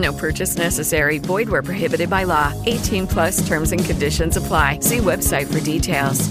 No 0.00 0.12
purchase 0.12 0.56
necessary. 0.56 1.18
Void 1.18 1.48
where 1.48 1.62
prohibited 1.62 2.08
by 2.08 2.24
law. 2.24 2.52
18 2.66 3.06
plus 3.06 3.46
terms 3.46 3.72
and 3.72 3.84
conditions 3.84 4.36
apply. 4.36 4.80
See 4.80 4.98
website 4.98 5.52
for 5.52 5.60
details. 5.60 6.28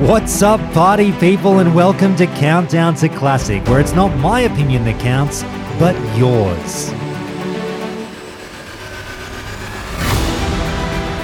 What's 0.00 0.42
up, 0.42 0.60
party 0.72 1.12
people, 1.12 1.58
and 1.58 1.74
welcome 1.74 2.14
to 2.16 2.26
Countdown 2.26 2.94
to 2.96 3.08
Classic, 3.08 3.62
where 3.66 3.80
it's 3.80 3.94
not 3.94 4.16
my 4.18 4.42
opinion 4.42 4.84
that 4.84 5.00
counts, 5.00 5.42
but 5.78 5.94
yours. 6.16 6.92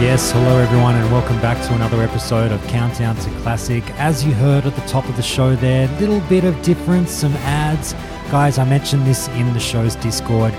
Yes, 0.00 0.33
hello 0.33 0.59
everyone, 0.59 0.97
and 0.97 1.12
welcome 1.12 1.41
back 1.41 1.56
to 1.69 1.75
another 1.75 2.03
episode 2.03 2.50
of 2.50 2.61
Countdown 2.67 3.14
to 3.14 3.31
Classic. 3.42 3.89
As 3.92 4.25
you 4.25 4.33
heard 4.34 4.67
at 4.67 4.75
the 4.75 4.83
top 4.89 5.09
of 5.09 5.14
the 5.14 5.23
show 5.23 5.55
there, 5.55 5.86
little 6.01 6.19
bit 6.23 6.42
of 6.42 6.61
difference, 6.62 7.12
some 7.12 7.33
ads. 7.36 7.92
Guys, 8.28 8.59
I 8.59 8.64
mentioned 8.64 9.06
this 9.06 9.28
in 9.28 9.53
the 9.55 9.61
show's 9.61 9.95
Discord. 9.95 10.53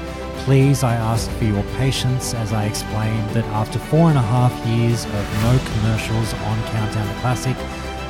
Please, 0.46 0.84
I 0.84 0.96
ask 0.96 1.30
for 1.32 1.44
your 1.44 1.64
patience 1.76 2.34
as 2.34 2.54
I 2.54 2.64
explain 2.64 3.28
that 3.34 3.44
after 3.48 3.78
four 3.78 4.08
and 4.08 4.18
a 4.18 4.22
half 4.22 4.54
years 4.66 5.04
of 5.04 5.44
no 5.44 5.60
commercials 5.74 6.34
on 6.34 6.64
Countdown 6.68 7.06
to 7.06 7.20
Classic, 7.20 7.58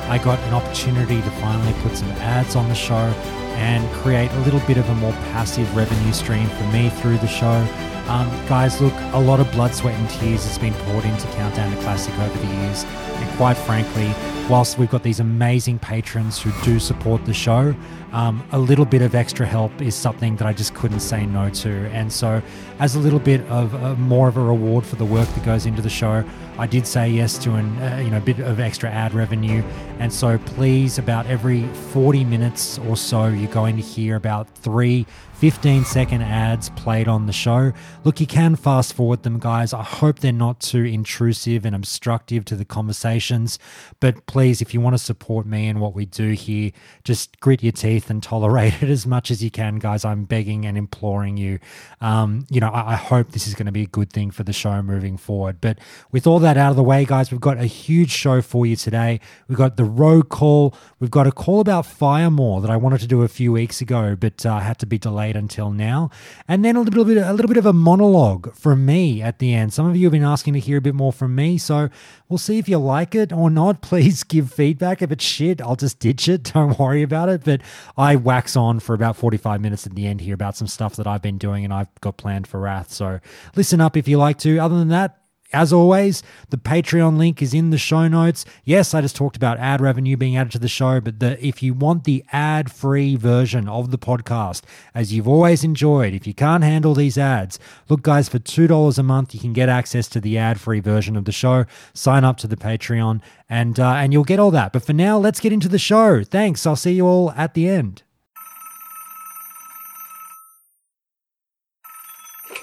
I 0.08 0.18
got 0.18 0.38
an 0.38 0.54
opportunity 0.54 1.20
to 1.20 1.30
finally 1.42 1.72
put 1.82 1.96
some 1.96 2.10
ads 2.12 2.54
on 2.54 2.68
the 2.68 2.74
show 2.76 3.12
and 3.56 3.84
create 3.94 4.30
a 4.30 4.40
little 4.42 4.60
bit 4.60 4.76
of 4.76 4.88
a 4.90 4.94
more 4.94 5.12
passive 5.32 5.74
revenue 5.74 6.12
stream 6.12 6.46
for 6.50 6.64
me 6.68 6.88
through 6.88 7.18
the 7.18 7.26
show. 7.26 7.66
Um, 8.08 8.28
guys, 8.46 8.80
look, 8.80 8.94
a 9.12 9.18
lot 9.18 9.40
of 9.40 9.50
blood, 9.50 9.74
sweat, 9.74 9.94
and 9.94 10.08
tears 10.08 10.44
has 10.44 10.58
been 10.58 10.74
poured 10.74 11.04
into 11.04 11.26
Countdown 11.28 11.74
to 11.74 11.82
Classic 11.82 12.16
over 12.20 12.38
the 12.38 12.46
years. 12.46 12.84
And 12.84 13.36
quite 13.36 13.56
frankly, 13.56 14.14
whilst 14.48 14.78
we've 14.78 14.90
got 14.90 15.02
these 15.02 15.18
amazing 15.18 15.80
patrons 15.80 16.40
who 16.40 16.52
do 16.62 16.78
support 16.78 17.24
the 17.24 17.34
show, 17.34 17.74
um, 18.16 18.42
a 18.50 18.58
little 18.58 18.86
bit 18.86 19.02
of 19.02 19.14
extra 19.14 19.44
help 19.44 19.82
is 19.82 19.94
something 19.94 20.36
that 20.36 20.46
I 20.46 20.54
just 20.54 20.72
couldn't 20.72 21.00
say 21.00 21.26
no 21.26 21.50
to. 21.50 21.70
And 21.90 22.10
so, 22.10 22.40
as 22.78 22.94
a 22.94 22.98
little 22.98 23.18
bit 23.18 23.42
of 23.42 23.74
uh, 23.74 23.94
more 23.96 24.26
of 24.26 24.38
a 24.38 24.42
reward 24.42 24.86
for 24.86 24.96
the 24.96 25.04
work 25.04 25.28
that 25.28 25.44
goes 25.44 25.66
into 25.66 25.82
the 25.82 25.90
show, 25.90 26.24
I 26.58 26.66
did 26.66 26.86
say 26.86 27.10
yes 27.10 27.36
to 27.38 27.56
an 27.56 27.76
uh, 27.76 28.00
you 28.02 28.08
know 28.08 28.18
bit 28.20 28.38
of 28.38 28.58
extra 28.58 28.90
ad 28.90 29.12
revenue. 29.12 29.62
And 29.98 30.10
so, 30.10 30.38
please, 30.38 30.96
about 30.96 31.26
every 31.26 31.66
40 31.92 32.24
minutes 32.24 32.78
or 32.78 32.96
so, 32.96 33.26
you're 33.26 33.52
going 33.52 33.76
to 33.76 33.82
hear 33.82 34.16
about 34.16 34.48
three 34.48 35.04
15 35.36 35.84
second 35.84 36.22
ads 36.22 36.70
played 36.70 37.08
on 37.08 37.26
the 37.26 37.32
show. 37.32 37.72
Look, 38.04 38.20
you 38.20 38.26
can 38.26 38.56
fast 38.56 38.94
forward 38.94 39.22
them, 39.22 39.38
guys. 39.38 39.74
I 39.74 39.82
hope 39.82 40.20
they're 40.20 40.32
not 40.32 40.60
too 40.60 40.82
intrusive 40.82 41.66
and 41.66 41.76
obstructive 41.76 42.46
to 42.46 42.56
the 42.56 42.64
conversations. 42.64 43.58
But 44.00 44.24
please, 44.24 44.62
if 44.62 44.72
you 44.72 44.80
want 44.80 44.94
to 44.94 44.98
support 44.98 45.44
me 45.44 45.68
and 45.68 45.78
what 45.78 45.94
we 45.94 46.06
do 46.06 46.30
here, 46.30 46.72
just 47.04 47.38
grit 47.40 47.62
your 47.62 47.72
teeth 47.72 48.05
and 48.10 48.22
tolerate 48.22 48.82
it 48.82 48.90
as 48.90 49.06
much 49.06 49.30
as 49.30 49.42
you 49.42 49.50
can, 49.50 49.76
guys. 49.76 50.04
I'm 50.04 50.24
begging 50.24 50.66
and 50.66 50.76
imploring 50.76 51.36
you. 51.36 51.58
Um, 52.00 52.46
you 52.50 52.60
know, 52.60 52.68
I, 52.68 52.92
I 52.92 52.96
hope 52.96 53.32
this 53.32 53.46
is 53.46 53.54
going 53.54 53.66
to 53.66 53.72
be 53.72 53.82
a 53.82 53.86
good 53.86 54.12
thing 54.12 54.30
for 54.30 54.42
the 54.42 54.52
show 54.52 54.82
moving 54.82 55.16
forward. 55.16 55.60
But 55.60 55.78
with 56.12 56.26
all 56.26 56.38
that 56.40 56.56
out 56.56 56.70
of 56.70 56.76
the 56.76 56.82
way, 56.82 57.04
guys, 57.04 57.30
we've 57.30 57.40
got 57.40 57.58
a 57.58 57.66
huge 57.66 58.10
show 58.10 58.42
for 58.42 58.66
you 58.66 58.76
today. 58.76 59.20
We've 59.48 59.58
got 59.58 59.76
the 59.76 59.84
road 59.84 60.28
call. 60.28 60.74
We've 61.00 61.10
got 61.10 61.26
a 61.26 61.32
call 61.32 61.60
about 61.60 61.84
Firemore 61.84 62.62
that 62.62 62.70
I 62.70 62.76
wanted 62.76 63.00
to 63.00 63.06
do 63.06 63.22
a 63.22 63.28
few 63.28 63.52
weeks 63.52 63.80
ago, 63.80 64.16
but 64.16 64.44
uh, 64.44 64.58
had 64.58 64.78
to 64.78 64.86
be 64.86 64.98
delayed 64.98 65.36
until 65.36 65.70
now. 65.70 66.10
And 66.48 66.64
then 66.64 66.76
a 66.76 66.80
little 66.80 67.04
bit, 67.04 67.18
a 67.18 67.32
little 67.32 67.48
bit 67.48 67.56
of 67.56 67.66
a 67.66 67.72
monologue 67.72 68.54
from 68.54 68.86
me 68.86 69.22
at 69.22 69.38
the 69.38 69.54
end. 69.54 69.72
Some 69.72 69.86
of 69.86 69.96
you 69.96 70.06
have 70.06 70.12
been 70.12 70.24
asking 70.24 70.54
to 70.54 70.60
hear 70.60 70.78
a 70.78 70.80
bit 70.80 70.94
more 70.94 71.12
from 71.12 71.34
me, 71.34 71.58
so 71.58 71.88
we'll 72.28 72.38
see 72.38 72.58
if 72.58 72.68
you 72.68 72.78
like 72.78 73.14
it 73.14 73.32
or 73.32 73.50
not. 73.50 73.80
Please 73.86 74.24
give 74.24 74.52
feedback. 74.52 75.02
If 75.02 75.12
it's 75.12 75.24
shit, 75.24 75.60
I'll 75.60 75.76
just 75.76 75.98
ditch 75.98 76.28
it. 76.28 76.42
Don't 76.54 76.78
worry 76.78 77.02
about 77.02 77.28
it. 77.28 77.44
But 77.44 77.60
I 77.96 78.16
wax 78.16 78.56
on 78.56 78.80
for 78.80 78.94
about 78.94 79.16
45 79.16 79.60
minutes 79.60 79.86
at 79.86 79.94
the 79.94 80.06
end 80.06 80.20
here 80.20 80.34
about 80.34 80.56
some 80.56 80.68
stuff 80.68 80.96
that 80.96 81.06
I've 81.06 81.22
been 81.22 81.38
doing 81.38 81.64
and 81.64 81.72
I've 81.72 81.92
got 82.00 82.16
planned 82.18 82.46
for 82.46 82.60
Wrath. 82.60 82.92
So 82.92 83.20
listen 83.54 83.80
up 83.80 83.96
if 83.96 84.06
you 84.06 84.18
like 84.18 84.38
to. 84.40 84.58
Other 84.58 84.78
than 84.78 84.88
that, 84.88 85.18
as 85.56 85.72
always, 85.72 86.22
the 86.50 86.58
Patreon 86.58 87.16
link 87.16 87.40
is 87.40 87.54
in 87.54 87.70
the 87.70 87.78
show 87.78 88.08
notes. 88.08 88.44
Yes, 88.62 88.92
I 88.92 89.00
just 89.00 89.16
talked 89.16 89.36
about 89.36 89.58
ad 89.58 89.80
revenue 89.80 90.14
being 90.14 90.36
added 90.36 90.52
to 90.52 90.58
the 90.58 90.68
show, 90.68 91.00
but 91.00 91.18
the, 91.18 91.44
if 91.44 91.62
you 91.62 91.72
want 91.72 92.04
the 92.04 92.22
ad 92.30 92.70
free 92.70 93.16
version 93.16 93.66
of 93.66 93.90
the 93.90 93.96
podcast, 93.96 94.64
as 94.94 95.14
you've 95.14 95.26
always 95.26 95.64
enjoyed, 95.64 96.12
if 96.12 96.26
you 96.26 96.34
can't 96.34 96.62
handle 96.62 96.94
these 96.94 97.16
ads, 97.16 97.58
look, 97.88 98.02
guys, 98.02 98.28
for 98.28 98.38
$2 98.38 98.98
a 98.98 99.02
month, 99.02 99.32
you 99.32 99.40
can 99.40 99.54
get 99.54 99.70
access 99.70 100.08
to 100.08 100.20
the 100.20 100.36
ad 100.36 100.60
free 100.60 100.80
version 100.80 101.16
of 101.16 101.24
the 101.24 101.32
show. 101.32 101.64
Sign 101.94 102.22
up 102.22 102.36
to 102.36 102.46
the 102.46 102.56
Patreon 102.56 103.22
and, 103.48 103.80
uh, 103.80 103.92
and 103.92 104.12
you'll 104.12 104.24
get 104.24 104.38
all 104.38 104.50
that. 104.50 104.74
But 104.74 104.84
for 104.84 104.92
now, 104.92 105.16
let's 105.16 105.40
get 105.40 105.54
into 105.54 105.70
the 105.70 105.78
show. 105.78 106.22
Thanks. 106.22 106.66
I'll 106.66 106.76
see 106.76 106.92
you 106.92 107.06
all 107.06 107.30
at 107.32 107.54
the 107.54 107.66
end. 107.66 108.02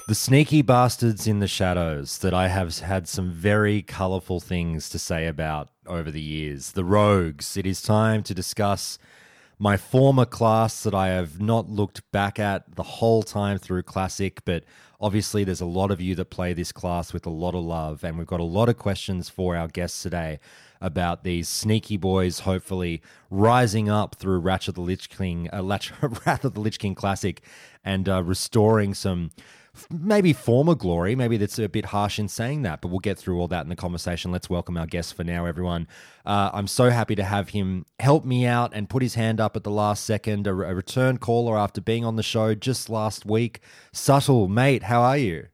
The 0.06 0.14
sneaky 0.14 0.60
bastards 0.60 1.26
in 1.26 1.38
the 1.38 1.48
shadows 1.48 2.18
that 2.18 2.34
I 2.34 2.48
have 2.48 2.78
had 2.80 3.08
some 3.08 3.30
very 3.30 3.80
colourful 3.80 4.38
things 4.38 4.90
to 4.90 4.98
say 4.98 5.26
about 5.26 5.70
over 5.86 6.10
the 6.10 6.20
years. 6.20 6.72
The 6.72 6.84
rogues. 6.84 7.56
It 7.56 7.64
is 7.64 7.80
time 7.80 8.22
to 8.24 8.34
discuss 8.34 8.98
my 9.58 9.78
former 9.78 10.26
class 10.26 10.82
that 10.82 10.94
I 10.94 11.08
have 11.08 11.40
not 11.40 11.70
looked 11.70 12.02
back 12.12 12.38
at 12.38 12.76
the 12.76 12.82
whole 12.82 13.22
time 13.22 13.56
through 13.56 13.84
Classic, 13.84 14.44
but 14.44 14.64
obviously 15.00 15.42
there's 15.42 15.62
a 15.62 15.66
lot 15.66 15.90
of 15.90 16.02
you 16.02 16.14
that 16.16 16.26
play 16.26 16.52
this 16.52 16.70
class 16.70 17.14
with 17.14 17.24
a 17.24 17.30
lot 17.30 17.54
of 17.54 17.64
love, 17.64 18.04
and 18.04 18.18
we've 18.18 18.26
got 18.26 18.40
a 18.40 18.44
lot 18.44 18.68
of 18.68 18.76
questions 18.76 19.30
for 19.30 19.56
our 19.56 19.68
guests 19.68 20.02
today 20.02 20.38
about 20.82 21.24
these 21.24 21.48
sneaky 21.48 21.96
boys 21.96 22.40
hopefully 22.40 23.00
rising 23.30 23.88
up 23.88 24.16
through 24.16 24.38
Ratchet 24.38 24.74
the 24.74 24.82
Lich 24.82 25.08
King, 25.08 25.48
uh, 25.50 25.62
Wrath 26.26 26.44
of 26.44 26.52
the 26.52 26.60
Lich 26.60 26.78
King 26.78 26.94
Classic, 26.94 27.40
and 27.82 28.06
uh, 28.06 28.22
restoring 28.22 28.92
some 28.92 29.30
maybe 29.90 30.32
former 30.32 30.74
glory. 30.74 31.14
Maybe 31.14 31.36
that's 31.36 31.58
a 31.58 31.68
bit 31.68 31.86
harsh 31.86 32.18
in 32.18 32.28
saying 32.28 32.62
that, 32.62 32.80
but 32.80 32.88
we'll 32.88 33.00
get 33.00 33.18
through 33.18 33.38
all 33.38 33.48
that 33.48 33.62
in 33.62 33.68
the 33.68 33.76
conversation. 33.76 34.32
Let's 34.32 34.50
welcome 34.50 34.76
our 34.76 34.86
guest 34.86 35.14
for 35.14 35.24
now, 35.24 35.46
everyone. 35.46 35.88
Uh, 36.24 36.50
I'm 36.52 36.66
so 36.66 36.90
happy 36.90 37.14
to 37.14 37.24
have 37.24 37.50
him 37.50 37.86
help 37.98 38.24
me 38.24 38.46
out 38.46 38.72
and 38.74 38.88
put 38.88 39.02
his 39.02 39.14
hand 39.14 39.40
up 39.40 39.56
at 39.56 39.64
the 39.64 39.70
last 39.70 40.04
second, 40.04 40.46
a, 40.46 40.50
a 40.50 40.74
return 40.74 41.18
caller 41.18 41.58
after 41.58 41.80
being 41.80 42.04
on 42.04 42.16
the 42.16 42.22
show 42.22 42.54
just 42.54 42.88
last 42.88 43.26
week. 43.26 43.60
Subtle, 43.92 44.48
mate, 44.48 44.84
how 44.84 45.02
are 45.02 45.18
you? 45.18 45.48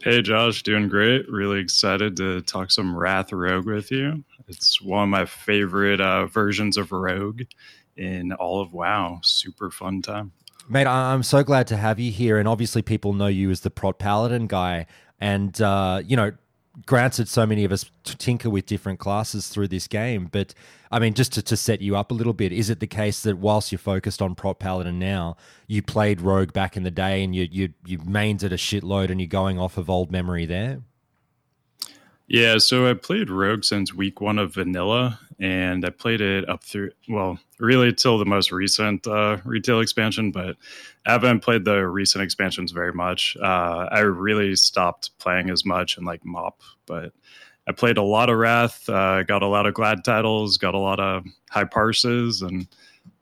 Hey, 0.00 0.20
Josh, 0.20 0.62
doing 0.62 0.88
great. 0.88 1.30
Really 1.30 1.60
excited 1.60 2.16
to 2.18 2.42
talk 2.42 2.70
some 2.70 2.94
Wrath 2.94 3.32
Rogue 3.32 3.66
with 3.66 3.90
you. 3.90 4.22
It's 4.48 4.82
one 4.82 5.04
of 5.04 5.08
my 5.08 5.24
favorite 5.24 6.00
uh, 6.00 6.26
versions 6.26 6.76
of 6.76 6.92
Rogue 6.92 7.42
in 7.96 8.32
all 8.34 8.60
of 8.60 8.74
WoW. 8.74 9.20
Super 9.22 9.70
fun 9.70 10.02
time. 10.02 10.32
Mate, 10.68 10.86
I'm 10.86 11.22
so 11.22 11.42
glad 11.42 11.66
to 11.68 11.76
have 11.76 12.00
you 12.00 12.10
here. 12.10 12.38
And 12.38 12.48
obviously, 12.48 12.82
people 12.82 13.12
know 13.12 13.26
you 13.26 13.50
as 13.50 13.60
the 13.60 13.70
Prot 13.70 13.98
Paladin 13.98 14.46
guy. 14.46 14.86
And, 15.20 15.60
uh, 15.60 16.02
you 16.04 16.16
know, 16.16 16.32
granted, 16.86 17.28
so 17.28 17.46
many 17.46 17.64
of 17.64 17.72
us 17.72 17.90
tinker 18.04 18.50
with 18.50 18.66
different 18.66 18.98
classes 18.98 19.48
through 19.48 19.68
this 19.68 19.86
game. 19.86 20.28
But, 20.32 20.54
I 20.90 20.98
mean, 20.98 21.14
just 21.14 21.32
to, 21.34 21.42
to 21.42 21.56
set 21.56 21.82
you 21.82 21.96
up 21.96 22.10
a 22.10 22.14
little 22.14 22.32
bit, 22.32 22.52
is 22.52 22.70
it 22.70 22.80
the 22.80 22.86
case 22.86 23.22
that 23.22 23.38
whilst 23.38 23.72
you're 23.72 23.78
focused 23.78 24.22
on 24.22 24.34
Prot 24.34 24.58
Paladin 24.58 24.98
now, 24.98 25.36
you 25.66 25.82
played 25.82 26.20
Rogue 26.20 26.52
back 26.52 26.76
in 26.76 26.82
the 26.82 26.90
day 26.90 27.22
and 27.22 27.34
you, 27.34 27.46
you, 27.50 27.68
you 27.84 27.98
mained 27.98 28.42
it 28.42 28.52
a 28.52 28.56
shitload 28.56 29.10
and 29.10 29.20
you're 29.20 29.28
going 29.28 29.58
off 29.58 29.76
of 29.76 29.90
old 29.90 30.10
memory 30.10 30.46
there? 30.46 30.80
Yeah, 32.26 32.56
so 32.56 32.88
I 32.88 32.94
played 32.94 33.28
Rogue 33.28 33.64
since 33.64 33.92
week 33.92 34.20
one 34.20 34.38
of 34.38 34.54
Vanilla, 34.54 35.20
and 35.38 35.84
I 35.84 35.90
played 35.90 36.20
it 36.20 36.48
up 36.48 36.64
through, 36.64 36.90
well, 37.08 37.38
really 37.58 37.92
till 37.92 38.18
the 38.18 38.24
most 38.24 38.52
recent 38.52 39.06
uh, 39.06 39.38
retail 39.44 39.80
expansion, 39.80 40.30
but 40.30 40.56
I 41.06 41.12
haven't 41.12 41.40
played 41.40 41.64
the 41.64 41.86
recent 41.86 42.22
expansions 42.22 42.72
very 42.72 42.92
much. 42.92 43.36
Uh, 43.40 43.88
I 43.90 44.00
really 44.00 44.56
stopped 44.56 45.18
playing 45.18 45.50
as 45.50 45.64
much 45.64 45.98
in 45.98 46.04
like 46.04 46.24
MOP, 46.24 46.60
but 46.86 47.12
I 47.66 47.72
played 47.72 47.96
a 47.96 48.02
lot 48.02 48.30
of 48.30 48.36
Wrath, 48.36 48.88
uh, 48.88 49.22
got 49.22 49.42
a 49.42 49.46
lot 49.46 49.66
of 49.66 49.74
Glad 49.74 50.04
titles, 50.04 50.58
got 50.58 50.74
a 50.74 50.78
lot 50.78 51.00
of 51.00 51.24
high 51.50 51.64
parses, 51.64 52.42
and 52.42 52.66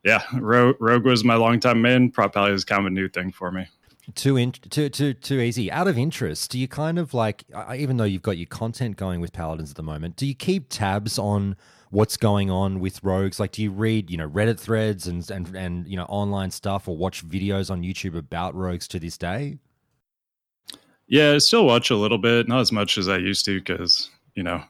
yeah, 0.05 0.23
Rogue, 0.35 0.77
Rogue 0.81 1.05
was 1.05 1.25
my 1.25 1.37
longtime 1.37 1.81
main. 1.81 2.11
Prot 2.11 2.33
Pally 2.33 2.53
is 2.53 2.65
kind 2.65 2.81
of 2.81 2.87
a 2.87 2.91
new 2.91 3.09
thing 3.09 3.31
for 3.31 3.53
me 3.53 3.69
too 4.15 4.37
in, 4.37 4.53
too 4.53 4.89
too 4.89 5.15
too 5.15 5.41
easy. 5.41 5.71
Out 5.71 5.89
of 5.89 5.97
interest, 5.97 6.51
do 6.51 6.59
you 6.59 6.69
kind 6.69 6.99
of 6.99 7.15
like, 7.15 7.45
even 7.75 7.97
though 7.97 8.05
you've 8.05 8.23
got 8.23 8.37
your 8.37 8.47
content 8.47 8.97
going 8.97 9.21
with 9.21 9.33
Paladins 9.33 9.71
at 9.71 9.77
the 9.77 9.83
moment, 9.83 10.17
do 10.17 10.27
you 10.27 10.35
keep 10.35 10.69
tabs 10.69 11.19
on 11.19 11.57
what's 11.93 12.17
going 12.17 12.51
on 12.51 12.81
with 12.81 13.05
rogues? 13.05 13.39
Like, 13.39 13.53
do 13.53 13.63
you 13.63 13.71
read 13.71 14.11
you 14.11 14.17
know 14.17 14.29
Reddit 14.29 14.59
threads 14.59 15.07
and 15.07 15.31
and 15.31 15.55
and 15.55 15.87
you 15.87 15.97
know 15.97 16.05
online 16.05 16.51
stuff 16.51 16.89
or 16.89 16.97
watch 16.97 17.27
videos 17.27 17.71
on 17.71 17.83
YouTube 17.83 18.17
about 18.17 18.55
rogues 18.55 18.89
to 18.89 18.99
this 18.99 19.17
day? 19.17 19.59
Yeah, 21.07 21.33
I 21.33 21.39
still 21.39 21.67
watch 21.67 21.91
a 21.91 21.97
little 21.97 22.19
bit, 22.19 22.49
not 22.49 22.61
as 22.61 22.73
much 22.73 22.99
as 22.99 23.09
I 23.09 23.19
used 23.19 23.45
to, 23.45 23.61
because 23.61 24.11
you 24.35 24.43
know, 24.43 24.63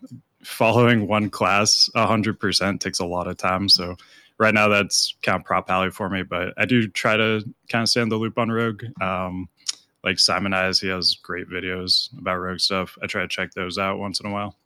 following 0.42 1.06
one 1.06 1.30
class 1.30 1.88
hundred 1.94 2.38
percent 2.38 2.82
takes 2.82 2.98
a 2.98 3.06
lot 3.06 3.28
of 3.28 3.36
time. 3.36 3.69
So 3.69 3.96
right 4.38 4.52
now 4.52 4.69
that's 4.69 5.14
kind 5.22 5.38
of 5.38 5.44
Prot 5.44 5.66
Pally 5.66 5.90
for 5.90 6.10
me, 6.10 6.22
but 6.24 6.52
I 6.58 6.66
do 6.66 6.88
try 6.88 7.16
to 7.16 7.42
kind 7.70 7.82
of 7.82 7.88
stay 7.88 8.02
in 8.02 8.08
the 8.08 8.16
loop 8.16 8.38
on 8.38 8.50
Rogue. 8.50 8.84
Um, 9.00 9.48
like 10.02 10.16
Simonize, 10.16 10.80
he 10.80 10.88
has 10.88 11.14
great 11.22 11.48
videos 11.48 12.08
about 12.19 12.38
Rogue 12.38 12.58
stuff. 12.58 12.98
I 13.00 13.06
try 13.06 13.22
to 13.22 13.28
check 13.28 13.52
those 13.52 13.78
out 13.78 14.00
once 14.00 14.19
in 14.19 14.26
a 14.26 14.32
while. 14.32 14.56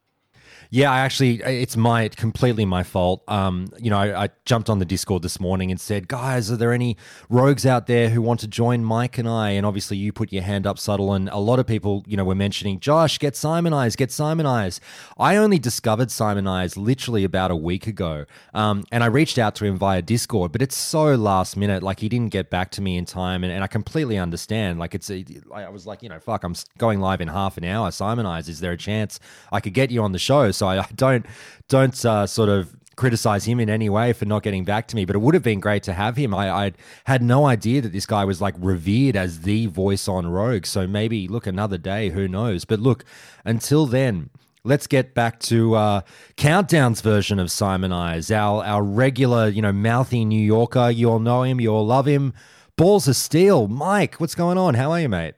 Yeah, 0.70 0.90
I 0.90 1.00
actually, 1.00 1.42
it's 1.42 1.76
my 1.76 2.08
completely 2.08 2.64
my 2.64 2.82
fault. 2.82 3.22
Um, 3.28 3.68
you 3.78 3.90
know, 3.90 3.98
I, 3.98 4.24
I, 4.24 4.28
jumped 4.44 4.70
on 4.70 4.78
the 4.78 4.84
Discord 4.84 5.22
this 5.22 5.40
morning 5.40 5.70
and 5.70 5.80
said, 5.80 6.06
guys, 6.08 6.50
are 6.50 6.56
there 6.56 6.72
any 6.72 6.96
rogues 7.28 7.66
out 7.66 7.86
there 7.86 8.10
who 8.10 8.22
want 8.22 8.40
to 8.40 8.48
join 8.48 8.84
Mike 8.84 9.18
and 9.18 9.28
I? 9.28 9.50
And 9.50 9.66
obviously, 9.66 9.96
you 9.96 10.12
put 10.12 10.32
your 10.32 10.42
hand 10.42 10.66
up, 10.66 10.78
subtle, 10.78 11.12
and 11.12 11.28
a 11.30 11.38
lot 11.38 11.58
of 11.58 11.66
people, 11.66 12.04
you 12.06 12.16
know, 12.16 12.24
were 12.24 12.34
mentioning, 12.34 12.80
Josh, 12.80 13.18
get 13.18 13.34
Simonize, 13.34 13.96
get 13.96 14.10
Simonize. 14.10 14.80
I 15.18 15.36
only 15.36 15.58
discovered 15.58 16.08
Simonize 16.08 16.76
literally 16.76 17.24
about 17.24 17.50
a 17.50 17.56
week 17.56 17.86
ago, 17.86 18.26
um, 18.54 18.84
and 18.92 19.02
I 19.02 19.06
reached 19.06 19.38
out 19.38 19.54
to 19.56 19.64
him 19.64 19.76
via 19.76 20.02
Discord, 20.02 20.52
but 20.52 20.62
it's 20.62 20.76
so 20.76 21.14
last 21.14 21.56
minute. 21.56 21.82
Like 21.82 22.00
he 22.00 22.08
didn't 22.08 22.30
get 22.30 22.50
back 22.50 22.70
to 22.72 22.82
me 22.82 22.96
in 22.96 23.04
time, 23.04 23.44
and, 23.44 23.52
and 23.52 23.64
I 23.64 23.66
completely 23.66 24.18
understand. 24.18 24.78
Like 24.78 24.94
it's, 24.94 25.10
a, 25.10 25.24
I 25.52 25.68
was 25.68 25.86
like, 25.86 26.02
you 26.02 26.08
know, 26.08 26.20
fuck, 26.20 26.44
I'm 26.44 26.54
going 26.78 27.00
live 27.00 27.20
in 27.20 27.28
half 27.28 27.56
an 27.56 27.64
hour. 27.64 27.90
Simonize, 27.90 28.48
is 28.48 28.60
there 28.60 28.72
a 28.72 28.76
chance 28.76 29.18
I 29.50 29.60
could 29.60 29.74
get 29.74 29.90
you 29.90 30.02
on 30.02 30.12
the 30.12 30.18
show? 30.18 30.50
So 30.56 30.68
I, 30.68 30.86
don't 30.94 31.26
don't 31.68 32.04
uh, 32.04 32.26
sort 32.26 32.48
of 32.48 32.74
criticize 32.96 33.44
him 33.44 33.60
in 33.60 33.68
any 33.68 33.88
way 33.88 34.12
for 34.12 34.24
not 34.24 34.42
getting 34.42 34.64
back 34.64 34.88
to 34.88 34.96
me, 34.96 35.04
but 35.04 35.14
it 35.14 35.18
would 35.18 35.34
have 35.34 35.42
been 35.42 35.60
great 35.60 35.82
to 35.84 35.92
have 35.92 36.16
him. 36.16 36.34
I, 36.34 36.50
I 36.50 36.72
had 37.04 37.22
no 37.22 37.44
idea 37.46 37.82
that 37.82 37.92
this 37.92 38.06
guy 38.06 38.24
was 38.24 38.40
like 38.40 38.54
revered 38.58 39.16
as 39.16 39.42
the 39.42 39.66
voice 39.66 40.08
on 40.08 40.26
Rogue. 40.26 40.66
So 40.66 40.86
maybe 40.86 41.28
look 41.28 41.46
another 41.46 41.78
day, 41.78 42.08
who 42.08 42.26
knows? 42.26 42.64
But 42.64 42.80
look, 42.80 43.04
until 43.44 43.86
then, 43.86 44.30
let's 44.64 44.86
get 44.86 45.14
back 45.14 45.38
to 45.40 45.74
uh, 45.74 46.00
Countdown's 46.36 47.02
version 47.02 47.38
of 47.38 47.48
Simonize, 47.48 48.34
our 48.34 48.64
our 48.64 48.82
regular, 48.82 49.48
you 49.48 49.62
know, 49.62 49.72
mouthy 49.72 50.24
New 50.24 50.42
Yorker. 50.42 50.90
You 50.90 51.10
all 51.10 51.20
know 51.20 51.42
him, 51.42 51.60
you 51.60 51.68
all 51.68 51.86
love 51.86 52.06
him. 52.06 52.32
Balls 52.76 53.08
of 53.08 53.16
steel, 53.16 53.68
Mike. 53.68 54.16
What's 54.16 54.34
going 54.34 54.58
on? 54.58 54.74
How 54.74 54.90
are 54.92 55.00
you, 55.00 55.08
mate? 55.08 55.34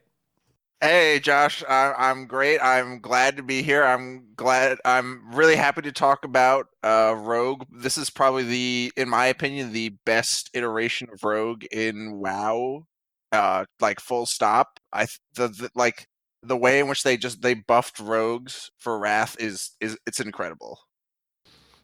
Hey, 0.80 1.18
Josh. 1.18 1.64
I, 1.68 2.10
am 2.10 2.26
great. 2.26 2.60
I'm 2.60 3.00
glad 3.00 3.36
to 3.36 3.42
be 3.42 3.62
here. 3.62 3.82
I'm 3.84 4.28
glad. 4.36 4.78
I'm 4.84 5.34
really 5.34 5.56
happy 5.56 5.82
to 5.82 5.90
talk 5.92 6.24
about 6.24 6.66
uh, 6.84 7.16
Rogue. 7.18 7.64
This 7.70 7.98
is 7.98 8.10
probably 8.10 8.44
the, 8.44 8.92
in 8.96 9.08
my 9.08 9.26
opinion, 9.26 9.72
the 9.72 9.90
best 10.06 10.50
iteration 10.54 11.08
of 11.12 11.24
Rogue 11.24 11.64
in 11.72 12.20
WoW. 12.20 12.86
Uh, 13.32 13.64
like 13.80 13.98
full 14.00 14.24
stop. 14.24 14.78
I 14.92 15.06
the, 15.34 15.48
the 15.48 15.70
like 15.74 16.06
the 16.42 16.56
way 16.56 16.78
in 16.80 16.88
which 16.88 17.02
they 17.02 17.16
just 17.16 17.42
they 17.42 17.54
buffed 17.54 17.98
rogues 17.98 18.70
for 18.78 18.98
Wrath 18.98 19.36
is 19.40 19.72
is 19.80 19.98
it's 20.06 20.20
incredible. 20.20 20.78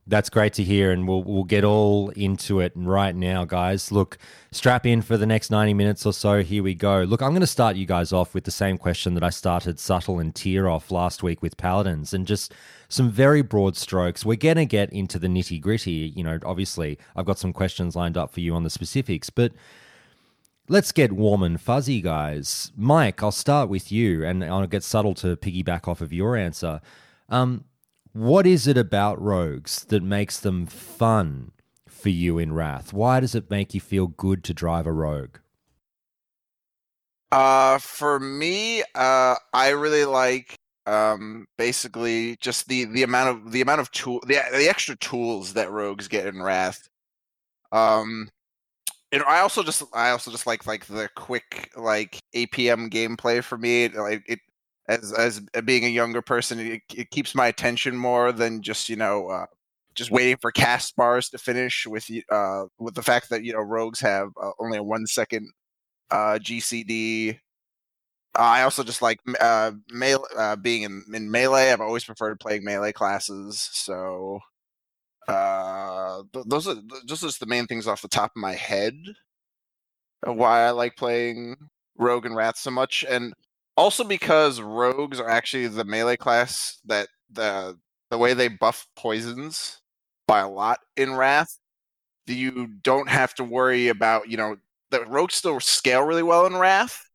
That's 0.07 0.29
great 0.29 0.53
to 0.55 0.63
hear, 0.63 0.93
and 0.93 1.09
we'll 1.09 1.23
we'll 1.23 1.45
get 1.45 1.65
all 1.65 2.11
into 2.11 2.61
it 2.61 2.73
right 2.75 3.17
now, 3.17 3.47
guys. 3.47 3.91
Look, 3.91 4.19
strap 4.53 4.85
in 4.85 5.01
for 5.01 5.17
the 5.17 5.25
next 5.25 5.51
ninety 5.51 5.73
minutes 5.73 6.05
or 6.05 6.13
so. 6.13 6.43
Here 6.43 6.63
we 6.63 6.75
go. 6.75 7.05
Look, 7.05 7.23
I'm 7.23 7.31
going 7.31 7.41
to 7.41 7.47
start 7.47 7.77
you 7.77 7.87
guys 7.87 8.13
off 8.13 8.35
with 8.35 8.45
the 8.45 8.51
same 8.51 8.77
question 8.77 9.15
that 9.15 9.25
I 9.25 9.31
started 9.31 9.81
Subtle 9.81 10.19
and 10.19 10.35
Tear 10.35 10.69
off 10.69 10.91
last 10.91 11.23
week 11.23 11.41
with 11.41 11.57
Paladins, 11.57 12.13
and 12.13 12.27
just 12.27 12.53
some 12.91 13.11
very 13.11 13.41
broad 13.41 13.79
strokes. 13.79 14.27
We're 14.27 14.37
going 14.37 14.57
to 14.57 14.67
get 14.67 14.93
into 14.93 15.19
the 15.19 15.27
nitty 15.27 15.59
gritty. 15.59 16.13
You 16.15 16.23
know, 16.23 16.39
obviously, 16.45 16.99
I've 17.17 17.25
got 17.25 17.39
some 17.39 17.55
questions 17.55 17.97
lined 17.97 18.19
up 18.19 18.31
for 18.31 18.41
you 18.41 18.55
on 18.55 18.63
the 18.63 18.69
specifics, 18.69 19.31
but 19.31 19.53
let's 20.69 20.93
get 20.93 21.13
warm 21.13 21.43
and 21.43 21.59
fuzzy, 21.59 22.03
guys. 22.03 22.73
Mike, 22.77 23.23
I'll 23.23 23.33
start 23.33 23.71
with 23.71 23.91
you, 23.91 24.23
and 24.23 24.45
I'll 24.45 24.67
get 24.67 24.83
Subtle 24.83 25.15
to 25.15 25.35
piggyback 25.35 25.89
off 25.89 26.03
of 26.03 26.13
your 26.13 26.37
answer. 26.37 26.83
Um, 27.31 27.65
what 28.15 28.47
is 28.47 28.67
it 28.69 28.79
about 28.79 29.21
rogues 29.21 29.85
that 29.87 30.03
makes 30.03 30.39
them 30.39 30.67
fun 30.67 31.51
for 31.89 32.09
you 32.09 32.39
in 32.39 32.53
Wrath? 32.53 32.93
Why 32.93 33.21
does 33.21 33.35
it 33.35 33.51
make 33.51 33.75
you 33.75 33.81
feel 33.81 34.07
good 34.07 34.45
to 34.45 34.55
drive 34.55 34.87
a 34.87 34.93
rogue? 34.93 35.39
Uh, 37.33 37.79
for 37.79 38.21
me, 38.21 38.83
uh, 38.95 39.35
I 39.53 39.71
really 39.71 40.05
like 40.05 40.55
um 40.87 41.47
basically 41.57 42.37
just 42.41 42.69
the 42.69 42.85
the 42.85 43.03
amount 43.03 43.31
of 43.31 43.53
the 43.53 43.63
amount 43.63 43.81
of 43.81 43.91
tool 43.91 44.21
the 44.27 44.39
the 44.53 44.69
extra 44.69 44.95
tools 44.97 45.55
that 45.55 45.71
rogues 45.71 46.07
get 46.07 46.27
in 46.27 46.41
Wrath. 46.41 46.89
Um, 47.73 48.29
know, 49.19 49.25
I 49.27 49.41
also 49.41 49.63
just 49.63 49.83
I 49.93 50.11
also 50.11 50.31
just 50.31 50.47
like 50.47 50.67
like 50.67 50.87
the 50.87 51.09
quick 51.17 51.71
like 51.77 52.19
APM 52.35 52.91
gameplay 52.91 53.43
for 53.43 53.59
me. 53.59 53.89
Like 53.89 54.23
it, 54.29 54.39
as 54.89 55.13
as 55.13 55.41
being 55.65 55.85
a 55.85 55.89
younger 55.89 56.23
person, 56.23 56.59
it, 56.61 56.83
it 56.95 57.11
keeps 57.11 57.35
my 57.35 57.47
attention 57.47 57.97
more 57.97 58.33
than 58.33 58.63
just 58.63 58.89
you 58.89 58.97
know 58.97 59.29
uh, 59.29 59.47
just 59.95 60.11
waiting 60.11 60.37
for 60.37 60.51
cast 60.51 60.97
bars 60.97 61.29
to 61.31 61.39
finish. 61.39 61.87
With 61.87 62.11
uh, 62.31 62.65
with 62.79 62.95
the 62.95 63.03
fact 63.03 63.31
that 63.31 63.45
you 63.45 63.53
know 63.53 63.61
rogues 63.61 64.01
have 64.01 64.31
uh, 64.41 64.51
only 64.59 64.79
a 64.79 64.83
one 64.83 65.07
second 65.07 65.51
uh, 66.11 66.39
GCD. 66.39 67.39
I 68.37 68.63
also 68.63 68.83
just 68.83 69.01
like 69.01 69.21
uh, 69.41 69.73
melee, 69.91 70.25
uh, 70.37 70.57
being 70.57 70.83
in, 70.83 71.05
in 71.15 71.31
melee. 71.31 71.71
I've 71.71 71.81
always 71.81 72.05
preferred 72.05 72.41
playing 72.41 72.65
melee 72.65 72.93
classes, 72.93 73.69
so 73.73 74.41
uh, 75.29 76.23
th- 76.33 76.47
those 76.49 76.67
are 76.67 76.75
those 77.07 77.23
are 77.23 77.29
just 77.29 77.41
the 77.41 77.47
main 77.47 77.67
things 77.67 77.87
off 77.87 78.03
the 78.03 78.09
top 78.09 78.33
of 78.35 78.41
my 78.41 78.55
head. 78.55 78.95
Why 80.25 80.67
I 80.67 80.71
like 80.71 80.97
playing 80.97 81.57
Rogue 81.97 82.27
and 82.27 82.35
Wrath 82.35 82.59
so 82.59 82.73
much, 82.73 83.05
and 83.09 83.35
also 83.77 84.05
because 84.05 84.61
rogues 84.61 85.21
are 85.21 85.29
actually 85.29 85.67
the 85.67 85.85
melee 85.85 86.17
class 86.17 86.79
that 86.87 87.09
the 87.31 87.79
the 88.11 88.19
way 88.19 88.35
they 88.35 88.49
buff 88.49 88.87
poisons 88.97 89.81
by 90.27 90.41
a 90.41 90.49
lot 90.49 90.79
in 90.97 91.15
Wrath, 91.15 91.59
you 92.27 92.69
don't 92.83 93.09
have 93.09 93.35
to 93.35 93.45
worry 93.45 93.89
about 93.89 94.29
you 94.29 94.37
know 94.37 94.57
the 94.91 95.05
rogues 95.07 95.35
still 95.35 95.61
scale 95.61 96.03
really 96.03 96.23
well 96.23 96.47
in 96.47 96.57
Wrath, 96.57 97.09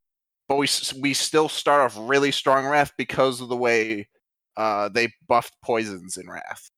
but 0.47 0.57
we 0.57 0.67
we 0.99 1.13
still 1.13 1.49
start 1.49 1.81
off 1.81 1.97
really 1.99 2.31
strong 2.31 2.65
Wrath 2.65 2.91
because 2.97 3.41
of 3.41 3.49
the 3.49 3.57
way 3.57 4.07
uh, 4.57 4.89
they 4.89 5.13
buffed 5.27 5.55
poisons 5.63 6.17
in 6.17 6.29
Wrath. 6.29 6.69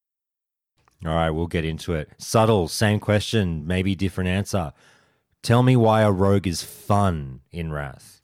All 1.04 1.16
right, 1.16 1.32
we'll 1.32 1.48
get 1.48 1.66
into 1.66 1.96
it. 1.96 2.12
Subtle, 2.20 2.68
same 2.68 3.00
question, 3.00 3.66
maybe 3.66 3.96
different 3.96 4.30
answer. 4.30 4.72
Tell 5.42 5.64
me 5.64 5.76
why 5.76 6.04
a 6.04 6.12
rogue 6.12 6.46
is 6.46 6.62
fun 6.62 7.42
in 7.52 7.72
Wrath. 7.72 8.21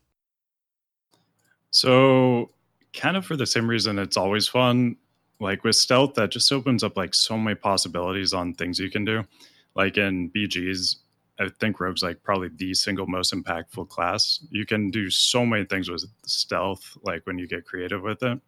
So, 1.78 2.50
kind 2.92 3.16
of 3.16 3.24
for 3.24 3.36
the 3.36 3.46
same 3.46 3.70
reason 3.70 4.00
it's 4.00 4.18
always 4.18 4.48
fun. 4.48 4.96
Like 5.40 5.64
with 5.64 5.76
stealth, 5.76 6.16
that 6.16 6.32
just 6.32 6.52
opens 6.52 6.84
up 6.84 6.98
like 6.98 7.14
so 7.14 7.38
many 7.38 7.54
possibilities 7.54 8.34
on 8.34 8.56
things 8.56 8.80
you 8.80 8.90
can 8.90 9.06
do. 9.06 9.24
Like 9.76 9.96
in 9.96 10.32
BGs, 10.32 10.96
I 11.40 11.50
think 11.60 11.80
Rogue's 11.80 12.02
like 12.02 12.24
probably 12.24 12.50
the 12.56 12.74
single 12.74 13.06
most 13.06 13.32
impactful 13.32 13.90
class. 13.90 14.40
You 14.50 14.66
can 14.66 14.90
do 14.90 15.12
so 15.12 15.46
many 15.46 15.66
things 15.66 15.88
with 15.88 16.04
stealth, 16.26 16.98
like 17.04 17.28
when 17.28 17.38
you 17.38 17.48
get 17.48 17.68
creative 17.68 18.02
with 18.02 18.24
it. 18.24 18.42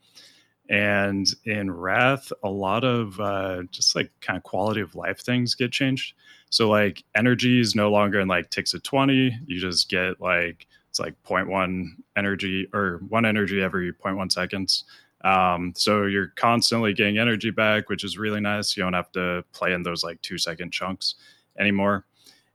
And 0.67 1.27
in 1.45 1.69
Wrath, 1.69 2.33
a 2.43 2.49
lot 2.49 2.83
of 2.83 3.19
uh, 3.19 3.61
just 3.69 3.95
like 3.95 4.09
kind 4.21 4.37
of 4.37 4.43
quality 4.43 4.81
of 4.81 4.95
life 4.95 5.19
things 5.19 5.53
get 5.53 5.71
changed. 5.71 6.15
So 6.49 6.67
like 6.67 7.03
energy 7.15 7.59
is 7.59 7.75
no 7.75 7.91
longer 7.91 8.19
in 8.21 8.27
like 8.27 8.49
ticks 8.49 8.73
of 8.73 8.81
20. 8.81 9.37
You 9.45 9.59
just 9.59 9.87
get 9.87 10.19
like 10.19 10.65
it's 10.89 10.99
like 10.99 11.15
0.1 11.23 11.87
energy 12.17 12.67
or 12.73 12.99
one 13.07 13.25
energy 13.25 13.61
every 13.61 13.93
0.1 13.93 14.31
seconds. 14.31 14.83
Um, 15.23 15.73
so 15.75 16.05
you're 16.05 16.33
constantly 16.35 16.93
getting 16.93 17.17
energy 17.17 17.51
back, 17.51 17.89
which 17.89 18.03
is 18.03 18.17
really 18.17 18.39
nice. 18.39 18.75
You 18.75 18.83
don't 18.83 18.93
have 18.93 19.11
to 19.13 19.43
play 19.53 19.73
in 19.73 19.83
those 19.83 20.03
like 20.03 20.21
two 20.21 20.37
second 20.37 20.71
chunks 20.71 21.15
anymore. 21.57 22.05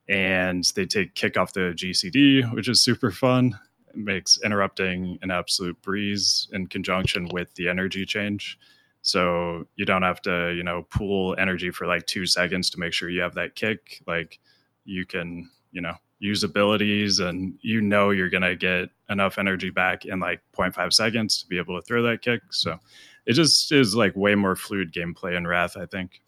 And 0.09 0.65
they 0.75 0.87
take 0.87 1.15
kick 1.15 1.37
off 1.37 1.53
the 1.53 1.75
GCD, 1.77 2.53
which 2.55 2.69
is 2.69 2.83
super 2.83 3.11
fun. 3.11 3.59
It 3.89 3.97
makes 3.97 4.39
interrupting 4.43 5.19
an 5.23 5.31
absolute 5.31 5.81
breeze 5.83 6.49
in 6.53 6.67
conjunction 6.67 7.29
with 7.33 7.55
the 7.55 7.69
energy 7.69 8.05
change. 8.05 8.59
So 9.03 9.67
you 9.77 9.85
don't 9.85 10.03
have 10.03 10.23
to, 10.23 10.53
you 10.57 10.63
know, 10.63 10.87
pool 10.91 11.37
energy 11.39 11.71
for 11.71 11.87
like 11.87 12.07
two 12.07 12.27
seconds 12.27 12.71
to 12.71 12.81
make 12.81 12.93
sure 12.95 13.11
you 13.11 13.21
have 13.21 13.35
that 13.35 13.55
kick. 13.55 14.03
Like 14.07 14.41
you 14.85 15.07
can, 15.07 15.51
you 15.73 15.83
know, 15.83 15.95
use 16.19 16.43
abilities 16.45 17.19
and 17.21 17.55
you 17.61 17.81
know 17.81 18.11
you're 18.11 18.31
going 18.31 18.43
to 18.43 18.57
get 18.57 18.89
enough 19.11 19.37
energy 19.39 19.71
back 19.71 20.05
in 20.07 20.21
like 20.21 20.41
0.5 20.57 20.93
seconds 20.93 21.43
to 21.43 21.47
be 21.49 21.59
able 21.59 21.79
to 21.81 21.85
throw 21.87 22.03
that 22.03 22.23
kick. 22.23 22.41
So 22.51 22.79
it 23.27 23.33
just 23.35 23.71
is 23.73 23.95
like 23.95 24.15
way 24.17 24.35
more 24.35 24.57
fluid 24.57 24.93
gameplay 24.93 25.37
in 25.37 25.47
Wrath, 25.47 25.77
I 25.77 25.87
think. 25.87 26.21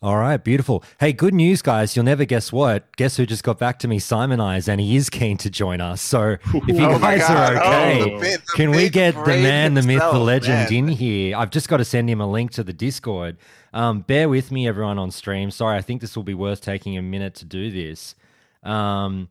All 0.00 0.16
right, 0.16 0.42
beautiful. 0.42 0.82
Hey, 0.98 1.12
good 1.12 1.32
news, 1.32 1.62
guys. 1.62 1.94
You'll 1.94 2.04
never 2.04 2.24
guess 2.24 2.50
what. 2.50 2.96
Guess 2.96 3.16
who 3.18 3.24
just 3.24 3.44
got 3.44 3.60
back 3.60 3.78
to 3.80 3.86
me, 3.88 4.00
Simonize, 4.00 4.66
and 4.66 4.80
he 4.80 4.96
is 4.96 5.08
keen 5.08 5.36
to 5.36 5.48
join 5.48 5.80
us. 5.80 6.02
So 6.02 6.38
if 6.52 6.54
you 6.76 6.86
Oh 6.86 6.98
guys 6.98 7.20
God. 7.20 7.54
are 7.54 7.62
Oh, 7.62 7.68
okay, 7.68 8.02
the 8.14 8.18
bit- 8.18 8.40
the 8.44 8.52
can 8.56 8.70
we 8.72 8.88
get 8.88 9.14
the 9.14 9.22
brain 9.22 9.44
man, 9.44 9.74
the 9.74 9.82
myth, 9.82 10.00
the 10.00 10.18
legend 10.18 10.54
man. 10.70 10.72
in 10.72 10.88
here? 10.88 11.36
I've 11.36 11.50
just 11.50 11.68
got 11.68 11.76
to 11.76 11.84
send 11.84 12.10
him 12.10 12.20
a 12.20 12.28
link 12.28 12.50
to 12.52 12.64
the 12.64 12.72
Discord. 12.72 13.36
Um, 13.72 14.00
bear 14.00 14.28
with 14.28 14.50
me, 14.50 14.66
everyone 14.66 14.98
on 14.98 15.12
stream. 15.12 15.52
Sorry, 15.52 15.78
I 15.78 15.82
think 15.82 16.00
this 16.00 16.16
will 16.16 16.24
be 16.24 16.34
worth 16.34 16.62
taking 16.62 16.98
a 16.98 17.02
minute 17.02 17.34
to 17.36 17.44
do 17.44 17.70
this. 17.70 18.16
Um, 18.62 19.28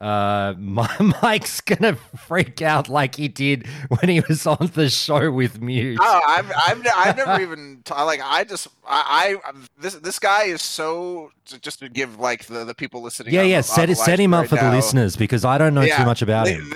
uh, 0.00 0.54
my 0.58 0.88
Mike's 1.22 1.60
gonna 1.60 1.94
freak 1.94 2.60
out 2.60 2.88
like 2.88 3.14
he 3.14 3.28
did 3.28 3.66
when 3.88 4.08
he 4.08 4.20
was 4.20 4.46
on 4.46 4.70
the 4.74 4.90
show 4.90 5.30
with 5.30 5.60
Mute. 5.60 5.98
Oh, 6.02 6.20
I've, 6.26 6.52
I've, 6.66 6.86
I've 6.94 7.16
never 7.16 7.40
even 7.42 7.80
t- 7.84 7.94
like. 7.94 8.20
I 8.22 8.44
just, 8.44 8.68
I, 8.86 9.36
I, 9.44 9.52
this, 9.78 9.94
this 9.94 10.18
guy 10.18 10.44
is 10.44 10.62
so. 10.62 11.30
Just 11.60 11.78
to 11.78 11.88
give 11.88 12.18
like 12.18 12.44
the, 12.46 12.64
the 12.64 12.74
people 12.74 13.02
listening. 13.02 13.32
yeah, 13.32 13.42
on 13.42 13.48
yeah. 13.48 13.56
on 13.58 13.62
Set 13.62 13.90
it, 13.90 13.96
set 13.96 14.18
him 14.18 14.34
up 14.34 14.42
right 14.42 14.50
for 14.50 14.56
the 14.56 14.70
listeners 14.70 15.16
because 15.16 15.44
I 15.44 15.58
don't 15.58 15.74
know 15.74 15.86
too 15.86 16.04
much 16.04 16.22
about 16.22 16.46
the- 16.46 16.52
him. 16.54 16.70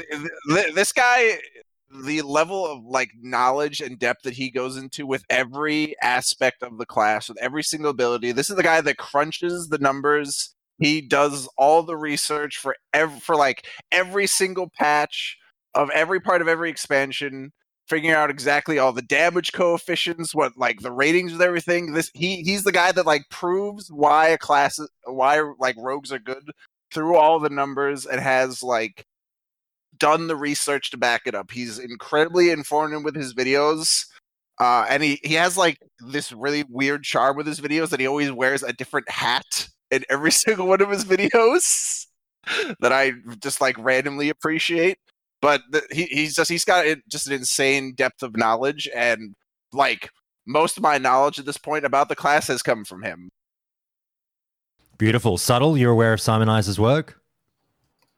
the- 0.47 0.73
this 0.75 0.92
guy, 0.92 1.38
the 2.04 2.23
level 2.23 2.66
of 2.66 2.85
like 2.85 3.11
knowledge 3.21 3.80
and 3.80 3.99
depth 3.99 4.23
that 4.23 4.35
he 4.35 4.50
goes 4.50 4.76
into 4.76 5.07
with 5.07 5.25
every 5.28 5.95
aspect 6.02 6.62
of 6.62 6.78
the 6.78 6.87
class, 6.87 7.28
with 7.28 7.38
every 7.42 7.62
single 7.62 7.90
ability. 7.90 8.33
This 8.33 8.49
is 8.49 8.57
the 8.57 8.62
guy 8.62 8.80
that 8.80 8.97
crunches 8.97 9.68
the 9.68 9.78
numbers. 9.78 10.54
He 10.79 11.01
does 11.01 11.49
all 11.57 11.83
the 11.83 11.97
research 11.97 12.57
for 12.57 12.77
ev- 12.95 13.23
for 13.23 13.37
like 13.37 13.67
every 13.93 14.27
single 14.27 14.71
patch 14.79 15.37
of 15.75 15.91
every 15.91 16.21
part 16.21 16.41
of 16.41 16.49
every 16.49 16.71
expansion, 16.71 17.53
figuring 17.89 18.15
out 18.15 18.31
exactly 18.31 18.79
all 18.79 18.93
the 18.93 19.03
damage 19.03 19.53
coefficients, 19.53 20.35
what 20.35 20.57
like 20.57 20.81
the 20.81 20.93
ratings 20.93 21.33
with 21.33 21.43
everything. 21.43 21.93
This 21.93 22.11
he 22.15 22.43
he's 22.43 22.65
the 22.65 22.73
guy 22.73 22.93
that 22.93 23.07
like 23.07 23.29
proves 23.31 23.91
why 23.91 24.29
a 24.29 24.39
class 24.39 24.79
why 25.05 25.43
like 25.59 25.77
rogues 25.79 26.13
are 26.13 26.19
good 26.19 26.51
through 26.93 27.17
all 27.17 27.39
the 27.39 27.51
numbers 27.51 28.07
and 28.07 28.21
has 28.21 28.63
like 28.63 29.05
done 29.99 30.29
the 30.29 30.37
research 30.37 30.91
to 30.91 30.97
back 30.97 31.23
it 31.27 31.35
up. 31.35 31.51
He's 31.51 31.79
incredibly 31.79 32.51
informed 32.51 33.05
with 33.05 33.17
his 33.17 33.35
videos. 33.35 34.07
Uh, 34.61 34.87
and 34.89 35.03
he, 35.03 35.21
he 35.23 35.35
has 35.35 35.57
like 35.57 35.79
this 36.01 36.33
really 36.33 36.65
weird 36.69 37.05
charm 37.05 37.37
with 37.37 37.47
his 37.47 37.61
videos 37.61 37.91
that 37.91 38.01
he 38.01 38.07
always 38.07 38.33
wears 38.33 38.63
a 38.63 38.73
different 38.73 39.09
hat 39.09 39.69
in 39.90 40.04
every 40.09 40.33
single 40.45 40.66
one 40.66 40.80
of 40.80 40.90
his 40.90 41.04
videos 41.04 42.07
that 42.80 42.92
I 42.92 43.12
just 43.42 43.61
like 43.61 43.76
randomly 43.78 44.28
appreciate. 44.28 44.99
But 45.40 45.62
the, 45.71 45.83
he, 45.90 46.04
he's 46.04 46.35
just 46.35 46.50
he's 46.50 46.64
got 46.64 46.85
just 47.09 47.26
an 47.28 47.33
insane 47.33 47.95
depth 47.95 48.23
of 48.23 48.37
knowledge 48.37 48.88
and 48.95 49.37
like 49.73 50.11
most 50.47 50.76
of 50.76 50.83
my 50.83 50.99
knowledge 50.99 51.38
at 51.38 51.45
this 51.45 51.59
point 51.59 51.85
about 51.85 52.09
the 52.09 52.16
class 52.16 52.49
has 52.49 52.62
come 52.62 52.85
from 52.85 53.02
him. 53.02 53.30
Beautiful. 54.97 55.38
Subtle, 55.38 55.78
you're 55.78 55.92
aware 55.92 56.12
of 56.12 56.21
Simonize' 56.21 56.78
work? 56.78 57.21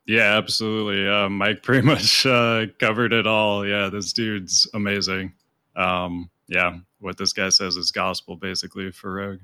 Yeah, 0.07 0.39
absolutely. 0.39 1.07
Uh, 1.07 1.29
Mike 1.29 1.63
pretty 1.63 1.87
much 1.87 2.25
uh, 2.25 2.67
covered 2.79 3.13
it 3.13 3.27
all. 3.27 3.67
Yeah, 3.67 3.91
this 3.91 4.13
dude's 4.13 4.67
amazing. 4.73 5.35
Um, 5.77 6.31
yeah, 6.49 6.79
what 7.01 7.19
this 7.19 7.33
guy 7.33 7.51
says 7.51 7.77
is 7.77 7.91
gospel 7.91 8.37
basically 8.37 8.91
for 8.93 9.13
Rogue. 9.13 9.41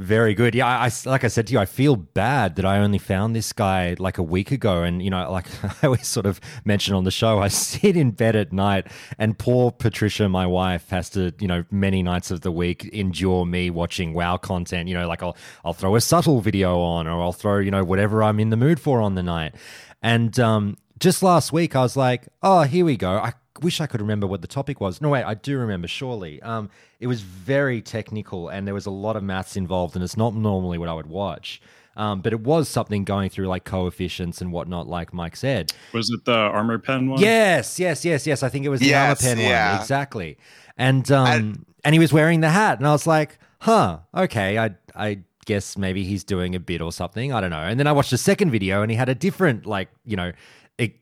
Very 0.00 0.32
good. 0.32 0.54
Yeah, 0.54 0.66
I, 0.66 0.90
like 1.04 1.24
I 1.24 1.28
said 1.28 1.46
to 1.48 1.52
you, 1.52 1.58
I 1.58 1.66
feel 1.66 1.94
bad 1.94 2.56
that 2.56 2.64
I 2.64 2.78
only 2.78 2.96
found 2.96 3.36
this 3.36 3.52
guy 3.52 3.96
like 3.98 4.16
a 4.16 4.22
week 4.22 4.50
ago. 4.50 4.82
And, 4.82 5.02
you 5.02 5.10
know, 5.10 5.30
like 5.30 5.46
I 5.82 5.88
always 5.88 6.06
sort 6.06 6.24
of 6.24 6.40
mention 6.64 6.94
on 6.94 7.04
the 7.04 7.10
show, 7.10 7.38
I 7.38 7.48
sit 7.48 7.98
in 7.98 8.12
bed 8.12 8.34
at 8.34 8.50
night 8.50 8.86
and 9.18 9.38
poor 9.38 9.70
Patricia, 9.70 10.26
my 10.26 10.46
wife, 10.46 10.88
has 10.88 11.10
to, 11.10 11.34
you 11.38 11.46
know, 11.46 11.66
many 11.70 12.02
nights 12.02 12.30
of 12.30 12.40
the 12.40 12.50
week 12.50 12.86
endure 12.86 13.44
me 13.44 13.68
watching 13.68 14.14
WoW 14.14 14.38
content. 14.38 14.88
You 14.88 14.94
know, 14.94 15.06
like 15.06 15.22
I'll, 15.22 15.36
I'll 15.66 15.74
throw 15.74 15.94
a 15.96 16.00
subtle 16.00 16.40
video 16.40 16.80
on 16.80 17.06
or 17.06 17.20
I'll 17.20 17.34
throw, 17.34 17.58
you 17.58 17.70
know, 17.70 17.84
whatever 17.84 18.22
I'm 18.22 18.40
in 18.40 18.48
the 18.48 18.56
mood 18.56 18.80
for 18.80 19.02
on 19.02 19.16
the 19.16 19.22
night. 19.22 19.54
And 20.00 20.40
um, 20.40 20.78
just 20.98 21.22
last 21.22 21.52
week, 21.52 21.76
I 21.76 21.82
was 21.82 21.94
like, 21.94 22.26
oh, 22.42 22.62
here 22.62 22.86
we 22.86 22.96
go. 22.96 23.18
I 23.18 23.34
wish 23.62 23.80
I 23.80 23.86
could 23.86 24.00
remember 24.00 24.26
what 24.26 24.42
the 24.42 24.48
topic 24.48 24.80
was. 24.80 25.00
No, 25.00 25.08
wait, 25.10 25.24
I 25.24 25.34
do 25.34 25.58
remember, 25.58 25.88
surely. 25.88 26.40
Um, 26.42 26.70
it 27.00 27.06
was 27.06 27.20
very 27.20 27.82
technical 27.82 28.48
and 28.48 28.66
there 28.66 28.74
was 28.74 28.86
a 28.86 28.90
lot 28.90 29.16
of 29.16 29.22
maths 29.22 29.56
involved, 29.56 29.94
and 29.96 30.04
it's 30.04 30.16
not 30.16 30.34
normally 30.34 30.78
what 30.78 30.88
I 30.88 30.94
would 30.94 31.06
watch. 31.08 31.60
Um, 31.96 32.20
but 32.20 32.32
it 32.32 32.40
was 32.40 32.68
something 32.68 33.04
going 33.04 33.28
through 33.30 33.48
like 33.48 33.64
coefficients 33.64 34.40
and 34.40 34.52
whatnot, 34.52 34.86
like 34.86 35.12
Mike 35.12 35.36
said. 35.36 35.72
Was 35.92 36.08
it 36.10 36.24
the 36.24 36.32
armor 36.32 36.78
pen 36.78 37.08
one? 37.10 37.20
Yes, 37.20 37.80
yes, 37.80 38.04
yes, 38.04 38.26
yes. 38.26 38.42
I 38.42 38.48
think 38.48 38.64
it 38.64 38.68
was 38.68 38.80
the 38.80 38.86
Yes, 38.86 39.22
armor 39.24 39.34
pen 39.34 39.44
yeah. 39.44 39.72
one. 39.72 39.80
Exactly. 39.80 40.38
And 40.78 41.10
um 41.10 41.66
and 41.84 41.94
he 41.94 41.98
was 41.98 42.12
wearing 42.12 42.40
the 42.40 42.48
hat 42.48 42.78
and 42.78 42.86
I 42.86 42.92
was 42.92 43.06
like, 43.06 43.38
huh, 43.58 43.98
okay, 44.14 44.56
I 44.56 44.70
I 44.94 45.18
guess 45.46 45.76
maybe 45.76 46.04
he's 46.04 46.22
doing 46.22 46.54
a 46.54 46.60
bit 46.60 46.80
or 46.80 46.92
something. 46.92 47.32
I 47.32 47.40
don't 47.40 47.50
know. 47.50 47.58
And 47.58 47.78
then 47.78 47.88
I 47.88 47.92
watched 47.92 48.12
a 48.12 48.18
second 48.18 48.50
video 48.50 48.82
and 48.82 48.90
he 48.90 48.96
had 48.96 49.08
a 49.08 49.14
different, 49.14 49.66
like, 49.66 49.88
you 50.04 50.16
know, 50.16 50.32
it, 50.78 50.94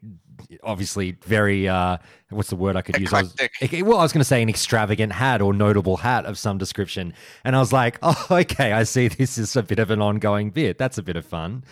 obviously 0.62 1.12
very 1.24 1.68
uh 1.68 1.98
what's 2.30 2.50
the 2.50 2.56
word 2.56 2.76
I 2.76 2.82
could 2.82 2.98
use? 2.98 3.12
I 3.12 3.22
was- 3.22 3.34
well, 3.82 3.98
I 3.98 4.02
was 4.02 4.12
going 4.12 4.20
to 4.20 4.24
say 4.24 4.42
an 4.42 4.48
extravagant 4.48 5.12
hat 5.12 5.40
or 5.40 5.52
notable 5.52 5.96
hat 5.96 6.26
of 6.26 6.38
some 6.38 6.58
description. 6.58 7.14
And 7.44 7.56
I 7.56 7.58
was 7.58 7.72
like, 7.72 7.98
oh, 8.02 8.26
okay, 8.30 8.72
I 8.72 8.82
see 8.82 9.08
this 9.08 9.38
is 9.38 9.56
a 9.56 9.62
bit 9.62 9.78
of 9.78 9.90
an 9.90 10.02
ongoing 10.02 10.50
bit. 10.50 10.76
That's 10.78 10.98
a 10.98 11.02
bit 11.02 11.16
of 11.16 11.24
fun. 11.24 11.64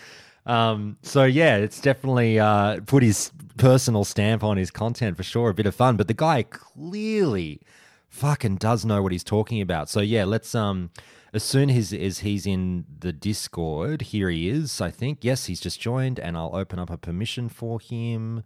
Um, 0.46 0.96
so 1.02 1.24
yeah, 1.24 1.56
it's 1.56 1.80
definitely 1.80 2.38
uh, 2.38 2.80
put 2.86 3.02
his 3.02 3.32
personal 3.58 4.04
stamp 4.04 4.44
on 4.44 4.56
his 4.56 4.70
content 4.70 5.16
for 5.16 5.22
sure. 5.24 5.50
A 5.50 5.54
bit 5.54 5.66
of 5.66 5.74
fun, 5.74 5.96
but 5.96 6.08
the 6.08 6.14
guy 6.14 6.44
clearly 6.44 7.60
fucking 8.08 8.56
does 8.56 8.84
know 8.84 9.02
what 9.02 9.12
he's 9.12 9.24
talking 9.24 9.60
about. 9.60 9.88
So 9.90 10.00
yeah, 10.00 10.24
let's 10.24 10.54
um, 10.54 10.90
as 11.32 11.42
soon 11.42 11.70
as 11.70 11.92
as 11.92 12.20
he's 12.20 12.46
in 12.46 12.84
the 13.00 13.12
Discord, 13.12 14.02
here 14.02 14.30
he 14.30 14.48
is. 14.48 14.80
I 14.80 14.90
think 14.90 15.18
yes, 15.22 15.46
he's 15.46 15.60
just 15.60 15.80
joined, 15.80 16.18
and 16.18 16.36
I'll 16.36 16.54
open 16.54 16.78
up 16.78 16.90
a 16.90 16.96
permission 16.96 17.48
for 17.48 17.80
him. 17.80 18.42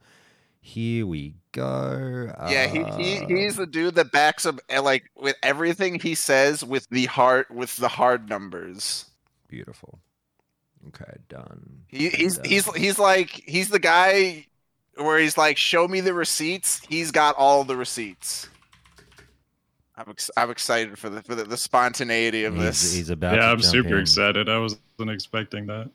Here 0.63 1.07
we 1.07 1.37
go. 1.53 2.33
Yeah, 2.49 2.67
he, 2.67 2.79
he 3.03 3.19
Uh, 3.25 3.27
he's 3.29 3.57
the 3.57 3.67
dude 3.67 3.95
that 3.95 4.13
backs 4.13 4.45
up 4.45 4.61
uh, 4.75 4.83
like 4.83 5.05
with 5.17 5.37
everything 5.43 5.99
he 5.99 6.15
says 6.15 6.63
with 6.63 6.89
the 6.91 7.07
hard 7.07 7.47
with 7.51 7.77
the 7.77 7.89
hard 7.89 8.29
numbers. 8.29 9.07
beautiful. 9.49 10.01
Okay, 10.89 11.19
done. 11.29 11.83
He, 11.89 12.09
he's 12.11 12.37
Done. 12.37 12.45
he's 12.47 12.75
he's 12.75 12.99
like 12.99 13.31
he's 13.47 13.69
the 13.69 13.79
guy 13.79 14.47
where 14.97 15.19
he's 15.19 15.39
like, 15.39 15.57
show 15.57 15.87
me 15.89 16.01
the 16.01 16.13
receipts. 16.15 16.81
He's 16.89 17.11
got 17.11 17.37
all 17.37 17.65
the 17.65 17.77
receipts. 17.77 18.49
I'm 20.01 20.11
ex- 20.11 20.31
I'm 20.37 20.51
excited 20.51 20.99
for 20.99 21.11
the 21.11 21.23
for 21.23 21.35
the, 21.35 21.45
the 21.45 21.57
spontaneity 21.57 22.45
of 22.45 22.55
He's, 22.55 22.65
this. 22.65 22.95
he's 22.95 23.11
about. 23.11 23.35
Yeah, 23.35 23.43
to 23.43 23.47
I'm 23.49 23.61
jump 23.61 23.73
super 23.73 23.97
in. 23.97 24.01
excited. 24.01 24.49
I 24.49 24.59
wasn't 24.59 24.81
expecting 24.99 25.67
that. 25.67 25.91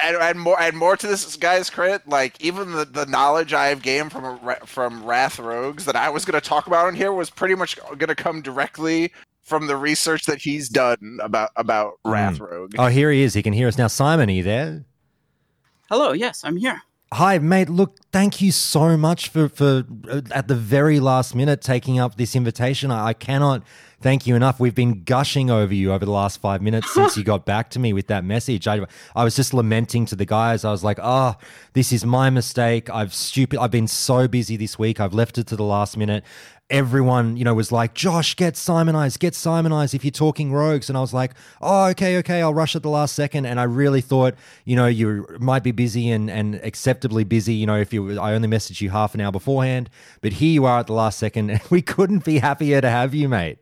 and, 0.00 0.16
and 0.16 0.38
more 0.38 0.60
and 0.60 0.76
more 0.76 0.96
to 0.96 1.06
this 1.06 1.34
guy's 1.36 1.68
credit, 1.68 2.08
like 2.08 2.40
even 2.40 2.70
the, 2.72 2.84
the 2.84 3.06
knowledge 3.06 3.52
I 3.52 3.66
have 3.66 3.82
gained 3.82 4.12
from 4.12 4.24
a, 4.24 4.56
from 4.66 5.04
Wrath 5.04 5.40
Rogues 5.40 5.84
that 5.86 5.96
I 5.96 6.10
was 6.10 6.24
going 6.24 6.40
to 6.40 6.46
talk 6.46 6.68
about 6.68 6.86
on 6.86 6.94
here 6.94 7.12
was 7.12 7.28
pretty 7.28 7.56
much 7.56 7.76
going 7.76 7.98
to 7.98 8.14
come 8.14 8.40
directly 8.40 9.12
from 9.42 9.66
the 9.66 9.76
research 9.76 10.24
that 10.26 10.38
he's 10.38 10.68
done 10.68 11.18
about 11.20 11.50
about 11.56 11.94
Wrath 12.04 12.38
hmm. 12.38 12.44
Rogue. 12.44 12.74
Oh, 12.78 12.86
here 12.86 13.10
he 13.10 13.22
is. 13.22 13.34
He 13.34 13.42
can 13.42 13.52
hear 13.52 13.66
us 13.66 13.78
now. 13.78 13.88
Simon, 13.88 14.28
are 14.28 14.32
you 14.32 14.44
there? 14.44 14.84
Hello, 15.90 16.12
yes, 16.12 16.42
I'm 16.44 16.56
here. 16.56 16.82
Hi, 17.12 17.38
mate. 17.38 17.70
Look, 17.70 17.96
thank 18.12 18.42
you 18.42 18.52
so 18.52 18.94
much 18.98 19.28
for 19.30 19.48
for 19.48 19.84
uh, 20.10 20.20
at 20.30 20.46
the 20.46 20.54
very 20.54 21.00
last 21.00 21.34
minute 21.34 21.62
taking 21.62 21.98
up 21.98 22.16
this 22.16 22.36
invitation. 22.36 22.90
I, 22.90 23.06
I 23.06 23.12
cannot 23.14 23.62
thank 24.02 24.26
you 24.26 24.36
enough. 24.36 24.60
We've 24.60 24.74
been 24.74 25.04
gushing 25.04 25.50
over 25.50 25.72
you 25.72 25.90
over 25.94 26.04
the 26.04 26.10
last 26.10 26.38
five 26.38 26.60
minutes 26.60 26.92
since 26.92 27.16
you 27.16 27.24
got 27.24 27.46
back 27.46 27.70
to 27.70 27.78
me 27.78 27.94
with 27.94 28.08
that 28.08 28.24
message. 28.24 28.68
I 28.68 28.84
I 29.16 29.24
was 29.24 29.34
just 29.34 29.54
lamenting 29.54 30.04
to 30.04 30.16
the 30.16 30.26
guys. 30.26 30.66
I 30.66 30.70
was 30.70 30.84
like, 30.84 30.98
"Oh, 31.02 31.36
this 31.72 31.92
is 31.94 32.04
my 32.04 32.28
mistake. 32.28 32.90
I've 32.90 33.14
stupid. 33.14 33.58
I've 33.58 33.70
been 33.70 33.88
so 33.88 34.28
busy 34.28 34.58
this 34.58 34.78
week. 34.78 35.00
I've 35.00 35.14
left 35.14 35.38
it 35.38 35.46
to 35.46 35.56
the 35.56 35.64
last 35.64 35.96
minute." 35.96 36.24
Everyone, 36.70 37.36
you 37.36 37.44
know, 37.44 37.54
was 37.54 37.72
like, 37.72 37.94
"Josh, 37.94 38.36
get 38.36 38.56
Simonized, 38.56 39.18
get 39.20 39.34
Simonized 39.34 39.94
if 39.94 40.04
you're 40.04 40.10
talking 40.10 40.52
rogues." 40.52 40.90
And 40.90 40.98
I 40.98 41.00
was 41.00 41.14
like, 41.14 41.32
"Oh, 41.62 41.86
okay, 41.86 42.18
okay, 42.18 42.42
I'll 42.42 42.52
rush 42.52 42.76
at 42.76 42.82
the 42.82 42.90
last 42.90 43.14
second. 43.14 43.46
And 43.46 43.58
I 43.58 43.62
really 43.62 44.02
thought, 44.02 44.34
you 44.64 44.76
know, 44.76 44.86
you 44.86 45.26
might 45.40 45.62
be 45.62 45.72
busy 45.72 46.10
and 46.10 46.30
and 46.30 46.56
acceptably 46.56 47.24
busy. 47.24 47.54
You 47.54 47.66
know, 47.66 47.78
if 47.78 47.92
you, 47.92 48.20
I 48.20 48.34
only 48.34 48.48
messaged 48.48 48.80
you 48.80 48.90
half 48.90 49.14
an 49.14 49.20
hour 49.20 49.32
beforehand, 49.32 49.88
but 50.20 50.34
here 50.34 50.52
you 50.52 50.66
are 50.66 50.80
at 50.80 50.86
the 50.86 50.92
last 50.92 51.18
second, 51.18 51.50
and 51.50 51.60
we 51.70 51.80
couldn't 51.80 52.24
be 52.24 52.38
happier 52.38 52.80
to 52.80 52.90
have 52.90 53.14
you, 53.14 53.28
mate. 53.28 53.58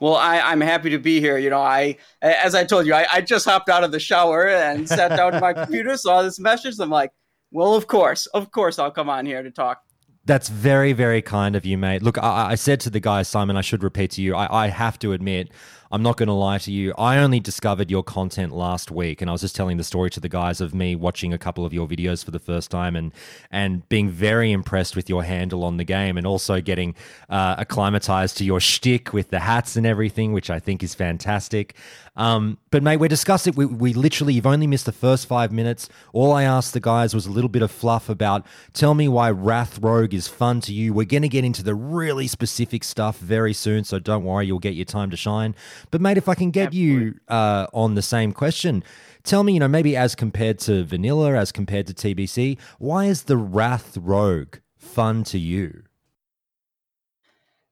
Well, 0.00 0.16
I, 0.16 0.40
I'm 0.40 0.62
happy 0.62 0.90
to 0.90 0.98
be 0.98 1.20
here. 1.20 1.36
You 1.36 1.50
know, 1.50 1.60
I, 1.60 1.98
as 2.22 2.54
I 2.54 2.64
told 2.64 2.86
you, 2.86 2.94
I, 2.94 3.06
I 3.12 3.20
just 3.20 3.44
hopped 3.44 3.68
out 3.68 3.84
of 3.84 3.92
the 3.92 4.00
shower 4.00 4.48
and 4.48 4.88
sat 4.88 5.08
down 5.08 5.32
to 5.32 5.40
my 5.40 5.52
computer, 5.52 5.96
saw 5.96 6.22
this 6.22 6.40
message. 6.40 6.78
I'm 6.80 6.88
like, 6.88 7.12
well, 7.50 7.74
of 7.74 7.86
course, 7.86 8.26
of 8.26 8.50
course, 8.50 8.78
I'll 8.78 8.90
come 8.90 9.10
on 9.10 9.26
here 9.26 9.42
to 9.42 9.50
talk. 9.50 9.82
That's 10.26 10.48
very, 10.48 10.92
very 10.92 11.22
kind 11.22 11.56
of 11.56 11.64
you, 11.64 11.78
mate. 11.78 12.02
Look, 12.02 12.18
I, 12.18 12.50
I 12.50 12.54
said 12.54 12.80
to 12.80 12.90
the 12.90 13.00
guy, 13.00 13.22
Simon, 13.22 13.56
I 13.56 13.62
should 13.62 13.82
repeat 13.82 14.12
to 14.12 14.22
you, 14.22 14.34
I, 14.34 14.64
I 14.64 14.68
have 14.68 14.98
to 15.00 15.12
admit, 15.12 15.50
I'm 15.92 16.02
not 16.02 16.16
going 16.16 16.28
to 16.28 16.32
lie 16.32 16.58
to 16.58 16.70
you. 16.70 16.94
I 16.96 17.18
only 17.18 17.40
discovered 17.40 17.90
your 17.90 18.04
content 18.04 18.52
last 18.52 18.92
week, 18.92 19.20
and 19.20 19.28
I 19.28 19.32
was 19.32 19.40
just 19.40 19.56
telling 19.56 19.76
the 19.76 19.82
story 19.82 20.08
to 20.10 20.20
the 20.20 20.28
guys 20.28 20.60
of 20.60 20.72
me 20.72 20.94
watching 20.94 21.32
a 21.32 21.38
couple 21.38 21.66
of 21.66 21.72
your 21.72 21.88
videos 21.88 22.24
for 22.24 22.30
the 22.30 22.38
first 22.38 22.70
time, 22.70 22.94
and 22.94 23.12
and 23.50 23.88
being 23.88 24.08
very 24.08 24.52
impressed 24.52 24.94
with 24.94 25.08
your 25.08 25.24
handle 25.24 25.64
on 25.64 25.78
the 25.78 25.84
game, 25.84 26.16
and 26.16 26.26
also 26.26 26.60
getting 26.60 26.94
uh, 27.28 27.56
acclimatized 27.58 28.36
to 28.36 28.44
your 28.44 28.60
shtick 28.60 29.12
with 29.12 29.30
the 29.30 29.40
hats 29.40 29.74
and 29.74 29.84
everything, 29.84 30.32
which 30.32 30.48
I 30.48 30.60
think 30.60 30.82
is 30.84 30.94
fantastic. 30.94 31.74
Um, 32.16 32.58
but 32.70 32.82
mate, 32.82 32.98
we're 32.98 33.08
discussing. 33.08 33.54
We, 33.54 33.64
we 33.66 33.94
literally, 33.94 34.34
you've 34.34 34.46
only 34.46 34.66
missed 34.66 34.86
the 34.86 34.92
first 34.92 35.26
five 35.26 35.50
minutes. 35.52 35.88
All 36.12 36.32
I 36.32 36.42
asked 36.42 36.74
the 36.74 36.80
guys 36.80 37.14
was 37.14 37.26
a 37.26 37.30
little 37.30 37.48
bit 37.48 37.62
of 37.62 37.70
fluff 37.70 38.08
about. 38.08 38.44
Tell 38.72 38.94
me 38.94 39.08
why 39.08 39.30
Wrath 39.30 39.78
Rogue 39.78 40.12
is 40.12 40.28
fun 40.28 40.60
to 40.62 40.72
you. 40.72 40.92
We're 40.92 41.06
going 41.06 41.22
to 41.22 41.28
get 41.28 41.44
into 41.44 41.62
the 41.62 41.74
really 41.74 42.26
specific 42.26 42.84
stuff 42.84 43.18
very 43.18 43.54
soon, 43.54 43.84
so 43.84 43.98
don't 43.98 44.24
worry, 44.24 44.46
you'll 44.46 44.58
get 44.58 44.74
your 44.74 44.84
time 44.84 45.10
to 45.10 45.16
shine. 45.16 45.54
But 45.90 46.00
mate, 46.00 46.16
if 46.16 46.28
I 46.28 46.34
can 46.34 46.50
get 46.50 46.68
Absolutely. 46.68 47.04
you 47.06 47.14
uh, 47.28 47.66
on 47.72 47.94
the 47.94 48.02
same 48.02 48.32
question, 48.32 48.82
tell 49.22 49.42
me, 49.42 49.54
you 49.54 49.60
know, 49.60 49.68
maybe 49.68 49.96
as 49.96 50.14
compared 50.14 50.58
to 50.60 50.84
vanilla, 50.84 51.34
as 51.34 51.52
compared 51.52 51.86
to 51.88 51.94
TBC, 51.94 52.58
why 52.78 53.06
is 53.06 53.24
the 53.24 53.36
Wrath 53.36 53.96
Rogue 53.96 54.56
fun 54.76 55.24
to 55.24 55.38
you? 55.38 55.84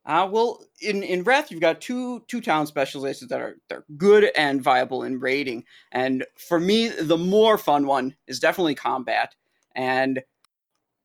Uh, 0.08 0.26
well, 0.30 0.64
in, 0.80 1.02
in 1.02 1.22
Wrath, 1.22 1.50
you've 1.50 1.60
got 1.60 1.82
two 1.82 2.24
two 2.28 2.40
town 2.40 2.66
specializations 2.66 3.28
that 3.28 3.42
are 3.42 3.56
they're 3.68 3.84
good 3.98 4.30
and 4.36 4.62
viable 4.62 5.02
in 5.02 5.20
raiding. 5.20 5.64
And 5.92 6.24
for 6.34 6.58
me, 6.58 6.88
the 6.88 7.18
more 7.18 7.58
fun 7.58 7.86
one 7.86 8.16
is 8.26 8.40
definitely 8.40 8.74
combat. 8.74 9.34
And 9.74 10.22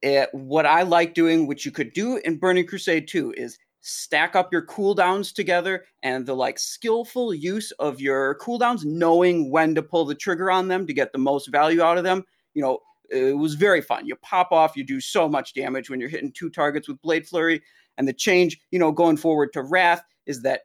it, 0.02 0.30
what 0.32 0.66
I 0.66 0.84
like 0.84 1.14
doing, 1.14 1.48
which 1.48 1.66
you 1.66 1.72
could 1.72 1.92
do 1.92 2.18
in 2.18 2.38
Burning 2.38 2.66
Crusade 2.66 3.10
2, 3.10 3.34
is 3.36 3.58
stack 3.84 4.36
up 4.36 4.52
your 4.52 4.66
cooldowns 4.66 5.34
together 5.34 5.84
and 6.02 6.26
the 6.26 6.34
like 6.34 6.58
skillful 6.58 7.34
use 7.34 7.72
of 7.74 8.00
your 8.00 8.36
cooldowns, 8.40 8.86
knowing 8.86 9.52
when 9.52 9.76
to 9.76 9.84
pull 9.84 10.06
the 10.06 10.16
trigger 10.16 10.50
on 10.50 10.70
them 10.70 10.88
to 10.88 10.94
get 10.94 11.12
the 11.12 11.18
most 11.18 11.48
value 11.48 11.82
out 11.82 11.98
of 11.98 12.04
them. 12.04 12.24
You 12.54 12.62
know, 12.62 12.80
it 13.10 13.38
was 13.38 13.56
very 13.56 13.82
fun. 13.82 14.08
You 14.08 14.16
pop 14.16 14.52
off, 14.52 14.78
you 14.78 14.86
do 14.86 15.02
so 15.02 15.28
much 15.28 15.54
damage 15.54 15.90
when 15.90 16.00
you're 16.00 16.10
hitting 16.10 16.32
two 16.32 16.50
targets 16.50 16.88
with 16.88 17.02
Blade 17.02 17.28
Flurry. 17.28 17.62
And 17.98 18.08
the 18.08 18.14
change, 18.14 18.60
you 18.72 18.80
know, 18.80 18.92
going 18.92 19.18
forward 19.18 19.52
to 19.54 19.62
Wrath 19.62 20.04
is 20.26 20.42
that 20.44 20.62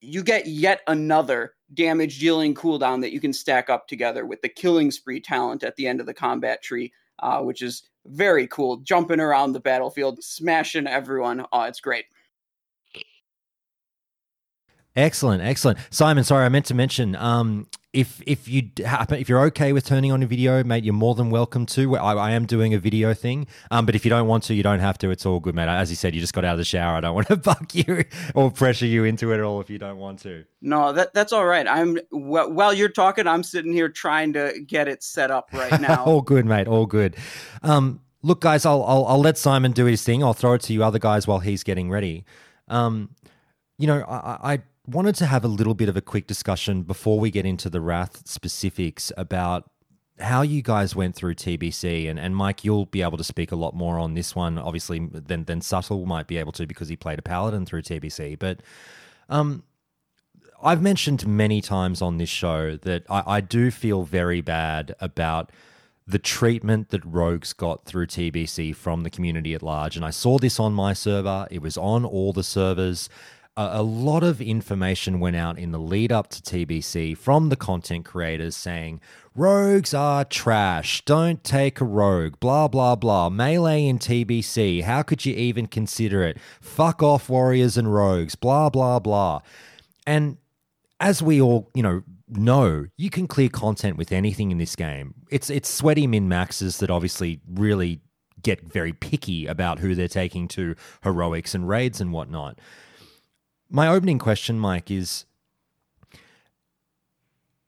you 0.00 0.22
get 0.22 0.46
yet 0.46 0.82
another 0.86 1.54
damage 1.74 2.20
dealing 2.20 2.54
cooldown 2.54 3.00
that 3.00 3.12
you 3.12 3.20
can 3.20 3.32
stack 3.32 3.70
up 3.70 3.88
together 3.88 4.26
with 4.26 4.42
the 4.42 4.48
Killing 4.48 4.90
Spree 4.90 5.20
talent 5.20 5.64
at 5.64 5.74
the 5.76 5.88
end 5.88 6.00
of 6.00 6.06
the 6.06 6.14
combat 6.14 6.62
tree, 6.62 6.92
uh, 7.20 7.40
which 7.40 7.62
is 7.62 7.82
very 8.06 8.46
cool. 8.46 8.76
Jumping 8.76 9.20
around 9.20 9.52
the 9.52 9.60
battlefield, 9.60 10.22
smashing 10.22 10.86
everyone. 10.86 11.44
Oh, 11.50 11.62
it's 11.62 11.80
great. 11.80 12.04
Excellent, 14.98 15.40
excellent. 15.40 15.78
Simon, 15.90 16.24
sorry, 16.24 16.44
I 16.44 16.48
meant 16.48 16.66
to 16.66 16.74
mention. 16.74 17.14
Um, 17.14 17.68
if 17.92 18.20
if 18.26 18.48
you 18.48 18.68
happen 18.84 19.20
if 19.20 19.28
you're 19.28 19.42
okay 19.42 19.72
with 19.72 19.86
turning 19.86 20.10
on 20.10 20.24
a 20.24 20.26
video, 20.26 20.64
mate, 20.64 20.82
you're 20.82 20.92
more 20.92 21.14
than 21.14 21.30
welcome 21.30 21.66
to. 21.66 21.96
I, 21.96 22.14
I, 22.14 22.30
am 22.32 22.46
doing 22.46 22.74
a 22.74 22.80
video 22.80 23.14
thing, 23.14 23.46
um, 23.70 23.86
but 23.86 23.94
if 23.94 24.04
you 24.04 24.08
don't 24.08 24.26
want 24.26 24.42
to, 24.44 24.54
you 24.54 24.64
don't 24.64 24.80
have 24.80 24.98
to. 24.98 25.10
It's 25.10 25.24
all 25.24 25.38
good, 25.38 25.54
mate. 25.54 25.68
As 25.68 25.88
you 25.88 25.94
said, 25.94 26.16
you 26.16 26.20
just 26.20 26.34
got 26.34 26.44
out 26.44 26.54
of 26.54 26.58
the 26.58 26.64
shower. 26.64 26.96
I 26.96 27.00
don't 27.00 27.14
want 27.14 27.28
to 27.28 27.36
bug 27.36 27.72
you 27.72 28.04
or 28.34 28.50
pressure 28.50 28.86
you 28.86 29.04
into 29.04 29.30
it 29.30 29.36
at 29.36 29.44
all 29.44 29.60
if 29.60 29.70
you 29.70 29.78
don't 29.78 29.98
want 29.98 30.18
to. 30.20 30.44
No, 30.60 30.92
that 30.92 31.14
that's 31.14 31.32
all 31.32 31.46
right. 31.46 31.68
I'm 31.68 31.98
while 32.10 32.74
you're 32.74 32.88
talking, 32.88 33.28
I'm 33.28 33.44
sitting 33.44 33.72
here 33.72 33.88
trying 33.88 34.32
to 34.32 34.60
get 34.66 34.88
it 34.88 35.04
set 35.04 35.30
up 35.30 35.50
right 35.52 35.80
now. 35.80 36.04
all 36.06 36.22
good, 36.22 36.44
mate. 36.44 36.66
All 36.66 36.86
good. 36.86 37.14
Um, 37.62 38.00
look, 38.22 38.40
guys, 38.40 38.66
I'll, 38.66 38.82
I'll 38.82 39.06
I'll 39.06 39.20
let 39.20 39.38
Simon 39.38 39.70
do 39.70 39.84
his 39.84 40.02
thing. 40.02 40.24
I'll 40.24 40.34
throw 40.34 40.54
it 40.54 40.62
to 40.62 40.72
you 40.72 40.82
other 40.82 40.98
guys 40.98 41.28
while 41.28 41.38
he's 41.38 41.62
getting 41.62 41.88
ready. 41.88 42.24
Um, 42.66 43.10
you 43.78 43.86
know, 43.86 44.02
I, 44.02 44.54
I 44.54 44.58
wanted 44.88 45.14
to 45.16 45.26
have 45.26 45.44
a 45.44 45.48
little 45.48 45.74
bit 45.74 45.88
of 45.88 45.96
a 45.96 46.00
quick 46.00 46.26
discussion 46.26 46.82
before 46.82 47.20
we 47.20 47.30
get 47.30 47.44
into 47.44 47.68
the 47.68 47.80
Wrath 47.80 48.26
specifics 48.26 49.12
about 49.16 49.70
how 50.18 50.42
you 50.42 50.62
guys 50.62 50.96
went 50.96 51.14
through 51.14 51.34
TBC. 51.34 52.08
And, 52.08 52.18
and 52.18 52.34
Mike, 52.34 52.64
you'll 52.64 52.86
be 52.86 53.02
able 53.02 53.18
to 53.18 53.24
speak 53.24 53.52
a 53.52 53.56
lot 53.56 53.74
more 53.74 53.98
on 53.98 54.14
this 54.14 54.34
one, 54.34 54.58
obviously, 54.58 54.98
than, 54.98 55.44
than 55.44 55.60
Subtle 55.60 56.06
might 56.06 56.26
be 56.26 56.38
able 56.38 56.52
to 56.52 56.66
because 56.66 56.88
he 56.88 56.96
played 56.96 57.18
a 57.18 57.22
Paladin 57.22 57.66
through 57.66 57.82
TBC. 57.82 58.38
But 58.38 58.62
um, 59.28 59.62
I've 60.62 60.82
mentioned 60.82 61.26
many 61.26 61.60
times 61.60 62.00
on 62.00 62.16
this 62.16 62.30
show 62.30 62.76
that 62.78 63.04
I, 63.10 63.22
I 63.26 63.40
do 63.40 63.70
feel 63.70 64.04
very 64.04 64.40
bad 64.40 64.94
about 65.00 65.52
the 66.06 66.18
treatment 66.18 66.88
that 66.88 67.04
rogues 67.04 67.52
got 67.52 67.84
through 67.84 68.06
TBC 68.06 68.74
from 68.74 69.02
the 69.02 69.10
community 69.10 69.52
at 69.52 69.62
large. 69.62 69.94
And 69.94 70.04
I 70.04 70.10
saw 70.10 70.38
this 70.38 70.58
on 70.58 70.72
my 70.72 70.94
server, 70.94 71.46
it 71.50 71.60
was 71.60 71.76
on 71.76 72.06
all 72.06 72.32
the 72.32 72.42
servers 72.42 73.10
a, 73.58 73.82
lot 73.82 74.22
of 74.22 74.40
information 74.40 75.18
went 75.18 75.34
out 75.34 75.58
in 75.58 75.72
the 75.72 75.78
lead 75.78 76.12
up 76.12 76.28
to 76.28 76.40
TBC 76.40 77.16
from 77.16 77.48
the 77.48 77.56
content 77.56 78.04
creators 78.04 78.56
saying, 78.56 79.00
Rogues 79.34 79.92
are 79.94 80.24
trash. 80.24 81.04
Don't 81.04 81.42
take 81.42 81.80
a 81.80 81.84
rogue. 81.84 82.38
Blah, 82.40 82.68
blah, 82.68 82.94
blah. 82.94 83.28
Melee 83.28 83.86
in 83.86 83.98
TBC. 83.98 84.82
How 84.82 85.02
could 85.02 85.24
you 85.24 85.34
even 85.34 85.66
consider 85.66 86.22
it? 86.22 86.38
Fuck 86.60 87.02
off, 87.02 87.28
warriors 87.28 87.76
and 87.76 87.92
rogues. 87.92 88.34
Blah, 88.34 88.70
blah, 88.70 88.98
blah. 88.98 89.40
And 90.06 90.38
as 91.00 91.22
we 91.22 91.40
all, 91.40 91.70
you 91.74 91.82
know, 91.82 92.02
know, 92.28 92.86
you 92.96 93.10
can 93.10 93.26
clear 93.26 93.48
content 93.48 93.96
with 93.96 94.12
anything 94.12 94.50
in 94.50 94.58
this 94.58 94.76
game. 94.76 95.14
It's 95.30 95.50
it's 95.50 95.68
sweaty 95.68 96.06
min 96.06 96.28
maxes 96.28 96.78
that 96.78 96.90
obviously 96.90 97.40
really 97.48 98.00
get 98.42 98.62
very 98.72 98.92
picky 98.92 99.46
about 99.46 99.78
who 99.80 99.94
they're 99.94 100.08
taking 100.08 100.46
to 100.48 100.74
heroics 101.02 101.54
and 101.54 101.68
raids 101.68 102.00
and 102.00 102.12
whatnot 102.12 102.58
my 103.70 103.88
opening 103.88 104.18
question, 104.18 104.58
Mike, 104.58 104.90
is 104.90 105.24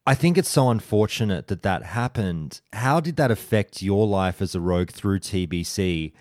I 0.06 0.14
think 0.14 0.38
it's 0.38 0.48
so 0.48 0.70
unfortunate 0.70 1.48
that 1.48 1.62
that 1.62 1.82
happened. 1.82 2.60
How 2.72 3.00
did 3.00 3.16
that 3.16 3.30
affect 3.30 3.82
your 3.82 4.06
life 4.06 4.40
as 4.40 4.54
a 4.54 4.60
rogue 4.60 4.90
through 4.90 5.20
TBC? 5.20 6.12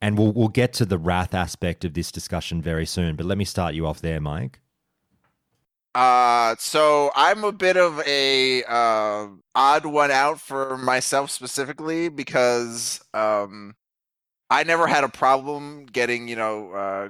And 0.00 0.18
we'll 0.18 0.32
we'll 0.32 0.48
get 0.48 0.72
to 0.74 0.84
the 0.84 0.98
wrath 0.98 1.34
aspect 1.34 1.84
of 1.84 1.94
this 1.94 2.12
discussion 2.12 2.62
very 2.62 2.86
soon. 2.86 3.16
But 3.16 3.26
let 3.26 3.38
me 3.38 3.44
start 3.44 3.74
you 3.74 3.86
off 3.86 4.00
there, 4.00 4.20
Mike. 4.20 4.60
Uh, 5.94 6.54
so 6.58 7.10
I'm 7.16 7.42
a 7.42 7.50
bit 7.50 7.76
of 7.76 8.00
a 8.06 8.62
uh, 8.64 9.28
odd 9.54 9.86
one 9.86 10.10
out 10.10 10.40
for 10.40 10.76
myself 10.76 11.30
specifically 11.30 12.08
because 12.08 13.02
um, 13.14 13.74
I 14.50 14.62
never 14.62 14.86
had 14.86 15.02
a 15.02 15.08
problem 15.08 15.86
getting 15.86 16.28
you 16.28 16.36
know 16.36 16.70
uh, 16.72 17.08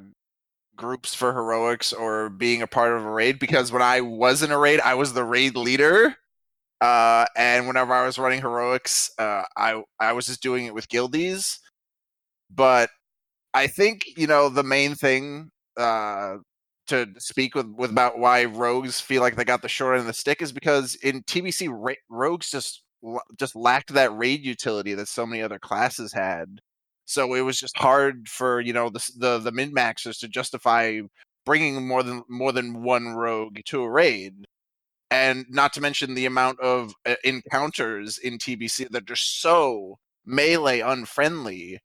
groups 0.78 1.14
for 1.14 1.34
heroics 1.34 1.92
or 1.92 2.30
being 2.30 2.62
a 2.62 2.66
part 2.66 2.96
of 2.96 3.04
a 3.04 3.10
raid 3.10 3.38
because 3.38 3.70
when 3.70 3.82
I 3.82 4.00
was 4.00 4.42
in 4.42 4.50
a 4.50 4.58
raid, 4.58 4.80
I 4.80 4.94
was 4.94 5.12
the 5.12 5.24
raid 5.24 5.56
leader. 5.56 6.16
Uh, 6.80 7.26
and 7.36 7.66
whenever 7.66 7.92
I 7.92 8.06
was 8.06 8.18
running 8.18 8.40
heroics, 8.40 9.10
uh, 9.18 9.42
I 9.56 9.82
I 10.00 10.12
was 10.12 10.26
just 10.26 10.42
doing 10.42 10.66
it 10.66 10.74
with 10.74 10.88
guildies. 10.88 11.58
But 12.50 12.90
I 13.52 13.66
think 13.66 14.04
you 14.16 14.26
know 14.26 14.48
the 14.48 14.62
main 14.62 14.94
thing 14.94 15.50
uh, 15.76 16.36
to 16.88 17.06
speak 17.18 17.54
with, 17.54 17.66
with 17.76 17.90
about 17.90 18.18
why 18.18 18.44
rogues 18.44 19.00
feel 19.00 19.22
like 19.22 19.36
they 19.36 19.44
got 19.44 19.62
the 19.62 19.68
short 19.68 19.94
end 19.94 20.02
of 20.02 20.06
the 20.06 20.12
stick 20.12 20.42
is 20.42 20.52
because 20.52 20.94
in 20.96 21.22
TBC 21.24 21.68
ra- 21.70 21.94
rogues 22.08 22.50
just 22.50 22.82
just 23.38 23.54
lacked 23.56 23.92
that 23.94 24.16
raid 24.16 24.44
utility 24.44 24.94
that 24.94 25.08
so 25.08 25.26
many 25.26 25.42
other 25.42 25.58
classes 25.58 26.12
had. 26.12 26.60
So 27.08 27.32
it 27.32 27.40
was 27.40 27.58
just 27.58 27.78
hard 27.78 28.28
for 28.28 28.60
you 28.60 28.74
know 28.74 28.90
the 28.90 29.10
the, 29.16 29.38
the 29.38 29.52
min 29.52 29.72
maxers 29.72 30.20
to 30.20 30.28
justify 30.28 31.00
bringing 31.46 31.88
more 31.88 32.02
than 32.02 32.22
more 32.28 32.52
than 32.52 32.82
one 32.82 33.14
rogue 33.14 33.60
to 33.64 33.82
a 33.82 33.90
raid, 33.90 34.44
and 35.10 35.46
not 35.48 35.72
to 35.72 35.80
mention 35.80 36.14
the 36.14 36.26
amount 36.26 36.60
of 36.60 36.92
uh, 37.06 37.14
encounters 37.24 38.18
in 38.18 38.36
TBC 38.36 38.90
that 38.90 39.10
are 39.10 39.16
so 39.16 39.98
melee 40.26 40.80
unfriendly. 40.80 41.80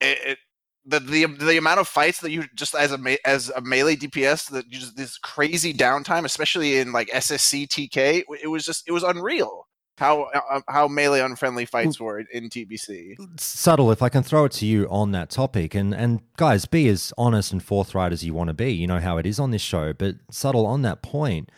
It, 0.00 0.18
it, 0.26 0.38
the, 0.86 1.00
the 1.00 1.26
the 1.26 1.58
amount 1.58 1.80
of 1.80 1.86
fights 1.86 2.20
that 2.22 2.30
you 2.30 2.44
just 2.56 2.74
as 2.74 2.90
a 2.90 3.18
as 3.28 3.50
a 3.50 3.60
melee 3.60 3.96
DPS 3.96 4.50
that 4.52 4.66
just 4.70 4.96
this 4.96 5.18
crazy 5.18 5.74
downtime, 5.74 6.24
especially 6.24 6.78
in 6.78 6.90
like 6.90 7.10
SSC 7.10 7.68
TK, 7.68 8.24
it 8.42 8.48
was 8.48 8.64
just 8.64 8.88
it 8.88 8.92
was 8.92 9.02
unreal 9.02 9.66
how 10.02 10.22
uh, 10.22 10.60
how 10.68 10.88
melee 10.88 11.20
unfriendly 11.20 11.64
fights 11.64 12.00
were 12.00 12.18
in 12.20 12.48
TBC. 12.50 13.40
Subtle, 13.40 13.92
if 13.92 14.02
I 14.02 14.08
can 14.08 14.22
throw 14.22 14.44
it 14.46 14.52
to 14.52 14.66
you 14.66 14.86
on 14.88 15.12
that 15.12 15.30
topic, 15.30 15.74
and 15.74 15.94
and 15.94 16.20
guys, 16.36 16.66
be 16.66 16.88
as 16.88 17.12
honest 17.16 17.52
and 17.52 17.62
forthright 17.62 18.12
as 18.12 18.24
you 18.24 18.34
want 18.34 18.48
to 18.48 18.54
be. 18.54 18.72
You 18.72 18.86
know 18.86 19.00
how 19.00 19.18
it 19.18 19.26
is 19.26 19.38
on 19.38 19.52
this 19.52 19.62
show, 19.62 19.92
but 19.92 20.16
subtle 20.30 20.66
on 20.66 20.82
that 20.82 21.02
point. 21.02 21.50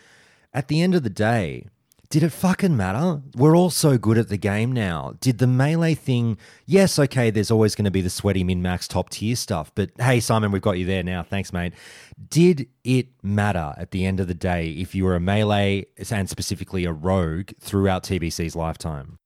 At 0.52 0.68
the 0.68 0.82
end 0.82 0.94
of 0.94 1.02
the 1.02 1.10
day, 1.10 1.66
did 2.14 2.22
it 2.22 2.30
fucking 2.30 2.76
matter? 2.76 3.20
We're 3.34 3.56
all 3.56 3.70
so 3.70 3.98
good 3.98 4.18
at 4.18 4.28
the 4.28 4.36
game 4.36 4.70
now. 4.70 5.16
Did 5.18 5.38
the 5.38 5.48
melee 5.48 5.94
thing, 5.94 6.38
yes, 6.64 6.96
okay, 6.96 7.28
there's 7.28 7.50
always 7.50 7.74
going 7.74 7.86
to 7.86 7.90
be 7.90 8.02
the 8.02 8.08
sweaty 8.08 8.44
min 8.44 8.62
max 8.62 8.86
top 8.86 9.10
tier 9.10 9.34
stuff, 9.34 9.72
but 9.74 9.90
hey, 9.98 10.20
Simon, 10.20 10.52
we've 10.52 10.62
got 10.62 10.78
you 10.78 10.86
there 10.86 11.02
now. 11.02 11.24
Thanks, 11.24 11.52
mate. 11.52 11.72
Did 12.28 12.68
it 12.84 13.08
matter 13.24 13.74
at 13.76 13.90
the 13.90 14.06
end 14.06 14.20
of 14.20 14.28
the 14.28 14.34
day 14.34 14.70
if 14.70 14.94
you 14.94 15.02
were 15.02 15.16
a 15.16 15.20
melee 15.20 15.86
and 16.08 16.30
specifically 16.30 16.84
a 16.84 16.92
rogue 16.92 17.50
throughout 17.58 18.04
TBC's 18.04 18.54
lifetime? 18.54 19.18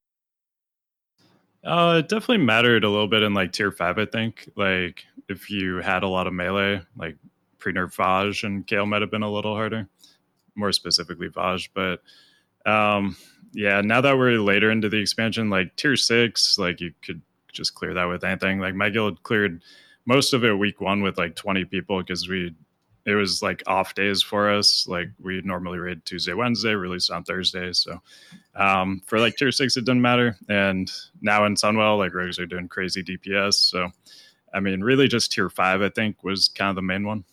Uh, 1.62 1.96
it 1.98 2.08
definitely 2.08 2.38
mattered 2.38 2.84
a 2.84 2.88
little 2.88 3.06
bit 3.06 3.22
in 3.22 3.34
like 3.34 3.52
tier 3.52 3.70
five. 3.70 3.98
I 3.98 4.06
think 4.06 4.48
like 4.56 5.04
if 5.28 5.50
you 5.50 5.82
had 5.82 6.04
a 6.04 6.08
lot 6.08 6.26
of 6.26 6.32
melee, 6.32 6.80
like 6.96 7.16
pre-nerf 7.58 7.94
Vashj 7.94 8.44
and 8.44 8.66
Kael 8.66 8.88
might 8.88 9.02
have 9.02 9.10
been 9.10 9.22
a 9.22 9.30
little 9.30 9.54
harder, 9.54 9.86
more 10.54 10.72
specifically 10.72 11.28
Vashj. 11.28 11.68
But 11.74 12.00
um, 12.66 13.16
yeah, 13.52 13.80
now 13.80 14.00
that 14.00 14.16
we're 14.16 14.38
later 14.38 14.70
into 14.70 14.88
the 14.88 14.98
expansion, 14.98 15.50
like 15.50 15.74
tier 15.76 15.96
six, 15.96 16.58
like 16.58 16.80
you 16.80 16.92
could 17.02 17.22
just 17.52 17.74
clear 17.74 17.94
that 17.94 18.04
with 18.04 18.24
anything. 18.24 18.60
Like 18.60 18.74
my 18.74 18.90
guild 18.90 19.22
cleared 19.22 19.62
most 20.06 20.32
of 20.32 20.44
it 20.44 20.52
week 20.52 20.80
one 20.80 21.02
with 21.02 21.18
like 21.18 21.36
20 21.36 21.64
people 21.66 21.98
because 21.98 22.28
we 22.28 22.54
it 23.04 23.14
was 23.14 23.42
like 23.42 23.62
off 23.66 23.94
days 23.94 24.22
for 24.22 24.50
us. 24.50 24.86
Like 24.86 25.08
we 25.18 25.40
normally 25.40 25.78
raid 25.78 26.04
Tuesday, 26.04 26.34
Wednesday, 26.34 26.74
release 26.74 27.08
on 27.08 27.24
Thursday. 27.24 27.72
So 27.72 28.02
um, 28.54 29.00
for 29.06 29.18
like 29.18 29.36
tier 29.36 29.50
six, 29.50 29.78
it 29.78 29.86
didn't 29.86 30.02
matter. 30.02 30.36
And 30.50 30.92
now 31.22 31.46
in 31.46 31.54
Sunwell, 31.54 31.96
like 31.96 32.12
rogues 32.12 32.38
are 32.38 32.44
doing 32.44 32.68
crazy 32.68 33.02
DPS. 33.02 33.54
So 33.54 33.88
I 34.52 34.60
mean, 34.60 34.82
really 34.82 35.08
just 35.08 35.32
tier 35.32 35.48
five, 35.48 35.80
I 35.80 35.88
think, 35.88 36.22
was 36.22 36.48
kind 36.48 36.70
of 36.70 36.76
the 36.76 36.82
main 36.82 37.06
one. 37.06 37.24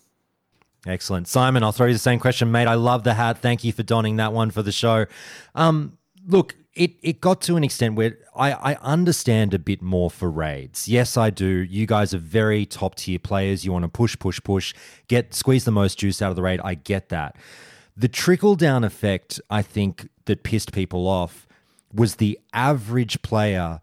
Excellent. 0.86 1.28
Simon, 1.28 1.64
I'll 1.64 1.72
throw 1.72 1.88
you 1.88 1.94
the 1.94 2.00
same 2.00 2.20
question, 2.20 2.52
mate. 2.52 2.68
I 2.68 2.76
love 2.76 3.04
the 3.04 3.16
hat. 3.16 3.40
Thank 3.40 3.64
you 3.64 3.72
for 3.72 3.84
donning 3.84 4.18
that 4.18 4.34
one 4.34 4.52
for 4.52 4.62
the 4.62 4.72
show. 4.72 5.06
Um, 5.56 5.98
look, 6.28 6.56
it, 6.76 6.96
it 7.02 7.22
got 7.22 7.42
to 7.42 7.56
an 7.56 7.64
extent 7.64 7.96
where 7.96 8.18
I, 8.36 8.52
I 8.52 8.76
understand 8.82 9.54
a 9.54 9.60
bit 9.60 9.82
more 9.82 10.12
for 10.12 10.30
raids. 10.30 10.88
Yes, 10.88 11.18
I 11.18 11.30
do. 11.30 11.48
You 11.48 11.88
guys 11.88 12.14
are 12.14 12.20
very 12.20 12.66
top 12.66 12.96
tier 12.96 13.18
players. 13.18 13.66
You 13.66 13.72
want 13.72 13.84
to 13.84 13.90
push, 13.90 14.18
push, 14.20 14.40
push, 14.44 14.74
get 15.08 15.34
squeeze 15.34 15.64
the 15.66 15.72
most 15.72 15.98
juice 15.98 16.22
out 16.22 16.30
of 16.30 16.36
the 16.36 16.44
raid. 16.44 16.60
I 16.64 16.76
get 16.76 17.10
that. 17.10 17.38
The 17.98 18.10
trickle 18.10 18.56
down 18.56 18.84
effect, 18.84 19.40
I 19.50 19.62
think, 19.62 20.10
that 20.26 20.44
pissed 20.44 20.74
people 20.74 21.08
off 21.08 21.48
was 21.94 22.16
the 22.16 22.38
average 22.54 23.22
player 23.22 23.80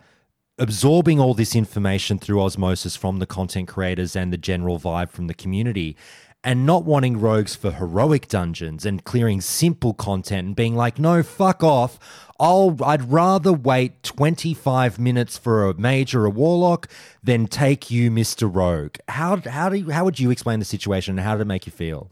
absorbing 0.58 1.18
all 1.18 1.32
this 1.32 1.56
information 1.56 2.18
through 2.18 2.42
osmosis 2.42 2.94
from 2.94 3.18
the 3.18 3.26
content 3.26 3.68
creators 3.68 4.14
and 4.14 4.32
the 4.32 4.36
general 4.36 4.78
vibe 4.78 5.08
from 5.10 5.28
the 5.28 5.34
community 5.34 5.96
and 6.44 6.66
not 6.66 6.84
wanting 6.84 7.20
rogues 7.20 7.54
for 7.54 7.70
heroic 7.72 8.28
dungeons 8.28 8.84
and 8.84 9.04
clearing 9.04 9.40
simple 9.40 9.94
content 9.94 10.46
and 10.48 10.56
being 10.56 10.74
like, 10.74 10.98
no, 10.98 11.22
fuck 11.22 11.62
off. 11.62 11.98
I'll 12.40 12.76
I'd 12.84 13.12
rather 13.12 13.52
wait 13.52 14.02
25 14.02 14.98
minutes 14.98 15.38
for 15.38 15.68
a 15.68 15.74
mage 15.74 16.14
or 16.14 16.24
a 16.24 16.30
warlock 16.30 16.88
than 17.22 17.46
take 17.46 17.90
you, 17.90 18.10
Mr. 18.10 18.52
Rogue. 18.52 18.96
How 19.08 19.36
how 19.36 19.68
do 19.68 19.76
you, 19.76 19.90
how 19.90 20.04
would 20.04 20.18
you 20.18 20.30
explain 20.30 20.58
the 20.58 20.64
situation 20.64 21.12
and 21.18 21.20
how 21.24 21.34
did 21.36 21.42
it 21.42 21.46
make 21.46 21.66
you 21.66 21.72
feel? 21.72 22.10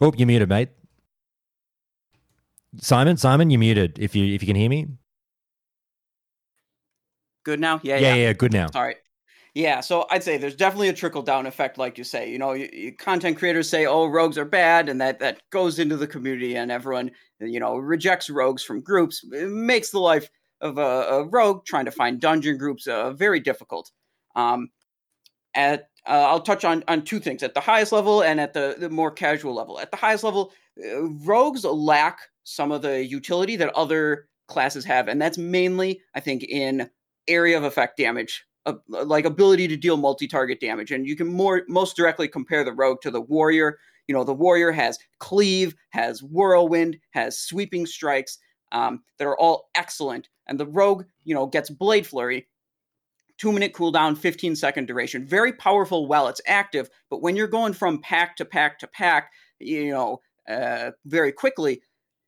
Oh, 0.00 0.12
you're 0.16 0.26
muted, 0.26 0.48
mate. 0.48 0.68
Simon, 2.78 3.16
Simon, 3.16 3.50
you're 3.50 3.58
muted. 3.60 3.98
If 3.98 4.14
you 4.14 4.34
if 4.34 4.42
you 4.42 4.46
can 4.46 4.56
hear 4.56 4.68
me. 4.68 4.88
Good 7.44 7.60
now? 7.60 7.80
Yeah, 7.82 7.96
Yeah, 7.96 8.14
yeah. 8.14 8.26
yeah, 8.26 8.32
good 8.34 8.52
now. 8.52 8.66
Right. 8.74 8.96
Yeah, 9.54 9.80
so 9.80 10.06
I'd 10.10 10.22
say 10.22 10.38
there's 10.38 10.56
definitely 10.56 10.88
a 10.88 10.94
trickle 10.94 11.20
down 11.20 11.44
effect, 11.46 11.76
like 11.76 11.98
you 11.98 12.04
say. 12.04 12.30
You 12.30 12.38
know, 12.38 12.52
you, 12.52 12.70
you, 12.72 12.96
content 12.96 13.36
creators 13.36 13.68
say, 13.68 13.84
"Oh, 13.84 14.06
rogues 14.06 14.38
are 14.38 14.46
bad," 14.46 14.88
and 14.88 14.98
that 15.02 15.18
that 15.18 15.42
goes 15.50 15.78
into 15.78 15.96
the 15.96 16.06
community, 16.06 16.56
and 16.56 16.70
everyone, 16.70 17.10
you 17.38 17.60
know, 17.60 17.76
rejects 17.76 18.30
rogues 18.30 18.62
from 18.64 18.80
groups. 18.80 19.22
It 19.30 19.50
makes 19.50 19.90
the 19.90 19.98
life 19.98 20.30
of 20.62 20.78
a, 20.78 20.80
a 20.80 21.24
rogue 21.28 21.66
trying 21.66 21.84
to 21.84 21.90
find 21.90 22.18
dungeon 22.18 22.56
groups 22.56 22.86
uh, 22.86 23.12
very 23.12 23.40
difficult. 23.40 23.90
Um, 24.36 24.70
at 25.54 25.88
uh, 26.08 26.12
I'll 26.28 26.40
touch 26.40 26.64
on 26.64 26.84
on 26.88 27.02
two 27.02 27.20
things 27.20 27.42
at 27.42 27.54
the 27.54 27.60
highest 27.60 27.92
level 27.92 28.22
and 28.22 28.40
at 28.40 28.54
the, 28.54 28.76
the 28.78 28.90
more 28.90 29.10
casual 29.10 29.54
level. 29.54 29.80
At 29.80 29.90
the 29.90 29.96
highest 29.98 30.24
level, 30.24 30.52
uh, 30.82 31.02
rogues 31.26 31.64
lack 31.64 32.18
some 32.44 32.72
of 32.72 32.82
the 32.82 33.04
utility 33.04 33.56
that 33.56 33.74
other 33.74 34.28
classes 34.48 34.84
have, 34.86 35.08
and 35.08 35.20
that's 35.20 35.38
mainly, 35.38 36.00
I 36.14 36.20
think, 36.20 36.44
in 36.44 36.90
area 37.28 37.56
of 37.58 37.64
effect 37.64 37.98
damage 37.98 38.44
uh, 38.66 38.74
like 38.88 39.24
ability 39.24 39.68
to 39.68 39.76
deal 39.76 39.96
multi-target 39.96 40.60
damage. 40.60 40.90
And 40.90 41.06
you 41.06 41.16
can 41.16 41.28
more 41.28 41.62
most 41.68 41.96
directly 41.96 42.28
compare 42.28 42.64
the 42.64 42.72
rogue 42.72 43.00
to 43.02 43.10
the 43.10 43.20
warrior. 43.20 43.78
You 44.08 44.14
know 44.14 44.24
the 44.24 44.34
warrior 44.34 44.72
has 44.72 44.98
cleave 45.18 45.74
has 45.90 46.22
whirlwind 46.22 46.98
has 47.10 47.38
sweeping 47.38 47.86
strikes 47.86 48.38
um, 48.72 49.02
that 49.18 49.26
are 49.26 49.38
all 49.38 49.68
excellent. 49.74 50.28
And 50.46 50.58
the 50.58 50.66
rogue 50.66 51.04
you 51.24 51.34
know 51.34 51.46
gets 51.46 51.70
blade 51.70 52.06
flurry 52.06 52.48
two 53.38 53.52
minute 53.52 53.72
cooldown 53.72 54.16
15 54.16 54.56
second 54.56 54.86
duration. 54.86 55.26
Very 55.26 55.52
powerful 55.52 56.06
while 56.06 56.28
it's 56.28 56.40
active 56.46 56.90
but 57.10 57.22
when 57.22 57.36
you're 57.36 57.46
going 57.46 57.72
from 57.72 58.00
pack 58.00 58.36
to 58.36 58.44
pack 58.44 58.78
to 58.80 58.86
pack 58.86 59.32
you 59.58 59.90
know 59.90 60.20
uh, 60.48 60.90
very 61.04 61.32
quickly 61.32 61.80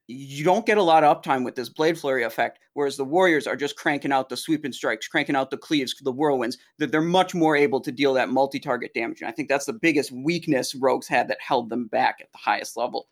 you 0.07 0.45
don't 0.45 0.67
get 0.67 0.79
a 0.79 0.83
lot 0.83 1.03
of 1.03 1.23
uptime 1.23 1.45
with 1.45 1.55
this 1.55 1.69
blade 1.69 1.99
flurry 1.99 2.25
effect, 2.25 2.59
whereas 2.75 2.97
the 2.97 3.05
warriors 3.05 3.47
are 3.47 3.57
just 3.57 3.77
cranking 3.77 4.13
out 4.13 4.29
the 4.29 4.37
sweeping 4.37 4.73
strikes, 4.73 5.09
cranking 5.09 5.37
out 5.37 5.51
the 5.51 5.57
cleaves, 5.57 5.95
the 6.03 6.13
whirlwinds. 6.13 6.59
That 6.79 6.93
they're 6.93 7.01
much 7.01 7.35
more 7.35 7.57
able 7.57 7.81
to 7.81 7.93
deal 7.93 8.13
that 8.15 8.29
multi-target 8.29 8.93
damage, 8.95 9.21
and 9.21 9.29
I 9.29 9.33
think 9.33 9.49
that's 9.49 9.67
the 9.67 9.73
biggest 9.73 10.13
weakness 10.13 10.75
rogues 10.75 11.09
had 11.09 11.29
that 11.29 11.39
held 11.41 11.71
them 11.71 11.87
back 11.87 12.19
at 12.21 12.31
the 12.33 12.39
highest 12.39 12.77
level. 12.77 13.09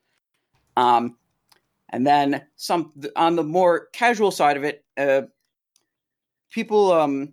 Um, 0.76 1.16
and 1.90 2.06
then 2.06 2.42
some 2.56 2.92
on 3.16 3.36
the 3.36 3.44
more 3.44 3.88
casual 3.92 4.30
side 4.30 4.56
of 4.56 4.64
it, 4.64 4.84
uh, 4.96 5.22
people 6.50 6.92
um 6.92 7.32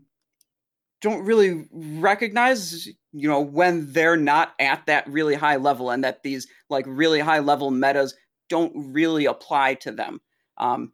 don't 1.02 1.24
really 1.24 1.66
recognize 1.72 2.88
you 3.14 3.28
know 3.28 3.40
when 3.40 3.92
they're 3.92 4.18
not 4.18 4.54
at 4.60 4.86
that 4.86 5.08
really 5.08 5.36
high 5.36 5.56
level 5.56 5.92
and 5.92 6.04
that 6.04 6.24
these 6.24 6.48
like 6.70 6.86
really 6.88 7.20
high 7.20 7.40
level 7.40 7.72
metas 7.72 8.16
don't 8.50 8.74
really 8.76 9.26
apply 9.26 9.76
to 9.76 9.92
them. 9.92 10.22
Um, 10.58 10.94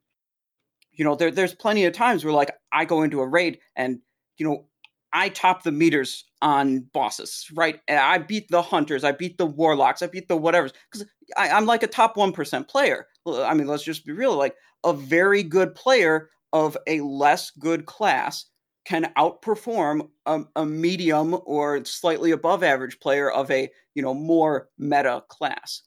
you 0.92 1.04
know, 1.04 1.16
there, 1.16 1.32
there's 1.32 1.54
plenty 1.54 1.86
of 1.86 1.94
times 1.94 2.24
where 2.24 2.34
like 2.34 2.52
I 2.72 2.86
go 2.86 3.04
into 3.04 3.22
a 3.22 3.28
raid 3.28 3.60
and 3.76 4.00
you 4.38 4.48
know 4.48 4.66
I 5.14 5.30
top 5.30 5.64
the 5.64 5.72
meters 5.72 6.26
on 6.42 6.82
bosses, 6.94 7.48
right? 7.54 7.80
And 7.88 8.00
I 8.00 8.18
beat 8.18 8.50
the 8.50 8.62
hunters, 8.62 9.04
I 9.04 9.14
beat 9.14 9.38
the 9.38 9.46
warlocks, 9.46 10.02
I 10.02 10.08
beat 10.08 10.28
the 10.28 10.38
whatevers 10.38 10.74
because 10.92 11.08
I'm 11.38 11.66
like 11.66 11.84
a 11.84 11.88
top 11.88 12.18
one 12.18 12.32
percent 12.32 12.68
player. 12.68 13.08
I 13.28 13.54
mean, 13.54 13.68
let's 13.68 13.84
just 13.84 14.06
be 14.06 14.12
real. 14.12 14.36
Like 14.36 14.56
a 14.84 14.94
very 14.94 15.42
good 15.42 15.74
player 15.74 16.30
of 16.54 16.78
a 16.88 17.02
less 17.02 17.50
good 17.52 17.86
class 17.86 18.46
can 18.86 19.12
outperform 19.18 20.08
a, 20.26 20.44
a 20.56 20.66
medium 20.66 21.38
or 21.46 21.84
slightly 21.86 22.32
above 22.32 22.64
average 22.64 23.00
player 23.00 23.32
of 23.32 23.50
a 23.52 23.70
you 23.96 24.02
know 24.02 24.14
more 24.14 24.70
meta 24.78 25.24
class. 25.30 25.82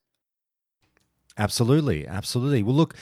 Absolutely, 1.38 2.06
absolutely. 2.06 2.62
Well, 2.62 2.74
look, 2.74 2.94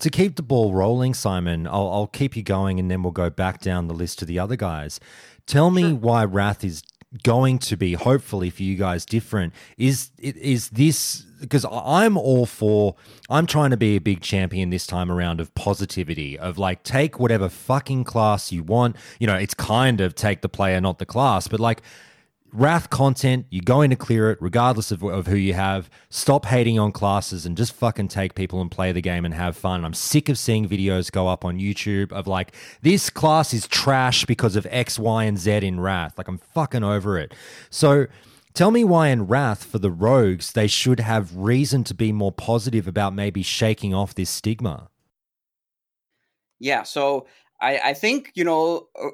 to 0.00 0.10
keep 0.10 0.36
the 0.36 0.42
ball 0.42 0.74
rolling, 0.74 1.14
Simon, 1.14 1.66
I'll, 1.66 1.88
I'll 1.90 2.06
keep 2.08 2.36
you 2.36 2.42
going, 2.42 2.78
and 2.80 2.90
then 2.90 3.02
we'll 3.02 3.12
go 3.12 3.30
back 3.30 3.60
down 3.60 3.86
the 3.86 3.94
list 3.94 4.18
to 4.18 4.24
the 4.24 4.38
other 4.38 4.56
guys. 4.56 4.98
Tell 5.46 5.70
me 5.70 5.92
why 5.92 6.24
Wrath 6.24 6.64
is 6.64 6.82
going 7.22 7.58
to 7.60 7.76
be, 7.76 7.94
hopefully 7.94 8.50
for 8.50 8.62
you 8.64 8.76
guys, 8.76 9.06
different. 9.06 9.52
Is 9.78 10.10
is 10.18 10.70
this 10.70 11.20
because 11.40 11.64
I'm 11.70 12.16
all 12.16 12.46
for? 12.46 12.96
I'm 13.30 13.46
trying 13.46 13.70
to 13.70 13.76
be 13.76 13.94
a 13.94 14.00
big 14.00 14.20
champion 14.20 14.70
this 14.70 14.86
time 14.86 15.12
around 15.12 15.40
of 15.40 15.54
positivity, 15.54 16.38
of 16.38 16.58
like 16.58 16.82
take 16.82 17.20
whatever 17.20 17.48
fucking 17.48 18.04
class 18.04 18.50
you 18.50 18.64
want. 18.64 18.96
You 19.20 19.26
know, 19.28 19.36
it's 19.36 19.54
kind 19.54 20.00
of 20.00 20.14
take 20.14 20.40
the 20.40 20.48
player, 20.48 20.80
not 20.80 20.98
the 20.98 21.06
class, 21.06 21.46
but 21.46 21.60
like 21.60 21.82
Wrath 22.54 22.88
content, 22.88 23.46
you're 23.50 23.62
going 23.64 23.90
to 23.90 23.96
clear 23.96 24.30
it 24.30 24.38
regardless 24.40 24.92
of, 24.92 25.02
of 25.02 25.26
who 25.26 25.34
you 25.36 25.54
have. 25.54 25.90
Stop 26.08 26.46
hating 26.46 26.78
on 26.78 26.92
classes 26.92 27.44
and 27.44 27.56
just 27.56 27.72
fucking 27.72 28.08
take 28.08 28.34
people 28.34 28.60
and 28.60 28.70
play 28.70 28.92
the 28.92 29.00
game 29.00 29.24
and 29.24 29.34
have 29.34 29.56
fun. 29.56 29.84
I'm 29.84 29.92
sick 29.92 30.28
of 30.28 30.38
seeing 30.38 30.68
videos 30.68 31.10
go 31.10 31.26
up 31.26 31.44
on 31.44 31.58
YouTube 31.58 32.12
of 32.12 32.26
like, 32.28 32.54
this 32.82 33.10
class 33.10 33.52
is 33.52 33.66
trash 33.66 34.24
because 34.24 34.54
of 34.54 34.66
X, 34.70 34.98
Y, 34.98 35.24
and 35.24 35.36
Z 35.36 35.50
in 35.50 35.80
Wrath. 35.80 36.16
Like, 36.16 36.28
I'm 36.28 36.38
fucking 36.38 36.84
over 36.84 37.18
it. 37.18 37.34
So, 37.70 38.06
tell 38.54 38.70
me 38.70 38.84
why 38.84 39.08
in 39.08 39.26
Wrath 39.26 39.64
for 39.64 39.80
the 39.80 39.90
rogues, 39.90 40.52
they 40.52 40.68
should 40.68 41.00
have 41.00 41.36
reason 41.36 41.82
to 41.84 41.94
be 41.94 42.12
more 42.12 42.32
positive 42.32 42.86
about 42.86 43.12
maybe 43.14 43.42
shaking 43.42 43.92
off 43.92 44.14
this 44.14 44.30
stigma. 44.30 44.90
Yeah, 46.60 46.84
so 46.84 47.26
I, 47.60 47.78
I 47.78 47.94
think, 47.94 48.30
you 48.34 48.44
know, 48.44 48.88
uh, 48.98 49.08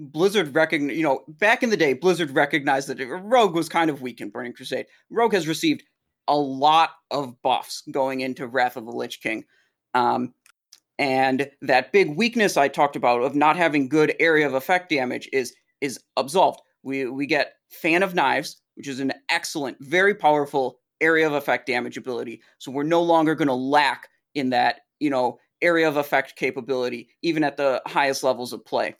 Blizzard 0.00 0.54
recognized, 0.54 0.96
you 0.96 1.02
know, 1.02 1.22
back 1.28 1.62
in 1.62 1.68
the 1.68 1.76
day, 1.76 1.92
Blizzard 1.92 2.30
recognized 2.30 2.88
that 2.88 3.06
Rogue 3.06 3.54
was 3.54 3.68
kind 3.68 3.90
of 3.90 4.00
weak 4.00 4.22
in 4.22 4.30
Burning 4.30 4.54
Crusade. 4.54 4.86
Rogue 5.10 5.34
has 5.34 5.46
received 5.46 5.82
a 6.26 6.36
lot 6.36 6.90
of 7.10 7.40
buffs 7.42 7.82
going 7.90 8.20
into 8.20 8.46
Wrath 8.46 8.78
of 8.78 8.86
the 8.86 8.92
Lich 8.92 9.20
King. 9.20 9.44
Um, 9.92 10.32
and 10.98 11.50
that 11.60 11.92
big 11.92 12.16
weakness 12.16 12.56
I 12.56 12.68
talked 12.68 12.96
about 12.96 13.22
of 13.22 13.34
not 13.34 13.56
having 13.56 13.88
good 13.88 14.14
area 14.18 14.46
of 14.46 14.54
effect 14.54 14.88
damage 14.88 15.28
is 15.32 15.54
is 15.82 16.00
absolved. 16.16 16.60
We 16.82 17.06
we 17.06 17.26
get 17.26 17.54
Fan 17.70 18.02
of 18.02 18.14
Knives, 18.14 18.60
which 18.76 18.88
is 18.88 19.00
an 19.00 19.12
excellent, 19.28 19.76
very 19.80 20.14
powerful 20.14 20.78
area 21.00 21.26
of 21.26 21.34
effect 21.34 21.66
damage 21.66 21.96
ability. 21.96 22.42
So 22.58 22.70
we're 22.70 22.82
no 22.84 23.02
longer 23.02 23.34
going 23.34 23.48
to 23.48 23.54
lack 23.54 24.08
in 24.34 24.50
that, 24.50 24.80
you 24.98 25.10
know, 25.10 25.38
area 25.62 25.88
of 25.88 25.96
effect 25.96 26.36
capability, 26.36 27.08
even 27.22 27.44
at 27.44 27.56
the 27.56 27.82
highest 27.86 28.22
levels 28.22 28.52
of 28.52 28.64
play. 28.64 28.94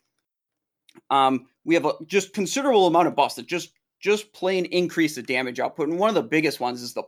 Um, 1.11 1.46
we 1.64 1.74
have 1.74 1.85
a 1.85 1.92
just 2.07 2.33
considerable 2.33 2.87
amount 2.87 3.09
of 3.09 3.16
buffs 3.16 3.35
that 3.37 3.46
just 3.46 3.72
just 4.00 4.33
plain 4.33 4.64
increase 4.66 5.14
the 5.14 5.22
damage 5.22 5.61
output. 5.61 5.88
And 5.88 5.98
one 5.98 6.09
of 6.09 6.14
the 6.14 6.22
biggest 6.22 6.59
ones 6.59 6.81
is 6.83 6.94
the 6.94 7.03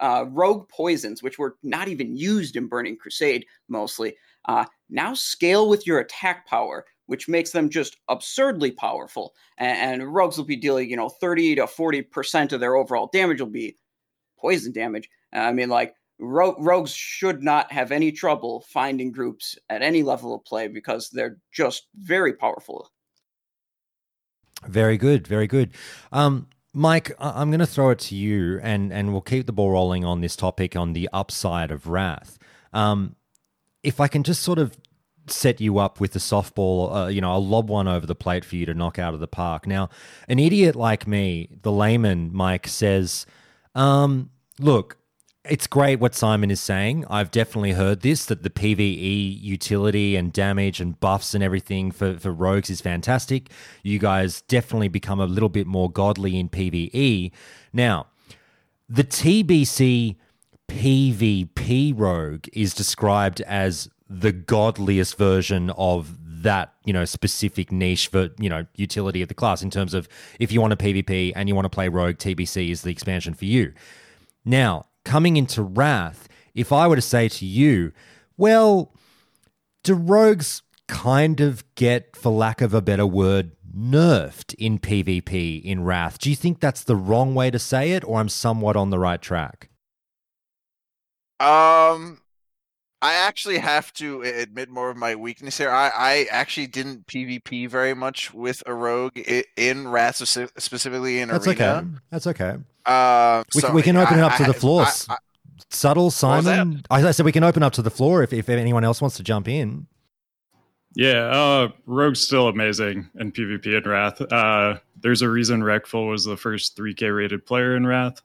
uh, 0.00 0.26
rogue 0.28 0.68
poisons, 0.68 1.22
which 1.22 1.38
were 1.38 1.56
not 1.62 1.88
even 1.88 2.16
used 2.16 2.56
in 2.56 2.68
Burning 2.68 2.96
Crusade 2.98 3.46
mostly. 3.68 4.14
uh, 4.46 4.66
now 4.90 5.14
scale 5.14 5.68
with 5.68 5.86
your 5.86 6.00
attack 6.00 6.46
power, 6.46 6.84
which 7.06 7.28
makes 7.28 7.50
them 7.50 7.70
just 7.70 7.96
absurdly 8.08 8.70
powerful. 8.70 9.34
And, 9.56 10.02
and 10.02 10.14
rogues 10.14 10.36
will 10.36 10.44
be 10.44 10.56
dealing, 10.56 10.90
you 10.90 10.96
know, 10.96 11.08
30 11.08 11.56
to 11.56 11.62
40% 11.62 12.52
of 12.52 12.60
their 12.60 12.76
overall 12.76 13.08
damage 13.12 13.40
will 13.40 13.48
be 13.48 13.76
poison 14.38 14.72
damage. 14.72 15.08
I 15.32 15.52
mean, 15.52 15.70
like, 15.70 15.94
ro- 16.18 16.56
rogues 16.58 16.92
should 16.94 17.42
not 17.42 17.72
have 17.72 17.90
any 17.90 18.12
trouble 18.12 18.64
finding 18.68 19.12
groups 19.12 19.56
at 19.70 19.82
any 19.82 20.02
level 20.02 20.34
of 20.34 20.44
play 20.44 20.68
because 20.68 21.08
they're 21.10 21.38
just 21.52 21.88
very 21.96 22.34
powerful. 22.34 22.90
Very 24.68 24.96
good, 24.96 25.26
very 25.26 25.46
good. 25.46 25.70
Um, 26.12 26.48
Mike, 26.72 27.12
I'm 27.20 27.50
going 27.50 27.60
to 27.60 27.66
throw 27.66 27.90
it 27.90 28.00
to 28.00 28.16
you, 28.16 28.58
and 28.62 28.92
and 28.92 29.12
we'll 29.12 29.20
keep 29.20 29.46
the 29.46 29.52
ball 29.52 29.70
rolling 29.70 30.04
on 30.04 30.20
this 30.20 30.34
topic 30.34 30.74
on 30.74 30.92
the 30.92 31.08
upside 31.12 31.70
of 31.70 31.86
wrath. 31.86 32.38
Um, 32.72 33.14
if 33.84 34.00
I 34.00 34.08
can 34.08 34.24
just 34.24 34.42
sort 34.42 34.58
of 34.58 34.76
set 35.28 35.60
you 35.60 35.78
up 35.78 36.00
with 36.00 36.16
a 36.16 36.18
softball, 36.18 36.94
uh, 37.04 37.08
you 37.08 37.20
know, 37.20 37.30
I'll 37.30 37.46
lob 37.46 37.70
one 37.70 37.86
over 37.86 38.06
the 38.06 38.14
plate 38.14 38.44
for 38.44 38.56
you 38.56 38.66
to 38.66 38.74
knock 38.74 38.98
out 38.98 39.14
of 39.14 39.20
the 39.20 39.28
park. 39.28 39.66
Now, 39.66 39.88
an 40.28 40.38
idiot 40.38 40.74
like 40.74 41.06
me, 41.06 41.48
the 41.62 41.72
layman, 41.72 42.30
Mike 42.32 42.66
says, 42.66 43.24
um, 43.74 44.30
"Look, 44.58 44.98
it's 45.48 45.66
great 45.66 46.00
what 46.00 46.14
Simon 46.14 46.50
is 46.50 46.60
saying. 46.60 47.04
I've 47.10 47.30
definitely 47.30 47.72
heard 47.72 48.00
this 48.00 48.24
that 48.26 48.42
the 48.42 48.50
PVE 48.50 49.42
utility 49.42 50.16
and 50.16 50.32
damage 50.32 50.80
and 50.80 50.98
buffs 50.98 51.34
and 51.34 51.44
everything 51.44 51.90
for, 51.90 52.18
for 52.18 52.32
rogues 52.32 52.70
is 52.70 52.80
fantastic. 52.80 53.50
You 53.82 53.98
guys 53.98 54.40
definitely 54.42 54.88
become 54.88 55.20
a 55.20 55.26
little 55.26 55.50
bit 55.50 55.66
more 55.66 55.90
godly 55.90 56.38
in 56.38 56.48
PVE. 56.48 57.30
Now, 57.74 58.06
the 58.88 59.04
TBC 59.04 60.16
PvP 60.68 61.92
rogue 61.94 62.46
is 62.54 62.72
described 62.72 63.42
as 63.42 63.90
the 64.08 64.32
godliest 64.32 65.18
version 65.18 65.70
of 65.70 66.16
that 66.42 66.74
you 66.84 66.92
know 66.92 67.04
specific 67.06 67.72
niche 67.72 68.08
for 68.08 68.28
you 68.38 68.50
know 68.50 68.66
utility 68.76 69.22
of 69.22 69.28
the 69.28 69.34
class 69.34 69.62
in 69.62 69.70
terms 69.70 69.94
of 69.94 70.06
if 70.38 70.52
you 70.52 70.60
want 70.60 70.74
a 70.74 70.76
PvP 70.76 71.32
and 71.34 71.48
you 71.48 71.54
want 71.54 71.64
to 71.64 71.70
play 71.70 71.88
rogue 71.88 72.16
TBC 72.16 72.70
is 72.70 72.82
the 72.82 72.90
expansion 72.90 73.34
for 73.34 73.46
you. 73.46 73.72
Now, 74.44 74.86
coming 75.04 75.36
into 75.36 75.62
Wrath, 75.62 76.28
if 76.54 76.72
I 76.72 76.86
were 76.86 76.96
to 76.96 77.02
say 77.02 77.28
to 77.28 77.46
you, 77.46 77.92
well, 78.36 78.92
do 79.82 79.94
rogues 79.94 80.62
kind 80.88 81.40
of 81.40 81.64
get, 81.74 82.16
for 82.16 82.32
lack 82.32 82.60
of 82.60 82.74
a 82.74 82.82
better 82.82 83.06
word, 83.06 83.52
nerfed 83.76 84.54
in 84.54 84.78
PvP 84.78 85.62
in 85.62 85.84
Wrath? 85.84 86.18
Do 86.18 86.30
you 86.30 86.36
think 86.36 86.60
that's 86.60 86.84
the 86.84 86.96
wrong 86.96 87.34
way 87.34 87.50
to 87.50 87.58
say 87.58 87.92
it, 87.92 88.04
or 88.04 88.20
I'm 88.20 88.28
somewhat 88.28 88.76
on 88.76 88.90
the 88.90 88.98
right 88.98 89.20
track? 89.20 89.68
Um, 91.40 92.20
I 93.02 93.14
actually 93.14 93.58
have 93.58 93.92
to 93.94 94.22
admit 94.22 94.70
more 94.70 94.88
of 94.90 94.96
my 94.96 95.14
weakness 95.14 95.58
here. 95.58 95.70
I, 95.70 95.90
I 95.94 96.26
actually 96.30 96.68
didn't 96.68 97.06
PvP 97.06 97.68
very 97.68 97.94
much 97.94 98.32
with 98.32 98.62
a 98.64 98.72
rogue 98.72 99.18
in 99.56 99.88
Wrath, 99.88 100.16
specifically 100.16 101.18
in 101.18 101.28
That's 101.28 101.46
Arena. 101.46 101.78
okay. 101.78 101.88
That's 102.10 102.26
okay. 102.28 102.56
Uh, 102.86 103.42
We, 103.54 103.60
so 103.60 103.72
we 103.72 103.82
can 103.82 103.96
open 103.96 104.16
I- 104.16 104.18
it 104.18 104.22
up 104.24 104.36
to 104.36 104.44
I- 104.44 104.46
the 104.46 104.54
floor. 104.54 104.82
I- 104.82 104.92
I- 105.10 105.16
Subtle. 105.70 106.10
Simon. 106.10 106.82
I, 106.90 107.02
I 107.06 107.10
said 107.10 107.24
we 107.26 107.32
can 107.32 107.42
open 107.42 107.62
up 107.62 107.72
to 107.74 107.82
the 107.82 107.90
floor 107.90 108.22
if, 108.22 108.32
if 108.32 108.48
anyone 108.48 108.84
else 108.84 109.00
wants 109.00 109.16
to 109.16 109.22
jump 109.24 109.48
in. 109.48 109.86
Yeah, 110.94 111.26
uh, 111.26 111.68
Rogue's 111.86 112.20
still 112.20 112.46
amazing 112.48 113.08
in 113.18 113.32
PvP 113.32 113.76
and 113.76 113.86
Wrath. 113.86 114.20
Uh, 114.20 114.78
there's 115.00 115.22
a 115.22 115.28
reason 115.28 115.60
Reckful 115.62 116.08
was 116.10 116.24
the 116.24 116.36
first 116.36 116.76
3K 116.78 117.16
rated 117.16 117.44
player 117.44 117.74
in 117.76 117.84
Wrath. 117.86 118.20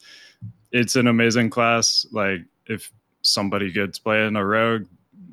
It's 0.71 0.95
an 0.95 1.07
amazing 1.07 1.49
class. 1.49 2.05
Like, 2.11 2.41
if 2.67 2.91
somebody 3.23 3.71
gets 3.71 3.97
playing 3.97 4.35
a 4.35 4.45
Rogue, 4.45 4.85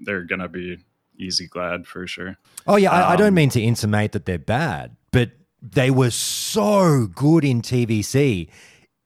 they're 0.04 0.24
going 0.24 0.40
to 0.40 0.48
be 0.48 0.78
easy 1.18 1.46
glad 1.48 1.86
for 1.86 2.06
sure. 2.06 2.38
Oh 2.66 2.76
yeah, 2.76 2.90
I, 2.92 3.12
I 3.12 3.16
don't 3.16 3.28
Um, 3.28 3.34
mean 3.34 3.50
to 3.50 3.60
intimate 3.60 4.12
that 4.12 4.24
they're 4.24 4.38
bad, 4.38 4.96
but 5.12 5.32
they 5.60 5.90
were 5.90 6.10
so 6.10 7.06
good 7.14 7.44
in 7.44 7.60
TBC. 7.60 8.48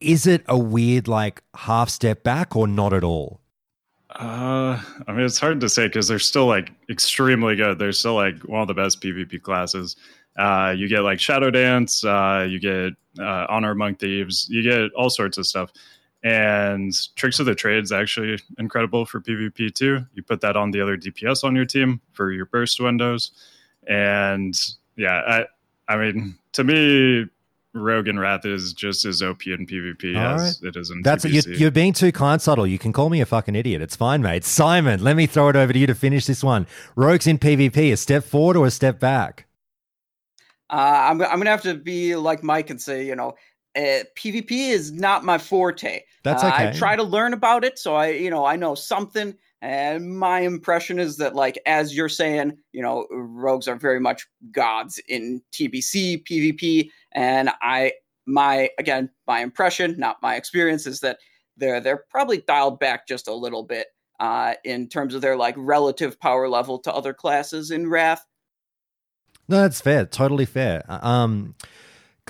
Is 0.00 0.26
it 0.26 0.42
a 0.48 0.58
weird 0.58 1.08
like 1.08 1.42
half 1.54 1.90
step 1.90 2.22
back 2.22 2.56
or 2.56 2.66
not 2.66 2.92
at 2.92 3.04
all? 3.04 3.40
Uh, 4.16 4.80
I 5.06 5.12
mean, 5.12 5.24
it's 5.24 5.38
hard 5.38 5.60
to 5.60 5.68
say 5.68 5.86
because 5.86 6.08
they're 6.08 6.18
still 6.18 6.46
like 6.46 6.72
extremely 6.88 7.54
good. 7.54 7.78
They're 7.78 7.92
still 7.92 8.14
like 8.14 8.38
one 8.40 8.62
of 8.62 8.68
the 8.68 8.74
best 8.74 9.00
PvP 9.00 9.40
classes. 9.42 9.96
Uh, 10.36 10.74
you 10.76 10.88
get 10.88 11.00
like 11.00 11.20
Shadow 11.20 11.50
Dance, 11.50 12.04
uh, 12.04 12.46
you 12.48 12.58
get 12.58 12.92
uh, 13.22 13.46
Honor 13.48 13.72
Among 13.72 13.96
Thieves, 13.96 14.48
you 14.48 14.62
get 14.62 14.92
all 14.94 15.10
sorts 15.10 15.38
of 15.38 15.46
stuff. 15.46 15.72
And 16.22 16.92
Tricks 17.16 17.40
of 17.40 17.46
the 17.46 17.54
Trade 17.54 17.82
is 17.82 17.92
actually 17.92 18.38
incredible 18.58 19.06
for 19.06 19.20
PvP 19.20 19.74
too. 19.74 20.04
You 20.14 20.22
put 20.22 20.40
that 20.42 20.56
on 20.56 20.70
the 20.70 20.80
other 20.80 20.96
DPS 20.96 21.44
on 21.44 21.54
your 21.54 21.64
team 21.64 22.00
for 22.12 22.30
your 22.32 22.46
burst 22.46 22.80
windows. 22.80 23.32
And 23.86 24.58
yeah, 24.96 25.46
I, 25.88 25.92
I 25.92 25.96
mean, 25.96 26.36
to 26.52 26.64
me, 26.64 27.26
Rogue 27.72 28.08
and 28.08 28.18
Wrath 28.18 28.44
is 28.44 28.72
just 28.72 29.04
as 29.04 29.22
OP 29.22 29.46
in 29.46 29.64
PvP 29.66 30.16
All 30.16 30.40
as 30.40 30.60
it 30.62 30.74
is 30.76 30.90
in 30.90 31.02
That's 31.02 31.24
TBC. 31.24 31.46
you're, 31.46 31.54
you're 31.54 31.70
being 31.70 31.92
too 31.92 32.10
kind, 32.10 32.42
subtle. 32.42 32.66
You 32.66 32.78
can 32.78 32.92
call 32.92 33.10
me 33.10 33.20
a 33.20 33.26
fucking 33.26 33.54
idiot. 33.54 33.80
It's 33.80 33.94
fine, 33.94 34.22
mate. 34.22 34.44
Simon, 34.44 35.02
let 35.04 35.14
me 35.16 35.26
throw 35.26 35.48
it 35.50 35.56
over 35.56 35.72
to 35.72 35.78
you 35.78 35.86
to 35.86 35.94
finish 35.94 36.26
this 36.26 36.42
one. 36.42 36.66
Rogues 36.96 37.26
in 37.26 37.38
PvP, 37.38 37.92
a 37.92 37.96
step 37.96 38.24
forward 38.24 38.56
or 38.56 38.66
a 38.66 38.70
step 38.72 38.98
back? 38.98 39.46
Uh, 40.68 41.08
I'm, 41.10 41.22
I'm 41.22 41.38
gonna 41.38 41.50
have 41.50 41.62
to 41.62 41.74
be 41.74 42.14
like 42.16 42.42
Mike 42.42 42.70
and 42.70 42.80
say, 42.80 43.04
you 43.06 43.14
know, 43.16 43.34
uh, 43.76 44.02
PvP 44.16 44.50
is 44.50 44.90
not 44.92 45.24
my 45.24 45.38
forte. 45.38 46.00
That's 46.24 46.42
Uh, 46.42 46.48
okay. 46.48 46.68
I 46.68 46.72
try 46.72 46.96
to 46.96 47.02
learn 47.04 47.32
about 47.34 47.64
it, 47.64 47.78
so 47.78 47.94
I, 47.94 48.08
you 48.10 48.30
know, 48.30 48.44
I 48.44 48.56
know 48.56 48.74
something. 48.74 49.34
And 49.62 50.18
my 50.18 50.40
impression 50.40 50.98
is 50.98 51.18
that, 51.18 51.34
like 51.34 51.58
as 51.66 51.94
you're 51.94 52.08
saying, 52.08 52.56
you 52.72 52.82
know, 52.82 53.06
rogues 53.10 53.68
are 53.68 53.76
very 53.76 54.00
much 54.00 54.26
gods 54.52 54.98
in 55.08 55.42
TBC, 55.52 56.24
PvP, 56.24 56.90
and 57.12 57.50
I, 57.60 57.92
my 58.26 58.70
again, 58.78 59.10
my 59.26 59.40
impression, 59.40 59.96
not 59.98 60.22
my 60.22 60.36
experience, 60.36 60.86
is 60.86 61.00
that 61.00 61.18
they're 61.56 61.80
they're 61.80 62.04
probably 62.10 62.38
dialed 62.38 62.80
back 62.80 63.06
just 63.06 63.28
a 63.28 63.34
little 63.34 63.62
bit 63.62 63.88
uh, 64.18 64.54
in 64.64 64.88
terms 64.88 65.14
of 65.14 65.22
their 65.22 65.36
like 65.36 65.54
relative 65.56 66.20
power 66.20 66.48
level 66.48 66.78
to 66.80 66.94
other 66.94 67.12
classes 67.14 67.70
in 67.70 67.88
Wrath. 67.88 68.26
No, 69.48 69.62
that's 69.62 69.80
fair. 69.80 70.06
Totally 70.06 70.46
fair. 70.46 70.84
Um, 70.88 71.56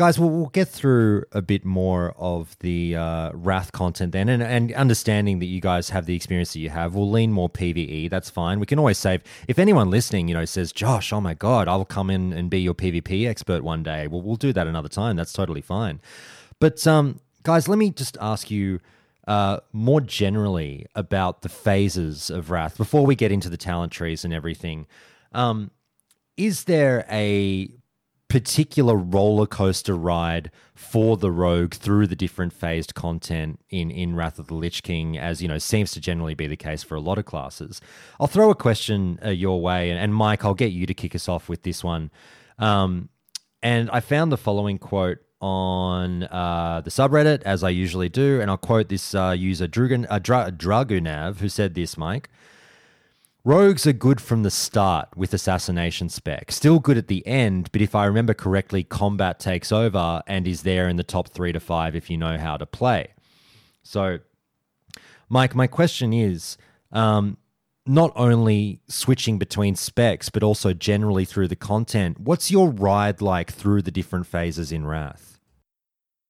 guys, 0.01 0.19
we'll, 0.19 0.31
we'll 0.31 0.47
get 0.47 0.67
through 0.67 1.23
a 1.33 1.43
bit 1.43 1.63
more 1.63 2.15
of 2.17 2.59
the 2.61 2.97
uh, 2.97 3.33
Wrath 3.35 3.71
content 3.73 4.13
then, 4.13 4.31
and, 4.31 4.43
and 4.43 4.73
understanding 4.73 5.41
that 5.41 5.45
you 5.45 5.61
guys 5.61 5.91
have 5.91 6.07
the 6.07 6.17
experience 6.17 6.55
that 6.55 6.61
you 6.61 6.71
have, 6.71 6.95
we'll 6.95 7.11
lean 7.11 7.31
more 7.33 7.51
PVE. 7.51 8.09
That's 8.09 8.31
fine. 8.31 8.59
We 8.61 8.65
can 8.65 8.79
always 8.79 8.97
save. 8.97 9.23
If 9.47 9.59
anyone 9.59 9.91
listening, 9.91 10.27
you 10.27 10.33
know, 10.33 10.47
says, 10.47 10.73
"Josh, 10.73 11.13
oh 11.13 11.21
my 11.21 11.35
god, 11.35 11.69
I'll 11.69 11.85
come 11.85 12.09
in 12.09 12.33
and 12.33 12.49
be 12.49 12.63
your 12.63 12.73
PvP 12.73 13.29
expert 13.29 13.63
one 13.63 13.83
day," 13.83 14.07
well, 14.07 14.23
we'll 14.23 14.37
do 14.37 14.55
that 14.55 14.67
another 14.67 14.89
time. 14.89 15.17
That's 15.17 15.35
totally 15.35 15.61
fine. 15.61 16.01
But 16.61 16.87
um, 16.87 17.21
guys, 17.43 17.69
let 17.69 17.77
me 17.77 17.91
just 17.91 18.17
ask 18.23 18.51
you. 18.51 18.81
Uh, 19.29 19.61
more 19.73 20.01
generally 20.01 20.87
about 20.97 21.43
the 21.43 21.49
phases 21.49 22.31
of 22.31 22.51
Wrath 22.51 22.77
before 22.77 23.07
we 23.07 23.15
get 23.15 23.31
into 23.31 23.49
the 23.49 23.57
talent 23.57 23.93
trees 23.93 24.25
and 24.25 24.35
everything. 24.35 24.87
Um, 25.33 25.71
is 26.37 26.65
there 26.65 27.07
a 27.09 27.69
particular 28.31 28.95
roller 28.95 29.47
coaster 29.47 29.95
ride 29.97 30.53
for 30.73 31.17
the 31.17 31.31
rogue 31.33 31.75
through 31.75 32.07
the 32.07 32.17
different 32.17 32.53
phased 32.53 32.95
content 32.95 33.59
in 33.69 33.91
in 33.91 34.15
Wrath 34.15 34.39
of 34.39 34.47
the 34.47 34.55
Lich 34.55 34.83
King 34.83 35.19
as 35.19 35.43
you 35.43 35.49
know 35.49 35.59
seems 35.59 35.91
to 35.93 36.01
generally 36.01 36.35
be 36.35 36.47
the 36.47 36.57
case 36.57 36.83
for 36.83 36.95
a 36.95 37.01
lot 37.01 37.19
of 37.19 37.25
classes. 37.25 37.81
I'll 38.21 38.29
throw 38.29 38.51
a 38.51 38.55
question 38.55 39.19
uh, 39.25 39.31
your 39.31 39.61
way 39.61 39.91
and, 39.91 39.99
and 39.99 40.15
Mike 40.15 40.45
I'll 40.45 40.55
get 40.55 40.73
you 40.73 40.87
to 40.87 40.95
kick 40.95 41.15
us 41.15 41.29
off 41.29 41.49
with 41.49 41.65
this 41.65 41.83
one. 41.83 42.11
Um, 42.59 43.09
and 43.63 43.91
I 43.91 44.01
found 44.01 44.31
the 44.31 44.39
following 44.39 44.79
quote 44.79 45.19
on 45.41 46.23
uh, 46.25 46.83
the 46.85 46.91
subreddit 46.91 47.43
as 47.43 47.65
I 47.65 47.71
usually 47.71 48.09
do 48.09 48.41
and 48.41 48.51
I'll 48.51 48.57
quote 48.57 48.89
this 48.89 49.15
uh, 49.15 49.35
user 49.37 49.67
Drugan, 49.67 50.07
uh, 50.09 50.21
Dra- 50.21 50.53
Dragunav 50.53 51.39
who 51.39 51.49
said 51.49 51.75
this 51.75 51.99
Mike 51.99 52.31
Rogues 53.43 53.87
are 53.87 53.95
good 53.95 54.21
from 54.21 54.43
the 54.43 54.51
start 54.51 55.09
with 55.17 55.33
assassination 55.33 56.11
spec. 56.11 56.53
Still 56.53 56.79
good 56.79 56.99
at 56.99 57.09
the 57.09 57.27
end, 57.27 57.73
but 57.73 57.81
if 57.81 57.95
I 57.95 58.05
remember 58.05 58.35
correctly, 58.35 58.85
combat 58.85 59.41
takes 59.41 59.73
over 59.73 60.23
and 60.27 60.47
is 60.47 60.61
there 60.63 60.89
in 60.91 60.97
the 60.97 61.03
top 61.03 61.29
three 61.29 61.51
to 61.53 61.61
five 61.61 61.97
if 61.97 62.11
you 62.11 62.19
know 62.19 62.37
how 62.37 62.59
to 62.59 62.67
play. 62.67 63.15
So, 63.83 64.19
Mike, 65.31 65.55
my 65.55 65.67
question 65.67 66.13
is 66.13 66.59
um, 66.93 67.39
not 67.87 68.13
only 68.15 68.83
switching 68.89 69.39
between 69.39 69.75
specs, 69.75 70.29
but 70.29 70.43
also 70.43 70.75
generally 70.75 71.25
through 71.25 71.49
the 71.49 71.57
content. 71.57 72.21
What's 72.21 72.51
your 72.51 72.69
ride 72.69 73.23
like 73.23 73.51
through 73.51 73.81
the 73.83 73.91
different 73.91 74.27
phases 74.27 74.71
in 74.71 74.85
Wrath? 74.85 75.41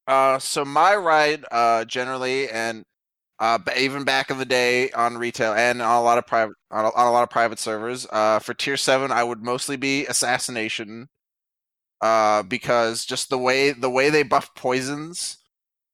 Uh, 0.06 0.38
so 0.38 0.64
my 0.64 0.94
ride, 0.94 1.44
uh, 1.50 1.84
generally, 1.86 2.48
and 2.48 2.84
uh, 3.40 3.58
even 3.76 4.04
back 4.04 4.30
in 4.30 4.38
the 4.38 4.44
day 4.44 4.90
on 4.92 5.18
retail 5.18 5.54
and 5.54 5.80
on 5.82 5.96
a 5.96 6.02
lot 6.02 6.18
of 6.18 6.26
private 6.26 6.54
on 6.70 6.84
a, 6.84 6.88
on 6.94 7.06
a 7.06 7.12
lot 7.12 7.22
of 7.22 7.30
private 7.30 7.58
servers, 7.58 8.06
uh, 8.10 8.38
for 8.38 8.54
tier 8.54 8.76
seven, 8.76 9.10
I 9.10 9.24
would 9.24 9.42
mostly 9.42 9.76
be 9.76 10.06
assassination, 10.06 11.08
uh, 12.00 12.42
because 12.44 13.04
just 13.04 13.30
the 13.30 13.38
way 13.38 13.72
the 13.72 13.90
way 13.90 14.10
they 14.10 14.22
buff 14.22 14.54
poisons, 14.54 15.38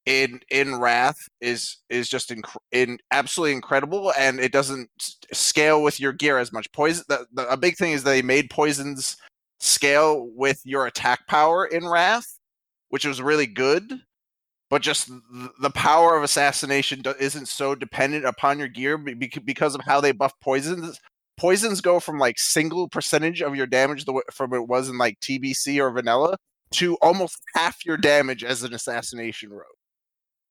in 0.07 0.41
in 0.51 0.77
Wrath 0.77 1.19
is 1.41 1.79
is 1.91 2.09
just 2.09 2.31
inc- 2.31 2.57
in 2.73 2.99
absolutely 3.11 3.53
incredible, 3.53 4.13
and 4.17 4.41
it 4.41 4.53
doesn't 4.53 4.89
scale 5.33 5.83
with 5.83 6.01
your 6.01 6.13
gear 6.13 6.39
as 6.39 6.53
much. 6.53 6.71
Poison. 6.73 7.05
The, 7.09 7.27
the, 7.33 7.49
a 7.49 7.57
big 7.57 7.77
thing 7.77 7.93
is 7.93 8.05
they 8.05 8.23
made 8.23 8.49
poisons 8.51 9.17
scale 9.59 10.29
with 10.35 10.61
your 10.65 10.87
attack 10.87 11.27
power 11.27 11.67
in 11.67 11.87
Wrath, 11.87 12.39
which 12.89 13.05
was 13.05 13.21
really 13.21 13.47
good. 13.47 14.01
But 14.69 14.83
just 14.83 15.09
the 15.61 15.71
power 15.71 16.17
of 16.17 16.25
assassination 16.25 17.03
isn't 17.21 17.47
so 17.47 17.75
dependent 17.75 18.25
upon 18.25 18.59
your 18.59 18.69
gear 18.69 18.99
because 18.99 19.75
of 19.75 19.83
how 19.83 20.01
they 20.01 20.13
buff 20.13 20.33
poisons. 20.41 21.01
Poisons 21.37 21.81
go 21.81 22.01
from 22.01 22.19
like 22.19 22.39
single 22.39 22.89
percentage 22.89 23.43
of 23.43 23.55
your 23.55 23.67
damage 23.67 24.07
the, 24.07 24.13
w- 24.13 24.23
from 24.33 24.55
it 24.55 24.67
was 24.67 24.89
in 24.89 24.99
like 24.99 25.21
TBC 25.21 25.79
or 25.81 25.91
vanilla 25.91 26.37
to 26.73 26.97
almost 26.97 27.41
half 27.55 27.85
your 27.85 27.97
damage 27.97 28.43
as 28.43 28.63
an 28.63 28.75
assassination 28.75 29.51
rogue. 29.51 29.63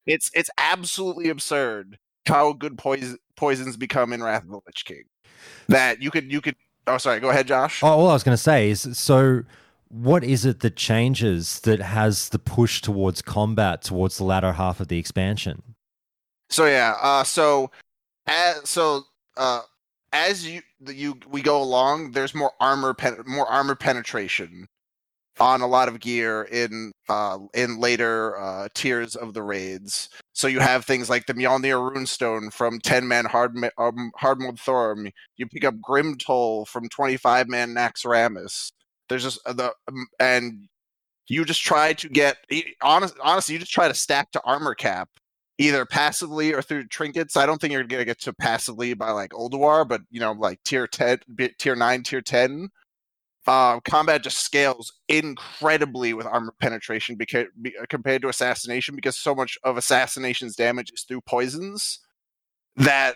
It's 0.06 0.30
it's 0.34 0.50
absolutely 0.58 1.30
absurd 1.30 1.98
how 2.28 2.54
good 2.54 2.78
poison, 2.78 3.18
poisons 3.36 3.78
become 3.78 4.14
in 4.14 4.24
Wrath 4.24 4.44
of 4.44 4.50
the 4.50 4.60
Lich 4.66 4.86
King. 4.86 5.04
That 5.68 6.02
you 6.02 6.12
could 6.12 6.32
you 6.32 6.42
could. 6.42 6.56
Oh, 6.88 6.98
sorry. 6.98 7.20
Go 7.20 7.30
ahead, 7.30 7.48
Josh. 7.48 7.84
Oh, 7.84 7.88
all 7.88 8.10
I 8.10 8.14
was 8.14 8.24
going 8.24 8.38
to 8.38 8.42
say 8.42 8.70
is 8.70 8.88
so. 8.98 9.44
What 9.88 10.24
is 10.24 10.46
it 10.46 10.62
that 10.62 10.76
changes 10.76 11.60
that 11.62 11.80
has 11.80 12.30
the 12.30 12.40
push 12.40 12.82
towards 12.82 13.22
combat 13.22 13.84
towards 13.84 14.18
the 14.18 14.24
latter 14.24 14.54
half 14.54 14.80
of 14.80 14.88
the 14.88 14.98
expansion? 14.98 15.62
So 16.50 16.66
yeah, 16.66 16.96
uh, 17.02 17.24
so 17.24 17.72
as 18.28 18.68
so 18.70 19.04
uh, 19.38 19.62
as 20.14 20.48
you 20.48 20.62
you 20.88 21.20
we 21.30 21.42
go 21.42 21.62
along, 21.62 22.12
there's 22.12 22.36
more 22.36 22.52
armor 22.60 22.94
pen, 22.94 23.18
more 23.26 23.48
armor 23.48 23.76
penetration 23.76 24.68
on 25.40 25.62
a 25.62 25.68
lot 25.68 25.88
of 25.88 26.00
gear 26.00 26.44
in 26.44 26.92
uh, 27.10 27.40
in 27.54 27.80
later 27.80 28.38
uh, 28.38 28.68
tiers 28.74 29.16
of 29.16 29.34
the 29.34 29.44
raids. 29.44 30.10
So 30.34 30.48
you 30.48 30.60
have 30.60 30.86
things 30.86 31.10
like 31.10 31.26
the 31.26 31.34
Mjolnir 31.34 31.94
Runestone 31.94 32.54
from 32.54 32.80
10 32.80 33.08
man 33.08 33.26
hard 33.26 33.56
um, 33.78 34.12
hard 34.16 34.40
mode 34.40 34.58
Thorim. 34.58 35.12
You 35.38 35.48
pick 35.48 35.66
up 35.66 35.80
Grim 35.82 36.18
Toll 36.18 36.66
from 36.66 36.90
25 36.90 37.48
man 37.48 37.74
Naxxramas. 37.74 38.72
There's 39.10 39.24
just 39.24 39.40
uh, 39.46 39.54
the 39.54 39.74
um, 39.88 40.08
and 40.20 40.68
you 41.28 41.46
just 41.46 41.64
try 41.64 41.94
to 41.94 42.10
get 42.10 42.38
honest 42.82 43.16
honestly 43.22 43.54
you 43.54 43.60
just 43.60 43.72
try 43.72 43.88
to 43.88 43.94
stack 43.94 44.32
to 44.32 44.42
armor 44.44 44.76
cap 44.76 45.10
either 45.58 45.86
passively 45.86 46.54
or 46.54 46.62
through 46.62 46.88
trinkets. 46.88 47.38
I 47.38 47.46
don't 47.46 47.60
think 47.60 47.74
you're 47.74 47.84
gonna 47.84 48.06
get 48.06 48.22
to 48.22 48.34
passively 48.34 48.94
by 48.94 49.12
like 49.12 49.32
Ulduar, 49.32 49.88
but 49.88 50.02
you 50.12 50.20
know 50.20 50.34
like 50.34 50.62
tier 50.64 50.88
10 50.88 51.20
tier 51.58 51.76
9 51.76 52.04
tier 52.04 52.22
10 52.22 52.70
uh, 53.48 53.80
combat 53.82 54.24
just 54.24 54.40
scales 54.40 54.92
incredibly 55.08 56.14
with 56.14 56.26
armor 56.26 56.54
penetration 56.60 57.16
because, 57.16 57.46
be, 57.62 57.74
compared 57.90 58.22
to 58.24 58.30
assassination 58.30 58.96
because 58.96 59.18
so 59.18 59.36
much 59.36 59.58
of 59.64 59.78
assassination's 59.78 60.56
damage 60.56 60.92
is 60.92 61.04
through 61.04 61.22
poisons 61.22 62.00
that 62.76 63.16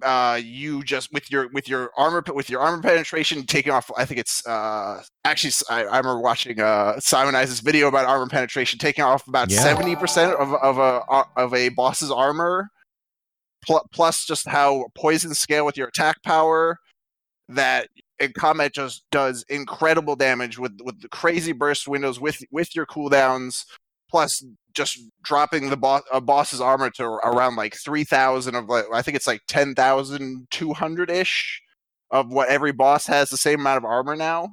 uh, 0.00 0.40
you 0.42 0.82
just 0.82 1.12
with 1.12 1.30
your 1.30 1.48
with 1.52 1.68
your 1.68 1.90
armor 1.98 2.22
with 2.34 2.48
your 2.48 2.60
armor 2.60 2.80
penetration 2.80 3.44
taking 3.44 3.72
off 3.72 3.90
I 3.96 4.04
think 4.06 4.20
it's 4.20 4.46
uh, 4.46 5.02
actually 5.24 5.52
I, 5.68 5.80
I 5.84 5.98
remember 5.98 6.20
watching 6.20 6.58
uh, 6.60 6.94
Simonize's 6.98 7.60
video 7.60 7.88
about 7.88 8.06
armor 8.06 8.26
penetration 8.26 8.78
taking 8.78 9.04
off 9.04 9.26
about 9.28 9.50
Yeah. 9.50 9.60
seventy 9.60 9.94
percent 9.94 10.32
of 10.34 10.54
of 10.54 10.78
a 10.78 11.02
of 11.36 11.52
a 11.52 11.68
boss's 11.70 12.10
armor 12.10 12.68
pl- 13.66 13.86
plus 13.92 14.24
just 14.24 14.48
how 14.48 14.86
poison 14.94 15.34
scale 15.34 15.66
with 15.66 15.76
your 15.76 15.88
attack 15.88 16.22
power 16.22 16.78
that 17.48 17.88
in 18.18 18.32
combat 18.32 18.72
just 18.72 19.04
does 19.10 19.44
incredible 19.48 20.16
damage 20.16 20.58
with 20.58 20.78
with 20.84 21.00
the 21.02 21.08
crazy 21.08 21.52
burst 21.52 21.86
windows 21.86 22.18
with 22.18 22.38
with 22.50 22.74
your 22.74 22.86
cooldowns 22.86 23.64
plus 24.12 24.44
just 24.74 25.00
dropping 25.24 25.70
the 25.70 25.76
boss 25.76 26.02
a 26.12 26.20
boss's 26.20 26.60
armor 26.60 26.90
to 26.90 27.04
around 27.04 27.56
like 27.56 27.74
3000 27.74 28.54
of 28.54 28.68
like 28.68 28.84
I 28.92 29.02
think 29.02 29.16
it's 29.16 29.26
like 29.26 29.40
10,200 29.48 31.10
ish 31.10 31.62
of 32.10 32.28
what 32.30 32.48
every 32.48 32.72
boss 32.72 33.06
has 33.06 33.30
the 33.30 33.36
same 33.36 33.60
amount 33.60 33.78
of 33.78 33.84
armor 33.84 34.14
now 34.14 34.50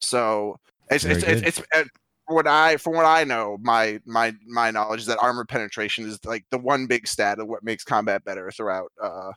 so 0.00 0.56
it's 0.90 1.04
Very 1.04 1.16
it's, 1.16 1.24
it's, 1.24 1.40
good. 1.40 1.48
it's 1.48 1.62
uh, 1.74 1.84
what 2.26 2.46
I 2.46 2.76
from 2.76 2.94
what 2.94 3.04
I 3.04 3.24
know 3.24 3.58
my 3.60 4.00
my 4.06 4.32
my 4.46 4.70
knowledge 4.70 5.00
is 5.00 5.06
that 5.06 5.18
armor 5.20 5.44
penetration 5.44 6.06
is 6.06 6.18
like 6.24 6.44
the 6.50 6.58
one 6.58 6.86
big 6.86 7.06
stat 7.06 7.40
of 7.40 7.48
what 7.48 7.64
makes 7.64 7.84
combat 7.84 8.24
better 8.24 8.50
throughout 8.50 8.92
uh 9.02 9.32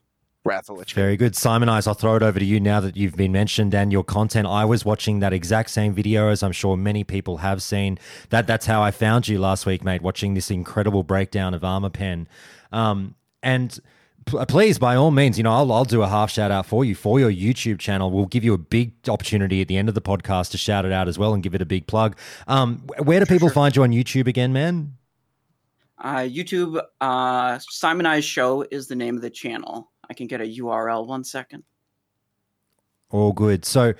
Wrath 0.45 0.69
of 0.69 0.77
Lich 0.77 0.93
King. 0.93 1.01
Very 1.01 1.17
good. 1.17 1.33
Simonize, 1.33 1.87
I'll 1.87 1.95
throw 1.95 2.15
it 2.15 2.23
over 2.23 2.39
to 2.39 2.45
you 2.45 2.59
now 2.59 2.79
that 2.79 2.95
you've 2.95 3.15
been 3.15 3.31
mentioned 3.31 3.73
and 3.73 3.91
your 3.91 4.03
content. 4.03 4.47
I 4.47 4.63
was 4.63 4.85
watching 4.85 5.19
that 5.19 5.33
exact 5.33 5.71
same 5.71 5.93
video 5.93 6.29
as 6.29 6.43
I'm 6.43 6.51
sure 6.51 6.77
many 6.77 7.03
people 7.03 7.37
have 7.37 7.61
seen. 7.61 7.97
That 8.29 8.47
that's 8.47 8.65
how 8.65 8.81
I 8.81 8.91
found 8.91 9.27
you 9.27 9.39
last 9.39 9.65
week, 9.65 9.83
mate, 9.83 10.01
watching 10.01 10.35
this 10.35 10.51
incredible 10.51 11.03
breakdown 11.03 11.53
of 11.53 11.63
Armor 11.63 11.89
Pen. 11.89 12.27
Um, 12.71 13.15
and 13.41 13.79
please, 14.25 14.79
by 14.79 14.95
all 14.95 15.11
means, 15.11 15.37
you 15.37 15.43
know, 15.43 15.51
I'll, 15.51 15.71
I'll 15.71 15.85
do 15.85 16.01
a 16.01 16.07
half 16.07 16.31
shout 16.31 16.51
out 16.51 16.65
for 16.65 16.85
you 16.85 16.95
for 16.95 17.19
your 17.19 17.31
YouTube 17.31 17.79
channel. 17.79 18.11
We'll 18.11 18.25
give 18.25 18.43
you 18.43 18.53
a 18.53 18.57
big 18.57 18.93
opportunity 19.07 19.61
at 19.61 19.67
the 19.67 19.77
end 19.77 19.89
of 19.89 19.95
the 19.95 20.01
podcast 20.01 20.51
to 20.51 20.57
shout 20.57 20.85
it 20.85 20.91
out 20.91 21.07
as 21.07 21.17
well 21.17 21.33
and 21.33 21.41
give 21.41 21.55
it 21.55 21.61
a 21.61 21.65
big 21.65 21.87
plug. 21.87 22.17
Um, 22.47 22.79
where 23.03 23.19
do 23.19 23.25
people 23.25 23.49
find 23.49 23.75
you 23.75 23.83
on 23.83 23.91
YouTube 23.91 24.27
again, 24.27 24.53
man? 24.53 24.97
Uh, 25.97 26.17
YouTube, 26.17 26.81
uh, 27.01 27.57
Simonize 27.57 28.23
Show 28.23 28.65
is 28.69 28.87
the 28.87 28.95
name 28.95 29.15
of 29.15 29.21
the 29.21 29.29
channel. 29.29 29.91
I 30.09 30.13
can 30.13 30.27
get 30.27 30.41
a 30.41 30.45
URL 30.45 31.05
one 31.07 31.23
second. 31.23 31.63
All 33.09 33.33
good. 33.33 33.65
So 33.65 33.93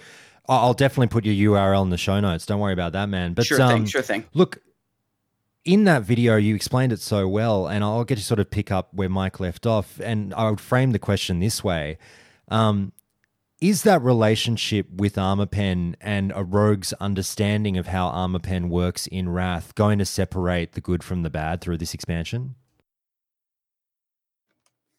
I'll 0.48 0.74
definitely 0.74 1.08
put 1.08 1.26
your 1.26 1.54
URL 1.54 1.84
in 1.84 1.90
the 1.90 1.98
show 1.98 2.20
notes. 2.20 2.46
Don't 2.46 2.60
worry 2.60 2.74
about 2.74 2.94
that, 2.94 3.08
man. 3.08 3.34
But 3.34 3.46
sure 3.46 3.62
um, 3.62 3.70
thing, 3.70 3.86
sure 3.86 4.02
thing. 4.02 4.26
Look, 4.34 4.60
in 5.64 5.86
that 5.86 6.04
video, 6.04 6.36
you 6.36 6.56
explained 6.56 6.94
it 6.94 7.02
so 7.02 7.28
well, 7.28 7.68
and 7.68 7.84
I'll 7.84 8.04
get 8.04 8.18
to 8.18 8.24
sort 8.24 8.40
of 8.40 8.52
pick 8.52 8.72
up 8.72 8.94
where 8.94 9.10
Mike 9.10 9.40
left 9.40 9.66
off. 9.66 10.00
And 10.00 10.34
I 10.34 10.50
would 10.50 10.62
frame 10.62 10.92
the 10.92 11.00
question 11.00 11.40
this 11.40 11.64
way 11.64 11.98
um, 12.48 12.94
Is 13.60 13.84
that 13.84 14.02
relationship 14.02 14.88
with 14.92 15.18
Armor 15.18 15.48
Pen 15.48 15.98
and 16.00 16.32
a 16.36 16.44
rogue's 16.44 16.94
understanding 16.94 17.78
of 17.78 17.88
how 17.88 18.08
Armor 18.08 18.40
Pen 18.40 18.70
works 18.70 19.08
in 19.08 19.30
Wrath 19.30 19.74
going 19.74 19.98
to 20.00 20.06
separate 20.06 20.74
the 20.74 20.82
good 20.82 21.04
from 21.04 21.24
the 21.24 21.32
bad 21.32 21.62
through 21.62 21.78
this 21.78 21.94
expansion? 21.94 22.56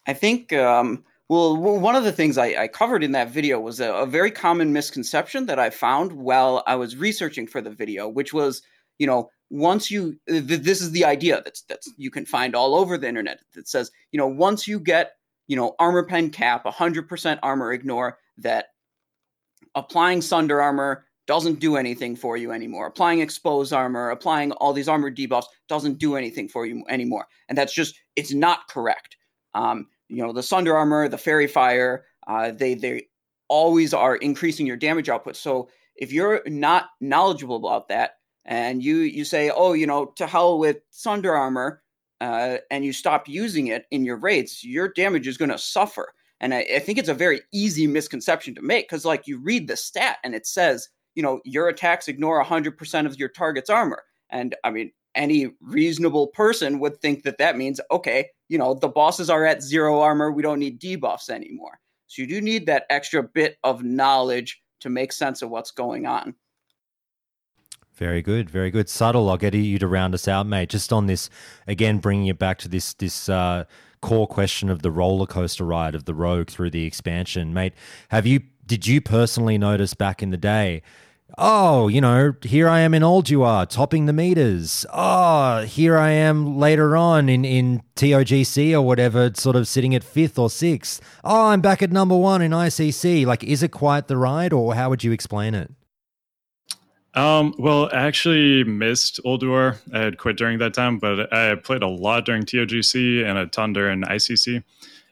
I 0.07 0.15
think, 0.15 0.53
um, 0.53 1.05
well, 1.29 1.57
one 1.57 1.97
of 1.97 2.05
the 2.05 2.13
things 2.13 2.39
I, 2.39 2.55
I 2.63 2.69
covered 2.69 3.03
in 3.03 3.13
that 3.13 3.31
video 3.31 3.59
was 3.59 3.81
a, 3.81 3.93
a 3.93 4.07
very 4.07 4.31
common 4.31 4.73
misconception 4.73 5.47
that 5.47 5.59
I 5.59 5.71
found 5.71 6.13
while 6.13 6.63
I 6.67 6.77
was 6.77 6.97
researching 6.97 7.47
for 7.47 7.61
the 7.61 7.71
video, 7.71 8.09
which 8.09 8.33
was, 8.33 8.63
you 8.99 9.07
know, 9.07 9.31
once 9.51 9.91
you, 9.91 10.17
th- 10.29 10.45
this 10.45 10.81
is 10.81 10.93
the 10.93 11.05
idea 11.05 11.43
that's, 11.45 11.63
that's 11.63 11.93
you 11.97 12.11
can 12.11 12.27
find 12.27 12.55
all 12.55 12.75
over 12.75 12.97
the 12.97 13.09
internet 13.09 13.41
that 13.55 13.69
says, 13.69 13.91
you 14.13 14.19
know, 14.19 14.27
once 14.27 14.69
you 14.69 14.79
get, 14.79 15.13
you 15.49 15.57
know, 15.57 15.75
armor 15.79 16.05
pen 16.05 16.31
cap, 16.31 16.65
100% 16.65 17.39
armor 17.43 17.73
ignore, 17.73 18.19
that 18.39 18.67
applying 19.75 20.23
Sunder 20.23 20.61
armor 20.61 21.07
doesn't 21.27 21.59
do 21.59 21.77
anything 21.77 22.15
for 22.15 22.37
you 22.37 22.53
anymore. 22.53 22.87
Applying 22.87 23.21
exposed 23.21 23.73
armor, 23.73 24.11
applying 24.11 24.53
all 24.53 24.73
these 24.73 24.89
armor 24.89 25.11
debuffs 25.11 25.47
doesn't 25.69 25.99
do 25.99 26.15
anything 26.15 26.49
for 26.49 26.67
you 26.67 26.85
anymore. 26.89 27.27
And 27.49 27.59
that's 27.59 27.75
just, 27.75 27.99
it's 28.15 28.33
not 28.33 28.69
correct. 28.69 29.17
Um, 29.55 29.89
you 30.09 30.23
know, 30.23 30.33
the 30.33 30.43
Sunder 30.43 30.77
armor, 30.77 31.09
the 31.09 31.19
Faerie 31.19 31.47
Fire, 31.47 32.05
uh, 32.27 32.53
they 32.53 32.75
they 32.75 33.07
always 33.49 33.95
are 33.95 34.17
increasing 34.17 34.67
your 34.67 34.77
damage 34.77 35.09
output. 35.09 35.37
So 35.37 35.69
if 35.97 36.13
you're 36.13 36.43
not 36.47 36.91
knowledgeable 37.01 37.57
about 37.57 37.89
that, 37.89 38.13
and 38.45 38.83
you 38.83 38.99
you 38.99 39.25
say, 39.25 39.51
oh, 39.51 39.73
you 39.73 39.87
know, 39.87 40.07
to 40.17 40.27
hell 40.27 40.59
with 40.59 40.79
Sunder 40.91 41.35
armor, 41.35 41.83
uh, 42.21 42.59
and 42.71 42.85
you 42.85 42.93
stop 42.93 43.29
using 43.29 43.69
it 43.69 43.87
in 43.91 44.05
your 44.05 44.17
raids, 44.17 44.65
your 44.65 44.89
damage 44.89 45.27
is 45.27 45.37
going 45.37 45.51
to 45.51 45.59
suffer. 45.59 46.13
And 46.41 46.55
I, 46.55 46.67
I 46.77 46.79
think 46.79 46.99
it's 46.99 47.09
a 47.09 47.15
very 47.15 47.41
easy 47.53 47.87
misconception 47.87 48.55
to 48.55 48.63
make 48.63 48.89
because, 48.89 49.05
like, 49.05 49.27
you 49.27 49.39
read 49.39 49.69
the 49.69 49.77
stat 49.77 50.19
and 50.23 50.35
it 50.35 50.47
says, 50.47 50.89
you 51.15 51.23
know, 51.23 51.41
your 51.45 51.69
attacks 51.69 52.09
ignore 52.09 52.43
100% 52.45 53.07
of 53.07 53.19
your 53.19 53.29
target's 53.29 53.71
armor. 53.71 54.03
And 54.31 54.55
I 54.65 54.71
mean, 54.71 54.93
any 55.15 55.51
reasonable 55.61 56.29
person 56.29 56.79
would 56.79 57.01
think 57.01 57.23
that 57.25 57.39
that 57.39 57.57
means, 57.57 57.81
okay, 57.91 58.29
you 58.49 58.59
know, 58.59 58.75
the 58.75 58.89
bosses 58.89 59.31
are 59.31 59.45
at 59.45 59.63
zero 59.63 60.01
armor. 60.01 60.31
We 60.31 60.43
don't 60.43 60.59
need 60.59 60.81
debuffs 60.81 61.29
anymore. 61.29 61.81
So 62.07 62.23
you 62.23 62.29
do 62.29 62.41
need 62.41 62.67
that 62.67 62.87
extra 62.91 63.23
bit 63.23 63.59
of 63.65 63.83
knowledge 63.83 64.63
to 64.81 64.89
make 64.89 65.13
sense 65.13 65.43
of 65.43 65.51
what's 65.51 65.71
going 65.71 66.07
on. 66.07 66.35
Very 67.95 68.21
good, 68.21 68.51
very 68.51 68.71
good. 68.71 68.91
Subtle. 68.91 69.29
I'll 69.31 69.39
get 69.39 69.55
you 69.55 69.79
to 69.79 69.87
round 69.87 70.13
us 70.15 70.29
out, 70.29 70.47
mate. 70.47 70.69
Just 70.69 70.93
on 70.93 71.07
this 71.07 71.31
again, 71.67 71.99
bringing 71.99 72.27
it 72.27 72.39
back 72.39 72.59
to 72.59 72.69
this 72.69 72.93
this 72.93 73.29
uh, 73.29 73.65
core 74.03 74.27
question 74.27 74.69
of 74.69 74.83
the 74.83 74.91
roller 74.91 75.27
coaster 75.27 75.65
ride 75.65 75.95
of 75.95 76.05
the 76.05 76.15
rogue 76.15 76.51
through 76.51 76.71
the 76.71 76.85
expansion, 76.85 77.55
mate. 77.55 77.73
Have 78.11 78.27
you? 78.27 78.41
Did 78.67 78.87
you 78.87 79.01
personally 79.01 79.57
notice 79.57 79.95
back 79.95 80.23
in 80.23 80.31
the 80.31 80.37
day? 80.37 80.83
Oh, 81.39 81.89
you 81.89 82.01
know, 82.01 82.35
here 82.43 82.69
I 82.69 82.81
am 82.81 82.95
in 82.95 83.03
Ulduar, 83.03 83.69
topping 83.69 84.07
the 84.07 84.13
meters. 84.13 84.87
Oh, 84.93 85.63
here 85.63 85.99
I 85.99 86.11
am 86.13 86.57
later 86.57 86.97
on 86.97 87.29
in, 87.29 87.45
in 87.45 87.83
TOGC 87.97 88.73
or 88.73 88.83
whatever, 88.83 89.33
sort 89.35 89.57
of 89.57 89.67
sitting 89.67 89.95
at 89.95 90.05
fifth 90.05 90.39
or 90.39 90.49
sixth. 90.49 91.01
Oh, 91.25 91.49
I'm 91.49 91.61
back 91.61 91.83
at 91.83 91.91
number 91.91 92.17
one 92.17 92.43
in 92.43 92.53
ICC. 92.53 93.27
Like, 93.27 93.43
is 93.43 93.63
it 93.63 93.73
quite 93.73 94.07
the 94.07 94.17
ride, 94.17 94.53
or 94.53 94.75
how 94.77 94.89
would 94.89 95.03
you 95.03 95.11
explain 95.11 95.55
it? 95.55 95.71
Um, 97.15 97.55
well, 97.59 97.91
I 97.93 98.07
actually 98.07 98.63
missed 98.63 99.21
Ulduar. 99.25 99.79
I 99.93 99.99
had 99.99 100.19
quit 100.19 100.37
during 100.37 100.59
that 100.59 100.75
time, 100.75 100.99
but 100.99 101.33
I 101.33 101.57
played 101.57 101.83
a 101.83 101.89
lot 101.89 102.25
during 102.25 102.45
TOGC 102.45 103.25
and 103.25 103.37
a 103.37 103.47
ton 103.47 103.73
during 103.73 104.03
ICC. 104.03 104.63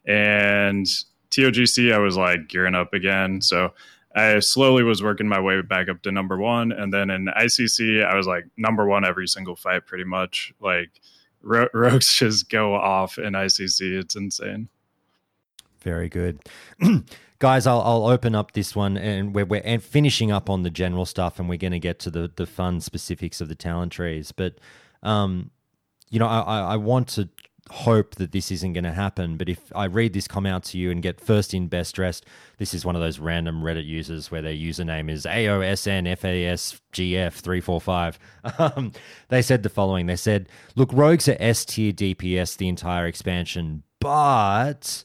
And 0.07 0.87
TOGC, 1.31 1.93
I 1.93 1.99
was 1.99 2.17
like 2.17 2.49
gearing 2.49 2.75
up 2.75 2.95
again. 2.95 3.41
So 3.41 3.73
I 4.15 4.39
slowly 4.39 4.85
was 4.85 5.03
working 5.03 5.29
my 5.29 5.41
way 5.41 5.61
back 5.63 5.89
up 5.89 6.03
to 6.03 6.13
number 6.13 6.39
one. 6.39 6.71
And 6.71 6.93
then 6.93 7.11
in 7.11 7.27
ICC, 7.27 8.05
I 8.05 8.15
was 8.15 8.27
like 8.27 8.47
number 8.57 8.87
one 8.87 9.05
every 9.05 9.27
single 9.27 9.57
fight, 9.57 9.87
pretty 9.87 10.05
much. 10.05 10.53
Like 10.61 10.91
ro- 11.43 11.69
rogues 11.75 12.13
just 12.15 12.49
go 12.49 12.75
off 12.75 13.19
in 13.19 13.33
ICC. 13.33 13.99
It's 13.99 14.15
insane. 14.15 14.69
Very 15.81 16.09
good. 16.09 16.41
Guys, 17.41 17.67
I'll, 17.67 17.81
I'll 17.83 18.07
open 18.07 18.35
up 18.35 18.53
this 18.53 18.75
one 18.75 18.97
and 18.97 19.35
we're, 19.35 19.45
we're 19.45 19.79
finishing 19.81 20.31
up 20.31 20.49
on 20.49 20.63
the 20.63 20.71
general 20.71 21.05
stuff 21.05 21.39
and 21.39 21.49
we're 21.49 21.59
going 21.59 21.73
to 21.73 21.81
get 21.81 21.99
to 22.01 22.11
the, 22.11 22.31
the 22.37 22.47
fun 22.47 22.81
specifics 22.81 23.41
of 23.41 23.49
the 23.49 23.55
talent 23.55 23.93
trees. 23.93 24.33
But, 24.33 24.55
um, 25.03 25.51
you 26.09 26.19
know, 26.21 26.29
I, 26.29 26.61
I 26.61 26.77
want 26.77 27.09
to 27.09 27.29
hope 27.71 28.17
that 28.17 28.33
this 28.33 28.51
isn't 28.51 28.75
going 28.75 28.85
to 28.85 28.93
happen. 28.93 29.37
But 29.37 29.49
if 29.49 29.73
I 29.75 29.87
read 29.87 30.13
this 30.13 30.29
come 30.29 30.45
out 30.47 30.65
to 30.65 30.79
you 30.79 30.91
and 30.91 31.03
get 31.03 31.21
first 31.21 31.55
in 31.55 31.69
best 31.69 31.95
dressed, 31.95 32.27
this 32.59 32.75
is 32.75 32.85
one 32.85 32.95
of 32.95 33.03
those 33.03 33.19
random 33.19 33.63
Reddit 33.63 33.87
users 33.87 34.31
where 34.31 34.43
their 34.43 34.53
username 34.53 35.11
is 35.11 35.25
AOSNFASGF345. 35.25 38.17
Um, 38.59 38.93
they 39.29 39.43
said 39.43 39.63
the 39.63 39.69
following 39.69 40.07
They 40.07 40.17
said, 40.17 40.49
Look, 40.77 40.91
Rogues 40.93 41.29
are 41.29 41.37
S 41.41 41.65
tier 41.65 41.93
DPS 41.93 42.57
the 42.57 42.69
entire 42.69 43.07
expansion, 43.07 43.83
but 44.01 45.05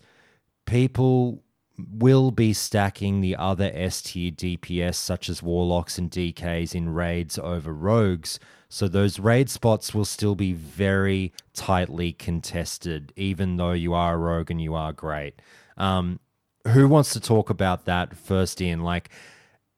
people 0.65 1.43
will 1.77 2.31
be 2.31 2.53
stacking 2.53 3.21
the 3.21 3.35
other 3.35 3.71
S 3.73 4.01
tier 4.01 4.31
DPS, 4.31 4.95
such 4.95 5.29
as 5.29 5.41
Warlocks 5.41 5.97
and 5.97 6.11
DKs, 6.11 6.75
in 6.75 6.93
raids 6.93 7.39
over 7.39 7.73
Rogues. 7.73 8.39
So 8.69 8.87
those 8.87 9.19
raid 9.19 9.49
spots 9.49 9.95
will 9.95 10.05
still 10.05 10.35
be 10.35 10.53
very 10.53 11.33
tightly 11.53 12.13
contested, 12.13 13.11
even 13.15 13.57
though 13.57 13.71
you 13.71 13.93
are 13.93 14.13
a 14.13 14.17
rogue 14.17 14.51
and 14.51 14.61
you 14.61 14.75
are 14.75 14.93
great. 14.93 15.41
Um, 15.77 16.19
who 16.67 16.87
wants 16.87 17.13
to 17.13 17.19
talk 17.19 17.49
about 17.49 17.85
that 17.85 18.15
first? 18.15 18.61
In 18.61 18.81
like, 18.81 19.09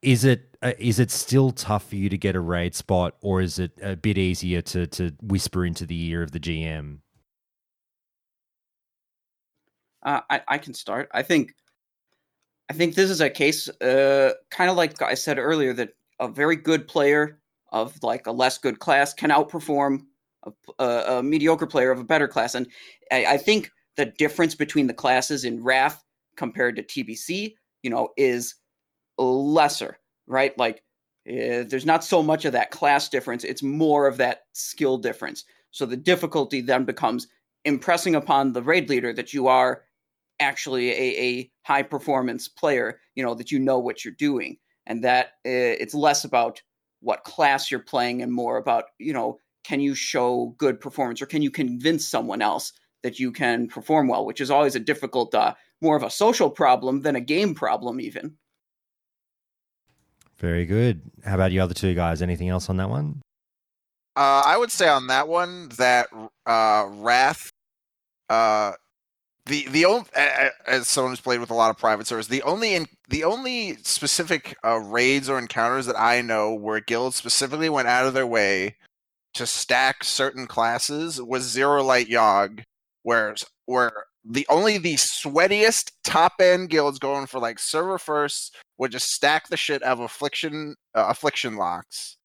is 0.02 0.24
it 0.24 0.58
uh, 0.60 0.72
is 0.78 0.98
it 0.98 1.10
still 1.10 1.52
tough 1.52 1.88
for 1.88 1.96
you 1.96 2.10
to 2.10 2.18
get 2.18 2.36
a 2.36 2.40
raid 2.40 2.74
spot, 2.74 3.16
or 3.22 3.40
is 3.40 3.58
it 3.58 3.72
a 3.82 3.96
bit 3.96 4.18
easier 4.18 4.60
to 4.62 4.86
to 4.88 5.12
whisper 5.22 5.64
into 5.64 5.86
the 5.86 6.08
ear 6.08 6.22
of 6.22 6.32
the 6.32 6.40
GM? 6.40 6.98
Uh, 10.02 10.20
I 10.28 10.42
I 10.48 10.58
can 10.58 10.74
start. 10.74 11.08
I 11.12 11.22
think 11.22 11.54
I 12.68 12.74
think 12.74 12.94
this 12.94 13.10
is 13.10 13.20
a 13.20 13.30
case, 13.30 13.68
uh, 13.80 14.32
kind 14.50 14.70
of 14.70 14.76
like 14.76 15.00
I 15.00 15.14
said 15.14 15.38
earlier, 15.38 15.72
that 15.74 15.90
a 16.20 16.28
very 16.28 16.56
good 16.56 16.88
player 16.88 17.41
of 17.72 18.00
like 18.02 18.26
a 18.26 18.32
less 18.32 18.58
good 18.58 18.78
class 18.78 19.12
can 19.12 19.30
outperform 19.30 20.02
a, 20.44 20.52
a, 20.78 21.18
a 21.18 21.22
mediocre 21.22 21.66
player 21.66 21.90
of 21.90 21.98
a 21.98 22.04
better 22.04 22.28
class. 22.28 22.54
And 22.54 22.68
I, 23.10 23.24
I, 23.24 23.36
think 23.38 23.70
the 23.96 24.06
difference 24.06 24.54
between 24.54 24.86
the 24.86 24.94
classes 24.94 25.44
in 25.44 25.62
Wrath 25.62 26.04
compared 26.36 26.76
to 26.76 26.82
TBC, 26.82 27.54
you 27.82 27.90
know, 27.90 28.10
is 28.16 28.54
lesser, 29.18 29.98
right? 30.26 30.56
Like 30.58 30.82
uh, 31.28 31.64
there's 31.68 31.86
not 31.86 32.04
so 32.04 32.22
much 32.22 32.44
of 32.44 32.52
that 32.52 32.70
class 32.70 33.08
difference; 33.08 33.44
it's 33.44 33.62
more 33.62 34.06
of 34.06 34.18
that 34.18 34.42
skill 34.52 34.98
difference. 34.98 35.44
So 35.70 35.86
the 35.86 35.96
difficulty 35.96 36.60
then 36.60 36.84
becomes 36.84 37.28
impressing 37.64 38.14
upon 38.14 38.52
the 38.52 38.62
raid 38.62 38.90
leader 38.90 39.12
that 39.12 39.32
you 39.32 39.46
are 39.46 39.84
actually 40.40 40.90
a, 40.90 41.22
a 41.22 41.50
high 41.62 41.82
performance 41.82 42.48
player, 42.48 43.00
you 43.14 43.22
know, 43.22 43.34
that 43.34 43.50
you 43.50 43.58
know 43.58 43.78
what 43.78 44.04
you're 44.04 44.14
doing. 44.14 44.56
And 44.86 45.04
that 45.04 45.26
uh, 45.46 45.78
it's 45.78 45.94
less 45.94 46.24
about 46.24 46.60
what 47.02 47.24
class 47.24 47.70
you're 47.70 47.80
playing 47.80 48.22
and 48.22 48.32
more 48.32 48.56
about, 48.56 48.84
you 48.98 49.12
know, 49.12 49.38
can 49.64 49.80
you 49.80 49.94
show 49.94 50.54
good 50.58 50.80
performance 50.80 51.20
or 51.20 51.26
can 51.26 51.42
you 51.42 51.50
convince 51.50 52.08
someone 52.08 52.42
else 52.42 52.72
that 53.02 53.18
you 53.18 53.32
can 53.32 53.68
perform 53.68 54.08
well, 54.08 54.24
which 54.24 54.40
is 54.40 54.50
always 54.50 54.74
a 54.74 54.80
difficult, 54.80 55.34
uh, 55.34 55.54
more 55.80 55.96
of 55.96 56.02
a 56.02 56.10
social 56.10 56.48
problem 56.48 57.00
than 57.02 57.16
a 57.16 57.20
game 57.20 57.54
problem, 57.54 58.00
even. 58.00 58.36
Very 60.38 60.64
good. 60.64 61.02
How 61.24 61.34
about 61.34 61.52
you 61.52 61.60
other 61.60 61.74
two 61.74 61.94
guys? 61.94 62.22
Anything 62.22 62.48
else 62.48 62.70
on 62.70 62.76
that 62.78 62.88
one? 62.88 63.20
Uh, 64.16 64.42
I 64.44 64.56
would 64.56 64.70
say 64.70 64.88
on 64.88 65.08
that 65.08 65.28
one 65.28 65.68
that 65.70 66.08
uh, 66.46 66.86
Wrath 66.88 67.50
uh, 68.28 68.72
the 69.46 69.66
the 69.68 69.84
only 69.84 70.08
as 70.66 70.86
someone 70.86 71.12
who's 71.12 71.20
played 71.20 71.40
with 71.40 71.50
a 71.50 71.54
lot 71.54 71.70
of 71.70 71.78
private 71.78 72.06
servers, 72.06 72.28
the 72.28 72.42
only 72.42 72.74
in, 72.74 72.86
the 73.08 73.24
only 73.24 73.76
specific 73.82 74.56
uh, 74.64 74.78
raids 74.78 75.28
or 75.28 75.38
encounters 75.38 75.86
that 75.86 75.98
I 75.98 76.22
know 76.22 76.54
where 76.54 76.80
guilds 76.80 77.16
specifically 77.16 77.68
went 77.68 77.88
out 77.88 78.06
of 78.06 78.14
their 78.14 78.26
way 78.26 78.76
to 79.34 79.46
stack 79.46 80.04
certain 80.04 80.46
classes 80.46 81.20
was 81.20 81.42
Zero 81.42 81.82
Light 81.82 82.08
Yogg, 82.08 82.62
where 83.02 83.34
where 83.66 83.92
the 84.24 84.46
only 84.48 84.78
the 84.78 84.94
sweatiest 84.94 85.92
top 86.04 86.34
end 86.40 86.70
guilds 86.70 87.00
going 87.00 87.26
for 87.26 87.40
like 87.40 87.58
server 87.58 87.98
first 87.98 88.54
would 88.78 88.92
just 88.92 89.10
stack 89.10 89.48
the 89.48 89.56
shit 89.56 89.82
out 89.82 89.98
of 89.98 90.00
affliction 90.00 90.76
uh, 90.94 91.06
affliction 91.08 91.56
locks. 91.56 92.16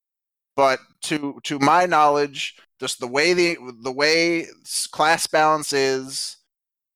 But 0.55 0.79
to 1.03 1.39
to 1.43 1.57
my 1.59 1.85
knowledge, 1.87 2.55
just 2.79 2.99
the 2.99 3.07
way 3.07 3.33
the 3.33 3.57
the 3.81 3.91
way 3.91 4.45
class 4.91 5.25
balance 5.25 5.73
is 5.73 6.36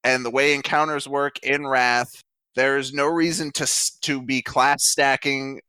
and 0.04 0.26
the 0.26 0.32
way 0.32 0.54
encounters 0.54 1.08
work 1.08 1.40
in 1.44 1.68
Wrath, 1.68 2.24
there 2.56 2.78
is 2.78 2.94
no 2.94 3.06
reason 3.06 3.52
to 3.54 3.68
to 4.02 4.22
be 4.22 4.42
class 4.42 4.84
stacking 4.84 5.62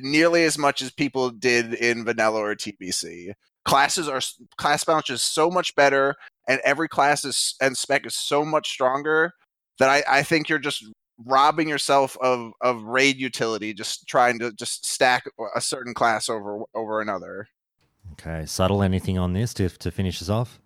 nearly 0.00 0.44
as 0.44 0.56
much 0.56 0.80
as 0.82 0.90
people 0.90 1.30
did 1.30 1.74
in 1.74 2.04
vanilla 2.04 2.40
or 2.40 2.54
TBC. 2.54 3.32
Classes 3.64 4.08
are 4.08 4.20
class 4.56 4.84
balance 4.84 5.10
is 5.10 5.22
so 5.22 5.50
much 5.50 5.74
better, 5.74 6.14
and 6.48 6.60
every 6.64 6.88
class 6.88 7.24
is 7.24 7.54
and 7.60 7.76
spec 7.76 8.06
is 8.06 8.14
so 8.14 8.44
much 8.44 8.70
stronger 8.70 9.32
that 9.78 9.88
I, 9.88 10.02
I 10.08 10.22
think 10.22 10.48
you're 10.48 10.58
just 10.58 10.84
robbing 11.26 11.68
yourself 11.68 12.16
of 12.20 12.52
of 12.60 12.82
raid 12.84 13.16
utility, 13.16 13.74
just 13.74 14.06
trying 14.06 14.38
to 14.38 14.52
just 14.52 14.86
stack 14.86 15.24
a 15.54 15.60
certain 15.60 15.94
class 15.94 16.28
over 16.28 16.60
over 16.74 17.00
another. 17.00 17.48
Okay, 18.12 18.46
subtle. 18.46 18.82
Anything 18.82 19.18
on 19.18 19.32
this 19.32 19.52
to 19.54 19.68
to 19.68 19.90
finish 19.90 20.22
us 20.22 20.28
off? 20.28 20.60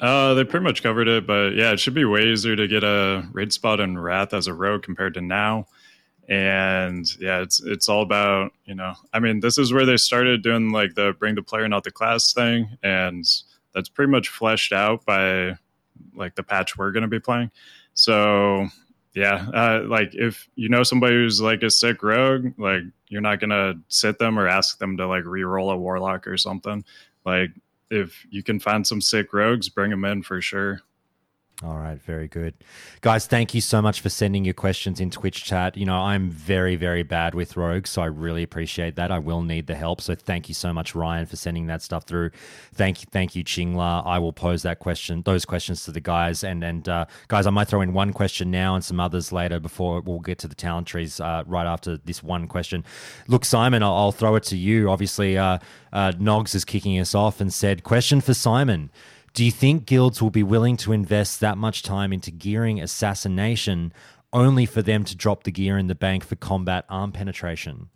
Uh, 0.00 0.32
they 0.32 0.44
pretty 0.44 0.64
much 0.64 0.82
covered 0.82 1.08
it, 1.08 1.26
but 1.26 1.54
yeah, 1.54 1.72
it 1.72 1.78
should 1.78 1.94
be 1.94 2.06
way 2.06 2.22
easier 2.22 2.56
to 2.56 2.66
get 2.66 2.82
a 2.82 3.28
raid 3.32 3.52
spot 3.52 3.80
in 3.80 3.98
Wrath 3.98 4.32
as 4.32 4.46
a 4.46 4.54
rogue 4.54 4.82
compared 4.82 5.14
to 5.14 5.20
now. 5.20 5.66
And 6.28 7.04
yeah, 7.18 7.40
it's 7.40 7.60
it's 7.60 7.88
all 7.88 8.02
about 8.02 8.52
you 8.64 8.74
know. 8.74 8.94
I 9.12 9.18
mean, 9.18 9.40
this 9.40 9.58
is 9.58 9.72
where 9.72 9.84
they 9.84 9.96
started 9.96 10.42
doing 10.42 10.70
like 10.70 10.94
the 10.94 11.14
bring 11.18 11.34
the 11.34 11.42
player 11.42 11.68
not 11.68 11.84
the 11.84 11.90
class 11.90 12.32
thing, 12.32 12.78
and 12.82 13.24
that's 13.74 13.88
pretty 13.88 14.10
much 14.10 14.28
fleshed 14.28 14.72
out 14.72 15.04
by 15.04 15.56
like 16.14 16.34
the 16.34 16.42
patch 16.42 16.78
we're 16.78 16.92
going 16.92 17.02
to 17.02 17.08
be 17.08 17.20
playing. 17.20 17.50
So 17.94 18.68
yeah, 19.14 19.48
uh, 19.52 19.82
like 19.86 20.14
if 20.14 20.48
you 20.54 20.68
know 20.68 20.82
somebody 20.82 21.16
who's 21.16 21.40
like 21.40 21.62
a 21.62 21.70
sick 21.70 22.02
rogue, 22.02 22.52
like 22.58 22.82
you're 23.08 23.20
not 23.20 23.40
gonna 23.40 23.74
sit 23.88 24.18
them 24.18 24.38
or 24.38 24.46
ask 24.46 24.78
them 24.78 24.96
to 24.96 25.06
like 25.06 25.24
re-roll 25.24 25.70
a 25.70 25.76
warlock 25.76 26.26
or 26.26 26.36
something. 26.36 26.84
Like 27.26 27.50
if 27.90 28.24
you 28.30 28.42
can 28.42 28.60
find 28.60 28.86
some 28.86 29.00
sick 29.00 29.32
rogues, 29.32 29.68
bring 29.68 29.90
them 29.90 30.04
in 30.04 30.22
for 30.22 30.40
sure. 30.40 30.82
All 31.62 31.76
right, 31.76 32.00
very 32.00 32.26
good. 32.26 32.54
Guys, 33.02 33.26
thank 33.26 33.52
you 33.52 33.60
so 33.60 33.82
much 33.82 34.00
for 34.00 34.08
sending 34.08 34.46
your 34.46 34.54
questions 34.54 34.98
in 34.98 35.10
Twitch 35.10 35.44
chat. 35.44 35.76
You 35.76 35.84
know, 35.84 36.00
I'm 36.00 36.30
very, 36.30 36.74
very 36.74 37.02
bad 37.02 37.34
with 37.34 37.54
rogues, 37.54 37.90
so 37.90 38.00
I 38.00 38.06
really 38.06 38.42
appreciate 38.42 38.96
that. 38.96 39.12
I 39.12 39.18
will 39.18 39.42
need 39.42 39.66
the 39.66 39.74
help. 39.74 40.00
So 40.00 40.14
thank 40.14 40.48
you 40.48 40.54
so 40.54 40.72
much, 40.72 40.94
Ryan, 40.94 41.26
for 41.26 41.36
sending 41.36 41.66
that 41.66 41.82
stuff 41.82 42.04
through. 42.04 42.30
Thank 42.72 43.02
you, 43.02 43.08
thank 43.10 43.36
you, 43.36 43.44
Chingla. 43.44 44.06
I 44.06 44.18
will 44.18 44.32
pose 44.32 44.62
that 44.62 44.78
question, 44.78 45.20
those 45.26 45.44
questions 45.44 45.84
to 45.84 45.92
the 45.92 46.00
guys. 46.00 46.42
And 46.42 46.64
and 46.64 46.88
uh, 46.88 47.04
guys, 47.28 47.46
I 47.46 47.50
might 47.50 47.68
throw 47.68 47.82
in 47.82 47.92
one 47.92 48.14
question 48.14 48.50
now 48.50 48.74
and 48.74 48.82
some 48.82 48.98
others 48.98 49.30
later 49.30 49.60
before 49.60 50.00
we'll 50.00 50.20
get 50.20 50.38
to 50.38 50.48
the 50.48 50.54
talent 50.54 50.86
trees 50.86 51.20
uh, 51.20 51.44
right 51.46 51.66
after 51.66 51.98
this 51.98 52.22
one 52.22 52.48
question. 52.48 52.86
Look, 53.28 53.44
Simon, 53.44 53.82
I'll, 53.82 53.94
I'll 53.94 54.12
throw 54.12 54.34
it 54.36 54.44
to 54.44 54.56
you. 54.56 54.88
Obviously, 54.88 55.36
uh, 55.36 55.58
uh 55.92 56.12
Nogs 56.12 56.54
is 56.54 56.64
kicking 56.64 56.98
us 56.98 57.14
off 57.14 57.38
and 57.38 57.52
said, 57.52 57.84
question 57.84 58.22
for 58.22 58.32
Simon. 58.32 58.90
Do 59.32 59.44
you 59.44 59.50
think 59.50 59.86
guilds 59.86 60.20
will 60.20 60.30
be 60.30 60.42
willing 60.42 60.76
to 60.78 60.92
invest 60.92 61.40
that 61.40 61.56
much 61.56 61.82
time 61.82 62.12
into 62.12 62.30
gearing 62.30 62.80
assassination 62.80 63.92
only 64.32 64.66
for 64.66 64.82
them 64.82 65.04
to 65.04 65.16
drop 65.16 65.44
the 65.44 65.52
gear 65.52 65.78
in 65.78 65.86
the 65.86 65.94
bank 65.94 66.24
for 66.24 66.36
combat 66.36 66.84
arm 66.88 67.12
penetration? 67.12 67.90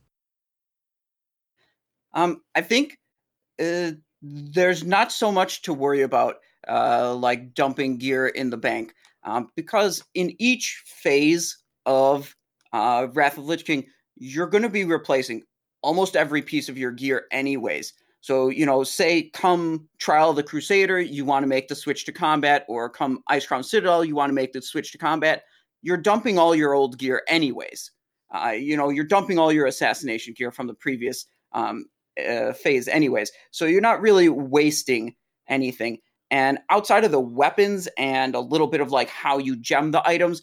Um, 2.13 2.43
I 2.55 2.61
think 2.61 2.99
uh, 3.61 3.93
there's 4.23 4.85
not 4.85 5.11
so 5.11 5.33
much 5.33 5.63
to 5.63 5.75
worry 5.75 6.03
about, 6.03 6.37
uh, 6.69 7.15
like 7.15 7.55
dumping 7.55 7.99
gear 7.99 8.29
in 8.29 8.51
the 8.51 8.57
bank, 8.57 8.95
um, 9.25 9.51
because 9.57 10.05
in 10.15 10.35
each 10.39 10.83
phase 10.87 11.59
of 11.87 12.35
uh, 12.73 13.09
Wrath 13.13 13.39
of 13.39 13.45
Lich 13.45 13.65
King, 13.65 13.87
you're 14.17 14.47
going 14.47 14.63
to 14.63 14.69
be 14.69 14.85
replacing 14.85 15.43
almost 15.83 16.15
every 16.17 16.43
piece 16.43 16.69
of 16.69 16.79
your 16.79 16.93
gear, 16.93 17.27
anyways. 17.33 17.93
So, 18.25 18.49
you 18.49 18.65
know, 18.65 18.85
say 18.85 19.29
come 19.35 19.87
Trial 19.99 20.31
of 20.31 20.37
the 20.37 20.43
Crusader, 20.43 20.99
you 20.99 21.27
want 21.27 21.43
to 21.43 21.47
make 21.47 21.69
the 21.69 21.75
switch 21.75 22.07
to 22.07 22.13
combat, 22.13 22.65
or 22.69 22.89
come 22.89 23.23
Icecrown 23.31 23.63
Citadel, 23.63 24.03
you 24.03 24.15
want 24.15 24.31
to 24.31 24.35
make 24.35 24.55
the 24.55 24.63
switch 24.63 24.93
to 24.93 24.99
combat. 24.99 25.43
You're 25.83 25.99
dumping 25.99 26.39
all 26.39 26.55
your 26.55 26.73
old 26.73 26.97
gear 26.97 27.21
anyways. 27.29 27.91
Uh, 28.35 28.53
you 28.53 28.79
know, 28.79 28.89
you're 28.89 29.05
dumping 29.05 29.39
all 29.39 29.53
your 29.53 29.67
assassination 29.67 30.33
gear 30.33 30.51
from 30.51 30.67
the 30.67 30.73
previous 30.73 31.27
um, 31.53 31.85
uh, 32.27 32.55
phase, 32.55 32.89
anyways. 32.89 33.31
So 33.51 33.67
you're 33.67 33.83
not 33.83 34.01
really 34.01 34.31
wasting 34.31 35.15
anything. 35.47 35.99
And 36.31 36.61
outside 36.71 37.05
of 37.05 37.11
the 37.11 37.21
weapons 37.21 37.91
and 37.99 38.35
a 38.35 38.41
little 38.41 38.69
bit 38.69 38.81
of 38.81 38.91
like 38.91 39.11
how 39.11 39.37
you 39.37 39.55
gem 39.55 39.91
the 39.91 40.09
items, 40.09 40.41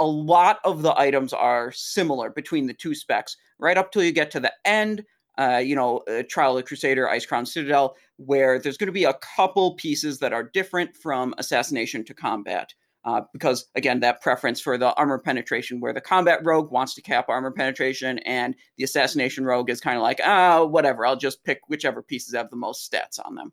a 0.00 0.04
lot 0.04 0.58
of 0.64 0.82
the 0.82 0.98
items 0.98 1.32
are 1.32 1.70
similar 1.70 2.30
between 2.30 2.66
the 2.66 2.74
two 2.74 2.92
specs, 2.92 3.36
right 3.60 3.78
up 3.78 3.92
till 3.92 4.02
you 4.02 4.10
get 4.10 4.32
to 4.32 4.40
the 4.40 4.52
end. 4.64 5.04
Uh, 5.36 5.60
you 5.64 5.74
know, 5.74 5.98
uh, 6.08 6.22
Trial 6.28 6.56
of 6.56 6.64
Crusader, 6.64 7.06
Icecrown 7.06 7.46
Citadel, 7.46 7.96
where 8.16 8.58
there's 8.58 8.76
going 8.76 8.86
to 8.86 8.92
be 8.92 9.04
a 9.04 9.14
couple 9.36 9.74
pieces 9.74 10.18
that 10.20 10.32
are 10.32 10.44
different 10.44 10.96
from 10.96 11.34
Assassination 11.38 12.04
to 12.04 12.14
Combat. 12.14 12.72
Uh, 13.04 13.20
because 13.34 13.66
again, 13.74 14.00
that 14.00 14.22
preference 14.22 14.60
for 14.60 14.78
the 14.78 14.94
armor 14.94 15.18
penetration, 15.18 15.78
where 15.80 15.92
the 15.92 16.00
combat 16.00 16.40
rogue 16.42 16.70
wants 16.70 16.94
to 16.94 17.02
cap 17.02 17.28
armor 17.28 17.50
penetration, 17.50 18.18
and 18.20 18.54
the 18.78 18.84
assassination 18.84 19.44
rogue 19.44 19.68
is 19.68 19.80
kind 19.80 19.96
of 19.96 20.02
like, 20.02 20.20
ah, 20.24 20.58
oh, 20.58 20.66
whatever, 20.66 21.04
I'll 21.04 21.16
just 21.16 21.44
pick 21.44 21.60
whichever 21.68 22.02
pieces 22.02 22.34
have 22.34 22.48
the 22.48 22.56
most 22.56 22.90
stats 22.90 23.18
on 23.22 23.34
them. 23.34 23.52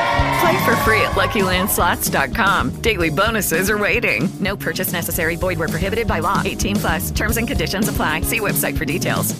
Play 0.41 0.65
for 0.65 0.75
free 0.77 1.01
at 1.01 1.11
LuckyLandSlots.com. 1.11 2.81
Daily 2.81 3.11
bonuses 3.11 3.69
are 3.69 3.77
waiting. 3.77 4.27
No 4.39 4.57
purchase 4.57 4.91
necessary. 4.91 5.35
Void 5.35 5.59
where 5.59 5.67
prohibited 5.67 6.07
by 6.07 6.19
law. 6.19 6.41
18 6.43 6.75
plus. 6.77 7.11
Terms 7.11 7.37
and 7.37 7.47
conditions 7.47 7.87
apply. 7.87 8.21
See 8.21 8.39
website 8.39 8.75
for 8.75 8.85
details. 8.85 9.39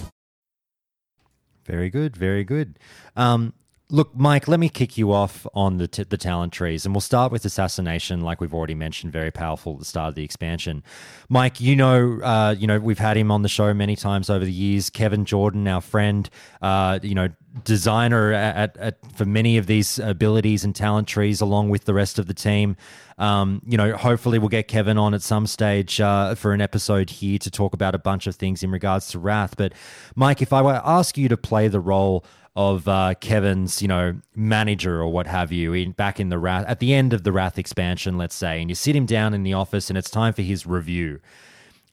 Very 1.66 1.90
good. 1.90 2.16
Very 2.16 2.44
good. 2.44 2.78
Um, 3.16 3.54
Look, 3.92 4.16
Mike, 4.16 4.48
let 4.48 4.58
me 4.58 4.70
kick 4.70 4.98
you 4.98 5.12
off 5.12 5.46
on 5.54 5.76
the, 5.76 5.86
t- 5.86 6.04
the 6.04 6.16
talent 6.16 6.54
trees, 6.54 6.86
and 6.86 6.96
we'll 6.96 7.02
start 7.02 7.30
with 7.30 7.44
assassination, 7.44 8.22
like 8.22 8.40
we've 8.40 8.54
already 8.54 8.74
mentioned, 8.74 9.12
very 9.12 9.32
powerful 9.32 9.74
at 9.74 9.80
the 9.80 9.86
start 9.86 10.08
of 10.08 10.16
the 10.16 10.24
expansion. 10.24 10.82
Mike, 11.28 11.60
you 11.60 11.76
know, 11.76 12.22
uh, 12.22 12.56
you 12.58 12.68
know, 12.68 12.80
we've 12.80 13.00
had 13.00 13.18
him 13.18 13.32
on 13.32 13.42
the 13.42 13.50
show 13.50 13.74
many 13.74 13.98
times 13.98 14.30
over 14.30 14.46
the 14.46 14.52
years. 14.52 14.90
Kevin 14.90 15.26
Jordan, 15.26 15.68
our 15.68 15.82
friend, 15.82 16.30
uh, 16.62 17.00
you 17.04 17.14
know, 17.14 17.28
designer 17.66 18.32
at, 18.32 18.78
at, 18.78 18.98
for 19.14 19.26
many 19.26 19.58
of 19.58 19.68
these 19.68 20.00
abilities 20.00 20.64
and 20.64 20.74
talent 20.74 21.10
trees, 21.10 21.42
along 21.42 21.70
with 21.70 21.84
the 21.84 21.94
rest 21.94 22.18
of 22.18 22.28
the 22.28 22.34
team. 22.34 22.78
Um, 23.18 23.62
you 23.68 23.78
know, 23.78 23.98
hopefully 23.98 24.40
we'll 24.40 24.48
get 24.48 24.70
Kevin 24.70 24.98
on 24.98 25.14
at 25.14 25.22
some 25.22 25.46
stage 25.46 26.00
uh, 26.00 26.34
for 26.36 26.54
an 26.54 26.62
episode 26.62 27.10
here 27.10 27.38
to 27.40 27.52
talk 27.52 27.74
about 27.74 27.94
a 27.94 28.00
bunch 28.00 28.26
of 28.26 28.36
things 28.36 28.64
in 28.64 28.72
regards 28.72 29.10
to 29.10 29.20
Wrath. 29.20 29.56
But 29.58 29.74
Mike, 30.16 30.42
if 30.42 30.54
I 30.54 30.62
were 30.62 30.74
to 30.74 30.82
ask 30.88 31.18
you 31.18 31.28
to 31.28 31.36
play 31.36 31.68
the 31.68 31.82
role 31.82 32.26
of 32.56 32.88
uh, 32.88 33.14
Kevin's, 33.22 33.82
you 33.82 33.88
know, 33.88 34.20
manager 34.36 35.00
or 35.00 35.08
what 35.08 35.28
have 35.28 35.52
you, 35.52 35.74
in, 35.74 35.92
back 35.92 36.20
in 36.20 36.30
the 36.30 36.38
Wrath, 36.38 36.66
at 36.68 36.80
the 36.80 36.94
end 36.94 37.14
of 37.14 37.24
the 37.24 37.32
Wrath 37.32 37.58
expansion, 37.58 38.18
let's 38.18 38.36
say, 38.36 38.60
and 38.60 38.70
you 38.70 38.76
sit 38.76 38.96
him 38.96 39.06
down 39.06 39.34
in 39.34 39.44
the 39.44 39.54
office 39.54 39.90
and 39.90 39.98
it's 39.98 40.10
time 40.10 40.34
for 40.34 40.42
his 40.42 40.68
review, 40.68 41.22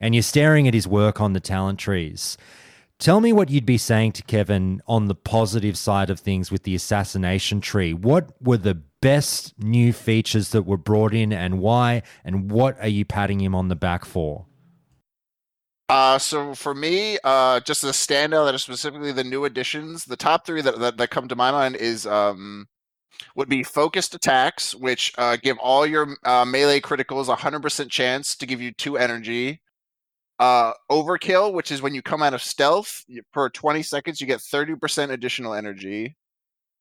and 0.01 0.15
you're 0.15 0.23
staring 0.23 0.67
at 0.67 0.75
his 0.75 0.89
work 0.89 1.21
on 1.21 1.33
the 1.33 1.41
talent 1.41 1.79
trees. 1.79 2.37
Tell 2.99 3.21
me 3.21 3.33
what 3.33 3.49
you'd 3.49 3.65
be 3.65 3.79
saying 3.79 4.13
to 4.13 4.23
Kevin 4.25 4.83
on 4.89 5.07
the 5.07 5.15
positive 5.15 5.79
side 5.79 6.11
of 6.11 6.19
things 6.19 6.51
with 6.51 6.65
the 6.65 6.75
assassination 6.75 7.61
tree. 7.61 7.95
What 7.95 8.31
were 8.43 8.57
the 8.57 8.75
best 9.01 9.57
new 9.61 9.93
features 9.93 10.49
that 10.51 10.63
were 10.63 10.77
brought 10.77 11.15
in 11.15 11.33
and 11.33 11.61
why? 11.61 12.03
And 12.25 12.51
what 12.51 12.77
are 12.81 12.89
you 12.89 13.05
patting 13.05 13.41
him 13.41 13.55
on 13.55 13.69
the 13.69 13.77
back 13.77 14.05
for? 14.05 14.47
Uh, 15.89 16.19
so 16.19 16.55
for 16.55 16.75
me, 16.75 17.19
uh, 17.25 17.61
just 17.61 17.83
a 17.83 17.89
standout 17.89 18.45
that 18.45 18.55
are 18.55 18.59
specifically 18.59 19.13
the 19.13 19.25
new 19.25 19.45
additions. 19.47 20.05
The 20.05 20.17
top 20.17 20.45
three 20.45 20.61
that, 20.61 20.79
that, 20.81 20.97
that 20.99 21.11
come 21.11 21.29
to 21.29 21.37
my 21.37 21.51
mind 21.51 21.77
is 21.77 22.07
um, 22.07 22.69
would 23.37 23.49
be 23.49 23.63
focused 23.63 24.15
attacks, 24.15 24.75
which 24.75 25.13
uh, 25.17 25.37
give 25.37 25.57
all 25.59 25.87
your 25.87 26.17
uh, 26.25 26.45
melee 26.45 26.81
criticals 26.81 27.29
a 27.29 27.37
hundred 27.37 27.63
percent 27.63 27.91
chance 27.91 28.37
to 28.37 28.47
give 28.47 28.61
you 28.61 28.73
two 28.73 28.99
energy. 28.99 29.63
Uh, 30.39 30.73
overkill, 30.91 31.53
which 31.53 31.73
is 31.73 31.83
when 31.83 31.95
you 31.95 32.03
come 32.03 32.23
out 32.23 32.35
of 32.35 32.43
stealth 32.43 33.05
for 33.33 33.51
20 33.51 33.83
seconds, 33.83 34.21
you 34.21 34.27
get 34.27 34.39
30% 34.39 35.11
additional 35.11 35.53
energy. 35.53 36.17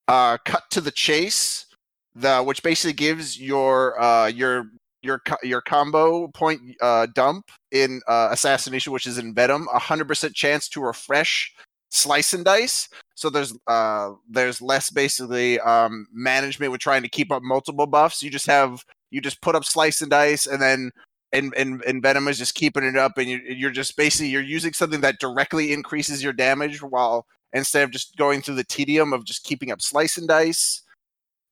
Uh, 0.08 0.38
cut 0.46 0.64
to 0.70 0.80
the 0.80 0.92
chase, 0.92 1.66
the 2.14 2.44
which 2.44 2.62
basically 2.62 2.94
gives 2.94 3.40
your 3.40 3.96
your 4.34 4.66
your 5.08 5.22
your 5.44 5.62
combo 5.62 6.28
point 6.28 6.62
uh, 6.82 7.08
dump 7.16 7.50
in 7.72 8.02
uh, 8.08 8.30
assassination, 8.32 8.94
which 8.94 9.08
is 9.08 9.18
Envenom, 9.18 9.66
hundred 9.68 10.08
percent 10.08 10.36
chance 10.36 10.70
to 10.70 10.82
refresh 10.82 11.54
slice 11.90 12.34
and 12.34 12.46
dice. 12.46 12.90
So 13.16 13.30
there's 13.30 13.58
uh, 13.68 14.12
there's 14.30 14.62
less 14.62 14.90
basically 14.92 15.60
um, 15.62 16.08
management 16.14 16.72
with 16.72 16.82
trying 16.82 17.02
to 17.02 17.10
keep 17.10 17.32
up 17.32 17.42
multiple 17.42 17.88
buffs. 17.88 18.22
You 18.22 18.30
just 18.30 18.48
have 18.48 18.84
you 19.10 19.22
just 19.22 19.42
put 19.42 19.56
up 19.56 19.66
slice 19.66 20.02
and 20.02 20.12
dice, 20.12 20.46
and 20.46 20.62
then 20.62 20.92
and 21.32 21.54
and, 21.56 21.84
and 21.86 22.02
Venom 22.02 22.28
is 22.28 22.38
just 22.38 22.56
keeping 22.56 22.84
it 22.84 22.98
up, 22.98 23.18
and 23.18 23.28
you, 23.28 23.40
you're 23.48 23.72
just 23.72 23.98
basically 23.98 24.30
you're 24.30 24.42
using 24.42 24.74
something 24.74 25.02
that 25.02 25.20
directly 25.20 25.74
increases 25.74 26.24
your 26.24 26.34
damage 26.34 26.82
while 26.82 27.26
instead 27.54 27.84
of 27.84 27.92
just 27.92 28.16
going 28.18 28.42
through 28.42 28.56
the 28.56 28.64
tedium 28.64 29.14
of 29.14 29.26
just 29.26 29.44
keeping 29.44 29.72
up 29.72 29.82
slice 29.82 30.18
and 30.18 30.28
dice. 30.28 30.84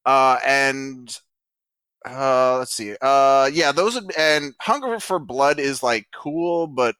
Uh, 0.05 0.37
and 0.45 1.19
uh, 2.05 2.57
let's 2.59 2.73
see. 2.73 2.95
Uh, 3.01 3.49
yeah, 3.51 3.71
those 3.71 3.99
and 4.17 4.53
Hunger 4.61 4.99
for 4.99 5.19
Blood 5.19 5.59
is 5.59 5.81
like 5.81 6.07
cool, 6.13 6.67
but 6.67 6.95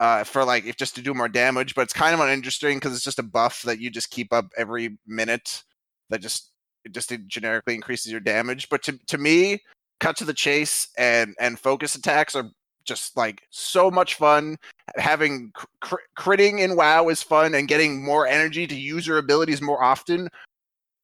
uh, 0.00 0.24
for 0.24 0.44
like 0.44 0.66
if 0.66 0.76
just 0.76 0.96
to 0.96 1.02
do 1.02 1.14
more 1.14 1.28
damage, 1.28 1.74
but 1.74 1.82
it's 1.82 1.92
kind 1.92 2.14
of 2.14 2.20
uninteresting 2.20 2.78
because 2.78 2.94
it's 2.94 3.04
just 3.04 3.18
a 3.18 3.24
buff 3.24 3.62
that 3.62 3.78
you 3.78 3.90
just 3.90 4.10
keep 4.10 4.32
up 4.32 4.46
every 4.56 4.98
minute 5.06 5.62
that 6.10 6.20
just 6.20 6.50
it 6.84 6.92
just 6.92 7.12
generically 7.26 7.74
increases 7.74 8.10
your 8.10 8.20
damage. 8.20 8.68
But 8.68 8.82
to 8.84 8.98
to 9.06 9.18
me, 9.18 9.62
cut 10.00 10.16
to 10.16 10.24
the 10.24 10.34
chase 10.34 10.88
and 10.98 11.34
and 11.38 11.58
focus 11.58 11.94
attacks 11.94 12.34
are 12.34 12.50
just 12.84 13.16
like 13.16 13.42
so 13.50 13.90
much 13.90 14.16
fun. 14.16 14.56
Having 14.96 15.52
cr- 15.80 15.96
critting 16.18 16.58
in 16.60 16.76
WoW 16.76 17.08
is 17.08 17.22
fun, 17.22 17.54
and 17.54 17.68
getting 17.68 18.04
more 18.04 18.26
energy 18.26 18.66
to 18.66 18.74
use 18.74 19.06
your 19.06 19.18
abilities 19.18 19.62
more 19.62 19.82
often 19.82 20.28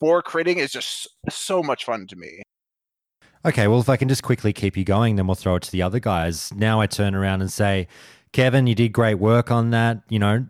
for 0.01 0.23
critting 0.23 0.57
is 0.57 0.73
just 0.73 1.09
so 1.31 1.63
much 1.63 1.85
fun 1.85 2.07
to 2.09 2.17
me. 2.17 2.43
Okay, 3.43 3.67
well, 3.69 3.81
if 3.81 3.89
I 3.89 3.97
can 3.97 4.09
just 4.09 4.23
quickly 4.23 4.53
keep 4.53 4.77
you 4.77 4.85
going, 4.85 5.17
then 5.17 5.27
we'll 5.27 5.35
throw 5.35 5.57
it 5.57 5.63
to 5.63 5.73
the 5.73 5.81
other 5.81 5.99
guys. 5.99 6.53
Now 6.55 6.81
I 6.81 6.87
turn 6.87 7.15
around 7.15 7.41
and 7.41 7.51
say, 7.51 7.89
Kevin, 8.33 8.67
you 8.67 8.75
did 8.75 8.93
great 8.93 9.15
work 9.15 9.51
on 9.51 9.71
that. 9.71 10.03
You 10.11 10.19
know, 10.19 10.47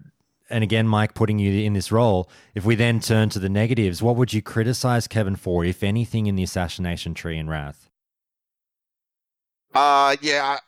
and 0.50 0.64
again, 0.64 0.88
Mike 0.88 1.14
putting 1.14 1.38
you 1.38 1.64
in 1.64 1.72
this 1.72 1.92
role. 1.92 2.28
If 2.54 2.64
we 2.64 2.74
then 2.74 2.98
turn 2.98 3.28
to 3.30 3.38
the 3.38 3.48
negatives, 3.48 4.02
what 4.02 4.16
would 4.16 4.32
you 4.32 4.42
criticize 4.42 5.06
Kevin 5.06 5.36
for, 5.36 5.64
if 5.64 5.84
anything, 5.84 6.26
in 6.26 6.34
the 6.34 6.42
assassination 6.42 7.14
tree 7.14 7.38
in 7.38 7.48
Wrath? 7.48 7.88
Uh, 9.72 10.16
yeah, 10.20 10.58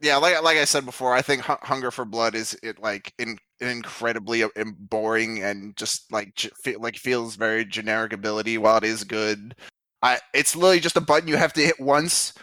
yeah. 0.00 0.16
Like 0.16 0.42
like 0.42 0.56
I 0.56 0.64
said 0.64 0.86
before, 0.86 1.12
I 1.12 1.20
think 1.20 1.42
Hunger 1.42 1.90
for 1.90 2.06
Blood 2.06 2.34
is 2.34 2.58
it 2.62 2.80
like 2.80 3.12
in, 3.18 3.36
incredibly 3.60 4.42
uh, 4.42 4.48
boring 4.78 5.42
and 5.42 5.76
just 5.76 6.10
like 6.10 6.50
like 6.78 6.96
feels 6.96 7.36
very 7.36 7.66
generic 7.66 8.14
ability. 8.14 8.56
While 8.56 8.78
it 8.78 8.84
is 8.84 9.04
good, 9.04 9.54
I 10.02 10.18
it's 10.34 10.54
literally 10.54 10.80
just 10.80 10.96
a 10.96 11.00
button 11.00 11.28
you 11.28 11.36
have 11.36 11.52
to 11.54 11.60
hit 11.60 11.80
once 11.80 12.34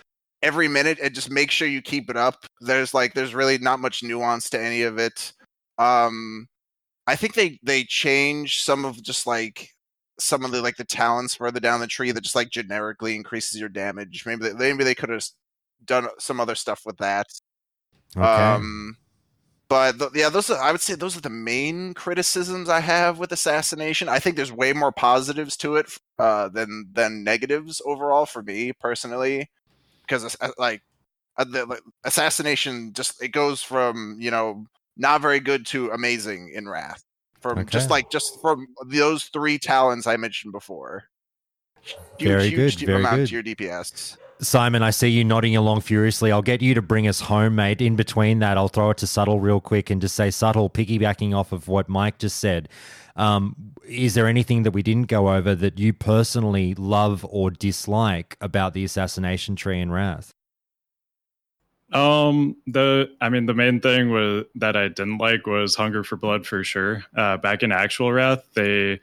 every 0.41 0.67
minute 0.67 0.99
and 1.01 1.15
just 1.15 1.29
make 1.29 1.51
sure 1.51 1.67
you 1.67 1.81
keep 1.81 2.09
it 2.09 2.17
up. 2.17 2.45
There's 2.61 2.93
like 2.93 3.13
there's 3.13 3.33
really 3.33 3.57
not 3.57 3.79
much 3.79 4.03
nuance 4.03 4.49
to 4.51 4.59
any 4.59 4.83
of 4.83 4.97
it. 4.97 5.33
Um 5.77 6.47
I 7.07 7.15
think 7.15 7.33
they 7.33 7.59
they 7.63 7.83
change 7.83 8.61
some 8.61 8.85
of 8.85 9.01
just 9.01 9.27
like 9.27 9.69
some 10.19 10.45
of 10.45 10.51
the 10.51 10.61
like 10.61 10.77
the 10.77 10.85
talents 10.85 11.35
further 11.35 11.59
down 11.59 11.79
the 11.79 11.87
tree 11.87 12.11
that 12.11 12.21
just 12.21 12.35
like 12.35 12.49
generically 12.49 13.15
increases 13.15 13.59
your 13.59 13.69
damage. 13.69 14.25
Maybe 14.25 14.49
they, 14.49 14.71
maybe 14.71 14.83
they 14.83 14.95
could 14.95 15.09
have 15.09 15.25
done 15.83 16.07
some 16.19 16.39
other 16.39 16.55
stuff 16.55 16.81
with 16.85 16.97
that. 16.97 17.27
Okay. 18.15 18.25
Um 18.25 18.97
but 19.67 19.97
th- 19.97 20.11
yeah, 20.13 20.29
those 20.29 20.49
are, 20.49 20.61
I 20.61 20.71
would 20.71 20.81
say 20.81 20.95
those 20.95 21.17
are 21.17 21.21
the 21.21 21.29
main 21.29 21.93
criticisms 21.93 22.69
I 22.69 22.81
have 22.81 23.19
with 23.19 23.31
assassination. 23.31 24.09
I 24.09 24.19
think 24.19 24.35
there's 24.35 24.51
way 24.51 24.73
more 24.73 24.91
positives 24.91 25.57
to 25.57 25.75
it 25.75 25.87
uh, 26.19 26.49
than 26.49 26.89
than 26.93 27.23
negatives 27.23 27.81
overall 27.85 28.25
for 28.25 28.43
me 28.43 28.73
personally, 28.73 29.49
because 30.07 30.37
like 30.57 30.81
uh, 31.37 31.45
the 31.45 31.65
like, 31.65 31.81
assassination 32.03 32.93
just 32.93 33.21
it 33.23 33.29
goes 33.29 33.61
from 33.61 34.17
you 34.19 34.31
know 34.31 34.65
not 34.97 35.21
very 35.21 35.39
good 35.39 35.65
to 35.67 35.89
amazing 35.91 36.51
in 36.53 36.67
Wrath 36.69 37.03
from 37.41 37.59
Okay. 37.59 37.69
just 37.69 37.89
like 37.89 38.09
just 38.09 38.39
from 38.41 38.67
those 38.87 39.25
three 39.25 39.57
talents 39.57 40.07
I 40.07 40.17
mentioned 40.17 40.51
before. 40.51 41.05
Huge, 42.17 42.29
Very 42.29 42.49
huge 42.49 42.77
good, 42.77 42.85
very 42.87 42.99
amount 42.99 43.17
good. 43.17 43.27
to 43.29 43.33
your 43.35 43.43
DPS. 43.43 44.17
Simon, 44.39 44.83
I 44.83 44.89
see 44.89 45.07
you 45.07 45.23
nodding 45.23 45.55
along 45.55 45.81
furiously. 45.81 46.31
I'll 46.31 46.41
get 46.41 46.61
you 46.61 46.73
to 46.73 46.81
bring 46.81 47.07
us 47.07 47.21
home, 47.21 47.55
mate. 47.55 47.81
In 47.81 47.95
between 47.95 48.39
that, 48.39 48.57
I'll 48.57 48.67
throw 48.67 48.89
it 48.89 48.97
to 48.97 49.07
Subtle 49.07 49.39
real 49.39 49.61
quick 49.61 49.89
and 49.89 50.01
just 50.01 50.15
say, 50.15 50.29
Subtle, 50.29 50.69
piggybacking 50.69 51.33
off 51.33 51.51
of 51.51 51.67
what 51.67 51.87
Mike 51.87 52.17
just 52.17 52.39
said, 52.39 52.67
um, 53.15 53.55
is 53.87 54.13
there 54.13 54.27
anything 54.27 54.63
that 54.63 54.71
we 54.71 54.83
didn't 54.83 55.07
go 55.07 55.33
over 55.33 55.55
that 55.55 55.79
you 55.79 55.93
personally 55.93 56.73
love 56.75 57.25
or 57.29 57.49
dislike 57.49 58.35
about 58.41 58.73
the 58.73 58.83
assassination 58.83 59.55
tree 59.55 59.79
in 59.79 59.91
Wrath? 59.91 60.33
Um, 61.93 62.57
the 62.67 63.15
I 63.21 63.29
mean, 63.29 63.45
the 63.45 63.53
main 63.53 63.79
thing 63.79 64.09
was 64.09 64.45
that 64.55 64.75
I 64.75 64.89
didn't 64.89 65.19
like 65.19 65.47
was 65.47 65.75
Hunger 65.75 66.03
for 66.03 66.17
Blood 66.17 66.45
for 66.45 66.63
sure. 66.63 67.05
Uh, 67.15 67.37
back 67.37 67.63
in 67.63 67.71
actual 67.71 68.11
Wrath, 68.11 68.43
they 68.53 68.99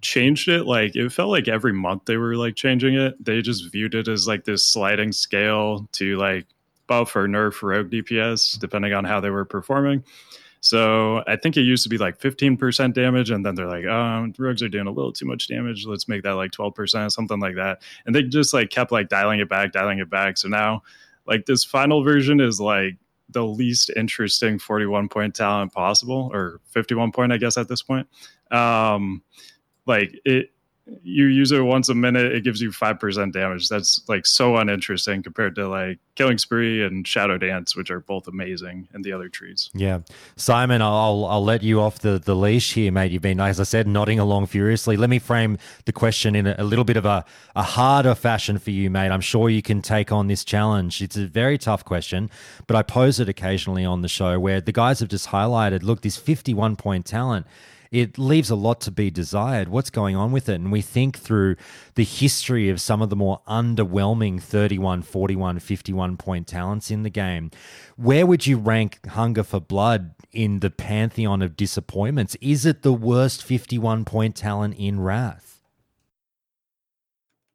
changed 0.00 0.48
it 0.48 0.64
like 0.64 0.96
it 0.96 1.10
felt 1.10 1.30
like 1.30 1.48
every 1.48 1.72
month 1.72 2.04
they 2.06 2.16
were 2.16 2.36
like 2.36 2.56
changing 2.56 2.94
it. 2.94 3.22
They 3.24 3.42
just 3.42 3.70
viewed 3.70 3.94
it 3.94 4.08
as 4.08 4.26
like 4.26 4.44
this 4.44 4.64
sliding 4.64 5.12
scale 5.12 5.88
to 5.92 6.16
like 6.16 6.46
buff 6.86 7.14
or 7.14 7.28
nerf 7.28 7.62
rogue 7.62 7.90
DPS 7.90 8.58
depending 8.58 8.92
on 8.92 9.04
how 9.04 9.20
they 9.20 9.30
were 9.30 9.44
performing. 9.44 10.04
So 10.60 11.24
I 11.26 11.36
think 11.36 11.56
it 11.56 11.62
used 11.62 11.82
to 11.84 11.88
be 11.88 11.96
like 11.96 12.20
15% 12.20 12.92
damage, 12.92 13.30
and 13.30 13.44
then 13.44 13.54
they're 13.54 13.66
like, 13.66 13.86
um, 13.86 14.34
rogues 14.38 14.62
are 14.62 14.68
doing 14.68 14.86
a 14.86 14.90
little 14.90 15.12
too 15.12 15.24
much 15.24 15.48
damage. 15.48 15.86
Let's 15.86 16.06
make 16.06 16.22
that 16.24 16.32
like 16.32 16.50
12%, 16.50 17.10
something 17.10 17.40
like 17.40 17.56
that. 17.56 17.82
And 18.04 18.14
they 18.14 18.22
just 18.22 18.52
like 18.52 18.68
kept 18.68 18.92
like 18.92 19.08
dialing 19.08 19.40
it 19.40 19.48
back, 19.48 19.72
dialing 19.72 20.00
it 20.00 20.10
back. 20.10 20.36
So 20.36 20.48
now, 20.48 20.82
like 21.26 21.46
this 21.46 21.64
final 21.64 22.04
version 22.04 22.40
is 22.40 22.60
like 22.60 22.96
the 23.30 23.44
least 23.44 23.90
interesting 23.96 24.58
41 24.58 25.08
point 25.08 25.34
talent 25.34 25.72
possible, 25.72 26.30
or 26.32 26.60
51 26.66 27.12
point, 27.12 27.32
I 27.32 27.38
guess, 27.38 27.56
at 27.56 27.68
this 27.68 27.82
point. 27.82 28.06
Um, 28.50 29.22
like 29.86 30.18
it, 30.24 30.50
you 31.02 31.26
use 31.26 31.52
it 31.52 31.60
once 31.60 31.88
a 31.88 31.94
minute, 31.94 32.32
it 32.32 32.44
gives 32.44 32.60
you 32.60 32.70
5% 32.70 33.32
damage. 33.32 33.68
That's 33.68 34.02
like 34.08 34.26
so 34.26 34.56
uninteresting 34.56 35.22
compared 35.22 35.54
to 35.56 35.68
like 35.68 35.98
Killing 36.14 36.38
Spree 36.38 36.84
and 36.84 37.06
Shadow 37.06 37.38
Dance, 37.38 37.76
which 37.76 37.90
are 37.90 38.00
both 38.00 38.26
amazing, 38.28 38.88
and 38.92 39.04
the 39.04 39.12
other 39.12 39.28
trees. 39.28 39.70
Yeah, 39.72 40.00
Simon, 40.36 40.82
I'll 40.82 41.24
I'll 41.26 41.44
let 41.44 41.62
you 41.62 41.80
off 41.80 42.00
the, 42.00 42.18
the 42.18 42.34
leash 42.34 42.74
here, 42.74 42.92
mate. 42.92 43.12
You've 43.12 43.22
been, 43.22 43.40
as 43.40 43.60
I 43.60 43.64
said, 43.64 43.86
nodding 43.86 44.18
along 44.18 44.46
furiously. 44.46 44.96
Let 44.96 45.10
me 45.10 45.18
frame 45.18 45.58
the 45.84 45.92
question 45.92 46.34
in 46.34 46.46
a, 46.46 46.54
a 46.58 46.64
little 46.64 46.84
bit 46.84 46.96
of 46.96 47.04
a, 47.04 47.24
a 47.54 47.62
harder 47.62 48.14
fashion 48.14 48.58
for 48.58 48.70
you, 48.70 48.90
mate. 48.90 49.10
I'm 49.10 49.20
sure 49.20 49.48
you 49.48 49.62
can 49.62 49.82
take 49.82 50.12
on 50.12 50.26
this 50.26 50.44
challenge. 50.44 51.00
It's 51.02 51.16
a 51.16 51.26
very 51.26 51.58
tough 51.58 51.84
question, 51.84 52.30
but 52.66 52.76
I 52.76 52.82
pose 52.82 53.20
it 53.20 53.28
occasionally 53.28 53.84
on 53.84 54.02
the 54.02 54.08
show 54.08 54.38
where 54.38 54.60
the 54.60 54.72
guys 54.72 55.00
have 55.00 55.08
just 55.08 55.28
highlighted, 55.28 55.82
look, 55.82 56.02
this 56.02 56.16
51 56.16 56.76
point 56.76 57.06
talent. 57.06 57.46
It 57.90 58.18
leaves 58.18 58.50
a 58.50 58.54
lot 58.54 58.80
to 58.82 58.92
be 58.92 59.10
desired. 59.10 59.68
What's 59.68 59.90
going 59.90 60.14
on 60.14 60.30
with 60.30 60.48
it? 60.48 60.54
And 60.54 60.70
we 60.70 60.80
think 60.80 61.18
through 61.18 61.56
the 61.96 62.04
history 62.04 62.68
of 62.68 62.80
some 62.80 63.02
of 63.02 63.10
the 63.10 63.16
more 63.16 63.40
underwhelming 63.48 64.40
31, 64.40 65.02
41, 65.02 65.58
51 65.58 66.16
point 66.16 66.46
talents 66.46 66.90
in 66.92 67.02
the 67.02 67.10
game. 67.10 67.50
Where 67.96 68.26
would 68.26 68.46
you 68.46 68.58
rank 68.58 69.04
Hunger 69.06 69.42
for 69.42 69.60
Blood 69.60 70.14
in 70.32 70.60
the 70.60 70.70
pantheon 70.70 71.42
of 71.42 71.56
disappointments? 71.56 72.36
Is 72.40 72.64
it 72.64 72.82
the 72.82 72.92
worst 72.92 73.42
51 73.42 74.04
point 74.04 74.36
talent 74.36 74.76
in 74.78 75.00
Wrath? 75.00 75.50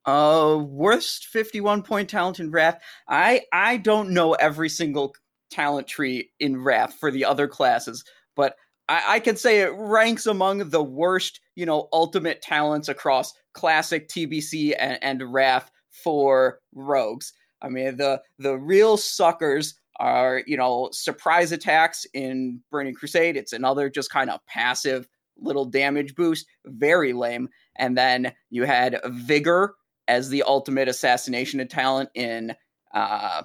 Uh, 0.06 0.58
worst 0.62 1.26
fifty-one 1.26 1.82
point 1.82 2.08
talent 2.10 2.40
in 2.40 2.52
Wrath. 2.52 2.80
I 3.08 3.42
I 3.52 3.78
don't 3.78 4.12
know 4.12 4.34
every 4.34 4.70
single 4.70 5.16
talent 5.50 5.88
tree 5.88 6.30
in 6.40 6.62
Wrath 6.62 6.94
for 6.94 7.10
the 7.10 7.26
other 7.26 7.48
classes, 7.48 8.04
but 8.36 8.56
I, 8.88 9.04
I 9.08 9.20
can 9.20 9.36
say 9.36 9.62
it 9.62 9.74
ranks 9.76 10.26
among 10.26 10.70
the 10.70 10.84
worst, 10.84 11.40
you 11.56 11.66
know, 11.66 11.88
ultimate 11.92 12.42
talents 12.42 12.90
across 12.90 13.34
classic 13.54 14.10
TBC 14.10 14.76
and, 14.78 15.00
and 15.02 15.34
Wrath 15.34 15.72
for 15.92 16.60
rogues. 16.74 17.34
I 17.62 17.70
mean, 17.70 17.98
the 17.98 18.22
the 18.38 18.58
real 18.58 18.98
suckers 18.98 19.76
are, 19.98 20.44
you 20.46 20.58
know, 20.58 20.90
surprise 20.92 21.52
attacks 21.52 22.06
in 22.14 22.62
Burning 22.70 22.94
Crusade. 22.94 23.38
It's 23.38 23.54
another 23.54 23.90
just 23.90 24.12
kind 24.12 24.30
of 24.30 24.46
passive 24.46 25.08
little 25.38 25.66
damage 25.66 26.16
boost, 26.16 26.46
very 26.66 27.14
lame. 27.14 27.50
And 27.78 27.98
then 27.98 28.34
you 28.50 28.64
had 28.64 29.00
Vigor 29.06 29.76
as 30.08 30.30
the 30.30 30.44
ultimate 30.44 30.88
assassination 30.88 31.66
talent 31.68 32.10
in 32.14 32.56
uh, 32.94 33.44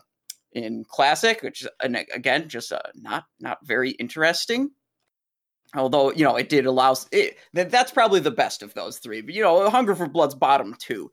in 0.53 0.84
Classic, 0.88 1.43
which 1.43 1.62
is 1.62 1.68
again 1.80 2.49
just 2.49 2.72
uh, 2.72 2.80
not 2.95 3.24
not 3.38 3.59
very 3.64 3.91
interesting. 3.93 4.70
Although 5.75 6.12
you 6.12 6.25
know 6.25 6.37
it 6.37 6.49
did 6.49 6.66
allow 6.66 6.97
it, 7.12 7.37
that's 7.53 7.93
probably 7.93 8.21
the 8.21 8.31
best 8.31 8.62
of 8.62 8.75
those 8.75 8.99
three. 8.99 9.21
But 9.21 9.35
you 9.35 9.43
know, 9.43 9.68
Hunger 9.71 9.95
for 9.95 10.09
Blood's 10.09 10.35
bottom 10.35 10.75
two. 10.79 11.11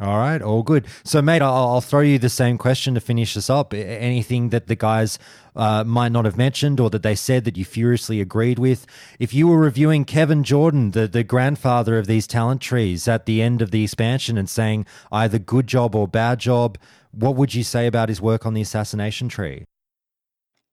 All 0.00 0.16
right, 0.16 0.40
all 0.40 0.62
good. 0.62 0.86
So, 1.04 1.20
mate, 1.20 1.42
I'll, 1.42 1.52
I'll 1.52 1.80
throw 1.82 2.00
you 2.00 2.18
the 2.18 2.30
same 2.30 2.56
question 2.56 2.94
to 2.94 3.00
finish 3.00 3.34
this 3.34 3.50
up. 3.50 3.74
Anything 3.74 4.48
that 4.48 4.66
the 4.66 4.74
guys 4.74 5.18
uh, 5.54 5.84
might 5.84 6.12
not 6.12 6.24
have 6.24 6.38
mentioned 6.38 6.80
or 6.80 6.88
that 6.88 7.02
they 7.02 7.14
said 7.14 7.44
that 7.44 7.58
you 7.58 7.66
furiously 7.66 8.18
agreed 8.18 8.58
with? 8.58 8.86
If 9.18 9.34
you 9.34 9.48
were 9.48 9.58
reviewing 9.58 10.06
Kevin 10.06 10.44
Jordan, 10.44 10.92
the, 10.92 11.06
the 11.06 11.22
grandfather 11.22 11.98
of 11.98 12.06
these 12.06 12.26
talent 12.26 12.62
trees, 12.62 13.06
at 13.06 13.26
the 13.26 13.42
end 13.42 13.60
of 13.60 13.70
the 13.70 13.84
expansion 13.84 14.38
and 14.38 14.48
saying 14.48 14.86
either 15.10 15.38
good 15.38 15.66
job 15.66 15.94
or 15.94 16.08
bad 16.08 16.40
job, 16.40 16.78
what 17.10 17.36
would 17.36 17.54
you 17.54 17.62
say 17.62 17.86
about 17.86 18.08
his 18.08 18.20
work 18.20 18.46
on 18.46 18.54
the 18.54 18.62
assassination 18.62 19.28
tree? 19.28 19.66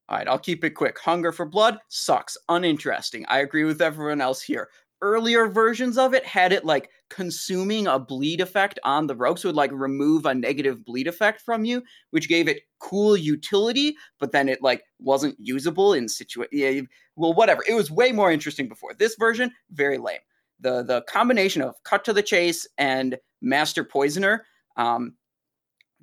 All 0.09 0.17
right, 0.17 0.27
I'll 0.27 0.39
keep 0.39 0.63
it 0.63 0.71
quick. 0.71 0.97
Hunger 0.97 1.31
for 1.31 1.45
Blood 1.45 1.77
sucks, 1.87 2.35
uninteresting. 2.49 3.25
I 3.27 3.39
agree 3.39 3.63
with 3.63 3.79
everyone 3.79 4.21
else 4.21 4.41
here. 4.41 4.69
Earlier 5.01 5.47
versions 5.47 5.99
of 5.99 6.15
it 6.15 6.25
had 6.25 6.51
it 6.51 6.65
like 6.65 6.89
consuming 7.11 7.85
a 7.85 7.99
bleed 7.99 8.41
effect 8.41 8.79
on 8.83 9.05
the 9.05 9.15
rogue, 9.15 9.37
so 9.37 9.47
it 9.47 9.49
would 9.51 9.55
like 9.55 9.71
remove 9.71 10.25
a 10.25 10.33
negative 10.33 10.83
bleed 10.83 11.07
effect 11.07 11.41
from 11.41 11.63
you, 11.63 11.83
which 12.09 12.27
gave 12.27 12.47
it 12.47 12.63
cool 12.79 13.15
utility, 13.15 13.95
but 14.19 14.31
then 14.31 14.49
it 14.49 14.63
like 14.63 14.81
wasn't 14.97 15.35
usable 15.37 15.93
in 15.93 16.09
situation. 16.09 16.49
Yeah, 16.51 16.81
well, 17.15 17.33
whatever. 17.33 17.63
It 17.69 17.75
was 17.75 17.91
way 17.91 18.11
more 18.11 18.31
interesting 18.31 18.67
before. 18.67 18.95
This 18.95 19.15
version, 19.15 19.51
very 19.71 19.99
lame. 19.99 20.19
The 20.59 20.83
the 20.83 21.03
combination 21.03 21.61
of 21.61 21.75
cut 21.83 22.03
to 22.05 22.13
the 22.13 22.23
chase 22.23 22.67
and 22.79 23.15
master 23.41 23.83
poisoner 23.83 24.43
um, 24.75 25.13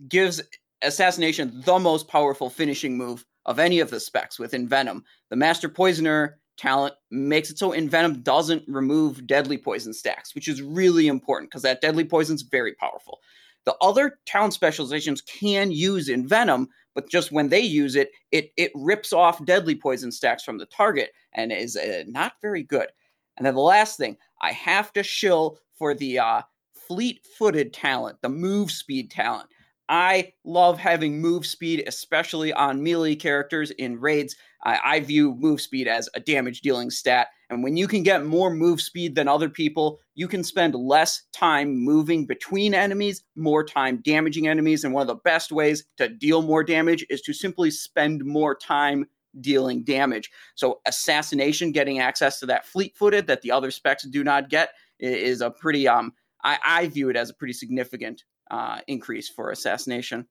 gives 0.09 0.41
assassination 0.83 1.61
the 1.65 1.79
most 1.79 2.07
powerful 2.07 2.49
finishing 2.49 2.97
move 2.97 3.27
of 3.47 3.59
any 3.59 3.81
of 3.81 3.91
the 3.91 4.01
specs 4.01 4.39
with 4.39 4.53
Envenom. 4.53 5.03
The 5.31 5.37
Master 5.37 5.69
Poisoner 5.69 6.39
talent 6.59 6.95
makes 7.11 7.51
it 7.51 7.59
so 7.59 7.71
Envenom 7.71 8.23
doesn't 8.23 8.65
remove 8.67 9.27
deadly 9.27 9.59
poison 9.59 9.95
stacks, 9.95 10.35
which 10.35 10.49
is 10.49 10.63
really 10.63 11.07
important 11.07 11.51
because 11.51 11.63
that 11.63 11.81
deadly 11.81 12.05
poison's 12.05 12.43
very 12.43 12.75
powerful. 12.75 13.21
The 13.65 13.77
other 13.81 14.19
talent 14.27 14.55
specializations 14.55 15.21
can 15.23 15.71
use 15.71 16.09
Envenom, 16.09 16.67
but 16.95 17.11
just 17.11 17.33
when 17.33 17.49
they 17.49 17.61
use 17.61 17.97
it, 17.97 18.11
it 18.31 18.53
it 18.57 18.71
rips 18.75 19.13
off 19.13 19.45
deadly 19.45 19.75
poison 19.75 20.13
stacks 20.13 20.45
from 20.45 20.59
the 20.59 20.67
target 20.67 21.11
and 21.33 21.53
is 21.53 21.77
uh, 21.77 22.05
not 22.07 22.35
very 22.41 22.63
good. 22.63 22.89
And 23.37 23.45
then 23.45 23.55
the 23.55 23.61
last 23.61 23.99
thing, 23.99 24.17
I 24.41 24.53
have 24.53 24.93
to 24.95 25.03
shill 25.03 25.59
for 25.77 25.95
the 25.95 26.19
uh, 26.19 26.43
fleet-footed 26.89 27.73
talent, 27.73 28.23
the 28.23 28.29
move 28.29 28.71
speed 28.71 29.11
talent. 29.11 29.49
I 29.89 30.33
love 30.45 30.79
having 30.79 31.21
move 31.21 31.47
speed, 31.47 31.85
especially 31.87 32.53
on 32.53 32.83
melee 32.83 33.15
characters 33.15 33.71
in 33.73 34.01
raids. 34.01 34.35
I, 34.65 34.81
I 34.85 35.01
view 35.01 35.35
move 35.35 35.61
speed 35.61 35.87
as 35.87 36.09
a 36.15 36.21
damage 36.21 36.61
dealing 36.61 36.91
stat. 36.91 37.29
And 37.51 37.63
when 37.63 37.77
you 37.77 37.87
can 37.87 38.03
get 38.03 38.27
more 38.27 38.51
move 38.51 38.81
speed 38.81 39.15
than 39.15 39.29
other 39.29 39.49
people, 39.49 40.01
you 40.17 40.27
can 40.27 40.43
spend 40.43 40.75
less 40.75 41.23
time 41.33 41.77
moving 41.77 42.27
between 42.27 42.75
enemies, 42.75 43.23
more 43.37 43.63
time 43.63 44.01
damaging 44.03 44.49
enemies. 44.49 44.83
And 44.83 44.93
one 44.93 45.03
of 45.03 45.07
the 45.07 45.15
best 45.15 45.53
ways 45.53 45.85
to 45.99 46.09
deal 46.09 46.43
more 46.43 46.65
damage 46.65 47.07
is 47.09 47.21
to 47.23 47.33
simply 47.33 47.71
spend 47.71 48.25
more 48.25 48.57
time 48.57 49.07
dealing 49.41 49.85
damage. 49.85 50.31
So, 50.57 50.81
assassination, 50.87 51.71
getting 51.71 52.01
access 52.01 52.41
to 52.41 52.47
that 52.47 52.67
fleet 52.67 52.97
footed 52.97 53.27
that 53.29 53.43
the 53.43 53.53
other 53.53 53.71
specs 53.71 54.05
do 54.05 54.25
not 54.25 54.49
get, 54.49 54.71
is 54.99 55.43
a 55.43 55.51
pretty, 55.51 55.87
um, 55.87 56.13
I, 56.43 56.59
I 56.65 56.89
view 56.89 57.11
it 57.11 57.17
as 57.17 57.31
a 57.31 57.35
pretty 57.35 57.53
significant 57.53 58.25
uh, 58.51 58.81
increase 58.87 59.29
for 59.29 59.51
assassination. 59.51 60.27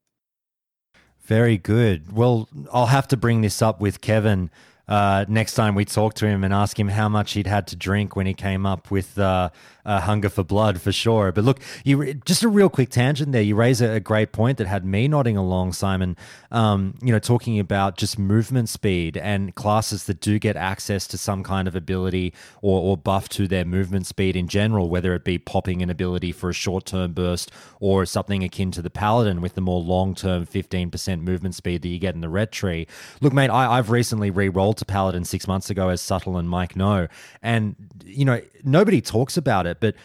Very 1.24 1.57
good. 1.57 2.11
Well, 2.11 2.47
I'll 2.72 2.86
have 2.86 3.07
to 3.09 3.18
bring 3.18 3.41
this 3.41 3.61
up 3.61 3.82
with 3.82 4.01
Kevin 4.01 4.51
uh, 4.88 5.26
next 5.28 5.55
time 5.55 5.74
we 5.76 5.86
talk 5.86 6.13
to 6.16 6.28
him 6.28 6.43
and 6.43 6.53
ask 6.53 6.80
him 6.80 6.89
how 6.89 7.09
much 7.09 7.34
he'd 7.34 7.47
had 7.47 7.68
to 7.68 7.76
drink 7.76 8.16
when 8.16 8.28
he 8.28 8.34
came 8.34 8.66
up 8.66 8.91
with 8.91 9.18
uh, 9.18 9.49
uh, 9.86 10.02
hunger 10.02 10.30
for 10.30 10.44
blood 10.44 10.82
for 10.82 10.92
sure. 10.92 11.32
But 11.32 11.44
look, 11.44 11.60
you 11.84 12.16
just 12.26 12.44
a 12.44 12.50
real 12.50 12.70
quick 12.70 12.90
tangent 12.90 13.32
there. 13.32 13.42
You 13.42 13.56
raise 13.56 13.82
a, 13.82 13.92
a 13.94 14.00
great 14.00 14.32
point 14.32 14.58
that 14.58 14.68
had 14.68 14.86
me 14.86 15.08
nodding 15.08 15.38
along, 15.38 15.74
Simon. 15.74 16.18
Um, 16.52 16.96
you 17.02 17.12
know, 17.12 17.20
talking 17.20 17.60
about 17.60 17.98
just 17.98 18.18
movement 18.18 18.70
speed 18.70 19.18
and 19.18 19.54
classes 19.56 20.06
that 20.06 20.20
do 20.20 20.40
get 20.40 20.56
access 20.56 21.08
to 21.08 21.18
some 21.18 21.44
kind 21.44 21.68
of 21.68 21.76
ability 21.76 22.34
or, 22.62 22.82
or 22.82 22.98
buff 22.98 23.30
to 23.30 23.48
their 23.48 23.66
movement 23.66 24.08
speed 24.08 24.36
in 24.36 24.48
general, 24.48 24.90
whether 24.90 25.14
it 25.14 25.24
be 25.24 25.38
popping 25.38 25.82
an 25.82 25.90
ability 25.90 26.32
for 26.32 26.50
a 26.50 26.54
short 26.54 26.86
term 26.86 27.14
burst 27.14 27.52
or 27.80 28.06
something 28.06 28.44
akin 28.44 28.72
to 28.72 28.82
the 28.82 28.90
paladin 28.90 29.42
with 29.42 29.56
the 29.56 29.62
more 29.62 29.82
long 29.82 30.16
term 30.16 30.46
15% 30.46 31.22
movement 31.22 31.56
speed 31.56 31.82
that 31.82 31.90
you 31.90 32.00
get 32.00 32.16
in 32.16 32.22
the 32.22 32.30
red 32.30 32.52
tree. 32.52 32.88
Look, 33.22 33.34
mate, 33.34 33.50
I, 33.50 33.78
I've 33.78 33.90
recently 33.90 34.32
re 34.32 34.50
rolled 34.50 34.78
to 34.78 34.86
paladin 34.86 35.26
six 35.26 35.48
months 35.48 35.70
ago, 35.70 35.90
as 35.90 36.02
Subtle 36.02 36.38
and 36.38 36.50
Mike 36.50 36.76
know, 36.76 37.08
and 37.44 37.76
you 38.04 38.26
know 38.26 38.42
nobody 38.64 39.02
talks 39.02 39.38
about 39.38 39.68
it, 39.68 39.74
but 39.80 39.95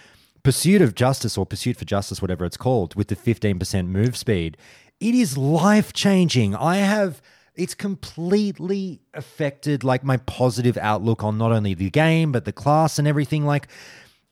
pursuit 0.43 0.83
of 0.83 0.95
justice 0.95 1.37
or 1.37 1.47
pursuit 1.47 1.77
for 1.77 1.85
justice, 1.85 2.23
whatever 2.23 2.45
it's 2.45 2.57
called, 2.57 2.95
with 2.95 3.09
the 3.09 3.17
15% 3.17 3.87
move 3.87 4.17
speed, 4.17 4.57
it 5.01 5.15
is 5.15 5.37
life 5.37 5.93
changing. 5.93 6.55
I 6.55 6.77
have 6.77 7.23
it's 7.57 7.75
completely 7.75 9.01
affected 9.13 9.85
like 9.85 10.05
my 10.05 10.17
positive 10.17 10.79
outlook 10.79 11.23
on 11.23 11.37
not 11.37 11.53
only 11.53 11.75
the 11.75 11.91
game 11.91 12.33
but 12.33 12.45
the 12.45 12.53
class 12.53 12.99
and 12.99 13.07
everything 13.07 13.45
like 13.45 13.69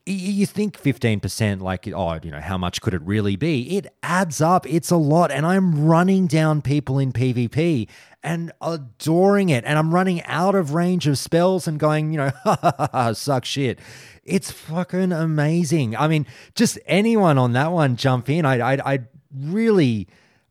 you 0.05 0.45
think 0.47 0.81
15% 0.81 1.61
like 1.61 1.87
oh 1.89 2.19
you 2.23 2.31
know 2.31 2.39
how 2.39 2.57
much 2.57 2.81
could 2.81 2.93
it 2.93 3.01
really 3.03 3.35
be 3.35 3.77
it 3.77 3.93
adds 4.01 4.41
up 4.41 4.65
it's 4.67 4.89
a 4.89 4.95
lot 4.95 5.31
and 5.31 5.45
i'm 5.45 5.85
running 5.85 6.25
down 6.25 6.61
people 6.61 6.97
in 6.97 7.11
pvp 7.11 7.87
and 8.23 8.51
adoring 8.61 9.49
it. 9.49 9.63
And 9.65 9.77
i'm 9.77 9.93
running 9.93 10.21
out 10.23 10.55
of 10.55 10.73
range 10.73 11.07
of 11.07 11.17
spells 11.17 11.67
and 11.67 11.79
going 11.79 12.11
you 12.11 12.17
know 12.17 12.31
ha 12.43 12.57
ha 12.61 12.89
ha 12.91 13.13
suck 13.13 13.45
shit. 13.45 13.79
It's 14.23 14.51
fucking 14.51 15.11
amazing. 15.11 15.95
I 15.95 16.07
mean 16.07 16.25
just 16.55 16.79
anyone 16.85 17.37
on 17.37 17.53
that 17.53 17.71
one 17.71 17.95
jump 17.95 18.29
in. 18.29 18.45
I 18.45 18.73
i, 18.73 18.93
I 18.93 18.99
really 19.33 20.07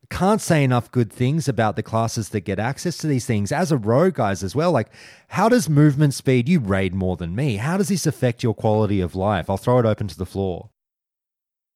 can't 0.09 0.41
say 0.41 0.63
enough 0.63 0.89
good 0.89 1.13
things 1.13 1.47
about 1.47 1.75
the 1.75 1.83
classes 1.83 2.29
that 2.29 2.41
get 2.41 2.57
access 2.57 2.97
to 2.97 3.07
these 3.07 3.27
things. 3.27 3.51
As 3.51 3.71
a 3.71 3.77
rogue 3.77 4.15
guys 4.15 4.43
as 4.43 4.55
well 4.55 4.71
like 4.71 4.89
how 5.29 5.49
does 5.49 5.69
movement 5.69 6.13
speed 6.13 6.49
you 6.49 6.59
raid 6.59 6.93
more 6.93 7.17
than 7.17 7.35
me. 7.35 7.57
How 7.57 7.77
does 7.77 7.89
this 7.89 8.07
affect 8.07 8.43
your 8.43 8.53
quality 8.53 9.01
of 9.01 9.15
life? 9.15 9.49
I'll 9.49 9.57
throw 9.57 9.79
it 9.79 9.85
open 9.85 10.07
to 10.07 10.17
the 10.17 10.25
floor 10.25 10.69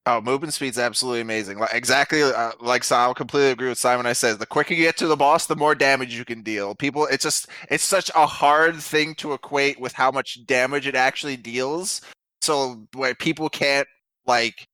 Oh, 0.05 0.19
movement 0.19 0.53
speed's 0.53 0.77
absolutely 0.77 1.21
amazing. 1.21 1.59
Like 1.59 1.73
exactly 1.73 2.21
uh, 2.21 2.51
like 2.59 2.83
so 2.83 2.97
I'll 2.97 3.13
completely 3.13 3.51
agree 3.51 3.69
with 3.69 3.77
Simon. 3.77 4.05
I 4.05 4.11
says 4.11 4.37
the 4.37 4.45
quicker 4.45 4.73
you 4.73 4.83
get 4.83 4.97
to 4.97 5.07
the 5.07 5.15
boss, 5.15 5.45
the 5.45 5.55
more 5.55 5.75
damage 5.75 6.13
you 6.13 6.25
can 6.25 6.41
deal. 6.41 6.75
People, 6.75 7.05
it's 7.05 7.23
just 7.23 7.47
it's 7.69 7.85
such 7.85 8.11
a 8.13 8.25
hard 8.25 8.75
thing 8.75 9.15
to 9.15 9.31
equate 9.31 9.79
with 9.79 9.93
how 9.93 10.11
much 10.11 10.45
damage 10.45 10.87
it 10.87 10.95
actually 10.95 11.37
deals. 11.37 12.01
So 12.41 12.85
where 12.95 13.15
people 13.15 13.47
can't 13.47 13.87
like 14.27 14.67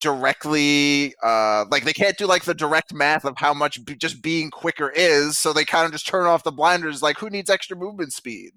directly 0.00 1.14
uh 1.24 1.64
like 1.70 1.84
they 1.84 1.92
can't 1.92 2.16
do 2.16 2.26
like 2.26 2.44
the 2.44 2.54
direct 2.54 2.94
math 2.94 3.24
of 3.24 3.34
how 3.36 3.52
much 3.52 3.84
be- 3.84 3.96
just 3.96 4.22
being 4.22 4.48
quicker 4.48 4.90
is 4.90 5.36
so 5.36 5.52
they 5.52 5.64
kind 5.64 5.86
of 5.86 5.92
just 5.92 6.06
turn 6.06 6.24
off 6.26 6.44
the 6.44 6.52
blinders 6.52 7.02
like 7.02 7.18
who 7.18 7.28
needs 7.28 7.50
extra 7.50 7.76
movement 7.76 8.12
speed 8.12 8.52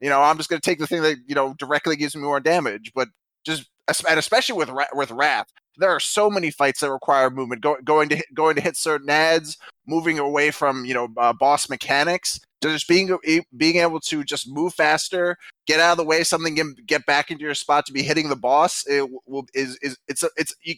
you 0.00 0.08
know 0.08 0.20
i'm 0.20 0.36
just 0.36 0.50
going 0.50 0.60
to 0.60 0.68
take 0.68 0.80
the 0.80 0.88
thing 0.88 1.00
that 1.02 1.16
you 1.28 1.34
know 1.36 1.54
directly 1.60 1.94
gives 1.94 2.16
me 2.16 2.22
more 2.22 2.40
damage 2.40 2.90
but 2.92 3.06
just 3.46 3.70
and 4.08 4.18
especially 4.18 4.56
with 4.56 4.70
with 4.94 5.10
wrath 5.10 5.52
there 5.76 5.90
are 5.90 6.00
so 6.00 6.28
many 6.28 6.50
fights 6.50 6.80
that 6.80 6.90
require 6.90 7.30
movement 7.30 7.62
go, 7.62 7.76
going 7.84 8.08
to 8.08 8.16
hit, 8.16 8.26
going 8.34 8.54
to 8.54 8.60
hit 8.60 8.76
certain 8.76 9.08
ads 9.08 9.56
moving 9.86 10.18
away 10.18 10.50
from 10.50 10.84
you 10.84 10.94
know 10.94 11.08
uh, 11.16 11.32
boss 11.32 11.68
mechanics 11.68 12.40
just 12.62 12.86
being 12.86 13.16
being 13.56 13.76
able 13.76 14.00
to 14.00 14.22
just 14.22 14.48
move 14.48 14.74
faster 14.74 15.36
get 15.66 15.80
out 15.80 15.92
of 15.92 15.96
the 15.98 16.04
way 16.04 16.22
something 16.22 16.54
get, 16.54 16.66
get 16.86 17.06
back 17.06 17.30
into 17.30 17.44
your 17.44 17.54
spot 17.54 17.86
to 17.86 17.92
be 17.92 18.02
hitting 18.02 18.28
the 18.28 18.36
boss 18.36 18.84
it 18.86 19.08
will 19.26 19.46
is 19.54 19.78
is 19.82 19.96
it's 20.08 20.22
it's 20.36 20.54
you, 20.62 20.74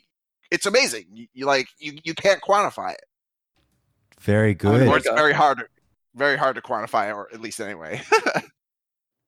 it's 0.53 0.67
amazing. 0.67 1.07
You, 1.13 1.27
you, 1.33 1.47
like 1.47 1.69
you 1.79 1.99
you 2.05 2.15
can't 2.15 2.41
quantify 2.43 2.93
it. 2.93 3.05
Very 4.21 4.55
good. 4.55 4.87
or 4.87 4.99
it's 4.99 5.09
very 5.09 5.33
hard 5.33 5.65
very 6.15 6.37
hard 6.37 6.55
to 6.57 6.63
quantify 6.63 7.13
or 7.13 7.29
at 7.33 7.41
least 7.41 7.59
anyway 7.59 8.01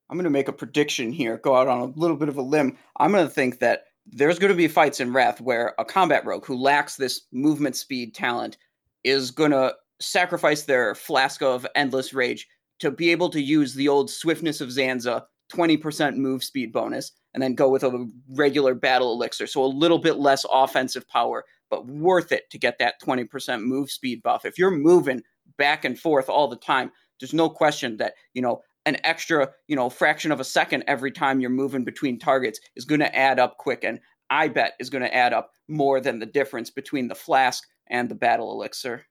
i'm 0.09 0.17
going 0.17 0.23
to 0.23 0.29
make 0.29 0.47
a 0.47 0.53
prediction 0.53 1.11
here 1.11 1.37
go 1.37 1.55
out 1.55 1.67
on 1.67 1.79
a 1.79 1.99
little 1.99 2.17
bit 2.17 2.29
of 2.29 2.37
a 2.37 2.41
limb 2.41 2.77
i'm 2.97 3.11
going 3.11 3.25
to 3.25 3.33
think 3.33 3.59
that 3.59 3.85
there's 4.07 4.39
going 4.39 4.51
to 4.51 4.57
be 4.57 4.67
fights 4.67 4.99
in 4.99 5.11
Wrath 5.11 5.41
where 5.41 5.73
a 5.79 5.85
combat 5.85 6.25
rogue 6.25 6.45
who 6.45 6.55
lacks 6.55 6.95
this 6.95 7.21
movement 7.31 7.75
speed 7.75 8.13
talent 8.13 8.57
is 9.03 9.31
going 9.31 9.51
to 9.51 9.73
sacrifice 9.99 10.63
their 10.63 10.95
flask 10.95 11.41
of 11.41 11.65
endless 11.75 12.13
rage 12.13 12.47
to 12.79 12.91
be 12.91 13.11
able 13.11 13.29
to 13.29 13.41
use 13.41 13.73
the 13.73 13.87
old 13.87 14.09
swiftness 14.09 14.61
of 14.61 14.69
Zanza 14.69 15.23
20% 15.51 16.17
move 16.17 16.43
speed 16.43 16.73
bonus 16.73 17.11
and 17.33 17.41
then 17.41 17.55
go 17.55 17.69
with 17.69 17.83
a 17.83 18.09
regular 18.29 18.73
battle 18.73 19.13
elixir. 19.13 19.47
So 19.47 19.63
a 19.63 19.67
little 19.67 19.99
bit 19.99 20.17
less 20.17 20.45
offensive 20.51 21.07
power, 21.07 21.45
but 21.69 21.87
worth 21.87 22.31
it 22.31 22.49
to 22.51 22.57
get 22.57 22.79
that 22.79 23.01
20% 23.01 23.63
move 23.63 23.91
speed 23.91 24.21
buff. 24.23 24.45
If 24.45 24.57
you're 24.57 24.71
moving 24.71 25.21
back 25.57 25.85
and 25.85 25.97
forth 25.97 26.29
all 26.29 26.47
the 26.47 26.55
time, 26.55 26.91
there's 27.19 27.33
no 27.33 27.49
question 27.49 27.97
that, 27.97 28.13
you 28.33 28.41
know, 28.41 28.61
an 28.85 28.97
extra, 29.03 29.49
you 29.67 29.75
know, 29.75 29.89
fraction 29.89 30.31
of 30.31 30.39
a 30.39 30.43
second 30.43 30.83
every 30.87 31.11
time 31.11 31.39
you're 31.39 31.49
moving 31.49 31.83
between 31.83 32.19
targets 32.19 32.59
is 32.75 32.85
going 32.85 32.99
to 32.99 33.15
add 33.15 33.39
up 33.39 33.57
quick. 33.57 33.83
And 33.83 33.99
I 34.29 34.47
bet 34.47 34.73
is 34.79 34.89
going 34.89 35.03
to 35.03 35.13
add 35.13 35.33
up 35.33 35.53
more 35.67 35.99
than 35.99 36.19
the 36.19 36.25
difference 36.25 36.69
between 36.69 37.07
the 37.07 37.15
flask 37.15 37.63
and 37.87 38.09
the 38.09 38.15
battle 38.15 38.51
elixir. 38.51 39.05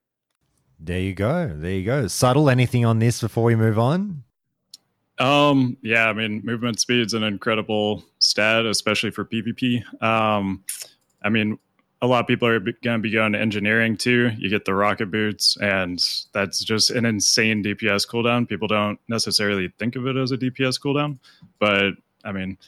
There 0.81 1.01
you 1.01 1.15
go. 1.15 1.53
There 1.55 1.73
you 1.73 1.85
go. 1.85 2.07
Subtle, 2.09 2.51
anything 2.51 2.85
on 2.85 2.99
this 2.99 3.21
before 3.21 3.45
we 3.45 3.57
move 3.57 3.79
on? 3.79 4.25
Um, 5.19 5.77
yeah, 5.83 6.09
I 6.09 6.13
mean, 6.13 6.43
movement 6.45 6.81
speed's 6.81 7.15
an 7.15 7.23
incredible 7.23 8.03
stat, 8.19 8.67
especially 8.67 9.13
for 9.13 9.25
PvP. 9.25 9.83
Um, 10.03 10.65
I 11.23 11.29
mean, 11.29 11.59
a 12.05 12.07
lot 12.07 12.21
of 12.21 12.27
people 12.27 12.47
are 12.47 12.61
going 12.61 12.77
to 12.83 12.99
be 12.99 13.11
going 13.11 13.33
to 13.33 13.41
engineering 13.41 13.97
too. 13.97 14.31
You 14.37 14.51
get 14.51 14.67
the 14.67 14.75
rocket 14.75 15.11
boots, 15.11 15.57
and 15.57 15.99
that's 16.33 16.63
just 16.63 16.91
an 16.91 17.07
insane 17.07 17.65
DPS 17.65 18.07
cooldown. 18.07 18.47
People 18.47 18.69
don't 18.69 18.99
necessarily 19.09 19.73
think 19.79 19.97
of 19.97 20.07
it 20.07 20.15
as 20.17 20.31
a 20.31 20.37
DPS 20.37 20.79
cooldown, 20.79 21.19
but 21.59 21.93
I 22.25 22.33
mean, 22.33 22.59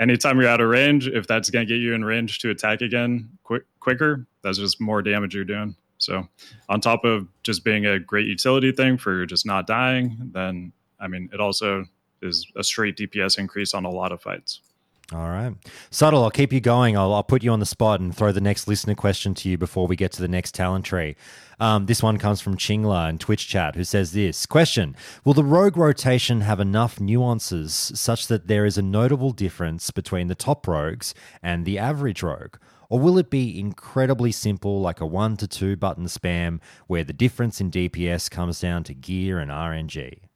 anytime 0.00 0.40
you're 0.40 0.48
out 0.48 0.62
of 0.62 0.70
range, 0.70 1.06
if 1.06 1.26
that's 1.26 1.50
going 1.50 1.66
to 1.66 1.72
get 1.72 1.80
you 1.80 1.92
in 1.92 2.02
range 2.02 2.38
to 2.40 2.50
attack 2.50 2.80
again 2.80 3.28
quick, 3.42 3.64
quicker, 3.80 4.26
that's 4.42 4.56
just 4.56 4.80
more 4.80 5.02
damage 5.02 5.34
you're 5.34 5.44
doing. 5.44 5.76
So, 5.98 6.26
on 6.70 6.80
top 6.80 7.04
of 7.04 7.28
just 7.42 7.64
being 7.64 7.84
a 7.84 7.98
great 7.98 8.26
utility 8.26 8.72
thing 8.72 8.96
for 8.96 9.26
just 9.26 9.44
not 9.44 9.66
dying, 9.66 10.16
then 10.32 10.72
I 10.98 11.08
mean, 11.08 11.28
it 11.34 11.40
also 11.40 11.84
is 12.22 12.46
a 12.56 12.64
straight 12.64 12.96
DPS 12.96 13.38
increase 13.38 13.74
on 13.74 13.84
a 13.84 13.90
lot 13.90 14.12
of 14.12 14.22
fights. 14.22 14.62
All 15.10 15.30
right. 15.30 15.54
Subtle, 15.90 16.22
I'll 16.22 16.30
keep 16.30 16.52
you 16.52 16.60
going. 16.60 16.94
I'll, 16.94 17.14
I'll 17.14 17.22
put 17.22 17.42
you 17.42 17.50
on 17.50 17.60
the 17.60 17.66
spot 17.66 17.98
and 17.98 18.14
throw 18.14 18.30
the 18.30 18.42
next 18.42 18.68
listener 18.68 18.94
question 18.94 19.32
to 19.36 19.48
you 19.48 19.56
before 19.56 19.86
we 19.86 19.96
get 19.96 20.12
to 20.12 20.20
the 20.20 20.28
next 20.28 20.54
talent 20.54 20.84
tree. 20.84 21.16
Um, 21.58 21.86
this 21.86 22.02
one 22.02 22.18
comes 22.18 22.42
from 22.42 22.58
Chingla 22.58 23.08
in 23.08 23.16
Twitch 23.16 23.48
chat, 23.48 23.74
who 23.74 23.84
says 23.84 24.12
this 24.12 24.44
Question 24.44 24.94
Will 25.24 25.32
the 25.32 25.42
rogue 25.42 25.78
rotation 25.78 26.42
have 26.42 26.60
enough 26.60 27.00
nuances 27.00 27.72
such 27.94 28.26
that 28.26 28.48
there 28.48 28.66
is 28.66 28.76
a 28.76 28.82
notable 28.82 29.32
difference 29.32 29.90
between 29.90 30.28
the 30.28 30.34
top 30.34 30.68
rogues 30.68 31.14
and 31.42 31.64
the 31.64 31.78
average 31.78 32.22
rogue? 32.22 32.56
Or 32.90 33.00
will 33.00 33.16
it 33.16 33.30
be 33.30 33.58
incredibly 33.58 34.30
simple, 34.30 34.80
like 34.82 35.00
a 35.00 35.06
one 35.06 35.38
to 35.38 35.48
two 35.48 35.74
button 35.76 36.04
spam, 36.04 36.60
where 36.86 37.04
the 37.04 37.14
difference 37.14 37.62
in 37.62 37.70
DPS 37.70 38.30
comes 38.30 38.60
down 38.60 38.84
to 38.84 38.94
gear 38.94 39.38
and 39.38 39.50
RNG? 39.50 40.27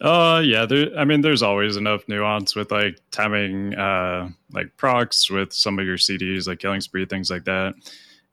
Uh, 0.00 0.42
yeah. 0.44 0.66
There, 0.66 0.96
I 0.98 1.04
mean, 1.04 1.22
there's 1.22 1.42
always 1.42 1.76
enough 1.76 2.06
nuance 2.08 2.54
with 2.54 2.70
like 2.70 2.98
timing, 3.10 3.74
uh, 3.74 4.28
like 4.52 4.76
procs 4.76 5.30
with 5.30 5.52
some 5.52 5.78
of 5.78 5.86
your 5.86 5.96
CDs, 5.96 6.46
like 6.46 6.58
Killing 6.58 6.80
Spree, 6.80 7.06
things 7.06 7.30
like 7.30 7.44
that. 7.44 7.74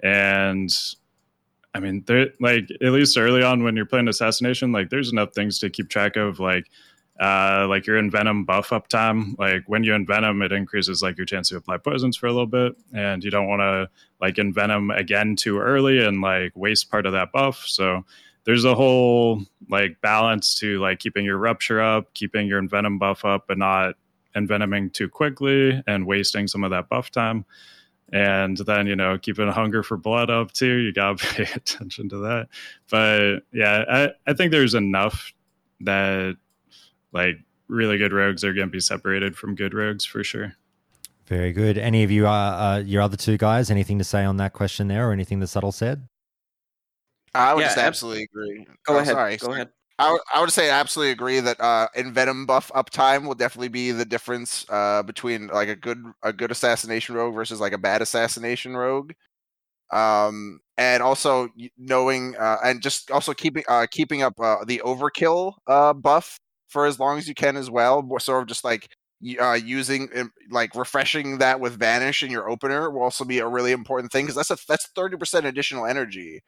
And 0.03 0.69
I 1.73 1.79
mean, 1.79 2.03
there, 2.07 2.27
like 2.39 2.69
at 2.81 2.91
least 2.91 3.17
early 3.17 3.41
on 3.41 3.63
when 3.63 3.75
you're 3.75 3.85
playing 3.85 4.07
Assassination, 4.07 4.71
like 4.71 4.89
there's 4.89 5.11
enough 5.11 5.33
things 5.33 5.59
to 5.59 5.69
keep 5.69 5.89
track 5.89 6.15
of, 6.15 6.39
like. 6.39 6.67
Uh, 7.17 7.65
like 7.69 7.87
your 7.87 7.97
envenom 7.97 8.45
buff 8.45 8.73
up 8.73 8.89
time. 8.89 9.37
Like 9.39 9.63
when 9.67 9.85
you 9.85 9.93
envenom, 9.93 10.43
it 10.43 10.51
increases 10.51 11.01
like 11.01 11.15
your 11.15 11.25
chance 11.25 11.47
to 11.47 11.55
apply 11.55 11.77
poisons 11.77 12.17
for 12.17 12.27
a 12.27 12.31
little 12.33 12.45
bit, 12.45 12.75
and 12.93 13.23
you 13.23 13.31
don't 13.31 13.47
want 13.47 13.61
to 13.61 13.89
like 14.19 14.35
envenom 14.35 14.93
again 14.99 15.37
too 15.37 15.57
early 15.57 16.03
and 16.03 16.19
like 16.19 16.51
waste 16.57 16.91
part 16.91 17.05
of 17.05 17.13
that 17.13 17.31
buff. 17.31 17.63
So 17.67 18.03
there's 18.45 18.65
a 18.65 18.75
whole 18.75 19.43
like 19.69 19.99
balance 20.01 20.55
to 20.55 20.79
like 20.79 20.99
keeping 20.99 21.25
your 21.25 21.37
rupture 21.37 21.81
up, 21.81 22.13
keeping 22.13 22.47
your 22.47 22.61
envenom 22.61 22.99
buff 22.99 23.25
up, 23.25 23.45
but 23.47 23.57
not 23.57 23.95
envenoming 24.35 24.91
too 24.93 25.09
quickly 25.09 25.81
and 25.87 26.05
wasting 26.05 26.47
some 26.47 26.63
of 26.63 26.71
that 26.71 26.87
buff 26.89 27.09
time. 27.09 27.45
And 28.13 28.57
then, 28.57 28.85
you 28.85 28.95
know, 28.95 29.17
keeping 29.17 29.47
a 29.47 29.51
hunger 29.51 29.81
for 29.81 29.97
blood 29.97 30.29
up 30.29 30.51
too. 30.53 30.75
You 30.75 30.93
gotta 30.93 31.15
pay 31.33 31.47
attention 31.55 32.07
to 32.09 32.17
that. 32.19 32.47
But 32.89 33.39
yeah, 33.51 33.83
I, 33.89 34.09
I 34.29 34.33
think 34.33 34.51
there's 34.51 34.75
enough 34.75 35.33
that 35.81 36.37
like 37.11 37.37
really 37.67 37.97
good 37.97 38.13
rogues 38.13 38.43
are 38.43 38.53
gonna 38.53 38.67
be 38.67 38.79
separated 38.79 39.35
from 39.35 39.55
good 39.55 39.73
rogues 39.73 40.05
for 40.05 40.23
sure. 40.23 40.53
Very 41.25 41.51
good. 41.51 41.79
Any 41.79 42.03
of 42.03 42.11
you, 42.11 42.27
uh, 42.27 42.31
uh, 42.31 42.83
your 42.85 43.01
other 43.01 43.17
two 43.17 43.37
guys, 43.37 43.71
anything 43.71 43.97
to 43.97 44.03
say 44.03 44.23
on 44.23 44.37
that 44.37 44.53
question 44.53 44.87
there, 44.87 45.09
or 45.09 45.11
anything 45.11 45.39
that 45.39 45.47
Subtle 45.47 45.71
said? 45.71 46.07
I 47.35 47.53
would 47.53 47.61
Yeah, 47.61 47.67
just 47.67 47.77
ab- 47.77 47.87
absolutely 47.87 48.23
agree. 48.23 48.67
Go 48.85 48.97
Oh, 48.97 48.99
ahead. 48.99 49.17
Sorry, 49.17 49.37
Go 49.39 49.47
sorry. 49.47 49.53
ahead. 49.53 49.69
I 49.97 50.11
would, 50.11 50.21
I 50.33 50.41
would 50.41 50.51
say 50.51 50.69
I 50.69 50.79
absolutely 50.79 51.11
agree 51.13 51.39
that 51.39 51.59
uh, 51.61 51.87
Envenom 51.95 52.45
buff 52.45 52.71
uptime 52.75 53.25
will 53.25 53.35
definitely 53.35 53.69
be 53.69 53.91
the 53.91 54.05
difference 54.05 54.65
uh, 54.69 55.03
between 55.03 55.47
like 55.47 55.69
a 55.69 55.75
good 55.75 56.03
a 56.23 56.33
good 56.33 56.51
assassination 56.51 57.15
rogue 57.15 57.33
versus 57.35 57.61
like 57.61 57.73
a 57.73 57.77
bad 57.77 58.01
assassination 58.01 58.75
rogue. 58.75 59.13
Um, 59.91 60.59
and 60.77 61.03
also 61.03 61.49
knowing 61.77 62.35
uh, 62.37 62.57
and 62.63 62.81
just 62.81 63.11
also 63.11 63.33
keeping 63.33 63.63
uh, 63.69 63.87
keeping 63.91 64.23
up 64.23 64.33
uh, 64.39 64.65
the 64.65 64.81
overkill 64.85 65.53
uh, 65.67 65.93
buff 65.93 66.39
for 66.69 66.85
as 66.85 66.99
long 66.99 67.17
as 67.17 67.27
you 67.27 67.35
can 67.35 67.57
as 67.57 67.69
well. 67.71 68.07
Sort 68.19 68.41
of 68.43 68.47
just 68.49 68.63
like 68.65 68.89
uh, 69.41 69.53
using 69.53 70.09
um, 70.15 70.31
like 70.51 70.75
refreshing 70.75 71.37
that 71.39 71.59
with 71.59 71.79
vanish 71.79 72.23
in 72.23 72.31
your 72.31 72.49
opener 72.49 72.91
will 72.91 73.01
also 73.03 73.23
be 73.25 73.39
a 73.39 73.47
really 73.47 73.71
important 73.71 74.11
thing 74.11 74.25
because 74.25 74.35
that's 74.35 74.51
a 74.51 74.57
that's 74.67 74.87
thirty 74.95 75.17
percent 75.17 75.45
additional 75.45 75.85
energy 75.85 76.41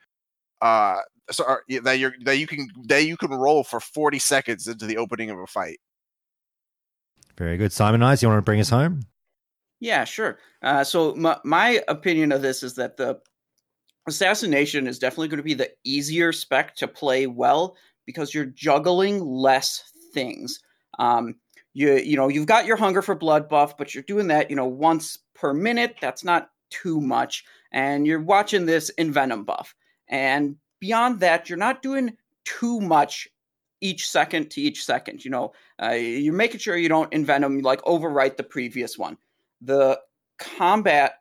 uh 0.61 0.99
so 1.29 1.43
uh, 1.43 1.57
that 1.83 1.99
you're 1.99 2.13
that 2.23 2.37
you 2.37 2.47
can 2.47 2.67
that 2.85 3.05
you 3.05 3.17
can 3.17 3.31
roll 3.31 3.63
for 3.63 3.79
40 3.79 4.19
seconds 4.19 4.67
into 4.67 4.85
the 4.85 4.97
opening 4.97 5.29
of 5.29 5.39
a 5.39 5.47
fight 5.47 5.79
Very 7.37 7.57
good. 7.57 7.71
Simonize, 7.71 8.21
you 8.21 8.27
want 8.27 8.39
to 8.39 8.43
bring 8.43 8.59
us 8.59 8.69
home? 8.69 9.01
Yeah, 9.79 10.05
sure. 10.05 10.39
Uh, 10.61 10.83
so 10.83 11.13
my 11.15 11.37
my 11.43 11.83
opinion 11.87 12.31
of 12.31 12.41
this 12.41 12.63
is 12.63 12.75
that 12.75 12.97
the 12.97 13.19
assassination 14.07 14.87
is 14.87 14.99
definitely 14.99 15.27
going 15.27 15.37
to 15.37 15.43
be 15.43 15.53
the 15.53 15.71
easier 15.83 16.31
spec 16.31 16.75
to 16.77 16.87
play 16.87 17.27
well 17.27 17.75
because 18.05 18.33
you're 18.33 18.45
juggling 18.45 19.19
less 19.19 19.83
things. 20.13 20.59
Um, 20.97 21.35
you 21.73 21.93
you 21.93 22.17
know 22.17 22.27
you've 22.27 22.47
got 22.47 22.65
your 22.65 22.77
hunger 22.77 23.03
for 23.03 23.13
blood 23.13 23.47
buff, 23.47 23.77
but 23.77 23.93
you're 23.93 24.03
doing 24.03 24.27
that 24.27 24.49
you 24.49 24.55
know 24.55 24.65
once 24.65 25.19
per 25.35 25.53
minute. 25.53 25.97
That's 26.01 26.23
not 26.23 26.49
too 26.71 26.99
much, 26.99 27.43
and 27.71 28.07
you're 28.07 28.21
watching 28.21 28.65
this 28.65 28.89
envenom 28.97 29.45
buff. 29.45 29.75
And 30.09 30.57
beyond 30.79 31.19
that, 31.19 31.49
you're 31.49 31.57
not 31.57 31.81
doing 31.81 32.15
too 32.45 32.79
much 32.79 33.27
each 33.81 34.09
second 34.09 34.49
to 34.51 34.61
each 34.61 34.83
second. 34.83 35.23
You 35.23 35.31
know, 35.31 35.53
uh, 35.81 35.91
you're 35.91 36.33
making 36.33 36.59
sure 36.59 36.77
you 36.77 36.89
don't 36.89 37.11
invent 37.13 37.43
them, 37.43 37.59
like 37.61 37.81
overwrite 37.83 38.37
the 38.37 38.43
previous 38.43 38.97
one. 38.97 39.17
The 39.61 39.99
combat, 40.39 41.15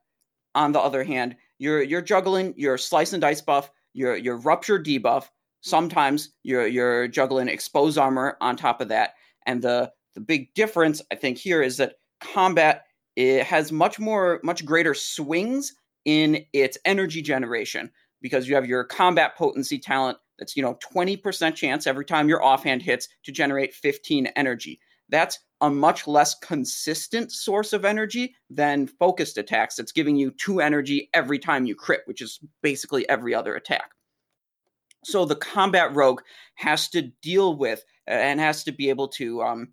on 0.54 0.72
the 0.72 0.80
other 0.80 1.04
hand, 1.04 1.36
you're 1.58 1.82
you're 1.82 2.02
juggling 2.02 2.54
your 2.56 2.78
slice 2.78 3.12
and 3.12 3.20
dice 3.20 3.40
buff, 3.40 3.70
your 3.94 4.16
your 4.16 4.36
rupture 4.36 4.78
debuff. 4.78 5.28
Sometimes 5.60 6.30
you're 6.42 6.66
you're 6.66 7.08
juggling 7.08 7.48
expose 7.48 7.98
armor 7.98 8.36
on 8.40 8.56
top 8.56 8.80
of 8.80 8.88
that, 8.88 9.14
and 9.46 9.62
the 9.62 9.90
the 10.14 10.20
big 10.20 10.52
difference 10.54 11.02
I 11.10 11.14
think 11.14 11.38
here 11.38 11.62
is 11.62 11.76
that 11.78 11.94
combat 12.20 12.84
it 13.16 13.44
has 13.44 13.72
much 13.72 13.98
more 13.98 14.40
much 14.42 14.64
greater 14.64 14.94
swings 14.94 15.74
in 16.04 16.44
its 16.52 16.78
energy 16.84 17.20
generation 17.20 17.90
because 18.20 18.48
you 18.48 18.54
have 18.54 18.66
your 18.66 18.84
combat 18.84 19.36
potency 19.36 19.78
talent 19.78 20.18
that's 20.38 20.56
you 20.56 20.62
know 20.62 20.78
20% 20.94 21.54
chance 21.54 21.86
every 21.86 22.04
time 22.04 22.28
your 22.28 22.42
offhand 22.42 22.82
hits 22.82 23.08
to 23.24 23.32
generate 23.32 23.74
15 23.74 24.26
energy. 24.28 24.78
That's 25.08 25.38
a 25.60 25.70
much 25.70 26.06
less 26.06 26.34
consistent 26.40 27.32
source 27.32 27.72
of 27.72 27.84
energy 27.84 28.34
than 28.50 28.86
focused 28.86 29.38
attacks 29.38 29.76
that's 29.76 29.92
giving 29.92 30.16
you 30.16 30.32
2 30.32 30.60
energy 30.60 31.08
every 31.14 31.38
time 31.38 31.64
you 31.64 31.74
crit 31.74 32.02
which 32.06 32.20
is 32.20 32.40
basically 32.62 33.08
every 33.08 33.34
other 33.34 33.54
attack. 33.54 33.90
So 35.04 35.24
the 35.24 35.36
combat 35.36 35.94
rogue 35.94 36.20
has 36.56 36.88
to 36.88 37.02
deal 37.22 37.56
with 37.56 37.84
and 38.06 38.40
has 38.40 38.64
to 38.64 38.72
be 38.72 38.90
able 38.90 39.08
to 39.08 39.42
um 39.42 39.72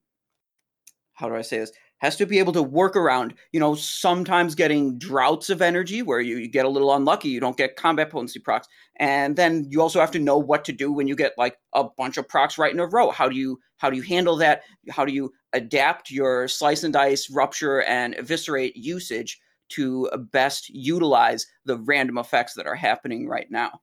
how 1.13 1.29
do 1.29 1.35
i 1.35 1.41
say 1.41 1.59
this 1.59 1.71
has 2.03 2.17
to 2.17 2.25
be 2.25 2.37
able 2.37 2.51
to 2.51 2.61
work 2.61 2.97
around, 2.97 3.33
you 3.53 3.59
know, 3.61 3.73
sometimes 3.73 4.55
getting 4.55 4.99
droughts 4.99 5.49
of 5.49 5.61
energy 5.61 6.01
where 6.01 6.19
you, 6.19 6.37
you 6.37 6.49
get 6.49 6.65
a 6.65 6.69
little 6.69 6.93
unlucky, 6.93 7.29
you 7.29 7.39
don't 7.39 7.55
get 7.55 7.77
combat 7.77 8.09
potency 8.09 8.39
procs. 8.39 8.67
And 8.97 9.37
then 9.37 9.65
you 9.69 9.81
also 9.81 10.01
have 10.01 10.11
to 10.11 10.19
know 10.19 10.37
what 10.37 10.65
to 10.65 10.73
do 10.73 10.91
when 10.91 11.07
you 11.07 11.15
get 11.15 11.31
like 11.37 11.57
a 11.73 11.85
bunch 11.85 12.17
of 12.17 12.27
procs 12.27 12.57
right 12.57 12.73
in 12.73 12.81
a 12.81 12.85
row. 12.85 13.09
How 13.09 13.29
do 13.29 13.37
you 13.37 13.57
how 13.77 13.89
do 13.89 13.95
you 13.95 14.03
handle 14.03 14.35
that? 14.37 14.63
How 14.91 15.05
do 15.05 15.13
you 15.13 15.31
adapt 15.53 16.11
your 16.11 16.49
slice 16.49 16.83
and 16.83 16.91
dice, 16.91 17.29
rupture, 17.29 17.83
and 17.83 18.15
eviscerate 18.15 18.75
usage 18.75 19.39
to 19.69 20.09
best 20.31 20.69
utilize 20.69 21.47
the 21.65 21.77
random 21.77 22.17
effects 22.17 22.53
that 22.55 22.67
are 22.67 22.75
happening 22.75 23.29
right 23.29 23.49
now? 23.49 23.79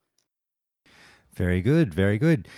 Very 1.34 1.62
good. 1.62 1.94
Very 1.94 2.18
good. 2.18 2.48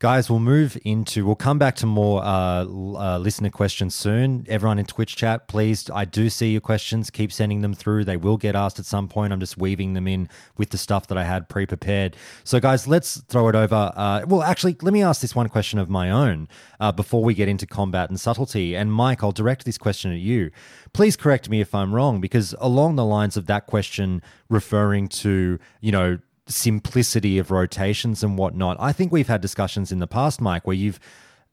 Guys, 0.00 0.30
we'll 0.30 0.40
move 0.40 0.78
into, 0.82 1.26
we'll 1.26 1.34
come 1.34 1.58
back 1.58 1.76
to 1.76 1.84
more 1.84 2.24
uh, 2.24 2.64
uh, 2.64 3.18
listener 3.18 3.50
questions 3.50 3.94
soon. 3.94 4.46
Everyone 4.48 4.78
in 4.78 4.86
Twitch 4.86 5.14
chat, 5.14 5.46
please, 5.46 5.90
I 5.90 6.06
do 6.06 6.30
see 6.30 6.52
your 6.52 6.62
questions. 6.62 7.10
Keep 7.10 7.30
sending 7.30 7.60
them 7.60 7.74
through. 7.74 8.06
They 8.06 8.16
will 8.16 8.38
get 8.38 8.56
asked 8.56 8.78
at 8.78 8.86
some 8.86 9.08
point. 9.08 9.30
I'm 9.30 9.40
just 9.40 9.58
weaving 9.58 9.92
them 9.92 10.08
in 10.08 10.30
with 10.56 10.70
the 10.70 10.78
stuff 10.78 11.08
that 11.08 11.18
I 11.18 11.24
had 11.24 11.50
pre 11.50 11.66
prepared. 11.66 12.16
So, 12.44 12.60
guys, 12.60 12.88
let's 12.88 13.20
throw 13.28 13.48
it 13.48 13.54
over. 13.54 13.92
Uh, 13.94 14.22
well, 14.26 14.42
actually, 14.42 14.78
let 14.80 14.94
me 14.94 15.02
ask 15.02 15.20
this 15.20 15.34
one 15.34 15.50
question 15.50 15.78
of 15.78 15.90
my 15.90 16.10
own 16.10 16.48
uh, 16.80 16.92
before 16.92 17.22
we 17.22 17.34
get 17.34 17.50
into 17.50 17.66
combat 17.66 18.08
and 18.08 18.18
subtlety. 18.18 18.74
And, 18.74 18.90
Mike, 18.90 19.22
I'll 19.22 19.32
direct 19.32 19.66
this 19.66 19.76
question 19.76 20.12
at 20.12 20.20
you. 20.20 20.50
Please 20.94 21.14
correct 21.14 21.50
me 21.50 21.60
if 21.60 21.74
I'm 21.74 21.94
wrong, 21.94 22.22
because 22.22 22.54
along 22.58 22.96
the 22.96 23.04
lines 23.04 23.36
of 23.36 23.44
that 23.48 23.66
question 23.66 24.22
referring 24.48 25.08
to, 25.08 25.58
you 25.82 25.92
know, 25.92 26.20
simplicity 26.50 27.38
of 27.38 27.50
rotations 27.50 28.22
and 28.22 28.36
whatnot. 28.36 28.76
I 28.80 28.92
think 28.92 29.12
we've 29.12 29.28
had 29.28 29.40
discussions 29.40 29.92
in 29.92 29.98
the 29.98 30.06
past, 30.06 30.40
Mike, 30.40 30.66
where 30.66 30.76
you've 30.76 31.00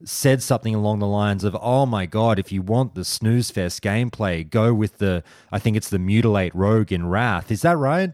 said 0.04 0.42
something 0.42 0.74
along 0.74 1.00
the 1.00 1.06
lines 1.06 1.44
of, 1.44 1.56
"Oh 1.60 1.86
my 1.86 2.06
god, 2.06 2.38
if 2.38 2.52
you 2.52 2.62
want 2.62 2.94
the 2.94 3.04
snooze 3.04 3.50
fest 3.50 3.82
gameplay, 3.82 4.48
go 4.48 4.72
with 4.72 4.98
the 4.98 5.24
I 5.50 5.58
think 5.58 5.76
it's 5.76 5.88
the 5.88 5.98
mutilate 5.98 6.54
rogue 6.54 6.92
in 6.92 7.08
Wrath." 7.08 7.50
Is 7.50 7.62
that 7.62 7.76
right? 7.76 8.12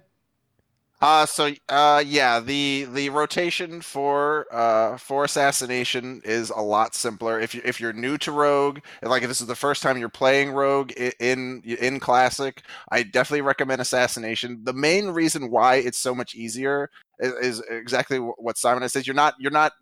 Uh 1.04 1.26
so 1.26 1.50
uh 1.68 2.02
yeah, 2.06 2.40
the 2.40 2.88
the 2.90 3.10
rotation 3.10 3.82
for 3.82 4.46
uh 4.50 4.96
for 4.96 5.22
assassination 5.24 6.22
is 6.24 6.48
a 6.48 6.62
lot 6.62 6.94
simpler. 6.94 7.38
If 7.38 7.54
you 7.54 7.60
if 7.62 7.78
you're 7.78 7.92
new 7.92 8.16
to 8.16 8.32
rogue, 8.32 8.78
like 9.02 9.20
if 9.20 9.28
this 9.28 9.42
is 9.42 9.46
the 9.46 9.54
first 9.54 9.82
time 9.82 9.98
you're 9.98 10.08
playing 10.08 10.52
rogue 10.52 10.92
in 11.20 11.60
in 11.60 12.00
classic, 12.00 12.62
I 12.90 13.02
definitely 13.02 13.42
recommend 13.42 13.82
assassination. 13.82 14.62
The 14.64 14.72
main 14.72 15.08
reason 15.08 15.50
why 15.50 15.74
it's 15.74 15.98
so 15.98 16.14
much 16.14 16.34
easier 16.34 16.88
is, 17.18 17.34
is 17.34 17.62
exactly 17.68 18.16
what 18.16 18.56
Simon 18.56 18.88
said. 18.88 19.06
You're 19.06 19.12
not 19.12 19.34
you're 19.38 19.50
not 19.50 19.72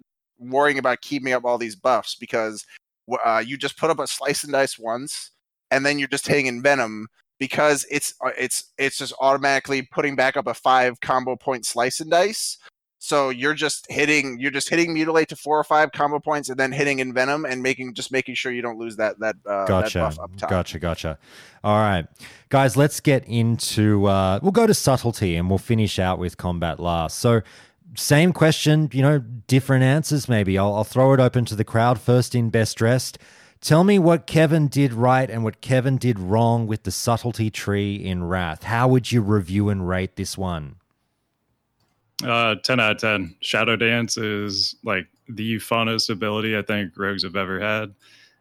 worrying 0.40 0.78
about 0.78 1.02
keeping 1.02 1.34
up 1.34 1.44
all 1.44 1.56
these 1.56 1.76
buffs 1.76 2.16
because 2.16 2.66
uh, 3.24 3.44
you 3.46 3.56
just 3.56 3.78
put 3.78 3.90
up 3.90 4.00
a 4.00 4.08
slice 4.08 4.42
and 4.42 4.52
dice 4.52 4.76
once, 4.76 5.30
and 5.70 5.86
then 5.86 6.00
you're 6.00 6.08
just 6.08 6.26
envenom 6.26 7.04
because 7.42 7.84
it's 7.90 8.14
uh, 8.24 8.30
it's 8.38 8.70
it's 8.78 8.96
just 8.96 9.12
automatically 9.20 9.82
putting 9.82 10.14
back 10.14 10.36
up 10.36 10.46
a 10.46 10.54
five 10.54 11.00
combo 11.00 11.34
point 11.34 11.66
slice 11.66 11.98
and 11.98 12.08
dice. 12.08 12.56
So 13.00 13.30
you're 13.30 13.52
just 13.52 13.84
hitting 13.90 14.38
you're 14.38 14.52
just 14.52 14.68
hitting 14.68 14.94
mutilate 14.94 15.28
to 15.30 15.34
four 15.34 15.58
or 15.58 15.64
five 15.64 15.90
combo 15.90 16.20
points 16.20 16.50
and 16.50 16.56
then 16.56 16.70
hitting 16.70 16.98
envenom 16.98 17.50
and 17.50 17.60
making 17.60 17.94
just 17.94 18.12
making 18.12 18.36
sure 18.36 18.52
you 18.52 18.62
don't 18.62 18.78
lose 18.78 18.94
that 18.94 19.18
that 19.18 19.34
uh, 19.44 19.64
that 19.64 19.66
Gotcha. 19.66 19.98
buff 19.98 20.20
up 20.20 20.36
top. 20.36 20.50
Gotcha. 20.50 20.78
Gotcha. 20.78 21.18
All 21.64 21.80
right, 21.80 22.06
guys, 22.48 22.76
let's 22.76 23.00
get 23.00 23.24
into. 23.26 24.06
Uh, 24.06 24.38
we'll 24.40 24.52
go 24.52 24.68
to 24.68 24.74
subtlety 24.74 25.34
and 25.34 25.48
we'll 25.48 25.58
finish 25.58 25.98
out 25.98 26.20
with 26.20 26.36
combat 26.36 26.78
last. 26.78 27.18
So, 27.18 27.42
same 27.96 28.32
question, 28.32 28.88
you 28.92 29.02
know, 29.02 29.18
different 29.48 29.82
answers 29.82 30.28
maybe. 30.28 30.56
I'll, 30.56 30.76
I'll 30.76 30.84
throw 30.84 31.12
it 31.12 31.18
open 31.18 31.44
to 31.46 31.56
the 31.56 31.64
crowd 31.64 32.00
first 32.00 32.36
in 32.36 32.50
best 32.50 32.76
dressed. 32.78 33.18
Tell 33.62 33.84
me 33.84 33.96
what 34.00 34.26
Kevin 34.26 34.66
did 34.66 34.92
right 34.92 35.30
and 35.30 35.44
what 35.44 35.60
Kevin 35.60 35.96
did 35.96 36.18
wrong 36.18 36.66
with 36.66 36.82
the 36.82 36.90
subtlety 36.90 37.48
tree 37.48 37.94
in 37.94 38.24
Wrath. 38.24 38.64
How 38.64 38.88
would 38.88 39.12
you 39.12 39.22
review 39.22 39.68
and 39.68 39.88
rate 39.88 40.16
this 40.16 40.36
one? 40.36 40.76
Uh, 42.24 42.56
10 42.56 42.80
out 42.80 42.92
of 42.92 42.98
10. 42.98 43.36
Shadow 43.40 43.76
Dance 43.76 44.16
is 44.16 44.74
like 44.82 45.06
the 45.28 45.56
funnest 45.58 46.10
ability 46.10 46.58
I 46.58 46.62
think 46.62 46.92
rogues 46.96 47.22
have 47.22 47.36
ever 47.36 47.60
had. 47.60 47.94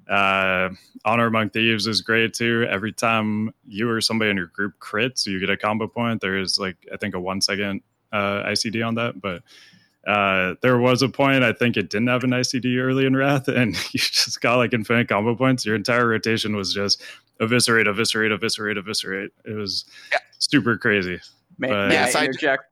Uh, 0.10 0.70
Honor 1.06 1.28
Among 1.28 1.52
Thieves 1.52 1.86
is 1.86 2.02
great 2.02 2.34
too. 2.34 2.66
Every 2.68 2.92
time 2.92 3.54
you 3.68 3.88
or 3.92 4.02
somebody 4.02 4.32
in 4.32 4.38
your 4.38 4.48
group 4.48 4.80
crits, 4.80 5.28
you 5.28 5.40
get 5.40 5.52
a 5.52 5.58
combo 5.58 5.86
point. 5.86 6.20
There 6.20 6.40
is 6.40 6.58
like, 6.58 6.88
I 6.92 6.98
think, 6.98 7.14
a 7.14 7.20
one 7.20 7.42
second 7.42 7.82
uh, 8.12 8.42
ICD 8.44 8.86
on 8.86 8.96
that. 8.96 9.22
But 9.22 9.44
uh, 10.08 10.56
there 10.62 10.78
was 10.78 11.02
a 11.02 11.10
point, 11.10 11.44
I 11.44 11.54
think 11.54 11.78
it 11.78 11.90
didn't 11.90 12.08
have 12.08 12.24
an 12.24 12.32
ICD 12.32 12.78
early 12.82 13.06
in 13.06 13.16
Wrath, 13.16 13.48
and 13.48 13.76
you 13.94 14.00
just 14.00 14.42
got 14.42 14.58
like 14.58 14.74
infinite 14.74 15.08
combo 15.08 15.36
points. 15.36 15.66
Your 15.66 15.76
entire 15.76 16.08
rotation 16.08 16.56
was 16.56 16.74
just 16.74 17.02
eviscerate, 17.40 17.88
eviscerate, 17.88 18.32
eviscerate, 18.32 18.78
eviscerate. 18.78 19.32
It 19.46 19.54
was 19.54 19.86
super 20.40 20.78
crazy. 20.78 21.20
May, 21.58 21.70
But- 21.70 21.88
may 21.90 21.94
Yes, 21.96 22.16
I 22.16 22.22
I- 22.22 22.26
interject? 22.26 22.64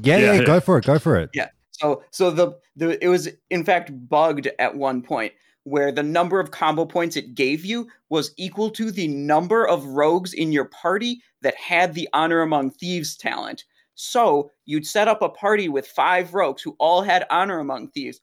Yeah, 0.00 0.16
yeah, 0.18 0.24
Yeah, 0.26 0.32
yeah. 0.40 0.44
go 0.46 0.60
for 0.60 0.78
it. 0.78 0.84
Go 0.84 0.98
for 0.98 1.16
it. 1.16 1.30
Yeah. 1.34 1.48
So 1.72 2.02
so 2.10 2.30
the 2.30 2.52
the 2.76 3.02
it 3.04 3.08
was 3.08 3.28
in 3.50 3.64
fact 3.64 3.90
bugged 4.08 4.48
at 4.60 4.76
one 4.76 5.02
point 5.02 5.32
where 5.64 5.90
the 5.92 6.02
number 6.04 6.38
of 6.40 6.50
combo 6.52 6.84
points 6.84 7.16
it 7.16 7.34
gave 7.34 7.64
you 7.64 7.88
was 8.08 8.32
equal 8.36 8.70
to 8.70 8.90
the 8.92 9.08
number 9.08 9.66
of 9.66 9.84
rogues 9.86 10.32
in 10.32 10.50
your 10.52 10.64
party 10.66 11.20
that 11.42 11.54
had 11.56 11.94
the 11.94 12.08
honor 12.12 12.40
among 12.42 12.70
thieves 12.70 13.16
talent. 13.16 13.64
So 14.00 14.52
you'd 14.64 14.86
set 14.86 15.08
up 15.08 15.22
a 15.22 15.28
party 15.28 15.68
with 15.68 15.88
five 15.88 16.32
rogues 16.32 16.62
who 16.62 16.76
all 16.78 17.02
had 17.02 17.26
honor 17.30 17.58
among 17.58 17.88
thieves. 17.88 18.20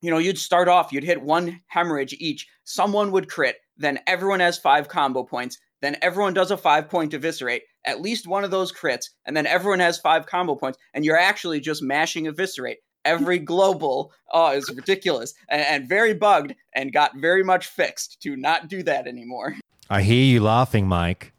You 0.00 0.10
know, 0.12 0.18
you'd 0.18 0.38
start 0.38 0.68
off, 0.68 0.92
you'd 0.92 1.02
hit 1.02 1.20
one 1.20 1.60
hemorrhage 1.66 2.14
each. 2.20 2.46
Someone 2.62 3.10
would 3.10 3.28
crit, 3.28 3.56
then 3.76 3.98
everyone 4.06 4.38
has 4.38 4.56
five 4.56 4.86
combo 4.86 5.24
points. 5.24 5.58
then 5.82 5.96
everyone 6.00 6.32
does 6.32 6.52
a 6.52 6.56
five 6.56 6.88
point 6.88 7.12
eviscerate, 7.12 7.64
at 7.84 8.00
least 8.00 8.28
one 8.28 8.44
of 8.44 8.52
those 8.52 8.72
crits, 8.72 9.10
and 9.26 9.36
then 9.36 9.46
everyone 9.46 9.80
has 9.80 9.98
five 9.98 10.26
combo 10.26 10.54
points, 10.54 10.78
and 10.94 11.04
you're 11.04 11.18
actually 11.18 11.58
just 11.58 11.82
mashing 11.82 12.28
eviscerate. 12.28 12.78
Every 13.04 13.40
global 13.40 14.12
oh, 14.32 14.52
is 14.52 14.72
ridiculous 14.74 15.34
and, 15.48 15.60
and 15.62 15.88
very 15.88 16.14
bugged 16.14 16.54
and 16.74 16.92
got 16.92 17.16
very 17.16 17.42
much 17.42 17.66
fixed 17.66 18.22
to 18.22 18.36
not 18.36 18.68
do 18.68 18.84
that 18.84 19.08
anymore. 19.08 19.56
I 19.90 20.02
hear 20.02 20.24
you 20.24 20.40
laughing, 20.40 20.86
Mike. 20.86 21.32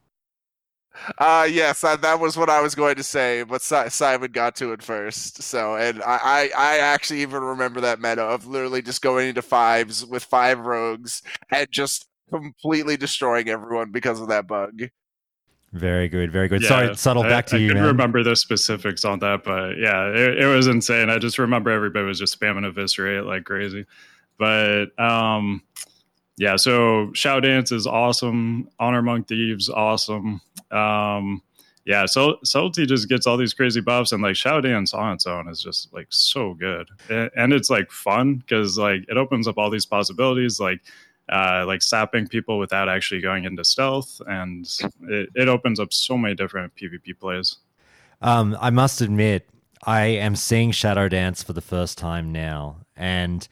Uh 1.17 1.47
yes, 1.49 1.81
that, 1.81 2.01
that 2.01 2.19
was 2.19 2.37
what 2.37 2.49
I 2.49 2.61
was 2.61 2.75
going 2.75 2.95
to 2.95 3.03
say, 3.03 3.43
but 3.43 3.61
si- 3.61 3.89
Simon 3.89 4.31
got 4.31 4.55
to 4.57 4.71
it 4.73 4.81
first. 4.81 5.41
So, 5.41 5.75
and 5.75 6.01
I, 6.03 6.19
I, 6.23 6.49
I 6.57 6.77
actually 6.77 7.21
even 7.21 7.43
remember 7.43 7.81
that 7.81 7.99
meta 7.99 8.21
of 8.21 8.47
literally 8.47 8.81
just 8.81 9.01
going 9.01 9.29
into 9.29 9.41
fives 9.41 10.05
with 10.05 10.23
five 10.23 10.59
rogues 10.59 11.21
and 11.51 11.67
just 11.71 12.07
completely 12.31 12.97
destroying 12.97 13.49
everyone 13.49 13.91
because 13.91 14.19
of 14.19 14.29
that 14.29 14.47
bug. 14.47 14.89
Very 15.73 16.07
good, 16.07 16.31
very 16.31 16.47
good. 16.47 16.63
Sorry, 16.63 16.95
subtle. 16.95 17.23
I, 17.23 17.29
Back 17.29 17.47
to 17.47 17.57
I 17.57 17.59
you, 17.59 17.67
couldn't 17.67 17.83
man. 17.83 17.91
remember 17.91 18.23
the 18.23 18.35
specifics 18.35 19.03
on 19.03 19.19
that, 19.19 19.43
but 19.43 19.77
yeah, 19.77 20.07
it, 20.07 20.43
it 20.43 20.45
was 20.45 20.67
insane. 20.67 21.09
I 21.09 21.17
just 21.17 21.37
remember 21.37 21.69
everybody 21.69 22.05
was 22.05 22.17
just 22.17 22.39
spamming 22.39 22.65
eviscerate 22.65 23.25
like 23.25 23.43
crazy. 23.43 23.85
But 24.37 24.97
um, 24.97 25.61
yeah, 26.37 26.55
so 26.55 27.11
Shadow 27.13 27.41
Dance 27.41 27.71
is 27.71 27.87
awesome. 27.87 28.69
Honor 28.79 28.99
Among 28.99 29.23
Thieves, 29.23 29.69
awesome. 29.69 30.41
Um, 30.71 31.41
yeah, 31.85 32.07
so 32.07 32.37
Subtlety 32.43 32.85
just 32.87 33.07
gets 33.07 33.27
all 33.27 33.37
these 33.37 33.53
crazy 33.53 33.79
buffs, 33.79 34.11
and 34.11 34.23
like 34.23 34.35
Shadow 34.35 34.61
Dance 34.61 34.93
on 34.93 35.13
its 35.13 35.27
own 35.27 35.47
is 35.47 35.61
just 35.61 35.93
like 35.93 36.07
so 36.09 36.53
good, 36.55 36.89
A- 37.09 37.29
and 37.37 37.53
it's 37.53 37.69
like 37.69 37.91
fun 37.91 38.35
because 38.35 38.77
like 38.77 39.05
it 39.07 39.17
opens 39.17 39.47
up 39.47 39.57
all 39.57 39.69
these 39.69 39.85
possibilities, 39.85 40.59
like 40.59 40.81
uh, 41.31 41.63
like 41.65 41.81
sapping 41.81 42.27
people 42.27 42.57
without 42.57 42.89
actually 42.89 43.21
going 43.21 43.45
into 43.45 43.63
stealth, 43.63 44.19
and 44.27 44.67
it, 45.03 45.29
it 45.35 45.47
opens 45.47 45.79
up 45.79 45.93
so 45.93 46.17
many 46.17 46.35
different 46.35 46.73
PvP 46.75 47.19
plays. 47.19 47.57
Um, 48.21 48.57
I 48.59 48.71
must 48.71 49.01
admit, 49.01 49.47
I 49.83 50.05
am 50.05 50.35
seeing 50.35 50.71
Shadow 50.71 51.07
Dance 51.07 51.43
for 51.43 51.53
the 51.53 51.61
first 51.61 51.97
time 51.97 52.31
now, 52.31 52.77
and 52.95 53.47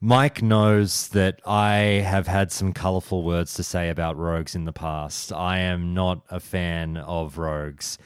Mike 0.00 0.42
knows 0.42 1.08
that 1.08 1.40
I 1.46 1.76
have 2.04 2.26
had 2.26 2.52
some 2.52 2.72
colorful 2.72 3.22
words 3.22 3.54
to 3.54 3.62
say 3.62 3.88
about 3.88 4.16
rogues 4.16 4.54
in 4.54 4.64
the 4.64 4.72
past. 4.72 5.32
I 5.32 5.58
am 5.60 5.94
not 5.94 6.20
a 6.30 6.38
fan 6.38 6.98
of 6.98 7.38
rogues, 7.38 7.98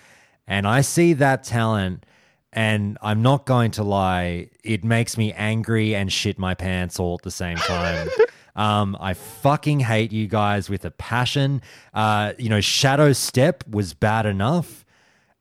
and 0.47 0.66
I 0.66 0.82
see 0.82 1.12
that 1.14 1.45
talent. 1.45 2.07
And 2.53 2.99
I'm 3.01 3.22
not 3.22 3.47
going 3.47 3.70
to 3.72 3.84
lie, 3.84 4.51
it 4.64 4.82
makes 4.82 5.16
me 5.16 5.32
angry 5.34 5.95
and 5.95 6.12
shit 6.12 6.36
my 6.36 6.55
pants 6.55 6.99
all 6.99 7.14
at 7.14 7.22
the 7.22 7.30
same 7.30 7.57
time. 7.57 8.09
Um, 8.57 8.97
I 9.01 9.14
fucking 9.14 9.78
hate 9.78 10.11
you 10.12 10.26
guys 10.26 10.68
with 10.68 10.84
a 10.84 10.91
passion. 10.91 11.62
Uh, 11.95 12.32
you 12.36 12.49
know, 12.49 12.61
Shadow 12.61 13.12
Step 13.12 13.62
was 13.66 13.95
bad 13.95 14.26
enough 14.26 14.84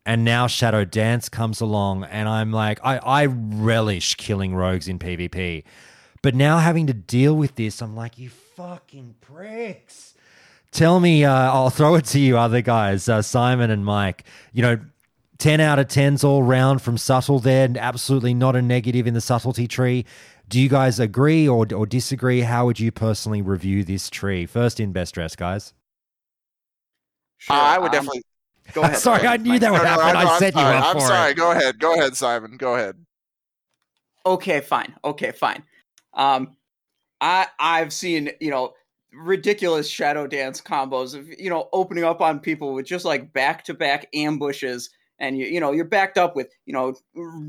and 0.09 0.23
now 0.23 0.47
Shadow 0.47 0.85
Dance 0.85 1.29
comes 1.29 1.61
along, 1.61 2.05
and 2.05 2.27
I'm 2.27 2.51
like, 2.51 2.79
I, 2.83 2.97
I 2.97 3.25
relish 3.25 4.15
killing 4.15 4.55
rogues 4.55 4.87
in 4.87 4.97
PvP. 4.97 5.63
But 6.21 6.35
now 6.35 6.57
having 6.57 6.87
to 6.87 6.93
deal 6.93 7.35
with 7.35 7.55
this, 7.55 7.81
I'm 7.81 7.95
like, 7.95 8.17
you 8.17 8.29
fucking 8.29 9.15
pricks. 9.21 10.15
Tell 10.71 10.99
me, 10.99 11.23
uh, 11.23 11.33
I'll 11.33 11.69
throw 11.69 11.95
it 11.95 12.05
to 12.05 12.19
you, 12.19 12.37
other 12.37 12.61
guys, 12.61 13.07
uh, 13.09 13.21
Simon 13.21 13.71
and 13.71 13.83
Mike. 13.85 14.25
You 14.53 14.61
know, 14.61 14.79
10 15.39 15.61
out 15.61 15.79
of 15.79 15.87
10s 15.87 16.23
all 16.23 16.43
round 16.43 16.81
from 16.81 16.97
subtle 16.97 17.39
there, 17.39 17.65
and 17.65 17.77
absolutely 17.77 18.33
not 18.33 18.55
a 18.55 18.61
negative 18.61 19.07
in 19.07 19.13
the 19.13 19.21
subtlety 19.21 19.67
tree. 19.67 20.05
Do 20.49 20.59
you 20.59 20.67
guys 20.67 20.99
agree 20.99 21.47
or, 21.47 21.65
or 21.73 21.85
disagree? 21.85 22.41
How 22.41 22.65
would 22.65 22.79
you 22.79 22.91
personally 22.91 23.41
review 23.41 23.83
this 23.83 24.09
tree? 24.09 24.45
First 24.45 24.79
in 24.79 24.91
best 24.91 25.13
dress, 25.13 25.35
guys. 25.35 25.73
Uh, 27.49 27.53
I 27.53 27.77
would 27.77 27.87
um, 27.87 27.91
definitely. 27.93 28.23
Go 28.73 28.81
ahead. 28.83 28.97
Sorry, 28.97 29.19
go 29.21 29.25
ahead. 29.27 29.39
I 29.39 29.43
knew 29.43 29.57
that 29.59 29.71
would 29.71 29.77
No, 29.79 29.83
no, 29.83 29.89
happen. 29.89 30.13
no, 30.13 30.19
I 30.19 30.33
I'm 30.33 30.39
set 30.39 30.53
you 30.53 30.61
up 30.61 30.85
I'm 30.85 30.95
for 30.95 31.01
sorry. 31.07 31.31
it. 31.31 31.37
Go 31.37 31.51
ahead. 31.51 31.79
Go 31.79 31.95
ahead, 31.95 32.15
Simon. 32.15 32.55
Go 32.57 32.75
ahead. 32.75 32.95
Okay, 34.25 34.59
fine. 34.61 34.93
Okay, 35.03 35.31
fine. 35.31 35.63
Um, 36.19 36.57
I 37.21 37.47
I've 37.59 37.93
seen 37.93 38.29
you 38.39 38.51
know 38.51 38.73
ridiculous 39.11 39.89
shadow 39.89 40.27
dance 40.27 40.61
combos 40.61 41.15
of 41.15 41.27
you 41.39 41.49
know 41.49 41.69
opening 41.73 42.03
up 42.03 42.21
on 42.21 42.39
people 42.39 42.73
with 42.73 42.85
just 42.85 43.05
like 43.05 43.33
back 43.33 43.63
to 43.65 43.73
back 43.73 44.07
ambushes, 44.13 44.89
and 45.17 45.37
you 45.37 45.47
you 45.47 45.59
know 45.59 45.71
you're 45.71 45.85
backed 45.85 46.17
up 46.17 46.35
with 46.35 46.49
you 46.65 46.73
know 46.73 46.93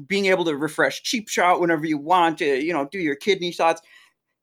being 0.06 0.26
able 0.26 0.44
to 0.44 0.56
refresh 0.56 1.02
cheap 1.02 1.28
shot 1.28 1.60
whenever 1.60 1.84
you 1.84 1.98
want 1.98 2.38
to 2.38 2.64
you 2.64 2.72
know 2.72 2.88
do 2.90 2.98
your 2.98 3.16
kidney 3.16 3.52
shots. 3.52 3.82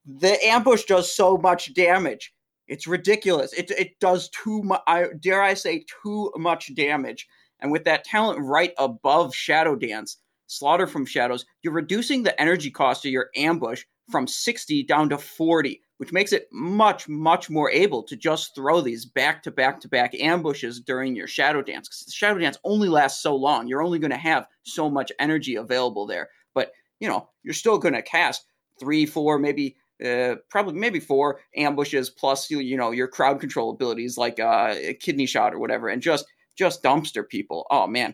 The 0.06 0.38
ambush 0.46 0.84
does 0.84 1.12
so 1.14 1.38
much 1.38 1.74
damage. 1.74 2.34
It's 2.68 2.86
ridiculous. 2.86 3.54
It 3.54 3.72
it 3.72 4.00
does 4.00 4.30
too 4.30 4.62
much. 4.64 4.82
I 4.88 5.08
dare 5.20 5.42
I 5.42 5.54
say 5.54 5.86
too 6.04 6.32
much 6.36 6.76
damage. 6.76 7.28
And 7.60 7.72
with 7.72 7.86
that 7.86 8.04
talent 8.04 8.40
right 8.40 8.74
above 8.78 9.34
Shadow 9.34 9.76
Dance, 9.76 10.18
Slaughter 10.48 10.88
from 10.88 11.06
Shadows, 11.06 11.46
you're 11.62 11.74
reducing 11.74 12.24
the 12.24 12.40
energy 12.42 12.72
cost 12.72 13.06
of 13.06 13.12
your 13.12 13.30
ambush 13.36 13.84
from 14.10 14.28
60 14.28 14.84
down 14.84 15.10
to 15.10 15.18
40, 15.18 15.82
which 15.98 16.14
makes 16.14 16.32
it 16.32 16.48
much, 16.52 17.08
much 17.10 17.50
more 17.50 17.70
able 17.70 18.04
to 18.04 18.16
just 18.16 18.56
throw 18.56 18.82
these 18.82 19.06
back 19.06 19.44
to 19.44 19.52
back 19.52 19.82
to 19.82 19.90
back 19.90 20.16
ambushes 20.16 20.80
during 20.80 21.16
your 21.16 21.28
Shadow 21.28 21.62
Dance. 21.62 21.88
Because 21.88 22.06
the 22.06 22.12
Shadow 22.12 22.40
Dance 22.40 22.58
only 22.64 22.90
lasts 22.90 23.22
so 23.22 23.36
long. 23.36 23.68
You're 23.68 23.84
only 23.84 24.00
going 24.00 24.12
to 24.12 24.18
have 24.18 24.48
so 24.64 24.90
much 24.90 25.12
energy 25.20 25.56
available 25.56 26.08
there. 26.08 26.30
But, 26.54 26.72
you 27.00 27.08
know, 27.08 27.30
you're 27.44 27.54
still 27.54 27.78
going 27.78 27.96
to 27.96 28.02
cast 28.02 28.46
three, 28.80 29.06
four, 29.06 29.40
maybe. 29.40 29.76
Uh, 30.06 30.36
probably 30.52 30.76
maybe 30.76 31.00
four 31.00 31.40
ambushes 31.56 32.08
plus 32.08 32.52
you, 32.52 32.60
you 32.60 32.78
know 32.78 32.92
your 32.92 33.08
crowd 33.08 33.40
control 33.40 33.72
abilities 33.72 34.16
like 34.16 34.40
uh 34.40 34.76
kidney 35.00 35.26
shot 35.26 35.56
or 35.56 35.58
whatever 35.58 35.88
and 35.88 36.04
just 36.04 36.24
just 36.56 36.84
dumpster 36.84 37.28
people 37.28 37.66
oh 37.72 37.88
man 37.88 38.14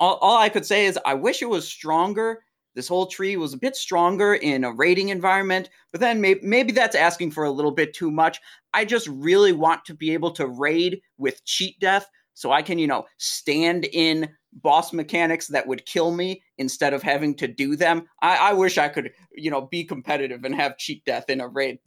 all, 0.00 0.16
all 0.16 0.36
I 0.36 0.48
could 0.48 0.66
say 0.66 0.86
is 0.86 0.98
I 1.04 1.14
wish 1.14 1.42
it 1.42 1.48
was 1.48 1.66
stronger. 1.66 2.42
This 2.74 2.88
whole 2.88 3.06
tree 3.06 3.36
was 3.38 3.54
a 3.54 3.58
bit 3.58 3.74
stronger 3.74 4.34
in 4.34 4.62
a 4.62 4.70
raiding 4.70 5.08
environment, 5.08 5.70
but 5.92 6.00
then 6.00 6.20
maybe, 6.20 6.40
maybe 6.42 6.72
that's 6.72 6.94
asking 6.94 7.30
for 7.30 7.44
a 7.44 7.50
little 7.50 7.70
bit 7.70 7.94
too 7.94 8.10
much. 8.10 8.38
I 8.74 8.84
just 8.84 9.08
really 9.08 9.52
want 9.52 9.84
to 9.86 9.94
be 9.94 10.12
able 10.12 10.30
to 10.32 10.46
raid 10.46 11.00
with 11.16 11.42
cheat 11.46 11.80
death 11.80 12.06
so 12.34 12.52
I 12.52 12.60
can, 12.60 12.78
you 12.78 12.86
know, 12.86 13.06
stand 13.16 13.86
in 13.92 14.28
boss 14.52 14.92
mechanics 14.92 15.46
that 15.48 15.66
would 15.66 15.86
kill 15.86 16.12
me 16.12 16.42
instead 16.58 16.92
of 16.92 17.02
having 17.02 17.34
to 17.36 17.48
do 17.48 17.76
them. 17.76 18.06
I, 18.20 18.36
I 18.36 18.52
wish 18.52 18.76
I 18.76 18.88
could, 18.88 19.10
you 19.32 19.50
know, 19.50 19.62
be 19.62 19.82
competitive 19.82 20.44
and 20.44 20.54
have 20.54 20.76
cheat 20.76 21.02
death 21.06 21.30
in 21.30 21.40
a 21.40 21.48
raid. 21.48 21.78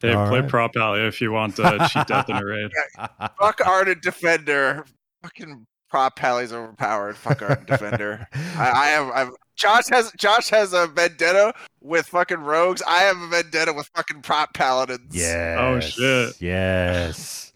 Hey, 0.00 0.14
All 0.14 0.28
play 0.28 0.40
right. 0.40 0.48
Prot 0.48 0.72
Pally 0.74 1.00
if 1.06 1.20
you 1.20 1.32
want 1.32 1.60
uh, 1.60 1.86
cheat 1.88 2.06
death 2.06 2.30
in 2.30 2.36
a 2.36 2.44
raid. 2.44 2.70
Fuck 3.38 3.60
Ardent 3.66 4.00
Defender. 4.00 4.86
Fucking 5.22 5.66
prot 5.96 6.14
pally's 6.14 6.52
overpowered. 6.52 7.16
Fuck 7.16 7.40
our 7.40 7.56
Defender. 7.66 8.28
I, 8.34 8.70
I 8.70 8.86
have. 8.88 9.08
I've, 9.14 9.30
Josh 9.54 9.88
has. 9.88 10.12
Josh 10.18 10.50
has 10.50 10.74
a 10.74 10.86
vendetta 10.88 11.54
with 11.80 12.06
fucking 12.08 12.40
rogues. 12.40 12.82
I 12.86 12.98
have 12.98 13.16
a 13.16 13.26
vendetta 13.28 13.72
with 13.72 13.86
fucking 13.94 14.20
prot 14.20 14.52
paladins. 14.52 15.16
Yes. 15.16 15.58
Oh, 15.58 15.80
shit. 15.80 16.42
Yes. 16.42 17.54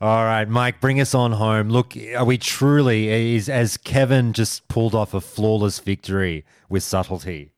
All 0.00 0.24
right, 0.24 0.48
Mike, 0.48 0.80
bring 0.80 1.00
us 1.00 1.14
on 1.14 1.30
home. 1.32 1.68
Look, 1.68 1.94
are 2.16 2.24
we 2.24 2.38
truly 2.38 3.34
is 3.36 3.48
as 3.48 3.76
Kevin 3.76 4.32
just 4.32 4.66
pulled 4.66 4.94
off 4.94 5.14
a 5.14 5.20
flawless 5.20 5.78
victory 5.78 6.44
with 6.68 6.82
subtlety? 6.82 7.52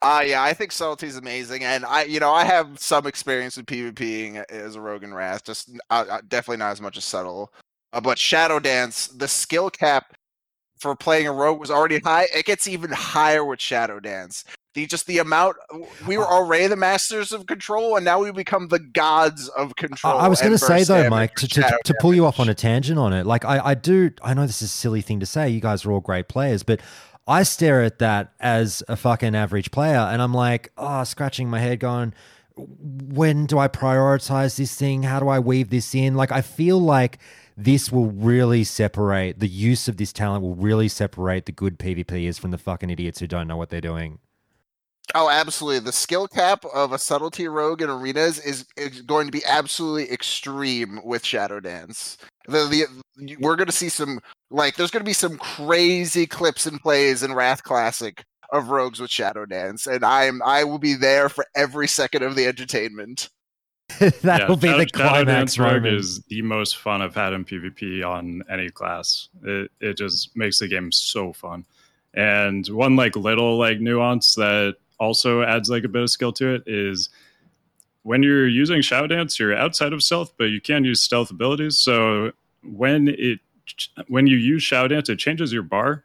Uh 0.00 0.22
yeah, 0.24 0.42
I 0.42 0.54
think 0.54 0.72
subtlety's 0.72 1.16
amazing, 1.16 1.62
and 1.62 1.84
I, 1.84 2.04
you 2.04 2.20
know, 2.20 2.32
I 2.32 2.44
have 2.46 2.78
some 2.78 3.06
experience 3.06 3.58
with 3.58 3.66
PvPing 3.66 4.42
as 4.48 4.76
a 4.76 4.80
rogue 4.80 5.02
and 5.02 5.14
wrath, 5.14 5.44
just 5.44 5.70
uh, 5.90 6.06
uh, 6.08 6.20
definitely 6.26 6.56
not 6.56 6.70
as 6.70 6.80
much 6.80 6.96
as 6.96 7.04
subtle. 7.04 7.52
Uh, 7.92 8.00
but 8.00 8.18
Shadow 8.18 8.58
Dance, 8.58 9.08
the 9.08 9.28
skill 9.28 9.70
cap 9.70 10.16
for 10.78 10.96
playing 10.96 11.26
a 11.26 11.32
rogue 11.32 11.60
was 11.60 11.70
already 11.70 11.98
high. 11.98 12.26
It 12.34 12.46
gets 12.46 12.66
even 12.66 12.90
higher 12.90 13.44
with 13.44 13.60
Shadow 13.60 14.00
Dance. 14.00 14.44
The 14.74 14.86
just 14.86 15.06
the 15.06 15.18
amount 15.18 15.56
we 16.06 16.16
were 16.16 16.26
already 16.26 16.68
the 16.68 16.76
masters 16.76 17.32
of 17.32 17.46
control, 17.46 17.96
and 17.96 18.04
now 18.04 18.20
we 18.22 18.30
become 18.30 18.68
the 18.68 18.78
gods 18.78 19.48
of 19.48 19.74
control. 19.74 20.18
I 20.18 20.28
was 20.28 20.40
going 20.40 20.52
to 20.52 20.58
say 20.58 20.84
though, 20.84 21.08
Mike, 21.08 21.34
to, 21.36 21.48
to, 21.48 21.78
to 21.84 21.94
pull 22.00 22.14
you 22.14 22.24
off 22.24 22.38
on 22.38 22.48
a 22.48 22.54
tangent 22.54 22.96
on 22.96 23.12
it. 23.12 23.26
Like 23.26 23.44
I, 23.44 23.58
I 23.64 23.74
do, 23.74 24.12
I 24.22 24.32
know 24.32 24.46
this 24.46 24.62
is 24.62 24.70
a 24.70 24.72
silly 24.72 25.00
thing 25.00 25.18
to 25.20 25.26
say. 25.26 25.50
You 25.50 25.60
guys 25.60 25.84
are 25.84 25.90
all 25.90 26.00
great 26.00 26.28
players, 26.28 26.62
but 26.62 26.80
I 27.26 27.42
stare 27.42 27.82
at 27.82 27.98
that 27.98 28.32
as 28.38 28.84
a 28.86 28.96
fucking 28.96 29.34
average 29.34 29.72
player, 29.72 29.98
and 29.98 30.22
I'm 30.22 30.32
like, 30.32 30.72
oh, 30.78 31.02
scratching 31.02 31.50
my 31.50 31.58
head, 31.58 31.80
going, 31.80 32.14
when 32.56 33.46
do 33.46 33.58
I 33.58 33.66
prioritize 33.66 34.56
this 34.56 34.74
thing? 34.76 35.02
How 35.02 35.18
do 35.18 35.28
I 35.28 35.40
weave 35.40 35.70
this 35.70 35.94
in? 35.96 36.14
Like 36.14 36.30
I 36.30 36.42
feel 36.42 36.78
like 36.80 37.18
this 37.64 37.92
will 37.92 38.10
really 38.10 38.64
separate 38.64 39.38
the 39.38 39.48
use 39.48 39.88
of 39.88 39.96
this 39.96 40.12
talent 40.12 40.42
will 40.42 40.54
really 40.54 40.88
separate 40.88 41.46
the 41.46 41.52
good 41.52 41.78
PvPers 41.78 42.38
from 42.38 42.50
the 42.50 42.58
fucking 42.58 42.90
idiots 42.90 43.20
who 43.20 43.26
don't 43.26 43.46
know 43.46 43.56
what 43.56 43.70
they're 43.70 43.80
doing. 43.80 44.18
Oh, 45.14 45.28
absolutely. 45.28 45.80
The 45.80 45.92
skill 45.92 46.28
cap 46.28 46.64
of 46.72 46.92
a 46.92 46.98
subtlety 46.98 47.48
rogue 47.48 47.82
in 47.82 47.90
arenas 47.90 48.38
is, 48.38 48.64
is 48.76 49.02
going 49.02 49.26
to 49.26 49.32
be 49.32 49.44
absolutely 49.44 50.12
extreme 50.12 51.00
with 51.04 51.24
Shadow 51.24 51.58
Dance. 51.58 52.16
The, 52.46 52.86
the 53.16 53.36
we're 53.40 53.56
going 53.56 53.66
to 53.66 53.72
see 53.72 53.88
some 53.88 54.20
like 54.50 54.76
there's 54.76 54.90
going 54.90 55.04
to 55.04 55.08
be 55.08 55.12
some 55.12 55.36
crazy 55.36 56.26
clips 56.26 56.66
and 56.66 56.80
plays 56.80 57.22
in 57.22 57.34
Wrath 57.34 57.62
Classic 57.64 58.22
of 58.52 58.70
rogues 58.70 59.00
with 59.00 59.10
Shadow 59.10 59.46
Dance, 59.46 59.86
and 59.86 60.04
I'm 60.04 60.42
I 60.42 60.64
will 60.64 60.78
be 60.78 60.94
there 60.94 61.28
for 61.28 61.44
every 61.54 61.88
second 61.88 62.22
of 62.22 62.34
the 62.34 62.46
entertainment. 62.46 63.28
That'll 64.22 64.56
be 64.56 64.68
Shadow- 64.68 64.84
the 64.84 64.86
climax 64.86 65.58
Rogue 65.58 65.86
is 65.86 66.20
the 66.22 66.42
most 66.42 66.76
fun 66.76 67.02
I've 67.02 67.14
had 67.14 67.32
in 67.32 67.44
PvP 67.44 68.06
on 68.06 68.42
any 68.50 68.68
class. 68.70 69.28
It 69.42 69.70
it 69.80 69.94
just 69.96 70.36
makes 70.36 70.58
the 70.58 70.68
game 70.68 70.92
so 70.92 71.32
fun. 71.32 71.64
And 72.14 72.66
one 72.68 72.96
like 72.96 73.16
little 73.16 73.58
like 73.58 73.80
nuance 73.80 74.34
that 74.34 74.76
also 74.98 75.42
adds 75.42 75.70
like 75.70 75.84
a 75.84 75.88
bit 75.88 76.02
of 76.02 76.10
skill 76.10 76.32
to 76.34 76.54
it 76.54 76.64
is 76.66 77.08
when 78.02 78.22
you're 78.22 78.48
using 78.48 78.82
Shadow 78.82 79.06
Dance, 79.06 79.38
you're 79.38 79.56
outside 79.56 79.92
of 79.92 80.02
stealth, 80.02 80.32
but 80.38 80.44
you 80.44 80.60
can 80.60 80.84
use 80.84 81.02
stealth 81.02 81.30
abilities. 81.30 81.78
So 81.78 82.32
when 82.62 83.08
it 83.08 83.40
when 84.08 84.26
you 84.26 84.36
use 84.36 84.62
Shadow 84.62 84.88
Dance, 84.88 85.08
it 85.08 85.18
changes 85.18 85.52
your 85.52 85.62
bar, 85.62 86.04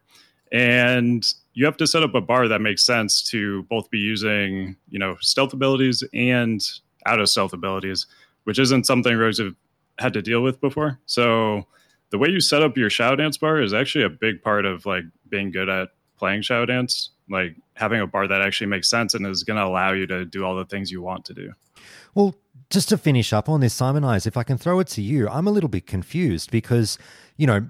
and 0.52 1.26
you 1.54 1.66
have 1.66 1.78
to 1.78 1.88
set 1.88 2.04
up 2.04 2.14
a 2.14 2.22
bar 2.22 2.48
that 2.48 2.62
makes 2.62 2.84
sense 2.84 3.24
to 3.32 3.64
both 3.64 3.90
be 3.90 4.00
using 4.00 4.76
you 4.90 5.00
know 5.00 5.16
stealth 5.22 5.54
abilities 5.54 6.04
and 6.14 6.62
out 7.06 7.20
of 7.20 7.30
stealth 7.30 7.54
abilities, 7.54 8.08
which 8.44 8.60
isn't 8.60 8.86
something 8.86 9.16
rogues 9.16 9.40
have 9.40 9.56
had 10.00 10.14
to 10.14 10.22
deal 10.22 10.42
with 10.42 10.60
before. 10.62 11.00
So 11.06 11.66
the 12.10 12.18
way 12.18 12.30
you 12.30 12.40
set 12.40 12.62
up 12.62 12.78
your 12.78 12.90
Shadow 12.90 13.16
Dance 13.16 13.38
bar 13.38 13.62
is 13.62 13.74
actually 13.74 14.04
a 14.04 14.10
big 14.10 14.42
part 14.42 14.66
of 14.66 14.86
like 14.86 15.04
being 15.30 15.52
good 15.52 15.70
at 15.70 15.90
playing 16.18 16.42
Shadow 16.42 16.66
Dance. 16.66 17.12
Like 17.28 17.56
having 17.74 18.02
a 18.02 18.08
bar 18.08 18.28
that 18.28 18.42
actually 18.42 18.68
makes 18.68 18.88
sense 18.88 19.16
and 19.16 19.26
is 19.26 19.44
going 19.44 19.58
to 19.58 19.66
allow 19.66 19.94
you 19.94 20.06
to 20.08 20.26
do 20.26 20.46
all 20.46 20.56
the 20.56 20.66
things 20.66 20.92
you 20.92 21.02
want 21.02 21.26
to 21.26 21.34
do. 21.34 21.54
Well, 22.14 22.36
just 22.70 22.90
to 22.90 22.98
finish 22.98 23.34
up 23.34 23.50
on 23.50 23.62
this, 23.62 23.76
Simonize, 23.76 24.28
if 24.28 24.38
I 24.38 24.44
can 24.44 24.58
throw 24.58 24.80
it 24.80 24.88
to 24.90 25.02
you, 25.02 25.28
I'm 25.28 25.48
a 25.48 25.52
little 25.52 25.70
bit 25.70 25.88
confused 25.88 26.52
because, 26.52 27.00
you 27.38 27.48
know, 27.48 27.68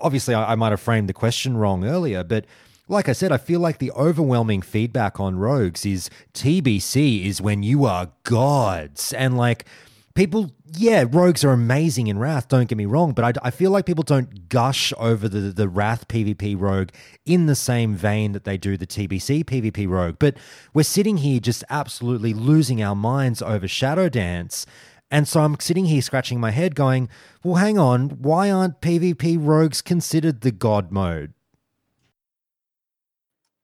obviously 0.00 0.34
I, 0.34 0.52
I 0.52 0.54
might 0.54 0.70
have 0.70 0.80
framed 0.80 1.08
the 1.08 1.12
question 1.12 1.56
wrong 1.56 1.84
earlier, 1.84 2.24
but 2.24 2.46
like 2.88 3.08
I 3.08 3.12
said, 3.12 3.32
I 3.32 3.38
feel 3.38 3.60
like 3.60 3.78
the 3.78 3.90
overwhelming 3.92 4.62
feedback 4.62 5.18
on 5.18 5.36
Rogues 5.36 5.84
is 5.84 6.08
TBC 6.34 7.24
is 7.24 7.40
when 7.40 7.62
you 7.62 7.84
are 7.84 8.12
gods. 8.22 9.12
And 9.12 9.36
like, 9.36 9.66
people, 10.14 10.52
yeah, 10.76 11.04
Rogues 11.08 11.44
are 11.44 11.50
amazing 11.50 12.06
in 12.06 12.18
Wrath, 12.18 12.48
don't 12.48 12.68
get 12.68 12.78
me 12.78 12.86
wrong, 12.86 13.12
but 13.12 13.24
I, 13.24 13.48
I 13.48 13.50
feel 13.50 13.72
like 13.72 13.86
people 13.86 14.04
don't 14.04 14.48
gush 14.48 14.92
over 14.98 15.28
the, 15.28 15.40
the 15.52 15.68
Wrath 15.68 16.06
PvP 16.06 16.58
Rogue 16.58 16.90
in 17.24 17.46
the 17.46 17.56
same 17.56 17.94
vein 17.94 18.32
that 18.32 18.44
they 18.44 18.56
do 18.56 18.76
the 18.76 18.86
TBC 18.86 19.44
PvP 19.44 19.88
Rogue. 19.88 20.16
But 20.20 20.36
we're 20.72 20.84
sitting 20.84 21.18
here 21.18 21.40
just 21.40 21.64
absolutely 21.68 22.34
losing 22.34 22.82
our 22.82 22.96
minds 22.96 23.42
over 23.42 23.66
Shadow 23.66 24.08
Dance. 24.08 24.64
And 25.10 25.26
so 25.26 25.40
I'm 25.40 25.58
sitting 25.58 25.86
here 25.86 26.02
scratching 26.02 26.40
my 26.40 26.50
head 26.50 26.74
going, 26.74 27.08
well, 27.44 27.56
hang 27.56 27.78
on, 27.78 28.10
why 28.10 28.50
aren't 28.50 28.80
PvP 28.80 29.38
Rogues 29.40 29.82
considered 29.82 30.40
the 30.40 30.52
God 30.52 30.92
mode? 30.92 31.32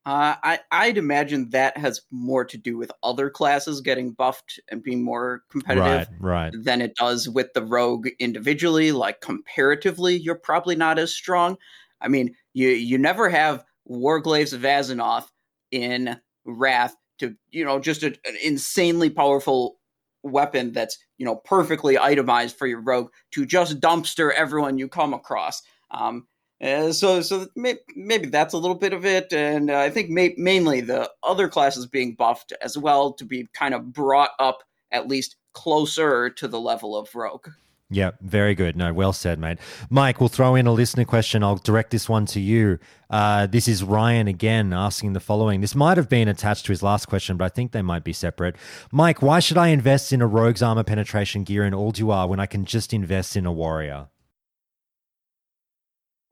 Uh, 0.04 0.34
I 0.42 0.58
I'd 0.72 0.98
imagine 0.98 1.50
that 1.50 1.76
has 1.76 2.00
more 2.10 2.44
to 2.44 2.58
do 2.58 2.76
with 2.76 2.90
other 3.04 3.30
classes 3.30 3.80
getting 3.80 4.10
buffed 4.12 4.58
and 4.68 4.82
being 4.82 5.02
more 5.04 5.44
competitive 5.48 6.08
Right, 6.18 6.50
right. 6.52 6.52
than 6.64 6.80
it 6.82 6.96
does 6.96 7.28
with 7.28 7.52
the 7.54 7.62
rogue 7.62 8.08
individually. 8.18 8.90
Like 8.90 9.20
comparatively, 9.20 10.16
you're 10.16 10.34
probably 10.34 10.74
not 10.74 10.98
as 10.98 11.14
strong. 11.14 11.56
I 12.00 12.08
mean, 12.08 12.34
you 12.52 12.70
you 12.70 12.98
never 12.98 13.28
have 13.28 13.64
Warglaives 13.88 14.52
of 14.52 14.62
Azzinoth 14.62 15.26
in 15.70 16.18
Wrath 16.44 16.96
to 17.20 17.36
you 17.50 17.64
know 17.64 17.78
just 17.78 18.02
a, 18.02 18.08
an 18.08 18.36
insanely 18.42 19.08
powerful 19.08 19.78
weapon 20.24 20.72
that's 20.72 20.98
you 21.18 21.24
know 21.24 21.36
perfectly 21.36 21.96
itemized 21.96 22.56
for 22.56 22.66
your 22.66 22.80
rogue 22.80 23.10
to 23.32 23.46
just 23.46 23.80
dumpster 23.80 24.32
everyone 24.32 24.78
you 24.78 24.88
come 24.88 25.14
across. 25.14 25.62
Um, 25.92 26.26
uh, 26.62 26.92
so, 26.92 27.20
so 27.20 27.48
may, 27.56 27.76
maybe 27.96 28.28
that's 28.28 28.54
a 28.54 28.58
little 28.58 28.76
bit 28.76 28.92
of 28.92 29.04
it, 29.04 29.32
and 29.32 29.70
uh, 29.70 29.78
I 29.78 29.90
think 29.90 30.10
may, 30.10 30.34
mainly 30.36 30.80
the 30.80 31.10
other 31.22 31.48
classes 31.48 31.86
being 31.86 32.14
buffed 32.14 32.52
as 32.62 32.78
well 32.78 33.12
to 33.14 33.24
be 33.24 33.48
kind 33.52 33.74
of 33.74 33.92
brought 33.92 34.30
up 34.38 34.62
at 34.90 35.08
least 35.08 35.36
closer 35.54 36.30
to 36.30 36.48
the 36.48 36.60
level 36.60 36.96
of 36.96 37.14
rogue. 37.14 37.48
Yeah, 37.92 38.12
very 38.22 38.54
good. 38.54 38.74
No, 38.74 38.90
well 38.94 39.12
said, 39.12 39.38
mate. 39.38 39.58
Mike, 39.90 40.18
we'll 40.18 40.30
throw 40.30 40.54
in 40.54 40.66
a 40.66 40.72
listener 40.72 41.04
question. 41.04 41.44
I'll 41.44 41.56
direct 41.56 41.90
this 41.90 42.08
one 42.08 42.24
to 42.26 42.40
you. 42.40 42.78
Uh, 43.10 43.46
this 43.46 43.68
is 43.68 43.84
Ryan 43.84 44.28
again 44.28 44.72
asking 44.72 45.12
the 45.12 45.20
following. 45.20 45.60
This 45.60 45.74
might 45.74 45.98
have 45.98 46.08
been 46.08 46.26
attached 46.26 46.64
to 46.66 46.72
his 46.72 46.82
last 46.82 47.06
question, 47.06 47.36
but 47.36 47.44
I 47.44 47.48
think 47.50 47.72
they 47.72 47.82
might 47.82 48.02
be 48.02 48.14
separate. 48.14 48.56
Mike, 48.90 49.20
why 49.20 49.40
should 49.40 49.58
I 49.58 49.68
invest 49.68 50.10
in 50.10 50.22
a 50.22 50.26
rogue's 50.26 50.62
armor 50.62 50.84
penetration 50.84 51.44
gear 51.44 51.64
in 51.64 51.74
Ulduar 51.74 52.26
when 52.28 52.40
I 52.40 52.46
can 52.46 52.64
just 52.64 52.94
invest 52.94 53.36
in 53.36 53.44
a 53.44 53.52
warrior? 53.52 54.08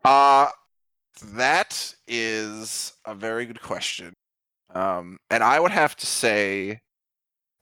Uh 0.03 0.49
that 1.21 1.95
is 2.07 2.93
a 3.05 3.15
very 3.15 3.47
good 3.47 3.63
question. 3.63 4.15
Um, 4.75 5.19
and 5.31 5.43
I 5.43 5.61
would 5.61 5.73
have 5.73 5.97
to 5.97 6.07
say 6.07 6.81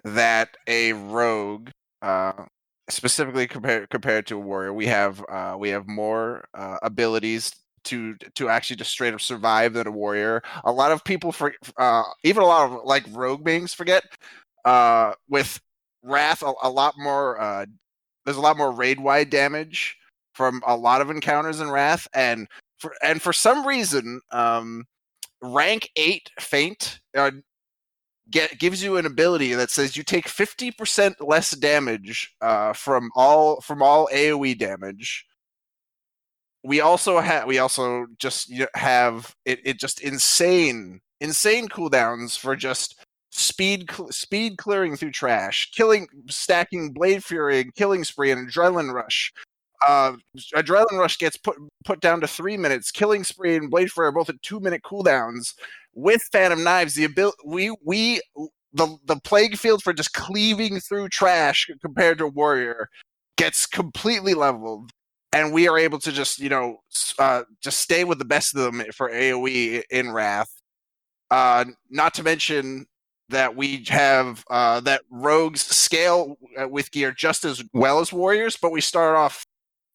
that 0.04 0.56
a 0.66 0.92
rogue, 0.92 1.70
uh, 2.02 2.44
specifically 2.90 3.46
compared 3.46 3.90
compared 3.90 4.26
to 4.26 4.36
a 4.36 4.40
warrior, 4.40 4.72
we 4.72 4.86
have 4.86 5.24
uh, 5.28 5.56
we 5.58 5.70
have 5.70 5.88
more 5.88 6.44
uh, 6.54 6.78
abilities 6.82 7.52
to 7.84 8.14
to 8.34 8.48
actually 8.48 8.76
just 8.76 8.90
straight 8.90 9.14
up 9.14 9.20
survive 9.20 9.72
than 9.72 9.86
a 9.86 9.90
warrior. 9.90 10.42
A 10.64 10.72
lot 10.72 10.92
of 10.92 11.04
people 11.04 11.32
for 11.32 11.54
uh, 11.78 12.04
even 12.24 12.42
a 12.42 12.46
lot 12.46 12.70
of 12.70 12.84
like 12.84 13.04
rogue 13.10 13.44
beings 13.44 13.72
forget 13.74 14.04
uh, 14.64 15.14
with 15.28 15.60
wrath 16.02 16.42
a, 16.42 16.52
a 16.62 16.70
lot 16.70 16.94
more. 16.98 17.40
Uh, 17.40 17.66
there's 18.24 18.36
a 18.36 18.42
lot 18.42 18.58
more 18.58 18.72
raid 18.72 19.00
wide 19.00 19.30
damage 19.30 19.96
from 20.34 20.62
a 20.66 20.76
lot 20.76 21.00
of 21.00 21.10
encounters 21.10 21.60
in 21.60 21.70
wrath 21.70 22.06
and 22.14 22.46
for 22.78 22.94
and 23.02 23.20
for 23.20 23.32
some 23.32 23.66
reason 23.66 24.20
um 24.30 24.84
rank 25.42 25.90
8 25.96 26.30
feint 26.40 27.00
uh, 27.16 27.30
get 28.30 28.58
gives 28.58 28.82
you 28.82 28.96
an 28.96 29.06
ability 29.06 29.54
that 29.54 29.70
says 29.70 29.96
you 29.96 30.02
take 30.02 30.26
50% 30.26 31.14
less 31.20 31.50
damage 31.52 32.34
uh 32.40 32.72
from 32.72 33.10
all 33.14 33.60
from 33.60 33.82
all 33.82 34.08
AoE 34.12 34.58
damage. 34.58 35.26
We 36.64 36.80
also 36.80 37.20
have 37.20 37.46
we 37.46 37.58
also 37.58 38.06
just 38.18 38.52
have 38.74 39.34
it, 39.44 39.60
it 39.64 39.78
just 39.78 40.00
insane 40.00 41.00
insane 41.20 41.68
cooldowns 41.68 42.38
for 42.38 42.56
just 42.56 43.04
speed 43.30 43.90
cl- 43.90 44.10
speed 44.10 44.58
clearing 44.58 44.96
through 44.96 45.12
trash 45.12 45.70
killing 45.72 46.08
stacking 46.28 46.92
blade 46.92 47.22
flurry 47.22 47.60
and 47.60 47.74
killing 47.74 48.04
spree 48.04 48.30
and 48.30 48.48
adrenaline 48.48 48.92
rush 48.92 49.32
uh, 49.86 50.12
adrenaline 50.54 50.98
rush 50.98 51.18
gets 51.18 51.36
put 51.36 51.56
put 51.84 52.00
down 52.00 52.20
to 52.20 52.28
three 52.28 52.56
minutes. 52.56 52.90
Killing 52.90 53.24
spree 53.24 53.56
and 53.56 53.70
blade 53.70 53.90
flurry 53.90 54.08
are 54.08 54.12
both 54.12 54.28
at 54.28 54.42
two 54.42 54.60
minute 54.60 54.82
cooldowns. 54.82 55.54
With 55.94 56.22
Fan 56.32 56.52
of 56.52 56.58
Knives, 56.58 56.94
the 56.94 57.04
ability 57.04 57.36
we 57.44 57.74
we 57.84 58.20
the 58.72 58.96
the 59.06 59.16
plague 59.22 59.56
field 59.56 59.82
for 59.82 59.92
just 59.92 60.12
cleaving 60.12 60.80
through 60.80 61.08
trash 61.08 61.68
compared 61.80 62.18
to 62.18 62.26
warrior 62.26 62.88
gets 63.36 63.66
completely 63.66 64.34
leveled, 64.34 64.90
and 65.32 65.52
we 65.52 65.68
are 65.68 65.78
able 65.78 65.98
to 66.00 66.12
just 66.12 66.38
you 66.38 66.48
know 66.48 66.78
uh, 67.18 67.42
just 67.62 67.80
stay 67.80 68.04
with 68.04 68.18
the 68.18 68.24
best 68.24 68.54
of 68.54 68.62
them 68.62 68.82
for 68.94 69.10
AOE 69.10 69.82
in 69.90 70.12
Wrath. 70.12 70.50
Uh, 71.30 71.66
not 71.90 72.14
to 72.14 72.22
mention 72.22 72.86
that 73.28 73.54
we 73.54 73.84
have 73.88 74.44
uh, 74.50 74.80
that 74.80 75.02
rogues 75.10 75.60
scale 75.60 76.36
uh, 76.60 76.66
with 76.68 76.90
gear 76.90 77.12
just 77.12 77.44
as 77.44 77.62
well 77.74 78.00
as 78.00 78.12
warriors, 78.12 78.56
but 78.56 78.72
we 78.72 78.80
start 78.80 79.16
off 79.16 79.44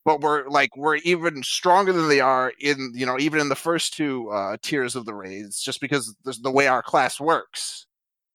but 0.06 0.22
we're 0.22 0.47
like 0.49 0.76
we're 0.76 0.97
even 0.97 1.43
stronger 1.43 1.93
than 1.93 2.10
they 2.10 2.20
are 2.20 2.54
in 2.60 2.91
you 2.93 3.06
know 3.06 3.20
even 3.20 3.39
in 3.39 3.49
the 3.49 3.56
first 3.56 3.93
two 3.93 4.30
uh, 4.30 4.58
tiers 4.62 4.95
of 4.95 5.06
the 5.06 5.14
raids 5.14 5.62
just 5.62 5.82
because 5.82 6.16
this, 6.25 6.38
the 6.39 6.51
way 6.51 6.67
our 6.67 6.82
class 6.84 7.20
works 7.20 7.86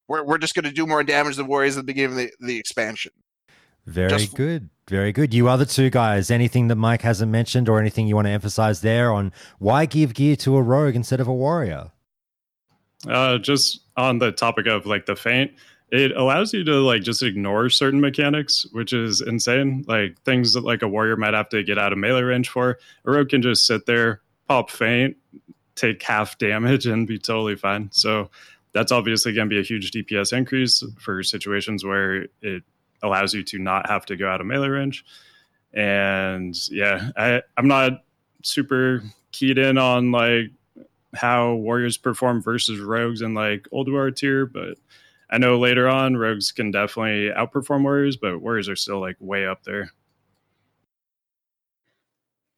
we're, 0.07 0.23
we're 0.23 0.37
just 0.37 0.55
going 0.55 0.65
to 0.65 0.71
do 0.71 0.87
more 0.87 1.03
damage 1.03 1.35
than 1.35 1.47
warriors 1.47 1.77
at 1.77 1.81
the 1.81 1.93
beginning 1.93 2.11
of 2.11 2.17
the, 2.17 2.31
the 2.47 2.57
expansion 2.57 3.11
Very 3.85 4.09
Just- 4.09 4.35
good. 4.35 4.69
Very 4.87 5.11
good. 5.11 5.35
You 5.35 5.47
other 5.49 5.65
two 5.65 5.91
guys, 5.91 6.31
anything 6.31 6.67
that 6.69 6.75
Mike 6.75 7.03
hasn't 7.03 7.31
mentioned 7.31 7.69
or 7.69 7.79
anything 7.79 8.07
you 8.07 8.15
want 8.15 8.25
to 8.25 8.31
emphasize 8.31 8.81
there 8.81 9.11
on 9.11 9.31
why 9.59 9.85
give 9.85 10.15
gear 10.15 10.35
to 10.37 10.57
a 10.57 10.63
rogue 10.63 10.95
instead 10.95 11.19
of 11.19 11.27
a 11.27 11.33
warrior? 11.33 11.91
Uh, 13.07 13.37
just 13.37 13.81
on 13.97 14.17
the 14.17 14.31
topic 14.31 14.65
of 14.65 14.87
like 14.87 15.05
the 15.05 15.15
feint, 15.15 15.51
it 15.91 16.15
allows 16.15 16.53
you 16.53 16.63
to 16.63 16.75
like 16.75 17.01
just 17.01 17.23
ignore 17.23 17.69
certain 17.69 17.99
mechanics, 17.99 18.65
which 18.71 18.93
is 18.93 19.21
insane. 19.21 19.83
Like 19.87 20.21
things 20.23 20.53
that 20.53 20.63
like 20.63 20.81
a 20.81 20.87
warrior 20.87 21.15
might 21.17 21.33
have 21.33 21.49
to 21.49 21.63
get 21.63 21.77
out 21.77 21.91
of 21.91 21.97
melee 21.97 22.21
range 22.21 22.49
for. 22.49 22.77
A 23.05 23.11
rogue 23.11 23.29
can 23.29 23.41
just 23.41 23.65
sit 23.65 23.85
there, 23.85 24.21
pop 24.47 24.69
feint, 24.69 25.17
take 25.75 26.01
half 26.03 26.37
damage, 26.37 26.85
and 26.85 27.07
be 27.07 27.17
totally 27.17 27.55
fine. 27.55 27.89
So 27.91 28.29
that's 28.73 28.91
obviously 28.91 29.33
going 29.33 29.49
to 29.49 29.53
be 29.53 29.59
a 29.59 29.63
huge 29.63 29.91
DPS 29.91 30.31
increase 30.31 30.83
for 30.99 31.23
situations 31.23 31.83
where 31.83 32.27
it 32.41 32.63
allows 33.01 33.33
you 33.33 33.43
to 33.43 33.57
not 33.57 33.89
have 33.89 34.05
to 34.07 34.15
go 34.15 34.29
out 34.29 34.41
of 34.41 34.47
melee 34.47 34.67
range. 34.67 35.03
And 35.73 36.55
yeah, 36.69 37.09
I, 37.17 37.41
I'm 37.57 37.67
not 37.67 38.03
super 38.43 39.03
keyed 39.31 39.57
in 39.57 39.77
on 39.77 40.11
like 40.11 40.51
how 41.15 41.53
warriors 41.53 41.97
perform 41.97 42.41
versus 42.41 42.79
rogues 42.79 43.21
in 43.21 43.33
like 43.33 43.67
Ulduar 43.73 44.15
tier, 44.15 44.45
but 44.45 44.77
I 45.29 45.37
know 45.37 45.59
later 45.59 45.87
on 45.87 46.17
rogues 46.17 46.51
can 46.51 46.71
definitely 46.71 47.29
outperform 47.29 47.83
warriors, 47.83 48.17
but 48.17 48.41
warriors 48.41 48.69
are 48.69 48.75
still 48.75 48.99
like 48.99 49.15
way 49.19 49.45
up 49.45 49.63
there. 49.63 49.91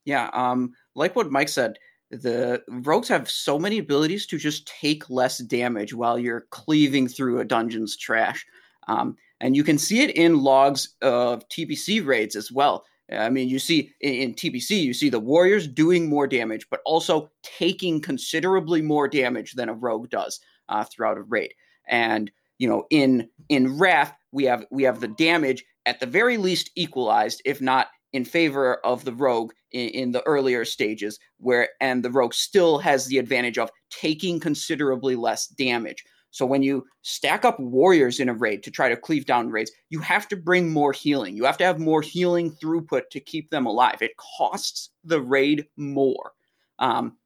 Yeah, 0.06 0.30
um, 0.34 0.73
like 0.95 1.15
what 1.15 1.31
Mike 1.31 1.49
said, 1.49 1.77
the 2.10 2.64
rogues 2.68 3.07
have 3.07 3.30
so 3.30 3.60
many 3.60 3.77
abilities 3.77 4.26
to 4.27 4.38
just 4.38 4.68
take 4.68 5.10
less 5.10 5.38
damage 5.39 5.93
while 5.93 6.18
you're 6.18 6.48
cleaving 6.49 7.07
through 7.07 7.39
a 7.39 7.45
dungeon's 7.45 7.95
trash. 7.95 8.45
Um, 8.88 9.15
and 9.39 9.56
you 9.56 9.64
can 9.64 9.77
see 9.77 10.02
it 10.02 10.11
in 10.11 10.41
logs 10.43 10.95
of 11.02 11.48
TBC 11.49 12.06
raids 12.06 12.35
as 12.35 12.52
well. 12.52 12.85
I 13.11 13.30
mean, 13.30 13.49
you 13.49 13.60
see 13.60 13.93
in, 13.99 14.34
TBC, 14.34 14.81
you 14.81 14.93
see 14.93 15.10
the 15.10 15.19
warriors 15.19 15.68
doing 15.68 16.07
more 16.07 16.27
damage, 16.27 16.69
but 16.69 16.80
also 16.85 17.30
taking 17.43 17.99
considerably 17.99 18.81
more 18.81 19.07
damage 19.07 19.53
than 19.53 19.69
a 19.69 19.73
rogue 19.73 20.10
does 20.10 20.39
uh, 20.69 20.85
throughout 20.85 21.18
a 21.18 21.23
raid. 21.23 21.53
And 21.88 22.31
you 22.62 22.68
know, 22.68 22.86
in 22.92 23.28
in 23.50 23.80
Wrath, 23.80 24.16
we 24.32 24.44
have 24.44 24.66
we 24.70 24.84
have 24.84 25.00
the 25.00 25.08
damage 25.08 25.66
at 25.88 26.00
the 26.00 26.06
very 26.06 26.38
least 26.38 26.70
equalized, 26.76 27.42
if 27.44 27.60
not 27.60 27.88
in 28.14 28.24
favor 28.24 28.76
of 28.86 29.04
the 29.04 29.14
rogue 29.14 29.52
in, 29.72 29.90
in, 29.90 30.12
the 30.12 30.22
earlier 30.28 30.64
stages 30.64 31.18
where 31.40 31.70
and 31.80 32.04
the 32.04 32.12
rogue 32.12 32.36
still 32.36 32.78
has 32.78 33.08
the 33.08 33.18
advantage 33.18 33.58
of 33.58 33.72
taking 33.90 34.40
considerably 34.40 35.16
less 35.16 35.48
damage. 35.48 36.04
So 36.30 36.46
when 36.46 36.62
you 36.62 36.86
stack 37.02 37.46
up 37.46 37.60
warriors 37.60 38.20
in 38.20 38.30
a 38.30 38.34
raid 38.36 38.62
to 38.62 38.70
try 38.70 38.90
to 38.90 38.96
cleave 38.96 39.26
down 39.26 39.50
raids 39.50 39.72
you 39.90 40.00
have 40.00 40.28
to 40.28 40.36
bring 40.36 40.72
more 40.72 40.94
healing. 40.94 41.36
You 41.36 41.46
have 41.46 41.58
to 41.58 41.66
have 41.66 41.80
more 41.80 42.04
healing 42.04 42.52
throughput 42.52 43.10
to 43.10 43.20
keep 43.20 43.50
them 43.50 43.66
alive. 43.66 44.04
It 44.04 44.18
costs 44.38 44.92
the 45.04 45.20
raid 45.20 45.66
more. 45.78 46.34
Um, 46.78 47.18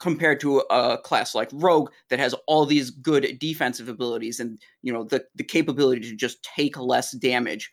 compared 0.00 0.40
to 0.40 0.60
a 0.70 0.98
class 0.98 1.34
like 1.34 1.48
rogue 1.52 1.90
that 2.10 2.18
has 2.18 2.34
all 2.46 2.66
these 2.66 2.90
good 2.90 3.38
defensive 3.38 3.88
abilities 3.88 4.40
and 4.40 4.58
you 4.82 4.92
know 4.92 5.04
the, 5.04 5.24
the 5.34 5.44
capability 5.44 6.00
to 6.00 6.16
just 6.16 6.42
take 6.42 6.78
less 6.78 7.12
damage 7.12 7.70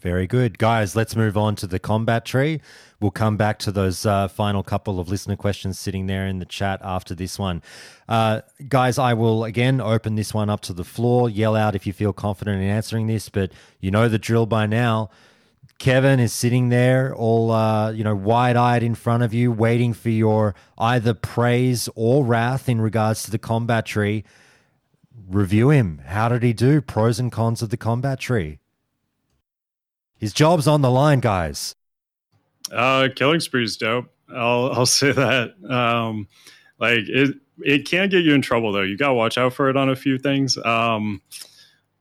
very 0.00 0.28
good. 0.28 0.58
Guys, 0.58 0.94
let's 0.94 1.16
move 1.16 1.36
on 1.36 1.56
to 1.56 1.66
the 1.66 1.80
combat 1.80 2.24
tree. 2.24 2.60
We'll 3.00 3.10
come 3.10 3.36
back 3.36 3.58
to 3.60 3.72
those 3.72 4.06
uh, 4.06 4.28
final 4.28 4.62
couple 4.62 5.00
of 5.00 5.08
listener 5.08 5.34
questions 5.34 5.78
sitting 5.78 6.06
there 6.06 6.26
in 6.26 6.38
the 6.38 6.44
chat 6.44 6.80
after 6.84 7.16
this 7.16 7.38
one. 7.38 7.62
Uh, 8.08 8.42
guys, 8.68 8.98
I 8.98 9.14
will 9.14 9.44
again 9.44 9.80
open 9.80 10.14
this 10.14 10.32
one 10.32 10.50
up 10.50 10.60
to 10.62 10.72
the 10.72 10.84
floor. 10.84 11.28
Yell 11.28 11.56
out 11.56 11.74
if 11.74 11.86
you 11.86 11.92
feel 11.92 12.12
confident 12.12 12.62
in 12.62 12.68
answering 12.68 13.08
this, 13.08 13.28
but 13.28 13.52
you 13.80 13.90
know 13.90 14.08
the 14.08 14.18
drill 14.18 14.46
by 14.46 14.66
now. 14.66 15.10
Kevin 15.78 16.18
is 16.18 16.32
sitting 16.32 16.70
there, 16.70 17.14
all 17.14 17.52
uh, 17.52 17.92
you 17.92 18.02
know, 18.02 18.14
wide-eyed 18.14 18.82
in 18.82 18.94
front 18.96 19.22
of 19.22 19.32
you, 19.32 19.52
waiting 19.52 19.92
for 19.94 20.10
your 20.10 20.54
either 20.76 21.14
praise 21.14 21.88
or 21.94 22.24
wrath 22.24 22.68
in 22.68 22.80
regards 22.80 23.22
to 23.22 23.30
the 23.30 23.38
combat 23.38 23.86
tree. 23.86 24.24
Review 25.28 25.70
him. 25.70 26.00
How 26.04 26.28
did 26.28 26.42
he 26.42 26.52
do? 26.52 26.80
Pros 26.80 27.20
and 27.20 27.30
cons 27.30 27.62
of 27.62 27.70
the 27.70 27.76
combat 27.76 28.18
tree. 28.18 28.58
His 30.16 30.32
job's 30.32 30.66
on 30.66 30.82
the 30.82 30.90
line, 30.90 31.20
guys. 31.20 31.76
Uh, 32.72 33.08
Killing 33.14 33.40
Spree's 33.40 33.76
dope. 33.76 34.12
I'll 34.34 34.72
I'll 34.74 34.86
say 34.86 35.12
that. 35.12 35.54
Um, 35.70 36.26
like 36.80 37.00
it 37.06 37.36
it 37.60 37.86
can 37.86 38.08
get 38.08 38.24
you 38.24 38.34
in 38.34 38.42
trouble 38.42 38.72
though. 38.72 38.82
You 38.82 38.96
gotta 38.96 39.14
watch 39.14 39.38
out 39.38 39.52
for 39.52 39.70
it 39.70 39.76
on 39.76 39.88
a 39.88 39.96
few 39.96 40.18
things. 40.18 40.56
Um, 40.58 41.22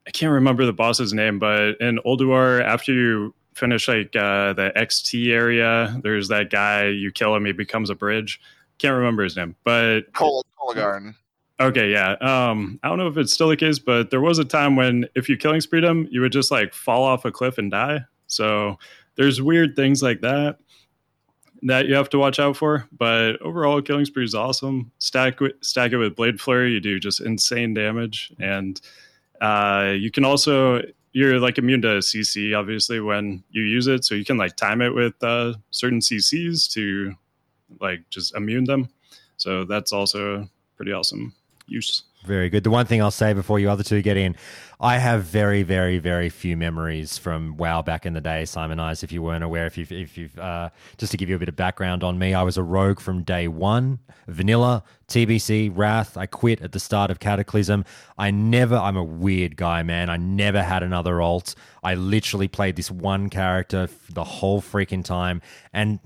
I 0.07 0.11
can't 0.11 0.31
remember 0.31 0.65
the 0.65 0.73
boss's 0.73 1.13
name, 1.13 1.37
but 1.37 1.79
in 1.81 1.99
Ulduar, 2.05 2.63
after 2.63 2.93
you 2.93 3.35
finish 3.57 3.87
like 3.87 4.15
uh, 4.15 4.53
the 4.53 4.71
XT 4.75 5.31
area, 5.31 5.99
there's 6.03 6.27
that 6.29 6.49
guy 6.49 6.87
you 6.87 7.11
kill 7.11 7.35
him, 7.35 7.45
he 7.45 7.51
becomes 7.51 7.89
a 7.89 7.95
bridge. 7.95 8.39
Can't 8.77 8.95
remember 8.95 9.23
his 9.23 9.35
name, 9.35 9.55
but 9.63 10.01
Kologarn. 10.13 11.15
Okay, 11.59 11.91
yeah. 11.91 12.11
Um, 12.21 12.79
I 12.83 12.89
don't 12.89 12.99
know 12.99 13.07
if 13.07 13.17
it's 13.17 13.33
still 13.33 13.49
the 13.49 13.57
case, 13.57 13.79
but 13.79 14.11
there 14.11 14.21
was 14.21 14.37
a 14.37 14.45
time 14.45 14.75
when 14.75 15.07
if 15.15 15.27
you 15.27 15.37
killing 15.37 15.61
spree 15.61 15.83
him, 15.83 16.07
you 16.11 16.21
would 16.21 16.31
just 16.31 16.51
like 16.51 16.73
fall 16.73 17.03
off 17.03 17.25
a 17.25 17.31
cliff 17.31 17.57
and 17.57 17.71
die. 17.71 18.01
So 18.27 18.77
there's 19.15 19.41
weird 19.41 19.75
things 19.75 20.03
like 20.03 20.21
that 20.21 20.59
that 21.63 21.87
you 21.87 21.95
have 21.95 22.09
to 22.09 22.19
watch 22.19 22.39
out 22.39 22.55
for. 22.55 22.87
But 22.95 23.41
overall, 23.41 23.81
killing 23.81 24.05
spree 24.05 24.23
is 24.23 24.35
awesome. 24.35 24.91
Stack 24.99 25.39
stack 25.61 25.91
it 25.91 25.97
with 25.97 26.15
blade 26.15 26.39
flurry, 26.39 26.73
you 26.73 26.79
do 26.79 26.99
just 26.99 27.21
insane 27.21 27.73
damage, 27.73 28.31
and 28.39 28.79
uh, 29.41 29.93
you 29.97 30.11
can 30.11 30.25
also 30.25 30.83
you're 31.17 31.39
like 31.39 31.57
immune 31.57 31.81
to 31.81 31.97
CC 31.97 32.55
obviously 32.55 32.99
when 32.99 33.43
you 33.49 33.63
use 33.63 33.87
it, 33.87 34.05
so 34.05 34.13
you 34.13 34.23
can 34.23 34.37
like 34.37 34.55
time 34.55 34.83
it 34.83 34.93
with 34.93 35.15
uh, 35.23 35.55
certain 35.71 35.99
CCs 35.99 36.71
to 36.73 37.15
like 37.81 38.07
just 38.11 38.35
immune 38.35 38.65
them. 38.65 38.87
So 39.37 39.65
that's 39.65 39.91
also 39.91 40.47
pretty 40.75 40.91
awesome 40.91 41.33
use. 41.65 42.03
Very 42.27 42.49
good. 42.49 42.65
The 42.65 42.69
one 42.69 42.85
thing 42.85 43.01
I'll 43.01 43.09
say 43.09 43.31
before 43.31 43.57
you 43.57 43.69
other 43.69 43.83
two 43.83 44.01
get 44.01 44.17
in, 44.17 44.35
I 44.81 44.97
have 44.97 45.23
very, 45.23 45.63
very, 45.63 45.97
very 45.97 46.27
few 46.27 46.57
memories 46.57 47.17
from 47.17 47.55
WoW 47.55 47.81
back 47.81 48.05
in 48.05 48.11
the 48.11 48.19
day, 48.19 48.43
Simonize. 48.43 49.01
If 49.01 49.13
you 49.13 49.23
weren't 49.23 49.45
aware, 49.45 49.65
if 49.65 49.77
you've, 49.77 49.93
if 49.93 50.17
you've, 50.17 50.37
uh, 50.37 50.69
just 50.97 51.11
to 51.11 51.17
give 51.17 51.29
you 51.29 51.37
a 51.37 51.39
bit 51.39 51.47
of 51.47 51.55
background 51.55 52.03
on 52.03 52.19
me, 52.19 52.33
I 52.33 52.43
was 52.43 52.57
a 52.57 52.63
rogue 52.63 52.99
from 52.99 53.23
day 53.23 53.47
one, 53.47 53.99
vanilla, 54.27 54.83
TBC, 55.07 55.71
Wrath. 55.73 56.17
I 56.17 56.25
quit 56.25 56.61
at 56.61 56.73
the 56.73 56.81
start 56.81 57.09
of 57.09 57.19
Cataclysm. 57.19 57.85
I 58.17 58.29
never, 58.29 58.75
I'm 58.75 58.97
a 58.97 59.03
weird 59.03 59.55
guy, 59.55 59.81
man. 59.81 60.09
I 60.09 60.17
never 60.17 60.61
had 60.61 60.83
another 60.83 61.21
alt. 61.21 61.55
I 61.81 61.95
literally 61.95 62.49
played 62.49 62.75
this 62.75 62.91
one 62.91 63.29
character 63.29 63.87
the 64.09 64.25
whole 64.25 64.61
freaking 64.61 65.03
time. 65.03 65.41
And 65.71 65.99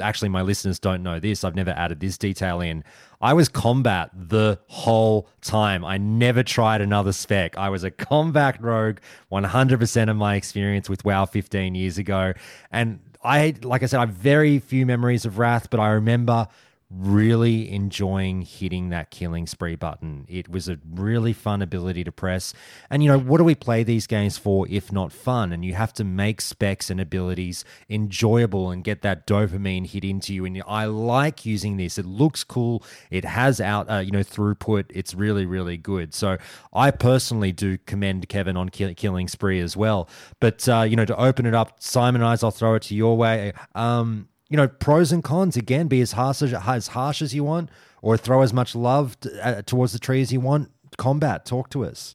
actually, 0.00 0.28
my 0.28 0.42
listeners 0.42 0.80
don't 0.80 1.04
know 1.04 1.20
this. 1.20 1.44
I've 1.44 1.54
never 1.54 1.70
added 1.70 2.00
this 2.00 2.18
detail 2.18 2.60
in. 2.60 2.82
I 3.20 3.32
was 3.32 3.48
combat 3.48 4.10
the 4.14 4.58
whole 4.68 5.28
time. 5.40 5.84
I 5.84 5.98
never 5.98 6.42
tried 6.42 6.80
another 6.80 7.12
spec. 7.12 7.58
I 7.58 7.68
was 7.68 7.82
a 7.82 7.90
combat 7.90 8.62
rogue 8.62 8.98
100% 9.32 10.10
of 10.10 10.16
my 10.16 10.36
experience 10.36 10.88
with 10.88 11.04
WoW 11.04 11.26
15 11.26 11.74
years 11.74 11.98
ago. 11.98 12.32
And 12.70 13.00
I, 13.24 13.54
like 13.62 13.82
I 13.82 13.86
said, 13.86 13.98
I 13.98 14.00
have 14.06 14.10
very 14.14 14.60
few 14.60 14.86
memories 14.86 15.24
of 15.24 15.38
Wrath, 15.38 15.68
but 15.70 15.80
I 15.80 15.88
remember 15.88 16.46
really 16.90 17.70
enjoying 17.70 18.40
hitting 18.40 18.88
that 18.88 19.10
killing 19.10 19.46
spree 19.46 19.76
button. 19.76 20.24
It 20.26 20.48
was 20.48 20.68
a 20.68 20.78
really 20.90 21.34
fun 21.34 21.60
ability 21.60 22.02
to 22.04 22.12
press. 22.12 22.54
And, 22.88 23.02
you 23.02 23.10
know, 23.10 23.18
what 23.18 23.38
do 23.38 23.44
we 23.44 23.54
play 23.54 23.82
these 23.82 24.06
games 24.06 24.38
for 24.38 24.66
if 24.70 24.90
not 24.90 25.12
fun? 25.12 25.52
And 25.52 25.64
you 25.64 25.74
have 25.74 25.92
to 25.94 26.04
make 26.04 26.40
specs 26.40 26.88
and 26.88 26.98
abilities 26.98 27.62
enjoyable 27.90 28.70
and 28.70 28.82
get 28.82 29.02
that 29.02 29.26
dopamine 29.26 29.86
hit 29.86 30.02
into 30.02 30.32
you. 30.32 30.46
And 30.46 30.62
I 30.66 30.86
like 30.86 31.44
using 31.44 31.76
this. 31.76 31.98
It 31.98 32.06
looks 32.06 32.42
cool. 32.42 32.82
It 33.10 33.26
has 33.26 33.60
out, 33.60 33.90
uh, 33.90 33.98
you 33.98 34.10
know, 34.10 34.20
throughput. 34.20 34.86
It's 34.88 35.12
really, 35.12 35.44
really 35.44 35.76
good. 35.76 36.14
So 36.14 36.38
I 36.72 36.90
personally 36.90 37.52
do 37.52 37.76
commend 37.76 38.30
Kevin 38.30 38.56
on 38.56 38.70
kill- 38.70 38.94
Killing 38.94 39.28
Spree 39.28 39.60
as 39.60 39.76
well. 39.76 40.08
But, 40.40 40.66
uh, 40.66 40.86
you 40.88 40.96
know, 40.96 41.04
to 41.04 41.16
open 41.16 41.44
it 41.44 41.54
up, 41.54 41.80
Simonize, 41.80 42.42
I'll 42.42 42.50
throw 42.50 42.76
it 42.76 42.82
to 42.84 42.94
your 42.94 43.16
way. 43.18 43.52
Um, 43.74 44.28
you 44.48 44.56
know, 44.56 44.68
pros 44.68 45.12
and 45.12 45.22
cons 45.22 45.56
again. 45.56 45.88
Be 45.88 46.00
as 46.00 46.12
harsh 46.12 46.42
as, 46.42 46.54
as 46.54 46.88
harsh 46.88 47.22
as 47.22 47.34
you 47.34 47.44
want, 47.44 47.70
or 48.02 48.16
throw 48.16 48.42
as 48.42 48.52
much 48.52 48.74
love 48.74 49.18
to, 49.20 49.46
uh, 49.46 49.62
towards 49.62 49.92
the 49.92 49.98
tree 49.98 50.20
as 50.20 50.32
you 50.32 50.40
want. 50.40 50.70
Combat, 50.96 51.44
talk 51.44 51.70
to 51.70 51.84
us. 51.84 52.14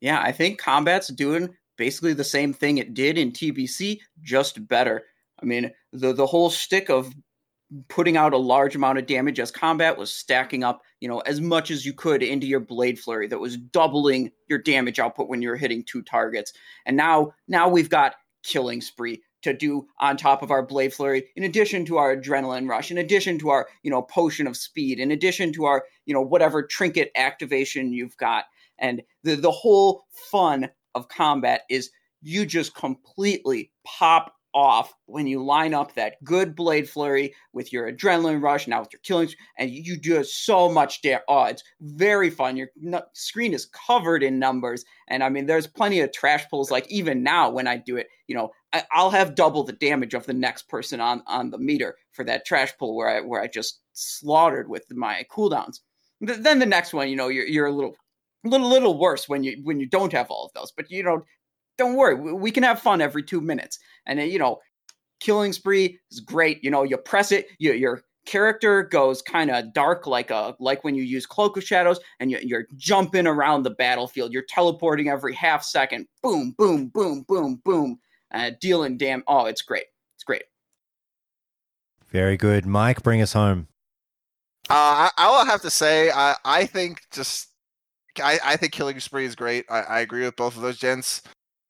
Yeah, 0.00 0.20
I 0.20 0.32
think 0.32 0.58
combat's 0.58 1.08
doing 1.08 1.54
basically 1.76 2.12
the 2.12 2.24
same 2.24 2.52
thing 2.52 2.78
it 2.78 2.94
did 2.94 3.18
in 3.18 3.32
TBC, 3.32 4.00
just 4.22 4.66
better. 4.68 5.04
I 5.42 5.46
mean, 5.46 5.70
the 5.92 6.12
the 6.12 6.26
whole 6.26 6.50
stick 6.50 6.88
of 6.88 7.12
putting 7.88 8.16
out 8.16 8.32
a 8.32 8.38
large 8.38 8.76
amount 8.76 8.98
of 8.98 9.06
damage 9.06 9.40
as 9.40 9.50
combat 9.50 9.96
was 9.98 10.12
stacking 10.12 10.62
up, 10.62 10.82
you 11.00 11.08
know, 11.08 11.18
as 11.20 11.40
much 11.40 11.70
as 11.70 11.84
you 11.84 11.92
could 11.92 12.22
into 12.22 12.46
your 12.46 12.60
blade 12.60 12.98
flurry 12.98 13.26
that 13.26 13.40
was 13.40 13.56
doubling 13.56 14.30
your 14.48 14.58
damage 14.58 15.00
output 15.00 15.28
when 15.28 15.42
you 15.42 15.48
were 15.48 15.56
hitting 15.56 15.82
two 15.82 16.02
targets. 16.02 16.52
And 16.84 16.96
now 16.96 17.32
now 17.48 17.68
we've 17.68 17.90
got 17.90 18.14
killing 18.44 18.80
spree 18.80 19.22
to 19.42 19.52
do 19.52 19.86
on 20.00 20.16
top 20.16 20.42
of 20.42 20.50
our 20.50 20.64
blade 20.64 20.92
flurry 20.92 21.24
in 21.36 21.44
addition 21.44 21.84
to 21.84 21.98
our 21.98 22.16
adrenaline 22.16 22.68
rush 22.68 22.90
in 22.90 22.98
addition 22.98 23.38
to 23.38 23.50
our 23.50 23.68
you 23.82 23.90
know 23.90 24.02
potion 24.02 24.46
of 24.46 24.56
speed 24.56 24.98
in 24.98 25.10
addition 25.10 25.52
to 25.52 25.64
our 25.64 25.84
you 26.06 26.14
know 26.14 26.22
whatever 26.22 26.62
trinket 26.62 27.10
activation 27.16 27.92
you've 27.92 28.16
got. 28.16 28.44
And 28.78 29.02
the 29.22 29.34
the 29.34 29.50
whole 29.50 30.04
fun 30.30 30.70
of 30.94 31.08
combat 31.08 31.62
is 31.68 31.90
you 32.22 32.46
just 32.46 32.74
completely 32.74 33.70
pop 33.84 34.32
off 34.54 34.94
when 35.04 35.26
you 35.26 35.44
line 35.44 35.74
up 35.74 35.94
that 35.94 36.14
good 36.24 36.56
blade 36.56 36.88
flurry 36.88 37.34
with 37.52 37.74
your 37.74 37.92
adrenaline 37.92 38.42
rush 38.42 38.66
now 38.66 38.80
with 38.80 38.90
your 38.90 39.00
killings 39.00 39.36
and 39.58 39.70
you 39.70 39.98
do 39.98 40.24
so 40.24 40.70
much 40.72 41.02
damage 41.02 41.22
oh 41.28 41.44
it's 41.44 41.62
very 41.82 42.30
fun. 42.30 42.56
Your 42.56 42.68
screen 43.12 43.52
is 43.52 43.66
covered 43.66 44.22
in 44.22 44.38
numbers 44.38 44.86
and 45.08 45.22
i 45.22 45.28
mean 45.28 45.44
there's 45.44 45.66
plenty 45.66 46.00
of 46.00 46.10
trash 46.10 46.48
pulls 46.48 46.70
like 46.70 46.90
even 46.90 47.22
now 47.22 47.50
when 47.50 47.66
i 47.66 47.76
do 47.76 47.98
it 47.98 48.06
you 48.28 48.34
know 48.34 48.50
I, 48.92 49.02
will 49.02 49.10
have 49.10 49.34
double 49.34 49.62
the 49.62 49.72
damage 49.72 50.14
of 50.14 50.26
the 50.26 50.32
next 50.32 50.68
person 50.68 51.00
on 51.00 51.22
on 51.26 51.50
the 51.50 51.58
meter 51.58 51.96
for 52.12 52.24
that 52.24 52.46
trash 52.46 52.72
pull 52.78 52.96
where 52.96 53.08
i 53.08 53.20
where 53.20 53.40
i 53.40 53.46
just 53.46 53.80
slaughtered 53.92 54.68
with 54.68 54.84
my 54.90 55.24
cooldowns 55.30 55.80
then 56.20 56.58
the 56.58 56.66
next 56.66 56.92
one 56.92 57.08
you 57.08 57.16
know 57.16 57.28
you're, 57.28 57.46
you're 57.46 57.66
a 57.66 57.72
little 57.72 57.96
little 58.44 58.68
little 58.68 58.98
worse 58.98 59.28
when 59.28 59.42
you 59.44 59.58
when 59.64 59.80
you 59.80 59.86
don't 59.86 60.12
have 60.12 60.30
all 60.30 60.46
of 60.46 60.52
those 60.52 60.72
but 60.72 60.90
you 60.90 61.02
know 61.02 61.22
don't 61.78 61.96
worry, 61.96 62.14
we 62.14 62.50
can 62.50 62.62
have 62.62 62.80
fun 62.80 63.00
every 63.00 63.22
two 63.22 63.40
minutes. 63.40 63.78
And 64.06 64.18
uh, 64.18 64.22
you 64.22 64.38
know, 64.38 64.58
killing 65.20 65.52
spree 65.52 65.98
is 66.10 66.20
great. 66.20 66.62
You 66.64 66.70
know, 66.70 66.82
you 66.82 66.96
press 66.96 67.32
it, 67.32 67.48
you, 67.58 67.72
your 67.72 68.02
character 68.26 68.82
goes 68.82 69.22
kind 69.22 69.50
of 69.50 69.72
dark, 69.72 70.06
like 70.06 70.30
a 70.30 70.56
like 70.58 70.84
when 70.84 70.94
you 70.94 71.02
use 71.02 71.26
cloak 71.26 71.56
of 71.56 71.64
shadows, 71.64 72.00
and 72.20 72.30
you, 72.30 72.38
you're 72.42 72.66
jumping 72.76 73.26
around 73.26 73.62
the 73.62 73.70
battlefield. 73.70 74.32
You're 74.32 74.44
teleporting 74.48 75.08
every 75.08 75.34
half 75.34 75.62
second. 75.62 76.06
Boom, 76.22 76.54
boom, 76.56 76.88
boom, 76.88 77.24
boom, 77.28 77.60
boom, 77.64 77.98
uh, 78.32 78.50
dealing 78.60 78.96
damn. 78.96 79.22
Oh, 79.26 79.46
it's 79.46 79.62
great. 79.62 79.86
It's 80.16 80.24
great. 80.24 80.44
Very 82.10 82.36
good, 82.36 82.66
Mike. 82.66 83.02
Bring 83.02 83.20
us 83.20 83.32
home. 83.32 83.68
Uh, 84.68 85.08
I, 85.08 85.10
I 85.16 85.30
will 85.30 85.46
have 85.46 85.62
to 85.62 85.70
say, 85.70 86.10
I 86.10 86.34
I 86.44 86.66
think 86.66 87.00
just 87.12 87.48
I, 88.22 88.38
I 88.44 88.56
think 88.56 88.72
Killing 88.72 88.98
Spree 89.00 89.26
is 89.26 89.34
great. 89.36 89.64
I, 89.70 89.80
I 89.82 90.00
agree 90.00 90.24
with 90.24 90.36
both 90.36 90.56
of 90.56 90.62
those 90.62 90.78
gents. 90.78 91.22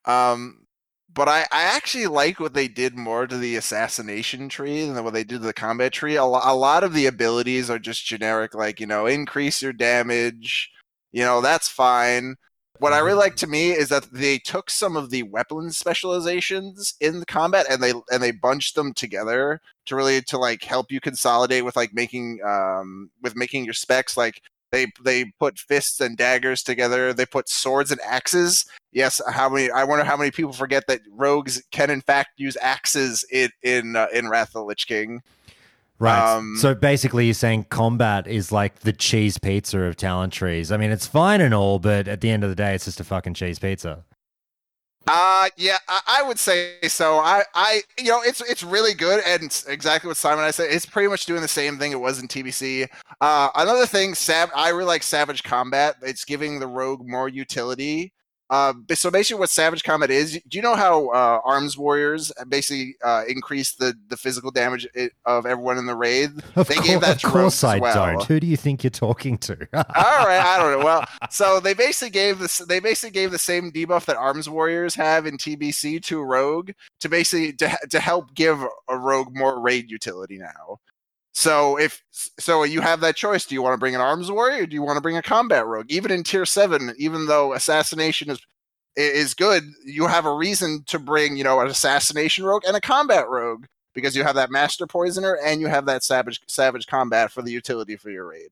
Um, 0.05 0.67
but 1.13 1.29
I, 1.29 1.41
I 1.51 1.63
actually 1.63 2.07
like 2.07 2.39
what 2.39 2.55
they 2.55 2.69
did 2.69 2.95
more 2.95 3.27
to 3.27 3.39
the 3.39 3.57
assassination 3.57 4.49
tree 4.49 4.85
than 4.85 5.03
what 5.03 5.15
they 5.15 5.25
did 5.25 5.41
to 5.41 5.47
the 5.47 5.53
combat 5.53 5.93
tree. 5.93 6.17
A, 6.17 6.25
lo- 6.25 6.41
a 6.43 6.55
lot 6.55 6.85
of 6.85 6.93
the 6.93 7.07
abilities 7.07 7.71
are 7.71 7.79
just 7.79 8.05
generic, 8.05 8.55
like 8.55 8.81
you 8.81 8.87
know, 8.87 9.07
increase 9.07 9.63
your 9.63 9.73
damage. 9.73 10.71
You 11.13 11.25
know, 11.25 11.41
that's 11.41 11.69
fine. 11.69 12.37
What 12.79 12.93
I 12.93 12.99
really 12.99 13.19
like 13.19 13.37
to 13.37 13.47
me 13.47 13.71
is 13.71 13.89
that 13.89 14.13
they 14.13 14.39
took 14.39 14.71
some 14.71 14.97
of 14.97 15.11
the 15.11 15.23
weapon 15.25 15.71
specializations 15.71 16.95
in 17.01 17.21
the 17.21 17.27
combat 17.27 17.67
and 17.71 17.83
they 17.83 17.93
and 18.11 18.23
they 18.23 18.31
bunched 18.33 18.75
them 18.75 18.93
together 18.93 19.61
to 19.87 19.97
really 19.97 20.21
to 20.23 20.39
like 20.39 20.63
help 20.63 20.91
you 20.91 21.01
consolidate 21.01 21.65
with 21.65 21.77
like 21.77 21.95
making 21.95 22.41
um 22.45 23.11
with 23.23 23.37
making 23.37 23.65
your 23.65 23.75
specs 23.75 24.17
like 24.17 24.43
they 24.73 24.87
they 25.03 25.27
put 25.39 25.59
fists 25.59 26.01
and 26.01 26.17
daggers 26.17 26.63
together. 26.63 27.13
They 27.13 27.27
put 27.27 27.49
swords 27.49 27.91
and 27.91 28.01
axes. 28.05 28.65
Yes, 28.93 29.21
how 29.31 29.49
many? 29.49 29.71
I 29.71 29.85
wonder 29.85 30.05
how 30.05 30.17
many 30.17 30.31
people 30.31 30.53
forget 30.53 30.87
that 30.89 31.01
rogues 31.11 31.63
can 31.71 31.91
in 31.91 32.01
fact 32.01 32.31
use 32.39 32.57
axes 32.61 33.25
in 33.31 33.51
in 33.63 33.97
uh, 33.97 34.09
in 34.13 34.29
Wrath 34.29 34.49
of 34.49 34.55
the 34.55 34.65
Lich 34.65 34.87
King. 34.87 35.23
Right. 35.99 36.37
Um, 36.37 36.57
so 36.61 36.75
basically, 36.75 37.25
you're 37.25 37.35
saying 37.35 37.67
combat 37.71 38.27
is 38.27 38.53
like 38.53 38.81
the 38.81 38.93
cheese 38.93 39.39
pizza 39.39 39.81
of 39.81 39.97
talent 39.97 40.33
trees. 40.33 40.71
I 40.71 40.77
mean, 40.77 40.91
it's 40.91 41.07
fine 41.07 41.41
and 41.41 41.55
all, 41.55 41.79
but 41.79 42.07
at 42.07 42.21
the 42.21 42.31
end 42.31 42.45
of 42.45 42.51
the 42.51 42.57
day, 42.57 42.75
it's 42.75 42.85
just 42.85 43.01
a 43.01 43.05
fucking 43.05 43.35
cheese 43.35 43.59
pizza. 43.59 44.05
Uh 45.09 45.49
yeah, 45.57 45.79
I, 45.89 46.01
I 46.19 46.23
would 46.25 46.39
say 46.39 46.79
so. 46.89 47.19
I, 47.19 47.45
I, 47.55 47.83
you 47.97 48.11
know, 48.11 48.23
it's 48.23 48.41
it's 48.41 48.65
really 48.65 48.93
good, 48.93 49.23
and 49.25 49.45
it's 49.45 49.65
exactly 49.67 50.09
what 50.09 50.17
Simon 50.17 50.41
and 50.41 50.49
I 50.49 50.51
said. 50.51 50.69
It's 50.73 50.85
pretty 50.85 51.09
much 51.09 51.27
doing 51.27 51.43
the 51.43 51.49
same 51.49 51.79
thing 51.79 51.93
it 51.93 52.01
was 52.01 52.21
in 52.21 52.27
TBC. 52.27 52.89
Uh, 53.21 53.51
another 53.55 53.87
thing, 53.87 54.17
Sav, 54.17 54.51
I 54.55 54.71
really 54.71 54.87
like 54.87 55.05
Savage 55.05 55.45
Combat. 55.45 55.95
It's 56.03 56.25
giving 56.25 56.59
the 56.59 56.67
rogue 56.67 57.07
more 57.07 57.29
utility. 57.29 58.13
Uh, 58.49 58.73
so 58.95 59.11
basically, 59.11 59.41
what 59.41 59.51
Savage 59.51 59.83
Combat 59.83 60.11
is, 60.11 60.41
do 60.49 60.57
you 60.57 60.63
know 60.63 60.77
how 60.77 61.09
uh, 61.09 61.41
Arms 61.45 61.77
Warriors 61.77 62.31
basically 62.49 62.95
uh, 63.03 63.23
increase 63.29 63.75
the 63.75 63.95
the 64.09 64.17
physical 64.17 64.51
damage 64.53 64.87
i- 64.97 65.11
of 65.25 65.47
everyone 65.47 65.79
in 65.79 65.87
the 65.87 65.97
raid? 65.97 66.31
Of, 66.55 66.69
they 66.69 66.75
cour- 66.77 66.85
gave 66.85 67.01
that 67.01 67.17
of 67.17 67.21
to 67.23 67.27
course 67.27 67.65
I 67.65 67.79
well. 67.79 67.95
don't. 68.13 68.23
Who 68.25 68.39
do 68.39 68.47
you 68.47 68.57
think 68.57 68.85
you're 68.85 68.91
talking 68.93 69.37
to? 69.39 69.57
All 69.75 70.27
right, 70.27 70.41
I 70.45 70.59
don't 70.59 70.79
know. 70.79 70.85
Well, 70.85 71.05
so 71.31 71.59
they 71.59 71.75
basically 71.75 72.11
gave 72.11 72.39
this. 72.39 72.59
They 72.59 72.79
basically 72.79 73.11
gave 73.13 73.33
the 73.33 73.39
same 73.39 73.73
debuff 73.73 74.05
that 74.05 74.17
Arms 74.17 74.49
Warriors 74.49 74.95
have 74.95 75.27
in 75.27 75.39
TBC 75.39 76.03
to 76.05 76.23
Rogue 76.23 76.71
to 77.01 77.09
basically 77.09 77.53
to, 77.55 77.77
to 77.91 77.99
help 78.01 78.33
give 78.35 78.61
a 78.89 78.97
Rogue 78.97 79.37
more 79.37 79.61
raid 79.61 79.91
utility 79.91 80.39
now. 80.39 80.79
So 81.37 81.79
if 81.79 82.03
so, 82.15 82.63
you 82.63 82.81
have 82.81 83.01
that 83.01 83.15
choice. 83.15 83.45
Do 83.45 83.55
you 83.55 83.61
want 83.61 83.75
to 83.75 83.79
bring 83.79 83.95
an 83.95 84.01
Arms 84.01 84.33
Warrior? 84.33 84.63
or 84.63 84.67
Do 84.67 84.75
you 84.75 84.81
want 84.81 84.97
to 84.97 85.03
bring 85.03 85.19
a 85.19 85.23
Combat 85.23 85.67
Rogue? 85.67 85.91
Even 85.91 86.11
in 86.11 86.23
Tier 86.23 86.47
Seven, 86.47 86.95
even 86.99 87.27
though 87.27 87.53
Assassination 87.53 88.31
is 88.31 88.41
is 88.97 89.35
good, 89.35 89.65
you 89.85 90.07
have 90.07 90.25
a 90.25 90.35
reason 90.35 90.83
to 90.87 90.99
bring 90.99 91.37
you 91.37 91.45
know 91.45 91.61
an 91.61 91.67
Assassination 91.67 92.47
Rogue 92.47 92.63
and 92.67 92.75
a 92.75 92.81
Combat 92.81 93.29
Rogue 93.29 93.67
because 93.95 94.17
you 94.17 94.23
have 94.25 94.35
that 94.37 94.51
Master 94.51 94.87
Poisoner 94.87 95.39
and 95.45 95.61
you 95.61 95.67
have 95.67 95.85
that 95.85 96.03
Savage 96.03 96.41
Savage 96.47 96.87
Combat 96.87 97.31
for 97.31 97.43
the 97.43 97.53
utility 97.53 97.97
for 97.97 98.09
your 98.09 98.27
raid. 98.27 98.49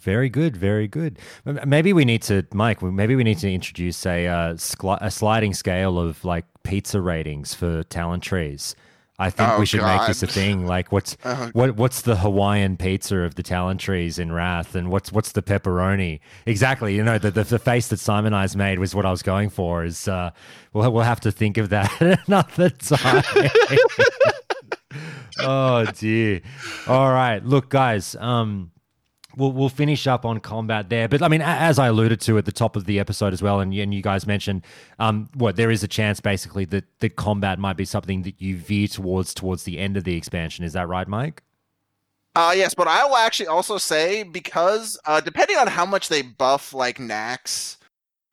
Very 0.00 0.30
good, 0.30 0.56
very 0.56 0.88
good. 0.88 1.18
Maybe 1.44 1.92
we 1.92 2.06
need 2.06 2.22
to, 2.22 2.46
Mike. 2.54 2.80
Maybe 2.80 3.14
we 3.14 3.24
need 3.24 3.38
to 3.40 3.52
introduce 3.52 4.06
a 4.06 4.26
uh, 4.26 4.54
skli- 4.54 5.02
a 5.02 5.10
sliding 5.10 5.52
scale 5.52 5.98
of 5.98 6.24
like 6.24 6.46
pizza 6.62 7.02
ratings 7.02 7.52
for 7.52 7.82
talent 7.82 8.22
trees. 8.22 8.74
I 9.20 9.30
think 9.30 9.48
Oh, 9.50 9.58
we 9.58 9.66
should 9.66 9.82
make 9.82 10.06
this 10.06 10.22
a 10.22 10.28
thing. 10.28 10.64
Like, 10.66 10.92
what's 10.92 11.16
Oh. 11.24 11.50
what 11.52 11.76
what's 11.76 12.02
the 12.02 12.16
Hawaiian 12.16 12.76
pizza 12.76 13.18
of 13.18 13.34
the 13.34 13.42
talent 13.42 13.80
trees 13.80 14.18
in 14.18 14.30
Wrath, 14.30 14.76
and 14.76 14.90
what's 14.90 15.10
what's 15.10 15.32
the 15.32 15.42
pepperoni? 15.42 16.20
Exactly. 16.46 16.94
You 16.94 17.02
know, 17.02 17.18
the 17.18 17.32
the, 17.32 17.42
the 17.44 17.58
face 17.58 17.88
that 17.88 17.98
Simonize's 17.98 18.54
made 18.56 18.78
was 18.78 18.94
what 18.94 19.04
I 19.04 19.10
was 19.10 19.22
going 19.22 19.50
for. 19.50 19.84
Is 19.84 20.06
uh, 20.06 20.30
we'll 20.72 20.92
we'll 20.92 21.02
have 21.02 21.20
to 21.20 21.32
think 21.32 21.58
of 21.58 21.70
that 21.70 21.90
another 22.28 22.70
time. 22.70 23.24
oh 25.40 25.84
dear. 25.86 26.40
All 26.86 27.10
right, 27.12 27.44
look, 27.44 27.68
guys. 27.70 28.14
Um, 28.16 28.70
we'll 29.38 29.52
we'll 29.52 29.68
finish 29.68 30.06
up 30.06 30.24
on 30.24 30.40
combat 30.40 30.90
there. 30.90 31.08
But 31.08 31.22
I 31.22 31.28
mean, 31.28 31.40
as 31.40 31.78
I 31.78 31.86
alluded 31.86 32.20
to 32.22 32.36
at 32.36 32.44
the 32.44 32.52
top 32.52 32.76
of 32.76 32.84
the 32.84 32.98
episode 32.98 33.32
as 33.32 33.40
well, 33.40 33.60
and, 33.60 33.72
and 33.72 33.94
you 33.94 34.02
guys 34.02 34.26
mentioned, 34.26 34.64
um, 34.98 35.30
what 35.34 35.56
there 35.56 35.70
is 35.70 35.82
a 35.82 35.88
chance 35.88 36.20
basically 36.20 36.64
that 36.66 36.84
the 37.00 37.08
combat 37.08 37.58
might 37.58 37.76
be 37.76 37.84
something 37.84 38.22
that 38.22 38.40
you 38.42 38.56
veer 38.56 38.88
towards 38.88 39.32
towards 39.32 39.62
the 39.62 39.78
end 39.78 39.96
of 39.96 40.04
the 40.04 40.16
expansion. 40.16 40.64
Is 40.64 40.74
that 40.74 40.88
right, 40.88 41.08
Mike? 41.08 41.42
Uh, 42.36 42.52
yes, 42.54 42.74
but 42.74 42.86
I 42.86 43.04
will 43.04 43.16
actually 43.16 43.46
also 43.48 43.78
say 43.78 44.22
because 44.22 44.98
uh, 45.06 45.20
depending 45.20 45.56
on 45.56 45.66
how 45.66 45.86
much 45.86 46.08
they 46.08 46.22
buff 46.22 46.74
like 46.74 46.98
Naxx, 46.98 47.77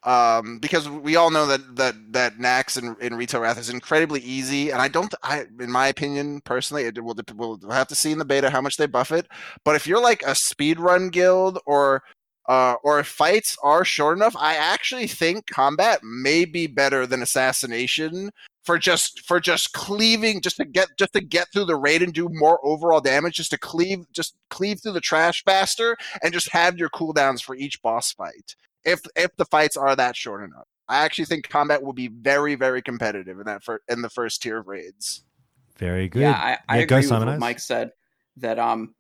um, 0.06 0.60
because 0.60 0.88
we 0.88 1.16
all 1.16 1.32
know 1.32 1.48
that 1.48 1.76
that 1.76 1.96
that 2.14 2.38
Naxx 2.38 2.82
in, 2.82 2.96
in 3.02 3.16
Retail 3.16 3.42
Wrath 3.42 3.58
is 3.58 3.72
incredibly 3.72 4.22
easy, 4.22 4.70
and 4.70 4.80
I 4.80 4.88
don't, 4.88 5.14
I 5.24 5.46
in 5.60 5.72
my 5.72 5.88
opinion 5.88 6.42
personally, 6.42 6.84
it 6.84 7.04
will 7.04 7.16
we'll 7.34 7.60
have 7.72 7.88
to 7.88 7.96
see 7.96 8.12
in 8.12 8.20
the 8.20 8.26
beta 8.26 8.52
how 8.52 8.62
much 8.62 8.78
they 8.78 8.86
buff 8.86 9.12
it. 9.12 9.28
But 9.64 9.76
if 9.76 9.88
you're 9.88 10.02
like 10.02 10.22
a 10.22 10.32
speedrun 10.32 11.12
guild 11.12 11.60
or 11.66 12.04
uh, 12.48 12.76
or 12.84 13.00
if 13.00 13.08
fights 13.08 13.58
are 13.64 13.84
short 13.84 14.18
enough, 14.18 14.36
I 14.38 14.56
actually 14.56 15.08
think 15.08 15.48
combat 15.48 16.02
may 16.04 16.46
be 16.46 16.68
better 16.68 17.08
than 17.08 17.24
assassination 17.24 18.30
for 18.64 18.78
just 18.78 19.22
for 19.26 19.40
just 19.40 19.74
cleaving 19.74 20.42
just 20.42 20.58
to 20.58 20.66
get 20.66 20.90
just 21.00 21.14
to 21.14 21.22
get 21.22 21.52
through 21.52 21.66
the 21.66 21.76
raid 21.76 22.04
and 22.04 22.14
do 22.14 22.30
more 22.32 22.60
overall 22.64 23.02
damage 23.02 23.36
just 23.36 23.52
to 23.52 23.58
cleave 23.58 24.06
just 24.12 24.36
cleave 24.50 24.82
through 24.82 24.92
the 24.92 25.02
trash 25.02 25.44
faster 25.44 25.98
and 26.24 26.34
just 26.34 26.50
have 26.52 26.78
your 26.78 26.90
cooldowns 26.90 27.42
for 27.44 27.56
each 27.56 27.82
boss 27.82 28.12
fight 28.12 28.56
if 28.86 29.02
if 29.16 29.36
the 29.38 29.46
fights 29.46 29.76
are 29.76 29.96
that 29.96 30.16
short 30.16 30.44
enough 30.44 30.68
i 30.88 31.04
actually 31.04 31.26
think 31.26 31.50
combat 31.50 31.82
will 31.84 31.94
be 31.94 32.08
very 32.08 32.56
very 32.56 32.82
competitive 32.82 33.40
in 33.40 33.46
that 33.46 33.64
fir- 33.64 33.82
in 33.90 34.02
the 34.02 34.10
first 34.10 34.42
tier 34.42 34.60
of 34.60 34.68
raids 34.68 35.24
Very 35.78 36.08
good. 36.08 36.22
Yeah, 36.22 36.32
I, 36.32 36.58
I 36.70 36.78
Yeah, 36.78 36.84
agree 36.84 36.98
with 36.98 37.12
what 37.12 37.28
Eyes. 37.28 37.40
Mike 37.40 37.60
said. 37.60 37.92
That 38.38 38.60
um, 38.60 38.96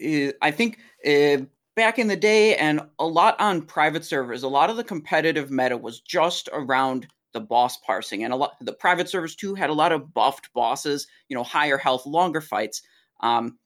eh, 0.00 0.32
I 0.40 0.50
think 0.50 0.78
uh, 1.06 1.44
back 1.74 1.98
in 1.98 2.06
the 2.08 2.16
day, 2.16 2.56
and 2.56 2.80
a 2.98 3.06
lot 3.06 3.40
on 3.40 3.62
private 3.62 4.04
servers, 4.04 4.42
a 4.42 4.48
lot 4.48 4.70
of 4.70 4.76
the 4.76 4.84
competitive 4.84 5.50
meta 5.50 5.76
was 5.76 6.00
just 6.00 6.48
around 6.52 7.06
the 7.32 7.40
boss 7.40 7.78
parsing, 7.78 8.24
and 8.24 8.32
a 8.32 8.36
lot 8.36 8.52
the 8.60 8.72
private 8.72 9.08
servers 9.08 9.34
too 9.34 9.54
had 9.54 9.70
a 9.70 9.74
lot 9.74 9.92
of 9.92 10.12
buffed 10.14 10.52
bosses. 10.52 11.06
You 11.28 11.36
know, 11.36 11.42
higher 11.44 11.78
health, 11.78 12.06
longer 12.06 12.40
fights. 12.40 12.82
Um, 13.20 13.58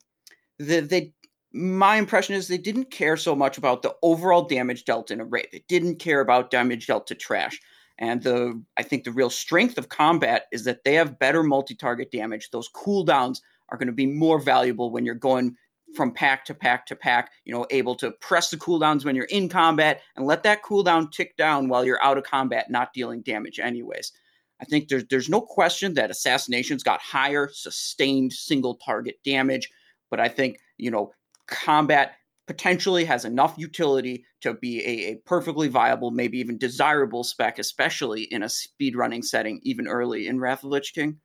the, 0.58 0.80
they 0.80 1.12
my 1.56 1.96
impression 1.96 2.34
is 2.34 2.48
they 2.48 2.58
didn't 2.58 2.90
care 2.90 3.16
so 3.16 3.34
much 3.34 3.58
about 3.58 3.82
the 3.82 3.94
overall 4.02 4.42
damage 4.42 4.84
dealt 4.84 5.10
in 5.10 5.20
a 5.20 5.24
raid. 5.24 5.48
They 5.52 5.64
didn't 5.68 5.96
care 5.96 6.20
about 6.20 6.50
damage 6.50 6.86
dealt 6.86 7.06
to 7.08 7.14
trash. 7.14 7.60
And 7.98 8.22
the 8.22 8.62
I 8.76 8.82
think 8.82 9.04
the 9.04 9.12
real 9.12 9.30
strength 9.30 9.78
of 9.78 9.88
combat 9.88 10.46
is 10.52 10.64
that 10.64 10.84
they 10.84 10.94
have 10.94 11.18
better 11.18 11.42
multi-target 11.42 12.10
damage. 12.10 12.50
Those 12.50 12.68
cooldowns 12.70 13.40
are 13.70 13.78
going 13.78 13.86
to 13.86 13.92
be 13.92 14.06
more 14.06 14.38
valuable 14.38 14.90
when 14.90 15.04
you're 15.04 15.14
going 15.14 15.56
from 15.94 16.12
pack 16.12 16.44
to 16.44 16.54
pack 16.54 16.84
to 16.86 16.96
pack, 16.96 17.30
you 17.44 17.54
know, 17.54 17.66
able 17.70 17.94
to 17.96 18.10
press 18.20 18.50
the 18.50 18.56
cooldowns 18.56 19.04
when 19.04 19.16
you're 19.16 19.24
in 19.26 19.48
combat 19.48 20.02
and 20.16 20.26
let 20.26 20.42
that 20.42 20.62
cooldown 20.62 21.10
tick 21.10 21.36
down 21.36 21.68
while 21.68 21.84
you're 21.84 22.02
out 22.02 22.18
of 22.18 22.24
combat, 22.24 22.70
not 22.70 22.92
dealing 22.92 23.22
damage 23.22 23.58
anyways. 23.58 24.12
I 24.60 24.64
think 24.64 24.88
there's 24.88 25.04
there's 25.08 25.28
no 25.28 25.40
question 25.40 25.94
that 25.94 26.10
assassinations 26.10 26.82
got 26.82 27.00
higher 27.00 27.48
sustained 27.52 28.32
single 28.32 28.74
target 28.74 29.16
damage, 29.24 29.70
but 30.10 30.20
I 30.20 30.28
think, 30.28 30.58
you 30.76 30.90
know, 30.90 31.12
combat 31.46 32.12
potentially 32.46 33.04
has 33.04 33.24
enough 33.24 33.54
utility 33.58 34.24
to 34.40 34.54
be 34.54 34.80
a, 34.80 35.12
a 35.12 35.16
perfectly 35.26 35.68
viable, 35.68 36.10
maybe 36.10 36.38
even 36.38 36.58
desirable 36.58 37.24
spec, 37.24 37.58
especially 37.58 38.22
in 38.22 38.42
a 38.42 38.46
speedrunning 38.46 39.24
setting, 39.24 39.60
even 39.64 39.88
early 39.88 40.28
in 40.28 40.38
Wrath 40.38 40.62
of 40.62 40.70
Lich 40.70 40.94
King. 40.94 41.18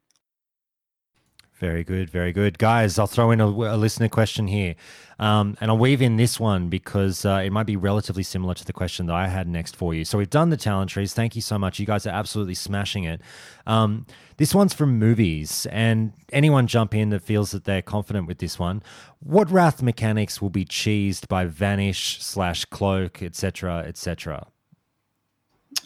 Very 1.61 1.83
good, 1.83 2.09
very 2.09 2.33
good. 2.33 2.57
Guys, 2.57 2.97
I'll 2.97 3.05
throw 3.05 3.29
in 3.29 3.39
a, 3.39 3.45
a 3.45 3.77
listener 3.77 4.09
question 4.09 4.47
here. 4.47 4.73
Um, 5.19 5.55
and 5.61 5.69
I'll 5.69 5.77
weave 5.77 6.01
in 6.01 6.15
this 6.15 6.39
one 6.39 6.69
because 6.69 7.23
uh, 7.23 7.43
it 7.45 7.51
might 7.51 7.67
be 7.67 7.75
relatively 7.75 8.23
similar 8.23 8.55
to 8.55 8.65
the 8.65 8.73
question 8.73 9.05
that 9.05 9.15
I 9.15 9.27
had 9.27 9.47
next 9.47 9.75
for 9.75 9.93
you. 9.93 10.03
So 10.03 10.17
we've 10.17 10.27
done 10.27 10.49
the 10.49 10.57
talent 10.57 10.89
trees. 10.89 11.13
Thank 11.13 11.35
you 11.35 11.41
so 11.43 11.59
much. 11.59 11.79
You 11.79 11.85
guys 11.85 12.07
are 12.07 12.09
absolutely 12.09 12.55
smashing 12.55 13.03
it. 13.03 13.21
Um, 13.67 14.07
this 14.37 14.55
one's 14.55 14.73
from 14.73 14.97
movies, 14.97 15.67
and 15.69 16.13
anyone 16.33 16.65
jump 16.65 16.95
in 16.95 17.11
that 17.11 17.21
feels 17.21 17.51
that 17.51 17.65
they're 17.65 17.83
confident 17.83 18.25
with 18.25 18.39
this 18.39 18.57
one. 18.57 18.81
What 19.19 19.51
wrath 19.51 19.83
mechanics 19.83 20.41
will 20.41 20.49
be 20.49 20.65
cheesed 20.65 21.27
by 21.27 21.45
vanish 21.45 22.23
slash 22.23 22.65
cloak, 22.65 23.21
etc., 23.21 23.83
etc.? 23.85 24.47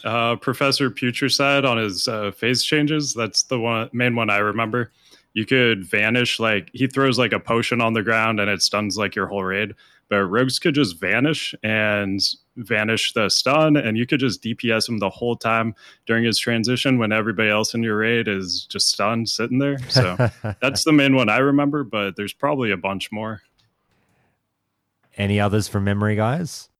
Uh, 0.04 0.36
Professor 0.36 0.90
Putricide 0.90 1.68
on 1.68 1.76
his 1.76 2.08
uh, 2.08 2.30
phase 2.30 2.64
changes. 2.64 3.12
That's 3.12 3.42
the 3.42 3.60
one 3.60 3.90
main 3.92 4.16
one 4.16 4.30
I 4.30 4.38
remember. 4.38 4.90
You 5.36 5.44
could 5.44 5.84
vanish 5.84 6.40
like 6.40 6.70
he 6.72 6.86
throws 6.86 7.18
like 7.18 7.34
a 7.34 7.38
potion 7.38 7.82
on 7.82 7.92
the 7.92 8.02
ground 8.02 8.40
and 8.40 8.48
it 8.48 8.62
stuns 8.62 8.96
like 8.96 9.14
your 9.14 9.26
whole 9.26 9.44
raid. 9.44 9.74
But 10.08 10.24
rogues 10.24 10.58
could 10.58 10.74
just 10.74 10.98
vanish 10.98 11.54
and 11.62 12.22
vanish 12.56 13.12
the 13.12 13.28
stun, 13.28 13.76
and 13.76 13.98
you 13.98 14.06
could 14.06 14.18
just 14.18 14.42
DPS 14.42 14.88
him 14.88 14.96
the 14.96 15.10
whole 15.10 15.36
time 15.36 15.74
during 16.06 16.24
his 16.24 16.38
transition 16.38 16.96
when 16.96 17.12
everybody 17.12 17.50
else 17.50 17.74
in 17.74 17.82
your 17.82 17.98
raid 17.98 18.28
is 18.28 18.64
just 18.64 18.88
stunned 18.88 19.28
sitting 19.28 19.58
there. 19.58 19.76
So 19.90 20.16
that's 20.62 20.84
the 20.84 20.92
main 20.92 21.14
one 21.14 21.28
I 21.28 21.36
remember, 21.38 21.84
but 21.84 22.16
there's 22.16 22.32
probably 22.32 22.70
a 22.70 22.78
bunch 22.78 23.12
more. 23.12 23.42
Any 25.18 25.38
others 25.38 25.68
from 25.68 25.84
memory, 25.84 26.16
guys? 26.16 26.70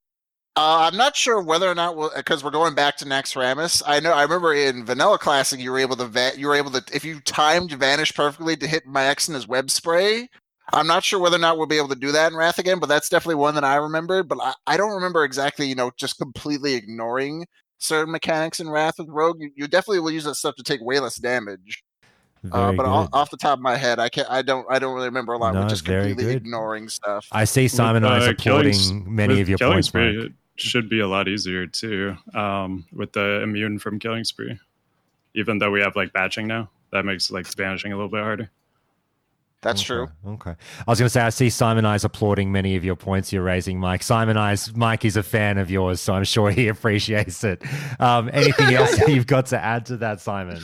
Uh, 0.59 0.89
I'm 0.91 0.97
not 0.97 1.15
sure 1.15 1.43
whether 1.43 1.69
or 1.69 1.75
not 1.75 2.15
because 2.17 2.43
we're 2.43 2.51
going 2.51 2.75
back 2.75 2.97
to 2.99 3.05
Naxxramas. 3.05 3.83
I 3.87 4.01
know 4.01 4.13
I 4.13 4.23
remember 4.23 4.55
in 4.55 4.87
Vanilla 4.87 5.19
Classic 5.19 5.61
you 5.61 5.71
were 5.71 5.79
able 5.79 5.97
to 5.97 6.07
va- 6.07 6.33
you 6.35 6.47
were 6.47 6.55
able 6.55 6.71
to 6.71 6.83
if 6.95 7.05
you 7.05 7.21
timed 7.21 7.73
Vanish 7.73 8.15
perfectly 8.15 8.57
to 8.57 8.67
hit 8.67 8.87
Maexxna's 8.87 9.47
web 9.47 9.71
spray. 9.71 10.31
I'm 10.73 10.87
not 10.87 11.05
sure 11.05 11.21
whether 11.21 11.37
or 11.37 11.41
not 11.41 11.59
we'll 11.59 11.67
be 11.67 11.77
able 11.77 11.91
to 11.91 11.95
do 11.95 12.11
that 12.13 12.33
in 12.33 12.39
Wrath 12.39 12.59
again, 12.59 12.81
but 12.81 12.87
that's 12.89 13.09
definitely 13.11 13.37
one 13.37 13.55
that 13.55 13.65
I 13.65 13.77
remember. 13.77 14.23
But 14.23 14.39
I, 14.41 14.55
I 14.67 14.77
don't 14.79 14.95
remember 14.95 15.25
exactly, 15.25 15.67
you 15.67 15.75
know, 15.75 15.93
just 15.97 16.19
completely 16.19 16.75
ignoring 16.75 17.47
certain 17.79 18.11
mechanics 18.11 18.59
in 18.59 18.71
Wrath 18.71 18.95
with 18.99 19.09
Rogue. 19.09 19.37
You, 19.41 19.51
you 19.55 19.69
definitely 19.69 20.01
will 20.01 20.11
use 20.11 20.25
that 20.25 20.35
stuff 20.37 20.57
to 20.57 20.63
take 20.63 20.81
way 20.81 20.99
less 20.99 21.17
damage. 21.17 21.85
Uh, 22.51 22.73
but 22.73 22.87
off, 22.87 23.09
off, 23.13 23.31
the 23.31 23.37
top 23.37 23.59
of 23.59 23.63
my 23.63 23.77
head, 23.77 23.99
I 23.99 24.09
can't. 24.09 24.31
I 24.31 24.41
don't. 24.41 24.67
I 24.71 24.79
don't 24.79 24.95
really 24.95 25.09
remember 25.09 25.33
a 25.33 25.39
lot. 25.39 25.55
No, 25.55 25.67
just 25.67 25.85
completely 25.85 26.25
good. 26.25 26.37
ignoring 26.37 26.89
stuff. 26.89 27.27
I 27.33 27.45
see 27.45 27.67
Simon 27.67 28.05
with, 28.05 28.13
uh, 28.13 28.15
Eyes 28.15 28.29
applauding 28.29 29.15
many 29.15 29.41
of 29.41 29.49
your 29.49 29.59
points. 29.59 29.89
Spree, 29.89 30.27
it 30.27 30.33
should 30.57 30.89
be 30.89 31.01
a 31.01 31.09
lot 31.09 31.29
easier 31.29 31.67
too. 31.67 32.17
Um, 32.35 32.87
with 32.93 33.13
the 33.13 33.43
immune 33.43 33.79
from 33.79 33.99
killing 33.99 34.25
spree, 34.25 34.59
even 35.35 35.59
though 35.59 35.71
we 35.71 35.81
have 35.81 35.97
like 35.97 36.13
batching 36.13 36.47
now, 36.47 36.71
that 36.93 37.05
makes 37.05 37.31
like 37.31 37.47
vanishing 37.47 37.93
a 37.93 37.97
little 37.97 38.11
bit 38.11 38.23
harder. 38.23 38.51
That's 39.63 39.81
okay, 39.81 39.87
true. 39.87 40.09
Okay. 40.35 40.51
I 40.51 40.91
was 40.91 40.99
going 40.99 41.07
to 41.07 41.11
say, 41.11 41.23
I 41.23 41.31
see 41.31 41.49
Simonize 41.49 42.05
applauding 42.05 42.53
many 42.53 42.77
of 42.77 42.85
your 42.85 42.95
points 42.95 43.33
you're 43.33 43.43
raising, 43.43 43.81
Mike. 43.81 44.03
Simonize, 44.03 44.77
Mike 44.77 45.05
is 45.05 45.17
a 45.17 45.23
fan 45.23 45.59
of 45.59 45.71
yours, 45.71 46.01
so 46.01 46.15
I'm 46.15 46.25
sure 46.25 46.51
he 46.51 46.69
appreciates 46.69 47.43
it. 47.43 47.63
Um, 47.99 48.31
anything 48.33 48.75
else 48.75 48.99
you've 49.09 49.27
got 49.27 49.47
to 49.47 49.59
add 49.59 49.87
to 49.87 49.97
that, 49.99 50.21
Simon? 50.21 50.61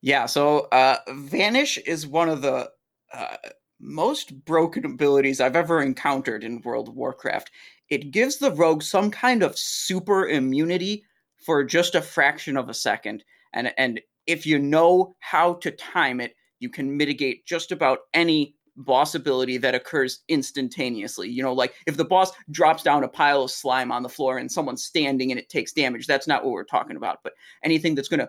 Yeah, 0.00 0.26
so 0.26 0.68
uh, 0.70 0.98
Vanish 1.08 1.78
is 1.78 2.06
one 2.06 2.28
of 2.28 2.42
the 2.42 2.70
uh, 3.12 3.36
most 3.80 4.44
broken 4.44 4.84
abilities 4.84 5.40
I've 5.40 5.56
ever 5.56 5.82
encountered 5.82 6.44
in 6.44 6.60
World 6.60 6.88
of 6.88 6.94
Warcraft. 6.94 7.50
It 7.88 8.10
gives 8.10 8.38
the 8.38 8.52
rogue 8.52 8.82
some 8.82 9.10
kind 9.10 9.42
of 9.42 9.58
super 9.58 10.28
immunity 10.28 11.04
for 11.44 11.64
just 11.64 11.94
a 11.94 12.02
fraction 12.02 12.56
of 12.56 12.68
a 12.68 12.74
second. 12.74 13.24
And, 13.52 13.72
and 13.78 14.00
if 14.26 14.46
you 14.46 14.58
know 14.58 15.14
how 15.20 15.54
to 15.54 15.70
time 15.70 16.20
it, 16.20 16.34
you 16.58 16.68
can 16.68 16.96
mitigate 16.96 17.46
just 17.46 17.70
about 17.70 18.00
any 18.14 18.54
boss 18.76 19.14
ability 19.14 19.56
that 19.58 19.74
occurs 19.74 20.20
instantaneously. 20.28 21.28
You 21.28 21.42
know, 21.42 21.52
like 21.52 21.74
if 21.86 21.96
the 21.96 22.04
boss 22.04 22.32
drops 22.50 22.82
down 22.82 23.04
a 23.04 23.08
pile 23.08 23.42
of 23.42 23.50
slime 23.50 23.90
on 23.90 24.02
the 24.02 24.08
floor 24.08 24.38
and 24.38 24.50
someone's 24.50 24.84
standing 24.84 25.30
and 25.30 25.40
it 25.40 25.48
takes 25.48 25.72
damage, 25.72 26.06
that's 26.06 26.26
not 26.26 26.44
what 26.44 26.52
we're 26.52 26.64
talking 26.64 26.96
about. 26.96 27.20
But 27.22 27.34
anything 27.62 27.94
that's 27.94 28.08
going 28.08 28.20
to 28.20 28.28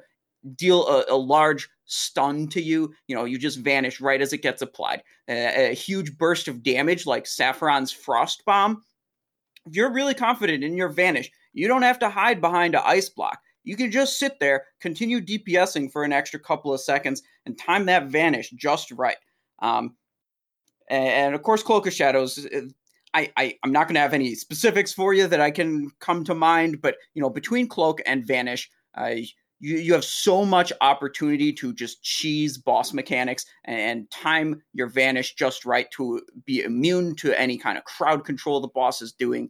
deal 0.55 0.87
a, 0.87 1.05
a, 1.09 1.17
large 1.17 1.67
stun 1.85 2.47
to 2.47 2.61
you, 2.61 2.93
you 3.07 3.15
know, 3.15 3.25
you 3.25 3.37
just 3.37 3.59
vanish 3.59 3.99
right 3.99 4.21
as 4.21 4.33
it 4.33 4.41
gets 4.41 4.61
applied. 4.61 5.03
A, 5.27 5.71
a 5.71 5.73
huge 5.73 6.17
burst 6.17 6.47
of 6.47 6.63
damage 6.63 7.05
like 7.05 7.25
Sapphiron's 7.25 7.91
Frost 7.91 8.43
Bomb. 8.45 8.83
You're 9.71 9.91
really 9.91 10.13
confident 10.13 10.63
in 10.63 10.77
your 10.77 10.89
vanish, 10.89 11.31
you 11.53 11.67
don't 11.67 11.81
have 11.81 11.99
to 11.99 12.09
hide 12.09 12.41
behind 12.41 12.75
an 12.75 12.81
ice 12.85 13.09
block. 13.09 13.39
You 13.63 13.75
can 13.75 13.91
just 13.91 14.17
sit 14.17 14.39
there, 14.39 14.65
continue 14.79 15.19
DPSing 15.19 15.91
for 15.91 16.03
an 16.03 16.13
extra 16.13 16.39
couple 16.39 16.73
of 16.73 16.79
seconds, 16.79 17.21
and 17.45 17.57
time 17.57 17.85
that 17.87 18.07
vanish 18.07 18.49
just 18.51 18.91
right. 18.91 19.17
Um, 19.59 19.95
and, 20.89 21.07
and, 21.07 21.35
of 21.35 21.43
course, 21.43 21.63
Cloak 21.63 21.85
of 21.87 21.93
Shadows. 21.93 22.45
Uh, 22.45 22.61
I, 23.13 23.31
I 23.35 23.57
I'm 23.63 23.71
not 23.71 23.87
going 23.87 23.95
to 23.95 24.01
have 24.01 24.13
any 24.13 24.35
specifics 24.35 24.93
for 24.93 25.13
you 25.13 25.27
that 25.27 25.41
I 25.41 25.51
can 25.51 25.89
come 25.99 26.23
to 26.25 26.35
mind, 26.35 26.81
but 26.81 26.95
you 27.13 27.21
know, 27.21 27.29
between 27.29 27.67
Cloak 27.67 28.01
and 28.05 28.25
Vanish, 28.25 28.69
uh, 28.97 29.15
you, 29.59 29.77
you 29.77 29.93
have 29.93 30.03
so 30.03 30.45
much 30.45 30.71
opportunity 30.81 31.51
to 31.53 31.73
just 31.73 32.03
cheese 32.03 32.57
boss 32.57 32.93
mechanics 32.93 33.45
and 33.65 34.09
time 34.11 34.61
your 34.73 34.87
vanish 34.87 35.35
just 35.35 35.65
right 35.65 35.89
to 35.91 36.21
be 36.45 36.63
immune 36.63 37.15
to 37.15 37.39
any 37.39 37.57
kind 37.57 37.77
of 37.77 37.83
crowd 37.85 38.23
control 38.23 38.61
the 38.61 38.67
boss 38.67 39.01
is 39.01 39.13
doing. 39.13 39.49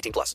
18 0.00 0.12
plus. 0.12 0.34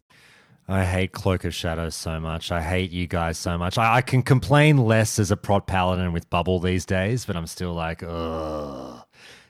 I 0.67 0.83
hate 0.83 1.11
Cloak 1.11 1.43
of 1.45 1.53
Shadows 1.53 1.93
so 1.93 2.19
much. 2.19 2.51
I 2.51 2.61
hate 2.61 2.91
you 2.91 3.05
guys 3.05 3.37
so 3.37 3.57
much. 3.57 3.77
I, 3.77 3.97
I 3.97 4.01
can 4.01 4.23
complain 4.23 4.77
less 4.77 5.19
as 5.19 5.29
a 5.29 5.37
prot 5.37 5.67
paladin 5.67 6.11
with 6.11 6.29
Bubble 6.29 6.59
these 6.59 6.85
days, 6.85 7.25
but 7.25 7.35
I'm 7.35 7.45
still 7.45 7.73
like, 7.73 8.01
ugh, 8.01 9.03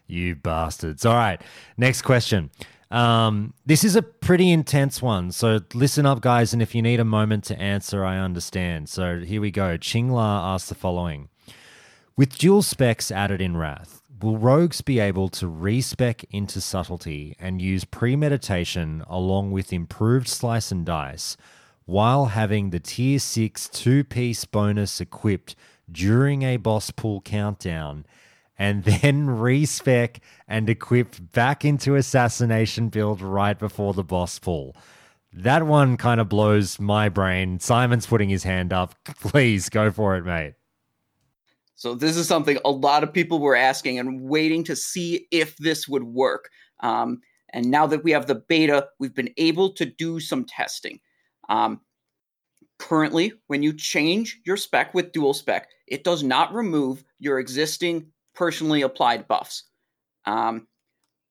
you 0.08 0.36
bastards. 0.36 1.06
All 1.06 1.16
right, 1.16 1.42
next 1.78 2.02
question. 2.02 2.50
Um, 2.92 3.54
this 3.66 3.84
is 3.84 3.96
a 3.96 4.02
pretty 4.02 4.52
intense 4.52 5.02
one, 5.02 5.32
so 5.32 5.60
listen 5.74 6.06
up, 6.06 6.22
guys. 6.22 6.54
And 6.54 6.62
if 6.62 6.76
you 6.76 6.82
need 6.82 7.00
a 7.00 7.06
moment 7.06 7.46
to 7.46 7.60
answer, 7.60 8.04
I 8.04 8.18
understand. 8.18 8.90
So 8.90 9.20
here 9.20 9.42
we 9.42 9.52
go. 9.52 9.78
Chingla 9.78 10.54
asks 10.54 10.70
the 10.70 10.76
following 10.76 11.30
With 12.18 12.38
dual 12.38 12.62
specs 12.62 13.10
added 13.10 13.42
in 13.42 13.56
Wrath, 13.56 14.02
will 14.22 14.38
rogues 14.38 14.82
be 14.82 15.00
able 15.00 15.30
to 15.30 15.48
respec 15.48 16.24
into 16.32 16.62
subtlety 16.62 17.36
and 17.40 17.62
use 17.62 17.86
premeditation 17.86 19.04
along 19.08 19.52
with 19.52 19.74
improved 19.74 20.28
slice 20.28 20.72
and 20.72 20.86
dice 20.86 21.38
while 21.86 22.26
having 22.26 22.70
the 22.70 22.80
tier 22.80 23.20
6 23.20 23.70
two 23.70 24.04
piece 24.04 24.46
bonus 24.46 25.00
equipped 25.02 25.56
during 25.92 26.44
a 26.44 26.58
boss 26.58 26.92
pool 26.92 27.22
countdown? 27.22 28.06
and 28.58 28.84
then 28.84 29.30
respec 29.40 30.20
and 30.48 30.70
equip 30.70 31.16
back 31.34 31.66
into 31.66 31.96
assassination 31.96 32.90
build 32.90 33.22
right 33.22 33.58
before 33.58 33.94
the 33.94 34.04
boss 34.04 34.40
pull. 34.40 34.76
That 35.34 35.66
one 35.66 35.98
kind 35.98 36.22
of 36.22 36.30
blows 36.30 36.80
my 36.80 37.10
brain. 37.10 37.60
Simon's 37.60 38.08
putting 38.08 38.30
his 38.30 38.44
hand 38.44 38.72
up. 38.72 38.96
Please 39.20 39.70
go 39.70 39.92
for 39.92 40.16
it, 40.16 40.24
mate. 40.24 40.54
So 41.76 41.94
this 41.94 42.16
is 42.16 42.28
something 42.28 42.58
a 42.64 42.72
lot 42.72 43.04
of 43.04 43.14
people 43.14 43.40
were 43.40 43.56
asking 43.56 44.00
and 44.00 44.22
waiting 44.22 44.64
to 44.66 44.76
see 44.76 45.28
if 45.32 45.58
this 45.58 45.88
would 45.88 46.04
work. 46.04 46.50
Um, 46.80 47.20
and 47.54 47.70
now 47.70 47.86
that 47.88 48.04
we 48.04 48.12
have 48.12 48.28
the 48.28 48.36
beta, 48.36 48.88
we've 49.00 49.14
been 49.14 49.34
able 49.38 49.72
to 49.74 49.86
do 49.86 50.20
some 50.20 50.46
testing. 50.46 51.00
Um, 51.50 51.82
currently, 52.80 53.34
when 53.48 53.62
you 53.62 53.74
change 53.74 54.40
your 54.46 54.58
spec 54.58 54.94
with 54.94 55.12
dual 55.12 55.34
spec, 55.34 55.70
it 55.88 56.04
does 56.04 56.24
not 56.24 56.54
remove 56.54 57.04
your 57.20 57.40
existing 57.40 58.08
personally 58.34 58.82
applied 58.82 59.28
buffs. 59.28 59.64
Um, 60.26 60.68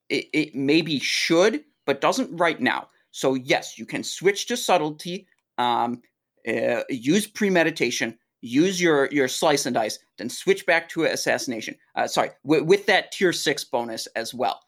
it, 0.08 0.26
it 0.32 0.54
maybe 0.54 0.98
should, 0.98 1.64
but 1.86 2.00
doesn't 2.00 2.36
right 2.36 2.60
now. 2.60 2.88
So 3.10 3.34
yes, 3.34 3.78
you 3.78 3.86
can 3.86 4.02
switch 4.02 4.46
to 4.46 4.56
subtlety, 4.56 5.26
um, 5.58 6.02
uh, 6.46 6.82
use 6.88 7.26
premeditation, 7.26 8.18
use 8.44 8.80
your 8.80 9.08
your 9.10 9.28
slice 9.28 9.66
and 9.66 9.74
dice, 9.74 9.98
then 10.18 10.28
switch 10.28 10.66
back 10.66 10.88
to 10.90 11.04
assassination. 11.04 11.74
Uh, 11.94 12.06
sorry, 12.06 12.30
w- 12.44 12.64
with 12.64 12.86
that 12.86 13.10
tier 13.12 13.32
six 13.32 13.64
bonus 13.64 14.06
as 14.08 14.34
well. 14.34 14.60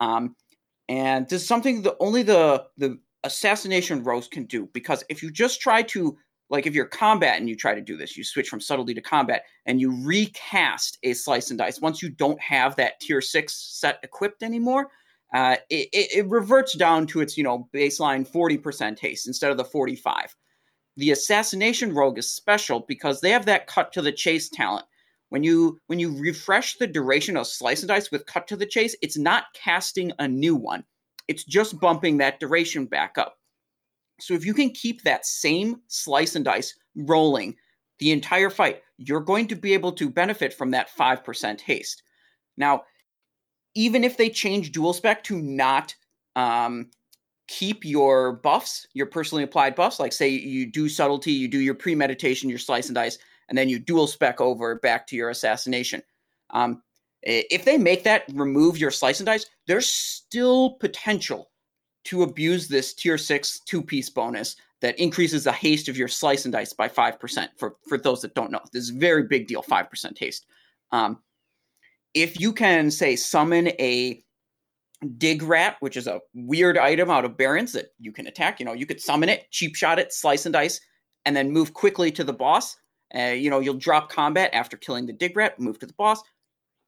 Um, 0.00 0.36
and 0.88 1.28
this 1.28 1.42
is 1.42 1.48
something 1.48 1.82
that 1.82 1.96
only 2.00 2.22
the 2.22 2.66
the 2.76 2.98
assassination 3.24 4.02
rogues 4.02 4.28
can 4.28 4.44
do 4.44 4.68
because 4.72 5.04
if 5.08 5.22
you 5.22 5.30
just 5.30 5.60
try 5.60 5.80
to 5.82 6.16
like 6.50 6.66
if 6.66 6.74
you're 6.74 6.86
combat 6.86 7.38
and 7.38 7.48
you 7.48 7.54
try 7.54 7.72
to 7.72 7.80
do 7.80 7.96
this 7.96 8.16
you 8.16 8.24
switch 8.24 8.48
from 8.48 8.60
subtlety 8.60 8.92
to 8.92 9.00
combat 9.00 9.44
and 9.66 9.80
you 9.80 9.92
recast 10.04 10.98
a 11.04 11.12
slice 11.12 11.50
and 11.50 11.58
dice 11.58 11.80
once 11.80 12.02
you 12.02 12.10
don't 12.10 12.40
have 12.40 12.74
that 12.74 12.98
tier 13.00 13.20
6 13.20 13.54
set 13.54 14.00
equipped 14.02 14.42
anymore 14.42 14.88
uh, 15.32 15.56
it, 15.70 15.88
it, 15.92 16.28
reverts 16.28 16.76
down 16.76 17.06
to 17.06 17.20
its 17.20 17.38
you 17.38 17.44
know 17.44 17.68
baseline 17.72 18.28
40% 18.28 18.98
haste 18.98 19.28
instead 19.28 19.52
of 19.52 19.56
the 19.56 19.64
45 19.64 20.34
the 20.96 21.10
assassination 21.10 21.94
rogue 21.94 22.18
is 22.18 22.30
special 22.30 22.80
because 22.80 23.20
they 23.20 23.30
have 23.30 23.46
that 23.46 23.66
cut 23.66 23.92
to 23.92 24.02
the 24.02 24.12
chase 24.12 24.48
talent. 24.48 24.86
When 25.30 25.42
you 25.42 25.80
when 25.86 25.98
you 25.98 26.18
refresh 26.18 26.76
the 26.76 26.86
duration 26.86 27.36
of 27.36 27.46
slice 27.46 27.80
and 27.80 27.88
dice 27.88 28.10
with 28.10 28.26
cut 28.26 28.46
to 28.48 28.56
the 28.56 28.66
chase 28.66 28.94
it's 29.00 29.16
not 29.16 29.44
casting 29.54 30.12
a 30.18 30.28
new 30.28 30.54
one. 30.54 30.84
It's 31.28 31.44
just 31.44 31.80
bumping 31.80 32.18
that 32.18 32.38
duration 32.38 32.84
back 32.84 33.16
up. 33.16 33.38
So 34.20 34.34
if 34.34 34.44
you 34.44 34.52
can 34.52 34.70
keep 34.70 35.02
that 35.02 35.24
same 35.24 35.80
slice 35.88 36.36
and 36.36 36.44
dice 36.44 36.74
rolling 36.94 37.56
the 37.98 38.12
entire 38.12 38.50
fight 38.50 38.82
you're 38.98 39.20
going 39.20 39.48
to 39.48 39.56
be 39.56 39.72
able 39.72 39.92
to 39.92 40.10
benefit 40.10 40.52
from 40.52 40.72
that 40.72 40.90
5% 40.90 41.60
haste. 41.62 42.02
Now 42.58 42.82
even 43.74 44.04
if 44.04 44.18
they 44.18 44.28
change 44.28 44.72
dual 44.72 44.92
spec 44.92 45.24
to 45.24 45.40
not 45.40 45.94
um, 46.36 46.90
keep 47.52 47.84
your 47.84 48.32
buffs, 48.32 48.86
your 48.94 49.04
personally 49.04 49.44
applied 49.44 49.74
buffs, 49.74 50.00
like 50.00 50.12
say 50.12 50.28
you 50.28 50.64
do 50.64 50.88
subtlety, 50.88 51.32
you 51.32 51.48
do 51.48 51.58
your 51.58 51.74
premeditation, 51.74 52.48
your 52.48 52.58
slice 52.58 52.86
and 52.86 52.94
dice, 52.94 53.18
and 53.50 53.58
then 53.58 53.68
you 53.68 53.78
dual 53.78 54.06
spec 54.06 54.40
over 54.40 54.76
back 54.76 55.06
to 55.06 55.16
your 55.16 55.28
assassination. 55.28 56.02
Um, 56.50 56.82
if 57.22 57.66
they 57.66 57.76
make 57.76 58.04
that 58.04 58.24
remove 58.32 58.78
your 58.78 58.90
slice 58.90 59.20
and 59.20 59.26
dice, 59.26 59.44
there's 59.66 59.86
still 59.86 60.70
potential 60.80 61.50
to 62.04 62.22
abuse 62.22 62.68
this 62.68 62.94
tier 62.94 63.18
six 63.18 63.60
two 63.60 63.82
piece 63.82 64.08
bonus 64.08 64.56
that 64.80 64.98
increases 64.98 65.44
the 65.44 65.52
haste 65.52 65.90
of 65.90 65.96
your 65.96 66.08
slice 66.08 66.46
and 66.46 66.52
dice 66.52 66.72
by 66.72 66.88
5% 66.88 67.48
for, 67.56 67.76
for 67.86 67.98
those 67.98 68.22
that 68.22 68.34
don't 68.34 68.50
know. 68.50 68.60
This 68.72 68.84
is 68.84 68.90
a 68.90 68.98
very 68.98 69.24
big 69.24 69.46
deal, 69.46 69.62
5% 69.62 70.18
haste. 70.18 70.46
Um, 70.90 71.18
if 72.14 72.40
you 72.40 72.52
can 72.52 72.90
say 72.90 73.14
summon 73.14 73.68
a 73.78 74.24
dig 75.18 75.42
rat, 75.42 75.76
which 75.80 75.96
is 75.96 76.06
a 76.06 76.20
weird 76.34 76.78
item 76.78 77.10
out 77.10 77.24
of 77.24 77.36
Barrens 77.36 77.72
that 77.72 77.88
you 77.98 78.12
can 78.12 78.26
attack, 78.26 78.60
you 78.60 78.66
know, 78.66 78.72
you 78.72 78.86
could 78.86 79.00
summon 79.00 79.28
it, 79.28 79.50
cheap 79.50 79.74
shot 79.74 79.98
it, 79.98 80.12
slice 80.12 80.46
and 80.46 80.52
dice, 80.52 80.80
and 81.24 81.36
then 81.36 81.50
move 81.50 81.74
quickly 81.74 82.10
to 82.12 82.24
the 82.24 82.32
boss. 82.32 82.76
Uh, 83.14 83.26
you 83.28 83.50
know, 83.50 83.60
you'll 83.60 83.74
drop 83.74 84.10
combat 84.10 84.50
after 84.52 84.76
killing 84.76 85.06
the 85.06 85.12
dig 85.12 85.36
rat, 85.36 85.58
move 85.60 85.78
to 85.78 85.86
the 85.86 85.94
boss, 85.94 86.22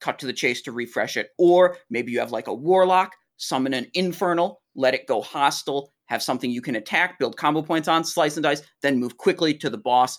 cut 0.00 0.18
to 0.18 0.26
the 0.26 0.32
chase 0.32 0.62
to 0.62 0.72
refresh 0.72 1.16
it. 1.16 1.30
Or 1.38 1.76
maybe 1.90 2.12
you 2.12 2.20
have 2.20 2.32
like 2.32 2.46
a 2.46 2.54
warlock, 2.54 3.12
summon 3.36 3.74
an 3.74 3.86
infernal, 3.94 4.62
let 4.74 4.94
it 4.94 5.06
go 5.06 5.20
hostile, 5.20 5.92
have 6.06 6.22
something 6.22 6.50
you 6.50 6.62
can 6.62 6.76
attack, 6.76 7.18
build 7.18 7.36
combo 7.36 7.62
points 7.62 7.88
on, 7.88 8.04
slice 8.04 8.36
and 8.36 8.44
dice, 8.44 8.62
then 8.82 8.98
move 8.98 9.16
quickly 9.16 9.54
to 9.54 9.70
the 9.70 9.78
boss, 9.78 10.18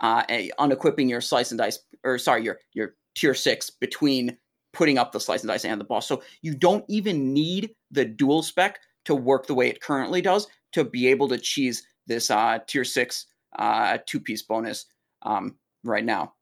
uh, 0.00 0.22
unequipping 0.58 1.08
your 1.08 1.20
slice 1.20 1.50
and 1.50 1.58
dice, 1.58 1.78
or 2.04 2.18
sorry, 2.18 2.44
your 2.44 2.58
your 2.72 2.94
tier 3.14 3.34
six 3.34 3.70
between 3.70 4.36
putting 4.72 4.98
up 4.98 5.12
the 5.12 5.20
slice 5.20 5.42
and 5.42 5.48
dice 5.48 5.64
and 5.64 5.80
the 5.80 5.84
boss. 5.84 6.06
So 6.06 6.22
you 6.40 6.54
don't 6.54 6.84
even 6.88 7.32
need 7.32 7.74
the 7.90 8.04
dual 8.04 8.42
spec 8.42 8.80
to 9.04 9.14
work 9.14 9.46
the 9.46 9.54
way 9.54 9.68
it 9.68 9.80
currently 9.80 10.20
does 10.20 10.46
to 10.72 10.84
be 10.84 11.08
able 11.08 11.28
to 11.28 11.38
cheese 11.38 11.82
this 12.06 12.30
uh, 12.30 12.58
tier 12.66 12.84
six 12.84 13.26
uh, 13.58 13.98
two 14.06 14.20
piece 14.20 14.42
bonus 14.42 14.86
um, 15.22 15.56
right 15.84 16.04
now. 16.04 16.34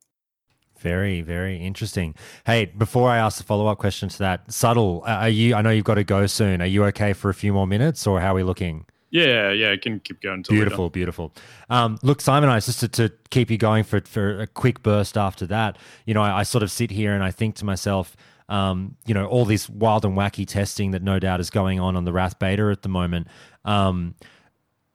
Very, 0.79 1.21
very 1.21 1.57
interesting. 1.57 2.15
Hey, 2.45 2.65
before 2.65 3.09
I 3.09 3.17
ask 3.17 3.37
the 3.37 3.43
follow 3.43 3.67
up 3.67 3.77
question 3.77 4.09
to 4.09 4.17
that, 4.19 4.51
subtle, 4.51 5.03
are 5.05 5.29
you? 5.29 5.53
I 5.53 5.61
know 5.61 5.69
you've 5.69 5.85
got 5.85 5.95
to 5.95 6.03
go 6.03 6.25
soon. 6.25 6.59
Are 6.59 6.65
you 6.65 6.83
okay 6.85 7.13
for 7.13 7.29
a 7.29 7.35
few 7.35 7.53
more 7.53 7.67
minutes, 7.67 8.07
or 8.07 8.19
how 8.19 8.31
are 8.31 8.35
we 8.35 8.43
looking? 8.43 8.85
Yeah, 9.11 9.51
yeah, 9.51 9.71
I 9.71 9.77
can 9.77 9.99
keep 9.99 10.21
going. 10.21 10.41
Beautiful, 10.47 10.89
beautiful. 10.89 11.33
Um, 11.69 11.99
look, 12.01 12.21
Simon, 12.21 12.49
I 12.49 12.61
just 12.61 12.79
to, 12.79 12.87
to, 12.87 13.11
keep 13.29 13.51
you 13.51 13.57
going 13.57 13.83
for 13.83 13.99
for 14.01 14.39
a 14.39 14.47
quick 14.47 14.81
burst 14.81 15.17
after 15.17 15.45
that. 15.47 15.77
You 16.05 16.13
know, 16.13 16.21
I, 16.21 16.39
I 16.39 16.43
sort 16.43 16.63
of 16.63 16.71
sit 16.71 16.91
here 16.91 17.13
and 17.13 17.21
I 17.21 17.29
think 17.29 17.55
to 17.55 17.65
myself, 17.65 18.15
um, 18.47 18.95
you 19.05 19.13
know, 19.13 19.25
all 19.25 19.43
this 19.43 19.69
wild 19.69 20.05
and 20.05 20.17
wacky 20.17 20.47
testing 20.47 20.91
that 20.91 21.03
no 21.03 21.19
doubt 21.19 21.41
is 21.41 21.49
going 21.49 21.79
on 21.79 21.97
on 21.97 22.05
the 22.05 22.13
Wrath 22.13 22.39
beta 22.39 22.63
at 22.71 22.83
the 22.83 22.89
moment. 22.89 23.27
Um, 23.65 24.15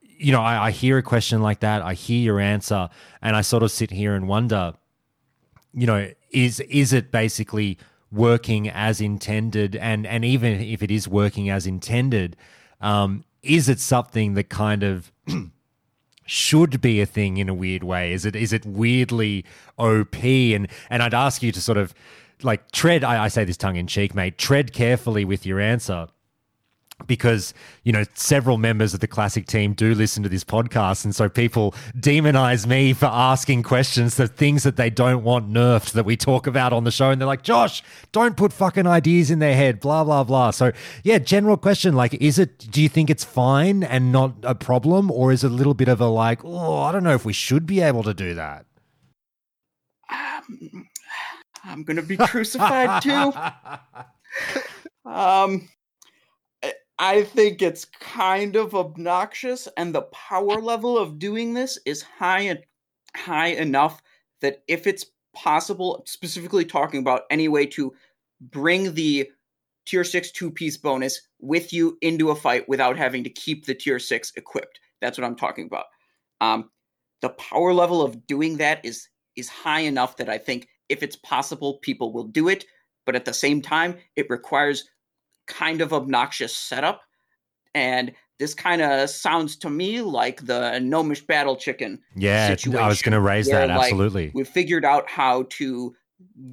you 0.01 0.31
know, 0.31 0.41
I, 0.41 0.67
I 0.67 0.71
hear 0.71 0.97
a 0.97 1.03
question 1.03 1.43
like 1.43 1.59
that, 1.59 1.83
I 1.83 1.93
hear 1.93 2.19
your 2.19 2.39
answer, 2.39 2.89
and 3.21 3.35
I 3.35 3.41
sort 3.41 3.61
of 3.61 3.71
sit 3.71 3.91
here 3.91 4.15
and 4.15 4.27
wonder, 4.27 4.73
you 5.73 5.85
know, 5.85 6.09
is 6.31 6.59
is 6.61 6.91
it 6.91 7.11
basically 7.11 7.77
working 8.11 8.67
as 8.67 8.99
intended? 8.99 9.75
And 9.75 10.07
and 10.07 10.25
even 10.25 10.59
if 10.59 10.81
it 10.81 10.89
is 10.89 11.07
working 11.07 11.51
as 11.51 11.67
intended, 11.67 12.35
um, 12.81 13.23
is 13.47 13.69
it 13.69 13.79
something 13.79 14.33
that 14.33 14.49
kind 14.49 14.83
of 14.83 15.11
should 16.25 16.81
be 16.81 17.01
a 17.01 17.05
thing 17.05 17.37
in 17.37 17.49
a 17.49 17.53
weird 17.53 17.83
way? 17.83 18.13
Is 18.13 18.25
it 18.25 18.35
is 18.35 18.53
it 18.53 18.65
weirdly 18.65 19.45
OP? 19.77 20.23
And 20.23 20.67
and 20.89 21.01
I'd 21.01 21.13
ask 21.13 21.41
you 21.41 21.51
to 21.51 21.61
sort 21.61 21.77
of 21.77 21.93
like 22.43 22.71
tread. 22.71 23.03
I, 23.03 23.25
I 23.25 23.27
say 23.27 23.43
this 23.43 23.57
tongue 23.57 23.77
in 23.77 23.87
cheek, 23.87 24.13
mate. 24.13 24.37
Tread 24.37 24.73
carefully 24.73 25.25
with 25.25 25.45
your 25.45 25.59
answer 25.59 26.07
because 27.05 27.53
you 27.83 27.91
know 27.91 28.03
several 28.15 28.57
members 28.57 28.93
of 28.93 28.99
the 28.99 29.07
classic 29.07 29.45
team 29.45 29.73
do 29.73 29.93
listen 29.93 30.23
to 30.23 30.29
this 30.29 30.43
podcast. 30.43 31.05
And 31.05 31.15
so 31.15 31.29
people 31.29 31.75
demonize 31.95 32.65
me 32.65 32.93
for 32.93 33.05
asking 33.05 33.63
questions 33.63 34.15
the 34.15 34.27
things 34.27 34.63
that 34.63 34.77
they 34.77 34.89
don't 34.89 35.23
want 35.23 35.49
nerfed 35.49 35.91
that 35.91 36.05
we 36.05 36.17
talk 36.17 36.47
about 36.47 36.73
on 36.73 36.85
the 36.85 36.91
show. 36.91 37.11
And 37.11 37.21
they're 37.21 37.27
like 37.27 37.43
josh 37.43 37.83
don't 38.11 38.35
put 38.35 38.51
fucking 38.51 38.87
ideas 38.87 39.29
in 39.29 39.39
their 39.39 39.55
head 39.55 39.79
blah 39.79 40.03
blah 40.03 40.23
blah. 40.23 40.51
So 40.51 40.71
yeah 41.03 41.19
general 41.19 41.57
question 41.57 41.95
like 41.95 42.15
is 42.15 42.39
it 42.39 42.57
do 42.71 42.81
you 42.81 42.89
think 42.89 43.09
it's 43.09 43.23
fine 43.23 43.83
and 43.83 44.11
not 44.11 44.33
a 44.41 44.55
problem? 44.55 45.11
Or 45.11 45.31
is 45.31 45.43
it 45.43 45.51
a 45.51 45.53
little 45.53 45.75
bit 45.75 45.87
of 45.87 46.01
a 46.01 46.07
like 46.07 46.43
oh 46.43 46.81
i 46.81 46.91
don't 46.91 47.03
know 47.03 47.13
if 47.13 47.25
we 47.25 47.33
should 47.33 47.65
be 47.65 47.81
able 47.81 48.03
to 48.03 48.13
do 48.13 48.33
that. 48.33 48.65
Um, 50.09 50.87
i'm 51.63 51.83
gonna 51.83 52.01
be 52.01 52.17
crucified 52.17 53.03
too. 53.03 53.33
Um 55.05 55.69
I 56.99 57.23
think 57.23 57.61
it's 57.61 57.85
kind 57.85 58.55
of 58.55 58.73
obnoxious, 58.73 59.67
and 59.77 59.93
the 59.93 60.01
power 60.01 60.59
level 60.59 60.97
of 60.97 61.19
doing 61.19 61.53
this 61.53 61.77
is 61.85 62.01
high 62.01 62.41
and 62.41 62.59
high 63.15 63.49
enough 63.49 64.01
that 64.41 64.63
if 64.67 64.87
it's 64.87 65.05
possible, 65.35 66.03
specifically 66.07 66.65
talking 66.65 66.99
about 66.99 67.23
any 67.29 67.47
way 67.47 67.65
to 67.67 67.93
bring 68.41 68.95
the 68.95 69.29
tier 69.85 70.03
six 70.03 70.31
two 70.31 70.51
piece 70.51 70.77
bonus 70.77 71.21
with 71.39 71.71
you 71.71 71.97
into 72.01 72.31
a 72.31 72.35
fight 72.35 72.67
without 72.67 72.97
having 72.97 73.23
to 73.23 73.29
keep 73.29 73.65
the 73.65 73.75
tier 73.75 73.99
six 73.99 74.31
equipped. 74.35 74.79
That's 74.99 75.17
what 75.17 75.25
I'm 75.25 75.35
talking 75.35 75.65
about. 75.65 75.85
Um, 76.41 76.69
the 77.21 77.29
power 77.29 77.73
level 77.73 78.01
of 78.01 78.25
doing 78.27 78.57
that 78.57 78.83
is 78.83 79.07
is 79.35 79.49
high 79.49 79.81
enough 79.81 80.17
that 80.17 80.29
I 80.29 80.39
think 80.39 80.67
if 80.89 81.03
it's 81.03 81.15
possible, 81.15 81.77
people 81.83 82.11
will 82.11 82.23
do 82.23 82.47
it. 82.47 82.65
But 83.05 83.15
at 83.15 83.25
the 83.25 83.33
same 83.33 83.61
time, 83.61 83.97
it 84.15 84.29
requires 84.29 84.89
kind 85.47 85.81
of 85.81 85.93
obnoxious 85.93 86.55
setup. 86.55 87.01
And 87.73 88.13
this 88.39 88.53
kind 88.53 88.81
of 88.81 89.09
sounds 89.09 89.55
to 89.57 89.69
me 89.69 90.01
like 90.01 90.45
the 90.45 90.79
gnomish 90.79 91.25
battle 91.25 91.55
chicken. 91.55 91.99
Yeah, 92.15 92.55
I 92.77 92.87
was 92.87 93.01
going 93.01 93.13
to 93.13 93.21
raise 93.21 93.47
where, 93.47 93.67
that. 93.67 93.69
Absolutely. 93.69 94.25
Like, 94.25 94.35
we 94.35 94.43
figured 94.43 94.85
out 94.85 95.09
how 95.09 95.43
to 95.49 95.95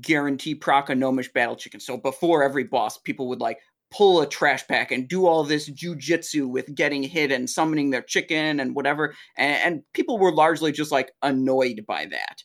guarantee 0.01 0.55
proc 0.55 0.89
a 0.91 0.95
gnomish 0.95 1.33
battle 1.33 1.57
chicken. 1.57 1.81
So 1.81 1.97
before 1.97 2.43
every 2.43 2.65
boss, 2.65 2.99
people 2.99 3.29
would 3.29 3.41
like 3.41 3.59
pull 3.91 4.21
a 4.21 4.29
trash 4.29 4.67
pack 4.67 4.91
and 4.91 5.09
do 5.09 5.27
all 5.27 5.45
this 5.45 5.71
jujitsu 5.71 6.49
with 6.49 6.75
getting 6.75 7.03
hit 7.03 7.31
and 7.31 7.49
summoning 7.49 7.91
their 7.91 8.03
chicken 8.03 8.61
and 8.61 8.75
whatever. 8.75 9.15
And, 9.39 9.57
and 9.63 9.83
people 9.93 10.19
were 10.19 10.33
largely 10.33 10.73
just 10.73 10.91
like 10.91 11.13
annoyed 11.23 11.85
by 11.87 12.07
that. 12.07 12.43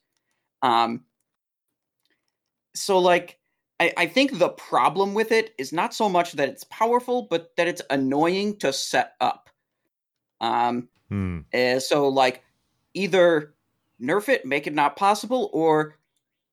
Um, 0.62 1.06
so 2.76 3.00
like 3.00 3.39
I, 3.80 3.94
I 3.98 4.06
think 4.08 4.38
the 4.38 4.50
problem 4.50 5.14
with 5.14 5.32
it 5.32 5.54
is 5.58 5.72
not 5.72 5.94
so 5.94 6.10
much 6.10 6.34
that 6.34 6.50
it's 6.50 6.66
powerful, 6.66 7.24
but 7.24 7.56
that 7.56 7.68
it's 7.68 7.82
annoying 7.90 8.58
to 8.58 8.74
set 8.74 9.14
up. 9.22 9.50
Um, 10.42 10.90
hmm. 11.10 11.40
uh, 11.54 11.80
so 11.80 12.08
like 12.08 12.44
either 12.94 13.54
nerf 14.02 14.30
it, 14.30 14.46
make 14.46 14.68
it 14.68 14.74
not 14.74 14.96
possible, 14.96 15.50
or 15.54 15.98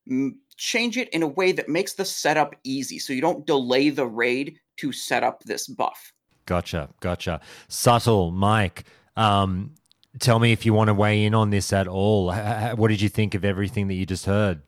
m- 0.09 0.39
change 0.55 0.97
it 0.97 1.09
in 1.09 1.23
a 1.23 1.27
way 1.27 1.51
that 1.51 1.69
makes 1.69 1.93
the 1.93 2.05
setup 2.05 2.55
easy, 2.63 2.99
so 2.99 3.13
you 3.13 3.21
don't 3.21 3.45
delay 3.45 3.89
the 3.89 4.07
raid 4.07 4.59
to 4.77 4.91
set 4.91 5.23
up 5.23 5.43
this 5.43 5.67
buff. 5.67 6.13
Gotcha, 6.45 6.89
gotcha. 6.99 7.41
Subtle, 7.67 8.31
Mike. 8.31 8.85
Um, 9.15 9.71
tell 10.19 10.39
me 10.39 10.51
if 10.51 10.65
you 10.65 10.73
want 10.73 10.87
to 10.87 10.93
weigh 10.93 11.25
in 11.25 11.33
on 11.33 11.49
this 11.49 11.73
at 11.73 11.87
all. 11.87 12.31
What 12.75 12.87
did 12.87 13.01
you 13.01 13.09
think 13.09 13.35
of 13.35 13.43
everything 13.43 13.87
that 13.87 13.95
you 13.95 14.05
just 14.05 14.25
heard? 14.25 14.61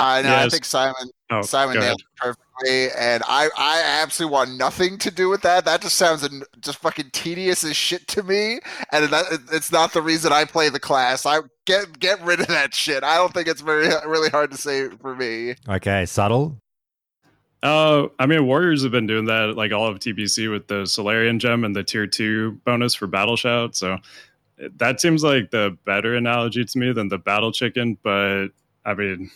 I 0.00 0.22
know. 0.22 0.30
Yes. 0.30 0.46
I 0.46 0.48
think 0.48 0.64
Simon 0.64 1.10
oh, 1.30 1.42
Simon 1.42 1.78
nailed 1.78 2.00
it 2.00 2.06
perfectly, 2.16 2.90
and 2.98 3.22
I 3.26 3.48
I 3.56 3.82
absolutely 4.02 4.32
want 4.32 4.56
nothing 4.56 4.98
to 4.98 5.10
do 5.10 5.28
with 5.28 5.42
that. 5.42 5.64
That 5.64 5.82
just 5.82 5.96
sounds 5.96 6.28
just 6.60 6.78
fucking 6.78 7.10
tedious 7.12 7.64
as 7.64 7.76
shit 7.76 8.06
to 8.08 8.22
me, 8.22 8.60
and 8.92 9.06
that, 9.10 9.24
it's 9.52 9.72
not 9.72 9.92
the 9.92 10.02
reason 10.02 10.32
I 10.32 10.44
play 10.44 10.68
the 10.68 10.80
class. 10.80 11.26
I 11.26 11.40
get 11.66 11.98
get 11.98 12.22
rid 12.22 12.40
of 12.40 12.48
that 12.48 12.74
shit. 12.74 13.04
I 13.04 13.16
don't 13.16 13.32
think 13.32 13.48
it's 13.48 13.60
very 13.60 13.88
really 14.06 14.30
hard 14.30 14.50
to 14.50 14.56
say 14.56 14.88
for 14.88 15.14
me. 15.14 15.54
Okay, 15.68 16.06
subtle. 16.06 16.56
Uh, 17.62 18.08
I 18.18 18.26
mean, 18.26 18.46
Warriors 18.46 18.82
have 18.82 18.92
been 18.92 19.06
doing 19.06 19.26
that 19.26 19.54
like 19.56 19.72
all 19.72 19.86
of 19.86 19.98
TBC 19.98 20.50
with 20.50 20.66
the 20.68 20.86
Solarian 20.86 21.38
gem 21.38 21.64
and 21.64 21.76
the 21.76 21.84
tier 21.84 22.06
two 22.06 22.52
bonus 22.64 22.94
for 22.94 23.06
Battle 23.06 23.36
Shout. 23.36 23.76
So 23.76 23.98
that 24.76 25.00
seems 25.00 25.22
like 25.22 25.50
the 25.50 25.76
better 25.84 26.14
analogy 26.14 26.64
to 26.64 26.78
me 26.78 26.92
than 26.92 27.08
the 27.08 27.18
Battle 27.18 27.52
Chicken. 27.52 27.98
But 28.02 28.48
I 28.84 28.94
mean, 28.94 29.30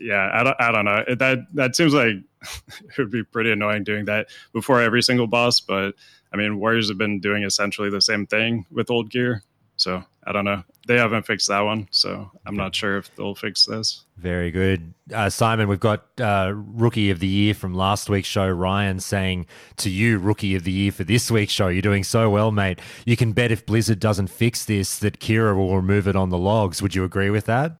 yeah, 0.00 0.30
I 0.32 0.42
don't, 0.42 0.56
I 0.60 0.72
don't 0.72 0.84
know. 0.84 1.04
That 1.16 1.38
that 1.54 1.76
seems 1.76 1.94
like 1.94 2.16
it 2.42 2.98
would 2.98 3.10
be 3.10 3.24
pretty 3.24 3.52
annoying 3.52 3.84
doing 3.84 4.04
that 4.06 4.28
before 4.52 4.80
every 4.80 5.02
single 5.02 5.26
boss. 5.26 5.60
But 5.60 5.94
I 6.32 6.36
mean, 6.36 6.58
Warriors 6.58 6.88
have 6.88 6.98
been 6.98 7.20
doing 7.20 7.42
essentially 7.42 7.90
the 7.90 8.00
same 8.00 8.26
thing 8.26 8.66
with 8.70 8.90
old 8.90 9.10
gear. 9.10 9.42
So 9.78 10.02
I 10.24 10.32
don't 10.32 10.44
know. 10.44 10.64
They 10.88 10.96
haven't 10.96 11.24
fixed 11.24 11.48
that 11.48 11.60
one, 11.60 11.86
so 11.90 12.30
I'm 12.44 12.56
not 12.56 12.74
sure 12.74 12.98
if 12.98 13.14
they'll 13.14 13.34
fix 13.34 13.64
this. 13.64 14.04
Very 14.16 14.50
good. 14.50 14.92
Uh, 15.14 15.30
Simon, 15.30 15.68
we've 15.68 15.78
got 15.78 16.04
uh, 16.20 16.52
Rookie 16.54 17.10
of 17.10 17.20
the 17.20 17.28
Year 17.28 17.54
from 17.54 17.74
last 17.74 18.10
week's 18.10 18.26
show, 18.26 18.48
Ryan, 18.48 18.98
saying 18.98 19.46
to 19.76 19.88
you, 19.88 20.18
Rookie 20.18 20.56
of 20.56 20.64
the 20.64 20.72
Year 20.72 20.90
for 20.90 21.04
this 21.04 21.30
week's 21.30 21.52
show, 21.52 21.68
you're 21.68 21.82
doing 21.82 22.04
so 22.04 22.28
well, 22.28 22.50
mate. 22.50 22.80
You 23.06 23.16
can 23.16 23.32
bet 23.32 23.52
if 23.52 23.66
Blizzard 23.66 24.00
doesn't 24.00 24.28
fix 24.28 24.64
this, 24.64 24.98
that 24.98 25.20
Kira 25.20 25.54
will 25.54 25.76
remove 25.76 26.08
it 26.08 26.16
on 26.16 26.30
the 26.30 26.38
logs. 26.38 26.82
Would 26.82 26.94
you 26.94 27.04
agree 27.04 27.30
with 27.30 27.46
that? 27.46 27.76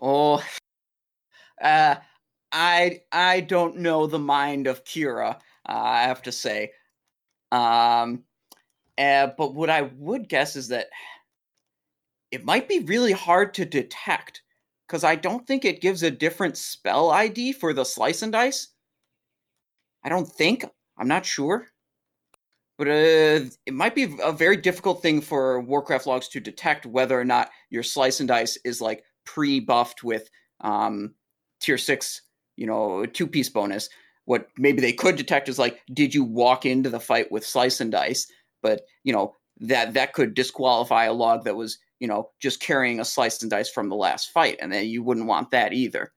Oh, 0.00 0.42
uh, 1.62 1.96
I 2.52 3.00
I 3.10 3.40
don't 3.40 3.78
know 3.78 4.06
the 4.06 4.18
mind 4.18 4.66
of 4.66 4.84
Kira. 4.84 5.36
Uh, 5.66 5.72
I 5.72 6.02
have 6.02 6.22
to 6.22 6.32
say, 6.32 6.72
um, 7.50 8.24
uh, 8.98 9.28
but 9.38 9.54
what 9.54 9.70
I 9.70 9.82
would 9.96 10.28
guess 10.28 10.56
is 10.56 10.68
that 10.68 10.88
it 12.30 12.44
might 12.44 12.68
be 12.68 12.80
really 12.80 13.12
hard 13.12 13.54
to 13.54 13.64
detect 13.64 14.42
because 14.86 15.04
I 15.04 15.14
don't 15.14 15.46
think 15.46 15.64
it 15.64 15.80
gives 15.80 16.02
a 16.02 16.10
different 16.10 16.56
spell 16.56 17.10
ID 17.10 17.52
for 17.52 17.72
the 17.72 17.84
slice 17.84 18.22
and 18.22 18.32
dice. 18.32 18.68
I 20.04 20.08
don't 20.08 20.28
think. 20.28 20.64
I'm 20.98 21.08
not 21.08 21.24
sure. 21.24 21.68
But 22.78 22.88
uh, 22.88 23.50
it 23.66 23.72
might 23.74 23.94
be 23.94 24.16
a 24.22 24.32
very 24.32 24.56
difficult 24.56 25.02
thing 25.02 25.20
for 25.20 25.60
Warcraft 25.60 26.06
logs 26.06 26.28
to 26.28 26.40
detect 26.40 26.84
whether 26.84 27.18
or 27.18 27.24
not 27.24 27.50
your 27.70 27.82
slice 27.82 28.20
and 28.20 28.28
dice 28.28 28.58
is 28.64 28.80
like 28.80 29.04
pre 29.24 29.60
buffed 29.60 30.02
with 30.02 30.28
um, 30.60 31.14
tier 31.62 31.78
six, 31.78 32.22
you 32.56 32.66
know, 32.66 33.06
two 33.06 33.26
piece 33.26 33.48
bonus. 33.48 33.88
What 34.24 34.48
maybe 34.56 34.80
they 34.80 34.92
could 34.92 35.16
detect 35.16 35.48
is 35.48 35.58
like, 35.58 35.80
did 35.92 36.14
you 36.14 36.22
walk 36.22 36.64
into 36.64 36.90
the 36.90 37.00
fight 37.00 37.32
with 37.32 37.46
slice 37.46 37.80
and 37.80 37.90
dice? 37.90 38.30
But 38.62 38.82
you 39.04 39.12
know 39.12 39.34
that 39.60 39.94
that 39.94 40.12
could 40.12 40.34
disqualify 40.34 41.04
a 41.04 41.12
log 41.12 41.44
that 41.44 41.56
was 41.56 41.78
you 42.00 42.08
know 42.08 42.30
just 42.40 42.60
carrying 42.60 43.00
a 43.00 43.04
slice 43.04 43.42
and 43.42 43.50
dice 43.50 43.70
from 43.70 43.88
the 43.88 43.96
last 43.96 44.30
fight, 44.30 44.58
and 44.60 44.72
then 44.72 44.86
you 44.86 45.02
wouldn't 45.02 45.26
want 45.26 45.50
that 45.50 45.72
either. 45.72 46.12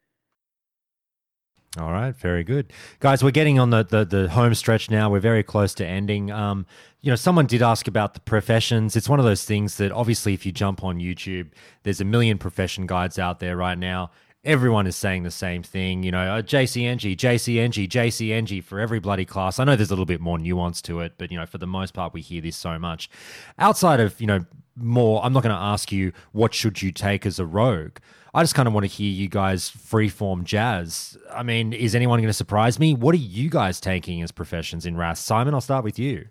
All 1.77 1.91
right, 1.91 2.15
very 2.15 2.45
good, 2.45 2.72
guys. 3.01 3.22
We're 3.22 3.31
getting 3.31 3.59
on 3.59 3.69
the, 3.69 3.84
the, 3.84 4.05
the 4.05 4.30
home 4.30 4.53
stretch 4.55 4.89
now. 4.89 5.09
We're 5.09 5.19
very 5.19 5.43
close 5.43 5.73
to 5.76 5.85
ending. 5.85 6.31
Um, 6.31 6.65
you 7.01 7.11
know, 7.11 7.17
someone 7.17 7.47
did 7.47 7.61
ask 7.61 7.88
about 7.89 8.13
the 8.13 8.22
professions. 8.22 8.95
It's 8.95 9.09
one 9.09 9.19
of 9.19 9.26
those 9.26 9.43
things 9.43 9.76
that 9.77 9.91
obviously, 9.91 10.34
if 10.34 10.45
you 10.45 10.53
jump 10.53 10.85
on 10.85 10.99
YouTube, 10.99 11.49
there's 11.84 11.99
a 11.99 12.05
million 12.05 12.38
profession 12.38 12.85
guides 12.85 13.19
out 13.19 13.41
there 13.41 13.57
right 13.57 13.77
now. 13.77 14.11
Everyone 14.45 14.85
is 14.85 14.95
saying 14.95 15.23
the 15.23 15.31
same 15.31 15.63
thing. 15.63 16.03
You 16.03 16.11
know, 16.11 16.35
uh, 16.35 16.41
JCNG, 16.41 17.17
JCNG, 17.17 17.89
JCNG 17.89 18.63
for 18.63 18.80
every 18.80 18.99
bloody 18.99 19.26
class. 19.26 19.59
I 19.59 19.63
know 19.63 19.76
there's 19.76 19.89
a 19.89 19.93
little 19.93 20.05
bit 20.05 20.22
more 20.22 20.38
nuance 20.38 20.81
to 20.84 20.99
it, 20.99 21.13
but 21.17 21.31
you 21.31 21.38
know, 21.38 21.45
for 21.45 21.57
the 21.57 21.67
most 21.67 21.93
part, 21.93 22.13
we 22.13 22.22
hear 22.22 22.41
this 22.41 22.55
so 22.55 22.77
much. 22.77 23.09
Outside 23.57 23.99
of 23.99 24.22
you 24.22 24.27
know 24.27 24.45
more, 24.76 25.23
I'm 25.26 25.34
not 25.34 25.43
going 25.43 25.55
to 25.55 25.61
ask 25.61 25.91
you 25.91 26.13
what 26.31 26.53
should 26.53 26.81
you 26.81 26.91
take 26.91 27.26
as 27.26 27.39
a 27.39 27.45
rogue. 27.45 27.97
I 28.34 28.43
just 28.43 28.53
kind 28.53 28.67
of 28.67 28.73
want 28.73 28.84
to 28.84 28.91
hear 28.91 29.09
you 29.09 29.30
guys 29.30 29.72
freeform 29.72 30.43
jazz. 30.43 31.17
I 31.34 31.41
mean, 31.41 31.72
is 31.72 31.95
anyone 31.95 32.19
going 32.19 32.27
to 32.27 32.34
surprise 32.34 32.80
me? 32.80 32.93
What 32.93 33.15
are 33.15 33.19
you 33.19 33.49
guys 33.49 33.80
taking 33.80 34.22
as 34.22 34.31
professions 34.31 34.85
in 34.85 34.97
Wrath? 34.97 35.17
Simon, 35.17 35.53
I'll 35.53 35.61
start 35.61 35.85
with 35.85 35.97
you. 35.97 36.27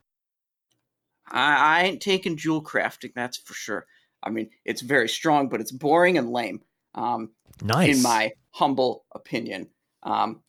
I, 1.28 1.80
I 1.80 1.84
ain't 1.84 2.02
taking 2.02 2.36
jewel 2.36 2.62
crafting, 2.62 3.12
that's 3.14 3.38
for 3.38 3.54
sure. 3.54 3.86
I 4.22 4.30
mean, 4.30 4.50
it's 4.64 4.82
very 4.82 5.08
strong, 5.08 5.48
but 5.48 5.60
it's 5.60 5.72
boring 5.72 6.18
and 6.18 6.30
lame. 6.30 6.60
Um, 6.94 7.30
nice. 7.62 7.96
In 7.96 8.02
my 8.02 8.32
humble 8.50 9.04
opinion. 9.14 9.68
Um, 10.02 10.42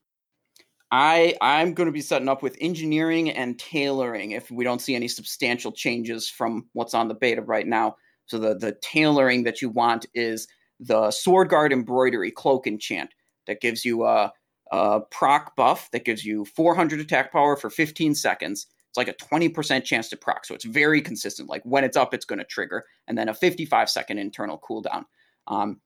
I 0.91 1.35
I'm 1.41 1.73
going 1.73 1.87
to 1.87 1.91
be 1.93 2.01
setting 2.01 2.29
up 2.29 2.43
with 2.43 2.57
engineering 2.61 3.29
and 3.29 3.57
tailoring 3.57 4.31
if 4.31 4.51
we 4.51 4.63
don't 4.63 4.81
see 4.81 4.95
any 4.95 5.07
substantial 5.07 5.71
changes 5.71 6.29
from 6.29 6.67
what's 6.73 6.93
on 6.93 7.07
the 7.07 7.15
beta 7.15 7.41
right 7.41 7.67
now. 7.67 7.95
So 8.27 8.37
the 8.37 8.55
the 8.55 8.77
tailoring 8.81 9.43
that 9.43 9.61
you 9.61 9.69
want 9.69 10.05
is 10.13 10.47
the 10.79 11.11
Sword 11.11 11.49
Guard 11.49 11.73
Embroidery 11.73 12.31
Cloak 12.31 12.67
Enchant 12.67 13.09
that 13.47 13.61
gives 13.61 13.85
you 13.85 14.05
a, 14.05 14.31
a 14.71 15.01
proc 15.11 15.55
buff 15.55 15.89
that 15.91 16.05
gives 16.05 16.25
you 16.25 16.45
400 16.45 16.99
attack 16.99 17.31
power 17.31 17.55
for 17.55 17.69
15 17.69 18.15
seconds. 18.15 18.67
It's 18.89 18.97
like 18.97 19.07
a 19.07 19.13
20% 19.13 19.83
chance 19.83 20.09
to 20.09 20.17
proc, 20.17 20.45
so 20.45 20.55
it's 20.55 20.65
very 20.65 21.01
consistent. 21.01 21.49
Like 21.49 21.63
when 21.63 21.83
it's 21.83 21.97
up, 21.97 22.13
it's 22.13 22.25
going 22.25 22.39
to 22.39 22.45
trigger, 22.45 22.85
and 23.07 23.17
then 23.17 23.29
a 23.29 23.33
55 23.33 23.89
second 23.89 24.17
internal 24.19 24.59
cooldown. 24.59 25.03
Um, 25.47 25.81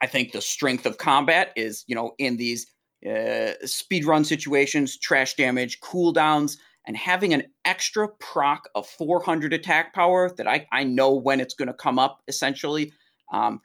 I 0.00 0.06
think 0.06 0.32
the 0.32 0.40
strength 0.40 0.86
of 0.86 0.98
combat 0.98 1.52
is, 1.56 1.84
you 1.86 1.94
know, 1.94 2.12
in 2.18 2.36
these 2.36 2.66
uh, 3.08 3.52
speed 3.64 4.04
run 4.04 4.24
situations, 4.24 4.98
trash 4.98 5.34
damage, 5.34 5.80
cooldowns, 5.80 6.58
and 6.86 6.96
having 6.96 7.32
an 7.32 7.44
extra 7.64 8.08
proc 8.08 8.68
of 8.74 8.86
400 8.86 9.52
attack 9.52 9.94
power 9.94 10.30
that 10.36 10.46
I, 10.46 10.66
I 10.72 10.84
know 10.84 11.14
when 11.14 11.40
it's 11.40 11.54
going 11.54 11.68
to 11.68 11.74
come 11.74 11.98
up 11.98 12.20
essentially 12.28 12.92
um, 13.32 13.60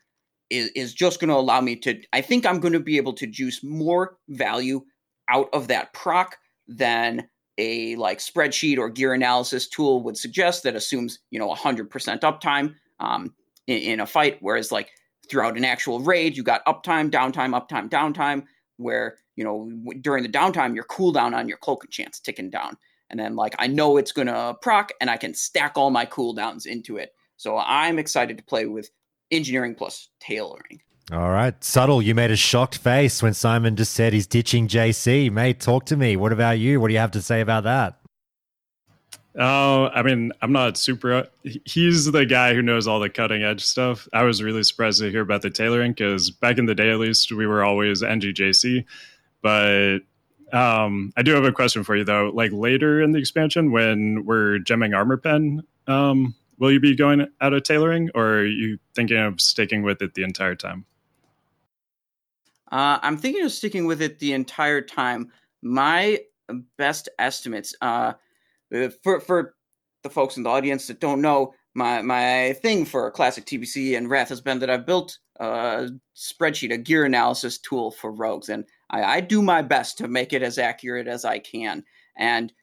is, 0.49 0.69
is 0.75 0.93
just 0.93 1.19
going 1.19 1.29
to 1.29 1.35
allow 1.35 1.61
me 1.61 1.75
to. 1.77 1.99
I 2.13 2.21
think 2.21 2.45
I'm 2.45 2.59
going 2.59 2.73
to 2.73 2.79
be 2.79 2.97
able 2.97 3.13
to 3.13 3.27
juice 3.27 3.63
more 3.63 4.17
value 4.29 4.83
out 5.29 5.49
of 5.53 5.67
that 5.69 5.93
proc 5.93 6.37
than 6.67 7.27
a 7.57 7.95
like 7.95 8.19
spreadsheet 8.19 8.77
or 8.77 8.89
gear 8.89 9.13
analysis 9.13 9.67
tool 9.67 10.03
would 10.03 10.17
suggest 10.17 10.63
that 10.63 10.75
assumes 10.75 11.19
you 11.31 11.39
know 11.39 11.53
100% 11.53 11.89
uptime 12.19 12.75
um, 12.99 13.33
in, 13.67 13.77
in 13.77 13.99
a 14.01 14.05
fight 14.05 14.37
whereas 14.41 14.71
like 14.71 14.91
throughout 15.29 15.57
an 15.57 15.65
actual 15.65 15.99
raid 15.99 16.35
you 16.35 16.43
got 16.43 16.65
uptime 16.65 17.09
downtime 17.09 17.59
uptime 17.59 17.89
downtime 17.89 18.43
where 18.77 19.17
you 19.35 19.43
know 19.43 19.69
during 20.01 20.23
the 20.23 20.29
downtime 20.29 20.75
your 20.75 20.85
cooldown 20.85 21.35
on 21.35 21.47
your 21.47 21.57
cloak 21.57 21.83
enchant's 21.85 22.19
ticking 22.19 22.49
down 22.49 22.77
and 23.09 23.19
then 23.19 23.35
like 23.35 23.55
i 23.59 23.67
know 23.67 23.97
it's 23.97 24.11
gonna 24.11 24.55
proc 24.61 24.91
and 25.01 25.09
i 25.09 25.17
can 25.17 25.33
stack 25.33 25.73
all 25.75 25.89
my 25.89 26.05
cooldowns 26.05 26.65
into 26.65 26.97
it 26.97 27.13
so 27.37 27.57
i'm 27.57 27.99
excited 27.99 28.37
to 28.37 28.43
play 28.43 28.65
with 28.65 28.89
engineering 29.31 29.75
plus 29.75 30.09
tailoring. 30.19 30.81
All 31.11 31.29
right. 31.29 31.61
Subtle, 31.63 32.01
you 32.01 32.15
made 32.15 32.31
a 32.31 32.35
shocked 32.35 32.77
face 32.77 33.21
when 33.21 33.33
Simon 33.33 33.75
just 33.75 33.93
said 33.93 34.13
he's 34.13 34.27
ditching 34.27 34.67
JC. 34.67 35.31
Mate, 35.31 35.59
talk 35.59 35.85
to 35.85 35.97
me. 35.97 36.15
What 36.15 36.31
about 36.33 36.57
you? 36.57 36.79
What 36.79 36.87
do 36.87 36.93
you 36.93 36.99
have 36.99 37.11
to 37.11 37.21
say 37.21 37.41
about 37.41 37.63
that? 37.65 37.99
Oh, 39.37 39.89
I 39.93 40.01
mean, 40.01 40.31
I'm 40.41 40.53
not 40.53 40.77
super. 40.77 41.27
He's 41.65 42.11
the 42.11 42.25
guy 42.25 42.53
who 42.53 42.61
knows 42.61 42.87
all 42.87 43.01
the 43.01 43.09
cutting 43.09 43.43
edge 43.43 43.63
stuff. 43.63 44.07
I 44.13 44.23
was 44.23 44.41
really 44.41 44.63
surprised 44.63 44.99
to 44.99 45.11
hear 45.11 45.21
about 45.21 45.41
the 45.41 45.49
tailoring 45.49 45.91
because 45.91 46.31
back 46.31 46.57
in 46.57 46.67
the 46.67 46.75
day, 46.75 46.89
at 46.89 46.99
least, 46.99 47.31
we 47.31 47.45
were 47.45 47.63
always 47.63 48.01
NGJC. 48.01 48.85
But 49.41 49.99
um, 50.53 51.11
I 51.17 51.21
do 51.21 51.33
have 51.33 51.43
a 51.43 51.51
question 51.51 51.83
for 51.83 51.97
you, 51.97 52.05
though. 52.05 52.31
Like 52.33 52.51
later 52.53 53.01
in 53.01 53.11
the 53.11 53.19
expansion, 53.19 53.71
when 53.71 54.25
we're 54.25 54.59
gemming 54.59 54.95
armor 54.95 55.17
pen, 55.17 55.63
um, 55.87 56.33
will 56.57 56.71
you 56.71 56.79
be 56.79 56.95
going 56.95 57.27
out 57.41 57.53
of 57.53 57.63
tailoring 57.63 58.09
or 58.15 58.39
are 58.39 58.45
you 58.45 58.79
thinking 58.93 59.17
of 59.17 59.41
sticking 59.41 59.83
with 59.83 60.01
it 60.01 60.13
the 60.13 60.23
entire 60.23 60.55
time? 60.55 60.85
Uh, 62.71 62.99
I'm 63.01 63.17
thinking 63.17 63.43
of 63.43 63.51
sticking 63.51 63.85
with 63.85 64.01
it 64.01 64.19
the 64.19 64.33
entire 64.33 64.81
time. 64.81 65.31
My 65.61 66.19
best 66.77 67.09
estimates, 67.19 67.75
uh, 67.81 68.13
for 69.03 69.19
for 69.19 69.55
the 70.03 70.09
folks 70.09 70.37
in 70.37 70.43
the 70.43 70.49
audience 70.49 70.87
that 70.87 70.99
don't 70.99 71.21
know, 71.21 71.53
my 71.73 72.01
my 72.01 72.53
thing 72.61 72.85
for 72.85 73.09
classic 73.11 73.45
TBC 73.45 73.97
and 73.97 74.09
Wrath 74.09 74.29
has 74.29 74.41
been 74.41 74.59
that 74.59 74.69
I've 74.69 74.85
built 74.85 75.17
a 75.39 75.89
spreadsheet, 76.15 76.73
a 76.73 76.77
gear 76.77 77.05
analysis 77.05 77.57
tool 77.57 77.91
for 77.91 78.11
rogues, 78.11 78.49
and 78.49 78.65
I, 78.89 79.03
I 79.03 79.21
do 79.21 79.41
my 79.41 79.61
best 79.61 79.97
to 79.99 80.07
make 80.07 80.33
it 80.33 80.43
as 80.43 80.57
accurate 80.57 81.07
as 81.07 81.25
I 81.25 81.39
can. 81.39 81.83
And 82.17 82.53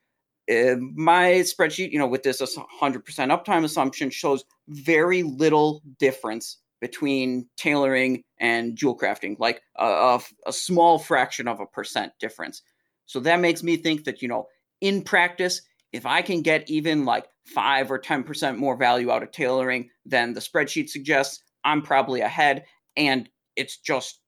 uh, 0.50 0.76
my 0.94 1.42
spreadsheet, 1.42 1.92
you 1.92 1.98
know, 1.98 2.06
with 2.06 2.22
this 2.22 2.40
100% 2.40 2.66
uptime 2.80 3.64
assumption, 3.64 4.10
shows 4.10 4.44
very 4.68 5.22
little 5.22 5.82
difference 5.98 6.58
between 6.80 7.48
tailoring 7.56 8.24
and 8.38 8.76
jewel 8.76 8.98
crafting, 8.98 9.36
like 9.38 9.62
a, 9.76 9.86
a, 9.86 10.20
a, 10.46 10.52
small 10.52 10.98
fraction 10.98 11.46
of 11.46 11.60
a 11.60 11.66
percent 11.66 12.12
difference. 12.18 12.62
So 13.06 13.20
that 13.20 13.38
makes 13.38 13.62
me 13.62 13.76
think 13.76 14.02
that, 14.04 14.20
you 14.20 14.26
know, 14.26 14.48
in 14.80 15.02
practice, 15.02 15.62
if 15.92 16.06
I 16.06 16.22
can 16.22 16.42
get 16.42 16.68
even 16.70 17.04
like 17.04 17.26
5 17.46 17.90
or 17.90 17.98
10% 17.98 18.56
more 18.56 18.76
value 18.76 19.10
out 19.10 19.22
of 19.22 19.30
tailoring 19.30 19.90
than 20.06 20.32
the 20.32 20.40
spreadsheet 20.40 20.88
suggests, 20.88 21.42
I'm 21.64 21.82
probably 21.82 22.20
ahead 22.20 22.64
and 22.96 23.28
it's 23.56 23.76
just 23.78 24.20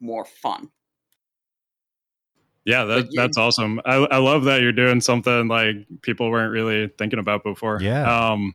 more 0.00 0.24
fun. 0.24 0.70
Yeah, 2.64 2.84
that, 2.84 3.08
that's 3.14 3.36
awesome. 3.36 3.80
I, 3.84 3.96
I 3.96 4.16
love 4.18 4.44
that 4.44 4.62
you're 4.62 4.72
doing 4.72 5.00
something 5.02 5.48
like 5.48 5.76
people 6.00 6.30
weren't 6.30 6.52
really 6.52 6.88
thinking 6.96 7.18
about 7.18 7.44
before. 7.44 7.78
Yeah. 7.80 8.30
Um, 8.30 8.54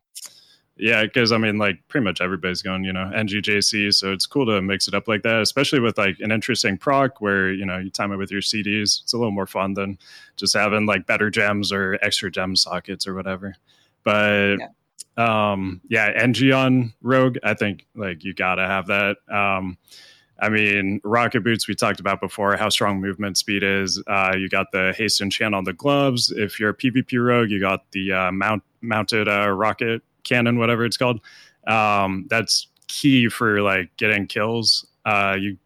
Yeah, 0.80 1.02
because 1.02 1.30
I 1.30 1.36
mean, 1.36 1.58
like 1.58 1.86
pretty 1.88 2.04
much 2.04 2.22
everybody's 2.22 2.62
going, 2.62 2.84
you 2.84 2.92
know, 2.92 3.10
NGJC, 3.14 3.92
so 3.94 4.12
it's 4.12 4.24
cool 4.24 4.46
to 4.46 4.62
mix 4.62 4.88
it 4.88 4.94
up 4.94 5.08
like 5.08 5.22
that, 5.22 5.42
especially 5.42 5.78
with 5.78 5.98
like 5.98 6.18
an 6.20 6.32
interesting 6.32 6.78
proc 6.78 7.20
where 7.20 7.52
you 7.52 7.66
know 7.66 7.76
you 7.76 7.90
time 7.90 8.12
it 8.12 8.16
with 8.16 8.30
your 8.30 8.40
CDs. 8.40 9.02
It's 9.02 9.12
a 9.12 9.18
little 9.18 9.30
more 9.30 9.46
fun 9.46 9.74
than 9.74 9.98
just 10.36 10.54
having 10.54 10.86
like 10.86 11.06
better 11.06 11.28
gems 11.28 11.70
or 11.70 11.98
extra 12.00 12.30
gem 12.30 12.56
sockets 12.56 13.06
or 13.06 13.14
whatever. 13.14 13.56
But 14.04 14.56
yeah. 14.56 15.50
um, 15.52 15.82
yeah, 15.88 16.12
NG 16.16 16.50
on 16.50 16.94
Rogue, 17.02 17.36
I 17.44 17.52
think 17.52 17.86
like 17.94 18.24
you 18.24 18.32
gotta 18.32 18.66
have 18.66 18.86
that. 18.86 19.18
Um, 19.28 19.76
I 20.38 20.48
mean, 20.48 21.02
rocket 21.04 21.44
boots 21.44 21.68
we 21.68 21.74
talked 21.74 22.00
about 22.00 22.22
before, 22.22 22.56
how 22.56 22.70
strong 22.70 23.02
movement 23.02 23.36
speed 23.36 23.62
is. 23.62 24.02
Uh, 24.06 24.34
you 24.34 24.48
got 24.48 24.72
the 24.72 24.94
haste 24.96 25.20
enchant 25.20 25.54
on 25.54 25.64
the 25.64 25.74
gloves. 25.74 26.30
If 26.30 26.58
you're 26.58 26.70
a 26.70 26.74
PvP 26.74 27.22
rogue, 27.22 27.50
you 27.50 27.60
got 27.60 27.90
the 27.92 28.12
uh, 28.12 28.32
mount 28.32 28.62
mounted 28.80 29.28
uh, 29.28 29.50
rocket 29.50 30.02
cannon, 30.30 30.58
whatever 30.58 30.84
it's 30.84 30.96
called. 30.96 31.20
Um, 31.66 32.26
that's 32.30 32.68
key 32.88 33.28
for 33.28 33.60
like 33.60 33.94
getting 33.96 34.26
kills. 34.26 34.86
Uh, 35.04 35.36
you 35.38 35.58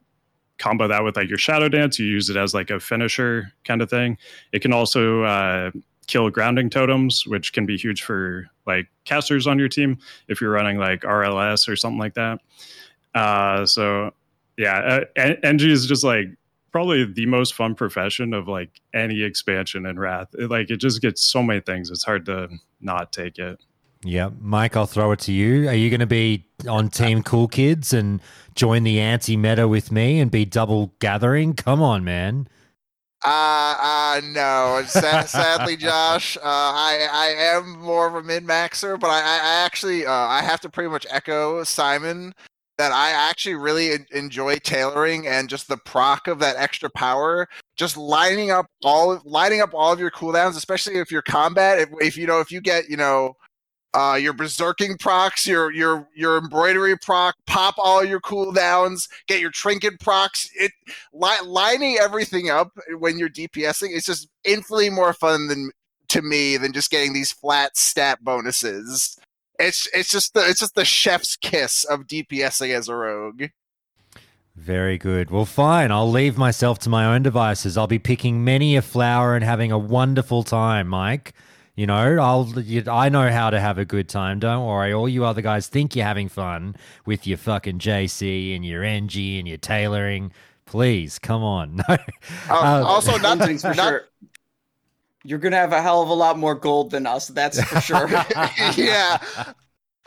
combo 0.58 0.88
that 0.88 1.04
with 1.04 1.16
like 1.16 1.28
your 1.28 1.38
shadow 1.38 1.68
dance. 1.68 1.98
You 1.98 2.06
use 2.06 2.30
it 2.30 2.36
as 2.36 2.54
like 2.54 2.70
a 2.70 2.80
finisher 2.80 3.52
kind 3.64 3.82
of 3.82 3.90
thing. 3.90 4.18
It 4.52 4.60
can 4.62 4.72
also 4.72 5.22
uh, 5.22 5.70
kill 6.06 6.30
grounding 6.30 6.70
totems, 6.70 7.26
which 7.26 7.52
can 7.52 7.66
be 7.66 7.76
huge 7.76 8.02
for 8.02 8.48
like 8.66 8.88
casters 9.04 9.46
on 9.46 9.58
your 9.58 9.68
team 9.68 9.98
if 10.28 10.40
you're 10.40 10.50
running 10.50 10.78
like 10.78 11.02
RLS 11.02 11.68
or 11.68 11.76
something 11.76 11.98
like 11.98 12.14
that. 12.14 12.40
Uh, 13.14 13.66
so 13.66 14.12
yeah, 14.56 15.00
uh, 15.16 15.34
NG 15.42 15.62
is 15.62 15.86
just 15.86 16.04
like 16.04 16.28
probably 16.72 17.04
the 17.04 17.26
most 17.26 17.54
fun 17.54 17.74
profession 17.74 18.34
of 18.34 18.48
like 18.48 18.80
any 18.92 19.22
expansion 19.22 19.86
in 19.86 19.98
Wrath. 19.98 20.28
It, 20.36 20.50
like 20.50 20.70
it 20.70 20.78
just 20.78 21.00
gets 21.00 21.22
so 21.22 21.42
many 21.42 21.60
things. 21.60 21.90
It's 21.90 22.04
hard 22.04 22.26
to 22.26 22.48
not 22.80 23.12
take 23.12 23.38
it. 23.38 23.60
Yeah, 24.04 24.30
Mike, 24.38 24.76
I'll 24.76 24.86
throw 24.86 25.12
it 25.12 25.20
to 25.20 25.32
you. 25.32 25.68
Are 25.68 25.74
you 25.74 25.88
going 25.88 26.00
to 26.00 26.06
be 26.06 26.44
on 26.68 26.90
Team 26.90 27.22
Cool 27.22 27.48
Kids 27.48 27.94
and 27.94 28.20
join 28.54 28.82
the 28.82 29.00
anti 29.00 29.36
meta 29.36 29.66
with 29.66 29.90
me 29.90 30.20
and 30.20 30.30
be 30.30 30.44
double 30.44 30.92
gathering? 30.98 31.54
Come 31.54 31.82
on, 31.82 32.04
man. 32.04 32.46
Uh, 33.24 33.76
uh 33.80 34.20
no. 34.22 34.82
Sad, 34.86 35.28
sadly, 35.28 35.78
Josh, 35.78 36.36
uh, 36.36 36.40
I 36.44 37.08
I 37.10 37.26
am 37.56 37.80
more 37.80 38.06
of 38.06 38.14
a 38.14 38.22
min 38.22 38.46
maxer, 38.46 39.00
but 39.00 39.08
I, 39.08 39.20
I 39.20 39.64
actually 39.64 40.04
uh, 40.04 40.12
I 40.12 40.42
have 40.42 40.60
to 40.60 40.68
pretty 40.68 40.90
much 40.90 41.06
echo 41.08 41.64
Simon 41.64 42.34
that 42.76 42.92
I 42.92 43.10
actually 43.10 43.54
really 43.54 43.92
enjoy 44.10 44.56
tailoring 44.56 45.28
and 45.28 45.48
just 45.48 45.68
the 45.68 45.76
proc 45.76 46.26
of 46.26 46.40
that 46.40 46.56
extra 46.56 46.90
power. 46.90 47.48
Just 47.76 47.96
lining 47.96 48.50
up 48.50 48.66
all 48.82 49.18
lining 49.24 49.62
up 49.62 49.72
all 49.72 49.92
of 49.92 50.00
your 50.00 50.10
cooldowns, 50.10 50.56
especially 50.56 50.96
if 50.96 51.10
you're 51.10 51.22
combat. 51.22 51.78
If, 51.78 51.88
if 52.00 52.16
you 52.18 52.26
know 52.26 52.40
if 52.40 52.52
you 52.52 52.60
get 52.60 52.90
you 52.90 52.98
know 52.98 53.36
uh, 53.94 54.16
your 54.20 54.34
berserking 54.34 54.98
procs, 54.98 55.46
your 55.46 55.72
your 55.72 56.08
your 56.14 56.38
embroidery 56.38 56.98
proc, 56.98 57.36
pop 57.46 57.76
all 57.78 58.04
your 58.04 58.20
cooldowns, 58.20 59.08
get 59.28 59.40
your 59.40 59.50
trinket 59.50 60.00
procs. 60.00 60.50
It 60.54 60.72
li- 61.12 61.44
lining 61.44 61.96
everything 62.00 62.50
up 62.50 62.72
when 62.98 63.18
you're 63.18 63.28
DPSing 63.28 63.90
is 63.90 64.04
just 64.04 64.28
infinitely 64.44 64.90
more 64.90 65.12
fun 65.12 65.46
than 65.46 65.70
to 66.08 66.22
me 66.22 66.56
than 66.56 66.72
just 66.72 66.90
getting 66.90 67.12
these 67.12 67.32
flat 67.32 67.76
stat 67.76 68.18
bonuses. 68.22 69.16
It's 69.58 69.88
it's 69.94 70.10
just 70.10 70.34
the 70.34 70.40
it's 70.48 70.60
just 70.60 70.74
the 70.74 70.84
chef's 70.84 71.36
kiss 71.36 71.84
of 71.84 72.06
DPSing 72.06 72.76
as 72.76 72.88
a 72.88 72.96
rogue. 72.96 73.44
Very 74.56 74.98
good. 74.98 75.30
Well, 75.30 75.44
fine. 75.44 75.90
I'll 75.90 76.10
leave 76.10 76.38
myself 76.38 76.78
to 76.80 76.88
my 76.88 77.06
own 77.06 77.22
devices. 77.22 77.76
I'll 77.76 77.88
be 77.88 77.98
picking 77.98 78.44
many 78.44 78.76
a 78.76 78.82
flower 78.82 79.34
and 79.34 79.44
having 79.44 79.72
a 79.72 79.78
wonderful 79.78 80.44
time, 80.44 80.86
Mike. 80.86 81.32
You 81.76 81.88
know, 81.88 82.18
I'll 82.20 82.46
you, 82.60 82.84
I 82.88 83.08
know 83.08 83.28
how 83.30 83.50
to 83.50 83.58
have 83.58 83.78
a 83.78 83.84
good 83.84 84.08
time. 84.08 84.38
Don't 84.38 84.64
worry. 84.64 84.92
All 84.92 85.08
you 85.08 85.24
other 85.24 85.42
guys 85.42 85.66
think 85.66 85.96
you're 85.96 86.04
having 86.04 86.28
fun 86.28 86.76
with 87.04 87.26
your 87.26 87.36
fucking 87.36 87.80
JC 87.80 88.54
and 88.54 88.64
your 88.64 88.84
NG 88.84 89.38
and 89.38 89.48
your 89.48 89.56
tailoring. 89.56 90.30
Please, 90.66 91.18
come 91.18 91.42
on. 91.42 91.76
No. 91.88 91.96
Uh, 92.48 92.54
uh, 92.54 92.84
also, 92.86 93.18
not, 93.18 93.38
things 93.38 93.62
for 93.62 93.74
not, 93.74 93.88
sure. 93.88 94.02
You're 95.24 95.40
gonna 95.40 95.56
have 95.56 95.72
a 95.72 95.82
hell 95.82 96.00
of 96.00 96.10
a 96.10 96.14
lot 96.14 96.38
more 96.38 96.54
gold 96.54 96.92
than 96.92 97.06
us. 97.06 97.28
That's 97.28 97.60
for 97.64 97.80
sure. 97.80 98.08
yeah. 98.76 99.18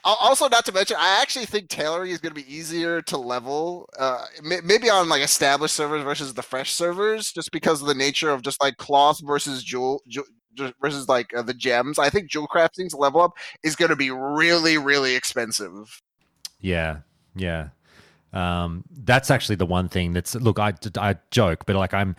Also, 0.06 0.48
not 0.48 0.64
to 0.66 0.72
mention, 0.72 0.96
I 0.98 1.20
actually 1.22 1.48
think 1.48 1.68
tailoring 1.68 2.12
is 2.12 2.20
going 2.20 2.34
to 2.34 2.42
be 2.42 2.54
easier 2.54 3.02
to 3.02 3.18
level, 3.18 3.90
uh, 4.00 4.24
maybe 4.42 4.90
on 4.90 5.10
like 5.10 5.22
established 5.22 5.76
servers 5.76 6.02
versus 6.02 6.34
the 6.34 6.44
fresh 6.44 6.72
servers, 6.72 7.34
just 7.34 7.52
because 7.52 7.82
of 7.82 7.90
the 7.90 7.94
nature 7.94 8.30
of 8.30 8.42
just 8.42 8.62
like 8.64 8.78
cloth 8.78 9.20
versus 9.22 9.66
jewel, 9.66 10.02
jewel 10.08 10.26
versus 10.82 11.08
like 11.10 11.34
uh, 11.36 11.42
the 11.42 11.54
gems. 11.54 12.00
I 12.00 12.10
think 12.10 12.30
jewel 12.30 12.48
crafting's 12.48 12.94
level 12.94 13.22
up 13.22 13.34
is 13.64 13.76
going 13.76 13.90
to 13.90 13.96
be 13.96 14.12
really, 14.12 14.78
really 14.78 15.16
expensive. 15.16 16.02
Yeah, 16.60 17.00
yeah. 17.36 17.70
Um, 18.34 18.84
that's 18.92 19.32
actually 19.32 19.56
the 19.56 19.66
one 19.66 19.90
thing 19.90 20.14
that's 20.14 20.36
look. 20.36 20.60
I 20.60 20.74
I 20.98 21.16
joke, 21.32 21.66
but 21.66 21.76
like 21.76 21.94
I'm 21.94 22.16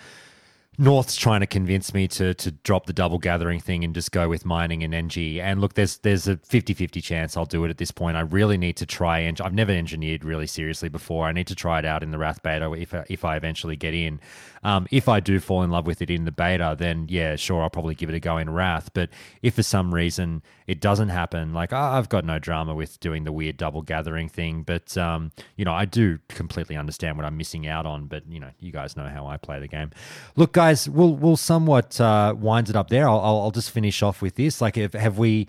North's 0.81 1.17
trying 1.17 1.41
to 1.41 1.47
convince 1.47 1.93
me 1.93 2.07
to 2.07 2.35
to 2.35 2.53
drop 2.53 2.87
the 2.87 2.93
double 2.93 3.19
gathering 3.19 3.59
thing 3.59 3.83
and 3.83 3.93
just 3.93 4.13
go 4.13 4.29
with 4.29 4.45
mining 4.45 4.85
and 4.85 4.95
NG. 4.95 5.41
And 5.41 5.61
look, 5.61 5.75
there's 5.75 5.99
there's 5.99 6.29
a 6.29 6.37
50-50 6.37 7.03
chance 7.03 7.37
I'll 7.37 7.47
do 7.47 7.65
it 7.65 7.71
at 7.71 7.79
this 7.79 7.91
point. 7.91 8.17
I 8.17 8.21
really 8.21 8.57
need 8.57 8.77
to 8.77 8.87
try 8.87 9.19
and 9.19 9.41
I've 9.41 9.53
never 9.53 9.73
engineered 9.73 10.25
really 10.25 10.47
seriously 10.47 10.89
before. 10.89 11.27
I 11.27 11.33
need 11.33 11.49
to 11.49 11.57
try 11.57 11.81
it 11.81 11.85
out 11.85 12.05
in 12.05 12.13
the 12.13 12.19
Wrath 12.19 12.45
beta 12.45 12.71
if 12.75 12.95
if 13.11 13.25
I 13.25 13.37
eventually 13.37 13.75
get 13.75 13.93
in. 13.93 14.21
Um, 14.63 14.87
if 14.91 15.09
I 15.09 15.19
do 15.21 15.41
fall 15.41 15.63
in 15.63 15.71
love 15.71 15.87
with 15.87 16.01
it 16.03 16.11
in 16.11 16.25
the 16.25 16.33
beta, 16.33 16.77
then 16.79 17.07
yeah, 17.09 17.35
sure, 17.35 17.63
I'll 17.63 17.71
probably 17.71 17.95
give 17.97 18.09
it 18.09 18.15
a 18.15 18.21
go 18.21 18.39
in 18.39 18.51
Wrath. 18.51 18.91
But 18.93 19.11
if 19.43 19.55
for 19.55 19.65
some 19.65 19.93
reason 19.93 20.43
it 20.69 20.81
doesn't 20.81 21.09
happen, 21.09 21.55
like 21.55 21.73
I've 21.73 22.09
got 22.09 22.25
no 22.25 22.39
drama 22.39 22.75
with 22.75 23.01
doing 23.01 23.25
the 23.25 23.33
weird 23.33 23.57
double 23.57 23.83
gathering 23.83 24.29
thing. 24.29 24.63
But 24.63 24.97
um, 24.97 25.33
you 25.57 25.65
know, 25.65 25.73
I 25.73 25.87
do 25.87 26.19
completely 26.29 26.77
understand 26.77 27.17
what 27.17 27.27
I'm 27.27 27.37
missing 27.37 27.67
out 27.67 27.85
on. 27.85 28.07
But 28.07 28.31
you 28.31 28.39
know, 28.39 28.51
you 28.61 28.71
guys 28.71 28.97
know 28.97 29.09
how 29.09 29.27
I 29.27 29.39
play 29.39 29.59
the 29.59 29.67
game. 29.67 29.91
Look, 30.37 30.53
guys, 30.53 30.68
we'll 30.89 31.15
we'll 31.15 31.37
somewhat 31.37 32.01
uh, 32.01 32.35
wind 32.39 32.69
it 32.69 32.77
up 32.77 32.89
there. 32.91 33.09
I'll, 33.09 33.21
I'll, 33.21 33.41
I'll 33.43 33.51
just 33.51 33.71
finish 33.71 34.03
off 34.03 34.23
with 34.23 34.35
this. 34.35 34.61
Like, 34.61 34.77
have, 34.77 34.95
have 34.95 35.19
we? 35.19 35.49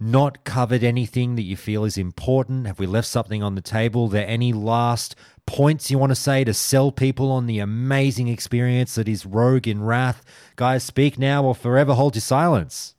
not 0.00 0.44
covered 0.44 0.82
anything 0.82 1.36
that 1.36 1.42
you 1.42 1.56
feel 1.56 1.84
is 1.84 1.98
important? 1.98 2.66
Have 2.66 2.78
we 2.78 2.86
left 2.86 3.06
something 3.06 3.42
on 3.42 3.54
the 3.54 3.60
table? 3.60 4.06
Are 4.06 4.08
there 4.08 4.26
any 4.26 4.52
last 4.52 5.14
points 5.46 5.90
you 5.90 5.98
want 5.98 6.10
to 6.10 6.16
say 6.16 6.42
to 6.42 6.54
sell 6.54 6.90
people 6.90 7.30
on 7.30 7.46
the 7.46 7.58
amazing 7.58 8.28
experience 8.28 8.94
that 8.94 9.08
is 9.08 9.26
Rogue 9.26 9.68
in 9.68 9.82
Wrath? 9.82 10.24
Guys, 10.56 10.84
speak 10.84 11.18
now 11.18 11.44
or 11.44 11.54
forever 11.54 11.92
hold 11.92 12.16
your 12.16 12.22
silence. 12.22 12.94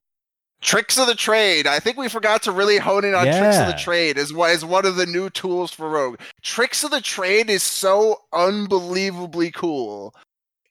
Tricks 0.62 1.00
of 1.00 1.08
the 1.08 1.16
trade. 1.16 1.66
I 1.66 1.80
think 1.80 1.98
we 1.98 2.08
forgot 2.08 2.44
to 2.44 2.52
really 2.52 2.78
hone 2.78 3.04
in 3.04 3.16
on 3.16 3.26
yeah. 3.26 3.40
tricks 3.40 3.58
of 3.58 3.66
the 3.66 3.82
trade 3.84 4.20
as 4.20 4.32
is 4.32 4.64
one 4.64 4.86
of 4.86 4.96
the 4.96 5.08
new 5.08 5.32
tools 5.32 5.72
for 5.72 5.90
Rogue. 5.90 6.20
Tricks 6.44 6.84
of 6.84 6.92
the 6.92 7.02
trade 7.02 7.50
is 7.50 7.64
so 7.64 8.22
unbelievably 8.32 9.52
cool 9.52 10.14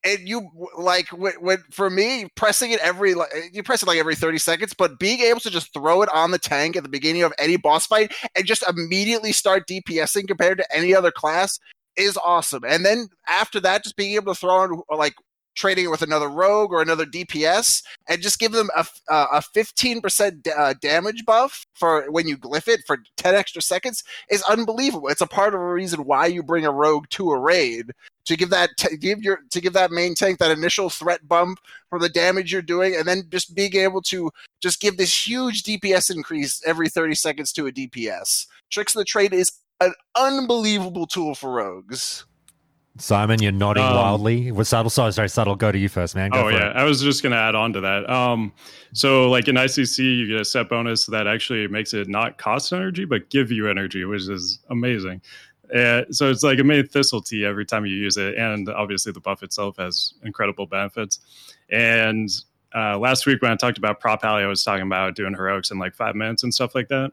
and 0.05 0.29
you 0.29 0.49
like 0.77 1.09
when, 1.09 1.59
for 1.71 1.91
me 1.91 2.27
pressing 2.35 2.71
it 2.71 2.81
every 2.81 3.15
like 3.15 3.31
you 3.53 3.63
press 3.63 3.83
it 3.83 3.87
like 3.87 3.99
every 3.99 4.15
30 4.15 4.39
seconds 4.39 4.75
but 4.75 4.99
being 4.99 5.21
able 5.21 5.41
to 5.41 5.51
just 5.51 5.73
throw 5.73 6.03
it 6.03 6.09
on 6.15 6.31
the 6.31 6.39
tank 6.39 6.77
at 6.77 6.83
the 6.83 6.89
beginning 6.89 7.23
of 7.23 7.33
any 7.39 7.57
boss 7.57 7.87
fight 7.87 8.13
and 8.37 8.47
just 8.47 8.65
immediately 8.69 9.33
start 9.33 9.67
dpsing 9.69 10.27
compared 10.27 10.59
to 10.59 10.77
any 10.77 10.95
other 10.95 11.11
class 11.11 11.59
is 11.97 12.19
awesome 12.25 12.63
and 12.67 12.85
then 12.85 13.09
after 13.29 13.61
that 13.61 13.83
just 13.83 13.97
being 13.97 14.15
able 14.15 14.33
to 14.33 14.41
throw 14.41 14.55
on 14.55 14.83
like 14.97 15.15
trading 15.55 15.85
it 15.85 15.91
with 15.91 16.03
another 16.03 16.29
rogue 16.29 16.73
or 16.73 16.81
another 16.81 17.05
DPS 17.05 17.83
and 18.09 18.23
just 18.23 18.39
give 18.39 18.53
them 18.53 18.71
a, 18.77 18.87
a 19.09 19.43
15% 19.55 20.49
uh, 20.57 20.75
damage 20.81 21.25
buff 21.25 21.67
for 21.75 22.11
when 22.11 22.27
you 22.27 22.39
glyph 22.39 22.69
it 22.69 22.81
for 22.87 22.99
10 23.17 23.35
extra 23.35 23.61
seconds 23.61 24.05
is 24.31 24.43
unbelievable. 24.45 25.09
It's 25.09 25.21
a 25.21 25.27
part 25.27 25.55
of 25.55 25.61
a 25.61 25.73
reason 25.73 26.05
why 26.05 26.27
you 26.27 26.43
bring 26.43 26.65
a 26.65 26.71
rogue 26.71 27.09
to 27.11 27.33
a 27.33 27.39
raid 27.39 27.93
to 28.31 28.37
give 28.37 28.51
that 28.51 28.71
t- 28.77 28.97
give 28.97 29.21
your 29.21 29.41
to 29.51 29.61
give 29.61 29.73
that 29.73 29.91
main 29.91 30.15
tank 30.15 30.39
that 30.39 30.53
initial 30.53 30.89
threat 30.89 31.27
bump 31.27 31.59
for 31.89 31.99
the 31.99 32.09
damage 32.09 32.53
you're 32.53 32.63
doing 32.63 32.95
and 32.95 33.05
then 33.05 33.25
just 33.29 33.57
being 33.57 33.75
able 33.75 34.01
to 34.01 34.31
just 34.61 34.81
give 34.81 34.97
this 34.97 35.27
huge 35.27 35.65
DPS 35.65 36.15
increase 36.15 36.63
every 36.65 36.89
30 36.89 37.17
seconds 37.17 37.53
to 37.53 37.67
a 37.67 37.73
DPS. 37.73 38.47
Tricks 38.71 38.95
of 38.95 39.01
the 39.01 39.05
Trade 39.05 39.35
is 39.35 39.51
an 39.81 39.93
unbelievable 40.15 41.09
tool 41.09 41.35
for 41.35 41.51
rogues. 41.51 42.25
Simon, 42.99 43.43
you're 43.43 43.51
nodding 43.51 43.83
um, 43.83 43.95
wildly. 43.95 44.53
Was 44.53 44.69
subtle? 44.69 44.91
Sorry, 44.91 45.13
sorry, 45.13 45.29
subtle. 45.29 45.57
Go 45.57 45.73
to 45.73 45.79
you 45.79 45.89
first, 45.89 46.15
man. 46.15 46.31
Go 46.31 46.47
oh 46.47 46.49
yeah, 46.49 46.71
it. 46.71 46.77
I 46.77 46.85
was 46.85 47.03
just 47.03 47.25
gonna 47.25 47.37
add 47.37 47.57
on 47.57 47.73
to 47.73 47.81
that. 47.81 48.09
Um, 48.09 48.53
so 48.93 49.29
like 49.29 49.49
in 49.49 49.57
ICC, 49.57 50.19
you 50.19 50.29
get 50.29 50.41
a 50.41 50.45
set 50.45 50.69
bonus 50.69 51.07
that 51.07 51.27
actually 51.27 51.67
makes 51.67 51.95
it 51.95 52.09
not 52.09 52.39
cost 52.39 52.73
energy, 52.73 53.05
but 53.05 53.29
give 53.31 53.51
you 53.51 53.69
energy, 53.69 54.05
which 54.05 54.29
is 54.29 54.61
amazing. 54.71 55.21
Uh, 55.75 56.03
so 56.11 56.31
it's 56.31 56.43
like 56.43 56.59
a 56.59 56.65
made 56.65 56.91
thistle 56.91 57.21
tea 57.21 57.45
every 57.45 57.65
time 57.65 57.87
you 57.87 57.95
use 57.95 58.17
it, 58.17 58.37
and 58.37 58.69
obviously 58.69 59.13
the 59.13 59.21
buff 59.21 59.43
itself 59.43 59.77
has 59.77 60.15
incredible 60.25 60.67
benefits. 60.67 61.21
And 61.71 62.29
uh, 62.75 62.99
last 62.99 63.27
week 63.27 63.43
when 63.43 63.53
I 63.53 63.57
talked 63.57 63.79
about 63.79 64.01
prot 64.01 64.23
pally, 64.23 64.43
I 64.43 64.47
was 64.47 64.65
talking 64.65 64.87
about 64.87 65.15
doing 65.15 65.35
heroics 65.35 65.71
in 65.71 65.79
like 65.79 65.95
five 65.95 66.15
minutes 66.15 66.43
and 66.43 66.53
stuff 66.53 66.75
like 66.75 66.89
that. 66.89 67.13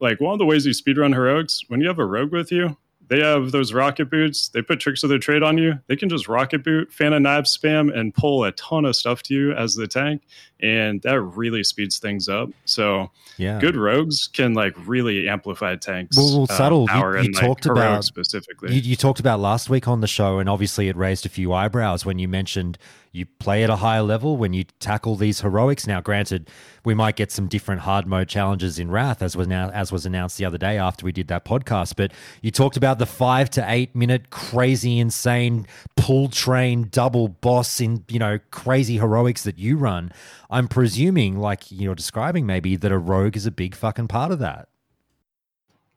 Like 0.00 0.20
one 0.20 0.32
of 0.32 0.38
the 0.38 0.46
ways 0.46 0.66
you 0.66 0.72
speedrun 0.72 1.14
heroics 1.14 1.62
when 1.68 1.80
you 1.80 1.88
have 1.88 1.98
a 1.98 2.04
rogue 2.04 2.32
with 2.32 2.50
you, 2.50 2.76
they 3.08 3.20
have 3.20 3.52
those 3.52 3.72
rocket 3.72 4.10
boots. 4.10 4.48
They 4.48 4.62
put 4.62 4.80
tricks 4.80 5.02
of 5.02 5.10
their 5.10 5.18
trade 5.18 5.42
on 5.42 5.58
you. 5.58 5.78
They 5.86 5.96
can 5.96 6.08
just 6.08 6.28
rocket 6.28 6.64
boot, 6.64 6.92
fan 6.92 7.12
a 7.12 7.20
knife 7.20 7.44
spam, 7.44 7.94
and 7.96 8.14
pull 8.14 8.44
a 8.44 8.52
ton 8.52 8.84
of 8.84 8.96
stuff 8.96 9.22
to 9.24 9.34
you 9.34 9.52
as 9.52 9.74
the 9.74 9.86
tank, 9.86 10.22
and 10.60 11.02
that 11.02 11.20
really 11.20 11.62
speeds 11.64 11.98
things 11.98 12.28
up. 12.28 12.48
So 12.64 13.10
Yeah. 13.36 13.58
good 13.60 13.76
rogues 13.76 14.28
can 14.32 14.54
like 14.54 14.74
really 14.86 15.28
amplify 15.28 15.76
tanks. 15.76 16.16
Well, 16.16 16.32
well 16.32 16.46
uh, 16.48 16.56
subtle. 16.56 16.86
power 16.86 17.16
You, 17.16 17.22
you 17.22 17.26
and, 17.26 17.34
talked 17.36 17.64
heroics 17.64 17.82
about 17.82 18.04
specifically. 18.04 18.74
You, 18.74 18.80
you 18.80 18.96
talked 18.96 19.20
about 19.20 19.40
last 19.40 19.68
week 19.68 19.86
on 19.88 20.00
the 20.00 20.06
show, 20.06 20.38
and 20.38 20.48
obviously 20.48 20.88
it 20.88 20.96
raised 20.96 21.26
a 21.26 21.28
few 21.28 21.52
eyebrows 21.52 22.06
when 22.06 22.18
you 22.18 22.28
mentioned 22.28 22.78
you 23.12 23.26
play 23.26 23.62
at 23.62 23.68
a 23.68 23.76
higher 23.76 24.02
level 24.02 24.38
when 24.38 24.54
you 24.54 24.64
tackle 24.80 25.16
these 25.16 25.42
heroics. 25.42 25.86
Now, 25.86 26.00
granted, 26.00 26.48
we 26.82 26.94
might 26.94 27.14
get 27.14 27.30
some 27.30 27.46
different 27.46 27.82
hard 27.82 28.06
mode 28.06 28.28
challenges 28.28 28.78
in 28.78 28.90
Wrath, 28.90 29.20
as 29.20 29.36
was 29.36 29.46
now 29.46 29.68
as 29.70 29.92
was 29.92 30.06
announced 30.06 30.38
the 30.38 30.46
other 30.46 30.56
day 30.56 30.78
after 30.78 31.04
we 31.04 31.12
did 31.12 31.28
that 31.28 31.44
podcast. 31.44 31.94
But 31.94 32.12
you 32.40 32.50
talked 32.50 32.78
about 32.78 32.98
the 32.98 33.06
five 33.06 33.50
to 33.50 33.64
eight 33.68 33.94
minute 33.94 34.30
crazy, 34.30 34.98
insane 34.98 35.66
pull 35.96 36.28
train 36.28 36.88
double 36.90 37.28
boss 37.28 37.80
in 37.80 38.04
you 38.08 38.18
know 38.18 38.38
crazy 38.50 38.96
heroics 38.96 39.44
that 39.44 39.58
you 39.58 39.76
run. 39.76 40.10
I'm 40.50 40.66
presuming, 40.66 41.38
like 41.38 41.70
you're 41.70 41.94
describing, 41.94 42.46
maybe 42.46 42.76
that 42.76 42.90
a 42.90 42.98
rogue 42.98 43.36
is 43.36 43.44
a 43.44 43.50
big 43.50 43.74
fucking 43.74 44.08
part 44.08 44.32
of 44.32 44.38
that. 44.38 44.68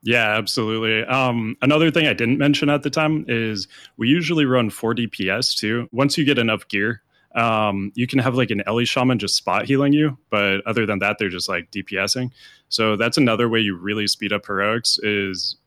Yeah, 0.05 0.37
absolutely. 0.37 1.03
Um, 1.03 1.57
another 1.63 1.89
thing 1.89 2.05
I 2.05 2.13
didn't 2.13 2.37
mention 2.37 2.69
at 2.69 2.83
the 2.83 2.91
time 2.91 3.25
is 3.27 3.67
we 3.97 4.07
usually 4.07 4.45
run 4.45 4.69
4 4.69 4.93
DPS 4.93 5.57
too. 5.57 5.89
Once 5.91 6.15
you 6.15 6.23
get 6.23 6.37
enough 6.37 6.67
gear, 6.67 7.01
um, 7.33 7.91
you 7.95 8.05
can 8.05 8.19
have 8.19 8.35
like 8.35 8.51
an 8.51 8.61
Ele 8.67 8.85
Shaman 8.85 9.17
just 9.17 9.35
spot 9.35 9.65
healing 9.65 9.93
you, 9.93 10.15
but 10.29 10.61
other 10.67 10.85
than 10.85 10.99
that, 10.99 11.17
they're 11.17 11.29
just 11.29 11.49
like 11.49 11.71
DPSing. 11.71 12.29
So 12.69 12.95
that's 12.95 13.17
another 13.17 13.49
way 13.49 13.59
you 13.59 13.75
really 13.75 14.05
speed 14.05 14.31
up 14.31 14.45
heroics. 14.45 14.99
Is 15.01 15.57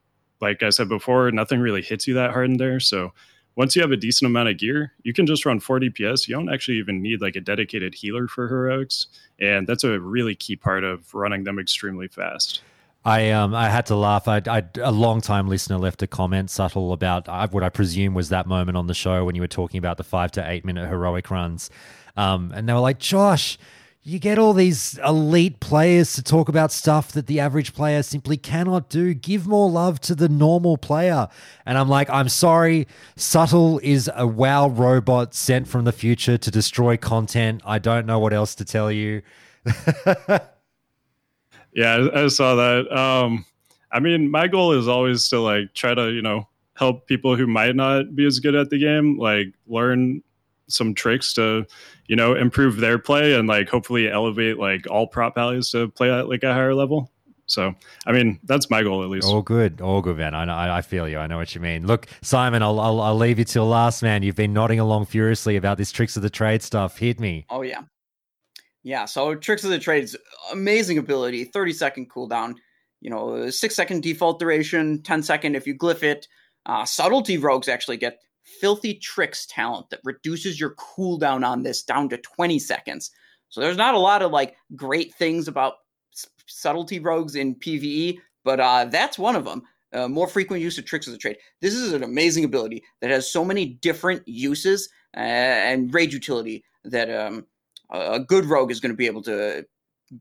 like 0.40 0.62
I 0.62 0.70
said 0.70 0.88
before, 0.88 1.32
nothing 1.32 1.58
really 1.58 1.82
hits 1.82 2.06
you 2.06 2.14
that 2.14 2.30
hard 2.30 2.48
in 2.48 2.58
there. 2.58 2.78
So 2.78 3.12
once 3.56 3.74
you 3.74 3.82
have 3.82 3.90
a 3.90 3.96
decent 3.96 4.30
amount 4.30 4.50
of 4.50 4.56
gear, 4.56 4.92
you 5.02 5.12
can 5.12 5.26
just 5.26 5.44
run 5.44 5.58
4 5.58 5.80
DPS. 5.80 6.28
You 6.28 6.36
don't 6.36 6.48
actually 6.48 6.78
even 6.78 7.02
need 7.02 7.20
like 7.20 7.34
a 7.34 7.40
dedicated 7.40 7.92
healer 7.92 8.28
for 8.28 8.46
heroics, 8.46 9.08
and 9.40 9.66
that's 9.66 9.82
a 9.82 9.98
really 9.98 10.36
key 10.36 10.54
part 10.54 10.84
of 10.84 11.12
running 11.12 11.42
them 11.42 11.58
extremely 11.58 12.06
fast. 12.06 12.62
I 13.08 13.30
um 13.30 13.54
I 13.54 13.70
had 13.70 13.86
to 13.86 13.96
laugh. 13.96 14.28
I, 14.28 14.42
I 14.46 14.62
a 14.82 14.92
long 14.92 15.22
time 15.22 15.48
listener 15.48 15.78
left 15.78 16.02
a 16.02 16.06
comment 16.06 16.50
subtle 16.50 16.92
about 16.92 17.26
uh, 17.26 17.48
what 17.48 17.62
I 17.62 17.70
presume 17.70 18.12
was 18.12 18.28
that 18.28 18.46
moment 18.46 18.76
on 18.76 18.86
the 18.86 18.92
show 18.92 19.24
when 19.24 19.34
you 19.34 19.40
were 19.40 19.48
talking 19.48 19.78
about 19.78 19.96
the 19.96 20.04
five 20.04 20.30
to 20.32 20.46
eight 20.46 20.62
minute 20.62 20.86
heroic 20.88 21.30
runs, 21.30 21.70
um, 22.18 22.52
and 22.54 22.68
they 22.68 22.72
were 22.74 22.80
like, 22.80 22.98
Josh, 22.98 23.56
you 24.02 24.18
get 24.18 24.38
all 24.38 24.52
these 24.52 24.98
elite 24.98 25.58
players 25.58 26.12
to 26.16 26.22
talk 26.22 26.50
about 26.50 26.70
stuff 26.70 27.12
that 27.12 27.28
the 27.28 27.40
average 27.40 27.72
player 27.72 28.02
simply 28.02 28.36
cannot 28.36 28.90
do. 28.90 29.14
Give 29.14 29.46
more 29.46 29.70
love 29.70 30.00
to 30.00 30.14
the 30.14 30.28
normal 30.28 30.76
player. 30.76 31.28
And 31.64 31.78
I'm 31.78 31.88
like, 31.88 32.10
I'm 32.10 32.28
sorry, 32.28 32.88
subtle 33.16 33.80
is 33.82 34.10
a 34.14 34.26
WoW 34.26 34.68
robot 34.68 35.34
sent 35.34 35.66
from 35.66 35.84
the 35.84 35.92
future 35.92 36.36
to 36.36 36.50
destroy 36.50 36.98
content. 36.98 37.62
I 37.64 37.78
don't 37.78 38.04
know 38.04 38.18
what 38.18 38.34
else 38.34 38.54
to 38.56 38.66
tell 38.66 38.92
you. 38.92 39.22
Yeah, 41.78 42.08
I, 42.12 42.24
I 42.24 42.26
saw 42.26 42.56
that. 42.56 42.90
Um, 42.90 43.44
I 43.92 44.00
mean, 44.00 44.32
my 44.32 44.48
goal 44.48 44.72
is 44.72 44.88
always 44.88 45.28
to 45.28 45.38
like 45.38 45.74
try 45.74 45.94
to 45.94 46.10
you 46.10 46.22
know 46.22 46.48
help 46.74 47.06
people 47.06 47.36
who 47.36 47.46
might 47.46 47.76
not 47.76 48.16
be 48.16 48.26
as 48.26 48.40
good 48.40 48.56
at 48.56 48.68
the 48.68 48.78
game 48.78 49.16
like 49.16 49.46
learn 49.68 50.20
some 50.66 50.92
tricks 50.92 51.32
to 51.34 51.64
you 52.06 52.16
know 52.16 52.34
improve 52.34 52.78
their 52.78 52.98
play 52.98 53.34
and 53.34 53.46
like 53.46 53.68
hopefully 53.68 54.10
elevate 54.10 54.58
like 54.58 54.90
all 54.90 55.06
prot 55.06 55.36
pallies 55.36 55.70
to 55.70 55.86
play 55.90 56.10
at 56.10 56.28
like 56.28 56.42
a 56.42 56.52
higher 56.52 56.74
level. 56.74 57.12
So, 57.46 57.72
I 58.06 58.12
mean, 58.12 58.40
that's 58.42 58.68
my 58.68 58.82
goal 58.82 59.04
at 59.04 59.08
least. 59.08 59.28
All 59.28 59.40
good, 59.40 59.80
all 59.80 60.02
good, 60.02 60.16
man. 60.18 60.34
I 60.34 60.46
know, 60.46 60.54
I 60.54 60.78
I 60.78 60.82
feel 60.82 61.08
you. 61.08 61.18
I 61.18 61.28
know 61.28 61.38
what 61.38 61.54
you 61.54 61.60
mean. 61.60 61.86
Look, 61.86 62.08
Simon, 62.22 62.60
I'll, 62.60 62.80
I'll 62.80 63.00
I'll 63.00 63.16
leave 63.16 63.38
you 63.38 63.44
till 63.44 63.68
last, 63.68 64.02
man. 64.02 64.24
You've 64.24 64.34
been 64.34 64.52
nodding 64.52 64.80
along 64.80 65.06
furiously 65.06 65.54
about 65.54 65.78
this 65.78 65.92
tricks 65.92 66.16
of 66.16 66.24
the 66.24 66.30
trade 66.30 66.60
stuff. 66.60 66.98
Hit 66.98 67.20
me. 67.20 67.46
Oh 67.48 67.62
yeah, 67.62 67.82
yeah. 68.88 69.04
So 69.04 69.34
tricks 69.34 69.64
of 69.64 69.70
the 69.70 69.78
trades, 69.78 70.16
amazing 70.50 70.96
ability, 70.96 71.44
thirty 71.44 71.74
second 71.74 72.10
cooldown. 72.10 72.54
You 73.02 73.10
know, 73.10 73.50
six 73.50 73.76
second 73.76 74.02
default 74.02 74.40
duration, 74.40 75.02
10 75.02 75.22
second 75.22 75.56
if 75.56 75.66
you 75.66 75.76
glyph 75.76 76.02
it. 76.02 76.26
Uh, 76.64 76.86
subtlety 76.86 77.36
rogues 77.36 77.68
actually 77.68 77.98
get 77.98 78.18
filthy 78.60 78.94
tricks 78.94 79.46
talent 79.46 79.90
that 79.90 80.00
reduces 80.04 80.58
your 80.58 80.74
cooldown 80.76 81.46
on 81.46 81.62
this 81.62 81.82
down 81.82 82.08
to 82.08 82.16
20 82.16 82.58
seconds. 82.58 83.10
So 83.50 83.60
there's 83.60 83.76
not 83.76 83.94
a 83.94 83.98
lot 83.98 84.22
of 84.22 84.32
like 84.32 84.56
great 84.74 85.14
things 85.14 85.48
about 85.48 85.74
subtlety 86.46 86.98
rogues 86.98 87.34
in 87.34 87.56
PvE, 87.56 88.18
but 88.42 88.58
uh, 88.58 88.86
that's 88.86 89.18
one 89.18 89.36
of 89.36 89.44
them. 89.44 89.64
Uh, 89.92 90.08
more 90.08 90.28
frequent 90.28 90.62
use 90.62 90.78
of 90.78 90.86
tricks 90.86 91.06
of 91.06 91.12
the 91.12 91.18
trade. 91.18 91.36
This 91.60 91.74
is 91.74 91.92
an 91.92 92.02
amazing 92.02 92.44
ability 92.44 92.82
that 93.02 93.10
has 93.10 93.30
so 93.30 93.44
many 93.44 93.66
different 93.66 94.26
uses 94.26 94.88
uh, 95.14 95.20
and 95.20 95.92
raid 95.92 96.12
utility 96.12 96.64
that 96.84 97.10
um, 97.14 97.46
a 97.90 98.20
good 98.20 98.44
rogue 98.44 98.70
is 98.70 98.80
going 98.80 98.92
to 98.92 98.96
be 98.96 99.06
able 99.06 99.22
to 99.22 99.64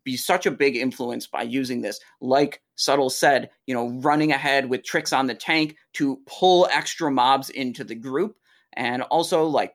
be 0.03 0.17
such 0.17 0.45
a 0.45 0.51
big 0.51 0.75
influence 0.75 1.27
by 1.27 1.43
using 1.43 1.81
this. 1.81 1.99
Like 2.21 2.61
Subtle 2.75 3.09
said, 3.09 3.49
you 3.65 3.73
know, 3.73 3.89
running 4.01 4.31
ahead 4.31 4.69
with 4.69 4.83
tricks 4.83 5.13
on 5.13 5.27
the 5.27 5.35
tank 5.35 5.75
to 5.93 6.19
pull 6.25 6.67
extra 6.71 7.11
mobs 7.11 7.49
into 7.49 7.83
the 7.83 7.95
group. 7.95 8.35
And 8.73 9.01
also, 9.03 9.45
like, 9.45 9.73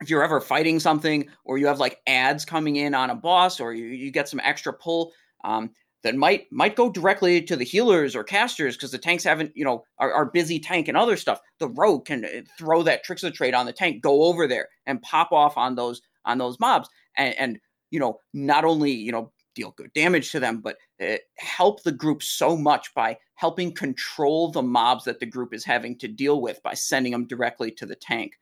if 0.00 0.10
you're 0.10 0.22
ever 0.22 0.40
fighting 0.40 0.78
something 0.78 1.28
or 1.44 1.58
you 1.58 1.66
have 1.66 1.80
like 1.80 1.98
ads 2.06 2.44
coming 2.44 2.76
in 2.76 2.94
on 2.94 3.10
a 3.10 3.14
boss 3.14 3.60
or 3.60 3.72
you, 3.72 3.86
you 3.86 4.10
get 4.10 4.28
some 4.28 4.40
extra 4.44 4.72
pull, 4.72 5.12
um, 5.44 5.70
that 6.02 6.14
might 6.14 6.46
might 6.52 6.76
go 6.76 6.88
directly 6.88 7.42
to 7.42 7.56
the 7.56 7.64
healers 7.64 8.14
or 8.14 8.22
casters 8.22 8.76
because 8.76 8.92
the 8.92 8.98
tanks 8.98 9.24
haven't, 9.24 9.50
you 9.56 9.64
know, 9.64 9.82
are, 9.98 10.12
are 10.12 10.26
busy 10.26 10.60
tank 10.60 10.86
and 10.86 10.96
other 10.96 11.16
stuff. 11.16 11.40
The 11.58 11.68
rogue 11.70 12.04
can 12.04 12.24
uh, 12.24 12.42
throw 12.56 12.84
that 12.84 13.02
tricks 13.02 13.24
of 13.24 13.32
the 13.32 13.36
trade 13.36 13.54
on 13.54 13.66
the 13.66 13.72
tank, 13.72 14.02
go 14.02 14.22
over 14.22 14.46
there 14.46 14.68
and 14.86 15.02
pop 15.02 15.32
off 15.32 15.56
on 15.56 15.74
those 15.74 16.00
on 16.26 16.38
those 16.38 16.60
mobs, 16.60 16.88
and, 17.16 17.34
and 17.38 17.60
you 17.90 17.98
know, 17.98 18.20
not 18.34 18.64
only 18.64 18.92
you 18.92 19.12
know 19.12 19.32
deal 19.56 19.72
good 19.76 19.92
damage 19.94 20.30
to 20.30 20.38
them, 20.38 20.60
but 20.60 20.76
uh, 21.02 21.16
help 21.38 21.82
the 21.82 21.90
group 21.90 22.22
so 22.22 22.56
much 22.56 22.94
by 22.94 23.16
helping 23.34 23.72
control 23.72 24.50
the 24.50 24.62
mobs 24.62 25.04
that 25.04 25.18
the 25.18 25.26
group 25.26 25.52
is 25.52 25.64
having 25.64 25.96
to 25.98 26.06
deal 26.06 26.40
with 26.40 26.62
by 26.62 26.74
sending 26.74 27.12
them 27.12 27.26
directly 27.26 27.70
to 27.70 27.86
the 27.86 27.96
tank. 27.96 28.34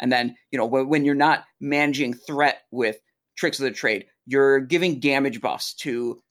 And 0.00 0.10
then, 0.10 0.34
you 0.50 0.58
know, 0.58 0.66
when, 0.66 0.88
when 0.88 1.04
you're 1.04 1.14
not 1.14 1.44
managing 1.60 2.14
threat 2.14 2.62
with 2.72 2.98
tricks 3.36 3.60
of 3.60 3.64
the 3.64 3.70
trade, 3.70 4.06
you're 4.26 4.60
giving 4.60 4.98
damage 4.98 5.40
buffs 5.40 5.74
to 5.74 6.22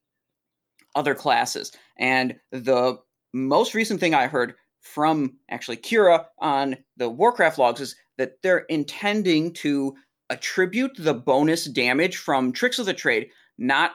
other 0.95 1.15
classes. 1.15 1.71
And 1.97 2.35
the 2.51 2.97
most 3.33 3.73
recent 3.73 3.99
thing 3.99 4.13
I 4.13 4.27
heard 4.27 4.55
from 4.81 5.37
actually 5.49 5.77
Kihra 5.77 6.25
on 6.39 6.75
the 6.97 7.09
Warcraft 7.09 7.59
logs 7.59 7.79
is 7.79 7.95
that 8.17 8.41
they're 8.41 8.65
intending 8.69 9.53
to 9.53 9.95
attribute 10.31 10.93
the 10.97 11.13
bonus 11.13 11.65
damage 11.65 12.17
from 12.17 12.51
tricks 12.51 12.79
of 12.79 12.85
the 12.87 12.93
trade 12.93 13.29
not 13.57 13.91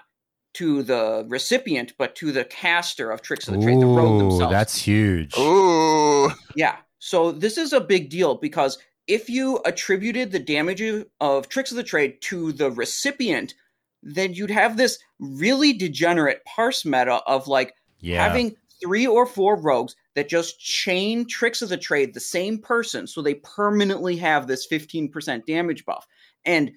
to 0.55 0.83
the 0.83 1.25
recipient 1.29 1.93
but 1.99 2.15
to 2.17 2.31
the 2.33 2.45
caster 2.45 3.11
of 3.11 3.21
tricks 3.23 3.49
of 3.49 3.55
the 3.55 3.61
trade, 3.61 3.81
the 3.81 3.87
rogue 3.87 4.19
themselves. 4.21 4.53
that's 4.53 4.77
huge. 4.77 5.37
Ooh. 5.39 6.31
Yeah. 6.55 6.77
So 6.99 7.33
this 7.33 7.59
is 7.59 7.73
a 7.73 7.81
big 7.81 8.09
deal 8.11 8.37
because 8.37 8.79
if 9.07 9.29
you 9.31 9.61
attributed 9.65 10.33
the 10.33 10.39
damage 10.39 10.81
of- 10.81 11.07
of 11.21 11.49
tricks 11.49 11.71
of 11.71 11.77
the 11.77 11.83
trade 11.83 12.21
to 12.23 12.53
the 12.53 12.71
recipient, 12.71 13.55
then 14.03 14.33
you'd 14.35 14.51
have 14.51 14.77
this 14.77 14.99
really 15.19 15.73
degenerate 15.73 16.45
parse 16.45 16.85
meta 16.85 17.17
of 17.27 17.47
like 17.49 17.75
Yeah. 18.01 18.23
having 18.27 18.57
three 18.87 19.07
or 19.07 19.27
four 19.27 19.57
rogues 19.57 19.97
that 20.15 20.29
just 20.29 20.61
chain 20.61 21.27
tricks 21.27 21.61
of 21.61 21.69
the 21.69 21.77
trade 21.77 22.15
the 22.15 22.21
same 22.21 22.57
person 22.57 23.05
so 23.05 23.21
they 23.21 23.35
permanently 23.35 24.17
have 24.17 24.47
this 24.47 24.69
15% 24.69 25.45
damage 25.45 25.85
buff. 25.85 26.07
And 26.45 26.71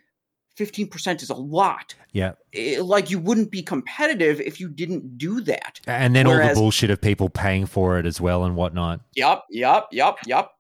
15% 0.58 1.22
is 1.22 1.30
a 1.30 1.36
lot. 1.36 1.94
Yeah. 2.12 2.32
It- 2.52 2.82
like 2.84 3.12
you 3.12 3.20
wouldn't 3.20 3.52
be 3.52 3.62
competitive 3.62 4.42
if 4.42 4.60
you 4.60 4.70
didn't 4.70 5.20
do 5.20 5.40
that. 5.42 5.80
And 5.86 6.16
then 6.16 6.26
all 6.26 6.36
the 6.36 6.54
bullshit 6.56 6.90
of 6.90 7.00
people 7.00 7.30
paying 7.30 7.68
for 7.68 8.00
it 8.00 8.08
as 8.08 8.20
well 8.20 8.44
and 8.44 8.56
whatnot. 8.56 9.02
Yup, 9.16 9.46
yup, 9.52 9.90
yup, 9.92 10.18
yup. 10.26 10.56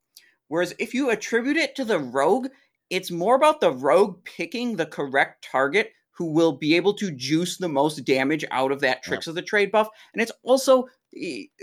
Whereas 0.49 0.75
if 0.77 0.93
you 0.93 1.09
attribute 1.09 1.57
it 1.57 1.75
to 1.77 1.83
the 1.83 1.97
rogue, 1.97 2.47
it's 2.91 3.09
more 3.09 3.35
about 3.35 3.59
the 3.59 3.71
rogue 3.71 4.23
picking 4.23 4.75
the 4.75 4.85
correct 4.85 5.47
target 5.51 5.93
who 6.11 6.25
will 6.25 6.51
be 6.51 6.75
able 6.75 6.93
to 6.93 7.11
juice 7.11 7.57
the 7.57 7.69
most 7.69 8.03
damage 8.03 8.45
out 8.51 8.71
of 8.73 8.81
that 8.81 9.01
tricks 9.01 9.25
of 9.25 9.35
the 9.35 9.41
trade 9.41 9.71
buff. 9.71 9.87
And 10.13 10.21
it's 10.21 10.33
also 10.43 10.87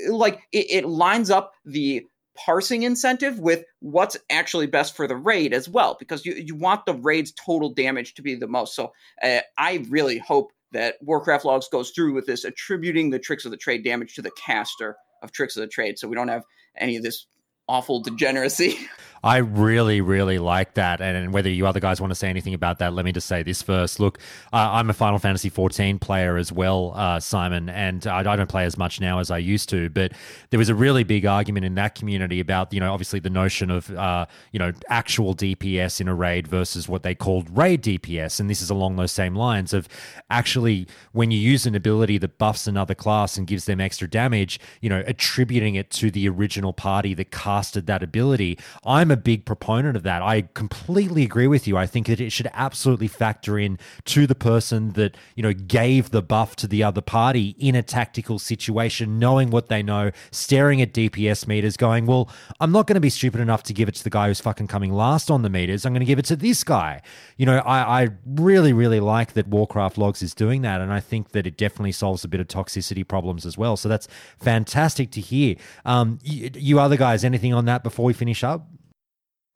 like 0.09 0.41
it, 0.53 0.67
it 0.71 0.89
lines 0.89 1.31
up 1.31 1.53
the 1.65 2.07
parsing 2.37 2.83
incentive 2.83 3.39
with 3.39 3.65
what's 3.81 4.17
actually 4.31 4.67
best 4.67 4.95
for 4.95 5.07
the 5.07 5.17
raid 5.17 5.53
as 5.53 5.69
well, 5.69 5.97
because 5.99 6.25
you, 6.27 6.35
you 6.35 6.55
want 6.55 6.85
the 6.87 6.95
raid's 6.95 7.33
total 7.33 7.73
damage 7.73 8.15
to 8.15 8.23
be 8.23 8.35
the 8.35 8.47
most. 8.47 8.75
So 8.75 8.93
uh, 9.23 9.41
I 9.59 9.85
really 9.89 10.19
hope 10.19 10.53
that 10.73 10.97
Warcraft 11.01 11.45
Logs 11.45 11.69
goes 11.69 11.91
through 11.91 12.13
with 12.15 12.27
this, 12.27 12.45
attributing 12.45 13.11
the 13.11 13.19
tricks 13.19 13.45
of 13.45 13.51
the 13.51 13.57
trade 13.57 13.85
damage 13.85 14.15
to 14.15 14.23
the 14.23 14.33
caster 14.33 14.97
of 15.23 15.33
tricks 15.33 15.57
of 15.57 15.63
the 15.63 15.69
trade, 15.69 15.99
so 15.99 16.09
we 16.09 16.17
don't 16.17 16.29
have 16.29 16.45
any 16.77 16.97
of 16.97 17.03
this 17.03 17.27
awful 17.69 18.01
degeneracy. 18.01 18.79
I 19.27 19.39
really, 19.39 20.01
really 20.01 20.39
like 20.39 20.75
that. 20.75 21.01
And 21.01 21.33
whether 21.33 21.51
you 21.51 21.67
other 21.67 21.81
guys 21.81 22.01
want 22.01 22.13
to 22.13 22.15
say 22.15 22.29
anything 22.29 22.55
about 22.55 22.79
that, 22.79 22.93
let 22.93 23.05
me 23.05 23.11
just 23.11 23.27
say 23.27 23.43
this 23.43 23.61
first. 23.61 23.99
Look, 23.99 24.21
uh, 24.53 24.71
I'm 24.71 24.89
a 24.89 24.93
Final 24.93 25.19
Fantasy 25.19 25.49
14 25.49 25.99
player 25.99 26.37
as 26.37 26.53
well, 26.53 26.93
uh, 26.95 27.19
Simon, 27.19 27.69
and 27.69 28.07
I, 28.07 28.21
I 28.21 28.37
don't 28.37 28.49
play 28.49 28.67
as 28.67 28.79
much 28.79 29.01
now 29.01 29.19
as 29.19 29.33
I 29.33 29.39
used 29.39 29.69
to. 29.71 29.91
But 29.91 30.13
there 30.51 30.59
was 30.59 30.69
a 30.69 30.77
really 30.77 31.03
big 31.03 31.27
argument 31.27 31.67
in 31.67 31.75
that 31.75 31.97
community 31.97 32.39
about, 32.39 32.73
you 32.73 32.79
know, 32.79 32.93
obviously 32.93 33.19
the 33.19 33.29
notion 33.29 33.69
of, 33.69 33.91
uh, 33.91 34.27
you 34.53 34.61
know, 34.61 34.73
actual 34.91 35.35
DPS 35.35 36.01
in 36.01 36.07
a 36.07 36.15
raid 36.15 36.47
versus 36.47 36.89
what 36.89 37.03
they 37.03 37.17
called 37.17 37.49
raid 37.59 37.83
DPS. 37.83 38.39
And 38.39 38.49
this 38.49 38.63
is 38.63 38.71
along 38.71 38.95
those 38.95 39.11
same 39.11 39.35
lines 39.35 39.75
of 39.75 39.89
actually 40.31 40.87
when 41.11 41.33
you 41.33 41.39
use 41.41 41.67
an 41.67 41.75
ability 41.75 42.19
that 42.19 42.39
buffs 42.39 42.69
another 42.69 42.95
class 42.95 43.37
and 43.37 43.49
gives 43.49 43.65
them 43.65 43.81
extra 43.81 44.09
damage, 44.09 44.61
you 44.81 44.89
know, 44.89 45.03
attributing 45.05 45.75
it 45.75 45.91
to 45.91 46.13
the 46.13 46.29
original 46.29 46.73
party 46.73 47.13
that 47.15 47.33
casted 47.33 47.89
that 47.89 48.05
ability. 48.05 48.57
I'm 48.85 49.11
a 49.11 49.16
big 49.17 49.45
proponent 49.45 49.97
of 49.97 50.03
that. 50.05 50.23
I 50.23 50.43
completely 50.55 51.23
agree 51.23 51.47
with 51.47 51.67
you. 51.67 51.77
I 51.77 51.87
think 51.87 52.07
that 52.07 52.21
it 52.21 52.31
should 52.31 52.49
absolutely 52.53 53.09
factor 53.09 53.59
in 53.59 53.79
to 54.07 54.27
the 54.27 54.35
person 54.35 54.93
that, 54.93 55.17
you 55.35 55.43
know, 55.43 55.53
gave 55.53 56.11
the 56.11 56.23
buff 56.23 56.57
to 56.57 56.67
the 56.67 56.83
other 56.83 57.01
party 57.01 57.57
in 57.59 57.75
a 57.75 57.83
tactical 57.83 58.39
situation, 58.39 59.19
knowing 59.19 59.51
what 59.51 59.69
they 59.69 59.83
know, 59.83 60.11
staring 60.31 60.81
at 60.83 60.93
DPS 60.93 61.47
meters, 61.47 61.77
going, 61.77 62.07
well, 62.07 62.31
I'm 62.61 62.73
not 62.73 62.87
going 62.87 62.95
to 62.95 63.01
be 63.01 63.11
stupid 63.11 63.41
enough 63.41 63.63
to 63.65 63.73
give 63.73 63.89
it 63.89 63.95
to 63.97 64.05
the 64.05 64.11
guy 64.11 64.29
who's 64.29 64.41
fucking 64.41 64.69
coming 64.69 64.93
last 64.93 65.31
on 65.31 65.43
the 65.43 65.51
meters. 65.51 65.85
I'm 65.85 65.93
going 65.93 66.01
to 66.01 66.07
give 66.07 66.19
it 66.19 66.25
to 66.27 66.37
this 66.37 66.65
guy. 66.65 67.03
You 67.37 67.47
know, 67.47 67.59
I, 67.59 68.03
I 68.03 68.09
really, 68.25 68.73
really 68.73 69.01
like 69.01 69.33
that 69.35 69.49
Warcraft 69.49 69.99
Logs 69.99 70.23
is 70.23 70.35
doing 70.35 70.63
that. 70.63 70.81
And 70.81 70.93
I 70.93 71.01
think 71.01 71.31
that 71.31 71.47
it 71.47 71.57
definitely 71.57 71.93
solves 71.93 72.25
a 72.25 72.29
bit 72.29 72.41
of 72.41 72.49
toxicity 72.49 73.07
problems 73.07 73.47
as 73.47 73.57
well. 73.59 73.77
So 73.77 73.89
that's 73.89 74.09
fantastic 74.39 75.11
to 75.13 75.21
hear. 75.21 75.57
Um, 75.85 76.19
you, 76.23 76.51
you 76.55 76.81
other 76.81 76.97
guys, 76.97 77.25
anything 77.25 77.55
on 77.55 77.65
that 77.67 77.83
before 77.83 78.05
we 78.05 78.13
finish 78.13 78.45
up? 78.45 78.67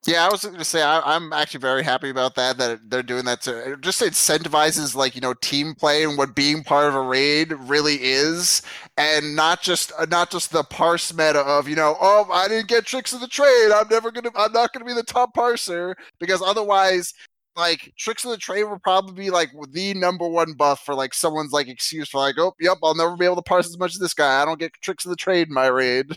Yeah, 0.07 0.25
I 0.25 0.31
was 0.31 0.43
going 0.45 0.57
to 0.57 0.65
say 0.65 0.83
I, 0.83 1.15
am 1.15 1.31
actually 1.35 1.61
very 1.61 1.83
happy 1.83 2.09
about 2.09 2.35
that. 2.37 2.57
That 2.57 2.89
they're 2.89 3.03
doing 3.03 3.27
that 3.27 3.43
to 3.43 3.73
it 3.73 3.83
just 3.83 4.01
incentivizes 4.01 4.95
like 4.95 5.15
you 5.15 5.21
know 5.21 5.35
team 5.35 5.75
play 5.75 6.05
and 6.05 6.17
what 6.17 6.35
being 6.35 6.65
part 6.65 6.89
of 6.89 6.95
a 6.95 7.03
raid 7.03 7.53
really 7.53 7.97
is, 8.03 8.63
and 8.97 9.37
not 9.37 9.61
just 9.61 9.93
uh, 9.99 10.07
not 10.07 10.31
just 10.31 10.53
the 10.53 10.65
parse 10.65 11.13
meta 11.13 11.41
of 11.41 11.69
you 11.69 11.77
know 11.77 11.97
oh 12.01 12.27
I 12.33 12.49
didn't 12.49 12.69
get 12.69 12.87
tricks 12.87 13.13
of 13.13 13.21
the 13.21 13.29
trade 13.29 13.71
I'm 13.75 13.89
never 13.91 14.11
gonna 14.11 14.31
I'm 14.35 14.53
not 14.53 14.73
gonna 14.73 14.87
be 14.87 14.95
the 14.95 15.03
top 15.03 15.35
parser 15.35 15.95
because 16.19 16.41
otherwise 16.41 17.13
like 17.57 17.93
tricks 17.99 18.25
of 18.25 18.31
the 18.31 18.39
trade 18.39 18.65
will 18.65 18.79
probably 18.79 19.15
be 19.15 19.31
like 19.31 19.51
the 19.73 19.93
number 19.95 20.27
one 20.27 20.55
buff 20.55 20.81
for 20.81 20.95
like 20.95 21.13
someone's 21.13 21.53
like 21.53 21.69
excuse 21.69 22.09
for 22.09 22.19
like 22.19 22.37
oh 22.39 22.55
yep 22.59 22.79
I'll 22.83 22.95
never 22.95 23.17
be 23.19 23.27
able 23.27 23.37
to 23.37 23.43
parse 23.43 23.67
as 23.69 23.79
much 23.79 23.95
as 23.95 24.01
this 24.01 24.15
guy 24.15 24.41
I 24.41 24.47
don't 24.47 24.59
get 24.61 24.73
tricks 24.83 25.05
of 25.05 25.11
the 25.11 25.17
trade 25.17 25.49
in 25.49 25.55
my 25.55 25.67
raid. 25.67 26.17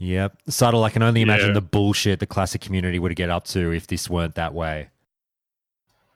Yep. 0.00 0.36
Subtle. 0.48 0.82
I 0.82 0.90
can 0.90 1.02
only 1.02 1.20
imagine 1.20 1.48
Yeah. 1.48 1.54
the 1.54 1.60
bullshit 1.60 2.20
the 2.20 2.26
classic 2.26 2.62
community 2.62 2.98
would 2.98 3.14
get 3.14 3.28
up 3.28 3.44
to 3.48 3.70
if 3.70 3.86
this 3.86 4.08
weren't 4.08 4.34
that 4.34 4.54
way. 4.54 4.88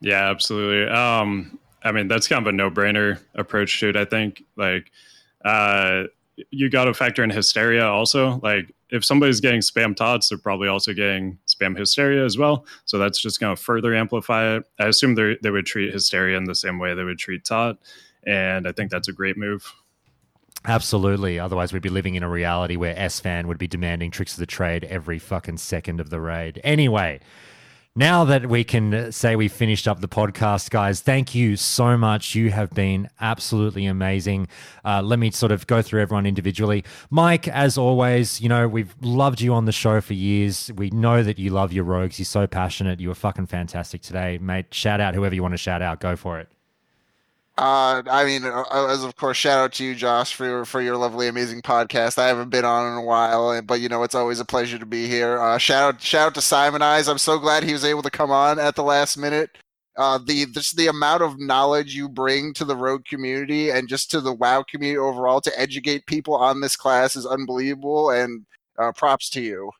Yeah, 0.00 0.30
absolutely. 0.30 0.90
Um, 0.92 1.58
I 1.82 1.92
mean, 1.92 2.08
that's 2.08 2.26
kind 2.26 2.44
of 2.46 2.52
a 2.52 2.56
no-brainer 2.56 3.20
approach 3.34 3.78
to 3.80 3.90
it. 3.90 3.96
I 3.96 4.06
think, 4.06 4.42
like, 4.56 4.90
uh, 5.44 6.04
you 6.50 6.70
got 6.70 6.86
to 6.86 6.94
factor 6.94 7.22
in 7.22 7.28
hysteria 7.30 7.86
also. 7.86 8.40
Like, 8.42 8.72
if 8.88 9.04
somebody's 9.04 9.40
getting 9.40 9.60
spam 9.60 9.94
tots, 9.94 10.30
they're 10.30 10.38
probably 10.38 10.68
also 10.68 10.94
getting 10.94 11.38
spam 11.46 11.76
hysteria 11.76 12.24
as 12.24 12.38
well. 12.38 12.64
So 12.86 12.98
that's 12.98 13.20
just 13.20 13.38
going 13.38 13.54
to 13.54 13.62
further 13.62 13.94
amplify 13.94 14.56
it. 14.56 14.64
I 14.78 14.86
assume 14.86 15.14
they 15.14 15.36
they 15.42 15.50
would 15.50 15.66
treat 15.66 15.92
hysteria 15.92 16.38
in 16.38 16.44
the 16.44 16.54
same 16.54 16.78
way 16.78 16.94
they 16.94 17.04
would 17.04 17.18
treat 17.18 17.44
tot, 17.44 17.78
and 18.26 18.66
I 18.66 18.72
think 18.72 18.90
that's 18.90 19.08
a 19.08 19.12
great 19.12 19.36
move. 19.36 19.70
Absolutely. 20.66 21.38
Otherwise, 21.38 21.72
we'd 21.72 21.82
be 21.82 21.90
living 21.90 22.14
in 22.14 22.22
a 22.22 22.28
reality 22.28 22.76
where 22.76 22.94
Esfand 22.94 23.46
would 23.46 23.58
be 23.58 23.66
demanding 23.66 24.10
tricks 24.10 24.32
of 24.32 24.38
the 24.38 24.46
trade 24.46 24.84
every 24.84 25.18
fucking 25.18 25.58
second 25.58 26.00
of 26.00 26.08
the 26.08 26.20
raid. 26.20 26.60
Anyway, 26.64 27.20
now 27.96 28.24
that 28.24 28.48
we 28.48 28.64
can 28.64 29.12
say 29.12 29.36
we 29.36 29.48
finished 29.48 29.86
up 29.86 30.00
the 30.00 30.08
podcast, 30.08 30.70
guys, 30.70 31.00
thank 31.00 31.34
you 31.34 31.56
so 31.56 31.98
much. 31.98 32.34
You 32.34 32.50
have 32.50 32.70
been 32.70 33.10
absolutely 33.20 33.84
amazing. 33.84 34.48
Uh, 34.84 35.02
let 35.02 35.18
me 35.18 35.30
sort 35.30 35.52
of 35.52 35.66
go 35.66 35.82
through 35.82 36.00
everyone 36.00 36.24
individually. 36.24 36.82
Mike, 37.10 37.46
as 37.46 37.76
always, 37.76 38.40
you 38.40 38.48
know, 38.48 38.66
we've 38.66 38.94
loved 39.02 39.42
you 39.42 39.52
on 39.52 39.66
the 39.66 39.72
show 39.72 40.00
for 40.00 40.14
years. 40.14 40.72
We 40.74 40.88
know 40.90 41.22
that 41.22 41.38
you 41.38 41.50
love 41.50 41.74
your 41.74 41.84
rogues. 41.84 42.18
You're 42.18 42.24
so 42.24 42.46
passionate. 42.46 43.00
You 43.00 43.08
were 43.08 43.14
fucking 43.14 43.46
fantastic 43.46 44.00
today, 44.00 44.38
mate. 44.38 44.72
Shout 44.72 45.00
out 45.00 45.14
whoever 45.14 45.34
you 45.34 45.42
want 45.42 45.52
to 45.52 45.58
shout 45.58 45.82
out. 45.82 46.00
Go 46.00 46.16
for 46.16 46.40
it. 46.40 46.48
Uh, 47.56 48.02
I 48.10 48.24
mean, 48.24 48.44
uh, 48.44 48.64
as 48.88 49.04
of 49.04 49.14
course, 49.14 49.36
shout 49.36 49.60
out 49.60 49.72
to 49.74 49.84
you, 49.84 49.94
Josh, 49.94 50.34
for 50.34 50.44
your, 50.44 50.64
for 50.64 50.82
your 50.82 50.96
lovely, 50.96 51.28
amazing 51.28 51.62
podcast. 51.62 52.18
I 52.18 52.26
haven't 52.26 52.50
been 52.50 52.64
on 52.64 52.92
in 52.92 52.98
a 52.98 53.02
while, 53.02 53.62
but 53.62 53.80
you 53.80 53.88
know, 53.88 54.02
it's 54.02 54.16
always 54.16 54.40
a 54.40 54.44
pleasure 54.44 54.76
to 54.76 54.86
be 54.86 55.06
here. 55.06 55.40
Uh, 55.40 55.56
shout 55.58 55.94
out, 55.94 56.00
shout 56.00 56.26
out 56.26 56.34
to 56.34 56.40
Simonize. 56.40 57.08
I'm 57.08 57.18
so 57.18 57.38
glad 57.38 57.62
he 57.62 57.72
was 57.72 57.84
able 57.84 58.02
to 58.02 58.10
come 58.10 58.32
on 58.32 58.58
at 58.58 58.74
the 58.74 58.82
last 58.82 59.16
minute. 59.16 59.50
Uh, 59.96 60.18
the 60.26 60.46
just 60.46 60.76
the 60.76 60.88
amount 60.88 61.22
of 61.22 61.38
knowledge 61.38 61.94
you 61.94 62.08
bring 62.08 62.52
to 62.54 62.64
the 62.64 62.74
Rogue 62.74 63.04
community 63.04 63.70
and 63.70 63.88
just 63.88 64.10
to 64.10 64.20
the 64.20 64.32
WoW 64.32 64.64
community 64.68 64.98
overall 64.98 65.40
to 65.40 65.60
educate 65.60 66.06
people 66.06 66.34
on 66.34 66.60
this 66.60 66.74
class 66.74 67.14
is 67.14 67.24
unbelievable, 67.24 68.10
and 68.10 68.44
uh, 68.78 68.90
props 68.92 69.30
to 69.30 69.40
you. 69.40 69.70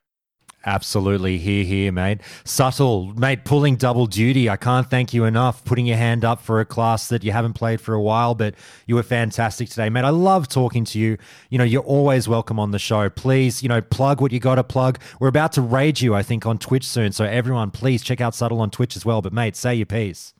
Absolutely. 0.65 1.37
Here, 1.37 1.63
here, 1.63 1.91
mate. 1.91 2.21
Subtle, 2.43 3.13
mate, 3.13 3.45
pulling 3.45 3.75
double 3.75 4.07
duty. 4.07 4.49
I 4.49 4.57
can't 4.57 4.89
thank 4.89 5.13
you 5.13 5.23
enough. 5.25 5.63
Putting 5.63 5.85
your 5.85 5.97
hand 5.97 6.25
up 6.25 6.41
for 6.41 6.59
a 6.59 6.65
class 6.65 7.07
that 7.09 7.23
you 7.23 7.31
haven't 7.31 7.53
played 7.53 7.79
for 7.79 7.93
a 7.93 8.01
while, 8.01 8.33
but 8.33 8.55
you 8.87 8.95
were 8.95 9.03
fantastic 9.03 9.69
today, 9.69 9.89
mate. 9.89 10.03
I 10.03 10.09
love 10.09 10.47
talking 10.47 10.83
to 10.85 10.99
you. 10.99 11.17
You 11.51 11.59
know, 11.59 11.63
you're 11.63 11.83
always 11.83 12.27
welcome 12.27 12.59
on 12.59 12.71
the 12.71 12.79
show. 12.79 13.11
Please, 13.11 13.61
you 13.61 13.69
know, 13.69 13.81
plug 13.81 14.21
what 14.21 14.31
you 14.31 14.39
got 14.39 14.55
to 14.55 14.63
plug. 14.63 14.99
We're 15.19 15.27
about 15.27 15.51
to 15.53 15.61
raid 15.61 16.01
you, 16.01 16.15
I 16.15 16.23
think, 16.23 16.47
on 16.47 16.57
Twitch 16.57 16.85
soon. 16.87 17.11
So, 17.11 17.25
everyone, 17.25 17.69
please 17.69 18.01
check 18.01 18.19
out 18.19 18.33
Subtle 18.33 18.59
on 18.59 18.71
Twitch 18.71 18.95
as 18.95 19.05
well. 19.05 19.21
But, 19.21 19.33
mate, 19.33 19.55
say 19.55 19.75
your 19.75 19.85
piece. 19.85 20.33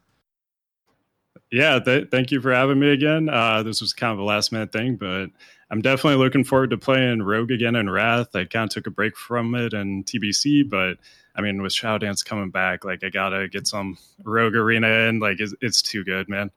Yeah, 1.52 1.77
th- 1.80 2.10
thank 2.10 2.31
you 2.31 2.41
for 2.41 2.52
having 2.52 2.80
me 2.80 2.89
again. 2.89 3.30
Uh, 3.30 3.61
this 3.61 3.80
was 3.80 3.93
kind 3.93 4.11
of 4.11 4.19
a 4.19 4.23
last 4.23 4.52
minute 4.52 4.72
thing, 4.72 4.95
but 4.95 5.27
I'm 5.71 5.81
definitely 5.81 6.23
looking 6.23 6.43
forward 6.43 6.69
to 6.71 6.77
playing 6.77 7.23
Rogue 7.23 7.51
again 7.51 7.75
in 7.75 7.89
Wrath. 7.89 8.35
I 8.35 8.45
kind 8.45 8.69
of 8.69 8.69
took 8.69 8.87
a 8.87 8.91
break 8.91 9.17
from 9.17 9.55
it 9.55 9.73
in 9.73 10.03
TBC, 10.03 10.69
but 10.69 10.97
I 11.35 11.41
mean, 11.41 11.61
with 11.61 11.73
Shadow 11.73 11.97
Dance 11.97 12.23
coming 12.23 12.51
back, 12.51 12.85
like 12.85 13.03
I 13.03 13.09
gotta 13.09 13.47
get 13.47 13.67
some 13.67 13.97
Rogue 14.23 14.55
Arena 14.55 14.87
in. 14.87 15.19
Like 15.19 15.39
it's, 15.39 15.53
it's 15.61 15.81
too 15.81 16.03
good, 16.03 16.29
man. 16.29 16.51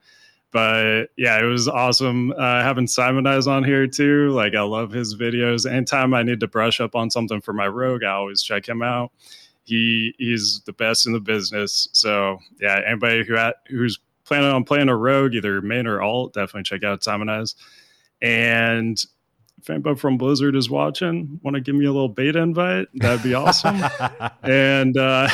But 0.51 1.07
yeah, 1.17 1.39
it 1.39 1.45
was 1.45 1.69
awesome 1.69 2.33
uh, 2.33 2.63
having 2.63 2.87
Simonize 2.87 3.47
on 3.47 3.65
here 3.65 3.87
too. 3.87 4.31
Like 4.31 4.55
I 4.55 4.63
love 4.63 4.93
his 4.93 5.17
videos. 5.17 5.71
Anytime 5.71 6.15
I 6.15 6.23
need 6.23 6.41
to 6.41 6.49
brush 6.49 6.81
up 6.81 6.95
on 6.95 7.11
something 7.11 7.41
for 7.41 7.53
my 7.53 7.67
Rogue, 7.67 8.05
I 8.05 8.13
always 8.13 8.43
check 8.43 8.69
him 8.69 8.83
out. 8.83 9.13
He 9.65 10.15
he's 10.19 10.63
the 10.65 10.73
best 10.73 11.07
in 11.07 11.13
the 11.13 11.21
business. 11.21 11.89
So 11.93 12.39
yeah, 12.61 12.81
anybody 12.87 13.25
who 13.25 13.37
ha- 13.37 13.53
who's 13.69 13.99
planning 14.25 14.51
on 14.51 14.65
playing 14.65 14.89
a 14.89 14.97
rogue, 14.97 15.35
either 15.35 15.61
main 15.63 15.87
or 15.87 16.01
alt, 16.03 16.35
definitely 16.35 16.63
check 16.63 16.85
out 16.85 17.01
Simonize. 17.01 17.55
And 18.21 18.99
if 19.61 19.71
anybody 19.71 19.99
from 19.99 20.19
Blizzard 20.19 20.57
is 20.57 20.71
watching, 20.71 21.41
want 21.43 21.55
to 21.55 21.61
give 21.61 21.75
me 21.75 21.85
a 21.85 21.93
little 21.93 22.09
beta 22.09 22.41
invite, 22.41 22.89
that'd 22.95 23.23
be 23.23 23.35
awesome. 23.35 23.83
and 24.43 24.97
uh, 24.97 25.29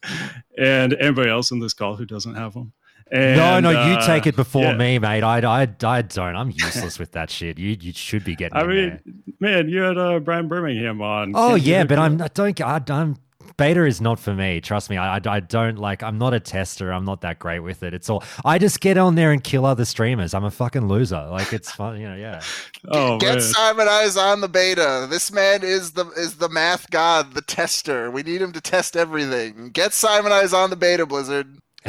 and 0.58 0.94
anybody 0.94 1.30
else 1.30 1.50
in 1.50 1.60
this 1.60 1.74
call 1.74 1.96
who 1.96 2.04
doesn't 2.04 2.34
have 2.34 2.56
one. 2.56 2.72
And, 3.12 3.36
no, 3.36 3.58
no, 3.58 3.70
you 3.70 3.94
uh, 3.94 4.06
take 4.06 4.28
it 4.28 4.36
before 4.36 4.62
yeah. 4.62 4.76
me, 4.76 4.98
mate. 5.00 5.24
I, 5.24 5.40
I, 5.40 5.62
I 5.62 6.02
don't. 6.02 6.36
I'm 6.36 6.50
useless 6.50 6.96
with 6.96 7.10
that 7.12 7.28
shit. 7.28 7.58
You, 7.58 7.76
you 7.80 7.92
should 7.92 8.22
be 8.22 8.36
getting. 8.36 8.56
I 8.56 8.64
mean, 8.64 9.00
there. 9.04 9.34
man, 9.40 9.68
you 9.68 9.80
had 9.80 9.98
uh, 9.98 10.20
Brian 10.20 10.46
Birmingham 10.46 11.02
on. 11.02 11.32
Oh 11.34 11.50
Can't 11.50 11.62
yeah, 11.62 11.84
but 11.84 11.98
I'm 11.98 12.22
I 12.22 12.28
don't 12.28 12.60
I, 12.60 12.80
I'm 12.88 13.16
beta 13.56 13.84
is 13.84 14.00
not 14.00 14.18
for 14.18 14.34
me. 14.34 14.60
Trust 14.60 14.90
me, 14.90 14.96
I, 14.96 15.16
I 15.16 15.20
I 15.26 15.40
don't 15.40 15.78
like. 15.78 16.02
I'm 16.02 16.18
not 16.18 16.34
a 16.34 16.40
tester. 16.40 16.92
I'm 16.92 17.04
not 17.04 17.20
that 17.22 17.38
great 17.38 17.60
with 17.60 17.82
it. 17.82 17.94
It's 17.94 18.10
all 18.10 18.22
I 18.44 18.58
just 18.58 18.80
get 18.80 18.98
on 18.98 19.14
there 19.14 19.32
and 19.32 19.42
kill 19.42 19.66
other 19.66 19.84
streamers. 19.84 20.34
I'm 20.34 20.44
a 20.44 20.50
fucking 20.50 20.88
loser. 20.88 21.26
Like 21.30 21.52
it's 21.52 21.70
fun, 21.70 22.00
you 22.00 22.08
know. 22.08 22.16
Yeah. 22.16 22.40
Oh 22.88 23.18
Get 23.18 23.36
man. 23.36 23.38
Simonize 23.40 24.16
on 24.16 24.40
the 24.40 24.48
beta. 24.48 25.06
This 25.10 25.30
man 25.30 25.62
is 25.62 25.92
the 25.92 26.06
is 26.16 26.36
the 26.36 26.48
math 26.48 26.90
god, 26.90 27.34
the 27.34 27.42
tester. 27.42 28.10
We 28.10 28.22
need 28.22 28.40
him 28.40 28.52
to 28.52 28.60
test 28.60 28.96
everything. 28.96 29.68
Get 29.68 29.90
Simonize 29.90 30.54
on 30.54 30.70
the 30.70 30.76
beta, 30.76 31.04
Blizzard. 31.04 31.58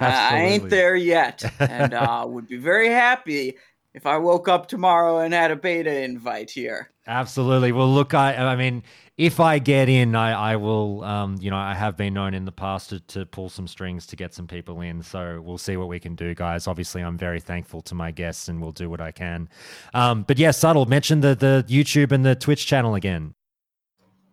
I 0.00 0.36
ain't 0.36 0.68
there 0.68 0.94
yet, 0.94 1.42
and 1.58 1.94
uh, 1.94 2.24
would 2.28 2.48
be 2.48 2.58
very 2.58 2.88
happy 2.88 3.56
if 3.94 4.06
I 4.06 4.18
woke 4.18 4.46
up 4.48 4.68
tomorrow 4.68 5.18
and 5.18 5.32
had 5.32 5.50
a 5.50 5.56
beta 5.56 6.02
invite 6.02 6.50
here. 6.50 6.90
Absolutely. 7.06 7.72
Well, 7.72 7.92
look, 7.92 8.14
I 8.14 8.34
I 8.34 8.56
mean, 8.56 8.82
if 9.18 9.40
I 9.40 9.58
get 9.58 9.88
in, 9.88 10.14
I 10.14 10.52
I 10.52 10.56
will. 10.56 11.02
Um, 11.02 11.36
you 11.40 11.50
know, 11.50 11.56
I 11.56 11.74
have 11.74 11.96
been 11.96 12.14
known 12.14 12.34
in 12.34 12.44
the 12.44 12.52
past 12.52 12.90
to, 12.90 13.00
to 13.00 13.24
pull 13.24 13.48
some 13.48 13.66
strings 13.66 14.06
to 14.08 14.16
get 14.16 14.34
some 14.34 14.46
people 14.46 14.80
in. 14.82 15.02
So 15.02 15.40
we'll 15.42 15.58
see 15.58 15.76
what 15.76 15.88
we 15.88 15.98
can 15.98 16.14
do, 16.14 16.34
guys. 16.34 16.66
Obviously, 16.66 17.02
I'm 17.02 17.16
very 17.16 17.40
thankful 17.40 17.80
to 17.82 17.94
my 17.94 18.10
guests, 18.10 18.48
and 18.48 18.60
we'll 18.60 18.72
do 18.72 18.90
what 18.90 19.00
I 19.00 19.12
can. 19.12 19.48
Um, 19.94 20.22
but 20.22 20.38
yeah, 20.38 20.50
subtle. 20.50 20.84
Mention 20.84 21.20
the 21.20 21.34
the 21.34 21.64
YouTube 21.66 22.12
and 22.12 22.26
the 22.26 22.34
Twitch 22.34 22.66
channel 22.66 22.94
again. 22.94 23.34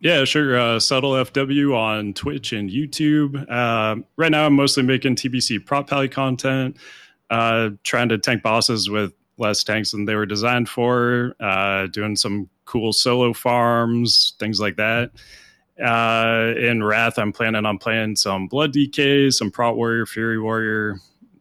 Yeah, 0.01 0.25
sure. 0.25 0.59
Uh, 0.59 0.81
Subtle 0.81 1.13
FW 1.13 1.77
on 1.77 2.13
Twitch 2.13 2.51
and 2.51 2.69
YouTube. 2.69 3.49
Uh, 3.49 4.03
right 4.17 4.31
now, 4.31 4.45
I'm 4.45 4.53
mostly 4.53 4.83
making 4.83 5.15
TBC 5.15 5.65
prot 5.65 5.87
pally 5.87 6.09
content, 6.09 6.75
uh, 7.29 7.69
trying 7.83 8.09
to 8.09 8.17
tank 8.17 8.43
bosses 8.43 8.89
with 8.89 9.13
less 9.37 9.63
tanks 9.63 9.91
than 9.91 10.05
they 10.05 10.15
were 10.15 10.25
designed 10.25 10.69
for, 10.69 11.35
uh, 11.39 11.87
doing 11.87 12.15
some 12.15 12.49
cool 12.65 12.93
solo 12.93 13.33
farms, 13.33 14.33
things 14.39 14.59
like 14.59 14.77
that. 14.77 15.11
Uh, 15.83 16.53
in 16.57 16.83
Wrath, 16.83 17.17
I'm 17.17 17.33
planning 17.33 17.65
on 17.65 17.79
playing 17.79 18.15
some 18.15 18.47
Blood 18.47 18.73
DK, 18.73 19.33
some 19.33 19.49
Prot 19.49 19.75
Warrior, 19.75 20.05
Fury 20.05 20.39
Warrior, 20.39 20.97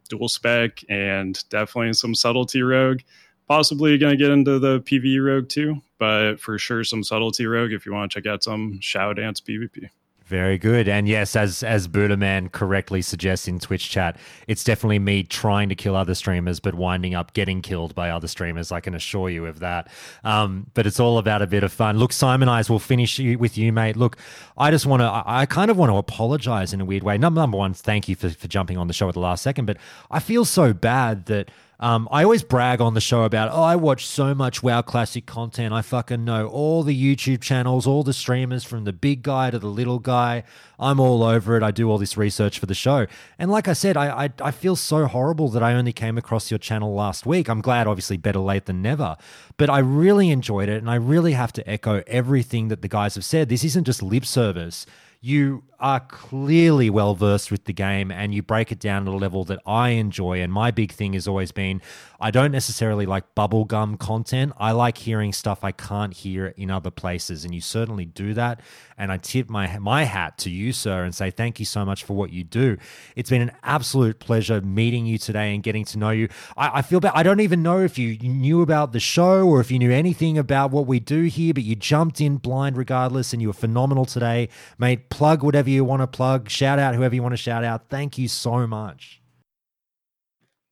dual 0.09 0.29
spec, 0.29 0.83
and 0.89 1.39
definitely 1.51 1.93
some 1.93 2.15
Subtlety 2.15 2.63
Rogue. 2.63 3.01
Possibly 3.47 3.99
going 3.99 4.13
to 4.13 4.17
get 4.17 4.31
into 4.31 4.59
the 4.59 4.81
PvE 4.81 5.23
Rogue 5.23 5.49
too, 5.49 5.83
but 5.99 6.37
for 6.41 6.59
sure 6.59 6.85
some 6.85 7.05
Subtlety 7.05 7.47
Rogue 7.47 7.73
if 7.73 7.85
you 7.85 7.93
want 7.93 8.11
to 8.11 8.19
check 8.19 8.27
out 8.27 8.43
some 8.43 8.81
Shadow 8.81 9.15
Dance 9.15 9.41
PvP. 9.41 9.91
Very 10.33 10.57
good. 10.57 10.89
And 10.89 11.07
yes, 11.07 11.37
as 11.37 11.63
as 11.63 11.87
Buddha 11.87 12.49
correctly 12.53 13.03
suggests 13.03 13.49
in 13.49 13.59
Twitch 13.59 13.91
chat, 13.91 14.17
it's 14.49 14.65
definitely 14.65 14.99
me 14.99 15.25
trying 15.25 15.69
to 15.69 15.75
kill 15.75 15.95
other 15.95 16.15
streamers, 16.15 16.59
but 16.59 16.75
winding 16.75 17.15
up 17.15 17.35
getting 17.35 17.61
killed 17.61 17.95
by 17.95 18.09
other 18.09 18.27
streamers. 18.27 18.73
I 18.73 18.81
can 18.81 18.95
assure 18.95 19.29
you 19.29 19.45
of 19.45 19.59
that. 19.59 19.91
Um, 20.25 20.71
but 20.73 20.87
it's 20.87 20.99
all 20.99 21.19
about 21.19 21.43
a 21.43 21.47
bit 21.47 21.63
of 21.63 21.71
fun. 21.71 21.99
Look, 21.99 22.13
Simonize 22.13 22.71
we'll 22.71 22.79
finish 22.79 23.19
with 23.19 23.59
you, 23.59 23.75
mate. 23.75 23.99
Look, 23.99 24.17
I 24.57 24.71
just 24.71 24.87
want 24.87 25.01
to, 25.01 25.05
I, 25.05 25.43
I 25.43 25.45
kind 25.45 25.71
of 25.71 25.77
want 25.77 25.93
to 25.93 25.97
apologize 25.97 26.73
in 26.73 26.81
a 26.81 26.87
weird 26.87 27.03
way. 27.03 27.19
Number, 27.19 27.43
number 27.43 27.59
one, 27.59 27.75
thank 27.75 28.09
you 28.09 28.17
for, 28.17 28.31
for 28.31 28.49
jumping 28.49 28.79
on 28.79 28.87
the 28.87 28.95
show 28.95 29.09
at 29.09 29.15
the 29.15 29.21
last 29.21 29.43
second, 29.43 29.67
but 29.67 29.77
I 30.11 30.19
feel 30.19 30.47
so 30.47 30.73
bad 30.73 31.27
that 31.27 31.51
um, 31.83 32.09
I 32.13 32.23
always 32.23 32.45
brag 32.45 32.81
on 32.81 32.95
the 32.95 33.01
show 33.01 33.25
about, 33.25 33.51
oh, 33.51 33.61
I 33.61 33.75
watch 33.75 34.07
so 34.07 34.37
much 34.37 34.63
WoW 34.63 34.83
Classic 34.83 35.27
content. 35.27 35.75
I 35.75 35.83
fucking 35.83 36.25
know 36.25 36.47
all 36.47 36.85
the 36.85 36.95
YouTube 36.97 37.41
channels, 37.41 37.89
all 37.89 38.05
the 38.05 38.13
streamers 38.13 38.63
from 38.63 38.85
the 38.85 38.93
big 38.93 39.23
guy 39.23 39.51
to 39.51 39.59
the 39.59 39.67
little 39.67 39.99
guy. 39.99 40.45
I'm 40.79 41.01
all 41.01 41.25
over 41.25 41.57
it. 41.57 41.63
I 41.65 41.73
do 41.73 41.91
all 41.91 41.99
this 41.99 42.17
research 42.17 42.61
for 42.61 42.67
the 42.67 42.75
show. 42.75 43.09
And 43.37 43.51
like 43.51 43.67
I 43.67 43.73
said, 43.73 43.97
I, 43.97 44.27
I, 44.27 44.31
I 44.41 44.51
feel 44.53 44.77
so 44.77 45.07
horrible 45.07 45.49
that 45.49 45.63
I 45.65 45.73
only 45.73 45.93
came 45.93 46.17
across 46.17 46.53
your 46.53 46.59
channel 46.59 46.95
last 46.95 47.27
week. 47.27 47.49
I'm 47.49 47.61
glad, 47.61 47.89
obviously, 47.89 48.17
better 48.17 48.39
late 48.39 48.67
than 48.67 48.81
never. 48.81 49.17
But 49.57 49.69
I 49.69 49.81
really 49.81 50.31
enjoyed 50.31 50.69
it. 50.69 50.79
And 50.79 50.89
I 50.89 50.95
really 50.95 51.33
have 51.33 51.53
to 51.55 51.69
echo 51.69 52.05
everything 52.07 52.69
that 52.69 52.83
the 52.83 52.89
guys 52.89 53.17
have 53.17 53.25
said. 53.25 53.49
This 53.49 53.65
isn't 53.65 53.85
just 53.85 54.05
lip 54.05 54.25
service 54.25 54.87
you 55.25 55.63
are 55.83 55.99
clearly 55.99 56.89
well 56.89 57.17
versed 57.17 57.51
with 57.51 57.65
the 57.65 57.73
game 57.73 58.13
and 58.13 58.33
you 58.33 58.41
break 58.41 58.71
it 58.71 58.79
down 58.79 59.09
at 59.09 59.13
a 59.13 59.17
level 59.17 59.45
that 59.45 59.59
I 59.67 59.91
enjoy. 59.91 60.41
And 60.41 60.53
my 60.53 60.71
big 60.71 60.93
thing 60.93 61.13
has 61.15 61.27
always 61.27 61.51
been 61.51 61.83
I 62.23 62.31
don't 62.31 62.53
necessarily 62.53 63.05
like 63.05 63.35
bubblegum 63.35 63.99
content. 63.99 64.53
I 64.57 64.71
like 64.71 64.97
hearing 64.97 65.33
stuff 65.33 65.65
I 65.65 65.73
can't 65.73 66.15
hear 66.15 66.55
in 66.57 66.71
other 66.71 66.93
places. 66.93 67.45
And 67.45 67.53
you 67.53 67.61
certainly 67.61 68.05
do 68.05 68.33
that. 68.35 68.61
And 68.97 69.11
I 69.11 69.17
tip 69.17 69.51
my, 69.51 69.77
my 69.81 70.05
hat 70.05 70.39
to 70.39 70.51
you, 70.51 70.73
sir, 70.73 71.03
and 71.03 71.13
say 71.13 71.33
thank 71.33 71.59
you 71.59 71.67
so 71.67 71.85
much 71.85 72.05
for 72.05 72.15
what 72.15 72.31
you 72.31 72.45
do. 72.45 72.77
It's 73.17 73.29
been 73.29 73.43
an 73.43 73.51
absolute 73.65 74.21
pleasure 74.21 74.61
meeting 74.61 75.05
you 75.05 75.19
today 75.19 75.53
and 75.53 75.65
getting 75.65 75.85
to 75.87 75.99
know 75.99 76.11
you. 76.11 76.29
I, 76.57 76.79
I 76.79 76.83
feel 76.83 77.01
bad. 77.01 77.11
I 77.17 77.25
don't 77.25 77.41
even 77.41 77.61
know 77.61 77.81
if 77.81 77.99
you 77.99 78.17
knew 78.19 78.63
about 78.63 78.93
the 78.93 79.01
show 79.01 79.49
or 79.49 79.59
if 79.59 79.73
you 79.73 79.81
knew 79.81 79.91
anything 79.91 80.39
about 80.39 80.71
what 80.71 80.87
we 80.87 81.01
do 81.01 81.25
here, 81.25 81.53
but 81.53 81.65
you 81.65 81.75
jumped 81.75 82.21
in 82.21 82.37
blind 82.37 82.77
regardless 82.77 83.33
and 83.33 83.43
you 83.43 83.49
were 83.49 83.55
phenomenal 83.55 84.05
today. 84.05 84.49
Mate, 84.79 85.09
plug 85.11 85.43
whatever 85.43 85.71
you 85.73 85.85
want 85.85 86.03
to 86.03 86.07
plug, 86.07 86.49
shout 86.49 86.79
out 86.79 86.95
whoever 86.95 87.15
you 87.15 87.23
want 87.23 87.33
to 87.33 87.37
shout 87.37 87.65
out. 87.65 87.89
Thank 87.89 88.19
you 88.19 88.29
so 88.29 88.67
much. 88.67 89.21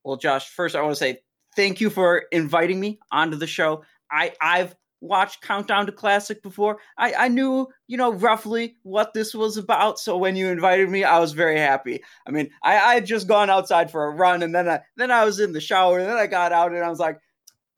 Well, 0.04 0.16
Josh, 0.16 0.48
first 0.48 0.74
I 0.74 0.82
want 0.82 0.92
to 0.92 0.96
say 0.96 1.18
thank 1.56 1.80
you 1.80 1.90
for 1.90 2.24
inviting 2.32 2.80
me 2.80 2.98
onto 3.12 3.36
the 3.36 3.46
show. 3.46 3.84
I 4.10 4.32
I've 4.40 4.74
watched 5.00 5.42
Countdown 5.42 5.86
to 5.86 5.92
Classic 5.92 6.42
before. 6.42 6.78
I 6.98 7.14
I 7.14 7.28
knew 7.28 7.68
you 7.86 7.96
know 7.96 8.12
roughly 8.12 8.76
what 8.82 9.12
this 9.14 9.34
was 9.34 9.56
about. 9.56 9.98
So 9.98 10.16
when 10.16 10.36
you 10.36 10.48
invited 10.48 10.88
me, 10.88 11.04
I 11.04 11.18
was 11.18 11.32
very 11.32 11.58
happy. 11.58 12.02
I 12.26 12.30
mean, 12.30 12.50
I 12.62 12.76
I 12.78 12.94
had 12.94 13.06
just 13.06 13.28
gone 13.28 13.50
outside 13.50 13.90
for 13.90 14.04
a 14.04 14.10
run, 14.10 14.42
and 14.42 14.54
then 14.54 14.68
I 14.68 14.80
then 14.96 15.10
I 15.10 15.24
was 15.24 15.40
in 15.40 15.52
the 15.52 15.60
shower, 15.60 15.98
and 15.98 16.08
then 16.08 16.16
I 16.16 16.26
got 16.26 16.52
out, 16.52 16.72
and 16.72 16.84
I 16.84 16.88
was 16.88 17.00
like. 17.00 17.18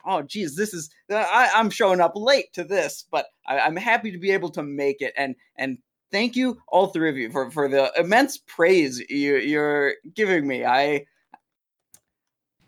Oh 0.05 0.21
geez, 0.21 0.57
this 0.57 0.75
is 0.75 0.91
I, 1.09 1.49
I'm 1.55 1.71
showing 1.71 2.01
up 2.01 2.15
late 2.17 2.53
to 2.55 2.65
this, 2.65 3.05
but 3.09 3.27
I, 3.47 3.61
I'm 3.61 3.77
happy 3.77 4.11
to 4.11 4.19
be 4.19 4.33
able 4.33 4.51
to 4.51 4.63
make 4.65 5.01
it. 5.01 5.15
And 5.17 5.37
and 5.55 5.79
thank 6.13 6.37
you 6.37 6.59
all 6.69 6.89
three 6.89 7.09
of 7.09 7.17
you 7.17 7.31
for, 7.31 7.51
for 7.51 7.69
the 7.69 7.91
immense 7.99 8.39
praise 8.39 9.01
you, 9.09 9.37
you're 9.37 9.95
giving 10.15 10.47
me. 10.47 10.65
I 10.65 11.07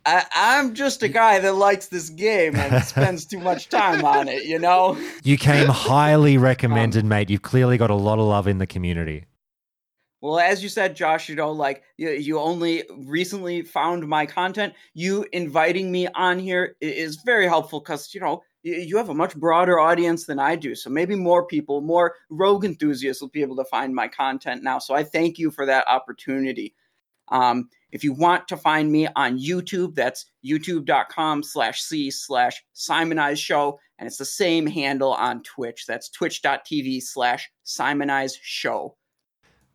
I, 0.07 0.59
am 0.59 0.75
just 0.75 1.03
a 1.03 1.09
guy 1.09 1.39
that 1.39 1.55
likes 1.55 1.87
this 1.87 2.11
game 2.11 2.57
and 2.57 2.85
spends 2.87 3.25
too 3.25 3.39
much 3.39 3.69
time 3.69 4.05
on 4.05 4.29
it, 4.29 4.45
you 4.45 4.59
know? 4.59 4.99
You 5.23 5.39
came 5.39 5.66
highly 5.71 6.37
recommended, 6.37 7.05
um, 7.05 7.09
mate. 7.09 7.31
You've 7.31 7.43
clearly 7.43 7.79
got 7.79 7.91
a 7.91 7.95
lot 7.95 8.19
of 8.19 8.27
love 8.27 8.47
in 8.47 8.59
the 8.59 8.66
community. 8.66 9.25
Well, 10.21 10.39
as 10.39 10.62
you 10.62 10.69
said, 10.69 10.97
Josh, 10.97 11.29
you 11.29 11.37
know, 11.37 11.53
like 11.53 11.83
you, 11.99 12.11
you 12.11 12.39
only 12.39 12.85
recently 12.97 13.62
found 13.62 14.07
my 14.09 14.25
content. 14.25 14.73
You 14.95 15.27
inviting 15.33 15.93
me 15.93 16.07
on 16.09 16.39
here 16.39 16.77
is 16.81 17.16
very 17.25 17.47
helpful 17.47 17.81
because, 17.81 18.15
you 18.15 18.21
know, 18.21 18.43
you 18.65 18.97
have 18.97 19.11
a 19.11 19.15
much 19.15 19.36
broader 19.36 19.78
audience 19.78 20.24
than 20.24 20.39
I 20.39 20.57
do. 20.57 20.74
So 20.74 20.89
maybe 20.89 21.15
more 21.15 21.47
people, 21.47 21.82
more 21.82 22.16
rogue 22.31 22.65
enthusiasts 22.65 23.20
will 23.20 23.28
be 23.28 23.43
able 23.43 23.57
to 23.57 23.65
find 23.65 23.95
my 23.95 24.09
content 24.09 24.62
now. 24.62 24.78
So 24.78 24.95
I 24.95 25.05
thank 25.05 25.39
you 25.39 25.51
for 25.51 25.66
that 25.66 25.86
opportunity. 25.86 26.74
Um, 27.28 27.69
if 27.93 28.03
you 28.03 28.12
want 28.12 28.49
to 28.49 28.57
find 28.57 28.91
me 28.91 29.07
on 29.16 29.39
YouTube, 29.39 29.95
that's 29.95 30.27
youtube.com 30.45 31.43
slash 31.43 31.82
C 31.82 32.11
slash 32.11 32.62
Simonize 32.74 33.39
Show. 33.39 33.78
And 33.99 34.07
it's 34.07 34.19
the 34.19 34.24
same 34.24 34.66
handle 34.66 35.12
on 35.12 35.43
Twitch. 35.43 35.85
That's 35.86 36.09
twitch.tv 36.09 37.03
slash 37.03 37.51
Simonize 37.65 38.36
Show. 38.41 38.97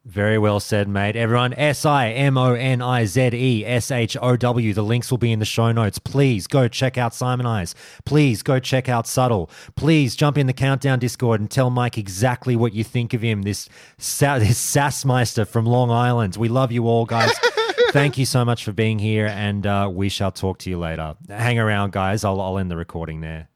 Very 0.10 0.40
well 0.40 0.60
said, 0.60 0.90
mate. 0.90 1.16
Everyone, 1.16 1.54
S 1.54 1.86
I 1.86 2.10
M 2.10 2.36
O 2.36 2.56
N 2.56 2.82
I 2.82 3.06
Z 3.06 3.30
E 3.32 3.64
S 3.64 3.92
H 3.92 4.18
O 4.20 4.36
W. 4.36 4.74
The 4.74 4.82
links 4.82 5.12
will 5.12 5.20
be 5.20 5.32
in 5.32 5.38
the 5.38 5.46
show 5.46 5.72
notes. 5.72 6.00
Please 6.00 6.48
go 6.48 6.68
check 6.68 6.98
out 6.98 7.12
Simonize. 7.12 7.76
Please 8.06 8.42
go 8.42 8.58
check 8.58 8.90
out 8.90 9.06
Subtle. 9.06 9.52
Please 9.76 10.16
jump 10.16 10.36
in 10.36 10.48
the 10.48 10.54
Countdown 10.54 10.98
Discord 10.98 11.42
and 11.42 11.52
tell 11.52 11.70
Mike 11.70 11.96
exactly 11.96 12.56
what 12.56 12.74
you 12.74 12.84
think 12.84 13.14
of 13.14 13.22
him, 13.22 13.44
this, 13.44 13.70
this 13.98 14.76
Sassmeister 14.76 15.48
from 15.48 15.68
Long 15.68 15.92
Island. 15.92 16.38
We 16.38 16.50
love 16.50 16.72
you 16.72 16.88
all, 16.88 17.06
guys. 17.06 17.32
Thank 17.92 18.18
you 18.18 18.26
so 18.26 18.44
much 18.44 18.64
for 18.64 18.72
being 18.72 18.98
here, 18.98 19.28
and 19.28 19.68
uh, 19.68 19.92
we 19.94 20.10
shall 20.10 20.32
talk 20.32 20.58
to 20.60 20.72
you 20.72 20.80
later. 20.80 21.16
Hang 21.28 21.60
around, 21.60 21.92
guys. 21.92 22.24
I'll, 22.24 22.42
I'll 22.42 22.58
end 22.58 22.72
the 22.72 22.78
recording 22.78 23.22
there. 23.22 23.48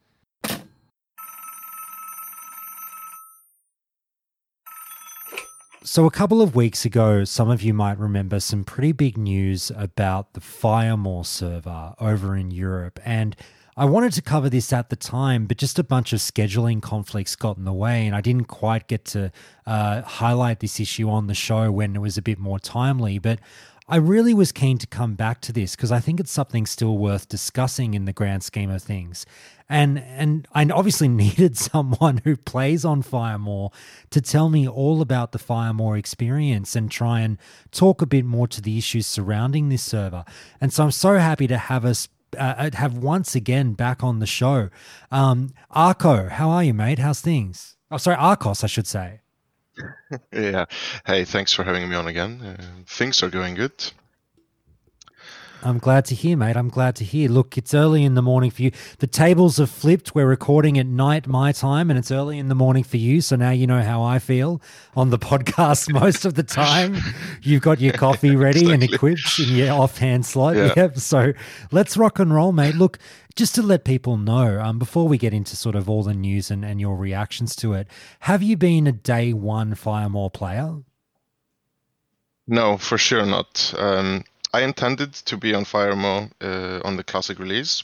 So, 5.85 6.05
a 6.05 6.11
couple 6.11 6.41
of 6.41 6.55
weeks 6.55 6.85
ago, 6.85 7.26
some 7.26 7.49
of 7.49 7.61
you 7.61 7.73
might 7.73 7.99
remember 7.99 8.39
some 8.39 8.64
pretty 8.64 8.93
big 8.93 9.18
news 9.18 9.69
about 9.76 10.31
the 10.31 10.39
Firemaw 10.39 11.26
server 11.26 11.93
over 11.99 12.38
in 12.38 12.51
Europe. 12.51 13.01
And 13.03 13.35
I 13.76 13.84
wanted 13.84 14.14
to 14.14 14.22
cover 14.22 14.49
this 14.49 14.72
at 14.72 14.89
the 14.89 14.95
time, 14.95 15.45
but 15.45 15.57
just 15.57 15.77
a 15.77 15.84
bunch 15.84 16.14
of 16.14 16.19
scheduling 16.19 16.81
conflicts 16.81 17.35
got 17.35 17.57
in 17.57 17.65
the 17.65 17.73
way, 17.73 18.07
and 18.07 18.15
I 18.15 18.22
didn't 18.22 18.45
quite 18.45 18.88
get 18.88 19.03
to 19.05 19.34
uh, 19.65 20.03
highlight 20.03 20.61
this 20.61 20.80
issue 20.80 21.10
on 21.10 21.27
the 21.27 21.34
show 21.34 21.69
when 21.69 21.97
it 21.97 21.99
was 21.99 22.18
a 22.18 22.22
bit 22.22 22.39
more 22.39 22.60
timely. 22.60 23.19
But 23.19 23.39
I 23.88 23.97
really 23.97 24.34
was 24.34 24.51
keen 24.51 24.77
to 24.77 24.88
come 24.88 25.15
back 25.15 25.41
to 25.41 25.51
this 25.51 25.76
because 25.76 25.91
I 25.91 25.99
think 25.99 26.19
it's 26.19 26.31
something 26.31 26.65
still 26.65 26.97
worth 26.97 27.27
discussing 27.27 27.93
in 27.93 28.05
the 28.05 28.14
grand 28.14 28.43
scheme 28.43 28.69
of 28.69 28.81
things. 28.81 29.26
And 29.68 29.99
and 29.99 30.47
I 30.53 30.65
obviously 30.69 31.07
needed 31.23 31.57
someone 31.57 32.22
who 32.23 32.38
plays 32.38 32.85
on 32.85 33.03
Firemaw 33.03 33.73
to 34.11 34.22
tell 34.22 34.49
me 34.49 34.68
all 34.68 35.01
about 35.01 35.31
the 35.31 35.39
Firemaw 35.39 35.97
experience 35.97 36.76
and 36.76 36.89
try 36.89 37.22
and 37.22 37.38
talk 37.72 38.01
a 38.01 38.05
bit 38.05 38.26
more 38.26 38.47
to 38.47 38.61
the 38.61 38.77
issues 38.77 39.05
surrounding 39.05 39.69
this 39.69 39.84
server. 39.84 40.23
And 40.61 40.72
so 40.72 40.85
I'm 40.85 40.91
so 40.91 41.18
happy 41.18 41.47
to 41.47 41.57
have 41.57 41.84
us 41.84 42.07
uh, 42.38 42.69
have 42.73 42.97
once 42.97 43.35
again 43.35 43.73
back 43.73 44.03
on 44.03 44.19
the 44.19 44.26
show. 44.26 44.69
Um, 45.11 45.53
Arco, 45.69 46.30
how 46.30 46.49
are 46.49 46.64
you, 46.64 46.73
mate? 46.73 46.99
How's 46.99 47.22
things? 47.22 47.77
Oh, 47.91 47.97
sorry, 47.97 48.18
Arcos, 48.18 48.64
I 48.64 48.68
should 48.68 48.88
say. 48.88 49.23
Yeah. 50.32 50.66
Hey, 51.06 51.26
thanks 51.26 51.54
for 51.54 51.64
having 51.64 51.90
me 51.90 51.95
on 51.95 52.08
again. 52.08 52.41
Uh, 52.41 52.64
things 52.86 53.24
are 53.24 53.30
going 53.30 53.56
good. 53.56 53.91
I'm 55.66 55.78
glad 55.78 56.04
to 56.06 56.16
hear, 56.16 56.36
mate. 56.36 56.58
I'm 56.58 56.68
glad 56.68 56.95
to 56.98 57.06
hear. 57.06 57.30
Look, 57.30 57.58
it's 57.58 57.74
early 57.74 58.04
in 58.04 58.16
the 58.16 58.22
morning 58.22 58.52
for 58.52 58.64
you. 58.64 58.72
The 59.00 59.08
tables 59.08 59.58
have 59.58 59.70
flipped. 59.70 60.14
We're 60.14 60.28
recording 60.28 60.78
at 60.78 60.86
night, 60.86 61.26
my 61.26 61.54
time, 61.54 61.90
and 61.90 61.98
it's 61.98 62.12
early 62.12 62.38
in 62.38 62.50
the 62.50 62.56
morning 62.56 62.84
for 62.84 62.98
you. 62.98 63.22
So 63.22 63.38
now 63.38 63.52
you 63.52 63.66
know 63.66 63.82
how 63.82 64.04
I 64.04 64.20
feel 64.20 64.62
on 64.95 65.10
the 65.10 65.20
podcast 65.20 65.91
most 65.94 66.26
of 66.26 66.36
the 66.36 66.44
time. 66.44 66.98
You've 67.41 67.62
got 67.62 67.80
your 67.80 67.94
coffee 67.98 68.36
ready 68.36 68.62
exactly. 68.62 68.74
and 68.74 68.84
equipped 68.94 69.40
in 69.40 69.56
your 69.56 69.72
offhand 69.72 70.26
slot. 70.26 70.58
Yeah. 70.58 70.74
Yep. 70.76 70.98
So 70.98 71.34
let's 71.72 71.95
rock 71.95 72.20
and 72.20 72.34
roll, 72.34 72.52
mate. 72.52 72.76
Look, 72.76 73.00
just 73.35 73.55
to 73.55 73.61
let 73.61 73.84
people 73.84 74.18
know, 74.18 74.60
um, 74.61 74.80
before 74.80 75.07
we 75.07 75.18
get 75.18 75.34
into 75.34 75.55
sort 75.55 75.76
of 75.76 75.89
all 75.89 76.03
the 76.03 76.14
news 76.14 76.51
and, 76.51 76.64
and 76.64 76.80
your 76.80 76.95
reactions 76.95 77.55
to 77.57 77.73
it, 77.73 77.88
have 78.22 78.43
you 78.43 78.57
been 78.57 78.88
a 78.88 78.91
day 78.91 79.34
one 79.34 79.73
Firemaw 79.73 80.31
player? 80.34 80.76
No, 82.47 82.77
for 82.77 82.97
sure 82.97 83.26
not. 83.26 83.73
Um, 83.77 84.23
I 84.53 84.61
intended 84.61 85.14
to 85.14 85.38
be 85.38 85.53
on 85.53 85.65
Firemaw 85.65 86.31
uh, 86.41 86.81
on 86.85 86.97
the 86.97 87.03
classic 87.03 87.39
release, 87.39 87.84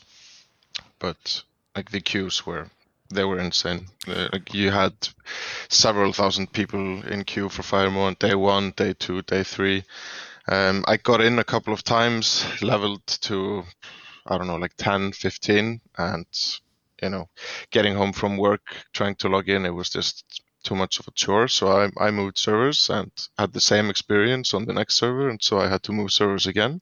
but 1.00 1.44
like 1.76 1.92
the 1.92 2.02
queues 2.02 2.46
were 2.46 2.70
they 3.12 3.24
were 3.24 3.40
insane. 3.40 3.88
Uh, 4.08 4.28
like 4.32 4.54
you 4.54 4.70
had 4.70 4.94
several 5.68 6.14
thousand 6.14 6.52
people 6.54 7.02
in 7.04 7.24
queue 7.24 7.50
for 7.50 7.64
Firemaw 7.64 8.08
on 8.08 8.16
day 8.20 8.36
one, 8.36 8.72
day 8.76 8.94
two, 8.94 9.22
day 9.24 9.44
three. 9.44 9.84
Um, 10.48 10.84
I 10.88 10.98
got 10.98 11.22
in 11.22 11.40
a 11.40 11.44
couple 11.44 11.74
of 11.74 11.84
times, 11.84 12.46
leveled 12.62 13.06
to 13.08 13.64
I 14.26 14.38
don't 14.38 14.48
know, 14.48 14.58
like 14.58 14.76
10, 14.78 15.12
15, 15.14 15.82
and 15.98 16.26
you 17.02 17.10
know, 17.10 17.30
getting 17.72 17.96
home 17.96 18.14
from 18.14 18.38
work, 18.38 18.62
trying 18.94 19.16
to 19.16 19.30
log 19.30 19.50
in, 19.50 19.66
it 19.66 19.74
was 19.74 19.90
just 19.90 20.42
too 20.64 20.76
much 20.76 21.00
of 21.00 21.08
a 21.08 21.12
chore. 21.12 21.48
So 21.48 21.68
I, 21.68 21.90
I 21.98 22.12
moved 22.12 22.38
servers 22.38 22.90
and 22.90 23.12
had 23.38 23.54
the 23.54 23.62
same 23.62 23.90
experience 23.90 24.54
on 24.54 24.66
the 24.66 24.74
next 24.74 24.96
server, 24.96 25.30
and 25.30 25.42
so 25.42 25.60
I 25.60 25.70
had 25.70 25.84
to 25.84 25.94
move 25.94 26.12
servers 26.12 26.48
again. 26.48 26.82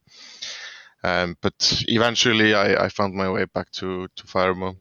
Um, 1.04 1.38
but 1.42 1.84
eventually, 1.88 2.54
I, 2.56 2.86
I 2.86 2.90
found 2.90 3.14
my 3.14 3.30
way 3.30 3.46
back 3.46 3.72
to 3.74 4.08
to 4.16 4.24
Firemaw. 4.24 4.76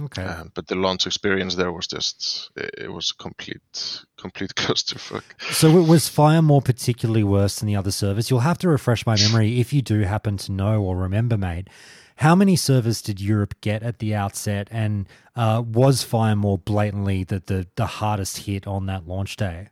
Okay. 0.00 0.22
Um, 0.22 0.50
but 0.54 0.68
the 0.68 0.74
launch 0.74 1.06
experience 1.06 1.54
there 1.54 1.70
was 1.70 1.86
just 1.86 2.50
it, 2.56 2.74
it 2.78 2.92
was 2.92 3.10
a 3.10 3.22
complete 3.22 4.04
complete 4.18 4.54
clusterfuck. 4.56 5.22
So 5.52 5.78
it 5.78 5.86
was 5.86 6.08
Firemaw 6.08 6.64
particularly 6.64 7.24
worse 7.24 7.58
than 7.58 7.66
the 7.66 7.76
other 7.76 7.90
servers? 7.90 8.30
You'll 8.30 8.40
have 8.40 8.58
to 8.58 8.68
refresh 8.68 9.04
my 9.04 9.16
memory 9.16 9.60
if 9.60 9.72
you 9.72 9.82
do 9.82 10.00
happen 10.00 10.38
to 10.38 10.52
know 10.52 10.82
or 10.82 10.96
remember, 10.96 11.36
mate. 11.36 11.68
How 12.16 12.34
many 12.34 12.56
servers 12.56 13.02
did 13.02 13.20
Europe 13.20 13.54
get 13.60 13.82
at 13.82 13.98
the 13.98 14.14
outset, 14.14 14.68
and 14.70 15.08
uh, 15.34 15.62
was 15.66 16.04
Firemaw 16.04 16.64
blatantly 16.64 17.24
the, 17.24 17.42
the 17.44 17.66
the 17.74 17.86
hardest 17.86 18.38
hit 18.46 18.66
on 18.66 18.86
that 18.86 19.06
launch 19.06 19.36
day? 19.36 19.68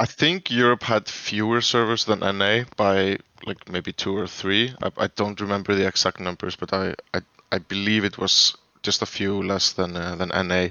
I 0.00 0.06
think 0.06 0.50
Europe 0.50 0.82
had 0.82 1.08
fewer 1.08 1.60
servers 1.60 2.04
than 2.04 2.20
NA 2.20 2.64
by 2.76 3.18
like 3.44 3.68
maybe 3.68 3.92
two 3.92 4.16
or 4.16 4.26
three. 4.26 4.74
I, 4.82 4.90
I 4.96 5.06
don't 5.08 5.40
remember 5.40 5.74
the 5.74 5.86
exact 5.86 6.20
numbers, 6.20 6.56
but 6.56 6.72
I, 6.72 6.94
I, 7.14 7.20
I 7.50 7.58
believe 7.58 8.04
it 8.04 8.18
was 8.18 8.56
just 8.82 9.02
a 9.02 9.06
few 9.06 9.42
less 9.42 9.72
than 9.72 9.96
uh, 9.96 10.16
than 10.16 10.28
NA. 10.28 10.68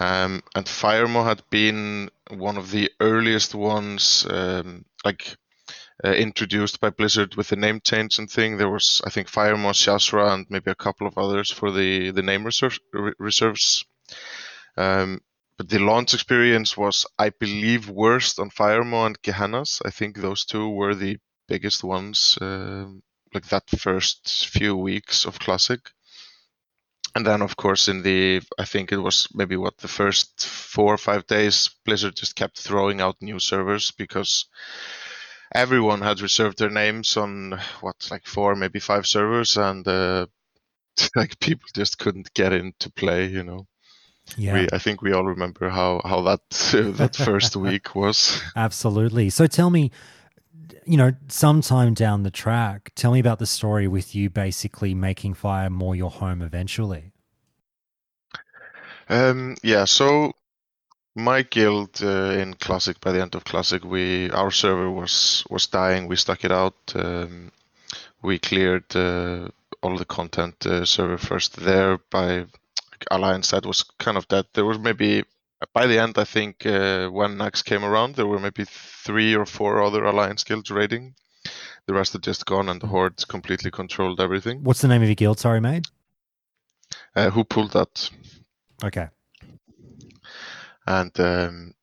Um, 0.00 0.42
and 0.54 0.66
Firemaw 0.66 1.24
had 1.24 1.42
been 1.50 2.10
one 2.30 2.56
of 2.56 2.70
the 2.70 2.90
earliest 3.00 3.54
ones, 3.54 4.26
um, 4.30 4.84
like 5.04 5.36
uh, 6.04 6.12
introduced 6.12 6.80
by 6.80 6.90
Blizzard 6.90 7.34
with 7.34 7.48
the 7.48 7.56
name 7.56 7.80
change 7.80 8.18
and 8.18 8.30
thing. 8.30 8.56
There 8.56 8.70
was, 8.70 9.02
I 9.04 9.10
think, 9.10 9.28
Firemaw, 9.28 9.72
Shazzrah, 9.72 10.32
and 10.32 10.46
maybe 10.48 10.70
a 10.70 10.74
couple 10.86 11.06
of 11.06 11.18
others 11.18 11.50
for 11.50 11.70
the 11.70 12.10
the 12.10 12.22
name 12.22 12.44
reserve, 12.44 12.78
reserves. 13.18 13.84
Um, 14.76 15.20
but 15.58 15.68
the 15.68 15.78
launch 15.78 16.14
experience 16.14 16.74
was, 16.74 17.04
I 17.18 17.30
believe, 17.30 17.90
worst 17.90 18.38
on 18.38 18.48
Firemaw 18.50 19.06
and 19.06 19.22
Gehennas. 19.22 19.82
I 19.84 19.90
think 19.90 20.16
those 20.16 20.46
two 20.46 20.70
were 20.70 20.94
the 20.94 21.18
biggest 21.48 21.84
ones, 21.84 22.38
uh, 22.40 22.86
like 23.34 23.46
that 23.48 23.68
first 23.68 24.48
few 24.48 24.74
weeks 24.74 25.26
of 25.26 25.38
Classic. 25.38 25.80
And 27.20 27.26
then, 27.26 27.42
of 27.42 27.54
course, 27.54 27.88
in 27.88 28.00
the, 28.00 28.40
I 28.58 28.64
think 28.64 28.92
it 28.92 28.96
was 28.96 29.28
maybe 29.34 29.54
what 29.54 29.76
the 29.76 29.88
first 29.88 30.46
four 30.46 30.94
or 30.94 30.96
five 30.96 31.26
days, 31.26 31.68
Blizzard 31.84 32.16
just 32.16 32.34
kept 32.34 32.58
throwing 32.58 33.02
out 33.02 33.20
new 33.20 33.38
servers 33.38 33.90
because 33.90 34.46
everyone 35.54 36.00
had 36.00 36.22
reserved 36.22 36.56
their 36.56 36.70
names 36.70 37.18
on 37.18 37.60
what, 37.82 38.08
like 38.10 38.26
four, 38.26 38.56
maybe 38.56 38.80
five 38.80 39.06
servers, 39.06 39.58
and 39.58 39.86
uh, 39.86 40.28
like 41.14 41.38
people 41.40 41.68
just 41.74 41.98
couldn't 41.98 42.32
get 42.32 42.54
in 42.54 42.72
to 42.78 42.90
play, 42.90 43.26
you 43.26 43.44
know. 43.44 43.66
Yeah. 44.38 44.54
We, 44.54 44.68
I 44.72 44.78
think 44.78 45.02
we 45.02 45.12
all 45.12 45.26
remember 45.26 45.68
how 45.68 46.00
how 46.02 46.22
that 46.22 46.72
uh, 46.72 46.90
that 46.96 47.16
first 47.16 47.54
week 47.54 47.94
was. 47.94 48.40
Absolutely. 48.56 49.28
So 49.28 49.46
tell 49.46 49.68
me, 49.68 49.90
you 50.90 50.96
know, 50.96 51.12
sometime 51.28 51.94
down 51.94 52.24
the 52.24 52.32
track, 52.32 52.90
tell 52.96 53.12
me 53.12 53.20
about 53.20 53.38
the 53.38 53.46
story 53.46 53.86
with 53.86 54.12
you 54.16 54.28
basically 54.28 54.92
making 54.92 55.34
Firemaw 55.34 55.96
your 55.96 56.10
home 56.10 56.42
eventually. 56.42 57.12
Um, 59.08 59.56
yeah, 59.62 59.84
so 59.84 60.32
my 61.14 61.42
guild 61.42 62.02
uh, 62.02 62.32
in 62.32 62.54
Classic, 62.54 63.00
by 63.00 63.12
the 63.12 63.22
end 63.22 63.36
of 63.36 63.44
Classic, 63.44 63.84
we 63.84 64.30
our 64.30 64.50
server 64.50 64.90
was 64.90 65.44
was 65.48 65.68
dying. 65.68 66.08
We 66.08 66.16
stuck 66.16 66.44
it 66.44 66.50
out. 66.50 66.78
Um, 66.96 67.52
we 68.20 68.40
cleared 68.40 68.96
uh, 68.96 69.48
all 69.82 69.96
the 69.96 70.04
content 70.04 70.66
uh, 70.66 70.84
server 70.84 71.18
first 71.18 71.54
there 71.54 71.98
by 72.10 72.46
Alliance 73.12 73.52
that 73.52 73.64
was 73.64 73.84
kind 73.98 74.16
of 74.16 74.26
dead. 74.26 74.46
There 74.54 74.66
was 74.66 74.80
maybe 74.80 75.22
by 75.74 75.86
the 75.86 75.98
end, 75.98 76.18
I 76.18 76.24
think 76.24 76.64
uh, 76.64 77.08
when 77.08 77.36
Naxx 77.36 77.64
came 77.64 77.84
around, 77.84 78.14
there 78.14 78.26
were 78.26 78.38
maybe 78.38 78.64
three 78.64 79.34
or 79.34 79.46
four 79.46 79.82
other 79.82 80.04
Alliance 80.04 80.44
guilds 80.44 80.70
raiding. 80.70 81.14
The 81.86 81.94
rest 81.94 82.12
had 82.12 82.22
just 82.22 82.46
gone, 82.46 82.68
and 82.68 82.80
the 82.80 82.86
Horde 82.86 83.26
completely 83.28 83.70
controlled 83.70 84.20
everything. 84.20 84.62
What's 84.62 84.80
the 84.80 84.88
name 84.88 85.02
of 85.02 85.08
your 85.08 85.14
guild? 85.14 85.38
Sorry, 85.38 85.60
mate. 85.60 85.86
Uh, 87.14 87.30
who 87.30 87.44
pulled 87.44 87.72
that? 87.72 88.10
Okay. 88.82 89.08
And 90.86 91.18
um, 91.20 91.74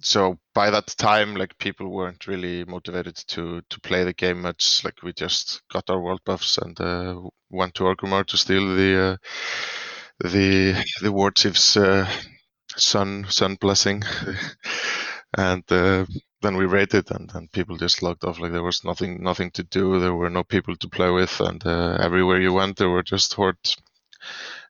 so 0.00 0.38
by 0.54 0.70
that 0.70 0.86
time, 0.98 1.34
like 1.34 1.58
people 1.58 1.88
weren't 1.88 2.26
really 2.26 2.64
motivated 2.64 3.16
to 3.28 3.62
to 3.68 3.80
play 3.80 4.04
the 4.04 4.12
game 4.12 4.42
much. 4.42 4.84
Like 4.84 5.02
we 5.02 5.12
just 5.12 5.62
got 5.68 5.90
our 5.90 6.00
world 6.00 6.20
buffs 6.24 6.58
and 6.58 6.80
uh, 6.80 7.20
went 7.50 7.74
to 7.74 7.84
Orgrimmar 7.84 8.26
to 8.26 8.36
steal 8.36 8.74
the 8.74 9.00
uh, 9.00 9.16
the 10.28 10.84
the 11.02 11.12
war 11.12 11.30
chief's 11.30 11.76
uh, 11.76 12.10
sun 12.76 13.26
sun 13.28 13.56
blessing, 13.56 14.02
and 15.36 15.64
uh, 15.70 16.06
then 16.42 16.56
we 16.56 16.66
raided, 16.66 17.10
and 17.10 17.30
then 17.30 17.48
people 17.52 17.76
just 17.76 18.02
logged 18.02 18.24
off. 18.24 18.40
Like 18.40 18.52
there 18.52 18.62
was 18.62 18.84
nothing 18.84 19.22
nothing 19.22 19.50
to 19.52 19.62
do. 19.64 20.00
There 20.00 20.14
were 20.14 20.30
no 20.30 20.44
people 20.44 20.76
to 20.76 20.88
play 20.88 21.10
with, 21.10 21.40
and 21.40 21.64
uh, 21.66 21.98
everywhere 22.00 22.40
you 22.40 22.52
went, 22.52 22.76
there 22.78 22.90
were 22.90 23.02
just 23.02 23.34
horde 23.34 23.58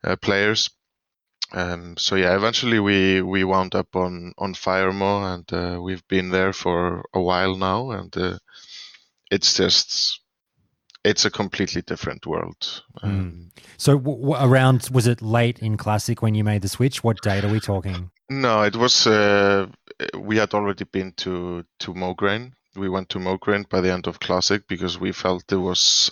uh, 0.05 0.16
players. 0.16 0.70
Um, 1.52 1.97
so 1.97 2.16
yeah, 2.16 2.36
eventually 2.36 2.78
we 2.81 3.22
we 3.22 3.44
wound 3.44 3.74
up 3.74 3.97
on 3.97 4.32
on 4.39 4.55
Firemaw, 4.55 5.35
and 5.35 5.52
uh, 5.52 5.81
we've 5.81 6.06
been 6.09 6.31
there 6.31 6.52
for 6.52 7.05
a 7.14 7.20
while 7.20 7.56
now, 7.56 7.90
and 7.90 8.16
uh, 8.16 8.39
it's 9.31 9.55
just 9.55 10.19
it's 11.05 11.24
a 11.24 11.31
completely 11.31 11.82
different 11.82 12.27
world. 12.27 12.82
Um, 13.02 13.51
So 13.77 13.98
w- 13.98 14.20
w- 14.20 14.44
around 14.47 14.89
was 14.93 15.06
it 15.06 15.22
late 15.22 15.59
in 15.60 15.77
Classic 15.77 16.20
when 16.22 16.35
you 16.35 16.44
made 16.44 16.62
the 16.62 16.68
switch? 16.68 17.02
What 17.02 17.22
date 17.22 17.44
are 17.44 17.52
we 17.52 17.60
talking? 17.60 18.10
No, 18.28 18.62
it 18.62 18.77
was. 18.77 19.06
Uh, 19.06 19.66
we 20.18 20.36
had 20.36 20.55
already 20.55 20.85
been 20.85 21.12
to 21.16 21.64
to 21.81 21.94
Mograine. 21.94 22.52
We 22.77 22.89
went 22.89 23.09
to 23.10 23.18
Mograine 23.18 23.64
by 23.68 23.81
the 23.81 23.93
end 23.93 24.06
of 24.06 24.20
Classic 24.20 24.62
because 24.68 24.98
we 25.01 25.12
felt 25.12 25.52
it 25.52 25.56
was 25.56 26.10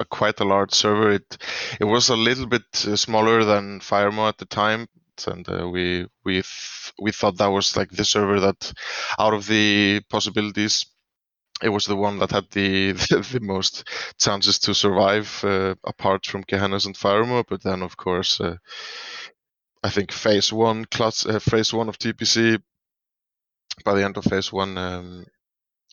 a 0.00 0.04
quite 0.04 0.40
a 0.40 0.44
large 0.44 0.72
server. 0.72 1.10
It 1.10 1.36
it 1.80 1.84
was 1.84 2.08
a 2.08 2.16
little 2.16 2.46
bit 2.46 2.62
uh, 2.86 2.96
smaller 2.96 3.44
than 3.44 3.80
Firemaw 3.80 4.28
at 4.28 4.38
the 4.38 4.46
time, 4.46 4.86
and 5.26 5.46
uh, 5.48 5.68
we 5.68 6.06
we 6.24 6.34
th- 6.34 6.92
we 7.02 7.12
thought 7.12 7.36
that 7.38 7.50
was 7.50 7.76
like 7.76 7.90
the 7.90 8.04
server 8.04 8.40
that, 8.40 8.72
out 9.18 9.34
of 9.34 9.46
the 9.46 10.00
possibilities, 10.08 10.86
it 11.62 11.68
was 11.70 11.86
the 11.86 11.96
one 11.96 12.18
that 12.18 12.30
had 12.30 12.48
the 12.50 12.92
the, 12.92 13.40
most 13.40 13.88
chances 14.20 14.58
to 14.60 14.74
survive 14.74 15.42
uh, 15.44 15.74
apart 15.84 16.26
from 16.26 16.44
Gehennas 16.44 16.86
and 16.86 16.96
Firemaw. 16.96 17.44
But 17.48 17.62
then, 17.62 17.82
of 17.82 17.96
course, 17.96 18.40
uh, 18.40 18.56
I 19.82 19.90
think 19.90 20.12
phase 20.12 20.52
one 20.52 20.84
class 20.86 21.26
uh, 21.26 21.38
phase 21.38 21.72
one 21.72 21.88
of 21.88 21.98
TBC. 21.98 22.60
By 23.84 23.94
the 23.94 24.04
end 24.04 24.16
of 24.16 24.24
phase 24.24 24.52
one, 24.52 24.76
um, 24.76 25.24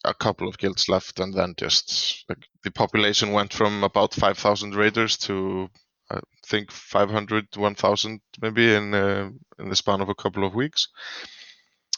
a 0.04 0.14
couple 0.14 0.48
of 0.48 0.58
guilds 0.58 0.90
left, 0.90 1.20
and 1.20 1.34
then 1.34 1.54
just 1.58 2.26
like, 2.30 2.48
the 2.64 2.72
population 2.72 3.32
went 3.32 3.54
from 3.54 3.84
about 3.84 4.14
five 4.14 4.38
thousand 4.38 4.76
raiders 4.76 5.18
to 5.18 5.70
I 6.12 6.20
think 6.46 6.72
500, 6.72 7.48
1,000 7.56 8.22
maybe 8.40 8.76
in 8.76 8.94
uh, 8.94 9.30
in 9.58 9.70
the 9.70 9.76
span 9.76 10.02
of 10.02 10.10
a 10.10 10.16
couple 10.16 10.46
of 10.46 10.54
weeks, 10.54 10.88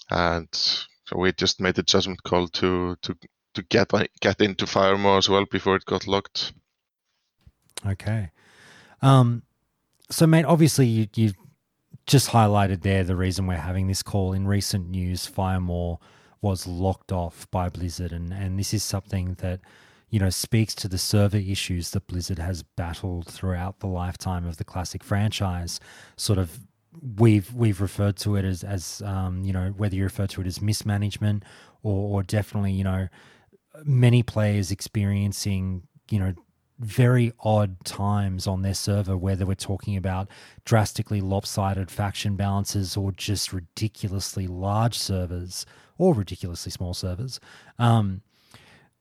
and 0.10 0.48
so 0.52 1.18
we 1.18 1.34
just 1.34 1.60
made 1.60 1.76
the 1.76 1.84
judgment 1.84 2.24
call 2.24 2.48
to 2.48 2.96
to 3.02 3.16
to 3.58 3.64
get 3.64 3.92
get 4.22 4.42
into 4.42 4.66
Firemaw 4.66 5.18
as 5.18 5.30
well 5.30 5.46
before 5.46 5.76
it 5.76 5.86
got 5.86 6.08
locked. 6.08 6.54
Okay. 7.86 8.32
Um, 9.02 9.44
so, 10.10 10.26
mate, 10.26 10.46
obviously 10.46 10.88
you, 10.88 11.08
you've 11.16 11.36
just 12.06 12.30
highlighted 12.30 12.82
there 12.82 13.04
the 13.04 13.16
reason 13.16 13.48
we're 13.48 13.58
having 13.58 13.88
this 13.88 14.04
call. 14.04 14.34
In 14.34 14.48
recent 14.48 14.90
news, 14.90 15.28
Firemaw 15.28 15.98
was 16.42 16.66
locked 16.68 17.12
off 17.12 17.48
by 17.52 17.70
Blizzard, 17.70 18.12
and, 18.12 18.32
and 18.32 18.58
this 18.58 18.74
is 18.74 18.84
something 18.84 19.36
that, 19.40 19.60
you 20.10 20.20
know, 20.20 20.30
speaks 20.30 20.74
to 20.76 20.88
the 20.88 20.98
server 20.98 21.38
issues 21.38 21.92
that 21.92 22.08
Blizzard 22.08 22.40
has 22.40 22.64
battled 22.64 23.28
throughout 23.28 23.80
the 23.80 23.88
lifetime 23.88 24.46
of 24.46 24.58
the 24.58 24.64
classic 24.64 25.04
franchise. 25.04 25.80
Sort 26.16 26.40
of, 26.40 26.60
we've 27.18 27.54
we've 27.54 27.82
referred 27.82 28.18
to 28.18 28.36
it 28.36 28.46
as 28.46 28.64
as 28.64 29.04
um, 29.06 29.44
you 29.44 29.54
know 29.54 29.72
whether 29.78 29.96
you 29.96 30.04
refer 30.04 30.26
to 30.26 30.42
it 30.42 30.48
as 30.48 30.62
mismanagement 30.62 31.44
or, 31.84 32.18
or 32.18 32.24
definitely 32.24 32.72
you 32.72 32.84
know 32.84 33.08
many 33.86 34.24
players 34.24 34.72
experiencing 34.72 35.84
you 36.10 36.20
know 36.20 36.34
very 36.80 37.32
odd 37.40 37.84
times 37.86 38.46
on 38.46 38.62
their 38.62 38.74
server, 38.74 39.18
whether 39.18 39.46
we're 39.46 39.56
talking 39.56 39.98
about 39.98 40.30
drastically 40.64 41.22
lopsided 41.22 41.90
faction 41.90 42.36
balances 42.36 42.96
or 42.96 43.12
just 43.12 43.52
ridiculously 43.52 44.46
large 44.48 44.98
servers 44.98 45.66
or 45.98 46.14
ridiculously 46.14 46.72
small 46.72 46.94
servers. 46.94 47.40
Um, 47.80 48.22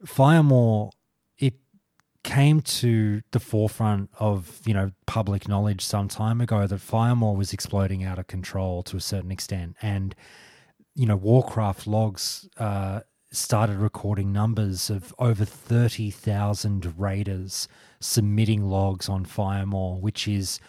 Firemaw, 0.04 0.92
it 1.38 1.54
came 2.24 2.60
to 2.60 3.22
the 3.32 3.40
forefront 3.40 4.10
of 4.18 4.60
you 4.64 4.74
know 4.74 4.92
public 5.06 5.48
knowledge 5.48 5.82
some 5.84 6.08
time 6.08 6.40
ago 6.40 6.66
that 6.66 6.80
Firemaw 6.80 7.36
was 7.36 7.52
exploding 7.52 8.04
out 8.04 8.18
of 8.18 8.26
control 8.26 8.82
to 8.84 8.96
a 8.96 9.00
certain 9.00 9.30
extent, 9.30 9.76
and 9.82 10.14
you 10.94 11.06
know 11.06 11.16
Warcraft 11.16 11.86
logs. 11.86 12.48
Uh, 12.56 13.00
started 13.30 13.76
recording 13.76 14.32
numbers 14.32 14.88
of 14.90 15.14
over 15.18 15.44
30,000 15.44 16.94
raiders 16.98 17.68
submitting 18.00 18.64
logs 18.64 19.08
on 19.08 19.24
Firemaw, 19.24 20.00
which 20.00 20.28
is 20.28 20.60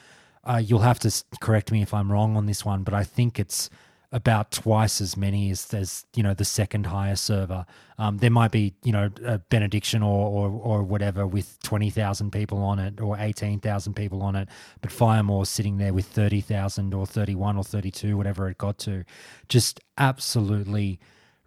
uh, 0.43 0.57
you'll 0.57 0.79
have 0.79 0.99
to 0.99 1.23
correct 1.41 1.71
me 1.71 1.81
if 1.81 1.93
I'm 1.93 2.11
wrong 2.11 2.37
on 2.37 2.45
this 2.45 2.63
one, 2.63 2.83
but 2.83 2.93
I 2.93 3.03
think 3.03 3.39
it's 3.39 3.69
about 4.13 4.51
twice 4.51 5.01
as 5.01 5.17
many 5.17 5.51
as, 5.51 5.73
as 5.73 6.05
you 6.15 6.23
know 6.23 6.33
the 6.33 6.45
second 6.45 6.85
highest 6.85 7.25
server. 7.25 7.65
Um, 7.97 8.19
there 8.19 8.31
might 8.31 8.51
be 8.51 8.73
you 8.83 8.93
know 8.93 9.09
a 9.25 9.39
benediction 9.39 10.01
or 10.01 10.29
or, 10.29 10.49
or 10.49 10.83
whatever 10.83 11.27
with 11.27 11.61
twenty 11.63 11.89
thousand 11.89 12.31
people 12.31 12.59
on 12.59 12.79
it 12.79 13.01
or 13.01 13.17
eighteen 13.19 13.59
thousand 13.59 13.95
people 13.95 14.23
on 14.23 14.35
it, 14.35 14.47
but 14.81 14.91
Firemaw's 14.91 15.49
sitting 15.49 15.77
there 15.77 15.93
with 15.93 16.05
thirty 16.05 16.39
thousand 16.39 16.93
or 16.93 17.05
thirty 17.05 17.35
one 17.35 17.57
or 17.57 17.63
thirty 17.63 17.91
two, 17.91 18.15
whatever 18.15 18.49
it 18.49 18.57
got 18.57 18.77
to, 18.79 19.03
just 19.49 19.81
absolutely 19.97 20.99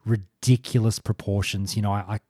ridiculous 0.05 0.99
proportions. 0.99 1.77
You 1.77 1.83
know, 1.83 1.93
I. 1.93 2.05
I 2.09 2.21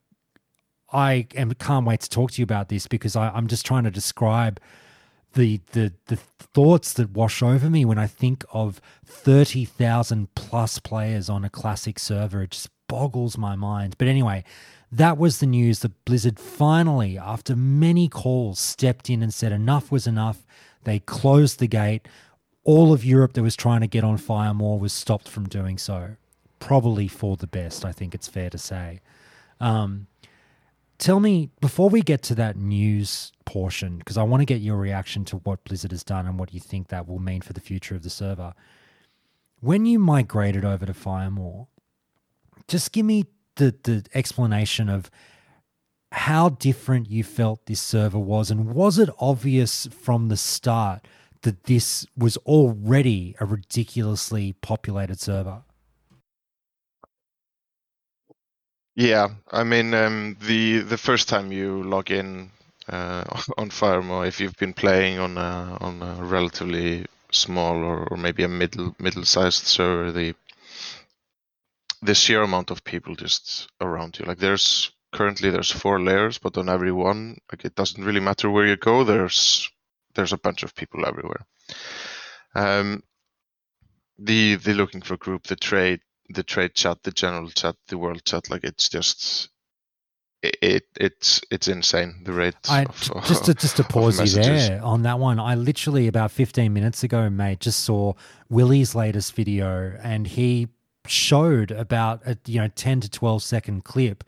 I 0.92 1.28
am, 1.36 1.54
can't 1.54 1.86
wait 1.86 2.00
to 2.00 2.10
talk 2.10 2.32
to 2.32 2.40
you 2.40 2.42
about 2.42 2.68
this 2.68 2.88
because 2.88 3.14
I, 3.14 3.30
I'm 3.30 3.46
just 3.46 3.64
trying 3.64 3.84
to 3.84 3.92
describe 3.92 4.58
the 5.34 5.60
the 5.72 5.92
the 6.06 6.16
thoughts 6.16 6.92
that 6.94 7.10
wash 7.10 7.42
over 7.42 7.70
me 7.70 7.84
when 7.84 7.98
I 7.98 8.06
think 8.06 8.44
of 8.52 8.80
thirty 9.04 9.64
thousand 9.64 10.34
plus 10.34 10.78
players 10.78 11.30
on 11.30 11.44
a 11.44 11.50
classic 11.50 11.98
server. 11.98 12.42
It 12.42 12.50
just 12.50 12.70
boggles 12.88 13.38
my 13.38 13.54
mind. 13.54 13.94
But 13.98 14.08
anyway, 14.08 14.42
that 14.90 15.16
was 15.16 15.38
the 15.38 15.46
news 15.46 15.80
that 15.80 16.04
Blizzard 16.04 16.40
finally, 16.40 17.16
after 17.16 17.54
many 17.54 18.08
calls, 18.08 18.58
stepped 18.58 19.08
in 19.08 19.22
and 19.22 19.32
said 19.32 19.52
enough 19.52 19.92
was 19.92 20.06
enough. 20.06 20.44
They 20.84 20.98
closed 20.98 21.60
the 21.60 21.68
gate. 21.68 22.08
All 22.64 22.92
of 22.92 23.04
Europe 23.04 23.34
that 23.34 23.42
was 23.42 23.56
trying 23.56 23.80
to 23.80 23.86
get 23.86 24.04
on 24.04 24.18
Firemaw 24.18 24.78
was 24.78 24.92
stopped 24.92 25.28
from 25.28 25.48
doing 25.48 25.78
so. 25.78 26.16
Probably 26.60 27.08
for 27.08 27.36
the 27.36 27.48
best, 27.48 27.84
I 27.84 27.90
think 27.90 28.14
it's 28.14 28.28
fair 28.28 28.50
to 28.50 28.58
say. 28.58 29.00
Um, 29.58 30.06
tell 31.00 31.18
me 31.18 31.50
before 31.60 31.88
we 31.88 32.02
get 32.02 32.22
to 32.22 32.34
that 32.34 32.56
news 32.56 33.32
portion 33.46 33.96
because 33.98 34.16
i 34.18 34.22
want 34.22 34.42
to 34.42 34.44
get 34.44 34.60
your 34.60 34.76
reaction 34.76 35.24
to 35.24 35.38
what 35.38 35.64
blizzard 35.64 35.90
has 35.90 36.04
done 36.04 36.26
and 36.26 36.38
what 36.38 36.54
you 36.54 36.60
think 36.60 36.88
that 36.88 37.08
will 37.08 37.18
mean 37.18 37.40
for 37.40 37.54
the 37.54 37.60
future 37.60 37.96
of 37.96 38.02
the 38.02 38.10
server 38.10 38.54
when 39.60 39.86
you 39.86 39.98
migrated 39.98 40.64
over 40.64 40.86
to 40.86 40.92
firemaw 40.92 41.66
just 42.68 42.92
give 42.92 43.04
me 43.04 43.24
the, 43.56 43.74
the 43.82 44.04
explanation 44.14 44.88
of 44.88 45.10
how 46.12 46.50
different 46.50 47.10
you 47.10 47.24
felt 47.24 47.64
this 47.66 47.80
server 47.80 48.18
was 48.18 48.50
and 48.50 48.72
was 48.72 48.98
it 48.98 49.08
obvious 49.18 49.86
from 49.86 50.28
the 50.28 50.36
start 50.36 51.08
that 51.42 51.64
this 51.64 52.06
was 52.16 52.36
already 52.38 53.34
a 53.40 53.46
ridiculously 53.46 54.52
populated 54.60 55.18
server 55.18 55.62
Yeah, 59.00 59.28
I 59.50 59.64
mean, 59.64 59.94
um, 59.94 60.36
the 60.42 60.80
the 60.80 60.98
first 60.98 61.26
time 61.26 61.52
you 61.52 61.82
log 61.84 62.10
in 62.10 62.50
uh, 62.86 63.24
on 63.56 63.70
Firemaw, 63.70 64.28
if 64.28 64.40
you've 64.40 64.58
been 64.58 64.74
playing 64.74 65.18
on 65.18 65.38
a 65.38 65.78
on 65.80 66.02
a 66.02 66.22
relatively 66.22 67.06
small 67.32 67.76
or, 67.82 68.06
or 68.10 68.18
maybe 68.18 68.42
a 68.42 68.48
middle 68.48 68.94
middle 68.98 69.24
sized 69.24 69.66
server, 69.66 70.12
the 70.12 70.34
the 72.02 72.14
sheer 72.14 72.42
amount 72.42 72.70
of 72.70 72.84
people 72.84 73.14
just 73.14 73.70
around 73.80 74.18
you. 74.18 74.26
Like 74.26 74.36
there's 74.38 74.90
currently 75.12 75.48
there's 75.48 75.70
four 75.72 75.98
layers, 75.98 76.36
but 76.36 76.58
on 76.58 76.68
every 76.68 76.92
one, 76.92 77.38
like 77.50 77.64
it 77.64 77.74
doesn't 77.74 78.04
really 78.04 78.20
matter 78.20 78.50
where 78.50 78.66
you 78.66 78.76
go. 78.76 79.04
There's 79.04 79.70
there's 80.14 80.34
a 80.34 80.44
bunch 80.44 80.62
of 80.62 80.74
people 80.74 81.06
everywhere. 81.06 81.46
Um, 82.54 83.02
the 84.18 84.56
the 84.56 84.74
looking 84.74 85.00
for 85.00 85.16
group, 85.16 85.44
the 85.44 85.56
trade 85.56 86.00
the 86.30 86.42
trade 86.42 86.74
chat, 86.74 87.02
the 87.02 87.10
general 87.10 87.48
chat, 87.50 87.76
the 87.88 87.98
world 87.98 88.24
chat, 88.24 88.50
like 88.50 88.64
it's 88.64 88.88
just 88.88 89.48
it, 90.42 90.56
it 90.62 90.82
it's 90.98 91.40
it's 91.50 91.68
insane 91.68 92.22
the 92.24 92.32
rate. 92.32 92.54
I 92.68 92.84
of, 92.84 93.24
just 93.26 93.44
to 93.46 93.54
just 93.54 93.76
to 93.76 93.84
pause 93.88 94.20
you 94.20 94.42
there 94.42 94.82
on 94.82 95.02
that 95.02 95.18
one. 95.18 95.38
I 95.38 95.54
literally 95.54 96.06
about 96.06 96.30
15 96.30 96.72
minutes 96.72 97.02
ago, 97.02 97.28
mate, 97.28 97.60
just 97.60 97.80
saw 97.80 98.14
Willie's 98.48 98.94
latest 98.94 99.34
video, 99.34 99.98
and 100.02 100.26
he 100.26 100.68
showed 101.06 101.70
about 101.70 102.22
a 102.26 102.38
you 102.46 102.60
know 102.60 102.68
10 102.68 103.00
to 103.00 103.10
12 103.10 103.42
second 103.42 103.84
clip 103.84 104.24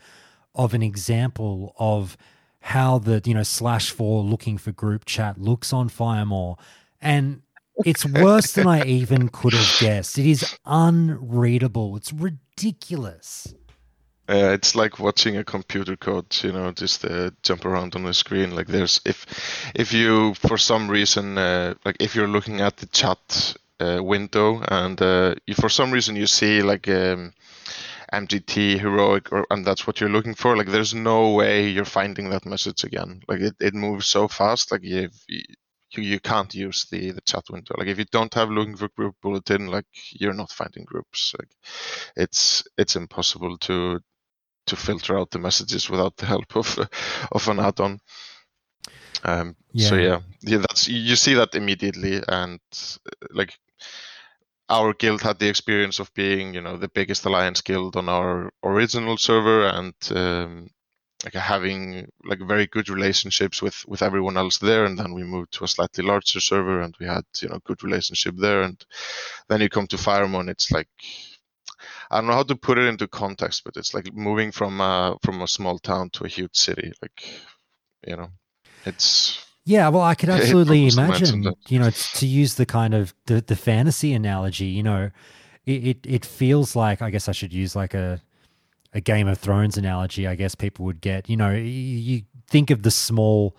of 0.54 0.74
an 0.74 0.82
example 0.82 1.74
of 1.78 2.16
how 2.60 2.98
the 2.98 3.22
you 3.24 3.34
know 3.34 3.42
slash 3.42 3.90
four 3.90 4.22
looking 4.22 4.58
for 4.58 4.72
group 4.72 5.04
chat 5.04 5.38
looks 5.38 5.72
on 5.72 5.88
Firemaw, 5.88 6.58
and 7.00 7.42
it's 7.84 8.04
worse 8.06 8.52
than 8.52 8.66
I 8.66 8.84
even 8.84 9.28
could 9.28 9.52
have 9.52 9.76
guessed. 9.80 10.18
It 10.18 10.26
is 10.26 10.58
unreadable. 10.64 11.96
It's 11.96 12.12
ridiculous. 12.12 13.54
Uh, 14.28 14.52
it's 14.54 14.74
like 14.74 14.98
watching 14.98 15.36
a 15.36 15.44
computer 15.44 15.96
code, 15.96 16.34
you 16.42 16.52
know, 16.52 16.70
just 16.72 17.04
uh, 17.04 17.30
jump 17.42 17.64
around 17.64 17.96
on 17.96 18.04
the 18.04 18.14
screen. 18.14 18.54
Like 18.54 18.68
there's 18.68 19.00
if 19.04 19.26
if 19.74 19.92
you 19.92 20.34
for 20.34 20.56
some 20.56 20.88
reason 20.88 21.36
uh, 21.36 21.74
like 21.84 21.96
if 22.00 22.14
you're 22.14 22.28
looking 22.28 22.60
at 22.60 22.76
the 22.76 22.86
chat 22.86 23.56
uh, 23.80 24.02
window 24.02 24.62
and 24.68 25.00
uh, 25.02 25.34
you, 25.46 25.54
for 25.54 25.68
some 25.68 25.90
reason 25.90 26.14
you 26.14 26.26
see 26.26 26.62
like 26.62 26.88
um, 26.88 27.32
MGT 28.12 28.78
heroic 28.78 29.32
or 29.32 29.44
and 29.50 29.64
that's 29.64 29.86
what 29.86 30.00
you're 30.00 30.08
looking 30.08 30.34
for. 30.34 30.56
Like 30.56 30.68
there's 30.68 30.94
no 30.94 31.32
way 31.32 31.68
you're 31.68 31.84
finding 31.84 32.30
that 32.30 32.46
message 32.46 32.84
again. 32.84 33.22
Like 33.28 33.40
it, 33.40 33.56
it 33.60 33.74
moves 33.74 34.06
so 34.06 34.28
fast. 34.28 34.70
Like 34.70 34.84
you 34.84 35.08
you 35.96 36.02
you 36.02 36.20
can't 36.20 36.54
use 36.54 36.86
the 36.90 37.12
the 37.12 37.20
chat 37.22 37.44
window. 37.50 37.74
Like 37.78 37.88
if 37.88 37.98
you 37.98 38.04
don't 38.10 38.34
have 38.34 38.50
looking 38.50 38.76
for 38.76 38.88
group 38.88 39.16
bulletin, 39.22 39.66
like 39.68 39.86
you're 40.12 40.34
not 40.34 40.50
finding 40.52 40.84
groups. 40.84 41.34
Like 41.38 41.50
it's 42.16 42.64
it's 42.78 42.96
impossible 42.96 43.58
to 43.58 44.00
to 44.66 44.76
filter 44.76 45.18
out 45.18 45.30
the 45.30 45.38
messages 45.38 45.90
without 45.90 46.16
the 46.16 46.26
help 46.26 46.56
of 46.56 46.78
of 47.32 47.48
an 47.48 47.60
add-on. 47.60 48.00
Um, 49.24 49.56
So 49.76 49.94
Yeah. 49.94 49.96
yeah, 49.96 50.20
yeah, 50.42 50.58
that's 50.58 50.88
you 50.88 51.16
see 51.16 51.34
that 51.34 51.54
immediately, 51.54 52.22
and 52.28 52.60
uh, 53.06 53.26
like 53.30 53.58
our 54.68 54.94
guild 54.94 55.22
had 55.22 55.38
the 55.38 55.48
experience 55.48 55.98
of 56.00 56.12
being, 56.14 56.54
you 56.54 56.60
know, 56.60 56.76
the 56.76 56.88
biggest 56.88 57.24
alliance 57.26 57.60
guild 57.60 57.96
on 57.96 58.08
our 58.08 58.50
original 58.64 59.16
server, 59.16 59.66
and 59.66 59.94
um, 60.10 60.68
like 61.24 61.34
having 61.34 62.10
like 62.24 62.40
very 62.40 62.66
good 62.66 62.88
relationships 62.88 63.62
with 63.62 63.84
with 63.86 64.02
everyone 64.02 64.36
else 64.36 64.58
there. 64.58 64.84
And 64.84 64.98
then 64.98 65.12
we 65.12 65.22
moved 65.22 65.52
to 65.54 65.64
a 65.64 65.68
slightly 65.68 66.04
larger 66.04 66.40
server, 66.40 66.80
and 66.80 66.94
we 66.98 67.06
had 67.06 67.24
you 67.40 67.48
know 67.48 67.60
good 67.64 67.82
relationship 67.82 68.34
there. 68.36 68.62
And 68.62 68.84
then 69.48 69.60
you 69.60 69.68
come 69.68 69.86
to 69.88 69.96
Firemaw, 69.96 70.48
it's 70.48 70.70
like 70.70 70.88
I 72.10 72.18
don't 72.18 72.26
know 72.26 72.34
how 72.34 72.42
to 72.42 72.56
put 72.56 72.78
it 72.78 72.86
into 72.86 73.08
context, 73.08 73.64
but 73.64 73.76
it's 73.76 73.94
like 73.94 74.12
moving 74.12 74.52
from 74.52 74.80
a 74.80 75.16
from 75.22 75.42
a 75.42 75.48
small 75.48 75.78
town 75.78 76.10
to 76.10 76.24
a 76.24 76.28
huge 76.28 76.56
city. 76.56 76.92
Like, 77.00 77.24
you 78.06 78.16
know, 78.16 78.28
it's 78.84 79.44
Yeah, 79.64 79.88
well, 79.88 80.02
I 80.02 80.14
could 80.14 80.28
absolutely 80.28 80.80
boggles 80.80 80.96
the 80.96 81.02
mind 81.02 81.22
imagine, 81.22 81.54
you 81.68 81.78
know, 81.78 81.90
to 81.90 82.26
use 82.26 82.54
the 82.56 82.66
kind 82.66 82.94
of 82.94 83.14
the, 83.26 83.40
the 83.40 83.56
fantasy 83.56 84.12
analogy, 84.12 84.66
you 84.66 84.82
know, 84.82 85.10
it, 85.64 85.86
it 85.86 85.98
it 86.04 86.24
feels 86.24 86.74
like 86.74 87.00
I 87.00 87.10
guess 87.10 87.28
I 87.28 87.32
should 87.32 87.52
use 87.52 87.76
like 87.76 87.94
a 87.94 88.20
a 88.94 89.00
Game 89.00 89.28
of 89.28 89.38
Thrones 89.38 89.76
analogy. 89.78 90.26
I 90.26 90.34
guess 90.34 90.54
people 90.54 90.84
would 90.84 91.00
get, 91.00 91.28
you 91.28 91.36
know, 91.36 91.52
you 91.52 92.22
think 92.48 92.70
of 92.70 92.82
the 92.82 92.90
small 92.90 93.56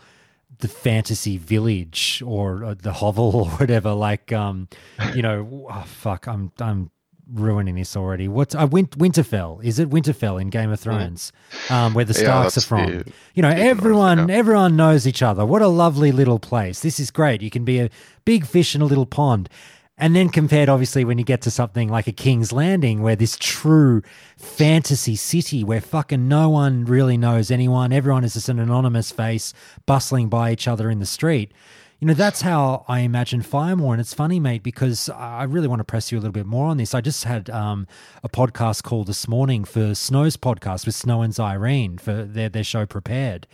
the 0.59 0.67
fantasy 0.67 1.37
village 1.37 2.21
or 2.25 2.63
uh, 2.63 2.75
the 2.79 2.93
hovel 2.93 3.35
or 3.35 3.45
whatever 3.57 3.91
like 3.91 4.31
um 4.31 4.67
you 5.13 5.21
know 5.21 5.67
oh, 5.69 5.81
fuck 5.81 6.27
i'm 6.27 6.51
i'm 6.59 6.89
ruining 7.33 7.75
this 7.75 7.95
already. 7.95 8.27
What's 8.27 8.53
uh, 8.53 8.67
Win- 8.69 8.87
winterfell. 8.87 9.63
Is 9.63 9.79
it 9.79 9.89
winterfell 9.89 10.39
in 10.41 10.49
game 10.49 10.69
of 10.71 10.79
thrones 10.79 11.31
um 11.69 11.93
where 11.93 12.05
the 12.05 12.13
Yeah, 12.13 12.49
starks 12.49 12.57
are 12.57 12.61
from? 12.61 12.85
the- 12.99 13.11
you 13.33 13.41
know 13.41 13.49
everyone 13.49 14.29
everyone 14.29 14.75
knows 14.75 15.07
each 15.07 15.21
other. 15.23 15.45
What 15.45 15.61
a 15.61 15.67
lovely 15.69 16.11
little 16.11 16.37
place. 16.39 16.81
This 16.81 16.99
is 16.99 17.11
great. 17.11 17.41
You 17.41 17.49
can 17.49 17.63
be 17.65 17.79
a 17.79 17.89
big 18.25 18.45
fish 18.45 18.75
in 18.75 18.81
a 18.81 18.85
little 18.85 19.05
pond 19.07 19.49
and 19.97 20.15
then 20.15 20.29
compared 20.29 20.69
obviously 20.69 21.05
when 21.05 21.17
you 21.17 21.23
get 21.23 21.41
to 21.41 21.51
something 21.51 21.89
like 21.89 22.07
a 22.07 22.11
king's 22.11 22.51
landing 22.51 23.01
where 23.01 23.15
this 23.15 23.37
true 23.39 24.01
fantasy 24.37 25.15
city 25.15 25.63
where 25.63 25.81
fucking 25.81 26.27
no 26.27 26.49
one 26.49 26.85
really 26.85 27.17
knows 27.17 27.51
anyone 27.51 27.91
everyone 27.91 28.23
is 28.23 28.33
just 28.33 28.49
an 28.49 28.59
anonymous 28.59 29.11
face 29.11 29.53
bustling 29.85 30.29
by 30.29 30.51
each 30.51 30.67
other 30.67 30.89
in 30.89 30.99
the 30.99 31.05
street 31.05 31.51
you 31.99 32.07
know 32.07 32.13
that's 32.13 32.41
how 32.41 32.83
i 32.87 32.99
imagine 32.99 33.41
firemaw. 33.41 33.91
And 33.91 34.01
it's 34.01 34.13
funny 34.13 34.39
mate 34.39 34.63
because 34.63 35.09
i 35.09 35.43
really 35.43 35.67
want 35.67 35.79
to 35.79 35.85
press 35.85 36.11
you 36.11 36.17
a 36.17 36.21
little 36.21 36.33
bit 36.33 36.45
more 36.45 36.67
on 36.67 36.77
this. 36.77 36.93
I 36.93 37.01
just 37.01 37.23
had 37.23 37.49
um, 37.49 37.87
a 38.23 38.29
podcast 38.29 38.83
call 38.83 39.03
this 39.03 39.27
morning 39.27 39.63
for 39.63 39.95
snow's 39.95 40.37
podcast 40.37 40.85
with 40.85 40.95
snow 40.95 41.21
and 41.21 41.33
zyrene 41.33 41.99
for 41.99 42.23
their, 42.23 42.49
their 42.49 42.63
show 42.63 42.85
prepared. 42.85 43.47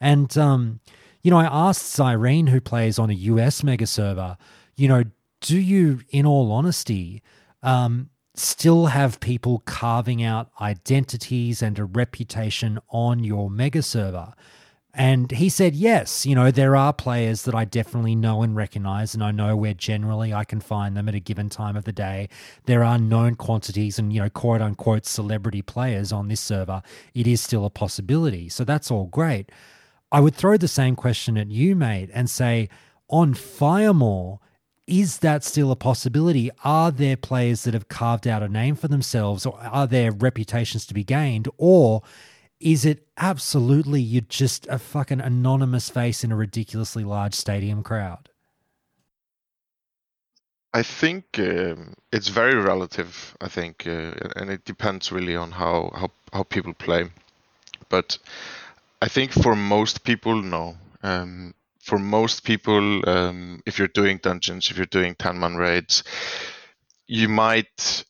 And 0.00 0.36
um, 0.36 0.80
you 1.22 1.30
know 1.30 1.38
i 1.38 1.44
asked 1.44 1.96
zyrene 1.96 2.48
who 2.48 2.60
plays 2.60 2.98
on 2.98 3.10
a 3.10 3.14
us 3.14 3.62
mega 3.62 3.86
server 3.86 4.36
you 4.76 4.88
know 4.88 5.04
do 5.42 5.58
you 5.58 6.00
in 6.08 6.24
all 6.24 6.50
honesty 6.50 7.22
um, 7.62 8.08
still 8.34 8.86
have 8.86 9.20
people 9.20 9.62
carving 9.66 10.22
out 10.22 10.50
identities 10.60 11.60
and 11.60 11.78
a 11.78 11.84
reputation 11.84 12.78
on 12.88 13.22
your 13.22 13.50
mega 13.50 13.82
server 13.82 14.32
and 14.94 15.30
he 15.30 15.48
said, 15.48 15.74
yes, 15.74 16.26
you 16.26 16.34
know, 16.34 16.50
there 16.50 16.76
are 16.76 16.92
players 16.92 17.42
that 17.42 17.54
I 17.54 17.64
definitely 17.64 18.14
know 18.14 18.42
and 18.42 18.54
recognize, 18.54 19.14
and 19.14 19.24
I 19.24 19.30
know 19.30 19.56
where 19.56 19.72
generally 19.72 20.34
I 20.34 20.44
can 20.44 20.60
find 20.60 20.94
them 20.94 21.08
at 21.08 21.14
a 21.14 21.20
given 21.20 21.48
time 21.48 21.76
of 21.76 21.84
the 21.84 21.92
day. 21.92 22.28
There 22.66 22.84
are 22.84 22.98
known 22.98 23.36
quantities 23.36 23.98
and, 23.98 24.12
you 24.12 24.20
know, 24.20 24.28
quote 24.28 24.60
unquote 24.60 25.06
celebrity 25.06 25.62
players 25.62 26.12
on 26.12 26.28
this 26.28 26.42
server. 26.42 26.82
It 27.14 27.26
is 27.26 27.40
still 27.40 27.64
a 27.64 27.70
possibility. 27.70 28.50
So 28.50 28.64
that's 28.64 28.90
all 28.90 29.06
great. 29.06 29.50
I 30.10 30.20
would 30.20 30.34
throw 30.34 30.58
the 30.58 30.68
same 30.68 30.94
question 30.94 31.38
at 31.38 31.48
you, 31.48 31.74
mate, 31.74 32.10
and 32.12 32.28
say, 32.28 32.68
on 33.08 33.32
Firemaw, 33.32 34.40
is 34.92 35.20
that 35.20 35.42
still 35.42 35.70
a 35.70 35.76
possibility? 35.76 36.50
Are 36.64 36.90
there 36.90 37.16
players 37.16 37.64
that 37.64 37.72
have 37.72 37.88
carved 37.88 38.28
out 38.28 38.42
a 38.42 38.48
name 38.48 38.76
for 38.76 38.88
themselves, 38.88 39.46
or 39.46 39.58
are 39.58 39.86
there 39.86 40.12
reputations 40.12 40.84
to 40.84 40.92
be 40.92 41.02
gained, 41.02 41.48
or 41.56 42.02
is 42.60 42.84
it 42.84 43.08
absolutely 43.16 44.02
you're 44.02 44.20
just 44.28 44.66
a 44.66 44.78
fucking 44.78 45.22
anonymous 45.22 45.88
face 45.88 46.22
in 46.22 46.30
a 46.30 46.36
ridiculously 46.36 47.04
large 47.04 47.34
stadium 47.34 47.82
crowd? 47.82 48.28
I 50.74 50.82
think 50.82 51.38
um, 51.38 51.94
it's 52.12 52.28
very 52.28 52.56
relative. 52.56 53.34
I 53.40 53.48
think, 53.48 53.86
uh, 53.86 54.12
and 54.36 54.50
it 54.50 54.66
depends 54.66 55.10
really 55.10 55.36
on 55.36 55.52
how, 55.52 55.90
how 55.94 56.10
how 56.34 56.42
people 56.42 56.74
play. 56.74 57.08
But 57.88 58.18
I 59.00 59.08
think 59.08 59.32
for 59.32 59.56
most 59.56 60.04
people, 60.04 60.42
no. 60.42 60.76
Um, 61.02 61.54
for 61.82 61.98
most 61.98 62.44
people, 62.44 63.08
um, 63.08 63.60
if 63.66 63.78
you're 63.78 63.88
doing 63.88 64.20
dungeons, 64.22 64.70
if 64.70 64.76
you're 64.76 64.86
doing 64.86 65.14
ten 65.16 65.38
man 65.38 65.56
raids, 65.56 66.04
you 67.06 67.28
might 67.28 68.04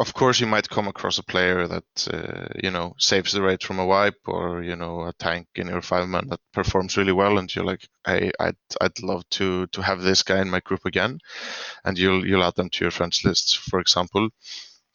of 0.00 0.14
course 0.14 0.40
you 0.40 0.46
might 0.46 0.70
come 0.70 0.88
across 0.88 1.18
a 1.18 1.22
player 1.22 1.68
that 1.68 2.08
uh, 2.10 2.48
you 2.62 2.70
know 2.70 2.94
saves 2.98 3.32
the 3.32 3.42
raid 3.42 3.62
from 3.62 3.78
a 3.78 3.84
wipe 3.84 4.18
or 4.26 4.62
you 4.62 4.74
know 4.74 5.02
a 5.02 5.12
tank 5.18 5.46
in 5.56 5.68
your 5.68 5.82
five 5.82 6.08
man 6.08 6.26
that 6.28 6.40
performs 6.54 6.96
really 6.96 7.12
well 7.12 7.36
and 7.38 7.54
you're 7.54 7.66
like 7.66 7.86
hey 8.06 8.32
I'd, 8.40 8.56
I'd 8.80 9.02
love 9.02 9.28
to 9.32 9.66
to 9.68 9.82
have 9.82 10.00
this 10.00 10.22
guy 10.22 10.40
in 10.40 10.48
my 10.50 10.60
group 10.60 10.86
again. 10.86 11.18
And 11.84 11.98
you'll 11.98 12.26
you'll 12.26 12.44
add 12.44 12.56
them 12.56 12.70
to 12.70 12.84
your 12.84 12.90
friends 12.90 13.24
lists 13.24 13.52
for 13.52 13.78
example. 13.78 14.30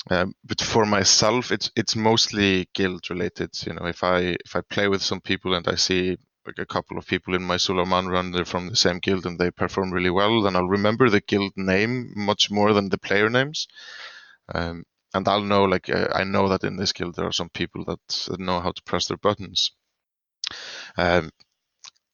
Um, 0.10 0.34
but 0.44 0.62
for 0.62 0.86
myself 0.86 1.52
it's 1.52 1.70
it's 1.76 1.96
mostly 1.96 2.68
guild 2.74 3.08
related. 3.12 3.52
You 3.66 3.74
know 3.76 3.86
if 3.86 4.04
i 4.04 4.36
if 4.46 4.56
i 4.56 4.62
play 4.62 4.88
with 4.88 5.04
some 5.04 5.22
people 5.22 5.54
and 5.54 5.68
i 5.68 5.76
see 5.76 6.18
like 6.46 6.60
a 6.60 6.66
couple 6.66 6.98
of 6.98 7.08
people 7.08 7.36
in 7.36 7.44
my 7.44 7.56
Zul'Aman 7.58 8.10
run 8.10 8.32
they're 8.32 8.46
from 8.46 8.70
the 8.70 8.76
same 8.76 9.00
guild 9.00 9.26
and 9.26 9.40
they 9.40 9.52
perform 9.52 9.92
really 9.92 10.10
well 10.10 10.42
then 10.42 10.56
i'll 10.56 10.68
remember 10.68 11.10
the 11.10 11.22
guild 11.22 11.54
name 11.56 12.14
much 12.16 12.52
more 12.52 12.74
than 12.74 12.90
the 12.90 12.98
player 12.98 13.30
names 13.30 13.68
um, 14.54 14.84
and 15.14 15.28
I'll 15.28 15.42
know 15.42 15.64
like 15.64 15.90
uh, 15.90 16.10
I 16.14 16.24
know 16.24 16.50
that 16.50 16.64
in 16.64 16.76
this 16.76 16.92
guild 16.92 17.16
there 17.16 17.26
are 17.26 17.32
some 17.32 17.50
people 17.50 17.86
that 17.86 18.40
know 18.40 18.60
how 18.60 18.72
to 18.72 18.84
press 18.84 19.08
their 19.08 19.18
buttons. 19.18 19.72
Um, 20.98 21.32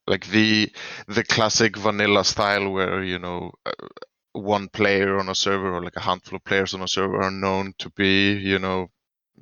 like 0.07 0.27
the 0.27 0.71
the 1.07 1.23
classic 1.23 1.77
vanilla 1.77 2.23
style 2.23 2.69
where 2.69 3.03
you 3.03 3.19
know 3.19 3.51
uh, 3.65 3.71
one 4.33 4.69
player 4.69 5.19
on 5.19 5.29
a 5.29 5.35
server 5.35 5.73
or 5.73 5.83
like 5.83 5.95
a 5.95 6.01
handful 6.01 6.37
of 6.37 6.43
players 6.45 6.73
on 6.73 6.81
a 6.81 6.87
server 6.87 7.21
are 7.21 7.31
known 7.31 7.73
to 7.79 7.89
be 7.91 8.33
you 8.33 8.59
know 8.59 8.89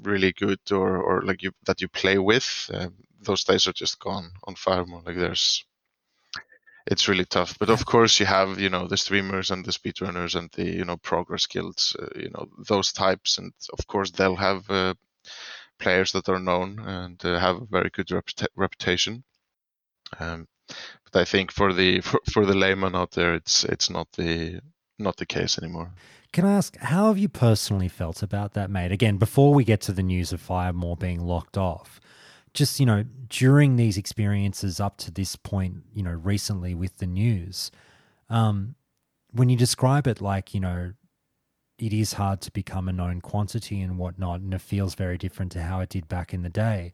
really 0.01 0.31
good 0.33 0.59
or 0.71 0.97
or 0.97 1.21
like 1.23 1.43
you 1.43 1.51
that 1.65 1.81
you 1.81 1.89
play 1.89 2.17
with. 2.17 2.69
Um, 2.73 2.95
those 3.21 3.43
days 3.43 3.67
are 3.67 3.73
just 3.73 3.99
gone 3.99 4.31
on 4.45 4.55
Firemaw. 4.55 5.05
Like 5.05 5.17
there's 5.17 5.63
it's 6.89 7.07
really 7.07 7.25
tough. 7.25 7.57
But 7.59 7.69
of 7.69 7.85
course, 7.85 8.19
you 8.19 8.25
have 8.25 8.59
you 8.59 8.69
know 8.69 8.87
the 8.87 8.97
streamers 8.97 9.51
and 9.51 9.63
the 9.63 9.71
speedrunners 9.71 10.35
and 10.35 10.49
the 10.53 10.65
you 10.65 10.85
know 10.85 10.97
progress 10.97 11.45
guilds, 11.45 11.95
uh, 11.99 12.07
you 12.15 12.29
know 12.31 12.47
those 12.67 12.91
types, 12.91 13.37
and 13.37 13.53
of 13.77 13.85
course 13.87 14.11
they'll 14.11 14.35
have 14.35 14.69
uh, 14.69 14.93
players 15.79 16.11
that 16.13 16.29
are 16.29 16.39
known 16.39 16.79
and 16.79 17.23
uh, 17.25 17.39
have 17.39 17.57
a 17.57 17.65
very 17.65 17.89
good 17.89 18.07
reputa- 18.07 18.47
reputation. 18.55 19.23
Um, 20.19 20.47
but 20.67 21.21
I 21.21 21.25
think 21.25 21.51
for 21.51 21.73
the 21.73 22.01
for, 22.07 22.19
for 22.31 22.45
the 22.45 22.55
layman 22.55 22.95
out 22.95 23.11
there, 23.11 23.35
it's 23.35 23.63
it's 23.63 23.89
not 23.89 24.07
the 24.13 24.59
not 24.97 25.17
the 25.17 25.25
case 25.25 25.57
anymore. 25.57 25.91
Can 26.31 26.45
I 26.45 26.53
ask, 26.53 26.77
how 26.77 27.07
have 27.07 27.17
you 27.17 27.27
personally 27.27 27.87
felt 27.87 28.21
about 28.21 28.53
that, 28.53 28.69
mate? 28.69 28.91
Again, 28.91 29.17
before 29.17 29.51
we 29.51 29.63
get 29.63 29.81
to 29.81 29.91
the 29.91 30.03
news 30.03 30.31
of 30.31 30.45
Firemaw 30.45 30.99
being 30.99 31.21
locked 31.21 31.57
off, 31.57 31.99
just 32.53 32.79
you 32.79 32.85
know 32.85 33.03
during 33.29 33.75
these 33.75 33.97
experiences 33.97 34.79
up 34.79 34.97
to 34.97 35.11
this 35.11 35.35
point 35.35 35.83
you 35.93 36.03
know 36.03 36.11
recently 36.11 36.73
with 36.73 36.97
the 36.97 37.07
news 37.07 37.71
um, 38.29 38.75
when 39.31 39.49
you 39.49 39.55
describe 39.55 40.07
it 40.07 40.21
like 40.21 40.53
you 40.53 40.59
know 40.59 40.93
it 41.77 41.93
is 41.93 42.13
hard 42.13 42.41
to 42.41 42.51
become 42.51 42.89
a 42.89 42.93
known 42.93 43.21
quantity 43.21 43.81
and 43.81 43.97
whatnot 43.97 44.41
and 44.41 44.53
it 44.53 44.61
feels 44.61 44.95
very 44.95 45.17
different 45.17 45.51
to 45.51 45.61
how 45.61 45.79
it 45.79 45.89
did 45.89 46.07
back 46.07 46.33
in 46.33 46.41
the 46.41 46.49
day 46.49 46.91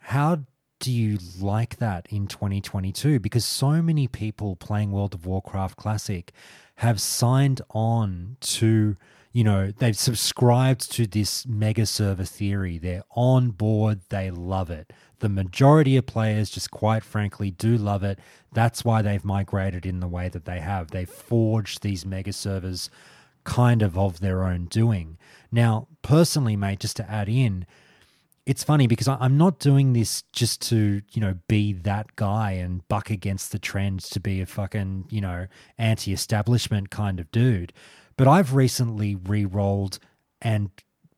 how 0.00 0.40
do 0.80 0.90
you 0.90 1.18
like 1.38 1.76
that 1.76 2.06
in 2.10 2.26
2022 2.26 3.20
because 3.20 3.44
so 3.44 3.82
many 3.82 4.08
people 4.08 4.56
playing 4.56 4.90
world 4.90 5.14
of 5.14 5.26
warcraft 5.26 5.76
classic 5.76 6.32
have 6.76 7.00
signed 7.00 7.60
on 7.70 8.36
to 8.40 8.96
you 9.32 9.44
know, 9.44 9.70
they've 9.70 9.96
subscribed 9.96 10.90
to 10.92 11.06
this 11.06 11.46
mega 11.46 11.86
server 11.86 12.24
theory. 12.24 12.78
They're 12.78 13.04
on 13.10 13.50
board. 13.50 14.00
They 14.08 14.30
love 14.30 14.70
it. 14.70 14.92
The 15.20 15.28
majority 15.28 15.96
of 15.96 16.06
players, 16.06 16.50
just 16.50 16.70
quite 16.70 17.04
frankly, 17.04 17.50
do 17.50 17.76
love 17.76 18.02
it. 18.02 18.18
That's 18.52 18.84
why 18.84 19.02
they've 19.02 19.24
migrated 19.24 19.86
in 19.86 20.00
the 20.00 20.08
way 20.08 20.28
that 20.28 20.46
they 20.46 20.60
have. 20.60 20.90
They've 20.90 21.08
forged 21.08 21.82
these 21.82 22.04
mega 22.04 22.32
servers 22.32 22.90
kind 23.44 23.82
of 23.82 23.96
of 23.96 24.20
their 24.20 24.44
own 24.44 24.66
doing. 24.66 25.16
Now, 25.52 25.86
personally, 26.02 26.56
mate, 26.56 26.80
just 26.80 26.96
to 26.96 27.10
add 27.10 27.28
in, 27.28 27.66
it's 28.46 28.64
funny 28.64 28.88
because 28.88 29.06
I'm 29.06 29.36
not 29.36 29.60
doing 29.60 29.92
this 29.92 30.22
just 30.32 30.60
to, 30.70 31.02
you 31.12 31.20
know, 31.20 31.36
be 31.46 31.72
that 31.72 32.16
guy 32.16 32.52
and 32.52 32.86
buck 32.88 33.10
against 33.10 33.52
the 33.52 33.58
trend 33.58 34.00
to 34.00 34.18
be 34.18 34.40
a 34.40 34.46
fucking, 34.46 35.06
you 35.10 35.20
know, 35.20 35.46
anti 35.78 36.12
establishment 36.12 36.90
kind 36.90 37.20
of 37.20 37.30
dude. 37.30 37.72
But 38.20 38.28
I've 38.28 38.54
recently 38.54 39.14
re 39.14 39.46
rolled 39.46 39.98
and 40.42 40.68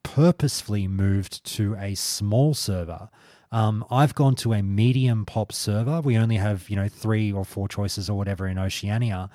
purposefully 0.05 0.87
moved 0.87 1.45
to 1.57 1.75
a 1.75 1.97
small 1.97 2.55
server. 2.55 3.09
Um, 3.51 3.85
I've 3.91 4.15
gone 4.15 4.37
to 4.37 4.53
a 4.53 4.63
medium 4.63 5.27
pop 5.27 5.51
server. 5.51 6.01
We 6.01 6.17
only 6.17 6.37
have, 6.37 6.71
you 6.71 6.77
know, 6.77 6.87
three 6.87 7.33
or 7.33 7.45
four 7.45 7.67
choices 7.67 8.09
or 8.09 8.17
whatever 8.17 8.47
in 8.47 8.57
Oceania. 8.57 9.31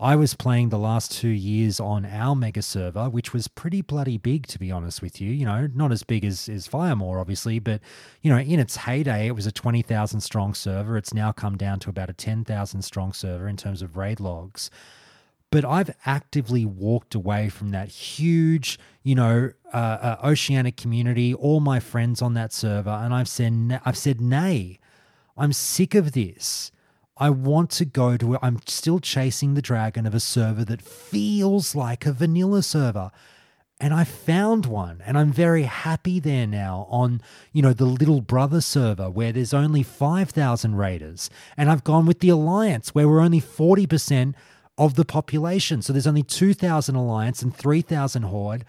I 0.00 0.16
was 0.16 0.32
playing 0.32 0.70
the 0.70 0.78
last 0.78 1.12
two 1.12 1.28
years 1.28 1.78
on 1.78 2.06
our 2.06 2.34
mega 2.34 2.62
server, 2.62 3.10
which 3.10 3.34
was 3.34 3.46
pretty 3.46 3.82
bloody 3.82 4.16
big, 4.16 4.46
to 4.46 4.58
be 4.58 4.70
honest 4.70 5.02
with 5.02 5.20
you. 5.20 5.30
You 5.30 5.44
know, 5.44 5.68
not 5.74 5.92
as 5.92 6.04
big 6.04 6.24
as, 6.24 6.48
as 6.48 6.66
Firemaw, 6.66 7.20
obviously, 7.20 7.58
but, 7.58 7.82
you 8.22 8.30
know, 8.30 8.38
in 8.38 8.58
its 8.58 8.76
heyday, 8.76 9.26
it 9.26 9.32
was 9.32 9.46
a 9.46 9.52
20,000 9.52 10.22
strong 10.22 10.54
server. 10.54 10.96
It's 10.96 11.12
now 11.12 11.30
come 11.30 11.58
down 11.58 11.78
to 11.80 11.90
about 11.90 12.08
a 12.08 12.14
10,000 12.14 12.80
strong 12.80 13.12
server 13.12 13.48
in 13.48 13.58
terms 13.58 13.82
of 13.82 13.98
raid 13.98 14.18
logs 14.18 14.70
but 15.52 15.66
I've 15.66 15.94
actively 16.06 16.64
walked 16.64 17.14
away 17.14 17.50
from 17.50 17.68
that 17.72 17.90
huge, 17.90 18.78
you 19.02 19.14
know, 19.14 19.52
uh, 19.72 19.76
uh, 19.76 20.16
oceanic 20.24 20.78
community, 20.78 21.34
all 21.34 21.60
my 21.60 21.78
friends 21.78 22.22
on 22.22 22.32
that 22.34 22.54
server, 22.54 22.88
and 22.88 23.12
I've 23.12 23.28
said, 23.28 23.78
I've 23.84 23.98
said, 23.98 24.18
nay, 24.18 24.78
I'm 25.36 25.52
sick 25.52 25.94
of 25.94 26.12
this. 26.12 26.72
I 27.18 27.28
want 27.28 27.68
to 27.72 27.84
go 27.84 28.16
to. 28.16 28.26
where 28.26 28.38
I'm 28.42 28.60
still 28.66 28.98
chasing 28.98 29.52
the 29.52 29.60
dragon 29.60 30.06
of 30.06 30.14
a 30.14 30.20
server 30.20 30.64
that 30.64 30.80
feels 30.80 31.74
like 31.74 32.06
a 32.06 32.12
vanilla 32.12 32.62
server. 32.62 33.10
And 33.78 33.92
I 33.92 34.04
found 34.04 34.64
one, 34.64 35.02
and 35.04 35.18
I'm 35.18 35.32
very 35.32 35.64
happy 35.64 36.18
there 36.18 36.46
now 36.46 36.86
on, 36.88 37.20
you 37.52 37.60
know, 37.60 37.74
the 37.74 37.84
little 37.84 38.22
brother 38.22 38.62
server 38.62 39.10
where 39.10 39.32
there's 39.32 39.52
only 39.52 39.82
5,000 39.82 40.76
raiders. 40.76 41.28
And 41.58 41.68
I've 41.68 41.84
gone 41.84 42.06
with 42.06 42.20
the 42.20 42.30
Alliance 42.30 42.94
where 42.94 43.06
we're 43.06 43.20
only 43.20 43.40
40% 43.40 44.34
of 44.78 44.94
the 44.94 45.04
population. 45.04 45.82
So 45.82 45.92
there's 45.92 46.06
only 46.06 46.22
2,000 46.22 46.94
Alliance 46.94 47.42
and 47.42 47.54
3,000 47.54 48.24
Horde. 48.24 48.64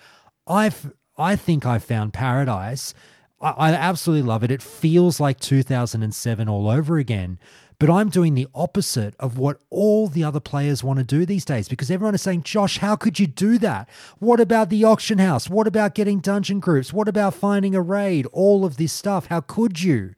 I've, 0.47 0.93
I 1.17 1.35
think 1.35 1.65
I 1.65 1.79
found 1.79 2.13
paradise. 2.13 2.93
I, 3.39 3.51
I 3.51 3.71
absolutely 3.71 4.27
love 4.27 4.43
it. 4.43 4.51
It 4.51 4.61
feels 4.61 5.19
like 5.19 5.39
2007 5.39 6.49
all 6.49 6.69
over 6.69 6.97
again. 6.97 7.39
But 7.79 7.89
I'm 7.89 8.09
doing 8.09 8.33
the 8.33 8.47
opposite 8.55 9.13
of 9.19 9.37
what 9.37 9.59
all 9.69 10.07
the 10.07 10.23
other 10.23 10.39
players 10.39 10.83
want 10.83 10.99
to 10.99 11.05
do 11.05 11.25
these 11.25 11.43
days 11.43 11.67
because 11.67 11.91
everyone 11.91 12.15
is 12.15 12.21
saying, 12.21 12.43
Josh, 12.43 12.77
how 12.77 12.95
could 12.95 13.19
you 13.19 13.27
do 13.27 13.57
that? 13.57 13.89
What 14.19 14.39
about 14.39 14.69
the 14.69 14.85
auction 14.85 15.17
house? 15.17 15.49
What 15.49 15.67
about 15.67 15.95
getting 15.95 16.19
dungeon 16.19 16.59
groups? 16.59 16.93
What 16.93 17.09
about 17.09 17.33
finding 17.33 17.75
a 17.75 17.81
raid? 17.81 18.25
All 18.31 18.63
of 18.63 18.77
this 18.77 18.93
stuff. 18.93 19.27
How 19.27 19.41
could 19.41 19.81
you? 19.81 20.13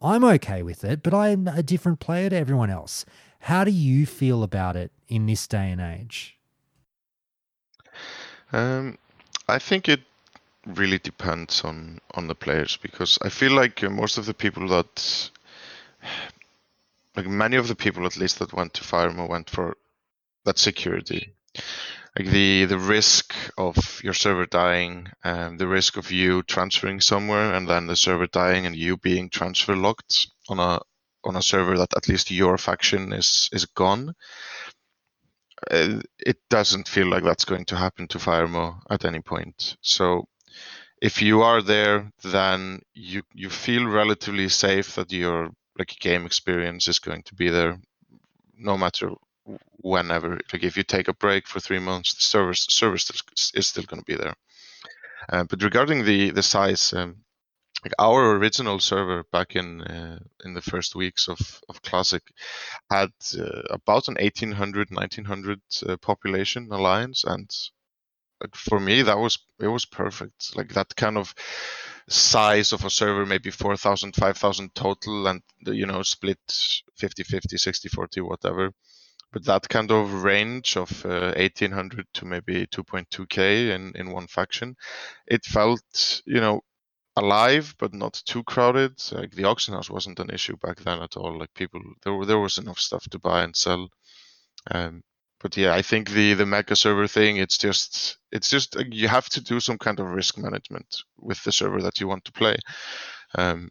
I'm 0.00 0.24
okay 0.24 0.62
with 0.62 0.84
it, 0.84 1.02
but 1.02 1.12
I'm 1.12 1.48
a 1.48 1.62
different 1.62 2.00
player 2.00 2.30
to 2.30 2.36
everyone 2.36 2.70
else. 2.70 3.04
How 3.40 3.64
do 3.64 3.70
you 3.70 4.06
feel 4.06 4.42
about 4.42 4.76
it 4.76 4.92
in 5.12 5.26
this 5.26 5.46
day 5.46 5.70
and 5.70 5.80
age? 5.80 6.36
Um, 8.52 8.98
I 9.46 9.58
think 9.58 9.88
it 9.88 10.00
really 10.66 10.98
depends 10.98 11.62
on 11.64 12.00
on 12.14 12.28
the 12.28 12.34
players 12.34 12.76
because 12.76 13.18
I 13.20 13.28
feel 13.28 13.52
like 13.52 13.84
uh, 13.84 13.90
most 13.90 14.16
of 14.18 14.26
the 14.26 14.34
people 14.34 14.68
that 14.68 15.30
like 17.16 17.26
many 17.26 17.56
of 17.56 17.68
the 17.68 17.74
people 17.74 18.06
at 18.06 18.16
least 18.16 18.38
that 18.38 18.54
went 18.54 18.72
to 18.74 18.84
Firemaw 18.84 19.28
went 19.28 19.50
for 19.50 19.76
that 20.44 20.58
security 20.58 21.34
like 22.16 22.28
the 22.28 22.64
the 22.66 22.78
risk 22.78 23.34
of 23.58 24.00
your 24.02 24.14
server 24.14 24.46
dying 24.46 25.08
and 25.24 25.58
the 25.58 25.66
risk 25.66 25.96
of 25.96 26.10
you 26.10 26.42
transferring 26.42 27.00
somewhere 27.00 27.54
and 27.54 27.68
then 27.68 27.86
the 27.86 27.96
server 27.96 28.26
dying 28.26 28.66
and 28.66 28.76
you 28.76 28.96
being 28.96 29.28
transfer 29.28 29.76
locked 29.76 30.28
on 30.48 30.58
a 30.58 30.80
on 31.24 31.36
a 31.36 31.42
server 31.42 31.78
that 31.78 31.96
at 31.96 32.08
least 32.08 32.30
your 32.30 32.58
faction 32.58 33.12
is 33.12 33.48
is 33.52 33.66
gone 33.66 34.14
it 35.70 36.38
doesn't 36.50 36.88
feel 36.88 37.08
like 37.08 37.24
that's 37.24 37.44
going 37.44 37.64
to 37.66 37.76
happen 37.76 38.08
to 38.08 38.18
Firemaw 38.18 38.80
at 38.90 39.04
any 39.04 39.20
point. 39.20 39.76
So 39.80 40.26
if 41.00 41.20
you 41.20 41.42
are 41.42 41.62
there, 41.62 42.10
then 42.22 42.80
you 42.94 43.22
you 43.34 43.50
feel 43.50 43.86
relatively 43.86 44.48
safe 44.48 44.94
that 44.94 45.12
your 45.12 45.50
like 45.78 45.96
game 46.00 46.26
experience 46.26 46.88
is 46.88 46.98
going 46.98 47.22
to 47.24 47.34
be 47.34 47.48
there, 47.48 47.78
no 48.56 48.76
matter 48.76 49.10
whenever. 49.78 50.38
Like 50.52 50.62
if 50.62 50.76
you 50.76 50.84
take 50.84 51.08
a 51.08 51.14
break 51.14 51.48
for 51.48 51.60
three 51.60 51.80
months, 51.80 52.14
the 52.14 52.22
service 52.22 52.66
server 52.68 52.96
is 52.96 53.66
still 53.66 53.84
going 53.84 54.00
to 54.00 54.12
be 54.12 54.16
there. 54.16 54.34
Uh, 55.28 55.44
but 55.44 55.62
regarding 55.62 56.04
the 56.04 56.30
the 56.30 56.42
size, 56.42 56.92
um, 56.92 57.16
like 57.84 57.92
our 57.98 58.36
original 58.36 58.78
server 58.78 59.24
back 59.32 59.56
in 59.56 59.82
uh, 59.82 60.18
in 60.44 60.54
the 60.54 60.62
first 60.62 60.94
weeks 60.94 61.28
of, 61.28 61.38
of 61.68 61.82
classic 61.82 62.22
had 62.90 63.10
uh, 63.38 63.62
about 63.70 64.08
an 64.08 64.16
1800 64.20 64.90
1900 64.90 65.60
uh, 65.86 65.96
population 65.96 66.68
alliance 66.70 67.24
and 67.24 67.50
for 68.54 68.80
me 68.80 69.02
that 69.02 69.18
was 69.18 69.38
it 69.60 69.68
was 69.68 69.84
perfect. 69.84 70.56
Like 70.56 70.72
that 70.74 70.94
kind 70.96 71.16
of 71.16 71.34
size 72.08 72.72
of 72.72 72.84
a 72.84 72.90
server 72.90 73.24
maybe 73.24 73.50
4000 73.50 74.14
5000 74.14 74.74
total 74.74 75.26
and 75.28 75.42
you 75.62 75.86
know 75.86 76.02
split 76.02 76.38
50 76.96 77.22
50 77.22 77.56
60 77.56 77.88
40 77.88 78.20
whatever. 78.22 78.72
But 79.32 79.46
that 79.46 79.68
kind 79.68 79.90
of 79.90 80.24
range 80.24 80.76
of 80.76 81.06
uh, 81.06 81.32
1800 81.36 82.06
to 82.14 82.24
maybe 82.26 82.66
2.2k 82.66 83.70
in 83.70 83.92
in 83.94 84.10
one 84.10 84.26
faction 84.26 84.76
it 85.26 85.44
felt 85.44 86.22
you 86.26 86.40
know 86.40 86.62
alive 87.16 87.74
but 87.78 87.94
not 87.94 88.22
too 88.24 88.42
crowded. 88.44 89.00
Like 89.12 89.32
the 89.32 89.44
auction 89.44 89.74
house 89.74 89.90
wasn't 89.90 90.20
an 90.20 90.30
issue 90.30 90.56
back 90.56 90.78
then 90.78 91.02
at 91.02 91.16
all. 91.16 91.38
Like 91.38 91.54
people 91.54 91.80
there 92.02 92.14
were, 92.14 92.26
there 92.26 92.38
was 92.38 92.58
enough 92.58 92.78
stuff 92.78 93.04
to 93.10 93.18
buy 93.18 93.42
and 93.42 93.56
sell. 93.56 93.88
Um, 94.70 95.02
but 95.42 95.56
yeah 95.56 95.74
i 95.74 95.82
think 95.82 96.10
the 96.10 96.34
the 96.34 96.46
mega 96.46 96.76
server 96.76 97.06
thing 97.06 97.36
it's 97.36 97.58
just 97.58 98.16
it's 98.30 98.48
just 98.48 98.76
uh, 98.76 98.84
you 98.90 99.08
have 99.08 99.28
to 99.28 99.42
do 99.42 99.60
some 99.60 99.76
kind 99.76 100.00
of 100.00 100.06
risk 100.06 100.38
management 100.38 101.02
with 101.18 101.42
the 101.44 101.52
server 101.52 101.82
that 101.82 102.00
you 102.00 102.08
want 102.08 102.24
to 102.24 102.32
play. 102.32 102.56
Um, 103.34 103.70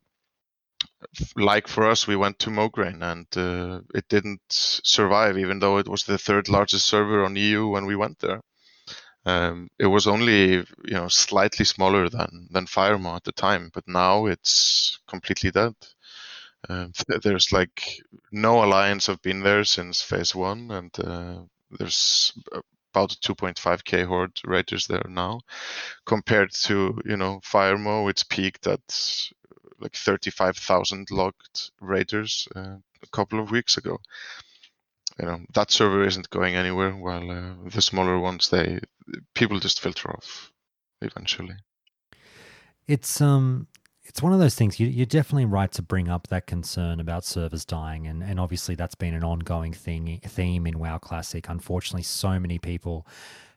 like 1.35 1.67
for 1.67 1.87
us 1.87 2.07
we 2.07 2.15
went 2.15 2.39
to 2.39 2.49
mograine 2.49 3.03
and 3.03 3.27
uh, 3.37 3.79
it 3.93 4.07
didn't 4.09 4.41
survive 4.49 5.37
even 5.37 5.59
though 5.59 5.77
it 5.77 5.87
was 5.87 6.03
the 6.03 6.17
third 6.17 6.49
largest 6.49 6.87
server 6.87 7.23
on 7.23 7.35
eu 7.35 7.67
when 7.67 7.85
we 7.85 7.95
went 7.95 8.17
there 8.19 8.41
um, 9.25 9.69
it 9.77 9.85
was 9.85 10.07
only 10.07 10.53
you 10.53 10.65
know 10.91 11.07
slightly 11.07 11.65
smaller 11.65 12.09
than 12.09 12.47
than 12.51 12.65
Firemaw 12.65 13.17
at 13.17 13.23
the 13.23 13.31
time, 13.31 13.69
but 13.73 13.87
now 13.87 14.25
it's 14.25 14.99
completely 15.07 15.51
dead. 15.51 15.75
Um, 16.69 16.91
there's 17.23 17.51
like 17.51 17.83
no 18.31 18.63
alliance 18.63 19.07
have 19.07 19.21
been 19.21 19.41
there 19.41 19.63
since 19.63 20.01
phase 20.01 20.35
one, 20.35 20.71
and 20.71 20.91
uh, 20.99 21.41
there's 21.71 22.33
about 22.93 23.15
2.5k 23.21 24.05
horde 24.05 24.39
raiders 24.45 24.87
there 24.87 25.05
now, 25.07 25.39
compared 26.05 26.51
to 26.51 26.99
you 27.05 27.17
know 27.17 27.39
Firemaw, 27.43 28.09
it's 28.09 28.23
peaked 28.23 28.67
at 28.67 28.81
like 29.79 29.95
35,000 29.95 31.09
logged 31.09 31.71
raiders 31.79 32.47
uh, 32.55 32.77
a 33.03 33.07
couple 33.11 33.39
of 33.39 33.49
weeks 33.49 33.77
ago 33.77 33.99
you 35.21 35.27
know 35.27 35.39
that 35.53 35.71
server 35.71 36.03
isn't 36.03 36.29
going 36.31 36.55
anywhere 36.55 36.91
while 36.91 37.29
uh, 37.29 37.53
the 37.69 37.81
smaller 37.81 38.19
ones 38.19 38.49
they 38.49 38.79
people 39.35 39.59
just 39.59 39.79
filter 39.79 40.09
off 40.09 40.51
eventually. 41.01 41.55
It's 42.87 43.21
um 43.21 43.67
it's 44.03 44.21
one 44.21 44.33
of 44.33 44.39
those 44.39 44.55
things 44.55 44.79
you, 44.79 44.87
you're 44.87 45.05
definitely 45.05 45.45
right 45.45 45.71
to 45.71 45.81
bring 45.81 46.09
up 46.09 46.27
that 46.27 46.47
concern 46.47 46.99
about 46.99 47.23
servers 47.23 47.63
dying 47.63 48.07
and, 48.07 48.23
and 48.23 48.39
obviously 48.39 48.73
that's 48.73 48.95
been 48.95 49.13
an 49.13 49.23
ongoing 49.23 49.73
thing 49.73 50.19
theme 50.25 50.65
in 50.65 50.79
wow 50.79 50.97
classic. 50.97 51.47
Unfortunately 51.47 52.03
so 52.03 52.39
many 52.39 52.57
people 52.57 53.05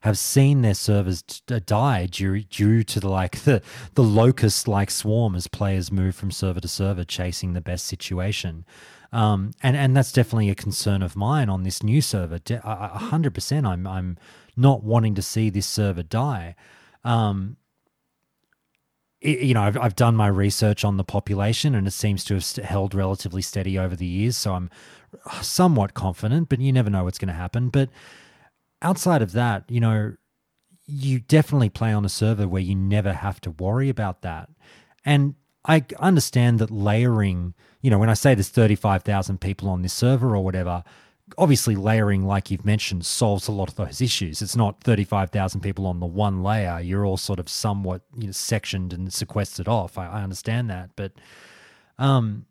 have 0.01 0.19
seen 0.19 0.61
their 0.61 0.75
servers 0.75 1.23
die 1.23 2.05
due, 2.05 2.43
due 2.43 2.85
to 2.85 3.01
the 3.01 3.09
like 3.09 3.41
the, 3.45 3.63
the 3.95 4.03
locust 4.03 4.69
like 4.69 4.91
swarm 4.91 5.35
as 5.35 5.47
players 5.47 5.91
move 5.91 6.15
from 6.15 6.31
server 6.31 6.61
to 6.61 6.69
server 6.69 7.05
chasing 7.05 7.55
the 7.55 7.63
best 7.63 7.87
situation 7.87 8.67
um, 9.15 9.53
and 9.63 9.77
and 9.77 9.97
that's 9.97 10.11
definitely 10.11 10.51
a 10.51 10.57
concern 10.57 11.01
of 11.01 11.15
mine 11.15 11.49
on 11.49 11.63
this 11.63 11.85
new 11.85 12.01
server. 12.01 12.41
A 12.51 12.99
hundred 12.99 13.33
percent, 13.33 13.65
I'm 13.65 13.87
I'm 13.87 14.19
not 14.57 14.83
wanting 14.83 15.15
to 15.15 15.23
see 15.23 15.51
this 15.51 15.69
server 15.69 16.03
die. 16.03 16.57
Um, 17.05 17.57
it, 19.21 19.39
you 19.39 19.55
know, 19.55 19.63
I've 19.63 19.79
I've 19.79 19.95
done 19.95 20.17
my 20.17 20.27
research 20.27 20.85
on 20.85 20.97
the 20.97 21.05
population, 21.05 21.77
and 21.77 21.87
it 21.87 21.93
seems 21.93 22.25
to 22.25 22.35
have 22.35 22.57
held 22.57 22.93
relatively 22.93 23.41
steady 23.41 23.79
over 23.79 23.95
the 23.95 24.05
years. 24.05 24.37
So 24.37 24.55
I'm 24.55 24.69
somewhat 25.43 25.95
confident, 25.95 26.49
but 26.49 26.59
you 26.59 26.73
never 26.73 26.91
know 26.91 27.05
what's 27.05 27.19
going 27.19 27.29
to 27.29 27.35
happen. 27.35 27.69
But 27.69 27.91
outside 28.83 29.23
of 29.23 29.31
that, 29.31 29.63
you 29.71 29.79
know, 29.79 30.17
you 30.87 31.21
definitely 31.21 31.69
play 31.71 31.93
on 31.93 32.05
a 32.05 32.09
server 32.09 32.49
where 32.49 32.63
you 32.63 32.75
never 32.75 33.13
have 33.13 33.41
to 33.43 33.53
worry 33.53 33.89
about 33.89 34.23
that. 34.23 34.51
And 35.05 35.37
I 35.65 35.85
understand 35.99 36.59
that 36.59 36.71
layering 36.71 37.55
you 37.85 37.91
know, 37.91 37.99
when 37.99 38.09
I 38.09 38.15
say 38.15 38.35
there's 38.35 38.49
35,000 38.49 39.43
people 39.43 39.69
on 39.69 39.83
this 39.83 39.93
server 39.93 40.35
or 40.35 40.43
whatever, 40.43 40.83
obviously 41.37 41.77
layering, 41.77 42.25
like 42.25 42.51
you've 42.51 42.65
mentioned, 42.65 43.05
solves 43.05 43.47
a 43.47 43.53
lot 43.53 43.69
of 43.69 43.75
those 43.75 44.01
issues. 44.01 44.41
It's 44.41 44.57
not 44.57 44.83
35,000 44.83 45.61
people 45.61 45.87
on 45.87 46.01
the 46.01 46.07
one 46.07 46.43
layer. 46.43 46.81
You're 46.81 47.05
all 47.05 47.19
sort 47.19 47.39
of 47.39 47.47
somewhat 47.47 48.01
you 48.17 48.25
know, 48.25 48.33
sectioned 48.33 48.95
and 48.95 49.13
sequestered 49.13 49.69
off. 49.69 49.99
I, 49.99 50.07
I 50.07 50.23
understand 50.23 50.71
that. 50.71 50.93
But 50.97 51.13
um, 51.99 52.47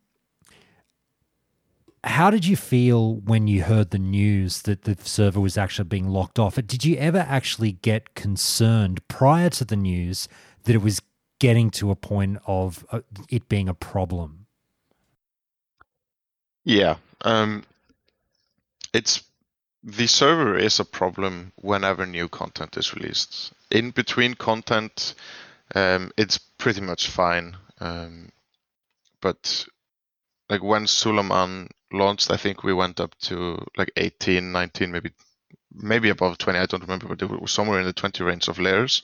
how 2.03 2.29
did 2.29 2.45
you 2.45 2.55
feel 2.55 3.15
when 3.15 3.47
you 3.47 3.63
heard 3.63 3.89
the 3.89 3.97
news 3.97 4.61
that 4.61 4.83
the 4.83 4.95
server 5.01 5.39
was 5.39 5.57
actually 5.57 5.85
being 5.85 6.09
locked 6.09 6.37
off? 6.37 6.57
Did 6.57 6.85
you 6.85 6.95
ever 6.97 7.25
actually 7.27 7.71
get 7.71 8.13
concerned 8.13 9.07
prior 9.07 9.49
to 9.49 9.65
the 9.65 9.75
news 9.75 10.27
that 10.65 10.75
it 10.75 10.83
was 10.83 11.01
getting 11.43 11.69
to 11.69 11.91
a 11.91 11.95
point 11.95 12.39
of 12.47 12.85
uh, 12.89 13.01
it 13.27 13.49
being 13.49 13.67
a 13.67 13.73
problem? 13.73 14.45
Yeah, 16.63 16.95
um, 17.19 17.65
it's 18.93 19.21
the 19.83 20.07
server 20.07 20.57
is 20.57 20.79
a 20.79 20.85
problem 20.85 21.51
whenever 21.57 22.05
new 22.05 22.29
content 22.29 22.77
is 22.77 22.93
released. 22.93 23.51
In 23.69 23.91
between 23.91 24.35
content, 24.35 25.15
um, 25.75 26.11
it's 26.15 26.37
pretty 26.37 26.79
much 26.79 27.09
fine. 27.09 27.57
Um, 27.81 28.29
but 29.19 29.65
like 30.49 30.63
when 30.63 30.85
Zul'Aman 30.85 31.67
launched, 31.91 32.31
I 32.31 32.37
think 32.37 32.63
we 32.63 32.73
went 32.73 33.01
up 33.01 33.13
to 33.23 33.61
like 33.75 33.91
18, 33.97 34.49
19, 34.49 34.91
maybe 34.93 35.11
maybe 35.73 36.07
above 36.07 36.37
20. 36.37 36.57
I 36.57 36.65
don't 36.67 36.83
remember, 36.83 37.09
but 37.09 37.21
it 37.21 37.41
was 37.41 37.51
somewhere 37.51 37.81
in 37.81 37.85
the 37.85 37.91
20 37.91 38.23
range 38.23 38.47
of 38.47 38.59
layers. 38.59 39.03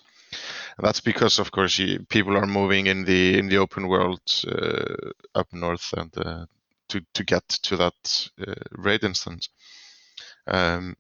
That's 0.78 1.02
because, 1.02 1.40
of 1.40 1.52
course, 1.52 1.78
you, 1.78 2.06
people 2.10 2.38
are 2.38 2.46
moving 2.46 2.88
in 2.88 3.06
the 3.06 3.38
in 3.38 3.48
the 3.48 3.58
open 3.58 3.88
world 3.88 4.22
uh, 4.48 5.12
up 5.36 5.48
north, 5.52 5.94
and 5.98 6.16
uh, 6.18 6.46
to 6.90 7.02
to 7.14 7.24
get 7.24 7.48
to 7.50 7.78
that 7.78 8.30
uh, 8.46 8.54
RAID 8.72 9.04
instance. 9.04 9.50
Um, 10.48 10.96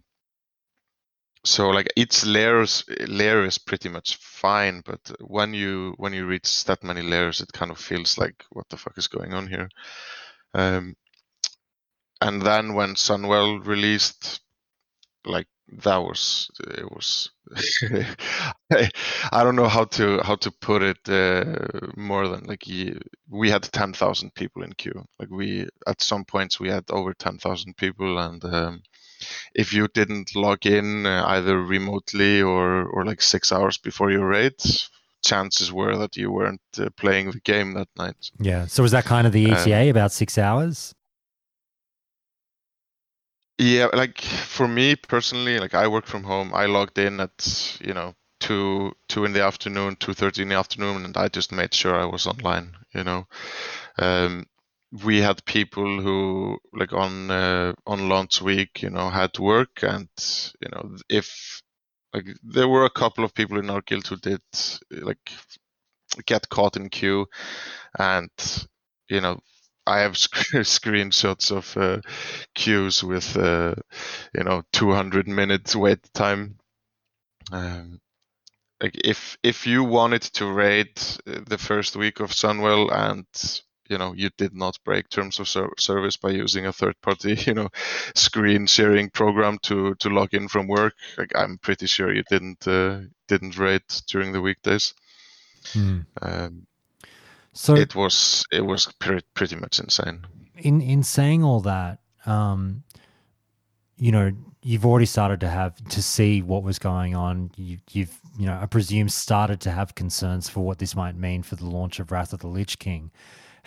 so 1.45 1.69
like 1.69 1.87
each 1.95 2.25
layers 2.25 2.83
layer 3.07 3.45
is 3.45 3.57
pretty 3.57 3.89
much 3.89 4.17
fine, 4.17 4.81
but 4.85 5.11
when 5.21 5.53
you 5.53 5.93
when 5.97 6.13
you 6.13 6.25
reach 6.25 6.65
that 6.65 6.83
many 6.83 7.01
layers, 7.01 7.39
it 7.41 7.53
kind 7.53 7.71
of 7.71 7.77
feels 7.79 8.17
like 8.17 8.43
what 8.51 8.67
the 8.69 8.77
fuck 8.77 8.97
is 8.97 9.07
going 9.07 9.33
on 9.33 9.47
here. 9.47 9.69
Um, 10.53 10.95
and 12.21 12.41
then 12.41 12.73
when 12.73 12.95
Sunwell 12.95 13.65
released, 13.65 14.41
like 15.25 15.47
that 15.83 15.97
was 15.97 16.49
it 16.77 16.89
was 16.91 17.29
I, 18.71 18.89
I 19.31 19.43
don't 19.43 19.55
know 19.55 19.67
how 19.67 19.85
to 19.85 20.19
how 20.23 20.35
to 20.35 20.51
put 20.51 20.81
it 20.81 21.09
uh, 21.09 21.89
more 21.95 22.27
than 22.27 22.45
like 22.45 22.63
we 23.29 23.49
had 23.49 23.63
10,000 23.63 24.33
people 24.33 24.63
in 24.63 24.73
queue. 24.73 25.05
Like 25.19 25.29
we 25.29 25.67
at 25.87 26.01
some 26.01 26.25
points 26.25 26.59
we 26.59 26.69
had 26.69 26.85
over 26.89 27.13
10,000 27.13 27.77
people 27.77 28.17
and 28.19 28.43
um, 28.45 28.81
if 29.53 29.73
you 29.73 29.87
didn't 29.93 30.35
log 30.35 30.65
in 30.65 31.05
uh, 31.05 31.23
either 31.27 31.61
remotely 31.61 32.41
or 32.41 32.85
or 32.85 33.05
like 33.05 33.21
6 33.21 33.51
hours 33.51 33.77
before 33.77 34.11
your 34.11 34.27
raid 34.27 34.55
chances 35.23 35.71
were 35.71 35.97
that 35.97 36.15
you 36.15 36.31
weren't 36.31 36.61
uh, 36.77 36.89
playing 36.95 37.31
the 37.31 37.41
game 37.41 37.73
that 37.73 37.89
night. 37.97 38.31
Yeah. 38.39 38.67
So 38.67 38.83
was 38.83 38.93
that 38.93 39.03
kind 39.03 39.27
of 39.27 39.33
the 39.33 39.51
ETA 39.51 39.81
um, 39.81 39.89
about 39.89 40.13
6 40.13 40.37
hours 40.37 40.95
yeah, 43.59 43.87
like 43.93 44.21
for 44.21 44.67
me 44.67 44.95
personally, 44.95 45.59
like 45.59 45.75
I 45.75 45.87
work 45.87 46.07
from 46.07 46.23
home. 46.23 46.53
I 46.55 46.67
logged 46.67 46.97
in 46.99 47.21
at 47.21 47.77
you 47.81 47.93
know 47.93 48.15
two 48.39 48.93
two 49.09 49.25
in 49.25 49.33
the 49.33 49.43
afternoon, 49.43 49.97
two 49.97 50.13
thirty 50.13 50.43
in 50.43 50.49
the 50.49 50.55
afternoon, 50.55 51.05
and 51.05 51.17
I 51.17 51.29
just 51.29 51.51
made 51.51 51.73
sure 51.73 51.95
I 51.95 52.05
was 52.05 52.27
online. 52.27 52.73
You 52.95 53.03
know, 53.03 53.27
um, 53.99 54.47
we 55.05 55.21
had 55.21 55.45
people 55.45 56.01
who 56.01 56.59
like 56.73 56.93
on 56.93 57.31
uh, 57.31 57.73
on 57.87 58.09
launch 58.09 58.41
week, 58.41 58.83
you 58.83 58.91
know, 58.91 59.09
had 59.11 59.33
to 59.35 59.43
work, 59.43 59.83
and 59.83 60.09
you 60.61 60.69
know 60.71 60.97
if 61.09 61.61
like 62.13 62.27
there 62.43 62.69
were 62.69 62.85
a 62.85 62.91
couple 62.91 63.25
of 63.25 63.35
people 63.35 63.59
in 63.59 63.71
our 63.71 63.81
guild 63.81 64.07
who 64.07 64.17
did 64.17 64.41
like 64.91 65.31
get 66.25 66.49
caught 66.49 66.77
in 66.77 66.89
queue, 66.89 67.27
and 67.99 68.31
you 69.09 69.21
know 69.21 69.39
I 69.89 69.99
have 70.01 70.17
sc- 70.17 70.35
screenshots 70.75 71.51
of 71.51 71.75
uh, 71.75 72.01
queues 72.53 73.03
with 73.03 73.35
uh, 73.35 73.75
you 74.35 74.43
know 74.43 74.63
200 74.71 75.27
minutes 75.27 75.75
wait 75.75 75.99
time. 76.13 76.57
Um, 77.51 77.99
like 78.81 78.95
if 79.03 79.37
if 79.43 79.65
you 79.67 79.83
wanted 79.83 80.21
to 80.21 80.45
raid 80.45 80.91
uh, 81.27 81.39
the 81.47 81.57
first 81.57 81.95
week 81.95 82.19
of 82.19 82.31
Sunwell 82.31 82.91
and 82.91 83.25
you 83.89 83.97
know 83.97 84.13
you 84.13 84.29
did 84.37 84.55
not 84.55 84.77
break 84.85 85.09
terms 85.09 85.39
of 85.39 85.47
ser- 85.47 85.73
service 85.79 86.17
by 86.17 86.29
using 86.29 86.65
a 86.67 86.73
third 86.73 86.95
party 87.01 87.35
you 87.47 87.53
know 87.53 87.69
screen 88.15 88.67
sharing 88.67 89.09
program 89.09 89.57
to 89.63 89.95
to 89.95 90.09
log 90.09 90.33
in 90.33 90.47
from 90.47 90.67
work 90.67 90.93
like 91.17 91.31
i'm 91.35 91.57
pretty 91.57 91.87
sure 91.87 92.13
you 92.13 92.23
didn't 92.29 92.67
uh, 92.67 92.99
didn't 93.27 93.57
raid 93.57 93.81
during 94.07 94.31
the 94.31 94.41
weekdays 94.41 94.93
Hmm. 95.73 95.99
um, 96.21 96.65
So 97.61 97.75
it 97.75 97.93
was 97.93 98.45
it 98.53 98.65
was 98.65 98.87
pretty, 98.99 99.25
pretty 99.33 99.57
much 99.57 99.79
insane 99.79 100.25
in 100.59 100.81
in 100.81 101.03
saying 101.03 101.43
all 101.43 101.61
that, 101.61 101.99
um, 102.25 102.83
you 103.97 104.11
know, 104.11 104.31
you've 104.63 104.85
already 104.85 105.05
started 105.05 105.39
to 105.41 105.49
have 105.49 105.75
to 105.89 106.01
see 106.01 106.41
what 106.41 106.63
was 106.63 106.79
going 106.79 107.15
on. 107.15 107.51
You, 107.55 107.77
you've, 107.91 108.17
you 108.37 108.45
know, 108.45 108.57
I 108.61 108.65
presume 108.65 109.09
started 109.09 109.59
to 109.61 109.71
have 109.71 109.95
concerns 109.95 110.49
for 110.49 110.61
what 110.61 110.79
this 110.79 110.95
might 110.95 111.15
mean 111.15 111.43
for 111.43 111.55
the 111.55 111.65
launch 111.65 111.99
of 111.99 112.11
Wrath 112.11 112.33
of 112.33 112.39
the 112.39 112.47
Lich 112.47 112.79
King. 112.79 113.11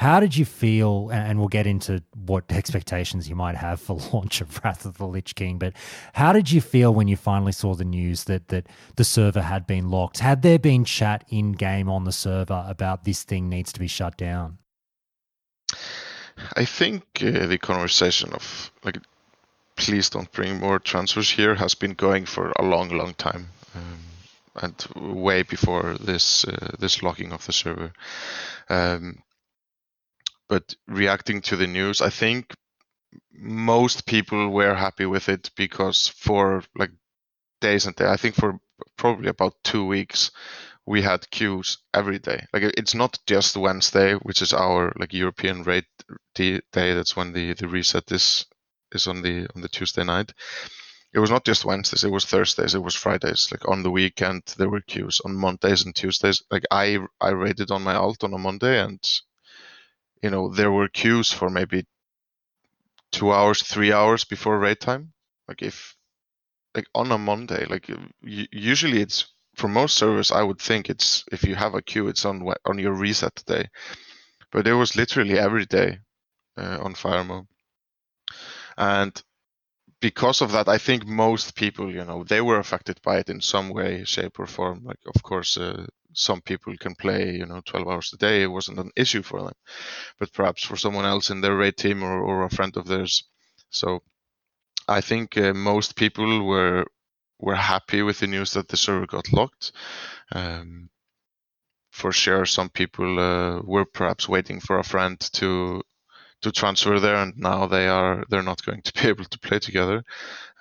How 0.03 0.19
did 0.19 0.37
you 0.37 0.45
feel? 0.45 1.11
And 1.13 1.39
we'll 1.39 1.47
get 1.47 1.65
into 1.65 2.03
what 2.27 2.51
expectations 2.51 3.29
you 3.29 3.37
might 3.37 3.55
have 3.55 3.81
for 3.81 4.01
launch 4.13 4.41
of 4.41 4.59
Wrath 4.65 4.85
of 4.85 4.99
the 4.99 5.07
Lich 5.07 5.37
King. 5.37 5.59
But 5.59 5.75
how 6.13 6.33
did 6.33 6.51
you 6.51 6.61
feel 6.61 6.93
when 6.93 7.07
you 7.07 7.17
finally 7.17 7.53
saw 7.53 7.77
the 7.77 7.85
news 7.85 8.25
that 8.25 8.49
that 8.49 8.67
the 8.97 9.05
server 9.05 9.43
had 9.43 9.65
been 9.65 9.91
locked? 9.91 10.19
Had 10.19 10.43
there 10.43 10.59
been 10.59 10.85
chat 10.85 11.25
in 11.29 11.53
game 11.53 11.89
on 11.89 12.03
the 12.03 12.11
server 12.11 12.65
about 12.67 13.05
this 13.05 13.23
thing 13.23 13.49
needs 13.49 13.73
to 13.75 13.79
be 13.79 13.87
shut 13.87 14.17
down? 14.17 14.59
I 16.57 16.65
think 16.65 17.05
uh, 17.21 17.47
the 17.47 17.59
conversation 17.59 18.33
of 18.33 18.73
like, 18.83 18.99
please 19.77 20.11
don't 20.11 20.33
bring 20.33 20.59
more 20.59 20.81
transfers 20.81 21.31
here 21.31 21.55
has 21.55 21.77
been 21.77 21.95
going 21.95 22.27
for 22.27 22.53
a 22.59 22.65
long, 22.65 22.89
long 22.89 23.15
time, 23.15 23.51
um, 23.77 24.01
and 24.57 24.87
way 24.97 25.45
before 25.45 25.97
this 26.01 26.45
uh, 26.45 26.75
this 26.81 27.05
locking 27.05 27.33
of 27.33 27.47
the 27.47 27.53
server. 27.53 27.93
Um, 28.69 29.23
but 30.49 30.75
reacting 30.87 31.41
to 31.43 31.57
the 31.57 31.67
news, 31.67 32.01
I 32.01 32.11
think 32.11 32.55
most 33.33 34.07
people 34.07 34.51
were 34.51 34.75
happy 34.75 35.07
with 35.07 35.29
it 35.29 35.51
because 35.57 36.09
for 36.09 36.63
like 36.77 36.91
days 37.61 37.87
and 37.87 37.97
days, 37.97 38.09
I 38.09 38.17
think 38.17 38.35
for 38.35 38.59
probably 38.97 39.29
about 39.29 39.55
two 39.65 39.87
weeks, 39.87 40.31
we 40.87 41.03
had 41.03 41.31
queues 41.31 41.79
every 41.95 42.19
day. 42.19 42.45
Like 42.53 42.65
it's 42.77 42.95
not 42.95 43.19
just 43.27 43.57
Wednesday, 43.57 44.15
which 44.15 44.43
is 44.43 44.53
our 44.53 44.93
like 44.99 45.13
European 45.13 45.63
rate 45.63 45.87
day. 46.35 46.61
That's 46.73 47.17
when 47.17 47.33
the 47.33 47.55
the 47.55 47.69
reset 47.69 48.11
is 48.11 48.47
is 48.93 49.07
on 49.07 49.23
the 49.23 49.47
on 49.55 49.63
the 49.63 49.69
Tuesday 49.69 50.05
night. 50.05 50.33
It 51.15 51.19
was 51.19 51.31
not 51.31 51.45
just 51.45 51.65
Wednesdays. 51.65 52.05
It 52.05 52.11
was 52.11 52.25
Thursdays. 52.25 52.75
It 52.75 52.83
was 52.83 52.95
Fridays. 52.95 53.49
Like 53.51 53.69
on 53.69 53.83
the 53.83 53.91
weekend, 53.91 54.43
there 54.57 54.71
were 54.71 54.81
queues 54.81 55.21
on 55.25 55.35
Mondays 55.37 55.85
and 55.85 55.95
Tuesdays. 55.95 56.43
Like 56.51 56.65
I 56.71 56.99
I 57.21 57.31
rated 57.31 57.71
on 57.71 57.83
my 57.83 57.95
alt 57.95 58.25
on 58.25 58.35
a 58.35 58.39
Monday, 58.39 58.81
and 58.81 59.01
you 60.23 60.31
know 60.31 60.49
there 60.49 60.73
were 60.73 60.89
queues 60.89 61.33
for 61.33 61.51
maybe 61.51 61.85
two 63.13 63.33
hours, 63.33 63.63
three 63.63 63.93
hours 63.93 64.25
before 64.25 64.59
raid 64.59 64.81
time. 64.81 65.13
Like 65.49 65.63
if 65.63 65.97
like 66.75 66.87
on 66.95 67.13
a 67.13 67.19
Monday, 67.19 67.67
like 67.67 67.91
usually 68.23 69.01
it's 69.03 69.27
for 69.57 69.69
most 69.69 69.97
servers, 69.97 70.33
I 70.33 70.43
would 70.43 70.61
think 70.61 70.89
it's 70.91 71.25
if 71.33 71.45
you 71.45 71.55
have 71.55 71.75
a 71.75 71.83
queue, 71.83 72.09
it's 72.09 72.25
on 72.25 72.43
on 72.65 72.79
your 72.79 72.95
reset 72.95 73.43
day. 73.47 73.69
But 74.53 74.67
it 74.67 74.75
was 74.75 74.97
literally 74.97 75.39
every 75.39 75.67
day 75.67 75.99
uh, 76.57 76.79
on 76.83 76.95
Firemaw, 76.95 77.47
and 78.77 79.23
because 80.01 80.43
of 80.43 80.53
that, 80.53 80.69
I 80.69 80.79
think 80.79 81.07
most 81.07 81.57
people, 81.57 81.93
you 81.93 82.05
know, 82.05 82.25
they 82.25 82.41
were 82.41 82.59
affected 82.59 83.01
by 83.03 83.19
it 83.19 83.31
in 83.31 83.41
some 83.41 83.71
way, 83.71 84.05
shape, 84.05 84.39
or 84.41 84.47
form. 84.47 84.83
Like, 84.85 85.01
of 85.15 85.23
course, 85.23 85.57
uh, 85.59 85.87
some 86.15 86.41
people 86.43 86.75
can 86.79 86.95
play, 86.95 87.33
you 87.37 87.47
know, 87.47 87.61
12 87.67 87.89
hours 87.89 88.11
a 88.13 88.17
day. 88.17 88.43
It 88.43 88.51
wasn't 88.51 88.79
an 88.79 88.91
issue 88.97 89.23
for 89.23 89.43
them, 89.43 89.55
but 90.19 90.33
perhaps 90.33 90.65
for 90.65 90.77
someone 90.77 91.05
else 91.05 91.31
in 91.31 91.41
their 91.41 91.57
raid 91.57 91.77
team 91.77 92.03
or, 92.03 92.21
or 92.21 92.45
a 92.45 92.51
friend 92.51 92.77
of 92.77 92.87
theirs. 92.87 93.25
So 93.71 94.03
I 94.89 95.01
think 95.01 95.37
uh, 95.37 95.55
most 95.55 95.97
people 95.97 96.45
were 96.45 96.87
were 97.39 97.57
happy 97.57 98.03
with 98.03 98.21
the 98.21 98.27
news 98.29 98.53
that 98.53 98.69
the 98.69 98.77
server 98.77 99.07
got 99.07 99.33
locked. 99.33 99.73
Um, 100.33 100.91
for 101.91 102.13
sure, 102.13 102.47
some 102.47 102.71
people 102.71 103.19
uh, 103.19 103.61
were 103.63 103.85
perhaps 103.85 104.29
waiting 104.29 104.61
for 104.61 104.79
a 104.79 104.85
friend 104.85 105.19
to 105.35 105.83
to 106.43 106.53
transfer 106.53 106.99
there, 106.99 107.17
and 107.17 107.35
now 107.37 107.67
they 107.67 107.89
are 107.89 108.25
they're 108.29 108.43
not 108.43 108.65
going 108.65 108.83
to 108.83 108.93
be 108.93 109.09
able 109.13 109.25
to 109.25 109.39
play 109.39 109.59
together. 109.59 110.05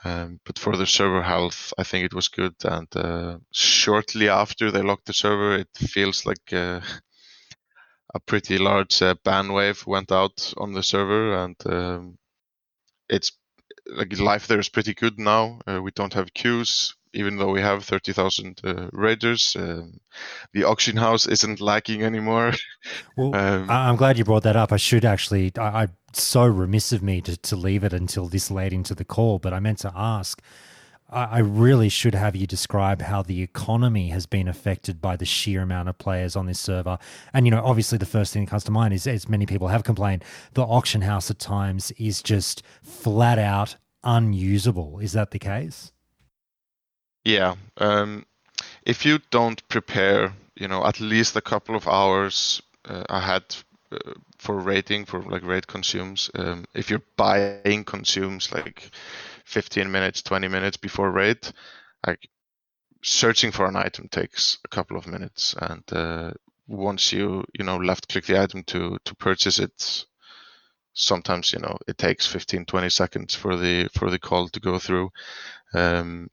Um, 0.03 0.39
but 0.45 0.57
for 0.57 0.75
the 0.75 0.87
server 0.87 1.21
health, 1.21 1.73
I 1.77 1.83
think 1.83 2.05
it 2.05 2.13
was 2.13 2.27
good. 2.27 2.55
And 2.63 2.87
uh, 2.95 3.37
shortly 3.51 4.29
after 4.29 4.71
they 4.71 4.81
locked 4.81 5.05
the 5.05 5.13
server, 5.13 5.55
it 5.57 5.69
feels 5.75 6.25
like 6.25 6.51
uh, 6.53 6.81
a 8.15 8.19
pretty 8.19 8.57
large 8.57 9.01
uh, 9.01 9.15
ban 9.23 9.53
wave 9.53 9.85
went 9.85 10.11
out 10.11 10.53
on 10.57 10.73
the 10.73 10.83
server, 10.83 11.35
and 11.43 11.55
um, 11.65 12.17
it's 13.09 13.31
like 13.87 14.17
life 14.19 14.47
there 14.47 14.59
is 14.59 14.69
pretty 14.69 14.93
good 14.93 15.19
now. 15.19 15.59
Uh, 15.67 15.81
we 15.81 15.91
don't 15.91 16.13
have 16.13 16.33
queues, 16.33 16.95
even 17.13 17.37
though 17.37 17.51
we 17.51 17.61
have 17.61 17.83
thirty 17.83 18.13
thousand 18.13 18.59
uh, 18.63 18.87
raiders. 18.91 19.55
Um, 19.57 19.99
the 20.53 20.63
auction 20.63 20.97
house 20.97 21.27
isn't 21.27 21.61
lacking 21.61 22.03
anymore. 22.03 22.53
Well, 23.17 23.35
Um, 23.35 23.69
I'm 23.69 23.97
glad 23.97 24.17
you 24.17 24.23
brought 24.23 24.43
that 24.43 24.55
up. 24.55 24.71
I 24.71 24.77
should 24.77 25.05
actually, 25.05 25.51
I, 25.57 25.83
I 25.83 25.87
so 26.13 26.45
remiss 26.45 26.91
of 26.91 27.01
me 27.01 27.21
to, 27.21 27.37
to 27.37 27.55
leave 27.55 27.83
it 27.83 27.93
until 27.93 28.27
this 28.27 28.51
late 28.51 28.73
into 28.73 28.95
the 28.95 29.05
call, 29.05 29.39
but 29.39 29.53
I 29.53 29.59
meant 29.59 29.79
to 29.79 29.91
ask. 29.95 30.41
I 31.09 31.23
I 31.23 31.39
really 31.39 31.89
should 31.89 32.15
have 32.15 32.35
you 32.35 32.47
describe 32.47 33.01
how 33.01 33.21
the 33.21 33.41
economy 33.41 34.09
has 34.09 34.25
been 34.25 34.47
affected 34.47 35.01
by 35.01 35.17
the 35.17 35.25
sheer 35.25 35.61
amount 35.61 35.89
of 35.89 35.97
players 35.97 36.35
on 36.35 36.45
this 36.45 36.59
server. 36.59 36.97
And, 37.33 37.45
you 37.45 37.51
know, 37.51 37.63
obviously 37.63 37.97
the 37.97 38.05
first 38.05 38.33
thing 38.33 38.45
that 38.45 38.51
comes 38.51 38.63
to 38.65 38.71
mind 38.71 38.93
is, 38.93 39.05
as 39.07 39.27
many 39.27 39.45
people 39.45 39.67
have 39.67 39.83
complained, 39.83 40.23
the 40.53 40.63
auction 40.63 41.01
house 41.01 41.29
at 41.29 41.39
times 41.39 41.91
is 41.91 42.21
just 42.21 42.63
flat 42.81 43.37
out 43.37 43.75
unusable. 44.03 44.99
Is 44.99 45.11
that 45.11 45.31
the 45.31 45.39
case? 45.39 45.91
Yeah. 47.25 47.55
Um, 47.77 48.25
if 48.85 49.05
you 49.05 49.19
don't 49.29 49.67
prepare, 49.67 50.33
you 50.55 50.67
know, 50.67 50.85
at 50.85 50.99
least 50.99 51.35
a 51.35 51.41
couple 51.41 51.75
of 51.75 51.87
hours 51.87 52.61
uh, 52.85 53.03
ahead 53.09 53.43
uh, 53.91 53.97
for 54.41 54.57
rating, 54.57 55.05
for 55.05 55.21
like 55.21 55.43
rate 55.43 55.67
consumes, 55.67 56.31
um, 56.33 56.65
if 56.73 56.89
you're 56.89 57.03
buying 57.15 57.83
consumes 57.83 58.51
like 58.51 58.89
15 59.45 59.91
minutes, 59.91 60.23
20 60.23 60.47
minutes 60.47 60.77
before 60.77 61.11
rate, 61.11 61.53
like 62.07 62.27
searching 63.03 63.51
for 63.51 63.67
an 63.67 63.75
item 63.75 64.07
takes 64.07 64.57
a 64.65 64.67
couple 64.67 64.97
of 64.97 65.05
minutes. 65.05 65.53
And 65.61 65.83
uh, 65.91 66.31
once 66.67 67.13
you, 67.13 67.43
you 67.53 67.63
know, 67.63 67.77
left 67.77 68.09
click 68.09 68.25
the 68.25 68.41
item 68.41 68.63
to, 68.63 68.97
to 69.05 69.15
purchase 69.15 69.59
it, 69.59 70.05
sometimes, 70.93 71.53
you 71.53 71.59
know, 71.59 71.77
it 71.87 71.99
takes 71.99 72.25
15, 72.25 72.65
20 72.65 72.89
seconds 72.89 73.35
for 73.35 73.55
the, 73.55 73.89
for 73.93 74.09
the 74.09 74.17
call 74.17 74.49
to 74.49 74.59
go 74.59 74.79
through. 74.79 75.11
Um, 75.75 76.31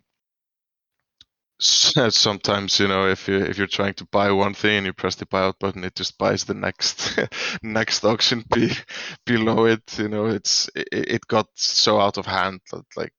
sometimes 1.60 2.78
you 2.78 2.86
know 2.88 3.08
if 3.08 3.28
you 3.28 3.36
if 3.38 3.58
you're 3.58 3.66
trying 3.66 3.94
to 3.94 4.06
buy 4.06 4.30
one 4.30 4.54
thing 4.54 4.78
and 4.78 4.86
you 4.86 4.92
press 4.92 5.16
the 5.16 5.26
buyout 5.26 5.58
button 5.58 5.84
it 5.84 5.94
just 5.94 6.16
buys 6.18 6.44
the 6.44 6.54
next 6.54 7.18
next 7.62 8.04
auction 8.04 8.44
be, 8.52 8.70
below 9.26 9.66
it 9.66 9.82
you 9.98 10.08
know 10.08 10.26
it's 10.26 10.70
it, 10.76 10.88
it 10.92 11.26
got 11.26 11.46
so 11.54 12.00
out 12.00 12.16
of 12.16 12.26
hand 12.26 12.60
that 12.70 12.84
like 12.96 13.12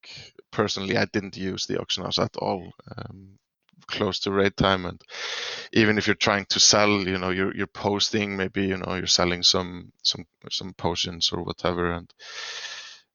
personally 0.51 0.98
i 0.98 1.06
didn't 1.11 1.38
use 1.38 1.66
the 1.66 1.80
auction 1.80 2.03
house 2.03 2.19
at 2.19 2.35
all 2.38 2.72
um, 2.98 3.40
close 3.90 4.19
to 4.19 4.32
raid 4.32 4.56
time. 4.56 4.85
And 4.85 5.01
even 5.74 5.98
if 5.98 6.08
you're 6.08 6.16
trying 6.16 6.45
to 6.50 6.59
sell 6.59 6.90
you 6.90 7.18
know 7.18 7.30
you're 7.32 7.56
you're 7.56 7.68
posting 7.68 8.38
maybe 8.38 8.64
you 8.68 8.77
know 8.77 8.95
you're 8.95 9.08
selling 9.08 9.43
some 9.43 9.92
some 10.03 10.26
some 10.50 10.74
potions 10.74 11.32
or 11.34 11.43
whatever. 11.43 11.92
And 11.92 12.11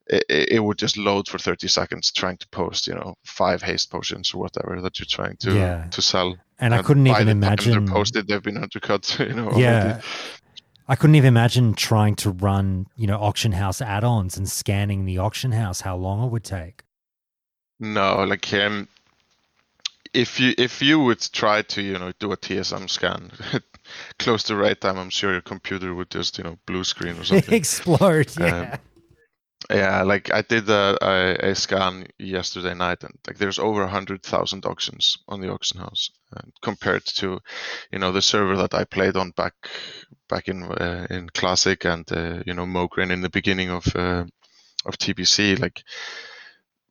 it, 0.06 0.24
it 0.28 0.60
would 0.64 0.78
just 0.78 0.96
load 0.96 1.28
for 1.28 1.38
30 1.38 1.66
seconds 1.68 2.12
trying 2.12 2.36
to 2.38 2.48
post 2.48 2.86
you 2.86 2.94
know 2.94 3.14
five 3.24 3.62
haste 3.62 3.90
potions 3.90 4.34
or 4.34 4.38
whatever 4.38 4.80
that 4.80 4.98
you're 4.98 5.06
trying 5.06 5.36
to 5.38 5.52
Yeah. 5.54 5.86
to 5.90 6.02
sell 6.02 6.36
And 6.58 6.74
I 6.74 6.82
couldn't 6.82 7.06
even 7.06 7.26
the 7.26 7.30
imagine- 7.32 7.72
they're 7.72 7.94
posted 7.94 8.28
they've 8.28 8.42
been 8.42 8.58
undercut 8.58 9.16
you 9.18 9.34
know 9.34 9.50
Yeah. 9.56 9.82
already. 9.84 10.00
I 10.86 10.96
couldn't 10.96 11.14
even 11.16 11.28
imagine 11.28 11.72
trying 11.72 12.14
to 12.16 12.30
run, 12.30 12.84
you 12.94 13.06
know, 13.06 13.16
auction 13.18 13.52
house 13.52 13.80
add-ons 13.80 14.36
and 14.36 14.46
scanning 14.46 15.06
the 15.06 15.16
auction 15.16 15.52
house, 15.52 15.80
how 15.80 15.96
long 15.96 16.22
it 16.26 16.30
would 16.30 16.44
take. 16.44 16.82
no 17.80 18.24
like 18.24 18.52
um 18.54 18.88
if 20.12 20.38
you 20.38 20.54
if 20.58 20.80
you 20.82 21.00
would 21.00 21.20
try 21.32 21.62
to 21.62 21.82
you 21.82 21.98
know 21.98 22.12
do 22.20 22.30
a 22.32 22.36
tsm 22.36 22.88
scan 22.88 23.30
close 24.18 24.42
to 24.44 24.54
right 24.54 24.80
time 24.80 24.96
i'm 24.96 25.10
sure 25.10 25.32
your 25.32 25.40
computer 25.40 25.92
would 25.94 26.08
just 26.10 26.38
you 26.38 26.44
know 26.44 26.56
blue 26.66 26.84
screen 26.84 27.18
or 27.18 27.24
something 27.24 27.54
Explode, 27.62 28.30
Um, 28.40 28.68
yeah. 29.70 30.02
like 30.02 30.32
I 30.32 30.42
did 30.42 30.68
a, 30.68 30.96
a, 31.00 31.50
a 31.50 31.54
scan 31.54 32.06
yesterday 32.18 32.74
night, 32.74 33.02
and 33.02 33.14
like 33.26 33.38
there's 33.38 33.58
over 33.58 33.86
hundred 33.86 34.22
thousand 34.22 34.66
auctions 34.66 35.18
on 35.28 35.40
the 35.40 35.50
auction 35.50 35.80
house, 35.80 36.10
and 36.32 36.52
compared 36.62 37.04
to, 37.06 37.40
you 37.90 37.98
know, 37.98 38.12
the 38.12 38.22
server 38.22 38.56
that 38.56 38.74
I 38.74 38.84
played 38.84 39.16
on 39.16 39.30
back 39.30 39.54
back 40.28 40.48
in 40.48 40.64
uh, 40.64 41.06
in 41.10 41.28
Classic 41.30 41.84
and 41.84 42.10
uh, 42.12 42.42
you 42.46 42.54
know 42.54 42.66
Mograine 42.66 43.12
in 43.12 43.20
the 43.20 43.30
beginning 43.30 43.70
of 43.70 43.84
uh, 43.96 44.24
of 44.84 44.98
TBC, 44.98 45.58
like 45.58 45.82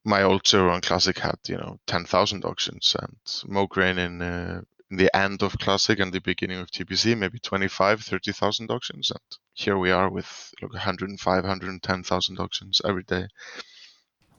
my 0.04 0.24
old 0.24 0.46
server 0.46 0.70
on 0.70 0.82
Classic 0.82 1.18
had 1.18 1.38
you 1.48 1.58
know 1.58 1.80
ten 1.88 2.06
thousand 2.06 2.46
auctions, 2.46 2.96
and 3.00 3.18
Mograine 3.52 3.98
in 3.98 4.22
uh, 4.22 4.62
in 4.62 4.66
the 4.96 5.16
end 5.16 5.44
of 5.44 5.58
Classic 5.60 6.00
and 6.00 6.12
the 6.12 6.22
beginning 6.22 6.60
of 6.60 6.72
TBC, 6.72 7.18
maybe 7.18 7.40
25, 7.40 8.02
30,000 8.02 8.72
auctions. 8.72 9.12
And 9.12 9.20
here 9.54 9.78
we 9.78 9.92
are 9.92 10.10
with 10.10 10.52
like 10.62 10.74
105, 10.74 11.44
110,000 11.44 12.40
auctions 12.40 12.82
every 12.86 13.04
day. 13.04 13.28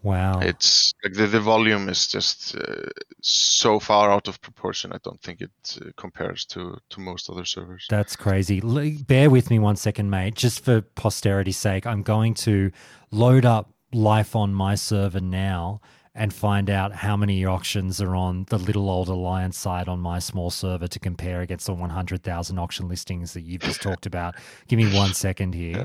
Wow. 0.03 0.41
It's 0.41 0.93
like 1.03 1.15
the, 1.15 1.27
the 1.27 1.41
volume 1.41 1.89
is 1.89 2.07
just 2.07 2.55
uh, 2.57 2.91
so 3.23 3.81
far 3.81 4.11
out 4.11 4.29
of 4.29 4.39
proportion. 4.43 4.93
I 4.93 4.99
don't 5.03 5.21
think 5.23 5.41
it 5.41 5.79
uh, 5.81 5.91
compares 5.97 6.45
to, 6.47 6.77
to 6.91 7.01
most 7.01 7.31
other 7.31 7.47
servers. 7.47 7.87
That's 7.89 8.15
crazy. 8.15 8.61
L- 8.63 9.03
bear 9.07 9.31
with 9.31 9.49
me 9.49 9.59
one 9.59 9.77
second, 9.77 10.11
mate. 10.11 10.35
Just 10.35 10.63
for 10.63 10.83
posterity's 10.83 11.57
sake, 11.57 11.87
I'm 11.87 12.03
going 12.03 12.35
to 12.35 12.71
load 13.11 13.47
up 13.47 13.73
life 13.95 14.37
on 14.37 14.53
my 14.53 14.75
server 14.75 15.21
now 15.21 15.81
and 16.15 16.33
find 16.33 16.71
out 16.71 16.93
how 16.93 17.17
many 17.17 17.45
auctions 17.45 18.01
are 18.01 18.15
on 18.15 18.47
the 18.49 18.59
little 18.59 18.89
old 18.89 19.09
alliance 19.09 19.59
side 19.59 19.89
on 19.89 19.99
my 19.99 20.19
small 20.19 20.51
server 20.51 20.87
to 20.87 20.99
compare 21.01 21.41
against 21.41 21.67
the 21.67 21.75
100,000 21.75 22.59
auction 22.59 22.89
listings 22.89 23.33
that 23.33 23.43
you've 23.43 23.63
just 23.63 23.83
talked 23.83 24.07
about. 24.07 24.35
Give 24.69 24.79
me 24.79 24.95
one 24.95 25.13
second 25.13 25.55
here. 25.55 25.77
Yeah. 25.77 25.85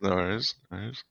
No 0.00 0.14
worries. 0.14 0.54
No 0.70 0.78
worries. 0.78 1.04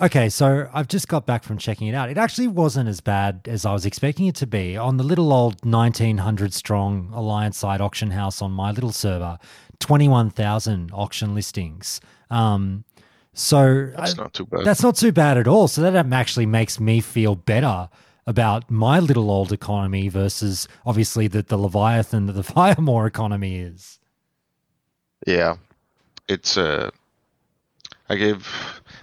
Okay, 0.00 0.28
so 0.28 0.68
I've 0.72 0.86
just 0.86 1.08
got 1.08 1.26
back 1.26 1.42
from 1.42 1.58
checking 1.58 1.88
it 1.88 1.94
out. 1.94 2.08
It 2.08 2.18
actually 2.18 2.46
wasn't 2.46 2.88
as 2.88 3.00
bad 3.00 3.40
as 3.46 3.66
I 3.66 3.72
was 3.72 3.84
expecting 3.84 4.26
it 4.26 4.36
to 4.36 4.46
be. 4.46 4.76
On 4.76 4.96
the 4.96 5.02
little 5.02 5.32
old 5.32 5.64
1900 5.64 6.54
strong 6.54 7.10
Alliance 7.12 7.58
side 7.58 7.80
auction 7.80 8.12
house 8.12 8.40
on 8.40 8.52
my 8.52 8.70
little 8.70 8.92
server, 8.92 9.38
21,000 9.80 10.92
auction 10.92 11.34
listings. 11.34 12.00
Um, 12.30 12.84
so 13.38 13.86
That's 13.96 14.18
I- 14.18 14.22
not 14.22 14.34
too 14.34 14.46
bad. 14.46 14.64
That's 14.64 14.82
not 14.82 14.96
too 14.96 15.12
bad 15.12 15.38
at 15.38 15.46
all. 15.46 15.68
So 15.68 15.80
that 15.82 15.94
actually 16.12 16.46
makes 16.46 16.80
me 16.80 17.00
feel 17.00 17.34
better 17.34 17.88
about 18.26 18.70
my 18.70 18.98
little 19.00 19.30
old 19.30 19.52
economy 19.52 20.08
versus 20.08 20.68
obviously 20.84 21.28
the, 21.28 21.42
the 21.42 21.56
Leviathan 21.56 22.26
that 22.26 22.34
the 22.34 22.42
Firemaw 22.54 23.06
economy 23.06 23.56
is. 23.56 23.98
Yeah, 25.26 25.56
it's 26.28 26.56
uh, 26.56 26.90
I 28.08 28.16
gave 28.16 28.46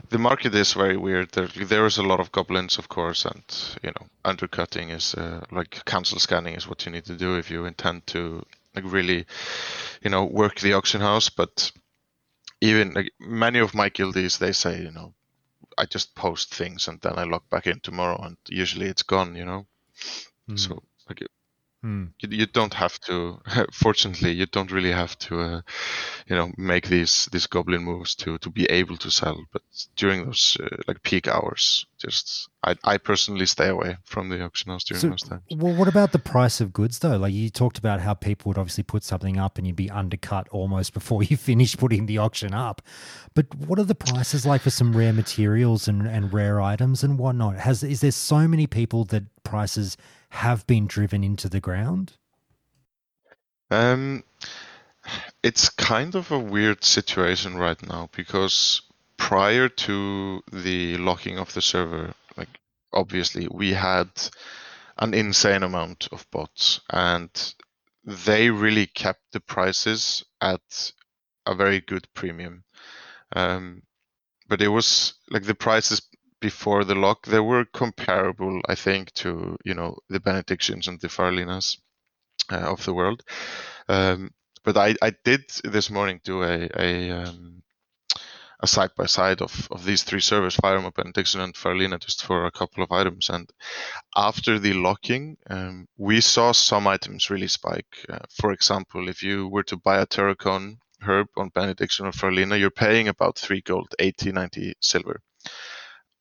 the 0.10 0.18
market 0.18 0.54
is 0.56 0.74
very 0.74 0.98
weird. 0.98 1.32
There, 1.32 1.48
there 1.48 1.86
is 1.86 1.98
a 1.98 2.04
lot 2.04 2.20
of 2.20 2.32
goblins, 2.32 2.78
of 2.78 2.90
course, 2.90 3.26
and 3.26 3.44
you 3.84 3.90
know, 3.90 4.08
undercutting 4.24 4.90
is 4.90 5.14
uh, 5.16 5.44
like 5.52 5.84
council 5.86 6.20
scanning 6.20 6.56
is 6.56 6.68
what 6.68 6.86
you 6.86 6.92
need 6.92 7.06
to 7.06 7.16
do 7.16 7.38
if 7.38 7.50
you 7.52 7.66
intend 7.66 8.06
to 8.08 8.44
like 8.76 8.86
really, 8.86 9.26
you 10.02 10.10
know, 10.10 10.24
work 10.26 10.60
the 10.60 10.74
auction 10.74 11.02
house. 11.02 11.30
But 11.30 11.72
even 12.61 12.93
like 12.93 13.11
many 13.19 13.59
of 13.59 13.74
my 13.74 13.90
guildies, 13.90 14.38
they 14.38 14.51
say, 14.51 14.82
you 14.82 14.92
know, 14.92 15.14
I 15.77 15.85
just 15.85 16.16
post 16.16 16.53
things 16.53 16.88
and 16.88 17.00
then 17.01 17.14
I 17.17 17.24
log 17.24 17.50
back 17.50 17.67
in 17.67 17.80
tomorrow, 17.80 18.22
and 18.24 18.38
usually 18.48 18.88
it's 18.88 19.03
gone. 19.03 19.35
You 19.35 19.45
know, 19.45 19.66
hmm. 20.48 20.56
so 20.56 20.84
like 21.09 21.22
Hmm. 21.86 22.06
you, 22.20 22.30
you 22.40 22.46
don't 22.48 22.74
have 22.74 23.00
to 23.02 23.40
fortunately 23.72 24.32
you 24.32 24.48
don't 24.48 24.72
really 24.72 24.92
have 24.92 25.16
to 25.20 25.40
uh, 25.40 25.62
you 26.26 26.36
know 26.36 26.52
make 26.58 26.88
these 26.88 27.30
these 27.32 27.46
goblin 27.46 27.84
moves 27.84 28.16
to 28.16 28.40
to 28.40 28.50
be 28.50 28.66
able 28.66 28.98
to 28.98 29.12
sell 29.12 29.46
but 29.54 29.62
during 29.96 30.26
those 30.26 30.58
uh, 30.64 30.78
like 30.88 31.04
peak 31.04 31.28
hours 31.28 31.86
just 32.00 32.50
I, 32.64 32.76
I 32.84 32.98
personally 32.98 33.46
stay 33.46 33.70
away 33.70 33.98
from 34.04 34.30
the 34.30 34.44
auction 34.44 34.72
house 34.72 34.84
during 34.84 35.00
So, 35.00 35.10
those 35.10 35.22
times 35.22 35.44
well, 35.52 35.76
what 35.76 35.88
about 35.88 36.12
the 36.12 36.20
price 36.20 36.60
of 36.60 36.74
goods 36.74 37.00
though? 37.00 37.18
Like 37.18 37.34
you 37.34 37.52
talked 37.52 37.78
about 37.78 38.02
how 38.02 38.16
people 38.16 38.50
would 38.50 38.58
obviously 38.58 38.84
put 38.84 39.04
something 39.04 39.38
up 39.38 39.60
and 39.60 39.68
you'd 39.68 39.76
be 39.76 39.92
undercut 39.92 40.50
almost 40.50 40.94
before 41.00 41.22
you 41.22 41.38
finish 41.38 41.78
putting 41.78 42.08
the 42.08 42.18
auction 42.18 42.54
up. 42.54 42.82
But 43.36 43.54
what 43.54 43.78
are 43.78 43.84
the 43.84 43.94
prices 43.96 44.46
like 44.46 44.62
for 44.62 44.72
some 44.72 44.98
rare 44.98 45.14
materials 45.14 45.88
and, 45.88 46.08
and 46.08 46.34
rare 46.34 46.60
items 46.60 47.04
and 47.04 47.20
whatnot? 47.20 47.58
Has 47.58 47.84
is 47.84 48.02
there 48.02 48.12
so 48.12 48.48
many 48.48 48.66
people 48.66 49.06
that 49.06 49.24
prices 49.44 49.98
have 50.30 50.66
been 50.68 50.88
driven 50.88 51.24
into 51.24 51.50
the 51.50 51.60
ground? 51.60 52.14
Um, 53.72 54.24
it's 55.44 55.70
kind 55.70 56.16
of 56.16 56.32
a 56.32 56.40
weird 56.40 56.84
situation 56.84 57.58
right 57.58 57.82
now 57.88 58.10
because 58.16 58.82
prior 59.18 59.70
to 59.70 60.44
the 60.52 60.98
locking 60.98 61.40
of 61.40 61.54
the 61.54 61.62
server, 61.62 62.14
like 62.38 62.50
obviously 62.94 63.48
we 63.50 63.74
had 63.74 64.10
an 64.98 65.14
insane 65.14 65.64
amount 65.64 66.08
of 66.12 66.30
bots 66.32 66.80
and 66.90 67.54
they 68.04 68.50
really 68.50 68.86
kept 68.86 69.22
the 69.32 69.40
prices 69.40 70.24
at 70.42 70.92
a 71.45 71.56
very 71.56 71.82
good 71.82 72.08
premium. 72.14 72.64
Um, 73.36 73.82
but 74.48 74.62
it 74.62 74.68
was 74.68 75.16
like 75.30 75.44
the 75.44 75.56
prices 75.56 76.02
before 76.45 76.83
the 76.83 76.93
lock, 76.93 77.25
they 77.25 77.40
were 77.40 77.65
comparable, 77.65 78.61
I 78.69 78.75
think, 78.75 79.11
to 79.22 79.57
you 79.65 79.74
know 79.74 79.98
the 80.09 80.19
Benedictions 80.19 80.88
and 80.88 81.01
the 81.01 81.07
Faerlinas 81.07 81.77
uh, 82.51 82.72
of 82.74 82.85
the 82.85 82.93
world. 82.93 83.24
Um, 83.90 84.30
but 84.64 84.77
I, 84.77 84.95
I 85.01 85.11
did 85.24 85.41
this 85.64 85.90
morning 85.90 86.22
do 86.24 86.43
a 86.43 86.69
a, 86.88 87.09
um, 87.22 87.64
a 88.59 88.67
side 88.67 88.91
by 88.95 89.07
side 89.07 89.41
of, 89.41 89.67
of 89.72 89.85
these 89.85 90.03
three 90.03 90.22
servers, 90.22 90.56
Firemaw, 90.57 90.93
Benediction, 90.93 91.41
and 91.41 91.56
Faerlina, 91.56 91.99
just 91.99 92.24
for 92.24 92.45
a 92.45 92.51
couple 92.59 92.83
of 92.83 92.91
items. 92.91 93.30
And 93.30 93.49
after 94.15 94.59
the 94.59 94.74
locking, 94.74 95.38
um, 95.49 95.88
we 95.98 96.22
saw 96.22 96.51
some 96.51 96.85
items 96.85 97.32
really 97.32 97.48
spike. 97.48 97.93
Uh, 98.07 98.25
for 98.40 98.51
example, 98.51 99.09
if 99.09 99.24
you 99.24 99.48
were 99.48 99.64
to 99.72 99.77
buy 99.77 99.98
a 99.99 100.06
Terocone 100.06 100.77
herb 101.01 101.27
on 101.38 101.49
Benediction 101.56 102.06
or 102.06 102.11
Faerlina, 102.11 102.59
you're 102.59 102.82
paying 102.85 103.07
about 103.07 103.40
3 103.40 103.61
gold, 103.61 103.95
80, 103.98 104.32
90 104.32 104.74
silver. 104.80 105.22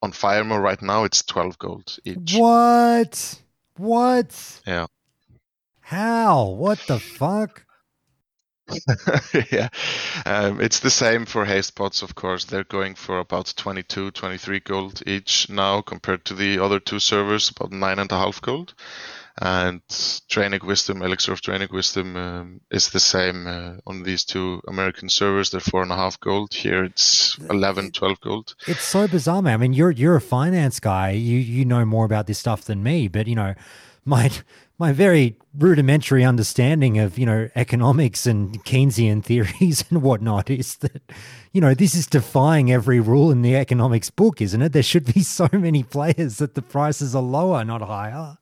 On 0.04 0.12
Firemaw 0.12 0.60
right 0.60 0.82
now, 0.82 1.04
it's 1.04 1.22
12 1.22 1.58
gold 1.58 1.96
each. 2.04 2.34
What? 2.34 3.40
What? 3.78 4.60
Yeah. 4.66 4.84
How? 5.80 6.48
What 6.50 6.78
the 6.86 6.98
fuck? 6.98 7.64
yeah, 9.50 9.68
um, 10.26 10.60
it's 10.60 10.80
the 10.80 10.90
same 10.90 11.24
for 11.24 11.46
haste 11.46 11.74
pots, 11.74 12.02
of 12.02 12.14
course. 12.14 12.44
They're 12.44 12.64
going 12.64 12.96
for 12.96 13.18
about 13.18 13.54
22, 13.56 14.10
23 14.10 14.60
gold 14.60 15.02
each 15.06 15.48
now, 15.48 15.80
compared 15.80 16.26
to 16.26 16.34
the 16.34 16.58
other 16.58 16.80
two 16.80 16.98
servers, 16.98 17.48
about 17.48 17.72
nine 17.72 17.98
and 17.98 18.12
a 18.12 18.18
half 18.18 18.42
gold. 18.42 18.74
And 19.40 19.80
Draenic 19.88 20.62
Wisdom, 20.62 21.02
Elixir 21.02 21.32
of 21.32 21.40
Draenic 21.40 21.72
Wisdom, 21.72 22.16
um, 22.16 22.60
is 22.70 22.90
the 22.90 23.00
same 23.00 23.48
uh, 23.48 23.72
on 23.84 24.04
these 24.04 24.24
two 24.24 24.62
American 24.68 25.08
servers. 25.08 25.50
They're 25.50 25.60
four 25.60 25.82
and 25.82 25.90
a 25.90 25.96
half 25.96 26.20
gold. 26.20 26.54
Here 26.54 26.84
it's 26.84 27.36
11, 27.50 27.92
12 27.92 28.20
gold. 28.20 28.54
It's 28.68 28.84
so 28.84 29.08
bizarre, 29.08 29.42
man. 29.42 29.54
I 29.54 29.56
mean, 29.56 29.72
you're 29.72 29.90
you're 29.90 30.14
a 30.14 30.20
finance 30.20 30.78
guy. 30.78 31.10
You 31.10 31.38
you 31.38 31.64
know 31.64 31.84
more 31.84 32.04
about 32.04 32.28
this 32.28 32.38
stuff 32.38 32.64
than 32.64 32.84
me, 32.84 33.08
but 33.08 33.26
you 33.26 33.34
know, 33.34 33.54
my 34.04 34.30
my 34.78 34.92
very 34.92 35.36
rudimentary 35.56 36.24
understanding 36.24 36.98
of 36.98 37.18
you 37.18 37.26
know 37.26 37.48
economics 37.56 38.26
and 38.26 38.64
Keynesian 38.64 39.24
theories 39.24 39.84
and 39.90 40.02
whatnot 40.02 40.48
is 40.48 40.76
that 40.76 41.02
you 41.52 41.60
know 41.60 41.74
this 41.74 41.96
is 41.96 42.06
defying 42.06 42.70
every 42.70 43.00
rule 43.00 43.32
in 43.32 43.42
the 43.42 43.56
economics 43.56 44.10
book, 44.10 44.40
isn't 44.40 44.62
it? 44.62 44.72
There 44.72 44.82
should 44.82 45.12
be 45.12 45.22
so 45.24 45.48
many 45.52 45.82
players 45.82 46.38
that 46.38 46.54
the 46.54 46.62
prices 46.62 47.16
are 47.16 47.22
lower, 47.22 47.64
not 47.64 47.82
higher. 47.82 48.38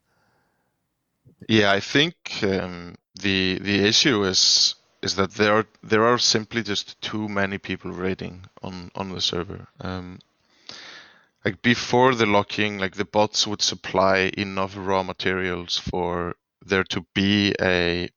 Yeah, 1.49 1.71
I 1.73 1.81
think 1.81 2.17
um, 2.43 2.95
the 3.15 3.59
the 3.61 3.85
issue 3.87 4.25
is 4.25 4.75
is 5.03 5.15
that 5.17 5.33
there 5.33 5.55
are 5.59 5.67
there 5.83 6.05
are 6.05 6.19
simply 6.19 6.63
just 6.63 7.01
too 7.01 7.29
many 7.29 7.59
people 7.59 7.93
raiding 7.93 8.47
on 8.63 8.91
on 8.95 9.11
the 9.11 9.21
server. 9.21 9.69
Um, 9.81 10.19
like 11.45 11.63
before 11.63 12.15
the 12.15 12.27
locking, 12.27 12.79
like 12.79 12.97
the 12.97 13.05
bots 13.05 13.47
would 13.47 13.63
supply 13.63 14.31
enough 14.37 14.75
raw 14.77 15.03
materials 15.03 15.79
for 15.79 16.35
there 16.65 16.85
to 16.85 17.05
be 17.15 17.55
a 17.61 18.09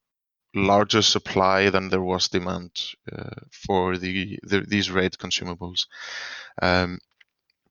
larger 0.56 1.02
supply 1.02 1.70
than 1.70 1.90
there 1.90 2.02
was 2.02 2.30
demand 2.30 2.72
uh, 3.12 3.30
for 3.52 3.98
the, 3.98 4.40
the 4.44 4.62
these 4.62 4.92
raid 4.92 5.14
consumables. 5.14 5.88
Um, 6.62 7.00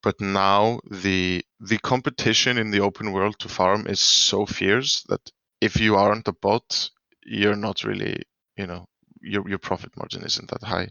but 0.02 0.20
now 0.20 0.80
the 0.90 1.44
the 1.60 1.78
competition 1.78 2.58
in 2.58 2.70
the 2.70 2.80
open 2.80 3.12
world 3.12 3.38
to 3.40 3.48
farm 3.48 3.86
is 3.88 4.00
so 4.00 4.46
fierce 4.46 5.02
that 5.08 5.30
if 5.64 5.80
you 5.80 5.96
aren't 5.96 6.28
a 6.28 6.32
bot, 6.32 6.90
you're 7.24 7.56
not 7.56 7.84
really, 7.84 8.22
you 8.56 8.66
know, 8.66 8.86
your 9.22 9.48
your 9.48 9.58
profit 9.58 9.96
margin 9.96 10.22
isn't 10.22 10.50
that 10.50 10.62
high. 10.62 10.88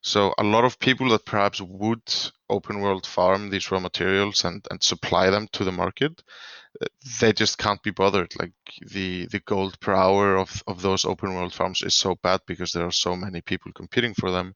So 0.00 0.32
a 0.38 0.44
lot 0.44 0.64
of 0.64 0.78
people 0.78 1.08
that 1.10 1.26
perhaps 1.26 1.60
would 1.60 2.02
open 2.48 2.80
world 2.80 3.06
farm 3.06 3.50
these 3.50 3.70
raw 3.70 3.80
materials 3.80 4.44
and, 4.44 4.66
and 4.70 4.82
supply 4.82 5.28
them 5.28 5.48
to 5.52 5.64
the 5.64 5.72
market, 5.72 6.22
uh, 6.80 6.86
they 7.20 7.32
just 7.34 7.58
can't 7.58 7.82
be 7.82 7.90
bothered. 7.90 8.32
Like 8.38 8.52
the 8.90 9.26
the 9.26 9.40
gold 9.40 9.78
per 9.80 9.94
hour 9.94 10.36
of, 10.38 10.62
of 10.66 10.80
those 10.80 11.04
open 11.04 11.34
world 11.34 11.52
farms 11.52 11.82
is 11.82 11.94
so 11.94 12.14
bad 12.22 12.40
because 12.46 12.72
there 12.72 12.86
are 12.86 13.04
so 13.06 13.14
many 13.16 13.42
people 13.42 13.72
competing 13.72 14.14
for 14.14 14.30
them 14.30 14.54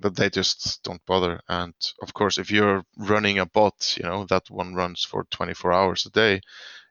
that 0.00 0.16
they 0.16 0.28
just 0.28 0.82
don't 0.82 1.06
bother. 1.06 1.40
And 1.48 1.74
of 2.02 2.12
course, 2.12 2.36
if 2.36 2.50
you're 2.50 2.82
running 2.98 3.38
a 3.38 3.46
bot, 3.46 3.96
you 3.96 4.04
know 4.04 4.26
that 4.26 4.50
one 4.50 4.74
runs 4.74 5.04
for 5.04 5.24
24 5.30 5.72
hours 5.72 6.06
a 6.06 6.10
day, 6.10 6.40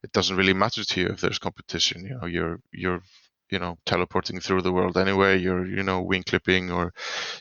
it 0.03 0.11
doesn't 0.11 0.37
really 0.37 0.53
matter 0.53 0.83
to 0.83 1.01
you 1.01 1.07
if 1.07 1.21
there's 1.21 1.39
competition. 1.39 2.05
You 2.05 2.17
know, 2.19 2.27
you're 2.27 2.59
you're 2.71 3.01
you 3.49 3.59
know 3.59 3.77
teleporting 3.85 4.39
through 4.41 4.61
the 4.63 4.73
world 4.73 4.97
anyway. 4.97 5.37
You're 5.39 5.65
you 5.65 5.83
know 5.83 6.01
wing 6.01 6.23
clipping 6.23 6.71
or 6.71 6.93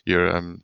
you're 0.05 0.35
um 0.37 0.63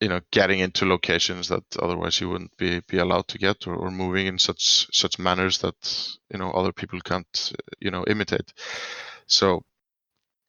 you 0.00 0.08
know 0.08 0.20
getting 0.30 0.60
into 0.60 0.86
locations 0.86 1.48
that 1.48 1.64
otherwise 1.80 2.20
you 2.20 2.28
wouldn't 2.28 2.56
be, 2.56 2.80
be 2.88 2.98
allowed 2.98 3.26
to 3.28 3.38
get 3.38 3.66
or, 3.66 3.74
or 3.74 3.90
moving 3.90 4.26
in 4.26 4.38
such 4.38 4.86
such 4.96 5.18
manners 5.18 5.58
that 5.58 6.08
you 6.32 6.38
know 6.38 6.50
other 6.52 6.72
people 6.72 7.00
can't 7.00 7.52
you 7.80 7.90
know 7.90 8.04
imitate 8.06 8.52
so 9.26 9.62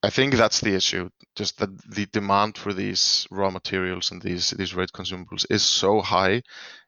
i 0.04 0.10
think 0.10 0.36
that's 0.36 0.62
the 0.62 0.76
issue 0.76 1.10
just 1.36 1.58
that 1.60 1.70
the 1.90 2.06
demand 2.08 2.58
for 2.58 2.74
these 2.74 3.28
raw 3.32 3.50
materials 3.50 4.12
and 4.12 4.22
these 4.22 4.52
these 4.52 4.76
raid 4.76 4.90
consumables 4.94 5.46
is 5.50 5.64
so 5.64 6.00
high 6.02 6.42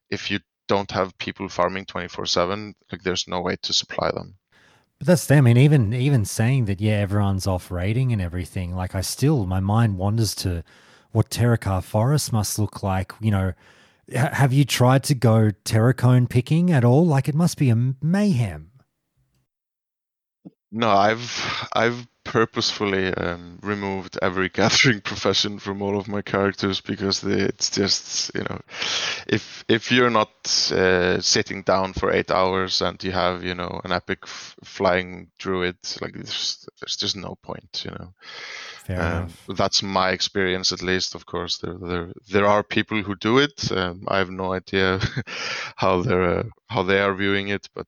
if 0.09 0.29
you 0.29 0.39
don't 0.73 0.91
have 0.91 1.17
people 1.17 1.49
farming 1.49 1.85
24 1.85 2.25
7 2.25 2.75
like 2.91 3.03
there's 3.03 3.27
no 3.27 3.41
way 3.41 3.55
to 3.61 3.73
supply 3.73 4.09
them 4.11 4.29
But 4.99 5.07
that's 5.07 5.25
the, 5.25 5.35
I 5.35 5.41
mean, 5.41 5.57
even 5.57 5.93
even 5.93 6.25
saying 6.25 6.65
that, 6.65 6.79
yeah, 6.79 6.97
everyone's 7.05 7.47
off 7.47 7.71
raiding 7.71 8.13
and 8.13 8.21
everything. 8.21 8.75
Like, 8.75 8.93
I 8.93 9.01
still, 9.01 9.47
my 9.47 9.59
mind 9.59 9.97
wanders 9.97 10.35
to 10.43 10.63
what 11.11 11.31
Terokkar 11.31 11.81
Forest 11.83 12.31
must 12.31 12.59
look 12.59 12.83
like. 12.83 13.11
You 13.19 13.31
know, 13.31 13.53
ha- 14.15 14.35
have 14.41 14.53
you 14.53 14.63
tried 14.63 15.03
to 15.09 15.15
go 15.15 15.49
terocone 15.65 16.29
picking 16.29 16.69
at 16.71 16.85
all? 16.85 17.03
Like, 17.15 17.27
it 17.27 17.33
must 17.35 17.57
be 17.57 17.71
a 17.71 17.75
mayhem. 18.15 18.69
No, 20.71 20.89
I've 20.91 21.67
I've 21.73 22.07
purposefully 22.31 23.13
um, 23.13 23.59
removed 23.61 24.17
every 24.21 24.47
gathering 24.61 25.01
profession 25.01 25.59
from 25.59 25.81
all 25.81 25.97
of 25.97 26.07
my 26.07 26.21
characters 26.21 26.79
because 26.79 27.19
they, 27.19 27.41
it's 27.41 27.69
just 27.69 28.31
you 28.33 28.43
know, 28.43 28.61
if 29.27 29.65
if 29.67 29.91
you're 29.91 30.09
not 30.09 30.29
uh, 30.71 31.19
sitting 31.19 31.61
down 31.63 31.91
for 31.91 32.09
eight 32.09 32.31
hours 32.31 32.81
and 32.81 33.03
you 33.03 33.11
have 33.11 33.43
you 33.43 33.53
know 33.53 33.81
an 33.83 33.91
epic 33.91 34.19
f- 34.23 34.55
flying 34.63 35.29
druid, 35.39 35.75
like 35.99 36.13
there's, 36.13 36.65
there's 36.79 36.95
just 36.95 37.17
no 37.17 37.35
point, 37.43 37.83
you 37.83 37.91
know. 37.91 38.13
Um. 38.95 39.33
That's 39.55 39.83
my 39.83 40.11
experience, 40.11 40.71
at 40.71 40.81
least. 40.81 41.15
Of 41.15 41.25
course, 41.25 41.57
there 41.57 41.77
there 41.81 42.11
there 42.29 42.47
are 42.47 42.63
people 42.63 43.01
who 43.03 43.15
do 43.15 43.39
it. 43.39 43.71
Um, 43.71 44.05
I 44.07 44.19
have 44.19 44.31
no 44.31 44.53
idea 44.53 44.99
how 45.75 46.01
they're 46.01 46.39
uh, 46.39 46.43
how 46.67 46.83
they 46.83 47.01
are 47.01 47.13
viewing 47.13 47.49
it, 47.49 47.67
but 47.75 47.87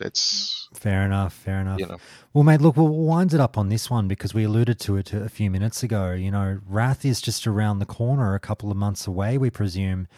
it's 0.00 0.68
Fair 0.74 1.02
enough. 1.04 1.32
Fair 1.32 1.60
enough. 1.60 1.80
you 1.80 1.86
know 1.86 1.98
Well, 2.32 2.44
mate, 2.44 2.60
look, 2.60 2.76
we'll 2.76 2.88
wind 2.88 3.32
it 3.32 3.40
up 3.40 3.56
on 3.56 3.68
this 3.68 3.90
one 3.90 4.06
because 4.08 4.34
we 4.34 4.44
alluded 4.44 4.78
to 4.80 4.96
it 4.96 5.12
a 5.12 5.28
few 5.28 5.50
minutes 5.50 5.82
ago. 5.82 6.12
You 6.12 6.30
know, 6.30 6.60
Wrath 6.66 7.04
is 7.04 7.20
just 7.20 7.46
around 7.46 7.78
the 7.78 7.86
corner, 7.86 8.34
a 8.34 8.40
couple 8.40 8.70
of 8.70 8.76
months 8.76 9.06
away, 9.06 9.38
we 9.38 9.50
presume. 9.50 10.08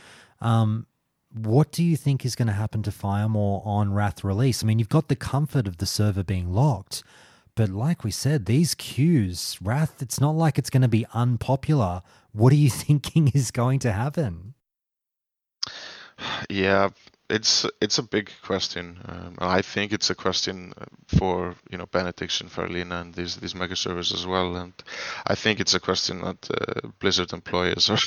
Um, 0.40 0.86
what 1.32 1.70
do 1.70 1.84
you 1.84 1.96
think 1.96 2.24
is 2.24 2.34
going 2.34 2.48
to 2.48 2.54
happen 2.54 2.82
to 2.82 2.90
Firemaw 2.90 3.64
on 3.64 3.92
Wrath 3.92 4.24
release? 4.24 4.62
I 4.62 4.66
mean, 4.66 4.78
you've 4.78 4.88
got 4.88 5.08
the 5.08 5.16
comfort 5.16 5.68
of 5.68 5.76
the 5.76 5.86
server 5.86 6.24
being 6.24 6.52
locked, 6.52 7.04
but 7.54 7.68
like 7.68 8.02
we 8.02 8.10
said, 8.10 8.46
these 8.46 8.74
queues, 8.74 9.56
Wrath, 9.62 10.02
it's 10.02 10.20
not 10.20 10.34
like 10.34 10.58
it's 10.58 10.70
going 10.70 10.82
to 10.82 10.88
be 10.88 11.06
unpopular. 11.14 12.02
What 12.32 12.52
are 12.52 12.56
you 12.56 12.70
thinking 12.70 13.28
is 13.28 13.50
going 13.50 13.78
to 13.80 13.92
happen? 13.92 14.54
Yeah, 16.50 16.90
it's 17.30 17.66
it's 17.80 17.98
a 17.98 18.02
big 18.02 18.30
question. 18.42 18.98
Um, 19.06 19.36
I 19.38 19.62
think 19.62 19.92
it's 19.92 20.10
a 20.10 20.14
question 20.14 20.72
for 21.06 21.54
you 21.70 21.78
know 21.78 21.86
Benediction, 21.86 22.48
Faerlina, 22.48 23.00
and 23.00 23.14
these 23.14 23.36
these 23.36 23.54
mega 23.54 23.76
servers 23.76 24.12
as 24.12 24.26
well. 24.26 24.56
And 24.56 24.72
I 25.26 25.34
think 25.34 25.60
it's 25.60 25.74
a 25.74 25.80
question 25.80 26.22
that 26.22 26.50
uh, 26.50 26.88
Blizzard 26.98 27.32
employees 27.32 27.88
are 27.90 27.98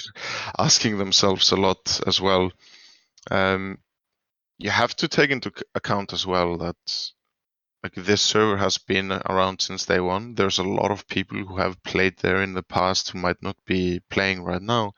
asking 0.59 0.97
themselves 0.97 1.51
a 1.51 1.55
lot 1.55 2.01
as 2.05 2.19
well. 2.19 2.51
Um, 3.31 3.79
you 4.59 4.69
have 4.69 4.95
to 4.97 5.07
take 5.07 5.31
into 5.31 5.51
account 5.73 6.13
as 6.13 6.27
well 6.27 6.57
that 6.57 7.11
like 7.83 7.95
this 7.95 8.21
server 8.21 8.57
has 8.57 8.77
been 8.77 9.11
around 9.11 9.61
since 9.61 9.85
day 9.85 9.99
one. 9.99 10.35
There's 10.35 10.59
a 10.59 10.63
lot 10.63 10.91
of 10.91 11.07
people 11.07 11.37
who 11.43 11.57
have 11.57 11.83
played 11.83 12.17
there 12.19 12.41
in 12.41 12.53
the 12.53 12.63
past 12.63 13.09
who 13.09 13.19
might 13.19 13.41
not 13.41 13.57
be 13.65 13.99
playing 14.09 14.43
right 14.43 14.61
now, 14.61 14.93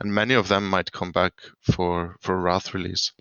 and 0.00 0.14
many 0.14 0.34
of 0.34 0.48
them 0.48 0.68
might 0.68 0.92
come 0.92 1.12
back 1.12 1.32
for 1.60 2.16
for 2.20 2.40
Wrath 2.40 2.74
release. 2.74 3.12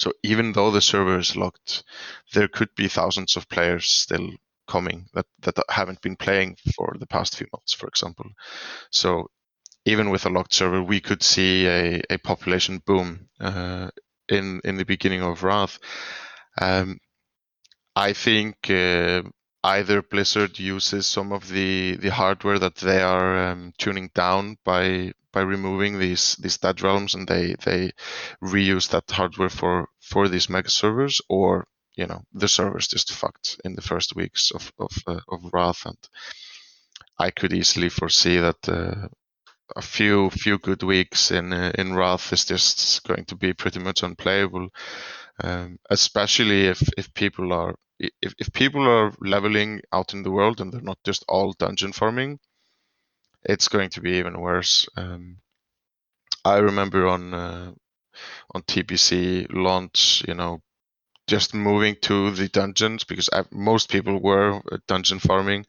So 0.00 0.12
even 0.22 0.52
though 0.52 0.70
the 0.70 0.80
server 0.80 1.18
is 1.18 1.36
locked, 1.36 1.84
there 2.32 2.48
could 2.48 2.74
be 2.74 2.88
thousands 2.88 3.36
of 3.36 3.48
players 3.48 3.90
still 3.90 4.30
coming 4.66 5.06
that 5.14 5.26
that 5.42 5.56
haven't 5.68 6.00
been 6.00 6.16
playing 6.16 6.56
for 6.76 6.94
the 6.98 7.06
past 7.06 7.36
few 7.36 7.46
months, 7.52 7.72
for 7.72 7.88
example. 7.88 8.26
So 8.90 9.30
even 9.84 10.10
with 10.10 10.26
a 10.26 10.30
locked 10.30 10.54
server, 10.54 10.82
we 10.82 11.00
could 11.00 11.22
see 11.22 11.66
a, 11.66 12.02
a 12.10 12.18
population 12.18 12.82
boom 12.86 13.28
uh, 13.40 13.90
in 14.28 14.60
in 14.64 14.76
the 14.76 14.84
beginning 14.84 15.22
of 15.22 15.42
Wrath. 15.42 15.78
Um, 16.60 16.98
I 17.96 18.12
think 18.12 18.70
uh, 18.70 19.22
either 19.64 20.02
Blizzard 20.02 20.58
uses 20.58 21.06
some 21.06 21.32
of 21.32 21.48
the, 21.48 21.96
the 21.96 22.10
hardware 22.10 22.58
that 22.58 22.76
they 22.76 23.02
are 23.02 23.50
um, 23.50 23.72
tuning 23.78 24.10
down 24.14 24.56
by 24.64 25.12
by 25.32 25.40
removing 25.42 25.98
these 25.98 26.36
these 26.36 26.58
dead 26.58 26.82
realms, 26.82 27.14
and 27.14 27.26
they 27.28 27.54
they 27.64 27.92
reuse 28.42 28.88
that 28.90 29.10
hardware 29.10 29.48
for 29.50 29.88
for 30.00 30.28
these 30.28 30.48
mega 30.48 30.70
servers, 30.70 31.20
or 31.28 31.66
you 31.96 32.06
know 32.06 32.22
the 32.32 32.48
servers 32.48 32.88
just 32.88 33.12
fucked 33.12 33.60
in 33.64 33.74
the 33.74 33.82
first 33.82 34.16
weeks 34.16 34.50
of 34.50 34.72
of 34.78 34.90
uh, 35.06 35.20
of 35.28 35.50
Wrath, 35.52 35.86
and 35.86 35.98
I 37.18 37.30
could 37.30 37.52
easily 37.52 37.88
foresee 37.88 38.38
that. 38.38 38.68
Uh, 38.68 39.08
a 39.76 39.82
few 39.82 40.30
few 40.30 40.58
good 40.58 40.82
weeks 40.82 41.30
in 41.30 41.52
uh, 41.52 41.70
in 41.78 41.94
Wrath 41.94 42.32
is 42.32 42.44
just 42.44 43.04
going 43.04 43.24
to 43.26 43.36
be 43.36 43.52
pretty 43.52 43.78
much 43.78 44.02
unplayable, 44.02 44.68
um, 45.44 45.78
especially 45.90 46.66
if 46.66 46.82
if 46.98 47.14
people 47.14 47.52
are 47.52 47.76
if 47.98 48.34
if 48.38 48.52
people 48.52 48.82
are 48.88 49.14
leveling 49.20 49.80
out 49.92 50.12
in 50.12 50.22
the 50.22 50.30
world 50.30 50.60
and 50.60 50.72
they're 50.72 50.80
not 50.80 50.98
just 51.04 51.24
all 51.28 51.52
dungeon 51.52 51.92
farming, 51.92 52.40
it's 53.44 53.68
going 53.68 53.90
to 53.90 54.00
be 54.00 54.12
even 54.12 54.40
worse. 54.40 54.88
Um, 54.96 55.38
I 56.44 56.58
remember 56.58 57.06
on 57.06 57.34
uh, 57.34 57.72
on 58.54 58.62
TBC 58.62 59.46
launch, 59.50 60.24
you 60.26 60.34
know, 60.34 60.62
just 61.26 61.54
moving 61.54 61.96
to 62.02 62.30
the 62.30 62.48
dungeons 62.48 63.04
because 63.04 63.28
I, 63.32 63.44
most 63.50 63.90
people 63.90 64.20
were 64.20 64.60
uh, 64.72 64.78
dungeon 64.86 65.18
farming 65.18 65.66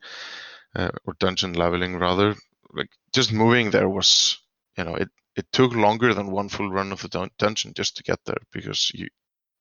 uh, 0.75 0.91
or 1.05 1.15
dungeon 1.19 1.53
leveling 1.53 1.97
rather. 1.97 2.35
Like 2.73 2.89
just 3.13 3.33
moving 3.33 3.71
there 3.71 3.89
was, 3.89 4.37
you 4.77 4.83
know, 4.83 4.95
it 4.95 5.09
it 5.35 5.45
took 5.51 5.73
longer 5.73 6.13
than 6.13 6.31
one 6.31 6.49
full 6.49 6.69
run 6.69 6.91
of 6.91 7.01
the 7.01 7.07
dun- 7.07 7.31
dungeon 7.37 7.73
just 7.73 7.97
to 7.97 8.03
get 8.03 8.19
there 8.25 8.41
because 8.51 8.91
you 8.93 9.07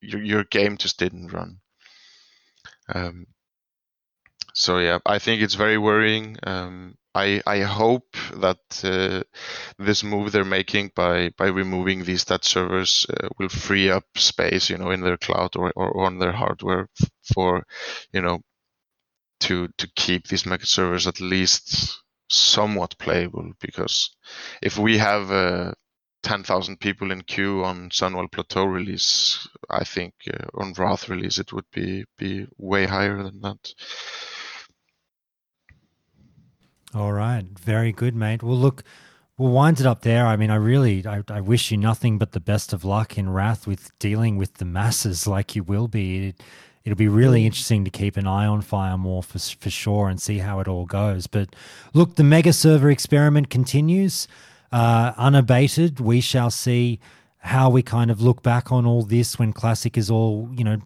your 0.00 0.22
your 0.22 0.44
game 0.44 0.76
just 0.76 0.98
didn't 0.98 1.32
run. 1.32 1.60
Um, 2.88 3.26
so 4.60 4.76
yeah, 4.76 4.98
I 5.06 5.18
think 5.18 5.40
it's 5.40 5.54
very 5.54 5.78
worrying. 5.78 6.36
Um, 6.42 6.94
I 7.14 7.40
I 7.46 7.60
hope 7.60 8.14
that 8.34 8.58
uh, 8.84 9.22
this 9.78 10.04
move 10.04 10.32
they're 10.32 10.44
making 10.44 10.92
by 10.94 11.30
by 11.38 11.46
removing 11.46 12.04
these 12.04 12.20
stat 12.22 12.44
servers 12.44 13.06
uh, 13.08 13.28
will 13.38 13.48
free 13.48 13.90
up 13.90 14.04
space, 14.16 14.68
you 14.68 14.76
know, 14.76 14.90
in 14.90 15.00
their 15.00 15.16
cloud 15.16 15.56
or, 15.56 15.72
or 15.74 16.04
on 16.04 16.18
their 16.18 16.32
hardware 16.32 16.88
for, 17.34 17.64
you 18.12 18.20
know, 18.20 18.40
to 19.40 19.68
to 19.78 19.88
keep 19.96 20.28
these 20.28 20.44
mega 20.44 20.66
servers 20.66 21.06
at 21.06 21.22
least 21.22 21.98
somewhat 22.28 22.98
playable. 22.98 23.52
Because 23.60 24.10
if 24.60 24.76
we 24.76 24.98
have 24.98 25.30
uh, 25.32 25.72
10,000 26.22 26.78
people 26.80 27.12
in 27.12 27.22
queue 27.22 27.64
on 27.64 27.88
Sunwell 27.88 28.30
Plateau 28.30 28.66
release, 28.66 29.48
I 29.70 29.84
think 29.84 30.12
uh, 30.30 30.48
on 30.54 30.74
Wrath 30.74 31.08
release 31.08 31.38
it 31.38 31.50
would 31.54 31.64
be 31.72 32.04
be 32.18 32.46
way 32.58 32.84
higher 32.84 33.22
than 33.22 33.40
that. 33.40 33.72
All 36.94 37.12
right. 37.12 37.44
Very 37.58 37.92
good, 37.92 38.16
mate. 38.16 38.42
Well, 38.42 38.56
look, 38.56 38.82
we'll 39.38 39.52
wind 39.52 39.78
it 39.80 39.86
up 39.86 40.02
there. 40.02 40.26
I 40.26 40.36
mean, 40.36 40.50
I 40.50 40.56
really, 40.56 41.06
I, 41.06 41.22
I 41.28 41.40
wish 41.40 41.70
you 41.70 41.76
nothing 41.76 42.18
but 42.18 42.32
the 42.32 42.40
best 42.40 42.72
of 42.72 42.84
luck 42.84 43.16
in 43.16 43.30
Wrath 43.30 43.66
with 43.66 43.96
dealing 43.98 44.36
with 44.36 44.54
the 44.54 44.64
masses 44.64 45.26
like 45.26 45.54
you 45.54 45.62
will 45.62 45.86
be. 45.86 46.28
It, 46.28 46.42
it'll 46.84 46.96
be 46.96 47.08
really 47.08 47.46
interesting 47.46 47.84
to 47.84 47.90
keep 47.90 48.16
an 48.16 48.26
eye 48.26 48.46
on 48.46 48.60
Firemaw 48.60 49.24
for, 49.24 49.38
for 49.38 49.70
sure 49.70 50.08
and 50.08 50.20
see 50.20 50.38
how 50.38 50.58
it 50.58 50.66
all 50.66 50.84
goes. 50.84 51.28
But 51.28 51.54
look, 51.94 52.16
the 52.16 52.24
mega 52.24 52.52
server 52.52 52.90
experiment 52.90 53.50
continues 53.50 54.26
uh, 54.72 55.12
unabated. 55.16 56.00
We 56.00 56.20
shall 56.20 56.50
see 56.50 56.98
how 57.38 57.70
we 57.70 57.82
kind 57.82 58.10
of 58.10 58.20
look 58.20 58.42
back 58.42 58.72
on 58.72 58.84
all 58.84 59.02
this 59.02 59.38
when 59.38 59.52
Classic 59.52 59.96
is 59.96 60.10
all, 60.10 60.50
you 60.54 60.64
know, 60.64 60.78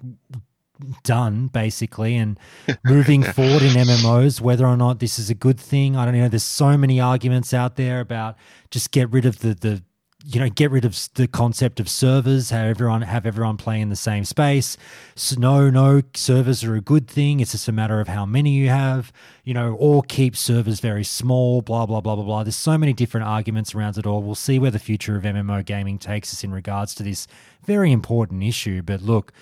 done 1.03 1.47
basically 1.49 2.17
and 2.17 2.39
moving 2.85 3.23
forward 3.23 3.63
in 3.63 3.73
MMOs 3.73 4.41
whether 4.41 4.67
or 4.67 4.77
not 4.77 4.99
this 4.99 5.19
is 5.19 5.31
a 5.31 5.35
good 5.35 5.59
thing. 5.59 5.97
I 5.97 6.05
don't 6.05 6.17
know 6.17 6.29
there's 6.29 6.43
so 6.43 6.77
many 6.77 7.01
arguments 7.01 7.55
out 7.55 7.77
there 7.77 8.01
about 8.01 8.37
just 8.71 8.91
get 8.91 9.11
rid 9.11 9.25
of 9.25 9.41
the 9.41 9.55
the 9.55 9.83
you 10.27 10.41
know 10.41 10.49
get 10.49 10.71
rid 10.71 10.87
of 10.87 10.99
the 11.15 11.29
concept 11.29 11.79
of 11.81 11.89
servers 11.89 12.49
have 12.49 12.67
everyone 12.67 13.03
have 13.03 13.27
everyone 13.27 13.59
play 13.59 13.81
in 13.81 13.91
the 13.91 13.97
same 13.97 14.25
space. 14.25 14.77
So 15.15 15.37
no 15.39 15.71
no 15.71 16.03
servers 16.15 16.65
are 16.65 16.75
a 16.75 16.81
good 16.81 17.09
thing. 17.09 17.41
It's 17.41 17.53
just 17.53 17.69
a 17.69 17.73
matter 17.73 18.01
of 18.01 18.09
how 18.09 18.25
many 18.25 18.51
you 18.51 18.71
have 18.71 19.13
you 19.45 19.55
know 19.55 19.75
or 19.75 20.03
keep 20.03 20.37
servers 20.37 20.81
very 20.81 21.05
small 21.05 21.61
blah 21.61 21.87
blah 21.87 22.01
blah 22.01 22.17
blah 22.17 22.25
blah. 22.25 22.43
There's 22.43 22.57
so 22.57 22.79
many 22.79 22.93
different 22.93 23.27
arguments 23.27 23.75
around 23.75 23.99
it 23.99 24.07
all. 24.07 24.23
We'll 24.23 24.35
see 24.35 24.59
where 24.59 24.71
the 24.71 24.79
future 24.79 25.17
of 25.17 25.25
MMO 25.25 25.65
gaming 25.65 25.99
takes 25.99 26.33
us 26.33 26.43
in 26.43 26.53
regards 26.53 26.95
to 26.97 27.03
this 27.03 27.27
very 27.65 27.93
important 27.93 28.43
issue. 28.43 28.83
But 28.83 29.03
look 29.03 29.33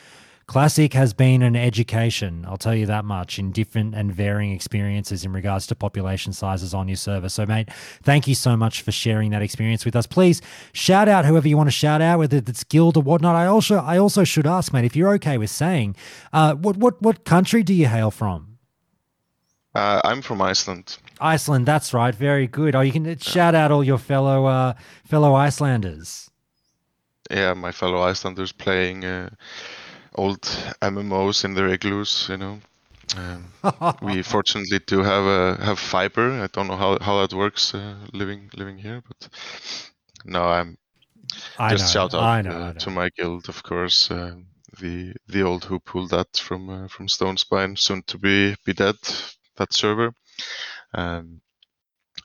Classic 0.47 0.93
has 0.93 1.13
been 1.13 1.43
an 1.43 1.57
education, 1.57 2.45
I'll 2.49 2.57
tell 2.57 2.75
you 2.75 2.87
that 2.87 3.05
much, 3.05 3.39
in 3.39 3.53
different 3.53 3.95
and 3.95 4.13
varying 4.13 4.53
experiences 4.53 5.25
in 5.25 5.33
regards 5.33 5.67
to 5.69 5.75
population 5.75 6.33
sizes 6.33 6.75
on 6.75 6.89
your 6.89 6.97
server. 6.97 7.29
So, 7.29 7.47
mate, 7.47 7.71
thank 8.03 8.27
you 8.27 8.35
so 8.35 8.57
much 8.57 8.83
for 8.83 8.93
sharing 8.93 9.31
that 9.31 9.43
experience 9.43 9.85
with 9.85 9.97
us. 9.97 10.07
Please 10.07 10.43
shout 10.73 11.09
out 11.09 11.25
whoever 11.25 11.49
you 11.49 11.57
want 11.57 11.69
to 11.69 11.73
shout 11.73 12.03
out, 12.03 12.19
whether 12.19 12.39
it's 12.39 12.65
guild 12.65 12.97
or 12.97 13.03
whatnot. 13.03 13.37
I 13.37 13.47
also 13.47 13.79
I 13.79 13.99
also 13.99 14.25
should 14.25 14.47
ask, 14.47 14.73
mate, 14.73 14.85
if 14.85 14.97
you're 14.97 15.15
okay 15.15 15.39
with 15.39 15.51
saying, 15.51 15.97
uh, 16.33 16.55
what 16.55 16.77
what 16.77 17.01
what 17.01 17.25
country 17.25 17.63
do 17.63 17.73
you 17.73 17.87
hail 17.87 18.11
from? 18.11 18.59
Uh, 19.75 20.01
I'm 20.05 20.21
from 20.21 20.43
Iceland. 20.43 20.99
Iceland, 21.21 21.67
that's 21.67 21.95
right. 21.95 22.15
Very 22.15 22.47
good. 22.47 22.75
Oh, 22.75 22.81
you 22.81 22.93
can 22.93 23.17
shout 23.19 23.55
out 23.55 23.71
all 23.71 23.83
your 23.83 23.99
fellow 23.99 24.47
uh, 24.47 24.75
fellow 25.05 25.35
Icelanders. 25.35 26.31
Yeah, 27.31 27.55
my 27.55 27.73
fellow 27.73 28.03
Icelanders 28.03 28.53
playing 28.53 29.05
uh, 29.05 29.31
old 30.15 30.43
MMOs 30.81 31.45
in 31.45 31.55
their 31.55 31.69
igloos. 31.69 32.29
You 32.29 32.37
know, 32.39 32.61
um, 33.17 33.53
we 34.01 34.23
fortunately 34.23 34.81
do 34.81 35.03
have 35.03 35.25
uh, 35.27 35.57
have 35.65 35.79
fiber. 35.79 36.43
I 36.43 36.47
don't 36.49 36.69
know 36.69 36.77
how, 36.77 36.99
how 37.01 37.21
that 37.21 37.35
works 37.37 37.75
uh, 37.75 37.97
living 38.13 38.51
living 38.57 38.79
here, 38.79 39.03
but 39.07 39.29
no, 40.25 40.45
I'm 40.45 40.79
I 41.59 41.75
just 41.75 41.85
know, 41.85 41.87
shout 41.87 42.15
out 42.15 42.23
I 42.23 42.43
know, 42.43 42.51
uh, 42.51 42.69
I 42.69 42.73
know. 42.73 42.81
to 42.81 42.91
my 42.91 43.09
guild, 43.11 43.49
of 43.49 43.63
course. 43.63 44.11
Uh, 44.11 44.37
the 44.81 45.15
the 45.27 45.43
old 45.43 45.65
who 45.67 45.79
pulled 45.81 46.11
that 46.11 46.37
from 46.37 46.69
uh, 46.71 46.89
from 46.89 47.09
Stone 47.09 47.39
Spine, 47.39 47.77
soon 47.77 48.03
to 48.05 48.19
be 48.19 48.57
be 48.65 48.73
dead. 48.75 48.97
That 49.57 49.73
server. 49.75 50.15
Um, 50.95 51.43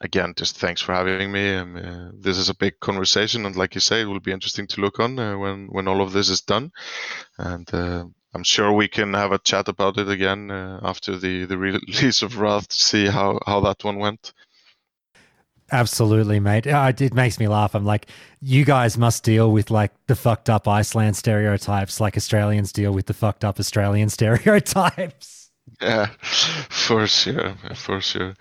again, 0.01 0.33
just 0.35 0.57
thanks 0.57 0.81
for 0.81 0.93
having 0.93 1.31
me. 1.31 1.55
Um, 1.55 1.75
uh, 1.75 2.11
this 2.13 2.37
is 2.37 2.49
a 2.49 2.55
big 2.55 2.79
conversation, 2.79 3.45
and 3.45 3.55
like 3.55 3.75
you 3.75 3.81
say, 3.81 4.01
it 4.01 4.05
will 4.05 4.19
be 4.19 4.31
interesting 4.31 4.67
to 4.67 4.81
look 4.81 4.99
on 4.99 5.17
uh, 5.19 5.37
when 5.37 5.67
when 5.67 5.87
all 5.87 6.01
of 6.01 6.13
this 6.13 6.29
is 6.29 6.41
done. 6.41 6.71
And 7.37 7.71
uh, 7.73 8.05
I'm 8.33 8.43
sure 8.43 8.71
we 8.71 8.87
can 8.87 9.13
have 9.13 9.31
a 9.31 9.39
chat 9.39 9.67
about 9.67 9.97
it 9.97 10.09
again 10.09 10.51
uh, 10.51 10.79
after 10.83 11.17
the 11.17 11.45
the 11.45 11.57
release 11.67 12.21
of 12.21 12.39
Wrath 12.39 12.67
to 12.69 12.75
see 12.75 13.07
how 13.07 13.39
how 13.45 13.61
that 13.61 13.83
one 13.83 13.97
went. 13.97 14.33
Absolutely, 15.69 16.39
mate. 16.39 16.65
It 16.65 17.13
makes 17.13 17.39
me 17.39 17.47
laugh. 17.49 17.75
I'm 17.75 17.83
like, 17.83 18.07
you 18.39 18.63
guys 18.63 18.97
must 18.97 19.23
deal 19.23 19.51
with 19.51 19.69
like 19.69 19.91
the 20.07 20.15
fucked 20.15 20.49
up 20.49 20.65
Iceland 20.65 21.17
stereotypes, 21.17 21.99
like 21.99 22.15
Australians 22.15 22.71
deal 22.71 22.93
with 22.93 23.07
the 23.07 23.13
fucked 23.13 23.43
up 23.43 23.59
Australian 23.59 24.07
stereotypes. 24.17 25.36
Yeah, 25.81 26.07
for 26.21 27.05
sure, 27.07 27.53
for 27.75 28.01
sure. 28.01 28.33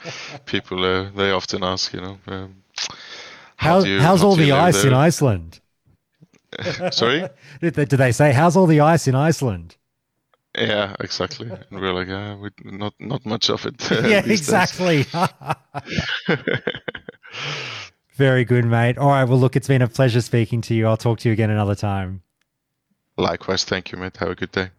People 0.46 0.84
uh, 0.84 1.10
they 1.10 1.30
often 1.30 1.62
ask, 1.62 1.92
you 1.92 2.00
know, 2.00 2.18
um, 2.28 2.62
how 3.56 3.80
How, 3.80 3.84
you- 3.84 4.00
how's 4.00 4.20
how 4.20 4.28
all 4.28 4.36
the 4.36 4.52
ice 4.52 4.84
in? 4.84 4.94
Iceland? 4.94 5.60
Sorry? 6.92 7.28
Did 7.60 7.74
they, 7.74 7.84
do 7.84 7.96
they 7.96 8.12
say 8.12 8.32
how's 8.32 8.56
all 8.56 8.66
the 8.66 8.80
ice 8.80 9.06
in 9.06 9.14
Iceland? 9.14 9.76
Yeah, 10.56 10.94
exactly. 11.00 11.50
And 11.50 11.80
we're 11.80 11.92
like, 11.92 12.08
uh, 12.08 12.36
we, 12.40 12.48
not 12.64 12.94
not 12.98 13.26
much 13.26 13.50
of 13.50 13.66
it. 13.66 13.92
uh, 13.92 14.08
yeah, 14.08 14.22
exactly. 14.24 15.04
Very 18.14 18.44
good, 18.46 18.64
mate. 18.64 18.96
All 18.96 19.10
right. 19.10 19.24
Well, 19.24 19.38
look, 19.38 19.56
it's 19.56 19.68
been 19.68 19.82
a 19.82 19.88
pleasure 19.88 20.22
speaking 20.22 20.62
to 20.62 20.74
you. 20.74 20.86
I'll 20.86 20.96
talk 20.96 21.18
to 21.20 21.28
you 21.28 21.34
again 21.34 21.50
another 21.50 21.74
time. 21.74 22.22
Likewise, 23.18 23.64
thank 23.64 23.92
you, 23.92 23.98
mate. 23.98 24.16
Have 24.16 24.30
a 24.30 24.34
good 24.34 24.52
day. 24.52 24.70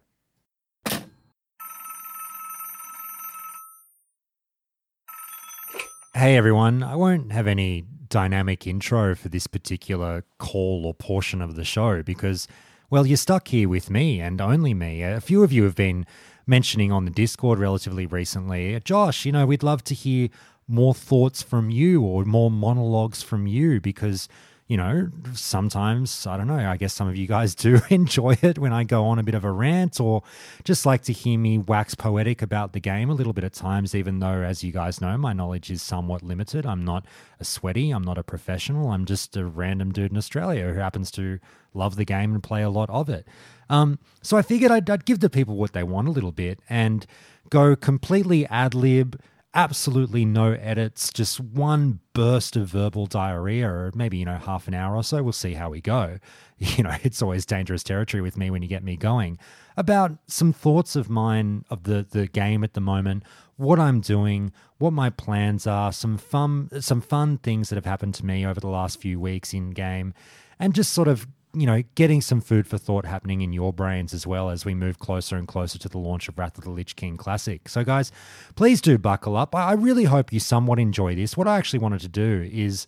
Hey 6.18 6.36
everyone, 6.36 6.82
I 6.82 6.96
won't 6.96 7.30
have 7.30 7.46
any 7.46 7.84
dynamic 8.08 8.66
intro 8.66 9.14
for 9.14 9.28
this 9.28 9.46
particular 9.46 10.24
call 10.38 10.84
or 10.84 10.92
portion 10.92 11.40
of 11.40 11.54
the 11.54 11.62
show 11.62 12.02
because, 12.02 12.48
well, 12.90 13.06
you're 13.06 13.16
stuck 13.16 13.46
here 13.46 13.68
with 13.68 13.88
me 13.88 14.20
and 14.20 14.40
only 14.40 14.74
me. 14.74 15.00
A 15.04 15.20
few 15.20 15.44
of 15.44 15.52
you 15.52 15.62
have 15.62 15.76
been 15.76 16.04
mentioning 16.44 16.90
on 16.90 17.04
the 17.04 17.12
Discord 17.12 17.60
relatively 17.60 18.04
recently, 18.04 18.80
Josh, 18.80 19.24
you 19.26 19.30
know, 19.30 19.46
we'd 19.46 19.62
love 19.62 19.84
to 19.84 19.94
hear 19.94 20.28
more 20.66 20.92
thoughts 20.92 21.40
from 21.40 21.70
you 21.70 22.02
or 22.02 22.24
more 22.24 22.50
monologues 22.50 23.22
from 23.22 23.46
you 23.46 23.80
because, 23.80 24.28
you 24.68 24.76
know, 24.76 25.08
sometimes, 25.32 26.26
I 26.26 26.36
don't 26.36 26.46
know, 26.46 26.58
I 26.58 26.76
guess 26.76 26.92
some 26.92 27.08
of 27.08 27.16
you 27.16 27.26
guys 27.26 27.54
do 27.54 27.80
enjoy 27.90 28.36
it 28.42 28.58
when 28.58 28.72
I 28.72 28.84
go 28.84 29.06
on 29.06 29.18
a 29.18 29.22
bit 29.22 29.34
of 29.34 29.42
a 29.42 29.50
rant 29.50 29.98
or 29.98 30.22
just 30.62 30.84
like 30.84 31.02
to 31.04 31.12
hear 31.12 31.38
me 31.38 31.56
wax 31.56 31.94
poetic 31.94 32.42
about 32.42 32.74
the 32.74 32.80
game 32.80 33.08
a 33.08 33.14
little 33.14 33.32
bit 33.32 33.44
at 33.44 33.54
times, 33.54 33.94
even 33.94 34.18
though, 34.18 34.42
as 34.42 34.62
you 34.62 34.70
guys 34.70 35.00
know, 35.00 35.16
my 35.16 35.32
knowledge 35.32 35.70
is 35.70 35.80
somewhat 35.80 36.22
limited. 36.22 36.66
I'm 36.66 36.84
not 36.84 37.06
a 37.40 37.44
sweaty, 37.44 37.90
I'm 37.90 38.04
not 38.04 38.18
a 38.18 38.22
professional, 38.22 38.90
I'm 38.90 39.06
just 39.06 39.38
a 39.38 39.46
random 39.46 39.90
dude 39.90 40.10
in 40.10 40.18
Australia 40.18 40.68
who 40.68 40.78
happens 40.78 41.10
to 41.12 41.38
love 41.72 41.96
the 41.96 42.04
game 42.04 42.34
and 42.34 42.42
play 42.42 42.62
a 42.62 42.70
lot 42.70 42.90
of 42.90 43.08
it. 43.08 43.26
Um, 43.70 43.98
so 44.20 44.36
I 44.36 44.42
figured 44.42 44.70
I'd, 44.70 44.88
I'd 44.90 45.06
give 45.06 45.20
the 45.20 45.30
people 45.30 45.56
what 45.56 45.72
they 45.72 45.82
want 45.82 46.08
a 46.08 46.10
little 46.10 46.32
bit 46.32 46.60
and 46.68 47.06
go 47.48 47.74
completely 47.74 48.46
ad 48.48 48.74
lib 48.74 49.18
absolutely 49.54 50.24
no 50.24 50.52
edits, 50.52 51.12
just 51.12 51.40
one 51.40 52.00
burst 52.12 52.56
of 52.56 52.68
verbal 52.68 53.06
diarrhea, 53.06 53.68
or 53.68 53.92
maybe, 53.94 54.18
you 54.18 54.24
know, 54.24 54.36
half 54.36 54.68
an 54.68 54.74
hour 54.74 54.94
or 54.94 55.02
so. 55.02 55.22
We'll 55.22 55.32
see 55.32 55.54
how 55.54 55.70
we 55.70 55.80
go. 55.80 56.18
You 56.60 56.82
know, 56.82 56.96
it's 57.04 57.22
always 57.22 57.46
dangerous 57.46 57.84
territory 57.84 58.20
with 58.20 58.36
me 58.36 58.50
when 58.50 58.62
you 58.62 58.68
get 58.68 58.82
me 58.82 58.96
going. 58.96 59.38
About 59.76 60.18
some 60.26 60.52
thoughts 60.52 60.96
of 60.96 61.08
mine 61.08 61.64
of 61.70 61.84
the, 61.84 62.04
the 62.10 62.26
game 62.26 62.64
at 62.64 62.74
the 62.74 62.80
moment, 62.80 63.22
what 63.54 63.78
I'm 63.78 64.00
doing, 64.00 64.50
what 64.78 64.92
my 64.92 65.08
plans 65.08 65.68
are, 65.68 65.92
some 65.92 66.18
fun 66.18 66.68
some 66.80 67.00
fun 67.00 67.38
things 67.38 67.68
that 67.68 67.76
have 67.76 67.84
happened 67.84 68.14
to 68.14 68.26
me 68.26 68.44
over 68.44 68.58
the 68.58 68.66
last 68.66 69.00
few 69.00 69.20
weeks 69.20 69.54
in 69.54 69.70
game, 69.70 70.14
and 70.58 70.74
just 70.74 70.92
sort 70.92 71.06
of 71.06 71.28
you 71.54 71.66
know, 71.66 71.82
getting 71.94 72.20
some 72.20 72.40
food 72.40 72.66
for 72.66 72.78
thought 72.78 73.06
happening 73.06 73.40
in 73.40 73.52
your 73.52 73.72
brains 73.72 74.12
as 74.12 74.26
well 74.26 74.50
as 74.50 74.64
we 74.64 74.74
move 74.74 74.98
closer 74.98 75.36
and 75.36 75.48
closer 75.48 75.78
to 75.78 75.88
the 75.88 75.98
launch 75.98 76.28
of 76.28 76.38
Wrath 76.38 76.58
of 76.58 76.64
the 76.64 76.70
Lich 76.70 76.94
King 76.96 77.16
Classic. 77.16 77.68
So, 77.68 77.84
guys, 77.84 78.12
please 78.54 78.80
do 78.80 78.98
buckle 78.98 79.36
up. 79.36 79.54
I 79.54 79.72
really 79.72 80.04
hope 80.04 80.32
you 80.32 80.40
somewhat 80.40 80.78
enjoy 80.78 81.14
this. 81.14 81.36
What 81.36 81.48
I 81.48 81.56
actually 81.56 81.78
wanted 81.78 82.00
to 82.00 82.08
do 82.08 82.48
is 82.52 82.86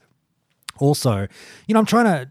also, 0.79 1.27
you 1.67 1.75
know, 1.75 1.81
I'm 1.81 1.87
trying 1.87 2.05
to, 2.05 2.29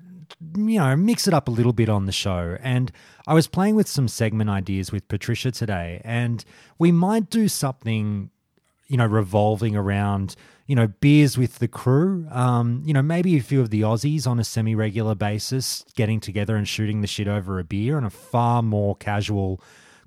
you 0.55 0.79
know, 0.79 0.95
mix 0.95 1.27
it 1.27 1.33
up 1.33 1.47
a 1.47 1.51
little 1.51 1.73
bit 1.73 1.89
on 1.89 2.05
the 2.05 2.11
show. 2.11 2.57
And 2.61 2.91
I 3.27 3.33
was 3.33 3.47
playing 3.47 3.75
with 3.75 3.87
some 3.87 4.07
segment 4.07 4.49
ideas 4.49 4.91
with 4.91 5.07
Patricia 5.07 5.51
today, 5.51 6.01
and 6.03 6.45
we 6.77 6.91
might 6.91 7.29
do 7.29 7.47
something 7.47 8.29
you 8.89 8.97
know, 8.97 9.05
revolving 9.05 9.75
around, 9.75 10.35
you 10.69 10.75
know, 10.75 10.85
beers 10.85 11.35
with 11.35 11.57
the 11.57 11.67
crew. 11.67 12.27
Um, 12.29 12.83
you 12.85 12.93
know, 12.93 13.01
maybe 13.01 13.35
a 13.35 13.41
few 13.41 13.59
of 13.59 13.71
the 13.71 13.81
Aussies 13.81 14.27
on 14.27 14.39
a 14.39 14.43
semi 14.43 14.75
regular 14.75 15.15
basis 15.15 15.83
getting 15.95 16.19
together 16.19 16.55
and 16.55 16.67
shooting 16.67 17.01
the 17.01 17.07
shit 17.07 17.27
over 17.27 17.57
a 17.57 17.63
beer 17.63 17.97
on 17.97 18.03
a 18.03 18.11
far 18.11 18.61
more 18.61 18.95
casual 18.95 19.59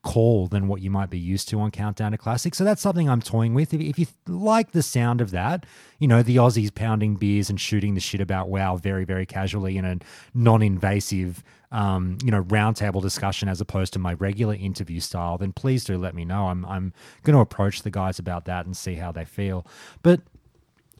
call 0.05 0.47
than 0.47 0.69
what 0.69 0.81
you 0.81 0.89
might 0.89 1.11
be 1.11 1.19
used 1.19 1.49
to 1.49 1.59
on 1.59 1.73
Countdown 1.73 2.13
to 2.13 2.19
Classic. 2.19 2.55
So 2.55 2.63
that's 2.63 2.81
something 2.81 3.11
I'm 3.11 3.21
toying 3.21 3.55
with. 3.55 3.75
If, 3.75 3.81
if 3.81 3.99
you 3.99 4.07
like 4.29 4.71
the 4.71 4.85
sound 4.85 5.21
of 5.21 5.33
that, 5.33 5.67
you 5.99 6.07
know, 6.07 6.23
the 6.23 6.37
Aussies 6.37 6.73
pounding 6.73 7.17
beers 7.17 7.51
and 7.51 7.61
shooting 7.61 7.95
the 7.95 8.01
shit 8.01 8.21
about 8.21 8.49
WoW 8.49 8.77
very, 8.77 9.05
very 9.05 9.27
casually 9.27 9.77
in 9.77 9.85
a 9.85 9.99
non 10.33 10.63
invasive, 10.63 11.43
um, 11.73 12.19
you 12.25 12.31
know, 12.31 12.45
roundtable 12.45 13.03
discussion 13.03 13.49
as 13.49 13.61
opposed 13.61 13.93
to 13.95 13.99
my 13.99 14.15
regular 14.15 14.55
interview 14.55 15.01
style, 15.01 15.39
then 15.39 15.53
please 15.53 15.83
do 15.83 15.99
let 15.99 16.15
me 16.15 16.25
know. 16.25 16.47
I'm, 16.47 16.65
I'm 16.67 16.93
going 17.25 17.35
to 17.35 17.41
approach 17.41 17.83
the 17.83 17.91
guys 17.91 18.21
about 18.21 18.45
that 18.45 18.65
and 18.65 18.77
see 18.77 18.95
how 18.95 19.11
they 19.11 19.25
feel. 19.25 19.67
But 20.05 20.21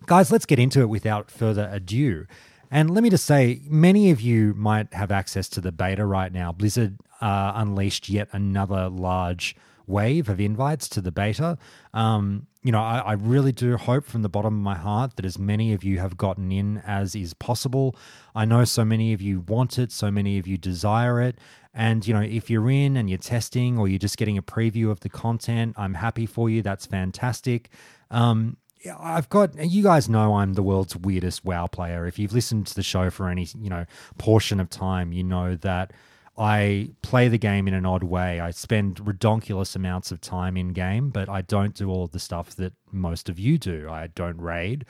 guys, 0.07 0.31
let's 0.31 0.47
get 0.47 0.59
into 0.59 0.81
it 0.81 0.89
without 0.89 1.31
further 1.31 1.69
ado. 1.73 2.27
And 2.71 2.91
let 2.91 3.03
me 3.03 3.11
just 3.11 3.27
say, 3.27 3.61
many 3.65 4.11
of 4.11 4.21
you 4.21 4.55
might 4.55 4.95
have 4.95 5.11
access 5.11 5.49
to 5.51 5.61
the 5.61 5.73
beta 5.73 6.07
right 6.07 6.33
now. 6.33 6.53
Blizzard 6.53 6.97
uh, 7.21 7.53
unleashed 7.55 8.09
yet 8.09 8.29
another 8.33 8.89
large 8.89 9.55
wave 9.87 10.29
of 10.29 10.41
invites 10.41 10.89
to 10.89 11.01
the 11.01 11.13
beta. 11.13 11.59
Um, 11.93 12.47
you 12.63 12.73
know, 12.73 12.81
I, 12.81 12.99
I 12.99 13.13
really 13.13 13.53
do 13.53 13.77
hope 13.77 14.07
from 14.07 14.23
the 14.23 14.29
bottom 14.29 14.55
of 14.55 14.63
my 14.63 14.77
heart 14.77 15.17
that 15.17 15.25
as 15.27 15.39
many 15.39 15.73
of 15.75 15.85
you 15.85 15.99
have 15.99 16.17
gotten 16.17 16.51
in 16.51 16.79
as 16.87 17.15
is 17.15 17.35
possible. 17.35 17.97
I 18.35 18.45
know 18.45 18.65
so 18.65 18.85
many 18.85 19.13
of 19.13 19.21
you 19.21 19.41
want 19.41 19.79
it, 19.79 19.93
so 19.93 20.11
many 20.11 20.39
of 20.39 20.47
you 20.47 20.57
desire 20.57 21.21
it. 21.21 21.39
And, 21.75 22.07
you 22.07 22.15
know, 22.15 22.21
if 22.21 22.49
you're 22.49 22.71
in 22.71 22.97
and 22.97 23.11
you're 23.11 23.19
testing 23.19 23.79
or 23.79 23.89
you're 23.89 23.99
just 23.99 24.17
getting 24.17 24.39
a 24.39 24.43
preview 24.43 24.91
of 24.91 25.01
the 25.01 25.09
content, 25.09 25.75
I'm 25.77 25.95
happy 25.95 26.27
for 26.27 26.49
you. 26.49 26.63
That's 26.63 26.87
fantastic. 26.87 27.71
Um, 28.11 28.59
yeah, 28.85 28.97
I've 28.99 29.29
got 29.29 29.59
you 29.59 29.83
guys 29.83 30.09
know 30.09 30.35
I'm 30.35 30.55
the 30.55 30.63
world's 30.63 30.97
weirdest 30.97 31.45
WoW 31.45 31.67
player. 31.67 32.07
If 32.07 32.19
you've 32.19 32.33
listened 32.33 32.67
to 32.69 32.75
the 32.75 32.83
show 32.83 33.11
for 33.11 33.29
any, 33.29 33.49
you 33.59 33.71
know, 33.71 33.87
portion 34.19 34.59
of 34.61 34.69
time, 34.71 35.13
you 35.13 35.23
know 35.23 35.57
that 35.57 35.93
I 36.37 36.91
play 37.03 37.29
the 37.29 37.39
game 37.39 37.69
in 37.69 37.75
an 37.75 37.87
odd 37.87 38.03
way. 38.03 38.41
I 38.41 38.51
spend 38.51 38.97
redonkulous 38.97 39.77
amounts 39.77 40.11
of 40.11 40.21
time 40.21 40.57
in 40.57 40.73
game, 40.73 41.11
but 41.11 41.29
I 41.29 41.43
don't 41.43 41.75
do 41.75 41.91
all 41.91 42.07
the 42.07 42.19
stuff 42.19 42.57
that 42.57 42.73
most 42.91 43.29
of 43.29 43.39
you 43.39 43.59
do. 43.59 43.89
I 43.91 44.09
don't 44.09 44.41
raid. 44.41 44.85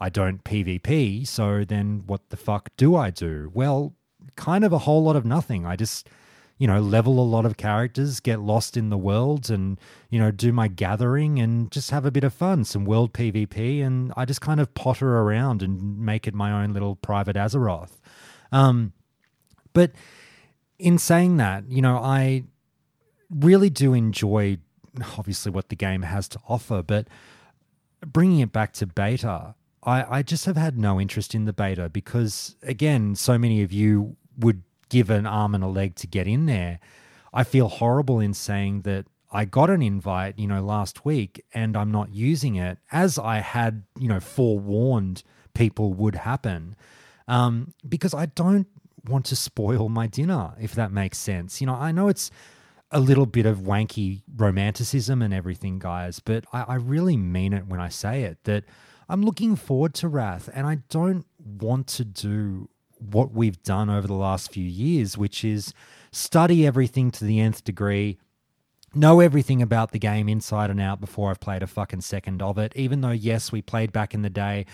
I 0.00 0.08
don't 0.08 0.42
PvP. 0.44 1.26
So 1.26 1.64
then 1.64 2.02
what 2.06 2.28
the 2.30 2.36
fuck 2.36 2.70
do 2.76 2.96
I 2.96 3.10
do? 3.10 3.50
Well, 3.54 3.94
kind 4.36 4.64
of 4.64 4.72
a 4.72 4.78
whole 4.78 5.02
lot 5.02 5.16
of 5.16 5.24
nothing. 5.24 5.64
I 5.64 5.76
just 5.76 6.08
you 6.60 6.66
know, 6.66 6.78
level 6.78 7.18
a 7.18 7.24
lot 7.24 7.46
of 7.46 7.56
characters, 7.56 8.20
get 8.20 8.38
lost 8.38 8.76
in 8.76 8.90
the 8.90 8.98
world, 8.98 9.48
and 9.48 9.80
you 10.10 10.18
know, 10.18 10.30
do 10.30 10.52
my 10.52 10.68
gathering 10.68 11.38
and 11.38 11.70
just 11.72 11.90
have 11.90 12.04
a 12.04 12.10
bit 12.10 12.22
of 12.22 12.34
fun, 12.34 12.66
some 12.66 12.84
world 12.84 13.14
PvP, 13.14 13.82
and 13.82 14.12
I 14.14 14.26
just 14.26 14.42
kind 14.42 14.60
of 14.60 14.74
potter 14.74 15.20
around 15.20 15.62
and 15.62 15.98
make 15.98 16.28
it 16.28 16.34
my 16.34 16.62
own 16.62 16.74
little 16.74 16.96
private 16.96 17.34
Azeroth. 17.34 17.98
Um, 18.52 18.92
but 19.72 19.92
in 20.78 20.98
saying 20.98 21.38
that, 21.38 21.64
you 21.70 21.80
know, 21.80 21.96
I 21.96 22.44
really 23.30 23.70
do 23.70 23.94
enjoy, 23.94 24.58
obviously, 25.16 25.50
what 25.50 25.70
the 25.70 25.76
game 25.76 26.02
has 26.02 26.28
to 26.28 26.40
offer. 26.46 26.82
But 26.82 27.08
bringing 28.06 28.40
it 28.40 28.52
back 28.52 28.74
to 28.74 28.86
beta, 28.86 29.54
I, 29.82 30.18
I 30.18 30.22
just 30.22 30.44
have 30.44 30.58
had 30.58 30.76
no 30.76 31.00
interest 31.00 31.34
in 31.34 31.46
the 31.46 31.54
beta 31.54 31.88
because, 31.88 32.56
again, 32.62 33.14
so 33.14 33.38
many 33.38 33.62
of 33.62 33.72
you 33.72 34.16
would 34.38 34.62
give 34.90 35.08
an 35.08 35.26
arm 35.26 35.54
and 35.54 35.64
a 35.64 35.68
leg 35.68 35.94
to 35.96 36.06
get 36.06 36.26
in 36.26 36.46
there. 36.46 36.80
I 37.32 37.44
feel 37.44 37.68
horrible 37.68 38.20
in 38.20 38.34
saying 38.34 38.82
that 38.82 39.06
I 39.32 39.44
got 39.44 39.70
an 39.70 39.80
invite, 39.80 40.38
you 40.38 40.48
know, 40.48 40.62
last 40.62 41.04
week 41.04 41.42
and 41.54 41.76
I'm 41.76 41.90
not 41.90 42.12
using 42.12 42.56
it 42.56 42.78
as 42.90 43.18
I 43.18 43.38
had, 43.38 43.84
you 43.98 44.08
know, 44.08 44.20
forewarned 44.20 45.22
people 45.54 45.94
would 45.94 46.16
happen. 46.16 46.74
Um, 47.28 47.72
because 47.88 48.12
I 48.12 48.26
don't 48.26 48.66
want 49.06 49.26
to 49.26 49.36
spoil 49.36 49.88
my 49.88 50.08
dinner, 50.08 50.54
if 50.60 50.74
that 50.74 50.90
makes 50.90 51.18
sense. 51.18 51.60
You 51.60 51.68
know, 51.68 51.74
I 51.74 51.92
know 51.92 52.08
it's 52.08 52.30
a 52.90 52.98
little 52.98 53.26
bit 53.26 53.46
of 53.46 53.58
wanky 53.58 54.22
romanticism 54.36 55.22
and 55.22 55.32
everything, 55.32 55.78
guys, 55.78 56.18
but 56.18 56.44
I, 56.52 56.62
I 56.62 56.74
really 56.74 57.16
mean 57.16 57.52
it 57.52 57.66
when 57.66 57.78
I 57.78 57.88
say 57.88 58.24
it 58.24 58.38
that 58.44 58.64
I'm 59.08 59.22
looking 59.22 59.54
forward 59.54 59.94
to 59.94 60.08
Wrath 60.08 60.50
and 60.52 60.66
I 60.66 60.78
don't 60.88 61.24
want 61.38 61.86
to 61.88 62.04
do 62.04 62.68
what 63.00 63.32
we've 63.32 63.62
done 63.62 63.90
over 63.90 64.06
the 64.06 64.14
last 64.14 64.52
few 64.52 64.64
years, 64.64 65.16
which 65.16 65.44
is 65.44 65.72
study 66.12 66.66
everything 66.66 67.10
to 67.12 67.24
the 67.24 67.40
nth 67.40 67.64
degree, 67.64 68.18
know 68.94 69.20
everything 69.20 69.62
about 69.62 69.92
the 69.92 69.98
game 69.98 70.28
inside 70.28 70.70
and 70.70 70.80
out 70.80 71.00
before 71.00 71.30
I've 71.30 71.40
played 71.40 71.62
a 71.62 71.66
fucking 71.66 72.00
second 72.00 72.42
of 72.42 72.58
it. 72.58 72.72
Even 72.74 73.00
though, 73.00 73.10
yes, 73.10 73.52
we 73.52 73.62
played 73.62 73.92
back 73.92 74.14
in 74.14 74.22
the 74.22 74.30
day, 74.30 74.66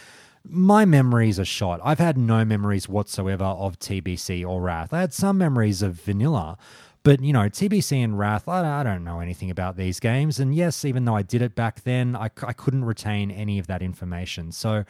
my 0.48 0.84
memories 0.84 1.38
are 1.38 1.44
shot. 1.44 1.80
I've 1.82 1.98
had 1.98 2.16
no 2.16 2.44
memories 2.44 2.88
whatsoever 2.88 3.44
of 3.44 3.78
TBC 3.78 4.46
or 4.46 4.60
Wrath. 4.60 4.92
I 4.92 5.00
had 5.00 5.12
some 5.12 5.38
memories 5.38 5.82
of 5.82 5.94
vanilla, 5.94 6.56
but 7.02 7.20
you 7.20 7.32
know, 7.32 7.48
TBC 7.48 8.02
and 8.02 8.18
Wrath, 8.18 8.48
I, 8.48 8.82
don't 8.82 9.04
know 9.04 9.20
anything 9.20 9.50
about 9.50 9.76
these 9.76 10.00
games. 10.00 10.38
And 10.38 10.54
yes, 10.54 10.84
even 10.84 11.04
though 11.04 11.16
I 11.16 11.22
did 11.22 11.42
it 11.42 11.54
back 11.54 11.82
then, 11.82 12.16
I, 12.16 12.30
I 12.42 12.52
couldn't 12.52 12.84
retain 12.84 13.30
any 13.30 13.58
of 13.58 13.66
that 13.66 13.82
information. 13.82 14.52
So, 14.52 14.84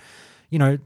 you 0.50 0.58
know, 0.58 0.78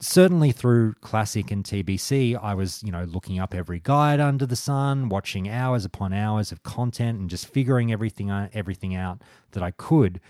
certainly 0.00 0.52
through 0.52 0.94
classic 1.00 1.50
and 1.50 1.64
TBC, 1.64 2.38
I 2.40 2.54
was, 2.54 2.82
you 2.82 2.92
know, 2.92 3.04
looking 3.04 3.38
up 3.38 3.54
every 3.54 3.80
guide 3.80 4.20
under 4.20 4.46
the 4.46 4.56
sun, 4.56 5.08
watching 5.08 5.48
hours 5.48 5.84
upon 5.84 6.12
hours 6.12 6.52
of 6.52 6.62
content 6.62 7.18
and 7.18 7.28
just 7.28 7.46
figuring 7.46 7.92
everything 7.92 8.30
out, 8.30 8.50
everything 8.52 8.94
out 8.94 9.22
that 9.52 9.62
I 9.62 9.72
could. 9.72 10.20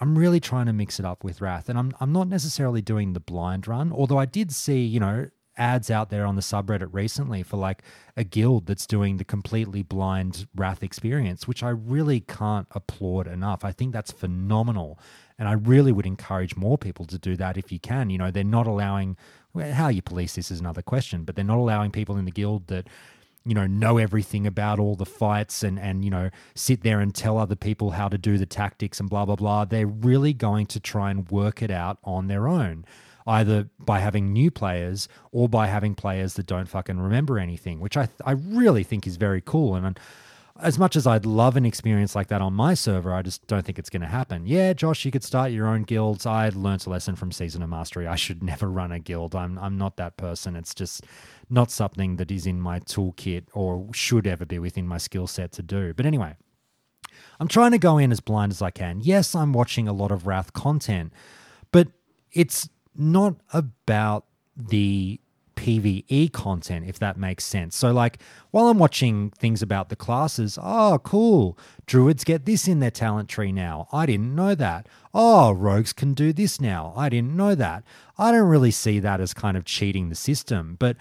I'm 0.00 0.18
really 0.18 0.40
trying 0.40 0.66
to 0.66 0.72
mix 0.72 0.98
it 0.98 1.06
up 1.06 1.22
with 1.22 1.40
Wrath, 1.40 1.68
and 1.68 1.78
I'm 1.78 1.92
I'm 2.00 2.12
not 2.12 2.28
necessarily 2.28 2.82
doing 2.82 3.12
the 3.12 3.20
blind 3.20 3.68
run, 3.68 3.92
although 3.92 4.18
I 4.18 4.26
did 4.26 4.52
see, 4.52 4.84
you 4.84 4.98
know, 4.98 5.28
ads 5.56 5.90
out 5.90 6.10
there 6.10 6.26
on 6.26 6.34
the 6.36 6.42
subreddit 6.42 6.88
recently 6.92 7.42
for 7.42 7.56
like 7.56 7.82
a 8.16 8.24
guild 8.24 8.66
that's 8.66 8.86
doing 8.86 9.16
the 9.16 9.24
completely 9.24 9.82
blind 9.82 10.46
Wrath 10.54 10.82
experience, 10.82 11.46
which 11.46 11.62
I 11.62 11.68
really 11.70 12.20
can't 12.20 12.66
applaud 12.72 13.26
enough. 13.26 13.64
I 13.64 13.72
think 13.72 13.92
that's 13.92 14.10
phenomenal. 14.10 14.98
And 15.38 15.48
I 15.48 15.52
really 15.52 15.92
would 15.92 16.06
encourage 16.06 16.56
more 16.56 16.78
people 16.78 17.04
to 17.06 17.18
do 17.18 17.36
that 17.36 17.56
if 17.56 17.72
you 17.72 17.80
can. 17.80 18.10
You 18.10 18.18
know, 18.18 18.30
they're 18.30 18.44
not 18.44 18.66
allowing, 18.66 19.16
well, 19.52 19.72
how 19.72 19.88
you 19.88 20.02
police 20.02 20.34
this 20.34 20.50
is 20.50 20.60
another 20.60 20.82
question, 20.82 21.24
but 21.24 21.34
they're 21.34 21.44
not 21.44 21.58
allowing 21.58 21.90
people 21.90 22.16
in 22.16 22.24
the 22.24 22.30
guild 22.30 22.68
that, 22.68 22.86
you 23.44 23.54
know, 23.54 23.66
know 23.66 23.98
everything 23.98 24.46
about 24.46 24.78
all 24.78 24.94
the 24.94 25.04
fights 25.04 25.62
and, 25.62 25.78
and, 25.78 26.04
you 26.04 26.10
know, 26.10 26.30
sit 26.54 26.82
there 26.82 27.00
and 27.00 27.14
tell 27.14 27.36
other 27.36 27.56
people 27.56 27.90
how 27.90 28.08
to 28.08 28.16
do 28.16 28.38
the 28.38 28.46
tactics 28.46 29.00
and 29.00 29.10
blah, 29.10 29.24
blah, 29.24 29.36
blah. 29.36 29.64
They're 29.64 29.86
really 29.86 30.32
going 30.32 30.66
to 30.66 30.80
try 30.80 31.10
and 31.10 31.28
work 31.30 31.62
it 31.62 31.70
out 31.70 31.98
on 32.04 32.28
their 32.28 32.46
own 32.46 32.84
either 33.26 33.68
by 33.78 34.00
having 34.00 34.32
new 34.32 34.50
players 34.50 35.08
or 35.32 35.48
by 35.48 35.66
having 35.66 35.94
players 35.94 36.34
that 36.34 36.46
don't 36.46 36.68
fucking 36.68 36.98
remember 36.98 37.38
anything, 37.38 37.80
which 37.80 37.96
I 37.96 38.08
I 38.24 38.32
really 38.32 38.84
think 38.84 39.06
is 39.06 39.16
very 39.16 39.40
cool. 39.40 39.74
And 39.74 39.98
as 40.60 40.78
much 40.78 40.94
as 40.94 41.06
I'd 41.06 41.26
love 41.26 41.56
an 41.56 41.66
experience 41.66 42.14
like 42.14 42.28
that 42.28 42.40
on 42.40 42.52
my 42.52 42.74
server, 42.74 43.12
I 43.12 43.22
just 43.22 43.44
don't 43.48 43.64
think 43.64 43.78
it's 43.78 43.90
going 43.90 44.02
to 44.02 44.08
happen. 44.08 44.46
Yeah, 44.46 44.72
Josh, 44.72 45.04
you 45.04 45.10
could 45.10 45.24
start 45.24 45.50
your 45.50 45.66
own 45.66 45.82
guilds. 45.82 46.26
I 46.26 46.48
learned 46.50 46.86
a 46.86 46.90
lesson 46.90 47.16
from 47.16 47.32
Season 47.32 47.60
of 47.62 47.70
Mastery. 47.70 48.06
I 48.06 48.14
should 48.14 48.42
never 48.52 48.68
run 48.68 48.92
a 48.92 49.00
guild. 49.00 49.34
I'm 49.34 49.58
I'm 49.58 49.76
not 49.76 49.96
that 49.96 50.16
person. 50.16 50.54
It's 50.54 50.74
just 50.74 51.04
not 51.50 51.70
something 51.70 52.16
that 52.16 52.30
is 52.30 52.46
in 52.46 52.60
my 52.60 52.78
toolkit 52.80 53.46
or 53.52 53.88
should 53.92 54.26
ever 54.26 54.46
be 54.46 54.58
within 54.58 54.86
my 54.86 54.98
skill 54.98 55.26
set 55.26 55.52
to 55.52 55.62
do. 55.62 55.92
But 55.92 56.06
anyway, 56.06 56.36
I'm 57.40 57.48
trying 57.48 57.72
to 57.72 57.78
go 57.78 57.98
in 57.98 58.12
as 58.12 58.20
blind 58.20 58.52
as 58.52 58.62
I 58.62 58.70
can. 58.70 59.00
Yes, 59.02 59.34
I'm 59.34 59.52
watching 59.52 59.88
a 59.88 59.92
lot 59.92 60.12
of 60.12 60.26
Wrath 60.26 60.52
content, 60.52 61.12
but 61.72 61.88
it's 62.32 62.68
not 62.94 63.36
about 63.52 64.26
the 64.56 65.20
PvE 65.64 66.30
content, 66.30 66.84
if 66.86 66.98
that 66.98 67.16
makes 67.16 67.42
sense. 67.42 67.74
So, 67.74 67.90
like, 67.90 68.18
while 68.50 68.68
I'm 68.68 68.78
watching 68.78 69.30
things 69.30 69.62
about 69.62 69.88
the 69.88 69.96
classes, 69.96 70.58
oh, 70.60 71.00
cool, 71.02 71.58
druids 71.86 72.22
get 72.22 72.44
this 72.44 72.68
in 72.68 72.80
their 72.80 72.90
talent 72.90 73.30
tree 73.30 73.50
now. 73.50 73.88
I 73.90 74.04
didn't 74.04 74.34
know 74.34 74.54
that. 74.54 74.90
Oh, 75.14 75.52
rogues 75.52 75.94
can 75.94 76.12
do 76.12 76.34
this 76.34 76.60
now. 76.60 76.92
I 76.94 77.08
didn't 77.08 77.34
know 77.34 77.54
that. 77.54 77.82
I 78.18 78.30
don't 78.30 78.48
really 78.48 78.72
see 78.72 78.98
that 79.00 79.22
as 79.22 79.32
kind 79.32 79.56
of 79.56 79.64
cheating 79.64 80.10
the 80.10 80.14
system. 80.14 80.76
But 80.78 80.98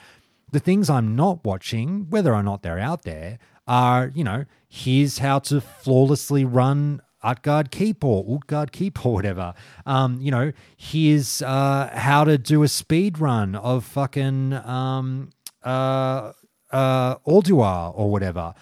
the 0.50 0.62
things 0.62 0.90
I'm 0.90 1.14
not 1.14 1.44
watching, 1.44 2.10
whether 2.10 2.34
or 2.34 2.42
not 2.42 2.64
they're 2.64 2.80
out 2.80 3.04
there, 3.04 3.40
are, 3.68 4.14
you 4.16 4.24
know, 4.24 4.46
here's 4.70 5.18
how 5.18 5.40
to 5.40 5.60
flawlessly 5.60 6.46
run 6.46 7.02
Utgarde 7.24 7.72
Keep 7.72 8.04
or 8.04 8.24
Utgarde 8.26 8.72
Keep 8.72 9.06
or 9.06 9.14
whatever. 9.14 9.54
Um, 9.86 10.20
you 10.22 10.32
know, 10.32 10.52
here's 10.78 11.42
uh, 11.42 11.90
how 11.94 12.24
to 12.24 12.38
do 12.38 12.64
a 12.64 12.68
speed 12.68 13.20
run 13.20 13.56
of 13.56 13.86
fucking 13.86 14.54
um, 14.54 15.30
uh, 15.64 16.34
uh, 16.72 17.16
Ulduar 17.28 17.94
or 17.96 18.12
whatever. 18.12 18.54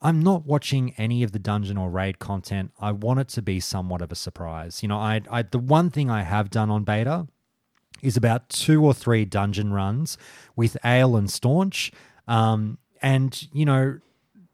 I'm 0.00 0.22
not 0.22 0.46
watching 0.46 0.94
any 0.96 1.22
of 1.22 1.32
the 1.32 1.38
dungeon 1.38 1.76
or 1.76 1.90
raid 1.90 2.18
content. 2.18 2.72
I 2.80 2.92
want 2.92 3.20
it 3.20 3.28
to 3.30 3.42
be 3.42 3.58
somewhat 3.58 4.00
of 4.00 4.12
a 4.12 4.14
surprise. 4.14 4.82
You 4.82 4.88
know, 4.88 4.98
I, 4.98 5.22
I 5.30 5.42
the 5.42 5.58
one 5.58 5.90
thing 5.90 6.08
I 6.08 6.22
have 6.22 6.50
done 6.50 6.70
on 6.70 6.84
beta 6.84 7.26
is 8.00 8.16
about 8.16 8.48
two 8.48 8.84
or 8.84 8.94
three 8.94 9.24
dungeon 9.24 9.72
runs 9.72 10.16
with 10.54 10.76
Ale 10.84 11.16
and 11.16 11.30
Staunch. 11.30 11.90
Um, 12.28 12.78
and, 13.02 13.48
you 13.52 13.64
know, 13.64 13.98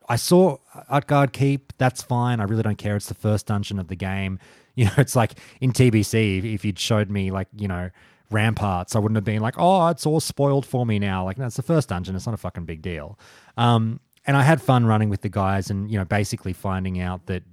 I 0.08 0.16
saw 0.16 0.58
Utgarde 0.91 1.33
Keep. 1.33 1.73
That's 1.78 2.02
fine. 2.02 2.41
I 2.41 2.44
really 2.44 2.62
don't 2.62 2.78
care. 2.78 2.97
It's 2.97 3.08
the 3.08 3.15
first 3.15 3.47
dungeon 3.47 3.78
of 3.78 3.89
the 3.89 3.97
game. 3.97 4.39
You 4.76 4.86
know, 4.86 4.94
it's 4.99 5.15
like 5.15 5.39
in 5.60 5.70
TBC. 5.70 6.52
If 6.52 6.65
you'd 6.65 6.81
showed 6.81 7.08
me 7.08 7.31
like 7.31 7.47
you 7.57 7.68
know 7.68 7.91
ramparts, 8.33 8.97
I 8.97 8.99
wouldn't 8.99 9.15
have 9.15 9.24
been 9.24 9.41
like, 9.41 9.55
oh, 9.57 9.86
it's 9.86 10.05
all 10.05 10.18
spoiled 10.18 10.66
for 10.66 10.84
me 10.84 10.99
now. 10.99 11.24
Like 11.24 11.36
that's 11.36 11.55
the 11.55 11.62
first 11.62 11.91
dungeon. 11.91 12.16
It's 12.16 12.26
not 12.26 12.34
a 12.34 12.39
fucking 12.39 12.65
big 12.65 12.83
deal. 12.83 13.16
Um, 13.57 14.00
and 14.26 14.36
I 14.36 14.42
had 14.42 14.60
fun 14.60 14.84
running 14.84 15.10
with 15.10 15.20
the 15.20 15.28
guys, 15.28 15.70
and 15.70 15.89
you 15.89 15.97
know, 15.97 16.05
basically 16.05 16.52
finding 16.52 16.99
out 16.99 17.26
that 17.26 17.44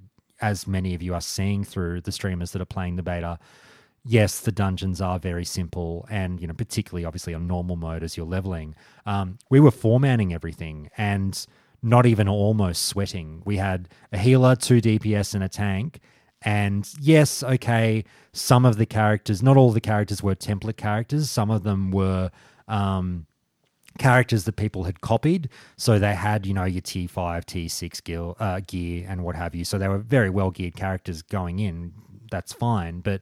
as 0.42 0.66
many 0.66 0.96
of 0.96 1.04
you 1.04 1.14
are 1.14 1.22
seeing 1.22 1.64
through 1.64 2.02
the 2.02 2.12
streamers 2.12 2.54
that 2.54 2.62
are 2.64 2.66
playing 2.66 2.96
the 2.96 3.04
beta, 3.04 3.38
yes, 4.04 4.40
the 4.40 4.52
dungeons 4.52 5.02
are 5.02 5.20
very 5.20 5.46
simple, 5.46 6.08
and 6.10 6.42
you 6.42 6.48
know, 6.48 6.54
particularly 6.54 7.06
obviously 7.06 7.34
on 7.34 7.46
normal 7.48 7.76
mode 7.76 8.04
as 8.04 8.18
you're 8.18 8.26
leveling. 8.26 8.76
Um, 9.06 9.38
we 9.50 9.60
were 9.60 9.72
formatting 9.72 10.34
everything, 10.34 10.90
and 10.98 11.46
not 11.84 12.06
even 12.06 12.28
almost 12.28 12.86
sweating. 12.86 13.42
We 13.46 13.58
had 13.58 13.90
a 14.12 14.18
healer, 14.18 14.56
two 14.56 14.82
DPS, 14.82 15.34
and 15.34 15.44
a 15.44 15.50
tank. 15.50 16.00
And 16.44 16.88
yes, 17.00 17.44
okay, 17.44 18.04
some 18.34 18.66
of 18.66 18.78
the 18.78 18.86
characters, 18.86 19.44
not 19.44 19.58
all 19.58 19.72
the 19.72 19.82
characters 19.82 20.24
were 20.24 20.36
template 20.36 20.78
characters. 20.78 21.30
Some 21.30 21.52
of 21.52 21.64
them 21.64 21.92
were 21.92 22.32
um, 22.68 23.28
characters 23.98 24.46
that 24.46 24.56
people 24.56 24.84
had 24.84 25.02
copied. 25.02 25.50
So 25.78 26.00
they 26.00 26.16
had, 26.16 26.46
you 26.46 26.54
know, 26.54 26.66
your 26.66 26.82
T5, 26.82 27.10
T6 27.10 28.04
gear, 28.04 28.34
uh, 28.40 28.62
gear 28.66 29.06
and 29.08 29.24
what 29.24 29.36
have 29.36 29.54
you. 29.54 29.66
So 29.66 29.78
they 29.78 29.88
were 29.88 30.00
very 30.00 30.30
well 30.30 30.52
geared 30.52 30.76
characters 30.76 31.22
going 31.22 31.60
in. 31.60 31.94
That's 32.32 32.54
fine. 32.54 33.02
But 33.02 33.22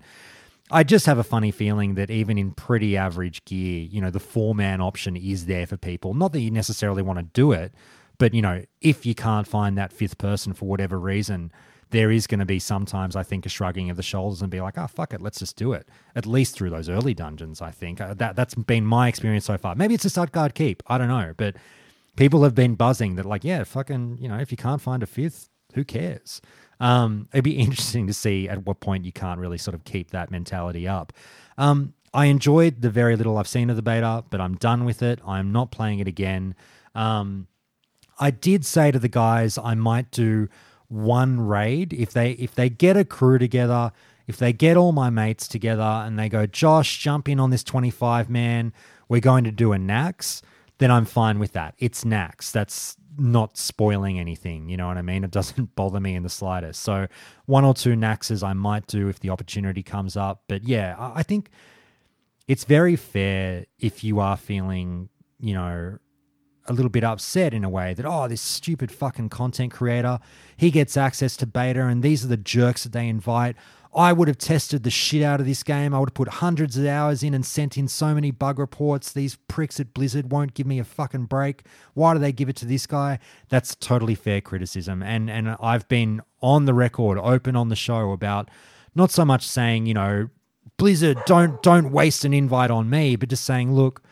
I 0.71 0.83
just 0.83 1.05
have 1.05 1.17
a 1.17 1.23
funny 1.23 1.51
feeling 1.51 1.95
that 1.95 2.11
even 2.11 2.37
in 2.37 2.51
pretty 2.51 2.95
average 2.95 3.43
gear, 3.45 3.81
you 3.81 3.99
know, 3.99 4.11
the 4.11 4.19
four 4.19 4.53
man 4.53 4.81
option 4.81 5.17
is 5.17 5.45
there 5.47 5.65
for 5.65 5.77
people. 5.77 6.13
Not 6.13 6.31
that 6.33 6.41
you 6.41 6.51
necessarily 6.51 7.01
want 7.01 7.19
to 7.19 7.23
do 7.23 7.51
it, 7.51 7.73
but 8.19 8.35
you 8.35 8.41
know, 8.43 8.63
if 8.81 9.05
you 9.05 9.15
can't 9.15 9.47
find 9.47 9.77
that 9.77 9.91
fifth 9.91 10.19
person 10.19 10.53
for 10.53 10.65
whatever 10.65 10.99
reason, 10.99 11.51
there 11.89 12.11
is 12.11 12.27
going 12.27 12.39
to 12.39 12.45
be 12.45 12.59
sometimes 12.59 13.15
I 13.15 13.23
think 13.23 13.47
a 13.47 13.49
shrugging 13.49 13.89
of 13.89 13.97
the 13.97 14.03
shoulders 14.03 14.43
and 14.43 14.51
be 14.51 14.61
like, 14.61 14.77
"Oh 14.77 14.85
fuck 14.87 15.13
it, 15.13 15.21
let's 15.21 15.39
just 15.39 15.55
do 15.55 15.73
it." 15.73 15.89
At 16.15 16.27
least 16.27 16.55
through 16.55 16.69
those 16.69 16.89
early 16.89 17.15
dungeons, 17.15 17.61
I 17.61 17.71
think 17.71 17.99
uh, 17.99 18.13
that 18.15 18.35
that's 18.35 18.53
been 18.53 18.85
my 18.85 19.07
experience 19.07 19.45
so 19.45 19.57
far. 19.57 19.73
Maybe 19.73 19.95
it's 19.95 20.05
a 20.05 20.09
Utgarde 20.09 20.53
Keep, 20.53 20.83
I 20.85 20.99
don't 20.99 21.07
know, 21.07 21.33
but 21.35 21.55
people 22.15 22.43
have 22.43 22.53
been 22.53 22.75
buzzing 22.75 23.15
that 23.15 23.25
like, 23.25 23.43
yeah, 23.43 23.63
fucking, 23.63 24.17
you 24.19 24.27
know, 24.27 24.37
if 24.37 24.51
you 24.51 24.57
can't 24.57 24.81
find 24.81 25.01
a 25.01 25.07
fifth, 25.07 25.49
who 25.73 25.83
cares? 25.83 26.41
Um, 26.79 27.27
it'd 27.33 27.43
be 27.43 27.57
interesting 27.57 28.07
to 28.07 28.13
see 28.13 28.47
at 28.47 28.65
what 28.65 28.81
point 28.81 29.05
you 29.05 29.11
can't 29.11 29.39
really 29.39 29.57
sort 29.57 29.73
of 29.73 29.83
keep 29.85 30.11
that 30.11 30.29
mentality 30.29 30.87
up. 30.87 31.13
Um, 31.57 31.93
I 32.13 32.25
enjoyed 32.25 32.81
the 32.81 32.89
very 32.89 33.15
little 33.15 33.37
I've 33.37 33.47
seen 33.47 33.69
of 33.69 33.75
the 33.75 33.81
beta, 33.81 34.23
but 34.29 34.41
I'm 34.41 34.55
done 34.55 34.83
with 34.83 35.01
it. 35.01 35.19
I'm 35.25 35.51
not 35.51 35.71
playing 35.71 35.99
it 35.99 36.07
again. 36.07 36.55
Um, 36.95 37.47
I 38.19 38.31
did 38.31 38.65
say 38.65 38.91
to 38.91 38.99
the 38.99 39.07
guys 39.07 39.57
I 39.57 39.75
might 39.75 40.11
do 40.11 40.49
one 40.89 41.39
raid 41.39 41.93
if 41.93 42.11
they 42.11 42.31
if 42.31 42.53
they 42.55 42.69
get 42.69 42.97
a 42.97 43.05
crew 43.05 43.37
together, 43.37 43.91
if 44.27 44.37
they 44.37 44.51
get 44.51 44.75
all 44.75 44.91
my 44.91 45.09
mates 45.09 45.47
together 45.47 45.81
and 45.81 46.19
they 46.19 46.29
go, 46.29 46.45
Josh, 46.45 46.97
jump 46.99 47.29
in 47.29 47.39
on 47.39 47.49
this 47.49 47.63
25 47.63 48.29
man, 48.29 48.73
we're 49.07 49.21
going 49.21 49.43
to 49.45 49.51
do 49.51 49.73
a 49.73 49.77
Naxx. 49.77 50.41
then 50.79 50.91
I'm 50.91 51.05
fine 51.05 51.39
with 51.39 51.53
that. 51.53 51.75
It's 51.77 52.03
Naxx. 52.03 52.51
That's 52.51 52.97
not 53.17 53.57
spoiling 53.57 54.19
anything. 54.19 54.69
You 54.69 54.77
know 54.77 54.87
what 54.87 54.97
I 54.97 55.01
mean? 55.01 55.23
It 55.23 55.31
doesn't 55.31 55.75
bother 55.75 55.99
me 55.99 56.15
in 56.15 56.23
the 56.23 56.29
slightest. 56.29 56.81
So 56.81 57.07
one 57.45 57.65
or 57.65 57.73
two 57.73 57.93
Naxxes 57.93 58.43
I 58.43 58.53
might 58.53 58.87
do 58.87 59.07
if 59.07 59.19
the 59.19 59.29
opportunity 59.29 59.83
comes 59.83 60.17
up. 60.17 60.43
But 60.47 60.63
yeah, 60.63 60.95
I 60.97 61.19
I 61.19 61.23
think 61.23 61.49
it's 62.47 62.63
very 62.65 62.95
fair 62.95 63.67
if 63.77 64.03
you 64.03 64.19
are 64.19 64.35
feeling, 64.35 65.09
you 65.39 65.53
know, 65.53 65.99
a 66.69 66.73
little 66.73 66.89
bit 66.89 67.03
upset 67.03 67.53
in 67.53 67.63
a 67.63 67.69
way 67.69 67.93
that, 67.95 68.05
oh, 68.05 68.27
this 68.27 68.41
stupid 68.41 68.91
fucking 68.91 69.29
content 69.29 69.73
creator, 69.73 70.19
he 70.55 70.71
gets 70.71 70.95
access 70.95 71.35
to 71.37 71.47
beta 71.47 71.85
and 71.85 72.03
these 72.03 72.23
are 72.23 72.27
the 72.27 72.37
jerks 72.37 72.83
that 72.83 72.93
they 72.93 73.07
invite. 73.07 73.55
I 73.93 74.13
would 74.13 74.27
have 74.27 74.37
tested 74.37 74.83
the 74.83 74.91
shit 74.91 75.23
out 75.23 75.39
of 75.39 75.47
this 75.47 75.63
game. 75.63 75.95
I 75.95 75.99
would 75.99 76.09
have 76.09 76.13
put 76.13 76.27
hundreds 76.27 76.77
of 76.77 76.85
hours 76.85 77.23
in 77.23 77.33
and 77.33 77.43
sent 77.43 77.75
in 77.75 77.87
so 77.87 78.13
many 78.13 78.29
bug 78.29 78.59
reports. 78.59 79.11
These 79.11 79.37
pricks 79.47 79.79
at 79.79 79.95
Blizzard 79.95 80.31
won't 80.31 80.53
give 80.53 80.67
me 80.67 80.77
a 80.77 80.83
fucking 80.83 81.25
break. 81.25 81.63
Why 81.95 82.13
do 82.13 82.19
they 82.19 82.31
give 82.31 82.49
it 82.49 82.55
to 82.57 82.67
this 82.67 82.85
guy? 82.85 83.17
That's 83.49 83.75
totally 83.75 84.13
fair 84.13 84.41
criticism. 84.41 85.01
And 85.01 85.27
and 85.29 85.57
I've 85.59 85.87
been 85.87 86.21
on 86.39 86.65
the 86.65 86.73
record, 86.75 87.17
open 87.17 87.55
on 87.55 87.69
the 87.69 87.75
show 87.75 88.11
about 88.11 88.49
not 88.93 89.09
so 89.09 89.25
much 89.25 89.47
saying, 89.47 89.87
you 89.87 89.95
know, 89.95 90.29
Blizzard, 90.77 91.17
don't 91.25 91.61
don't 91.63 91.91
waste 91.91 92.23
an 92.25 92.33
invite 92.33 92.69
on 92.69 92.91
me, 92.91 93.15
but 93.15 93.29
just 93.29 93.43
saying, 93.43 93.73
look, 93.73 94.03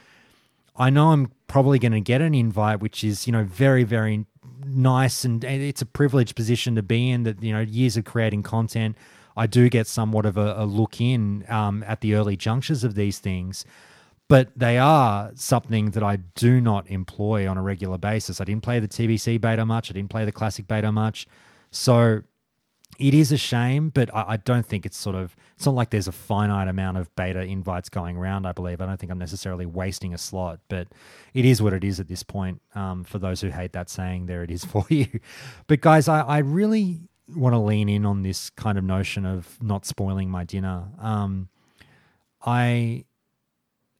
I 0.75 0.89
know 0.89 1.11
I'm 1.11 1.31
probably 1.47 1.79
going 1.79 1.93
to 1.93 2.01
get 2.01 2.21
an 2.21 2.35
invite, 2.35 2.79
which 2.79 3.03
is, 3.03 3.25
you 3.27 3.33
know, 3.33 3.43
very, 3.43 3.83
very 3.83 4.25
nice 4.65 5.23
and 5.23 5.43
it's 5.43 5.81
a 5.81 5.85
privileged 5.85 6.35
position 6.35 6.75
to 6.75 6.83
be 6.83 7.09
in 7.09 7.23
that, 7.23 7.41
you 7.41 7.53
know, 7.53 7.61
years 7.61 7.97
of 7.97 8.05
creating 8.05 8.43
content. 8.43 8.97
I 9.35 9.47
do 9.47 9.69
get 9.69 9.87
somewhat 9.87 10.25
of 10.25 10.35
a, 10.37 10.55
a 10.57 10.65
look 10.65 10.99
in 10.99 11.45
um, 11.47 11.83
at 11.87 12.01
the 12.01 12.15
early 12.15 12.35
junctures 12.35 12.83
of 12.83 12.95
these 12.95 13.19
things, 13.19 13.65
but 14.27 14.49
they 14.55 14.77
are 14.77 15.31
something 15.35 15.91
that 15.91 16.03
I 16.03 16.17
do 16.35 16.59
not 16.59 16.89
employ 16.89 17.47
on 17.47 17.57
a 17.57 17.61
regular 17.61 17.97
basis. 17.97 18.41
I 18.41 18.45
didn't 18.45 18.63
play 18.63 18.79
the 18.79 18.87
TBC 18.87 19.39
beta 19.39 19.65
much, 19.65 19.91
I 19.91 19.93
didn't 19.93 20.09
play 20.09 20.25
the 20.25 20.31
classic 20.31 20.67
beta 20.67 20.91
much. 20.91 21.27
So 21.71 22.23
it 22.99 23.13
is 23.13 23.31
a 23.31 23.37
shame, 23.37 23.89
but 23.89 24.13
I, 24.13 24.25
I 24.29 24.37
don't 24.37 24.65
think 24.65 24.85
it's 24.85 24.97
sort 24.97 25.15
of 25.15 25.35
it's 25.57 25.65
not 25.65 25.73
like 25.73 25.89
there's 25.89 26.07
a 26.07 26.11
finite 26.11 26.67
amount 26.67 26.97
of 26.97 27.13
beta 27.15 27.41
invites 27.41 27.89
going 27.89 28.15
around. 28.15 28.45
I 28.45 28.51
believe 28.51 28.79
I 28.79 28.85
don't 28.85 28.99
think 28.99 29.11
I'm 29.11 29.17
necessarily 29.17 29.65
wasting 29.65 30.13
a 30.13 30.17
slot, 30.19 30.59
but 30.67 30.87
it 31.33 31.45
is 31.45 31.63
what 31.63 31.73
it 31.73 31.83
is 31.83 31.99
at 31.99 32.07
this 32.07 32.21
point. 32.21 32.61
Um, 32.75 33.03
for 33.03 33.17
those 33.17 33.41
who 33.41 33.49
hate 33.49 33.73
that 33.73 33.89
saying, 33.89 34.27
there 34.27 34.43
it 34.43 34.51
is 34.51 34.63
for 34.73 34.85
you. 34.87 35.07
But 35.65 35.81
guys, 35.81 36.07
I, 36.07 36.21
I 36.21 36.37
really 36.37 36.99
want 37.35 37.53
to 37.53 37.57
lean 37.57 37.89
in 37.89 38.05
on 38.05 38.21
this 38.21 38.51
kind 38.51 38.77
of 38.77 38.83
notion 38.83 39.25
of 39.25 39.57
not 39.59 39.83
spoiling 39.83 40.29
my 40.29 40.43
dinner. 40.43 40.89
Um, 40.99 41.49
I 42.45 43.05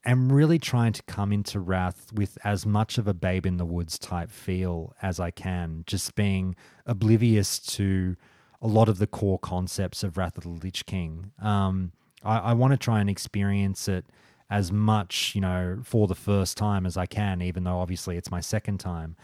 am 0.05 0.31
really 0.31 0.59
trying 0.59 0.93
to 0.93 1.01
come 1.07 1.33
into 1.33 1.59
Wrath 1.59 2.13
with 2.13 2.37
as 2.43 2.67
much 2.67 2.99
of 2.99 3.07
a 3.07 3.15
babe 3.15 3.47
in 3.47 3.57
the 3.57 3.65
woods 3.65 3.97
type 3.97 4.29
feel 4.29 4.95
as 5.01 5.19
I 5.19 5.31
can, 5.31 5.85
just 5.87 6.13
being 6.13 6.55
oblivious 6.85 7.57
to 7.77 8.15
a 8.61 8.67
lot 8.67 8.89
of 8.89 8.97
the 8.97 9.07
core 9.07 9.39
concepts 9.39 10.03
of 10.03 10.17
Wrath 10.17 10.37
of 10.37 10.43
the 10.43 10.49
Lich 10.49 10.85
King. 10.85 11.31
Um, 11.41 11.91
I, 12.23 12.37
I 12.39 12.53
want 12.53 12.71
to 12.71 12.77
try 12.77 12.99
and 12.99 13.09
experience 13.09 13.87
it 13.87 14.05
as 14.49 14.71
much, 14.71 15.33
you 15.35 15.41
know, 15.41 15.79
for 15.83 16.07
the 16.07 16.15
first 16.15 16.57
time 16.57 16.85
as 16.85 16.97
I 16.97 17.05
can, 17.05 17.41
even 17.41 17.63
though 17.63 17.79
obviously 17.79 18.17
it's 18.17 18.31
my 18.31 18.39
second 18.39 18.79
time. 18.79 19.15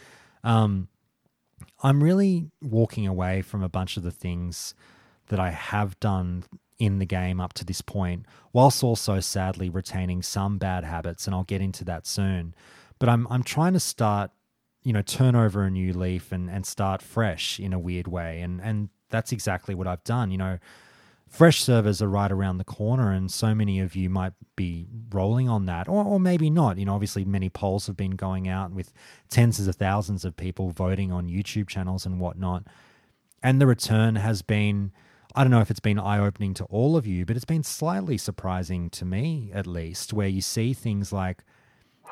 Um, 0.43 0.89
I'm 1.81 2.03
really 2.03 2.51
walking 2.61 3.07
away 3.07 3.41
from 3.41 3.63
a 3.63 3.69
bunch 3.69 3.97
of 3.97 4.03
the 4.03 4.11
things 4.11 4.75
that 5.27 5.39
I 5.39 5.51
have 5.51 5.99
done 5.99 6.43
in 6.77 6.99
the 6.99 7.05
game 7.05 7.39
up 7.39 7.53
to 7.53 7.65
this 7.65 7.81
point, 7.81 8.25
whilst 8.51 8.83
also 8.83 9.19
sadly 9.19 9.69
retaining 9.69 10.21
some 10.21 10.57
bad 10.57 10.83
habits, 10.83 11.25
and 11.25 11.35
I'll 11.35 11.43
get 11.43 11.61
into 11.61 11.85
that 11.85 12.05
soon. 12.05 12.53
But 12.99 13.09
I'm 13.09 13.27
I'm 13.29 13.43
trying 13.43 13.73
to 13.73 13.79
start, 13.79 14.31
you 14.83 14.91
know, 14.91 15.01
turn 15.01 15.35
over 15.35 15.63
a 15.63 15.71
new 15.71 15.93
leaf 15.93 16.31
and 16.31 16.49
and 16.49 16.65
start 16.65 17.01
fresh 17.01 17.59
in 17.59 17.71
a 17.71 17.79
weird 17.79 18.07
way, 18.07 18.41
and 18.41 18.59
and 18.61 18.89
that's 19.13 19.31
exactly 19.31 19.75
what 19.75 19.87
I've 19.87 20.03
done. 20.03 20.31
You 20.31 20.37
know, 20.37 20.59
fresh 21.29 21.61
servers 21.61 22.01
are 22.01 22.09
right 22.09 22.31
around 22.31 22.57
the 22.57 22.63
corner, 22.65 23.11
and 23.11 23.31
so 23.31 23.55
many 23.55 23.79
of 23.79 23.95
you 23.95 24.09
might 24.09 24.33
be 24.55 24.87
rolling 25.11 25.47
on 25.47 25.67
that, 25.67 25.87
or, 25.87 26.03
or 26.03 26.19
maybe 26.19 26.49
not. 26.49 26.77
You 26.77 26.85
know, 26.85 26.95
obviously, 26.95 27.23
many 27.23 27.49
polls 27.49 27.87
have 27.87 27.95
been 27.95 28.17
going 28.17 28.49
out 28.49 28.71
with 28.71 28.91
tens 29.29 29.65
of 29.65 29.75
thousands 29.75 30.25
of 30.25 30.35
people 30.35 30.71
voting 30.71 31.11
on 31.11 31.29
YouTube 31.29 31.69
channels 31.69 32.05
and 32.05 32.19
whatnot. 32.19 32.63
And 33.41 33.61
the 33.61 33.67
return 33.67 34.15
has 34.15 34.41
been, 34.41 34.91
I 35.35 35.43
don't 35.43 35.51
know 35.51 35.61
if 35.61 35.69
it's 35.69 35.79
been 35.79 35.99
eye 35.99 36.19
opening 36.19 36.53
to 36.55 36.63
all 36.65 36.97
of 36.97 37.05
you, 37.05 37.25
but 37.25 37.35
it's 37.35 37.45
been 37.45 37.63
slightly 37.63 38.17
surprising 38.17 38.89
to 38.91 39.05
me, 39.05 39.51
at 39.53 39.67
least, 39.67 40.11
where 40.11 40.27
you 40.27 40.41
see 40.41 40.73
things 40.73 41.13
like, 41.13 41.43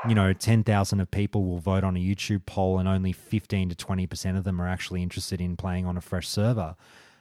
you 0.07 0.15
know, 0.15 0.33
10,000 0.33 0.99
of 0.99 1.11
people 1.11 1.43
will 1.43 1.59
vote 1.59 1.83
on 1.83 1.95
a 1.95 1.99
YouTube 1.99 2.45
poll 2.45 2.79
and 2.79 2.87
only 2.87 3.11
15 3.11 3.69
to 3.69 3.75
20% 3.75 4.37
of 4.37 4.43
them 4.43 4.61
are 4.61 4.67
actually 4.67 5.03
interested 5.03 5.39
in 5.39 5.55
playing 5.55 5.85
on 5.85 5.97
a 5.97 6.01
fresh 6.01 6.27
server. 6.27 6.75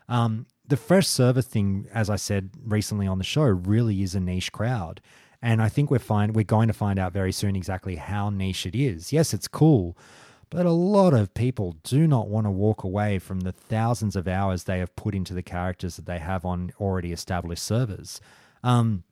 Um, 0.09 0.47
the 0.67 0.77
fresh 0.77 1.07
server 1.07 1.43
thing, 1.43 1.87
as 1.93 2.09
I 2.09 2.17
said 2.17 2.51
recently 2.65 3.07
on 3.07 3.19
the 3.19 3.25
show, 3.25 3.43
really 3.43 4.03
is 4.03 4.15
a 4.15 4.21
niche 4.21 4.53
crowd. 4.53 5.01
And 5.43 5.63
I 5.63 5.69
think 5.69 5.91
we're 5.91 5.99
find 5.99 6.35
we're 6.35 6.45
going 6.45 6.69
to 6.69 6.75
find 6.75 6.99
out 6.99 7.13
very 7.13 7.33
soon 7.33 7.57
exactly 7.57 7.97
how 7.97 8.31
niche 8.31 8.67
it 8.67 8.75
is. 8.75 9.13
Yes, 9.13 9.33
it's 9.33 9.49
cool, 9.49 9.97
but 10.51 10.67
a 10.67 10.73
lot 10.73 11.15
of 11.15 11.33
people 11.33 11.77
do 11.83 12.07
not 12.07 12.29
want 12.29 12.47
to 12.47 12.51
walk 12.51 12.85
away 12.85 13.19
from 13.19 13.41
the 13.41 13.53
thousands 13.53 14.17
of 14.17 14.29
hours 14.29 14.65
they 14.65 14.79
have 14.79 14.95
put 14.97 15.15
into 15.15 15.33
the 15.33 15.43
characters 15.43 15.97
that 15.97 16.07
they 16.07 16.19
have 16.19 16.45
on 16.45 16.73
already 16.79 17.13
established 17.13 17.63
servers. 17.63 18.21
Um, 18.63 19.05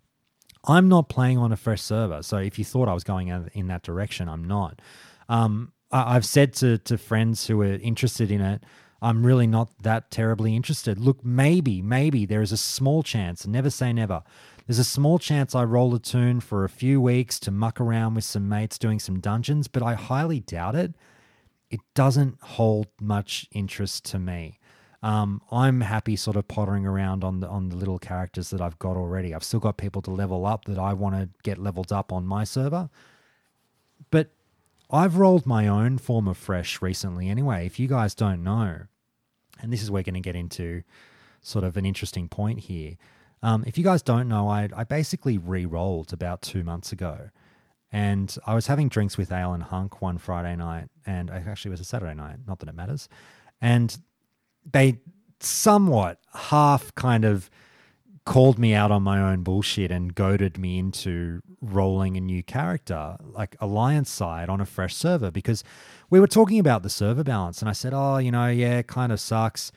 I'm 0.67 0.89
not 0.89 1.09
playing 1.09 1.39
on 1.39 1.53
a 1.53 1.57
fresh 1.57 1.83
server, 1.83 2.23
so 2.23 2.39
if 2.39 2.59
you 2.59 2.65
thought 2.65 2.89
I 2.89 2.95
was 2.95 3.05
going 3.05 3.29
in 3.55 3.69
that 3.69 3.83
direction, 3.83 4.29
I'm 4.29 4.45
not. 4.45 4.81
Um, 5.29 5.73
I- 5.91 6.17
I've 6.17 6.25
said 6.27 6.53
to 6.55 6.79
to 6.79 6.99
friends 6.99 7.47
who 7.47 7.61
are 7.63 7.75
interested 7.75 8.31
in 8.31 8.41
it, 8.41 8.65
I'm 9.01 9.25
really 9.25 9.47
not 9.47 9.71
that 9.83 10.11
terribly 10.11 10.57
interested. 10.57 10.99
Look, 10.99 11.25
maybe, 11.25 11.81
maybe 11.81 12.27
there 12.27 12.43
is 12.43 12.51
a 12.53 12.57
small 12.57 13.03
chance, 13.03 13.47
never 13.47 13.71
say 13.71 13.93
never. 13.93 14.23
There's 14.67 14.81
a 14.81 14.85
small 14.85 15.19
chance 15.19 15.55
I 15.55 15.65
roll 15.65 15.95
a 15.95 15.99
tune 15.99 16.41
for 16.41 16.65
a 16.65 16.69
few 16.69 17.01
weeks 17.01 17.39
to 17.41 17.51
muck 17.51 17.81
around 17.81 18.15
with 18.15 18.25
some 18.25 18.49
mates 18.49 18.79
doing 18.79 18.99
some 18.99 19.21
dungeons, 19.21 19.69
but 19.69 19.83
I 19.83 19.95
highly 19.95 20.41
doubt 20.41 20.75
it. 20.75 20.95
It 21.71 21.81
doesn't 21.95 22.39
hold 22.43 22.89
much 23.01 23.47
interest 23.53 24.05
to 24.07 24.19
me. 24.19 24.59
Um, 25.03 25.41
I'm 25.53 25.81
happy 25.81 26.17
sort 26.17 26.37
of 26.37 26.49
pottering 26.49 26.85
around 26.85 27.23
on 27.23 27.41
the 27.41 27.49
on 27.49 27.69
the 27.69 27.77
little 27.77 27.99
characters 27.99 28.51
that 28.51 28.61
I've 28.61 28.79
got 28.79 28.97
already. 28.97 29.33
I've 29.33 29.45
still 29.45 29.61
got 29.61 29.77
people 29.77 30.03
to 30.03 30.11
level 30.11 30.45
up 30.45 30.65
that 30.65 30.79
I 30.79 30.93
want 30.93 31.15
to 31.15 31.29
get 31.45 31.59
leveled 31.59 31.93
up 31.93 32.13
on 32.13 32.27
my 32.27 32.45
server. 32.45 32.91
But 34.11 34.31
I've 34.91 35.17
rolled 35.17 35.47
my 35.47 35.69
own 35.69 35.99
form 35.99 36.27
of 36.27 36.37
fresh 36.37 36.83
recently 36.83 37.29
anyway. 37.29 37.67
If 37.67 37.79
you 37.79 37.87
guys 37.87 38.15
don't 38.15 38.43
know, 38.43 38.87
and 39.61 39.73
this 39.73 39.83
is 39.83 39.91
where 39.91 40.01
we're 40.01 40.05
going 40.05 40.15
to 40.15 40.21
get 40.21 40.37
into 40.37 40.83
sort 41.43 41.65
of 41.65 41.77
an 41.77 41.87
interesting 41.87 42.29
point 42.29 42.61
here. 42.61 42.97
Um, 43.43 43.63
if 43.67 43.79
you 43.79 43.85
guys 43.85 44.03
don't 44.03 44.29
know, 44.29 44.49
I, 44.49 44.69
I 44.75 44.83
basically 44.83 45.39
re 45.39 45.65
rolled 45.65 46.13
about 46.13 46.43
two 46.43 46.65
months 46.65 46.91
ago. 46.91 47.31
And 47.93 48.37
I 48.47 48.55
was 48.55 48.67
having 48.67 48.89
drinks 48.89 49.17
with 49.17 49.33
Ale 49.33 49.55
and 49.55 49.63
Hunk 49.63 50.03
one 50.03 50.19
Friday 50.19 50.57
night, 50.57 50.89
and 51.07 51.31
actually 51.31 51.71
it 51.71 51.73
was 51.73 51.81
a 51.81 51.85
Saturday 51.85 52.15
night, 52.15 52.39
not 52.47 52.59
that 52.59 52.69
it 52.69 52.75
matters. 52.75 53.09
And 53.61 53.97
they 54.73 55.01
somewhat 55.41 56.19
half 56.35 56.95
kind 56.95 57.25
of 57.25 57.51
called 58.25 58.59
me 58.59 58.75
out 58.75 58.91
on 58.91 59.03
my 59.03 59.19
own 59.19 59.43
bullshit 59.43 59.91
and 59.91 60.15
goaded 60.15 60.59
me 60.59 60.79
into 60.79 61.41
rolling 61.63 62.17
a 62.17 62.21
new 62.21 62.43
character, 62.43 63.17
like 63.23 63.57
Alliance 63.59 64.11
side 64.11 64.51
on 64.51 64.61
a 64.61 64.67
fresh 64.67 64.95
server, 64.95 65.31
because 65.31 65.65
we 66.11 66.21
were 66.21 66.27
talking 66.27 66.59
about 66.59 66.83
the 66.83 66.91
server 66.91 67.25
balance. 67.25 67.61
And 67.63 67.69
I 67.69 67.73
said, 67.73 67.93
oh, 67.95 68.19
you 68.19 68.31
know, 68.31 68.49
yeah, 68.49 68.83
kind 68.83 69.13
of 69.13 69.21
sucks. 69.21 69.73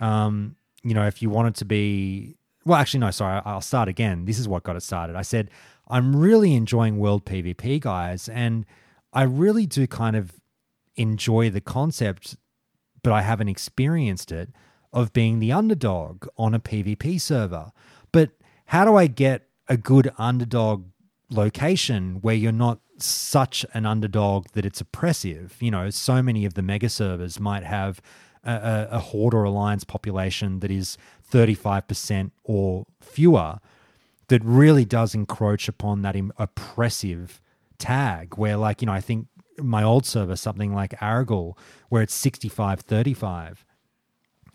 Um, 0.00 0.56
you 0.82 0.92
know, 0.92 1.06
if 1.06 1.22
you 1.22 1.30
wanted 1.30 1.54
to 1.56 1.64
be, 1.64 2.36
well, 2.66 2.78
actually, 2.78 3.00
no, 3.00 3.10
sorry, 3.10 3.40
I'll 3.44 3.62
start 3.62 3.88
again. 3.88 4.26
This 4.26 4.38
is 4.38 4.46
what 4.46 4.64
got 4.64 4.76
it 4.76 4.82
started. 4.82 5.16
I 5.16 5.22
said, 5.22 5.50
I'm 5.88 6.14
really 6.14 6.54
enjoying 6.54 6.98
World 6.98 7.24
PvP, 7.24 7.80
guys. 7.80 8.28
And 8.28 8.66
I 9.12 9.22
really 9.22 9.64
do 9.64 9.86
kind 9.86 10.14
of 10.14 10.34
enjoy 10.96 11.48
the 11.48 11.62
concept, 11.62 12.36
but 13.02 13.12
I 13.12 13.22
haven't 13.22 13.48
experienced 13.48 14.32
it 14.32 14.50
of 14.92 15.12
being 15.12 15.38
the 15.38 15.52
underdog 15.52 16.26
on 16.36 16.54
a 16.54 16.60
PvP 16.60 17.20
server. 17.20 17.72
But 18.12 18.30
how 18.66 18.84
do 18.84 18.96
I 18.96 19.06
get 19.06 19.48
a 19.68 19.76
good 19.76 20.12
underdog 20.18 20.86
location 21.30 22.20
where 22.22 22.34
you're 22.34 22.52
not 22.52 22.80
such 22.98 23.64
an 23.74 23.86
underdog 23.86 24.46
that 24.54 24.64
it's 24.64 24.80
oppressive? 24.80 25.56
You 25.60 25.70
know, 25.70 25.90
so 25.90 26.22
many 26.22 26.44
of 26.44 26.54
the 26.54 26.62
mega 26.62 26.88
servers 26.88 27.38
might 27.38 27.64
have 27.64 28.00
a, 28.44 28.88
a, 28.92 28.98
Horde 28.98 29.34
or 29.34 29.44
Alliance 29.44 29.84
population 29.84 30.60
that 30.60 30.70
is 30.70 30.96
35% 31.30 32.30
or 32.44 32.86
fewer 33.00 33.58
that 34.28 34.42
really 34.44 34.84
does 34.84 35.14
encroach 35.14 35.68
upon 35.68 36.02
that 36.02 36.16
oppressive 36.38 37.40
tag 37.78 38.36
where 38.36 38.56
like 38.56 38.82
you 38.82 38.86
know 38.86 38.92
i 38.92 39.00
think 39.00 39.26
my 39.58 39.82
old 39.82 40.06
server 40.06 40.36
something 40.36 40.74
like 40.74 40.98
Arugal 41.00 41.56
where 41.88 42.02
it's 42.02 42.14
65 42.14 42.80
35 42.80 43.64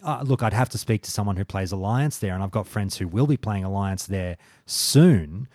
uh, 0.04 0.22
look 0.26 0.44
i'd 0.44 0.54
have 0.54 0.70
to 0.70 0.78
speak 0.78 1.02
to 1.04 1.12
someone 1.12 1.38
who 1.38 1.46
plays 1.46 1.72
alliance 1.72 2.18
there 2.20 2.34
and 2.34 2.44
i've 2.44 2.52
got 2.52 2.68
friends 2.68 2.98
who 2.98 3.08
will 3.08 3.28
be 3.28 3.38
playing 3.38 3.64
alliance 3.64 4.06
there 4.06 4.38
soon 4.66 5.48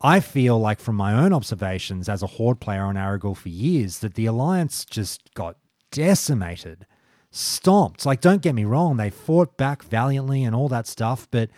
I 0.00 0.20
feel 0.20 0.58
like 0.58 0.78
from 0.78 0.96
my 0.96 1.14
own 1.14 1.32
observations 1.32 2.08
as 2.08 2.22
a 2.22 2.26
Horde 2.26 2.60
player 2.60 2.82
on 2.82 2.96
Arugal 2.96 3.36
for 3.36 3.48
years 3.48 4.00
that 4.00 4.14
the 4.14 4.26
Alliance 4.26 4.84
just 4.84 5.32
got 5.34 5.56
decimated, 5.90 6.86
stomped. 7.30 8.04
Like, 8.04 8.20
don't 8.20 8.42
get 8.42 8.54
me 8.54 8.64
wrong, 8.64 8.98
they 8.98 9.10
fought 9.10 9.56
back 9.56 9.82
valiantly 9.82 10.44
and 10.44 10.54
all 10.54 10.68
that 10.68 10.86
stuff, 10.86 11.26
but 11.30 11.48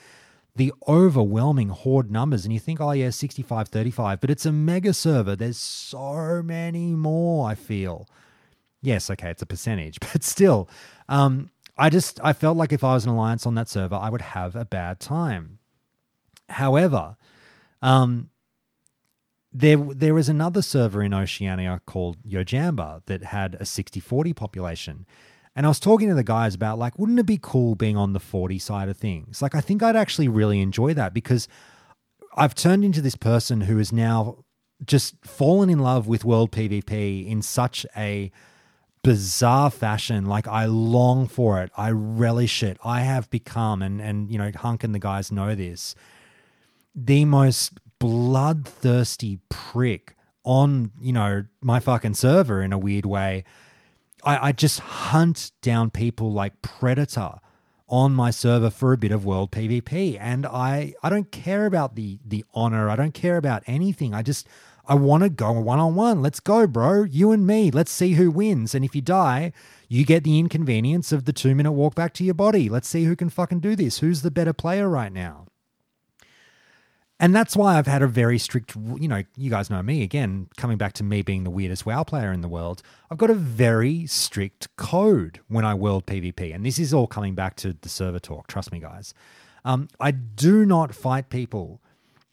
the 0.59 0.73
overwhelming 0.89 1.71
Horde 1.71 2.11
numbers, 2.11 2.45
and 2.45 2.53
you 2.53 2.59
think, 2.61 2.81
oh 2.81 2.91
yeah, 2.91 3.11
65 3.11 3.69
35, 3.69 4.21
but 4.21 4.29
it's 4.29 4.45
a 4.45 4.53
mega 4.53 4.93
server. 4.93 5.37
There's 5.37 5.57
so 5.57 6.43
many 6.45 6.95
more, 6.95 7.49
I 7.49 7.55
feel. 7.55 8.09
Yes, 8.83 9.09
okay, 9.09 9.31
it's 9.31 9.43
a 9.43 9.47
percentage, 9.47 9.99
but 10.13 10.23
still, 10.25 10.69
um, 11.09 11.51
I 11.79 11.91
just 11.91 12.21
I 12.25 12.33
felt 12.33 12.57
like 12.57 12.73
if 12.73 12.83
I 12.83 12.95
was 12.95 13.07
an 13.07 13.13
alliance 13.13 13.47
on 13.47 13.55
that 13.55 13.69
server, 13.69 13.95
I 13.95 14.11
would 14.11 14.21
have 14.21 14.57
a 14.57 14.65
bad 14.65 14.99
time. 14.99 15.61
However, 16.49 17.17
um, 17.81 18.31
there 19.53 19.77
there 19.77 20.19
is 20.19 20.29
another 20.29 20.61
server 20.61 21.03
in 21.05 21.15
Oceania 21.15 21.81
called 21.87 22.17
Yojamba 22.25 23.03
that 23.07 23.23
had 23.23 23.55
a 23.55 23.65
60-40 23.65 24.35
population. 24.35 25.07
And 25.59 25.67
I 25.67 25.71
was 25.71 25.81
talking 25.81 26.07
to 26.09 26.15
the 26.15 26.23
guys 26.23 26.55
about 26.55 26.79
like, 26.79 26.97
wouldn't 27.01 27.19
it 27.19 27.27
be 27.27 27.41
cool 27.43 27.75
being 27.75 27.97
on 27.97 28.13
the 28.13 28.21
40 28.21 28.61
side 28.61 28.89
of 28.89 28.97
things? 28.97 29.43
Like 29.43 29.57
I 29.57 29.61
think 29.61 29.83
I'd 29.83 29.97
actually 29.97 30.29
really 30.29 30.61
enjoy 30.61 30.95
that 30.95 31.13
because 31.13 31.49
I've 32.37 32.55
turned 32.55 32.85
into 32.85 33.01
this 33.01 33.17
person 33.17 33.63
who 33.63 33.81
is 33.81 33.93
now 33.93 34.45
just 34.87 35.17
fallen 35.25 35.69
in 35.69 35.81
love 35.81 36.07
with 36.07 36.25
world 36.25 36.53
PvP 36.53 37.29
in 37.29 37.43
such 37.43 37.85
a 37.97 38.31
bizarre 39.03 39.73
fashion. 39.73 40.27
Like 40.27 40.47
I 40.47 40.67
long 40.67 41.27
for 41.27 41.61
it. 41.61 41.73
I 41.77 41.91
relish 41.91 42.63
it. 42.63 42.79
I 42.85 43.01
have 43.01 43.29
become, 43.29 43.83
and 43.83 44.01
and 44.01 44.31
you 44.31 44.39
know, 44.39 44.53
Hunk 44.55 44.85
and 44.85 44.95
the 44.95 45.01
guys 45.01 45.33
know 45.33 45.57
this, 45.57 45.97
the 46.95 47.25
most 47.25 47.73
bloodthirsty 47.99 49.41
prick 49.49 50.15
on, 50.45 50.93
you 51.01 51.13
know, 51.13 51.47
my 51.61 51.81
fucking 51.81 52.15
server 52.15 52.63
in 52.63 52.73
a 52.73 52.79
weird 52.79 53.07
way. 53.07 53.43
I, 54.25 54.49
I 54.49 54.53
just 54.53 54.81
hunt 54.81 55.53
down 55.63 55.91
people 55.91 56.33
like 56.33 56.63
Predator 56.63 57.41
on 57.89 58.13
my 58.13 58.31
server 58.31 58.71
for 58.71 58.93
a 58.93 58.99
bit 58.99 59.13
of 59.13 59.25
world 59.25 59.51
PvP. 59.51 60.19
And 60.21 60.47
I 60.47 60.95
I 61.03 61.11
don't 61.11 61.31
care 61.31 61.67
about 61.67 61.97
the 61.97 62.19
the 62.25 62.45
honor. 62.55 62.89
I 62.89 62.97
don't 62.97 63.15
care 63.15 63.37
about 63.37 63.63
anything. 63.67 64.15
I 64.15 64.23
just 64.23 64.47
I 64.87 64.95
want 64.95 65.23
to 65.23 65.29
go 65.29 65.53
one 65.53 65.79
on 65.79 65.95
one. 65.95 66.23
Let's 66.23 66.41
go, 66.41 66.67
bro. 66.67 67.03
You 67.05 67.33
and 67.33 67.47
me. 67.47 67.71
Let's 67.71 67.93
see 67.93 68.15
who 68.15 68.31
wins. 68.31 68.75
And 68.75 68.85
if 68.85 68.95
you 68.95 69.03
die, 69.03 69.53
you 69.87 70.05
get 70.05 70.25
the 70.25 70.39
inconvenience 70.39 71.13
of 71.13 71.25
the 71.25 71.33
two 71.33 71.55
minute 71.55 71.73
walk 71.73 71.95
back 71.95 72.15
to 72.15 72.25
your 72.25 72.35
body. 72.35 72.69
Let's 72.69 72.89
see 72.89 73.05
who 73.05 73.17
can 73.17 73.31
fucking 73.31 73.61
do 73.61 73.77
this. 73.77 73.99
Who's 73.99 74.23
the 74.23 74.31
better 74.31 74.53
player 74.53 74.89
right 74.89 75.13
now? 75.13 75.48
And 77.21 77.35
that's 77.35 77.57
why 77.57 77.79
I've 77.79 77.89
had 77.89 78.03
a 78.03 78.07
very 78.07 78.39
strict, 78.39 78.77
you 78.77 79.09
know, 79.09 79.25
you 79.37 79.51
guys 79.51 79.71
know 79.71 79.83
me 79.83 80.03
again, 80.03 80.49
coming 80.57 80.79
back 80.79 80.93
to 80.95 81.05
me 81.05 81.23
being 81.23 81.43
the 81.43 81.51
weirdest 81.51 81.85
WoW 81.85 82.05
player 82.05 82.33
in 82.33 82.43
the 82.43 82.49
world. 82.49 82.81
I've 83.11 83.19
got 83.19 83.31
a 83.31 83.35
very 83.35 84.07
strict 84.07 84.75
code 84.77 85.41
when 85.49 85.65
I 85.65 85.75
world 85.75 86.07
PvP. 86.07 86.55
And 86.55 86.65
this 86.65 86.79
is 86.79 86.95
all 86.95 87.09
coming 87.09 87.35
back 87.35 87.57
to 87.57 87.77
the 87.81 87.89
server 87.89 88.21
talk. 88.21 88.47
Trust 88.47 88.71
me, 88.71 88.79
guys. 88.79 89.15
Um, 89.65 89.89
I 89.99 90.13
do 90.13 90.65
not 90.65 90.95
fight 90.95 91.29
people 91.29 91.81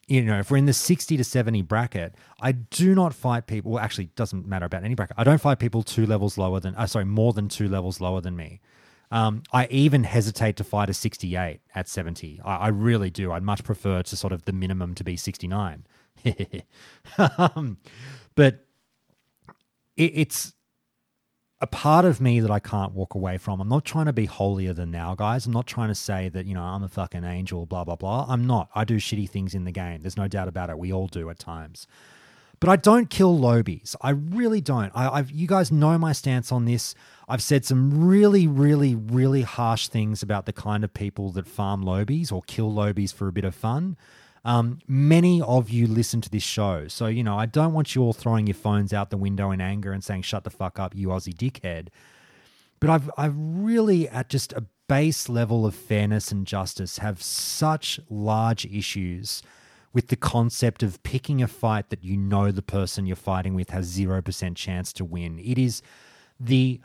you 0.08 0.22
know, 0.22 0.40
if 0.40 0.52
we're 0.52 0.58
in 0.58 0.66
the 0.66 0.74
60 0.74 1.18
to 1.18 1.24
70 1.24 1.64
bracket, 1.64 2.14
I 2.40 2.52
do 2.52 2.94
not 2.94 3.14
fight 3.14 3.48
people. 3.48 3.72
Well, 3.72 3.84
actually, 3.84 4.10
doesn't 4.16 4.46
matter 4.46 4.66
about 4.66 4.84
any 4.84 4.94
bracket. 4.94 5.16
I 5.18 5.24
don't 5.24 5.42
fight 5.42 5.60
people 5.60 5.82
two 5.82 6.06
levels 6.06 6.38
lower 6.38 6.60
than, 6.60 6.76
uh, 6.76 6.86
sorry, 6.86 7.06
more 7.06 7.34
than 7.34 7.50
two 7.50 7.68
levels 7.68 8.00
lower 8.00 8.22
than 8.22 8.36
me. 8.36 8.62
Um, 9.12 9.44
I 9.52 9.68
even 9.68 10.04
hesitate 10.04 10.56
to 10.58 10.64
fight 10.64 10.90
a 10.90 10.94
68 10.94 11.62
at 11.74 11.88
70. 11.88 12.42
I, 12.44 12.56
I, 12.56 12.68
really 12.70 13.10
do. 13.10 13.32
I'd 13.32 13.44
much 13.44 13.64
prefer 13.64 14.02
to 14.02 14.18
sort 14.18 14.34
of 14.34 14.46
the 14.46 14.52
minimum 14.52 14.96
to 14.96 15.04
be 15.04 15.16
69. 15.16 15.86
um, 17.38 17.78
but 18.34 18.66
it, 19.96 20.12
it's 20.16 20.54
a 21.62 21.68
part 21.68 22.04
of 22.04 22.20
me 22.20 22.40
that 22.40 22.52
I 22.52 22.60
can't 22.60 22.94
walk 22.94 23.16
away 23.16 23.38
from. 23.38 23.62
I'm 23.62 23.70
not 23.70 23.86
trying 23.86 24.08
to 24.08 24.14
be 24.14 24.26
holier 24.26 24.74
than 24.74 24.92
thou, 24.92 25.16
guys. 25.16 25.46
I'm 25.46 25.54
not 25.54 25.68
trying 25.68 25.90
to 25.90 25.96
say 25.96 26.30
that, 26.30 26.46
you 26.46 26.54
know, 26.54 26.64
I'm 26.64 26.84
a 26.84 26.90
fucking 26.90 27.24
angel, 27.24 27.66
blah, 27.66 27.84
blah, 27.84 27.96
blah. 27.96 28.26
I'm 28.28 28.46
not. 28.46 28.70
I 28.76 28.84
do 28.84 28.98
shitty 28.98 29.30
things 29.30 29.56
in 29.56 29.64
the 29.64 29.72
game. 29.72 30.02
There's 30.02 30.18
no 30.18 30.28
doubt 30.28 30.48
about 30.48 30.70
it. 30.70 30.78
We 30.78 30.92
all 30.92 31.08
do 31.08 31.30
at 31.30 31.40
times. 31.40 31.88
But 32.66 32.72
I 32.72 32.78
don't 32.78 33.12
kill 33.12 33.38
lowbies. 33.38 33.96
I 34.02 34.10
really 34.10 34.60
don't. 34.60 34.92
I, 34.96 35.18
have 35.18 35.30
you 35.30 35.46
guys 35.46 35.72
know 35.72 36.00
my 36.00 36.14
stance 36.14 36.52
on 36.52 36.66
this. 36.66 36.96
I've 37.30 37.44
said 37.44 37.64
some 37.64 38.08
really, 38.08 38.48
really, 38.48 38.96
really 38.96 39.44
harsh 39.44 39.88
things 39.88 40.24
about 40.24 40.48
the 40.48 40.52
kind 40.52 40.84
of 40.84 40.92
people 40.92 41.30
that 41.34 41.46
farm 41.46 41.84
lowbies 41.84 42.32
or 42.32 42.42
kill 42.48 42.72
lobies 42.72 43.14
for 43.14 43.28
a 43.28 43.32
bit 43.32 43.46
of 43.46 43.54
fun. 43.54 43.98
Um, 44.44 44.80
many 44.88 45.44
of 45.44 45.70
you 45.70 45.86
listen 45.86 46.22
to 46.22 46.30
this 46.32 46.42
show. 46.42 46.88
So, 46.88 47.06
you 47.06 47.24
know, 47.24 47.38
I 47.38 47.46
don't 47.46 47.74
want 47.74 47.94
you 47.94 48.02
all 48.02 48.14
throwing 48.14 48.48
your 48.48 48.56
phones 48.56 48.94
out 48.94 49.12
the 49.12 49.18
window 49.18 49.52
in 49.52 49.62
anger 49.62 49.92
and 49.92 50.04
saying, 50.04 50.24
shut 50.24 50.44
the 50.44 50.50
fuck 50.50 50.80
up, 50.80 50.96
you 50.96 51.10
Aussie 51.10 51.36
dickhead. 51.36 51.90
But 52.80 52.90
I've, 52.90 53.12
I've 53.16 53.36
really, 53.38 54.10
at 54.10 54.28
just 54.28 54.54
a 54.54 54.66
base 54.88 55.30
level 55.30 55.68
of 55.68 55.76
fairness 55.76 56.32
and 56.32 56.48
justice, 56.48 56.98
have 56.98 57.22
such 57.22 58.00
large 58.10 58.66
issues 58.66 59.44
with 59.96 60.10
the 60.10 60.16
concept 60.18 60.84
of 60.84 61.02
picking 61.04 61.42
a 61.42 61.48
fight 61.48 61.90
that 61.90 62.04
you 62.04 62.18
know 62.18 62.52
the 62.52 62.62
person 62.62 63.06
you're 63.06 63.16
fighting 63.16 63.56
with 63.56 63.70
has 63.70 63.98
0% 63.98 64.56
chance 64.56 64.92
to 64.92 65.06
win. 65.06 65.40
It 65.40 65.58
is 65.58 65.82
the 66.38 66.82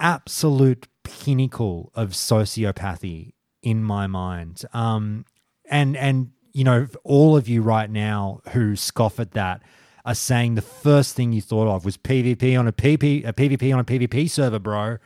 absolute 0.00 0.88
pinnacle 1.04 1.92
of 1.94 2.10
sociopathy 2.10 3.34
in 3.62 3.84
my 3.84 4.08
mind. 4.08 4.64
Um, 4.74 5.24
and 5.70 5.96
and 5.96 6.32
you 6.52 6.64
know, 6.64 6.88
all 7.04 7.36
of 7.36 7.48
you 7.48 7.62
right 7.62 7.88
now 7.88 8.40
who 8.50 8.74
scoff 8.74 9.20
at 9.20 9.30
that 9.32 9.62
are 10.04 10.16
saying 10.16 10.56
the 10.56 10.62
first 10.62 11.14
thing 11.14 11.32
you 11.32 11.40
thought 11.40 11.68
of 11.68 11.84
was 11.84 11.96
PvP 11.96 12.58
on 12.58 12.66
a 12.66 12.72
PP, 12.72 13.24
a 13.24 13.32
PvP 13.32 13.72
on 13.72 13.78
a 13.78 13.84
PvP 13.84 14.28
server, 14.28 14.58
bro. 14.58 14.98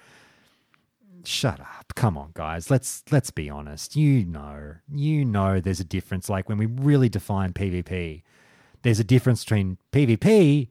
Shut 1.27 1.61
up. 1.61 1.93
Come 1.95 2.19
on, 2.19 2.31
guys. 2.35 2.71
Let's 2.71 3.03
let's 3.11 3.31
be 3.31 3.49
honest. 3.49 3.97
You 3.97 4.25
know, 4.25 4.77
you 4.93 5.25
know 5.25 5.61
there's 5.61 5.81
a 5.81 5.85
difference. 5.85 6.29
Like 6.29 6.49
when 6.49 6.59
we 6.59 6.67
really 6.67 7.09
define 7.09 7.53
PvP, 7.53 8.23
there's 8.83 9.01
a 9.01 9.05
difference 9.05 9.45
between 9.45 9.79
PvP 9.93 10.69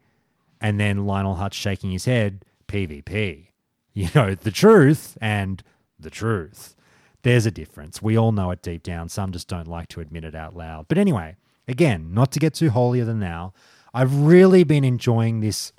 and 0.62 0.80
then 0.80 1.06
Lionel 1.06 1.36
Hutz 1.36 1.54
shaking 1.54 1.92
his 1.92 2.06
head, 2.06 2.46
PvP. 2.68 3.48
You 3.96 4.10
know, 4.16 4.34
the 4.34 4.50
truth 4.50 5.20
and 5.22 5.62
the 6.00 6.10
truth. 6.10 6.76
There's 7.22 7.46
a 7.46 7.52
difference. 7.52 8.02
We 8.02 8.18
all 8.18 8.32
know 8.32 8.50
it 8.50 8.64
deep 8.64 8.82
down. 8.82 9.08
Some 9.08 9.32
just 9.32 9.48
don't 9.48 9.68
like 9.68 9.88
to 9.90 10.02
admit 10.02 10.24
it 10.24 10.34
out 10.34 10.56
loud. 10.56 10.88
But 10.88 10.98
anyway, 10.98 11.36
again, 11.68 12.12
not 12.12 12.32
to 12.32 12.40
get 12.40 12.56
too 12.56 12.72
holier 12.72 13.06
than 13.06 13.20
thou, 13.20 13.54
I've 13.94 14.16
really 14.16 14.64
been 14.64 14.84
enjoying 14.84 15.42
this 15.42 15.74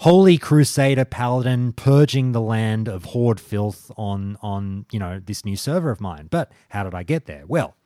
holy 0.00 0.38
crusader 0.38 1.04
paladin 1.04 1.74
purging 1.74 2.32
the 2.32 2.40
land 2.40 2.88
of 2.88 3.04
horde 3.04 3.38
filth 3.38 3.90
on 3.98 4.34
on 4.40 4.86
you 4.90 4.98
know 4.98 5.20
this 5.22 5.44
new 5.44 5.56
server 5.56 5.90
of 5.90 6.00
mine. 6.00 6.26
But 6.30 6.50
how 6.70 6.84
did 6.84 6.94
I 6.94 7.02
get 7.02 7.26
there? 7.26 7.44
Well, 7.46 7.76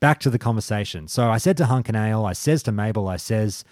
back 0.00 0.18
to 0.20 0.30
the 0.30 0.38
conversation. 0.38 1.08
So 1.08 1.30
I 1.30 1.36
said 1.36 1.58
to 1.58 1.66
Hunk 1.66 1.88
and 1.88 1.96
Ale, 1.96 2.24
I 2.24 2.32
says 2.32 2.62
to 2.64 2.72
Mabel, 2.72 3.06
I 3.06 3.18
says, 3.18 3.64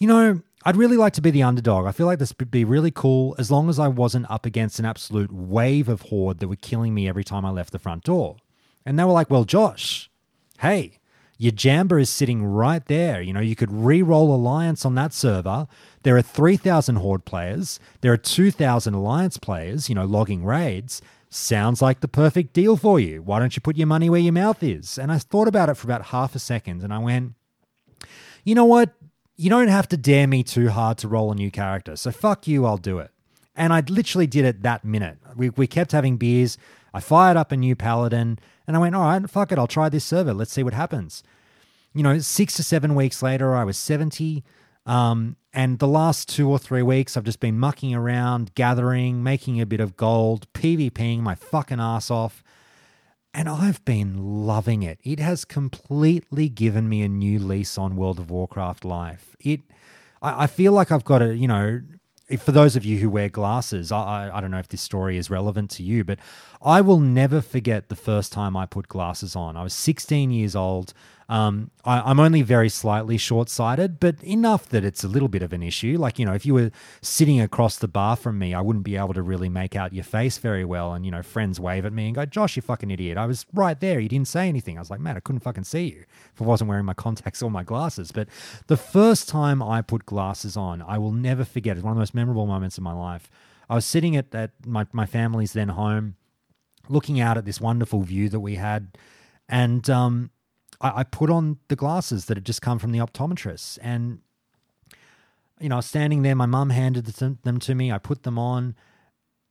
you 0.00 0.08
know, 0.08 0.42
I'd 0.64 0.76
really 0.76 0.96
like 0.96 1.12
to 1.12 1.22
be 1.22 1.30
the 1.30 1.44
underdog. 1.44 1.86
I 1.86 1.92
feel 1.92 2.06
like 2.06 2.18
this 2.18 2.34
would 2.40 2.50
be 2.50 2.64
really 2.64 2.90
cool 2.90 3.36
as 3.38 3.52
long 3.52 3.68
as 3.68 3.78
I 3.78 3.86
wasn't 3.86 4.28
up 4.28 4.44
against 4.44 4.80
an 4.80 4.84
absolute 4.84 5.30
wave 5.30 5.88
of 5.88 6.02
horde 6.02 6.40
that 6.40 6.48
were 6.48 6.56
killing 6.56 6.92
me 6.92 7.08
every 7.08 7.24
time 7.24 7.44
I 7.44 7.50
left 7.50 7.70
the 7.70 7.78
front 7.78 8.02
door. 8.02 8.36
And 8.84 8.98
they 8.98 9.04
were 9.04 9.12
like, 9.12 9.30
well, 9.30 9.44
Josh, 9.44 10.10
hey, 10.58 10.98
Yojamba 11.40 12.00
is 12.00 12.10
sitting 12.10 12.44
right 12.44 12.84
there. 12.86 13.20
You 13.20 13.32
know, 13.32 13.40
you 13.40 13.56
could 13.56 13.72
re 13.72 14.02
roll 14.02 14.34
Alliance 14.34 14.84
on 14.84 14.94
that 14.94 15.12
server. 15.12 15.66
There 16.02 16.16
are 16.16 16.22
3,000 16.22 16.96
Horde 16.96 17.24
players. 17.24 17.80
There 18.00 18.12
are 18.12 18.16
2,000 18.16 18.94
Alliance 18.94 19.36
players, 19.36 19.88
you 19.88 19.94
know, 19.94 20.04
logging 20.04 20.44
raids. 20.44 21.02
Sounds 21.30 21.82
like 21.82 22.00
the 22.00 22.08
perfect 22.08 22.52
deal 22.52 22.76
for 22.76 23.00
you. 23.00 23.20
Why 23.20 23.40
don't 23.40 23.56
you 23.56 23.60
put 23.60 23.76
your 23.76 23.88
money 23.88 24.08
where 24.08 24.20
your 24.20 24.32
mouth 24.32 24.62
is? 24.62 24.98
And 24.98 25.10
I 25.10 25.18
thought 25.18 25.48
about 25.48 25.68
it 25.68 25.74
for 25.74 25.86
about 25.86 26.06
half 26.06 26.34
a 26.34 26.38
second 26.38 26.82
and 26.82 26.92
I 26.92 26.98
went, 26.98 27.34
you 28.44 28.54
know 28.54 28.66
what? 28.66 28.94
you 29.36 29.50
don't 29.50 29.68
have 29.68 29.88
to 29.88 29.96
dare 29.96 30.26
me 30.26 30.42
too 30.42 30.70
hard 30.70 30.98
to 30.98 31.08
roll 31.08 31.32
a 31.32 31.34
new 31.34 31.50
character. 31.50 31.96
So 31.96 32.10
fuck 32.10 32.46
you, 32.46 32.66
I'll 32.66 32.76
do 32.76 32.98
it. 32.98 33.10
And 33.56 33.72
I 33.72 33.80
literally 33.88 34.26
did 34.26 34.44
it 34.44 34.62
that 34.62 34.84
minute. 34.84 35.18
We, 35.36 35.50
we 35.50 35.66
kept 35.66 35.92
having 35.92 36.16
beers. 36.16 36.58
I 36.94 37.00
fired 37.00 37.36
up 37.36 37.50
a 37.50 37.56
new 37.56 37.74
paladin 37.74 38.38
and 38.66 38.76
I 38.76 38.78
went, 38.78 38.94
all 38.94 39.02
right, 39.02 39.28
fuck 39.28 39.50
it, 39.50 39.58
I'll 39.58 39.66
try 39.66 39.88
this 39.88 40.04
server. 40.04 40.32
Let's 40.32 40.52
see 40.52 40.62
what 40.62 40.74
happens. 40.74 41.24
You 41.92 42.04
know, 42.04 42.18
six 42.20 42.54
to 42.54 42.62
seven 42.62 42.94
weeks 42.94 43.20
later, 43.20 43.54
I 43.54 43.64
was 43.64 43.76
70. 43.76 44.44
Um, 44.86 45.36
and 45.52 45.80
the 45.80 45.88
last 45.88 46.28
two 46.28 46.48
or 46.48 46.58
three 46.58 46.82
weeks, 46.82 47.16
I've 47.16 47.24
just 47.24 47.40
been 47.40 47.58
mucking 47.58 47.94
around, 47.94 48.54
gathering, 48.54 49.22
making 49.24 49.60
a 49.60 49.66
bit 49.66 49.80
of 49.80 49.96
gold, 49.96 50.46
PvPing 50.52 51.20
my 51.20 51.34
fucking 51.34 51.80
ass 51.80 52.10
off. 52.12 52.44
And 53.32 53.48
I've 53.48 53.84
been 53.84 54.46
loving 54.46 54.84
it. 54.84 55.00
It 55.02 55.18
has 55.18 55.44
completely 55.44 56.48
given 56.48 56.88
me 56.88 57.02
a 57.02 57.08
new 57.08 57.40
lease 57.40 57.76
on 57.76 57.96
World 57.96 58.20
of 58.20 58.30
Warcraft 58.30 58.84
life. 58.84 59.34
It, 59.40 59.62
I, 60.22 60.44
I 60.44 60.46
feel 60.46 60.72
like 60.72 60.92
I've 60.92 61.04
got 61.04 61.22
a, 61.22 61.36
you 61.36 61.48
know, 61.48 61.80
for 62.38 62.52
those 62.52 62.74
of 62.74 62.84
you 62.84 62.98
who 62.98 63.10
wear 63.10 63.28
glasses, 63.28 63.92
I, 63.92 64.30
I 64.32 64.40
don't 64.40 64.50
know 64.50 64.58
if 64.58 64.68
this 64.68 64.80
story 64.80 65.18
is 65.18 65.30
relevant 65.30 65.70
to 65.72 65.82
you, 65.82 66.04
but 66.04 66.18
I 66.64 66.80
will 66.80 66.98
never 66.98 67.42
forget 67.42 67.90
the 67.90 67.96
first 67.96 68.32
time 68.32 68.56
I 68.56 68.64
put 68.64 68.88
glasses 68.88 69.36
on. 69.36 69.54
I 69.54 69.62
was 69.62 69.74
16 69.74 70.30
years 70.30 70.56
old. 70.56 70.94
Um, 71.28 71.70
I, 71.84 72.00
I'm 72.00 72.18
only 72.18 72.40
very 72.40 72.70
slightly 72.70 73.18
short 73.18 73.50
sighted, 73.50 74.00
but 74.00 74.22
enough 74.24 74.70
that 74.70 74.82
it's 74.82 75.04
a 75.04 75.08
little 75.08 75.28
bit 75.28 75.42
of 75.42 75.52
an 75.52 75.62
issue. 75.62 75.98
Like, 75.98 76.18
you 76.18 76.24
know, 76.24 76.32
if 76.32 76.46
you 76.46 76.54
were 76.54 76.70
sitting 77.02 77.38
across 77.38 77.76
the 77.76 77.88
bar 77.88 78.16
from 78.16 78.38
me, 78.38 78.54
I 78.54 78.62
wouldn't 78.62 78.84
be 78.84 78.96
able 78.96 79.12
to 79.12 79.20
really 79.20 79.50
make 79.50 79.76
out 79.76 79.92
your 79.92 80.04
face 80.04 80.38
very 80.38 80.64
well. 80.64 80.94
And, 80.94 81.04
you 81.04 81.10
know, 81.10 81.22
friends 81.22 81.60
wave 81.60 81.84
at 81.84 81.92
me 81.92 82.06
and 82.06 82.14
go, 82.14 82.24
Josh, 82.24 82.56
you 82.56 82.62
fucking 82.62 82.90
idiot. 82.90 83.18
I 83.18 83.26
was 83.26 83.44
right 83.52 83.78
there. 83.78 84.00
You 84.00 84.08
didn't 84.08 84.28
say 84.28 84.48
anything. 84.48 84.78
I 84.78 84.80
was 84.80 84.90
like, 84.90 85.00
man, 85.00 85.18
I 85.18 85.20
couldn't 85.20 85.40
fucking 85.40 85.64
see 85.64 85.84
you 85.84 86.04
if 86.32 86.40
I 86.40 86.44
wasn't 86.46 86.68
wearing 86.68 86.86
my 86.86 86.94
contacts 86.94 87.42
or 87.42 87.50
my 87.50 87.62
glasses. 87.62 88.10
But 88.10 88.28
the 88.68 88.78
first 88.78 89.28
time 89.28 89.62
I 89.62 89.82
put 89.82 90.06
glasses 90.06 90.56
on, 90.56 90.80
I 90.80 90.96
will 90.96 91.12
never 91.12 91.44
forget. 91.44 91.76
It's 91.76 91.84
one 91.84 91.92
of 91.92 91.96
the 91.96 92.00
most 92.00 92.14
memorable 92.14 92.46
moments 92.46 92.78
of 92.78 92.84
my 92.84 92.94
life. 92.94 93.30
I 93.68 93.74
was 93.74 93.84
sitting 93.84 94.16
at, 94.16 94.34
at 94.34 94.50
my, 94.66 94.86
my 94.92 95.06
family's 95.06 95.52
then 95.52 95.70
home, 95.70 96.16
looking 96.88 97.20
out 97.20 97.36
at 97.36 97.44
this 97.44 97.60
wonderful 97.60 98.02
view 98.02 98.28
that 98.28 98.40
we 98.40 98.56
had. 98.56 98.96
And, 99.48 99.88
um, 99.90 100.30
I, 100.80 101.00
I 101.00 101.04
put 101.04 101.30
on 101.30 101.58
the 101.68 101.76
glasses 101.76 102.26
that 102.26 102.36
had 102.36 102.44
just 102.44 102.62
come 102.62 102.78
from 102.78 102.92
the 102.92 102.98
optometrist. 102.98 103.78
And, 103.82 104.20
you 105.60 105.68
know, 105.68 105.80
standing 105.80 106.22
there. 106.22 106.34
My 106.34 106.46
mum 106.46 106.70
handed 106.70 107.06
them 107.06 107.58
to 107.60 107.74
me. 107.74 107.90
I 107.90 107.98
put 107.98 108.22
them 108.22 108.38
on. 108.38 108.74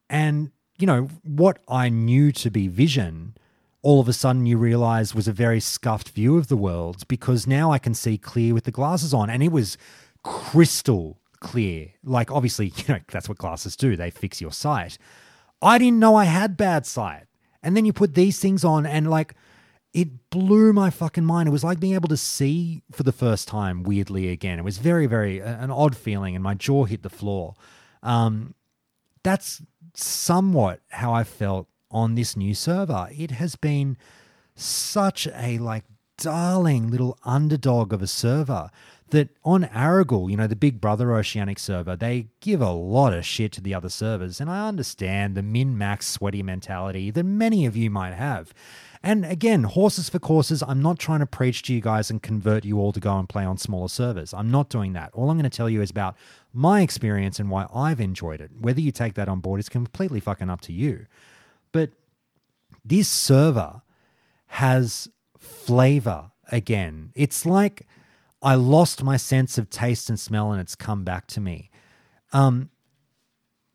And, 0.10 0.52
you 0.78 0.88
know, 0.88 1.10
what 1.24 1.60
I 1.68 1.90
knew 1.90 2.32
to 2.34 2.52
be 2.52 2.68
vision, 2.68 3.36
all 3.82 4.00
of 4.00 4.08
a 4.08 4.14
sudden 4.14 4.46
you 4.46 4.58
realize 4.58 5.16
was 5.16 5.28
a 5.28 5.34
very 5.34 5.60
scuffed 5.60 6.10
view 6.10 6.38
of 6.38 6.48
the 6.48 6.58
world 6.58 7.08
because 7.08 7.48
now 7.48 7.72
I 7.72 7.80
can 7.80 7.94
see 7.94 8.18
clear 8.18 8.54
with 8.54 8.66
the 8.66 8.72
glasses 8.72 9.14
on. 9.14 9.30
And 9.30 9.42
it 9.42 9.52
was 9.52 9.78
crystal 10.24 11.20
clear. 11.40 11.94
Like, 12.04 12.32
obviously, 12.32 12.68
you 12.76 12.84
know, 12.90 13.00
that's 13.10 13.30
what 13.30 13.38
glasses 13.38 13.76
do, 13.76 13.96
they 13.96 14.10
fix 14.10 14.42
your 14.42 14.52
sight. 14.52 14.98
I 15.64 15.78
didn't 15.78 16.00
know 16.00 16.16
I 16.16 16.26
had 16.26 16.58
bad 16.58 16.86
sight. 16.86 17.26
And 17.62 17.78
then 17.78 17.86
you 17.86 17.94
put 17.94 18.14
these 18.14 18.40
things 18.40 18.66
on, 18.66 18.86
and 18.86 19.10
like, 19.10 19.36
it 19.94 20.30
blew 20.30 20.74
my 20.74 20.90
fucking 20.90 21.24
mind. 21.24 21.48
It 21.48 21.52
was 21.52 21.64
like 21.64 21.80
being 21.80 21.94
able 21.94 22.10
to 22.10 22.18
see 22.18 22.82
for 22.92 23.04
the 23.04 23.12
first 23.12 23.48
time 23.48 23.84
weirdly 23.84 24.30
again. 24.30 24.60
It 24.60 24.66
was 24.66 24.80
very, 24.80 25.06
very 25.06 25.40
an 25.40 25.72
odd 25.72 25.96
feeling, 25.96 26.36
and 26.36 26.44
my 26.44 26.56
jaw 26.56 26.86
hit 26.86 27.04
the 27.04 27.10
floor. 27.10 27.54
Um, 28.02 28.56
that's 29.24 29.62
somewhat 29.94 30.82
how 30.90 31.14
I 31.14 31.24
felt 31.24 31.68
on 31.90 32.16
this 32.16 32.36
new 32.36 32.54
server. 32.54 33.08
It 33.12 33.32
has 33.32 33.56
been 33.56 33.98
such 34.56 35.28
a 35.28 35.58
like 35.60 35.86
darling 36.18 36.90
little 36.90 37.18
underdog 37.24 37.94
of 37.94 38.02
a 38.02 38.08
server 38.08 38.70
that 39.14 39.30
on 39.46 39.64
Arugal, 39.66 40.30
you 40.30 40.36
know, 40.36 40.48
the 40.48 40.56
big 40.56 40.82
brother 40.82 41.16
oceanic 41.16 41.60
server, 41.60 41.96
they 41.96 42.28
give 42.42 42.62
a 42.62 42.72
lot 42.72 43.14
of 43.14 43.26
shit 43.26 43.52
to 43.54 43.62
the 43.62 43.74
other 43.74 43.88
servers. 43.90 44.42
And 44.42 44.50
I 44.50 44.68
understand 44.68 45.36
the 45.36 45.44
min 45.44 45.78
max 45.78 46.08
sweaty 46.08 46.44
mentality 46.44 47.12
that 47.12 47.24
many 47.24 47.66
of 47.66 47.78
you 47.78 47.90
might 47.90 48.14
have. 48.14 48.54
And 49.04 49.24
again, 49.26 49.64
horses 49.64 50.10
for 50.10 50.18
courses, 50.18 50.64
I'm 50.66 50.82
not 50.82 50.98
trying 50.98 51.20
to 51.20 51.26
preach 51.26 51.62
to 51.64 51.74
you 51.74 51.82
guys 51.82 52.10
and 52.10 52.24
convert 52.24 52.66
you 52.66 52.80
all 52.80 52.92
to 52.92 53.00
go 53.00 53.18
and 53.18 53.30
play 53.30 53.46
on 53.46 53.58
smaller 53.58 53.90
servers. 53.90 54.34
I'm 54.34 54.50
not 54.50 54.70
doing 54.70 54.94
that. 54.94 55.12
All 55.14 55.30
I'm 55.30 55.38
going 55.38 55.50
to 55.50 55.56
tell 55.56 55.70
you 55.70 55.82
is 55.82 55.92
about 55.92 56.16
my 56.52 56.82
experience 56.82 57.40
and 57.40 57.50
why 57.50 57.68
I've 57.74 58.00
enjoyed 58.00 58.42
it. 58.42 58.52
Whether 58.60 58.82
you 58.82 58.92
take 58.92 59.14
that 59.14 59.30
on 59.30 59.42
board 59.42 59.60
is 59.60 59.70
completely 59.70 60.22
fucking 60.22 60.50
up 60.50 60.62
to 60.62 60.74
you. 60.74 61.06
But 61.72 61.92
this 62.84 63.10
server 63.10 63.82
has 64.48 65.10
flavor 65.38 66.32
again. 66.52 67.12
It's 67.16 67.46
like 67.46 67.86
I 68.44 68.56
lost 68.56 69.04
my 69.04 69.18
sense 69.18 69.58
of 69.58 69.70
taste 69.70 70.10
and 70.10 70.20
smell 70.20 70.52
and 70.52 70.62
it's 70.62 70.76
come 70.76 71.04
back 71.04 71.28
to 71.28 71.42
me. 71.42 71.72
Um, 72.34 72.70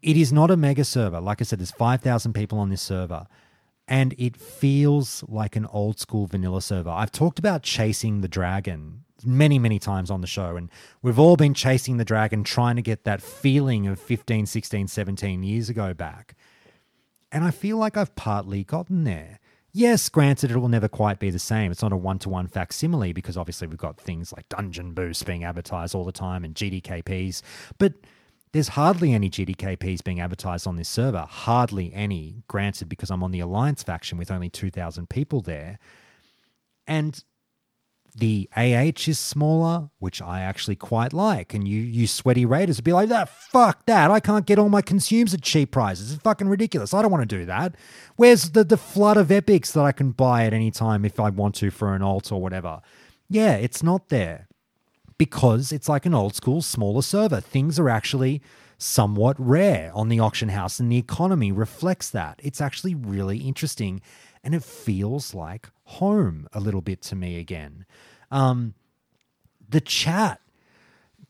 it 0.02 0.16
is 0.16 0.32
not 0.32 0.50
a 0.50 0.56
mega 0.56 0.84
server. 0.84 1.20
Like 1.20 1.40
I 1.40 1.44
said, 1.44 1.58
there's 1.58 1.70
5,000 1.72 2.32
people 2.32 2.58
on 2.58 2.68
this 2.68 2.82
server 2.82 3.26
and 3.88 4.14
it 4.18 4.36
feels 4.36 5.24
like 5.26 5.56
an 5.56 5.66
old 5.66 5.98
school 5.98 6.26
vanilla 6.26 6.60
server. 6.60 6.90
I've 6.90 7.10
talked 7.10 7.38
about 7.38 7.62
chasing 7.62 8.20
the 8.20 8.28
dragon 8.28 9.04
many, 9.24 9.58
many 9.58 9.78
times 9.78 10.10
on 10.10 10.20
the 10.20 10.26
show, 10.26 10.56
and 10.56 10.70
we've 11.02 11.18
all 11.18 11.36
been 11.36 11.54
chasing 11.54 11.96
the 11.96 12.04
dragon, 12.04 12.44
trying 12.44 12.76
to 12.76 12.82
get 12.82 13.04
that 13.04 13.22
feeling 13.22 13.86
of 13.86 13.98
15, 13.98 14.46
16, 14.46 14.88
17 14.88 15.42
years 15.42 15.68
ago 15.68 15.94
back. 15.94 16.36
And 17.32 17.44
I 17.44 17.50
feel 17.50 17.78
like 17.78 17.96
I've 17.96 18.14
partly 18.14 18.62
gotten 18.62 19.04
there. 19.04 19.40
Yes, 19.78 20.08
granted, 20.08 20.50
it 20.50 20.56
will 20.56 20.68
never 20.68 20.88
quite 20.88 21.20
be 21.20 21.30
the 21.30 21.38
same. 21.38 21.70
It's 21.70 21.82
not 21.82 21.92
a 21.92 21.96
one 21.96 22.18
to 22.18 22.28
one 22.28 22.48
facsimile 22.48 23.12
because 23.12 23.36
obviously 23.36 23.68
we've 23.68 23.78
got 23.78 23.96
things 23.96 24.32
like 24.32 24.48
Dungeon 24.48 24.92
Boost 24.92 25.24
being 25.24 25.44
advertised 25.44 25.94
all 25.94 26.04
the 26.04 26.10
time 26.10 26.42
and 26.42 26.52
GDKPs. 26.52 27.42
But 27.78 27.92
there's 28.50 28.66
hardly 28.66 29.12
any 29.12 29.30
GDKPs 29.30 30.02
being 30.02 30.18
advertised 30.18 30.66
on 30.66 30.74
this 30.74 30.88
server. 30.88 31.24
Hardly 31.30 31.94
any, 31.94 32.42
granted, 32.48 32.88
because 32.88 33.08
I'm 33.08 33.22
on 33.22 33.30
the 33.30 33.38
Alliance 33.38 33.84
faction 33.84 34.18
with 34.18 34.32
only 34.32 34.48
2,000 34.48 35.08
people 35.08 35.42
there. 35.42 35.78
And 36.88 37.22
the 38.18 38.48
AH 38.56 39.08
is 39.08 39.18
smaller, 39.18 39.90
which 39.98 40.20
I 40.20 40.40
actually 40.40 40.76
quite 40.76 41.12
like. 41.12 41.54
And 41.54 41.66
you, 41.66 41.80
you 41.80 42.06
sweaty 42.06 42.44
raiders 42.44 42.78
would 42.78 42.84
be 42.84 42.92
like, 42.92 43.08
that, 43.08 43.28
fuck 43.28 43.86
that. 43.86 44.10
I 44.10 44.20
can't 44.20 44.46
get 44.46 44.58
all 44.58 44.68
my 44.68 44.82
consumes 44.82 45.32
at 45.34 45.42
cheap 45.42 45.70
prices. 45.70 46.12
It's 46.12 46.22
fucking 46.22 46.48
ridiculous. 46.48 46.92
I 46.92 47.02
don't 47.02 47.10
want 47.10 47.28
to 47.28 47.38
do 47.38 47.46
that. 47.46 47.74
Where's 48.16 48.50
the, 48.50 48.64
the 48.64 48.76
flood 48.76 49.16
of 49.16 49.30
epics 49.30 49.72
that 49.72 49.82
I 49.82 49.92
can 49.92 50.10
buy 50.10 50.44
at 50.44 50.52
any 50.52 50.70
time 50.70 51.04
if 51.04 51.20
I 51.20 51.30
want 51.30 51.54
to 51.56 51.70
for 51.70 51.94
an 51.94 52.02
alt 52.02 52.32
or 52.32 52.40
whatever? 52.40 52.80
Yeah, 53.28 53.54
it's 53.54 53.82
not 53.82 54.08
there 54.08 54.48
because 55.18 55.72
it's 55.72 55.88
like 55.88 56.06
an 56.06 56.14
old 56.14 56.34
school, 56.34 56.62
smaller 56.62 57.02
server. 57.02 57.40
Things 57.40 57.78
are 57.78 57.88
actually 57.88 58.40
somewhat 58.78 59.36
rare 59.38 59.90
on 59.94 60.08
the 60.08 60.20
auction 60.20 60.50
house, 60.50 60.78
and 60.80 60.90
the 60.90 60.96
economy 60.96 61.52
reflects 61.52 62.08
that. 62.10 62.40
It's 62.42 62.60
actually 62.60 62.94
really 62.94 63.38
interesting, 63.38 64.00
and 64.42 64.54
it 64.54 64.62
feels 64.62 65.34
like 65.34 65.68
home 65.84 66.48
a 66.52 66.60
little 66.60 66.80
bit 66.80 67.02
to 67.02 67.16
me 67.16 67.38
again. 67.38 67.84
Um, 68.30 68.74
the 69.68 69.80
chat, 69.80 70.40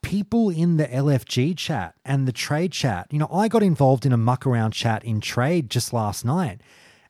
people 0.02 0.50
in 0.50 0.76
the 0.76 0.86
LFG 0.86 1.56
chat 1.56 1.94
and 2.04 2.26
the 2.26 2.32
trade 2.32 2.72
chat, 2.72 3.08
you 3.10 3.18
know, 3.18 3.28
I 3.32 3.48
got 3.48 3.62
involved 3.62 4.06
in 4.06 4.12
a 4.12 4.16
muck 4.16 4.46
around 4.46 4.72
chat 4.72 5.04
in 5.04 5.20
trade 5.20 5.70
just 5.70 5.92
last 5.92 6.24
night, 6.24 6.60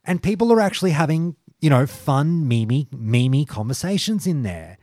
and 0.05 0.23
people 0.23 0.52
are 0.52 0.60
actually 0.60 0.92
having, 0.92 1.36
you 1.60 1.70
know, 1.70 1.86
fun, 1.86 2.49
mimi, 2.49 2.89
mimi 2.92 3.44
conversations 3.44 4.26
in 4.26 4.42
there. 4.42 4.78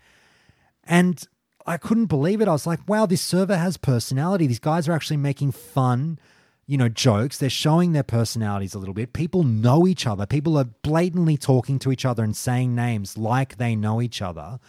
And 0.84 1.26
I 1.66 1.78
couldn't 1.78 2.06
believe 2.06 2.42
it. 2.42 2.48
I 2.48 2.52
was 2.52 2.68
like, 2.68 2.88
wow, 2.88 3.06
this 3.06 3.22
server 3.22 3.58
has 3.58 3.78
personality. 3.78 4.46
These 4.46 4.60
guys 4.60 4.88
are 4.88 4.94
actually 4.94 5.18
making 5.18 5.52
fun, 5.52 6.20
you 6.68 6.78
know, 6.78 6.90
jokes. 6.90 7.40
They're 7.40 7.50
showing 7.50 7.94
their 7.94 8.04
personalities 8.04 8.76
a 8.76 8.80
little 8.80 8.94
bit. 8.94 9.14
People 9.14 9.44
know 9.44 9.88
each 9.88 10.06
other. 10.06 10.28
People 10.28 10.58
are 10.58 10.66
blatantly 10.66 11.38
talking 11.38 11.80
to 11.80 11.92
each 11.92 12.06
other 12.06 12.24
and 12.24 12.38
saying 12.38 12.76
names 12.76 13.18
like 13.18 13.58
they 13.58 13.76
know 13.76 14.00
each 14.00 14.22
other. 14.22 14.60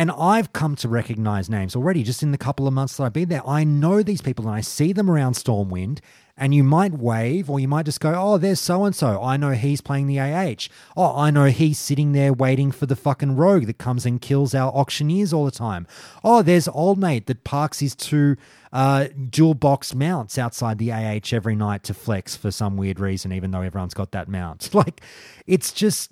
And 0.00 0.10
I've 0.12 0.54
come 0.54 0.76
to 0.76 0.88
recognize 0.88 1.50
names 1.50 1.76
already 1.76 2.02
just 2.02 2.22
in 2.22 2.32
the 2.32 2.38
couple 2.38 2.66
of 2.66 2.72
months 2.72 2.96
that 2.96 3.02
I've 3.02 3.12
been 3.12 3.28
there. 3.28 3.46
I 3.46 3.64
know 3.64 4.02
these 4.02 4.22
people 4.22 4.46
and 4.46 4.56
I 4.56 4.62
see 4.62 4.94
them 4.94 5.10
around 5.10 5.34
Stormwind 5.34 5.98
and 6.38 6.54
you 6.54 6.64
might 6.64 6.94
wave 6.94 7.50
or 7.50 7.60
you 7.60 7.68
might 7.68 7.84
just 7.84 8.00
go, 8.00 8.14
oh, 8.16 8.38
there's 8.38 8.60
so 8.60 8.86
and 8.86 8.96
so. 8.96 9.22
I 9.22 9.36
know 9.36 9.50
he's 9.50 9.82
playing 9.82 10.06
the 10.06 10.18
AH. 10.18 10.68
Oh, 10.96 11.14
I 11.14 11.30
know 11.30 11.44
he's 11.44 11.78
sitting 11.78 12.12
there 12.12 12.32
waiting 12.32 12.72
for 12.72 12.86
the 12.86 12.96
fucking 12.96 13.36
rogue 13.36 13.66
that 13.66 13.76
comes 13.76 14.06
and 14.06 14.22
kills 14.22 14.54
our 14.54 14.72
auctioneers 14.72 15.34
all 15.34 15.44
the 15.44 15.50
time. 15.50 15.86
Oh, 16.24 16.40
there's 16.40 16.66
old 16.68 16.98
mate 16.98 17.26
that 17.26 17.44
parks 17.44 17.80
his 17.80 17.94
two 17.94 18.36
uh, 18.72 19.08
dual 19.28 19.52
box 19.52 19.94
mounts 19.94 20.38
outside 20.38 20.78
the 20.78 20.92
AH 20.92 21.30
every 21.30 21.56
night 21.56 21.82
to 21.84 21.92
flex 21.92 22.34
for 22.34 22.50
some 22.50 22.78
weird 22.78 23.00
reason, 23.00 23.32
even 23.32 23.50
though 23.50 23.60
everyone's 23.60 23.92
got 23.92 24.12
that 24.12 24.28
mount. 24.28 24.70
Like, 24.80 25.02
it's 25.46 25.72
just, 25.74 26.10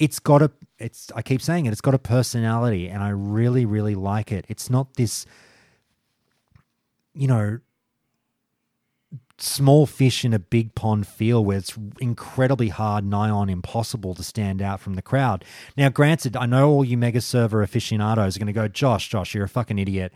it's 0.00 0.18
got 0.18 0.40
a, 0.40 0.50
it's, 0.78 1.12
I 1.14 1.22
keep 1.22 1.42
saying 1.42 1.66
it, 1.66 1.72
it's 1.72 1.82
got 1.82 1.94
a 1.94 1.98
personality 1.98 2.88
and 2.88 3.02
I 3.02 3.10
really, 3.10 3.64
really 3.66 3.94
like 3.94 4.32
it. 4.32 4.46
It's 4.48 4.70
not 4.70 4.94
this, 4.94 5.26
you 7.14 7.28
know, 7.28 7.60
small 9.36 9.86
fish 9.86 10.24
in 10.24 10.32
a 10.32 10.38
big 10.38 10.74
pond 10.74 11.06
feel 11.06 11.44
where 11.44 11.58
it's 11.58 11.78
incredibly 12.00 12.68
hard, 12.68 13.04
nigh 13.04 13.28
on 13.28 13.50
impossible 13.50 14.14
to 14.14 14.22
stand 14.22 14.62
out 14.62 14.80
from 14.80 14.94
the 14.94 15.02
crowd. 15.02 15.44
Now, 15.76 15.90
granted, 15.90 16.34
I 16.34 16.46
know 16.46 16.70
all 16.70 16.84
you 16.84 16.96
mega 16.96 17.20
server 17.20 17.62
aficionados 17.62 18.36
are 18.36 18.38
going 18.38 18.46
to 18.46 18.52
go, 18.54 18.68
Josh, 18.68 19.08
Josh, 19.08 19.34
you're 19.34 19.44
a 19.44 19.48
fucking 19.48 19.78
idiot. 19.78 20.12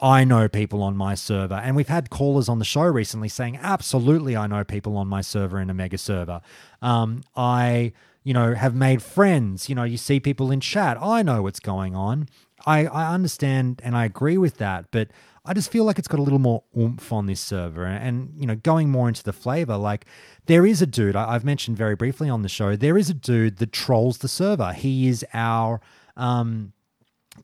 I 0.00 0.22
know 0.22 0.48
people 0.48 0.82
on 0.82 0.96
my 0.96 1.16
server, 1.16 1.54
and 1.54 1.74
we've 1.74 1.88
had 1.88 2.10
callers 2.10 2.48
on 2.48 2.60
the 2.60 2.64
show 2.64 2.82
recently 2.82 3.28
saying, 3.28 3.58
absolutely, 3.60 4.36
I 4.36 4.46
know 4.46 4.62
people 4.62 4.96
on 4.96 5.08
my 5.08 5.22
server 5.22 5.58
in 5.58 5.70
a 5.70 5.74
mega 5.74 5.98
server. 5.98 6.40
Um, 6.82 7.22
I, 7.34 7.92
you 8.24 8.34
know, 8.34 8.54
have 8.54 8.74
made 8.74 9.02
friends. 9.02 9.68
You 9.68 9.74
know, 9.74 9.84
you 9.84 9.96
see 9.96 10.20
people 10.20 10.50
in 10.50 10.60
chat. 10.60 10.98
I 11.00 11.22
know 11.22 11.42
what's 11.42 11.60
going 11.60 11.94
on. 11.94 12.28
I, 12.66 12.86
I 12.86 13.12
understand 13.12 13.80
and 13.84 13.96
I 13.96 14.04
agree 14.04 14.38
with 14.38 14.58
that, 14.58 14.86
but 14.90 15.08
I 15.44 15.54
just 15.54 15.72
feel 15.72 15.84
like 15.84 15.98
it's 15.98 16.06
got 16.06 16.20
a 16.20 16.22
little 16.22 16.38
more 16.38 16.62
oomph 16.78 17.12
on 17.12 17.26
this 17.26 17.40
server. 17.40 17.84
And, 17.84 18.32
you 18.36 18.46
know, 18.46 18.54
going 18.54 18.90
more 18.90 19.08
into 19.08 19.24
the 19.24 19.32
flavor, 19.32 19.76
like 19.76 20.06
there 20.46 20.64
is 20.64 20.80
a 20.80 20.86
dude, 20.86 21.16
I, 21.16 21.32
have 21.32 21.44
mentioned 21.44 21.76
very 21.76 21.96
briefly 21.96 22.28
on 22.28 22.42
the 22.42 22.48
show, 22.48 22.76
there 22.76 22.96
is 22.96 23.10
a 23.10 23.14
dude 23.14 23.56
that 23.58 23.72
trolls 23.72 24.18
the 24.18 24.28
server. 24.28 24.72
He 24.72 25.08
is 25.08 25.24
our. 25.34 25.80
Um, 26.16 26.72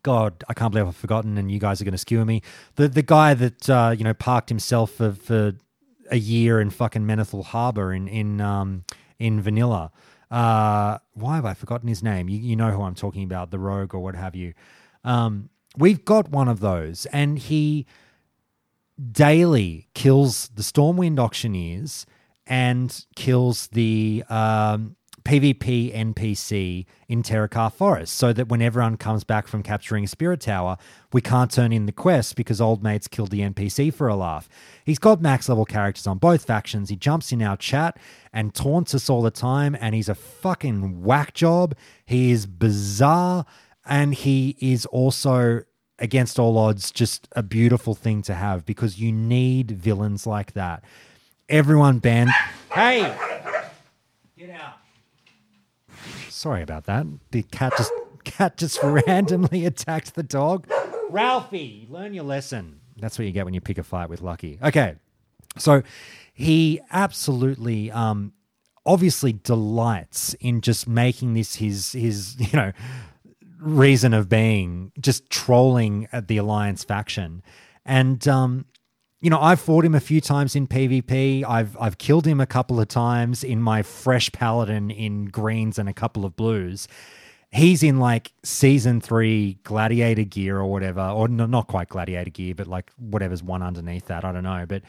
God, 0.02 0.44
I 0.48 0.54
can't 0.54 0.70
believe 0.70 0.86
I've 0.86 0.96
forgotten, 0.96 1.38
and 1.38 1.50
you 1.50 1.58
guys 1.58 1.80
are 1.80 1.84
going 1.84 1.92
to 1.92 1.98
skewer 1.98 2.26
me. 2.26 2.42
The 2.76 2.88
the 2.88 3.02
guy 3.02 3.32
that 3.32 3.70
uh, 3.70 3.94
you 3.96 4.04
know 4.04 4.12
parked 4.12 4.50
himself 4.50 4.90
for, 4.90 5.12
for 5.12 5.54
a 6.10 6.18
year 6.18 6.60
in 6.60 6.68
fucking 6.68 7.04
Menethil 7.04 7.42
Harbor 7.42 7.94
in 7.94 8.06
in 8.06 8.40
um, 8.40 8.84
in 9.18 9.40
Vanilla. 9.40 9.90
Uh, 10.30 10.98
why 11.14 11.36
have 11.36 11.44
I 11.44 11.54
forgotten 11.54 11.88
his 11.88 12.02
name? 12.02 12.28
You, 12.28 12.38
you 12.38 12.56
know 12.56 12.70
who 12.70 12.82
I'm 12.82 12.94
talking 12.94 13.24
about, 13.24 13.50
the 13.50 13.58
rogue 13.58 13.94
or 13.94 14.00
what 14.00 14.14
have 14.14 14.36
you. 14.36 14.54
Um, 15.04 15.50
we've 15.76 16.04
got 16.04 16.30
one 16.30 16.48
of 16.48 16.60
those, 16.60 17.06
and 17.06 17.38
he 17.38 17.86
daily 19.12 19.88
kills 19.94 20.48
the 20.54 20.62
Stormwind 20.62 21.18
auctioneers 21.18 22.04
and 22.46 23.04
kills 23.14 23.68
the 23.68 24.24
um, 24.28 24.96
PvP 25.28 25.94
NPC 25.94 26.86
in 27.06 27.22
Terokkar 27.22 27.70
Forest 27.70 28.14
so 28.14 28.32
that 28.32 28.48
when 28.48 28.62
everyone 28.62 28.96
comes 28.96 29.24
back 29.24 29.46
from 29.46 29.62
capturing 29.62 30.06
Spirit 30.06 30.40
Tower, 30.40 30.78
we 31.12 31.20
can't 31.20 31.50
turn 31.50 31.70
in 31.70 31.84
the 31.84 31.92
quest 31.92 32.34
because 32.34 32.62
old 32.62 32.82
mates 32.82 33.06
killed 33.08 33.30
the 33.30 33.42
NPC 33.42 33.92
for 33.92 34.08
a 34.08 34.16
laugh. 34.16 34.48
He's 34.86 34.98
got 34.98 35.20
max 35.20 35.46
level 35.50 35.66
characters 35.66 36.06
on 36.06 36.16
both 36.16 36.46
factions. 36.46 36.88
He 36.88 36.96
jumps 36.96 37.30
in 37.30 37.42
our 37.42 37.58
chat 37.58 37.98
and 38.32 38.54
taunts 38.54 38.94
us 38.94 39.10
all 39.10 39.20
the 39.20 39.30
time, 39.30 39.76
and 39.78 39.94
he's 39.94 40.08
a 40.08 40.14
fucking 40.14 41.02
whack 41.02 41.34
job. 41.34 41.76
He 42.06 42.30
is 42.30 42.46
bizarre, 42.46 43.44
and 43.84 44.14
he 44.14 44.56
is 44.60 44.86
also 44.86 45.60
against 45.98 46.38
all 46.38 46.56
odds 46.56 46.90
just 46.90 47.28
a 47.32 47.42
beautiful 47.42 47.94
thing 47.94 48.22
to 48.22 48.34
have 48.34 48.64
because 48.64 48.98
you 48.98 49.12
need 49.12 49.72
villains 49.72 50.26
like 50.26 50.54
that. 50.54 50.82
Everyone 51.50 51.98
banned. 51.98 52.30
Hey, 52.72 53.14
get 54.38 54.48
out. 54.48 54.78
Sorry 56.38 56.62
about 56.62 56.84
that. 56.84 57.04
The 57.32 57.42
cat 57.42 57.72
just 57.76 57.92
cat 58.24 58.56
just 58.56 58.78
randomly 58.84 59.66
attacked 59.66 60.14
the 60.14 60.22
dog. 60.22 60.68
Ralphie, 61.10 61.88
learn 61.90 62.14
your 62.14 62.22
lesson. 62.22 62.78
That's 62.96 63.18
what 63.18 63.26
you 63.26 63.32
get 63.32 63.44
when 63.44 63.54
you 63.54 63.60
pick 63.60 63.76
a 63.76 63.82
fight 63.82 64.08
with 64.08 64.20
Lucky. 64.22 64.56
Okay, 64.62 64.94
so 65.56 65.82
he 66.32 66.80
absolutely, 66.92 67.90
um, 67.90 68.34
obviously 68.86 69.32
delights 69.32 70.34
in 70.34 70.60
just 70.60 70.86
making 70.86 71.34
this 71.34 71.56
his 71.56 71.90
his 71.90 72.36
you 72.52 72.56
know 72.56 72.72
reason 73.60 74.14
of 74.14 74.28
being, 74.28 74.92
just 75.00 75.28
trolling 75.30 76.06
at 76.12 76.28
the 76.28 76.36
Alliance 76.36 76.84
faction, 76.84 77.42
and 77.84 78.28
um, 78.28 78.64
you 79.20 79.30
know, 79.30 79.40
I've 79.40 79.60
fought 79.60 79.84
him 79.84 79.94
a 79.94 80.00
few 80.00 80.20
times 80.20 80.54
in 80.54 80.66
PvP. 80.66 81.44
I've 81.44 81.76
I've 81.80 81.98
killed 81.98 82.26
him 82.26 82.40
a 82.40 82.46
couple 82.46 82.80
of 82.80 82.88
times 82.88 83.42
in 83.42 83.60
my 83.60 83.82
fresh 83.82 84.30
paladin 84.30 84.90
in 84.90 85.26
greens 85.26 85.78
and 85.78 85.88
a 85.88 85.92
couple 85.92 86.24
of 86.24 86.36
blues. 86.36 86.86
He's 87.50 87.82
in 87.82 87.98
like 87.98 88.32
season 88.44 89.00
three 89.00 89.58
gladiator 89.64 90.24
gear 90.24 90.58
or 90.58 90.66
whatever, 90.66 91.00
or 91.00 91.28
no, 91.28 91.46
not 91.46 91.66
quite 91.66 91.88
gladiator 91.88 92.30
gear, 92.30 92.54
but 92.54 92.66
like 92.66 92.90
whatever's 92.98 93.42
one 93.42 93.62
underneath 93.62 94.06
that. 94.06 94.24
I 94.24 94.32
don't 94.32 94.44
know. 94.44 94.66
But 94.68 94.82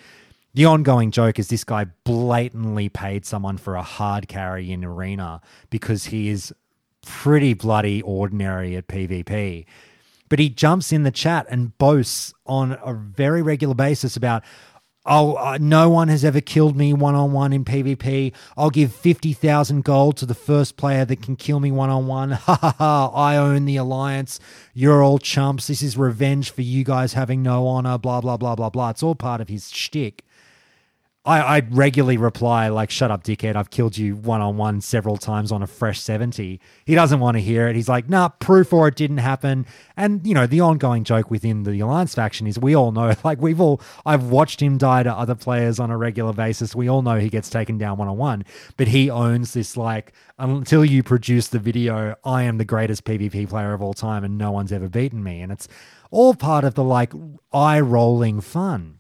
the 0.53 0.66
ongoing 0.66 1.09
joke 1.09 1.40
is 1.40 1.48
this 1.48 1.64
guy 1.64 1.85
blatantly 2.03 2.90
paid 2.90 3.25
someone 3.25 3.58
for 3.58 3.75
a 3.75 3.82
hard 3.82 4.27
carry 4.27 4.72
in 4.72 4.83
arena 4.83 5.41
because 5.69 6.06
he 6.06 6.30
is 6.30 6.53
pretty 7.06 7.53
bloody 7.53 8.01
ordinary 8.01 8.75
at 8.75 8.88
PvP 8.88 9.66
but 10.30 10.40
he 10.40 10.49
jumps 10.49 10.91
in 10.91 11.03
the 11.03 11.11
chat 11.11 11.45
and 11.49 11.77
boasts 11.77 12.33
on 12.45 12.77
a 12.83 12.93
very 12.93 13.41
regular 13.41 13.75
basis 13.75 14.16
about 14.16 14.43
oh 15.06 15.35
uh, 15.35 15.58
no 15.59 15.90
one 15.90 16.08
has 16.08 16.24
ever 16.24 16.41
killed 16.41 16.75
me 16.75 16.93
one-on-one 16.93 17.53
in 17.53 17.64
pvp 17.66 18.33
i'll 18.58 18.69
give 18.69 18.93
50000 18.93 19.83
gold 19.83 20.17
to 20.17 20.25
the 20.25 20.33
first 20.33 20.77
player 20.77 21.06
that 21.06 21.22
can 21.22 21.35
kill 21.35 21.59
me 21.59 21.72
one-on-one. 21.72 22.32
Ha 22.49 22.56
ha 22.56 22.75
ha. 22.77 23.11
I 23.14 23.38
own 23.38 23.66
the 23.66 23.77
alliance. 23.77 24.40
You're 24.74 25.03
all 25.03 25.19
chumps. 25.19 25.67
This 25.67 25.82
is 25.82 25.98
revenge 25.98 26.51
for 26.51 26.61
you 26.61 26.83
guys 26.83 27.14
having 27.14 27.43
no 27.43 27.67
honor 27.67 27.98
blah 27.98 28.22
blah 28.22 28.38
blah 28.38 28.56
blah 28.56 28.69
blah. 28.69 28.90
It's 28.90 29.03
all 29.03 29.16
part 29.16 29.41
of 29.41 29.49
his 29.49 29.72
shtick 29.72 30.24
I, 31.26 31.58
I 31.58 31.62
regularly 31.70 32.16
reply 32.18 32.70
like, 32.70 32.90
"Shut 32.90 33.12
up, 33.12 33.24
dickhead! 33.24 33.58
I've 33.58 33.70
killed 33.70 33.98
you 33.98 34.16
one 34.16 34.40
on 34.40 34.56
one 34.56 34.80
several 34.80 35.18
times 35.18 35.52
on 35.52 35.62
a 35.62 35.68
fresh 35.68 36.00
70. 36.00 36.62
He 36.86 36.96
doesn't 36.96 37.20
want 37.20 37.36
to 37.36 37.42
hear 37.42 37.68
it. 37.68 37.76
He's 37.76 37.90
like, 37.90 38.10
"Nah, 38.10 38.30
proof 38.30 38.72
or 38.72 38.88
it 38.88 38.96
didn't 38.96 39.18
happen." 39.18 39.66
And 39.98 40.26
you 40.26 40.34
know, 40.34 40.48
the 40.48 40.62
ongoing 40.62 41.04
joke 41.04 41.30
within 41.30 41.64
the 41.64 41.78
Alliance 41.82 42.16
faction 42.16 42.48
is 42.48 42.58
we 42.58 42.74
all 42.74 42.94
know, 42.94 43.14
like 43.26 43.42
we've 43.42 43.60
all, 43.60 43.82
I've 44.06 44.26
watched 44.26 44.62
him 44.62 44.78
die 44.78 45.04
to 45.04 45.14
other 45.14 45.36
players 45.36 45.78
on 45.78 45.92
a 45.92 45.98
regular 45.98 46.32
basis. 46.32 46.74
We 46.74 46.90
all 46.90 47.02
know 47.02 47.20
he 47.20 47.30
gets 47.30 47.50
taken 47.50 47.78
down 47.78 47.98
one 47.98 48.08
on 48.08 48.18
one, 48.18 48.46
but 48.78 48.88
he 48.88 49.10
owns 49.10 49.54
this 49.54 49.76
like 49.76 50.14
until 50.38 50.86
you 50.86 51.04
produce 51.04 51.50
the 51.50 51.60
video, 51.60 52.16
I 52.24 52.44
am 52.44 52.60
the 52.60 52.66
greatest 52.66 53.04
PvP 53.04 53.50
player 53.50 53.74
of 53.74 53.82
all 53.82 53.94
time, 53.94 54.24
and 54.24 54.38
no 54.38 54.52
one's 54.52 54.72
ever 54.72 54.88
beaten 54.88 55.22
me. 55.22 55.42
And 55.42 55.52
it's 55.52 55.68
all 56.12 56.34
part 56.34 56.64
of 56.64 56.76
the 56.76 56.84
like 56.84 57.12
eye 57.52 57.82
rolling 57.82 58.40
fun 58.40 58.99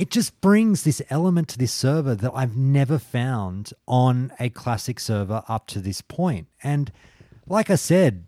it 0.00 0.10
just 0.10 0.40
brings 0.40 0.82
this 0.84 1.02
element 1.10 1.46
to 1.48 1.58
this 1.58 1.72
server 1.72 2.14
that 2.14 2.32
I've 2.34 2.56
never 2.56 2.98
found 2.98 3.74
on 3.86 4.32
a 4.40 4.48
classic 4.48 4.98
server 4.98 5.42
up 5.46 5.66
to 5.66 5.78
this 5.78 6.00
point. 6.00 6.46
And 6.62 6.90
like 7.46 7.68
I 7.68 7.74
said, 7.74 8.24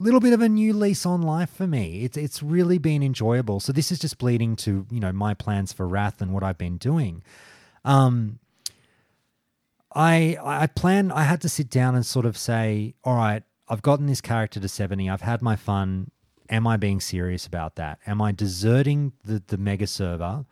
little 0.00 0.18
bit 0.18 0.32
of 0.32 0.40
a 0.40 0.48
new 0.48 0.72
lease 0.72 1.06
on 1.06 1.22
life 1.22 1.50
for 1.50 1.68
me. 1.68 2.02
It's 2.02 2.16
it's 2.16 2.42
really 2.42 2.78
been 2.78 3.04
enjoyable. 3.04 3.60
So 3.60 3.72
this 3.72 3.92
is 3.92 4.00
just 4.00 4.18
bleeding 4.18 4.56
to, 4.56 4.84
you 4.90 4.98
know, 4.98 5.12
my 5.12 5.32
plans 5.32 5.72
for 5.72 5.86
Wrath 5.86 6.20
and 6.20 6.32
what 6.32 6.42
I've 6.42 6.58
been 6.58 6.76
doing. 6.76 7.22
Um 7.84 8.40
I 9.94 10.36
I 10.42 10.66
plan 10.66 11.12
I 11.12 11.22
had 11.22 11.40
to 11.42 11.48
sit 11.48 11.70
down 11.70 11.94
and 11.94 12.04
sort 12.04 12.26
of 12.26 12.36
say, 12.36 12.94
all 13.04 13.14
right, 13.14 13.44
I've 13.68 13.82
gotten 13.82 14.06
this 14.06 14.20
character 14.20 14.58
to 14.58 14.68
70. 14.68 15.08
I've 15.08 15.20
had 15.20 15.40
my 15.40 15.54
fun. 15.54 16.10
Am 16.50 16.66
I 16.66 16.76
being 16.76 17.00
serious 17.00 17.46
about 17.46 17.76
that? 17.76 18.00
Am 18.08 18.20
I 18.20 18.32
deserting 18.32 19.12
the 19.24 19.40
the 19.46 19.56
mega 19.56 19.86
server? 19.86 20.46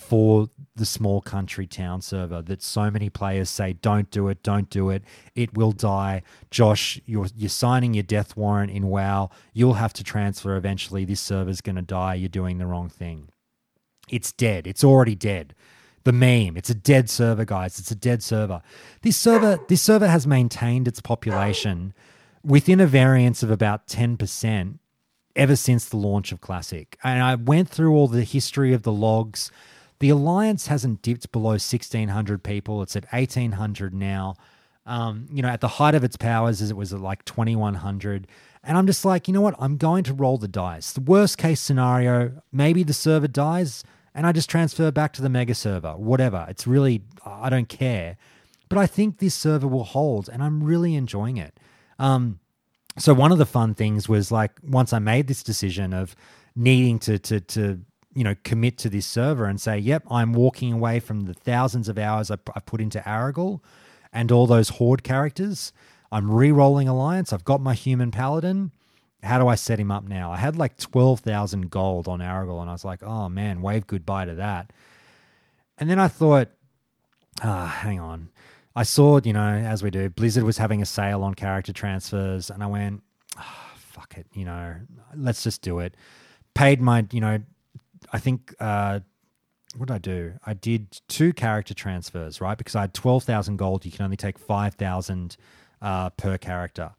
For 0.00 0.48
the 0.74 0.86
small 0.86 1.20
country 1.20 1.66
town 1.66 2.00
server 2.00 2.40
that 2.40 2.62
so 2.62 2.90
many 2.90 3.10
players 3.10 3.50
say 3.50 3.74
don't 3.74 4.10
do 4.10 4.28
it 4.28 4.42
don't 4.42 4.70
do 4.70 4.88
it. 4.88 5.04
It 5.34 5.54
will 5.54 5.72
die. 5.72 6.22
Josh 6.50 7.00
you're 7.04 7.26
you're 7.36 7.50
signing 7.50 7.92
your 7.94 8.02
death 8.02 8.36
warrant 8.36 8.72
in 8.72 8.86
wow. 8.88 9.30
You'll 9.52 9.74
have 9.74 9.92
to 9.94 10.04
transfer 10.04 10.56
eventually. 10.56 11.04
This 11.04 11.20
server's 11.20 11.60
going 11.60 11.76
to 11.76 11.82
die. 11.82 12.14
You're 12.14 12.28
doing 12.28 12.58
the 12.58 12.66
wrong 12.66 12.88
thing. 12.88 13.28
It's 14.08 14.32
dead. 14.32 14.66
It's 14.66 14.82
already 14.82 15.14
dead. 15.14 15.54
The 16.04 16.12
meme. 16.12 16.56
It's 16.56 16.70
a 16.70 16.74
dead 16.74 17.10
server 17.10 17.44
guys. 17.44 17.78
It's 17.78 17.90
a 17.90 17.94
dead 17.94 18.22
server. 18.22 18.62
This 19.02 19.18
server 19.18 19.58
this 19.68 19.82
server 19.82 20.08
has 20.08 20.26
maintained 20.26 20.88
its 20.88 21.00
population 21.00 21.92
within 22.42 22.80
a 22.80 22.86
variance 22.86 23.42
of 23.42 23.50
about 23.50 23.86
10% 23.86 24.78
ever 25.36 25.56
since 25.56 25.84
the 25.84 25.98
launch 25.98 26.32
of 26.32 26.40
classic. 26.40 26.96
And 27.04 27.22
i 27.22 27.34
went 27.34 27.68
through 27.68 27.94
all 27.94 28.08
the 28.08 28.24
history 28.24 28.72
of 28.72 28.82
the 28.82 28.92
logs 28.92 29.50
the 30.00 30.08
Alliance 30.08 30.66
hasn't 30.66 31.02
dipped 31.02 31.30
below 31.30 31.50
1,600 31.50 32.42
people. 32.42 32.82
It's 32.82 32.96
at 32.96 33.10
1,800 33.12 33.94
now. 33.94 34.34
Um, 34.86 35.26
you 35.30 35.42
know, 35.42 35.48
at 35.48 35.60
the 35.60 35.68
height 35.68 35.94
of 35.94 36.02
its 36.02 36.16
powers, 36.16 36.60
as 36.60 36.70
it 36.70 36.76
was 36.76 36.92
at 36.92 37.00
like 37.00 37.24
2,100. 37.26 38.26
And 38.64 38.76
I'm 38.78 38.86
just 38.86 39.04
like, 39.04 39.28
you 39.28 39.34
know 39.34 39.42
what? 39.42 39.54
I'm 39.58 39.76
going 39.76 40.04
to 40.04 40.14
roll 40.14 40.38
the 40.38 40.48
dice. 40.48 40.92
The 40.92 41.02
worst 41.02 41.38
case 41.38 41.60
scenario, 41.60 42.42
maybe 42.50 42.82
the 42.82 42.92
server 42.92 43.28
dies 43.28 43.84
and 44.14 44.26
I 44.26 44.32
just 44.32 44.50
transfer 44.50 44.90
back 44.90 45.12
to 45.14 45.22
the 45.22 45.28
mega 45.28 45.54
server, 45.54 45.92
whatever. 45.92 46.46
It's 46.48 46.66
really, 46.66 47.02
I 47.24 47.48
don't 47.50 47.68
care. 47.68 48.16
But 48.68 48.78
I 48.78 48.86
think 48.86 49.18
this 49.18 49.34
server 49.34 49.68
will 49.68 49.84
hold 49.84 50.28
and 50.28 50.42
I'm 50.42 50.62
really 50.62 50.94
enjoying 50.94 51.36
it. 51.36 51.60
Um, 51.98 52.40
so 52.98 53.14
one 53.14 53.32
of 53.32 53.38
the 53.38 53.46
fun 53.46 53.74
things 53.74 54.08
was 54.08 54.32
like 54.32 54.52
once 54.62 54.92
I 54.92 54.98
made 54.98 55.26
this 55.26 55.42
decision 55.42 55.92
of 55.92 56.16
needing 56.56 56.98
to 57.00 57.18
to 57.18 57.40
to 57.40 57.80
you 58.14 58.24
know 58.24 58.34
commit 58.44 58.78
to 58.78 58.88
this 58.88 59.06
server 59.06 59.46
and 59.46 59.60
say, 59.60 59.78
"Yep, 59.78 60.04
I'm 60.10 60.32
walking 60.32 60.72
away 60.72 61.00
from 61.00 61.22
the 61.22 61.34
thousands 61.34 61.88
of 61.88 61.98
hours 61.98 62.30
I, 62.30 62.36
I 62.54 62.60
put 62.60 62.80
into 62.80 63.00
Arugal 63.00 63.60
and 64.12 64.32
all 64.32 64.46
those 64.46 64.70
horde 64.70 65.02
characters. 65.04 65.72
I'm 66.12 66.30
re-rolling 66.30 66.88
Alliance. 66.88 67.32
I've 67.32 67.44
got 67.44 67.60
my 67.60 67.74
human 67.74 68.10
paladin. 68.10 68.72
How 69.22 69.38
do 69.38 69.46
I 69.46 69.54
set 69.54 69.78
him 69.78 69.90
up 69.90 70.04
now? 70.04 70.32
I 70.32 70.38
had 70.38 70.56
like 70.56 70.76
twelve 70.76 71.20
thousand 71.20 71.70
gold 71.70 72.08
on 72.08 72.20
Arugal, 72.20 72.60
and 72.60 72.68
I 72.68 72.72
was 72.72 72.84
like, 72.84 73.02
"Oh 73.02 73.28
man, 73.28 73.62
wave 73.62 73.86
goodbye 73.86 74.24
to 74.24 74.34
that." 74.36 74.72
And 75.78 75.88
then 75.88 75.98
I 75.98 76.08
thought, 76.08 76.48
ah, 77.42 77.66
hang 77.66 78.00
on. 78.00 78.28
I 78.76 78.82
saw, 78.82 79.20
you 79.24 79.32
know, 79.32 79.48
as 79.54 79.82
we 79.82 79.90
do, 79.90 80.08
Blizzard 80.10 80.44
was 80.44 80.58
having 80.58 80.82
a 80.82 80.86
sale 80.86 81.22
on 81.22 81.34
character 81.34 81.72
transfers, 81.72 82.50
and 82.50 82.62
I 82.62 82.66
went, 82.66 83.02
oh, 83.38 83.72
fuck 83.76 84.14
it, 84.16 84.26
you 84.32 84.44
know, 84.44 84.76
let's 85.14 85.42
just 85.42 85.62
do 85.62 85.80
it. 85.80 85.96
Paid 86.54 86.80
my, 86.80 87.06
you 87.10 87.20
know, 87.20 87.38
I 88.12 88.18
think 88.18 88.54
uh, 88.60 89.00
what 89.76 89.88
did 89.88 89.94
I 89.94 89.98
do? 89.98 90.32
I 90.44 90.54
did 90.54 91.00
two 91.08 91.32
character 91.32 91.74
transfers, 91.74 92.40
right? 92.40 92.58
Because 92.58 92.74
I 92.74 92.82
had 92.82 92.94
twelve 92.94 93.24
thousand 93.24 93.56
gold. 93.56 93.84
You 93.84 93.92
can 93.92 94.04
only 94.04 94.16
take 94.16 94.38
five 94.38 94.74
thousand 94.74 95.36
uh, 95.80 96.10
per 96.10 96.38
character. 96.38 96.92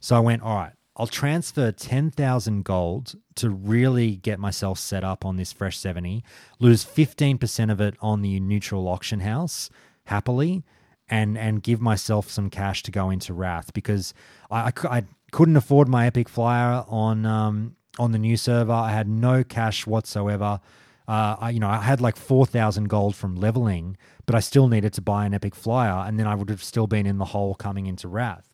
So 0.00 0.16
I 0.16 0.20
went, 0.20 0.42
all 0.42 0.56
right. 0.56 0.72
I'll 0.96 1.06
transfer 1.06 1.72
ten 1.72 2.10
thousand 2.10 2.64
gold 2.64 3.14
to 3.36 3.48
really 3.48 4.16
get 4.16 4.38
myself 4.38 4.78
set 4.78 5.02
up 5.04 5.24
on 5.24 5.36
this 5.36 5.52
fresh 5.52 5.78
seventy. 5.78 6.24
Lose 6.58 6.84
fifteen 6.84 7.38
percent 7.38 7.70
of 7.70 7.80
it 7.80 7.94
on 8.00 8.22
the 8.22 8.38
neutral 8.40 8.86
auction 8.88 9.20
house 9.20 9.70
happily, 10.04 10.62
and 11.08 11.38
and 11.38 11.62
give 11.62 11.80
myself 11.80 12.28
some 12.30 12.50
cash 12.50 12.82
to 12.82 12.90
go 12.90 13.08
into 13.08 13.32
Wrath 13.32 13.72
because 13.72 14.12
I, 14.50 14.72
I, 14.84 14.98
I 14.98 15.04
couldn't 15.32 15.56
afford 15.56 15.88
my 15.88 16.06
epic 16.06 16.28
flyer 16.28 16.84
on 16.88 17.24
um, 17.24 17.76
on 18.00 18.12
the 18.12 18.18
new 18.18 18.36
server. 18.36 18.72
I 18.72 18.90
had 18.90 19.08
no 19.08 19.44
cash 19.44 19.86
whatsoever. 19.86 20.60
Uh, 21.06 21.36
I, 21.38 21.50
you 21.50 21.60
know, 21.60 21.68
I 21.68 21.78
had 21.82 22.00
like 22.00 22.16
4,000 22.16 22.88
gold 22.88 23.14
from 23.14 23.36
leveling, 23.36 23.96
but 24.26 24.34
I 24.34 24.40
still 24.40 24.68
needed 24.68 24.92
to 24.94 25.02
buy 25.02 25.26
an 25.26 25.34
epic 25.34 25.54
flyer, 25.54 26.06
and 26.06 26.18
then 26.18 26.26
I 26.26 26.34
would 26.34 26.48
have 26.48 26.62
still 26.62 26.86
been 26.86 27.04
in 27.04 27.18
the 27.18 27.26
hole 27.26 27.54
coming 27.54 27.86
into 27.86 28.08
Wrath. 28.08 28.48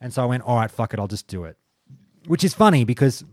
And 0.00 0.12
so 0.12 0.22
I 0.22 0.26
went, 0.26 0.42
all 0.42 0.56
right, 0.56 0.70
fuck 0.70 0.92
it, 0.92 1.00
I'll 1.00 1.08
just 1.08 1.26
do 1.26 1.44
it. 1.44 1.56
Which 2.26 2.44
is 2.44 2.52
funny 2.52 2.84
because, 2.84 3.24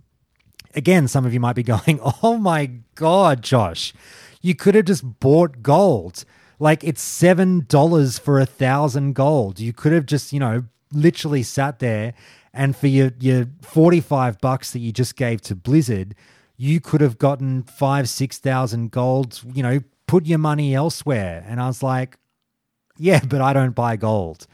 again, 0.76 1.08
some 1.08 1.26
of 1.26 1.34
you 1.34 1.40
might 1.40 1.56
be 1.56 1.64
going, 1.76 2.00
oh 2.24 2.38
my 2.38 2.72
God, 2.96 3.42
Josh, 3.42 3.94
you 4.42 4.56
could 4.56 4.76
have 4.76 4.86
just 4.86 5.20
bought 5.20 5.62
gold. 5.62 6.24
Like 6.58 6.84
it's 6.84 7.04
$7 7.04 8.20
for 8.20 8.40
a 8.40 8.46
thousand 8.46 9.14
gold. 9.14 9.60
You 9.60 9.74
could 9.74 9.92
have 9.92 10.06
just, 10.06 10.32
you 10.32 10.40
know, 10.40 10.64
literally 10.94 11.44
sat 11.44 11.80
there 11.80 12.14
and 12.54 12.76
for 12.76 12.88
your, 12.88 13.12
your 13.20 13.48
45 13.62 14.40
bucks 14.40 14.72
that 14.72 14.80
you 14.80 14.92
just 14.92 15.16
gave 15.16 15.42
to 15.42 15.56
Blizzard, 15.56 16.16
you 16.56 16.80
could 16.80 17.02
have 17.02 17.18
gotten 17.18 17.64
five, 17.64 18.08
6,000 18.08 18.92
gold, 18.92 19.42
you 19.54 19.64
know, 19.64 19.80
put 20.08 20.26
your 20.26 20.38
money 20.38 20.76
elsewhere. 20.76 21.44
And 21.48 21.60
I 21.60 21.68
was 21.68 21.82
like, 21.82 22.18
yeah, 22.98 23.22
but 23.26 23.42
I 23.42 23.54
don't 23.54 23.74
buy 23.74 23.96
gold. 23.96 24.46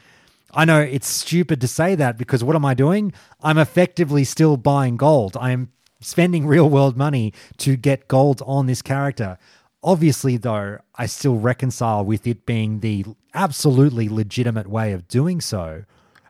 I 0.52 0.64
know 0.64 0.80
it's 0.80 1.06
stupid 1.06 1.60
to 1.60 1.68
say 1.68 1.94
that 1.94 2.16
because 2.16 2.42
what 2.42 2.56
am 2.56 2.64
I 2.64 2.74
doing? 2.74 3.12
I'm 3.42 3.58
effectively 3.58 4.24
still 4.24 4.56
buying 4.56 4.96
gold. 4.96 5.36
I'm 5.36 5.70
spending 6.00 6.46
real 6.48 6.68
world 6.68 6.96
money 6.96 7.34
to 7.58 7.76
get 7.76 8.08
gold 8.08 8.42
on 8.46 8.66
this 8.66 8.82
character. 8.82 9.38
Obviously, 9.82 10.36
though, 10.36 10.78
I 10.96 11.06
still 11.06 11.36
reconcile 11.36 12.04
with 12.04 12.26
it 12.26 12.46
being 12.46 12.80
the 12.80 13.04
absolutely 13.34 14.08
legitimate 14.08 14.68
way 14.68 14.92
of 14.92 15.06
doing 15.06 15.40
so, 15.40 15.84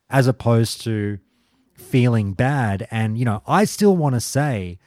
as 0.09 0.27
opposed 0.27 0.83
to 0.83 1.19
feeling 1.81 2.33
bad. 2.33 2.87
And, 2.91 3.19
you 3.19 3.25
know, 3.25 3.43
I 3.47 3.65
still 3.65 3.97
want 3.97 4.15
to 4.15 4.21
say, 4.21 4.79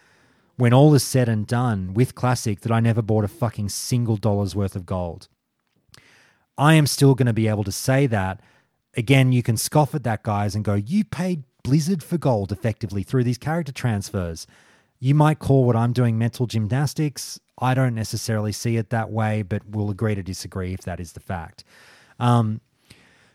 when 0.56 0.74
all 0.74 0.94
is 0.94 1.04
said 1.04 1.28
and 1.28 1.48
done 1.48 1.94
with 1.94 2.16
Classic, 2.16 2.62
that 2.62 2.72
I 2.72 2.80
never 2.80 3.02
bought 3.02 3.24
a 3.24 3.28
fucking 3.28 3.70
single 3.70 4.18
dollar's 4.18 4.56
worth 4.56 4.76
of 4.76 4.86
gold. 4.86 5.28
I 6.58 6.76
am 6.76 6.88
still 6.88 7.16
going 7.16 7.28
to 7.28 7.34
be 7.34 7.48
able 7.48 7.64
to 7.64 7.72
say 7.72 8.08
that. 8.08 8.40
Again, 8.96 9.32
you 9.32 9.42
can 9.42 9.58
scoff 9.58 9.96
at 9.96 10.04
that, 10.04 10.24
guys, 10.24 10.54
and 10.54 10.64
go, 10.64 10.76
you 10.76 11.04
paid 11.04 11.44
Blizzard 11.64 12.04
for 12.04 12.18
gold 12.18 12.52
effectively 12.52 13.02
through 13.04 13.24
these 13.24 13.40
character 13.40 13.72
transfers. 13.72 14.46
You 15.00 15.16
might 15.16 15.40
call 15.40 15.66
what 15.66 15.76
I'm 15.76 15.94
doing 15.94 16.18
mental 16.18 16.46
gymnastics. 16.46 17.40
I 17.60 17.74
don't 17.74 17.96
necessarily 17.96 18.52
see 18.52 18.78
it 18.78 18.90
that 18.92 19.10
way, 19.10 19.42
but 19.42 19.64
we'll 19.68 19.90
agree 19.90 20.16
to 20.16 20.24
disagree 20.24 20.74
if 20.74 20.82
that 20.82 21.00
is 21.00 21.14
the 21.14 21.20
fact. 21.20 21.64
Um, 22.20 22.62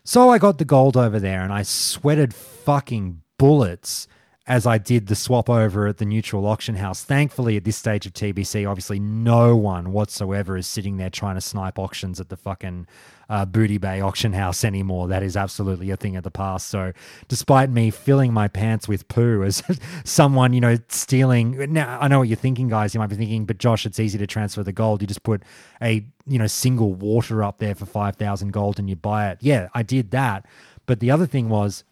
so 0.03 0.29
I 0.29 0.37
got 0.37 0.57
the 0.57 0.65
gold 0.65 0.95
over 0.95 1.19
there 1.19 1.41
and 1.41 1.51
I 1.51 1.63
sweated 1.63 2.33
fucking 2.33 3.21
bullets 3.39 4.07
as 4.49 4.65
I 4.65 4.79
did 4.79 5.05
the 5.05 5.15
swap 5.15 5.47
over 5.47 5.85
at 5.85 5.97
the 5.97 6.05
neutral 6.05 6.47
auction 6.47 6.75
house. 6.75 7.03
Thankfully, 7.03 7.55
at 7.55 7.65
this 7.65 7.77
stage 7.77 8.07
of 8.07 8.13
TBC, 8.13 8.67
obviously 8.67 8.99
no 8.99 9.55
one 9.55 9.91
whatsoever 9.91 10.57
is 10.57 10.65
sitting 10.65 10.97
there 10.97 11.11
trying 11.11 11.35
to 11.35 11.41
snipe 11.41 11.77
auctions 11.77 12.19
at 12.19 12.29
the 12.29 12.35
fucking 12.35 12.87
uh, 13.29 13.45
Booty 13.45 13.77
Bay 13.77 14.01
auction 14.01 14.33
house 14.33 14.63
anymore. 14.63 15.07
That 15.07 15.21
is 15.21 15.37
absolutely 15.37 15.91
a 15.91 15.97
thing 15.97 16.15
of 16.15 16.23
the 16.23 16.31
past. 16.31 16.67
So, 16.67 16.93
despite 17.27 17.69
me 17.69 17.91
filling 17.91 18.33
my 18.33 18.47
pants 18.47 18.87
with 18.87 19.07
poo 19.07 19.43
as 19.43 19.61
someone, 20.03 20.51
you 20.53 20.61
know, 20.61 20.79
stealing. 20.87 21.71
Now, 21.71 21.99
I 22.01 22.07
know 22.07 22.17
what 22.17 22.27
you're 22.27 22.35
thinking, 22.35 22.69
guys. 22.69 22.95
You 22.95 22.99
might 22.99 23.11
be 23.11 23.17
thinking, 23.17 23.45
but 23.45 23.59
Josh, 23.59 23.85
it's 23.85 23.99
easy 23.99 24.17
to 24.17 24.25
transfer 24.25 24.63
the 24.63 24.73
gold. 24.73 25.01
You 25.01 25.07
just 25.07 25.21
put 25.21 25.43
a, 25.79 26.03
you 26.25 26.39
know, 26.39 26.47
single 26.47 26.95
water 26.95 27.43
up 27.43 27.59
there 27.59 27.75
for 27.75 27.85
5,000 27.85 28.51
gold 28.51 28.79
and 28.79 28.89
you 28.89 28.95
buy 28.95 29.29
it. 29.29 29.37
Yeah, 29.41 29.69
I 29.75 29.83
did 29.83 30.09
that. 30.09 30.47
But 30.87 31.01
the 31.01 31.11
other 31.11 31.27
thing 31.27 31.49
was, 31.49 31.83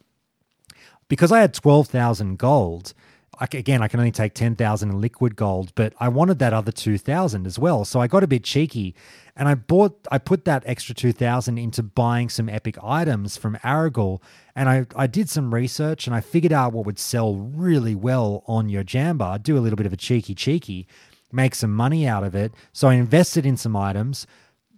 because 1.07 1.31
I 1.31 1.39
had 1.39 1.53
12,000 1.53 2.37
gold, 2.37 2.93
I, 3.39 3.47
again, 3.53 3.81
I 3.81 3.87
can 3.87 3.99
only 3.99 4.11
take 4.11 4.33
10,000 4.33 4.89
in 4.89 4.99
liquid 5.01 5.35
gold, 5.35 5.71
but 5.75 5.93
I 5.99 6.09
wanted 6.09 6.39
that 6.39 6.53
other 6.53 6.71
2,000 6.71 7.45
as 7.45 7.59
well. 7.59 7.85
So 7.85 7.99
I 7.99 8.07
got 8.07 8.23
a 8.23 8.27
bit 8.27 8.43
cheeky 8.43 8.95
and 9.35 9.47
I 9.47 9.53
bought, 9.55 10.07
I 10.11 10.17
put 10.17 10.45
that 10.45 10.63
extra 10.65 10.95
2,000 10.95 11.57
into 11.57 11.83
buying 11.83 12.29
some 12.29 12.49
epic 12.49 12.77
items 12.83 13.37
from 13.37 13.57
Arugal. 13.57 14.21
And 14.55 14.69
I, 14.69 14.87
I 14.95 15.07
did 15.07 15.29
some 15.29 15.53
research 15.53 16.07
and 16.07 16.15
I 16.15 16.21
figured 16.21 16.53
out 16.53 16.73
what 16.73 16.85
would 16.85 16.99
sell 16.99 17.35
really 17.35 17.95
well 17.95 18.43
on 18.47 18.69
your 18.69 18.83
I'd 18.87 19.43
do 19.43 19.57
a 19.57 19.59
little 19.59 19.77
bit 19.77 19.85
of 19.85 19.93
a 19.93 19.97
cheeky, 19.97 20.33
cheeky, 20.33 20.87
make 21.31 21.53
some 21.53 21.73
money 21.73 22.07
out 22.07 22.23
of 22.23 22.33
it. 22.33 22.53
So 22.73 22.87
I 22.87 22.95
invested 22.95 23.45
in 23.45 23.57
some 23.57 23.75
items 23.75 24.25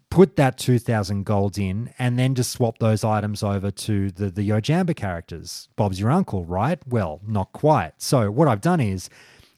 put 0.09 0.35
that 0.38 0.57
2000 0.57 1.23
gold 1.23 1.57
in 1.57 1.93
and 1.99 2.17
then 2.17 2.33
just 2.35 2.51
swap 2.51 2.79
those 2.79 3.03
items 3.03 3.43
over 3.43 3.69
to 3.69 4.09
the, 4.11 4.29
the 4.29 4.47
Yojamba 4.47 4.95
characters. 4.95 5.69
Bob's 5.75 5.99
your 5.99 6.11
uncle, 6.11 6.45
right? 6.45 6.79
Well, 6.88 7.21
not 7.25 7.51
quite. 7.53 7.93
So 7.97 8.31
what 8.31 8.47
I've 8.47 8.61
done 8.61 8.79
is, 8.79 9.09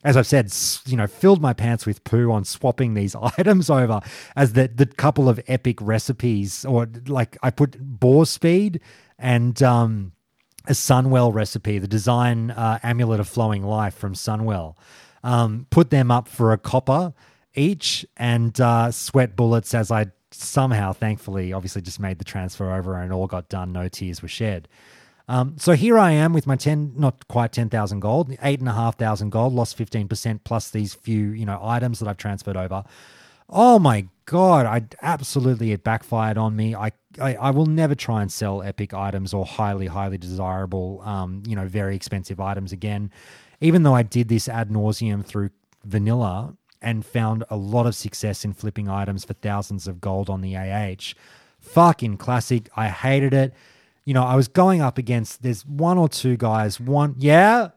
as 0.04 0.18
I've 0.18 0.28
said, 0.28 0.52
you 0.88 0.98
know, 0.98 1.08
filled 1.08 1.42
my 1.42 1.54
pants 1.54 1.86
with 1.86 2.04
poo 2.04 2.32
on 2.32 2.44
swapping 2.44 2.96
these 2.96 3.16
items 3.38 3.70
over 3.70 4.02
as 4.36 4.54
the, 4.54 4.68
the 4.68 4.86
couple 4.86 5.30
of 5.30 5.40
epic 5.48 5.78
recipes, 5.82 6.66
or 6.66 6.90
like 7.08 7.38
I 7.42 7.50
put 7.50 7.78
boar 7.80 8.26
speed 8.26 8.82
and 9.18 9.62
um, 9.64 10.12
a 10.68 10.74
Sunwell 10.74 11.34
recipe, 11.34 11.80
the 11.80 11.88
design 11.88 12.52
uh, 12.52 12.80
amulet 12.84 13.20
of 13.20 13.28
flowing 13.30 13.64
life 13.64 13.94
from 13.94 14.16
Sunwell. 14.16 14.76
Um, 15.24 15.68
put 15.70 15.92
them 15.92 16.10
up 16.10 16.28
for 16.28 16.52
a 16.52 16.58
copper 16.58 17.14
each 17.54 18.06
and 18.18 18.60
uh, 18.60 18.92
sweat 18.92 19.36
bullets 19.36 19.74
as 19.74 19.92
I 19.92 20.08
somehow, 20.32 20.94
thankfully, 20.94 21.54
obviously 21.54 21.82
just 21.82 22.00
made 22.00 22.20
the 22.20 22.26
transfer 22.26 22.72
over 22.72 22.96
and 22.96 23.12
all 23.12 23.28
got 23.28 23.50
done. 23.50 23.72
No 23.72 23.88
tears 23.88 24.22
were 24.22 24.28
shed. 24.28 24.68
Um, 25.28 25.56
so 25.58 25.74
here 25.74 25.98
I 25.98 26.12
am 26.12 26.34
with 26.34 26.46
my 26.46 26.56
10, 26.56 26.94
not 26.98 27.28
quite 27.28 27.54
10,000 27.54 28.00
gold, 28.00 28.36
8,500 28.42 29.30
gold, 29.30 29.54
lost 29.54 29.78
15% 29.78 30.42
plus 30.44 30.72
these 30.72 30.94
few, 30.94 31.30
you 31.30 31.46
know, 31.46 31.60
items 31.62 32.00
that 32.00 32.08
I've 32.10 32.18
transferred 32.18 32.58
over. 32.58 32.84
Oh 33.50 33.80
my 33.80 34.08
God, 34.26 34.66
I 34.66 34.84
absolutely, 35.02 35.72
it 35.72 35.84
backfired 35.84 36.38
on 36.38 36.56
me. 36.56 36.76
I, 36.76 36.92
I, 37.20 37.36
I 37.36 37.52
will 37.52 37.66
never 37.66 37.96
try 37.96 38.22
and 38.22 38.32
sell 38.32 38.62
epic 38.62 38.94
items 38.94 39.34
or 39.34 39.46
highly, 39.46 39.88
highly 39.88 40.18
desirable, 40.18 41.02
um, 41.04 41.44
you 41.48 41.56
know, 41.56 41.68
very 41.68 41.96
expensive 41.96 42.40
items 42.40 42.72
again. 42.72 43.12
Even 43.60 43.84
though 43.84 43.94
I 43.94 44.04
did 44.04 44.28
this 44.28 44.50
ad 44.50 44.70
nauseum 44.70 45.26
through 45.26 45.52
vanilla, 45.84 46.56
and 46.82 47.06
found 47.06 47.44
a 47.50 47.56
lot 47.56 47.86
of 47.86 47.96
success 47.96 48.44
in 48.44 48.54
flipping 48.54 48.90
items 48.90 49.24
for 49.24 49.34
thousands 49.34 49.88
of 49.88 50.02
gold 50.02 50.30
on 50.30 50.42
the 50.42 50.56
AH. 50.56 51.14
Fucking 51.60 52.18
classic. 52.18 52.70
I 52.76 52.88
hated 52.88 53.34
it. 53.34 53.54
You 54.04 54.14
know, 54.16 54.24
I 54.24 54.36
was 54.36 54.48
going 54.48 54.82
up 54.82 54.98
against 54.98 55.44
there's 55.44 55.66
one 55.66 55.98
or 55.98 56.10
two 56.10 56.38
guys. 56.38 56.80
One, 56.80 57.16
yeah. 57.18 57.70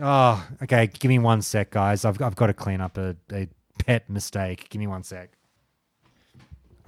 Oh, 0.00 0.46
okay. 0.62 0.86
Give 0.86 1.10
me 1.10 1.18
one 1.18 1.42
sec, 1.42 1.70
guys. 1.70 2.04
I've 2.04 2.20
I've 2.22 2.36
got 2.36 2.46
to 2.46 2.54
clean 2.54 2.80
up 2.80 2.96
a, 2.96 3.16
a 3.32 3.48
pet 3.78 4.08
mistake. 4.08 4.68
Give 4.70 4.80
me 4.80 4.86
one 4.86 5.02
sec. 5.02 5.30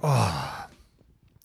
Oh, 0.01 0.67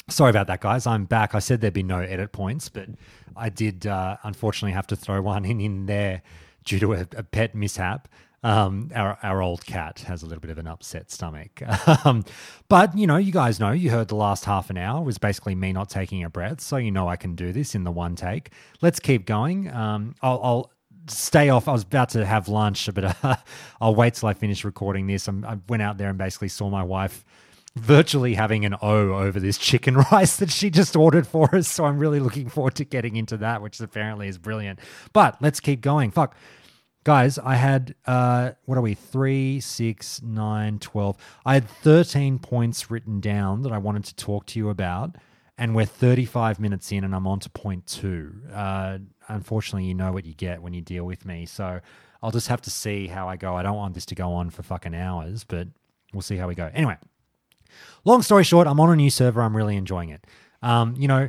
sorry 0.08 0.30
about 0.30 0.46
that, 0.46 0.60
guys. 0.60 0.86
I'm 0.86 1.04
back. 1.04 1.34
I 1.34 1.40
said 1.40 1.60
there'd 1.60 1.74
be 1.74 1.82
no 1.82 2.00
edit 2.00 2.32
points, 2.32 2.68
but 2.70 2.88
I 3.36 3.50
did 3.50 3.86
uh, 3.86 4.16
unfortunately 4.22 4.72
have 4.72 4.86
to 4.88 4.96
throw 4.96 5.20
one 5.20 5.44
in 5.44 5.60
in 5.60 5.86
there 5.86 6.22
due 6.64 6.78
to 6.80 6.94
a, 6.94 7.00
a 7.16 7.22
pet 7.22 7.54
mishap. 7.54 8.08
Um, 8.46 8.92
our 8.94 9.18
our 9.24 9.42
old 9.42 9.66
cat 9.66 10.04
has 10.06 10.22
a 10.22 10.26
little 10.26 10.40
bit 10.40 10.52
of 10.52 10.58
an 10.58 10.68
upset 10.68 11.10
stomach, 11.10 11.62
um, 12.04 12.24
but 12.68 12.96
you 12.96 13.04
know, 13.04 13.16
you 13.16 13.32
guys 13.32 13.58
know. 13.58 13.72
You 13.72 13.90
heard 13.90 14.06
the 14.06 14.14
last 14.14 14.44
half 14.44 14.70
an 14.70 14.76
hour 14.76 15.02
was 15.02 15.18
basically 15.18 15.56
me 15.56 15.72
not 15.72 15.90
taking 15.90 16.22
a 16.22 16.30
breath, 16.30 16.60
so 16.60 16.76
you 16.76 16.92
know 16.92 17.08
I 17.08 17.16
can 17.16 17.34
do 17.34 17.52
this 17.52 17.74
in 17.74 17.82
the 17.82 17.90
one 17.90 18.14
take. 18.14 18.50
Let's 18.80 19.00
keep 19.00 19.26
going. 19.26 19.68
Um, 19.72 20.14
I'll, 20.22 20.40
I'll 20.44 20.72
stay 21.08 21.48
off. 21.48 21.66
I 21.66 21.72
was 21.72 21.82
about 21.82 22.10
to 22.10 22.24
have 22.24 22.46
lunch, 22.46 22.88
but 22.94 23.24
uh, 23.24 23.34
I'll 23.80 23.96
wait 23.96 24.14
till 24.14 24.28
I 24.28 24.34
finish 24.34 24.64
recording 24.64 25.08
this. 25.08 25.26
I'm, 25.26 25.44
i 25.44 25.58
went 25.68 25.82
out 25.82 25.98
there 25.98 26.10
and 26.10 26.16
basically 26.16 26.46
saw 26.46 26.70
my 26.70 26.84
wife 26.84 27.24
virtually 27.74 28.34
having 28.34 28.64
an 28.64 28.76
O 28.80 29.14
over 29.14 29.40
this 29.40 29.58
chicken 29.58 29.96
rice 30.12 30.36
that 30.36 30.52
she 30.52 30.70
just 30.70 30.94
ordered 30.94 31.26
for 31.26 31.52
us. 31.52 31.66
So 31.66 31.84
I'm 31.84 31.98
really 31.98 32.20
looking 32.20 32.48
forward 32.48 32.76
to 32.76 32.84
getting 32.84 33.16
into 33.16 33.38
that, 33.38 33.60
which 33.60 33.80
apparently 33.80 34.28
is 34.28 34.38
brilliant. 34.38 34.78
But 35.12 35.36
let's 35.42 35.58
keep 35.58 35.80
going. 35.80 36.12
Fuck 36.12 36.36
guys, 37.06 37.38
I 37.38 37.54
had 37.54 37.94
uh, 38.04 38.50
what 38.64 38.76
are 38.76 38.80
we? 38.80 38.94
Three, 38.94 39.60
six, 39.60 40.20
nine, 40.22 40.80
twelve. 40.80 41.16
I 41.46 41.54
had 41.54 41.70
thirteen 41.70 42.40
points 42.40 42.90
written 42.90 43.20
down 43.20 43.62
that 43.62 43.70
I 43.70 43.78
wanted 43.78 44.04
to 44.06 44.16
talk 44.16 44.44
to 44.46 44.58
you 44.58 44.70
about, 44.70 45.14
and 45.56 45.76
we're 45.76 45.86
thirty-five 45.86 46.58
minutes 46.58 46.90
in, 46.90 47.04
and 47.04 47.14
I'm 47.14 47.28
on 47.28 47.38
to 47.40 47.50
point 47.50 47.86
two. 47.86 48.32
Uh, 48.52 48.98
unfortunately, 49.28 49.84
you 49.84 49.94
know 49.94 50.10
what 50.10 50.26
you 50.26 50.34
get 50.34 50.60
when 50.60 50.74
you 50.74 50.80
deal 50.80 51.04
with 51.04 51.24
me, 51.24 51.46
so 51.46 51.78
I'll 52.24 52.32
just 52.32 52.48
have 52.48 52.60
to 52.62 52.70
see 52.70 53.06
how 53.06 53.28
I 53.28 53.36
go. 53.36 53.54
I 53.54 53.62
don't 53.62 53.76
want 53.76 53.94
this 53.94 54.06
to 54.06 54.16
go 54.16 54.32
on 54.32 54.50
for 54.50 54.64
fucking 54.64 54.96
hours, 54.96 55.44
but 55.44 55.68
we'll 56.12 56.22
see 56.22 56.36
how 56.36 56.48
we 56.48 56.56
go. 56.56 56.72
Anyway, 56.74 56.96
long 58.04 58.20
story 58.20 58.42
short, 58.42 58.66
I'm 58.66 58.80
on 58.80 58.90
a 58.90 58.96
new 58.96 59.10
server. 59.10 59.42
I'm 59.42 59.56
really 59.56 59.76
enjoying 59.76 60.08
it. 60.08 60.26
Um, 60.60 60.96
you 60.98 61.06
know, 61.06 61.28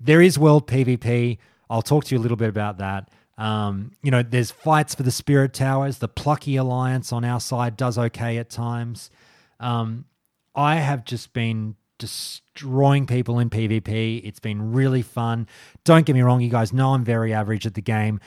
there 0.00 0.20
is 0.20 0.36
world 0.36 0.66
PvP. 0.66 1.38
I'll 1.70 1.82
talk 1.82 2.06
to 2.06 2.14
you 2.16 2.20
a 2.20 2.22
little 2.22 2.36
bit 2.36 2.48
about 2.48 2.78
that. 2.78 3.08
Um, 3.38 3.92
you 4.02 4.10
know, 4.10 4.22
there's 4.22 4.50
fights 4.50 4.94
for 4.94 5.02
the 5.02 5.10
Spirit 5.10 5.52
Towers. 5.52 5.98
The 5.98 6.08
Plucky 6.08 6.56
Alliance 6.56 7.12
on 7.12 7.24
our 7.24 7.40
side 7.40 7.76
does 7.76 7.98
okay 7.98 8.38
at 8.38 8.50
times. 8.50 9.10
Um, 9.60 10.06
I 10.54 10.76
have 10.76 11.04
just 11.04 11.32
been 11.32 11.76
destroying 11.98 13.06
people 13.06 13.38
in 13.38 13.50
PvP. 13.50 14.22
It's 14.24 14.40
been 14.40 14.72
really 14.72 15.02
fun. 15.02 15.46
Don't 15.84 16.04
get 16.04 16.14
me 16.14 16.22
wrong, 16.22 16.40
you 16.40 16.50
guys 16.50 16.72
know 16.72 16.94
I'm 16.94 17.04
very 17.04 17.32
average 17.32 17.66
at 17.66 17.74
the 17.74 17.82
game. 17.82 18.20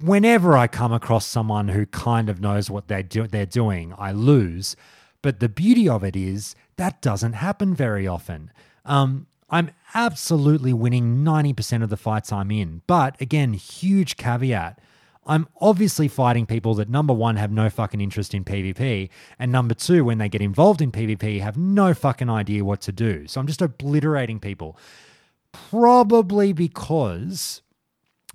Whenever 0.00 0.56
I 0.56 0.66
come 0.66 0.92
across 0.92 1.26
someone 1.26 1.68
who 1.68 1.86
kind 1.86 2.28
of 2.28 2.40
knows 2.40 2.70
what 2.70 2.88
they 2.88 3.02
do, 3.02 3.26
they're 3.26 3.46
doing, 3.46 3.94
I 3.96 4.12
lose. 4.12 4.76
But 5.22 5.40
the 5.40 5.48
beauty 5.48 5.88
of 5.88 6.02
it 6.02 6.16
is 6.16 6.56
that 6.76 7.00
doesn't 7.00 7.34
happen 7.34 7.74
very 7.74 8.06
often. 8.06 8.50
Um, 8.84 9.26
I'm 9.52 9.70
absolutely 9.94 10.72
winning 10.72 11.22
90% 11.22 11.82
of 11.82 11.90
the 11.90 11.96
fights 11.98 12.32
I'm 12.32 12.50
in. 12.50 12.80
But 12.86 13.20
again, 13.20 13.52
huge 13.52 14.16
caveat. 14.16 14.80
I'm 15.24 15.46
obviously 15.60 16.08
fighting 16.08 16.46
people 16.46 16.74
that 16.74 16.88
number 16.88 17.12
one 17.12 17.36
have 17.36 17.52
no 17.52 17.70
fucking 17.70 18.00
interest 18.00 18.34
in 18.34 18.44
PvP, 18.44 19.08
and 19.38 19.52
number 19.52 19.74
two, 19.74 20.04
when 20.04 20.18
they 20.18 20.28
get 20.28 20.40
involved 20.40 20.82
in 20.82 20.90
PvP, 20.90 21.40
have 21.40 21.56
no 21.56 21.94
fucking 21.94 22.28
idea 22.28 22.64
what 22.64 22.80
to 22.80 22.92
do. 22.92 23.28
So 23.28 23.40
I'm 23.40 23.46
just 23.46 23.62
obliterating 23.62 24.40
people. 24.40 24.76
Probably 25.52 26.52
because 26.52 27.62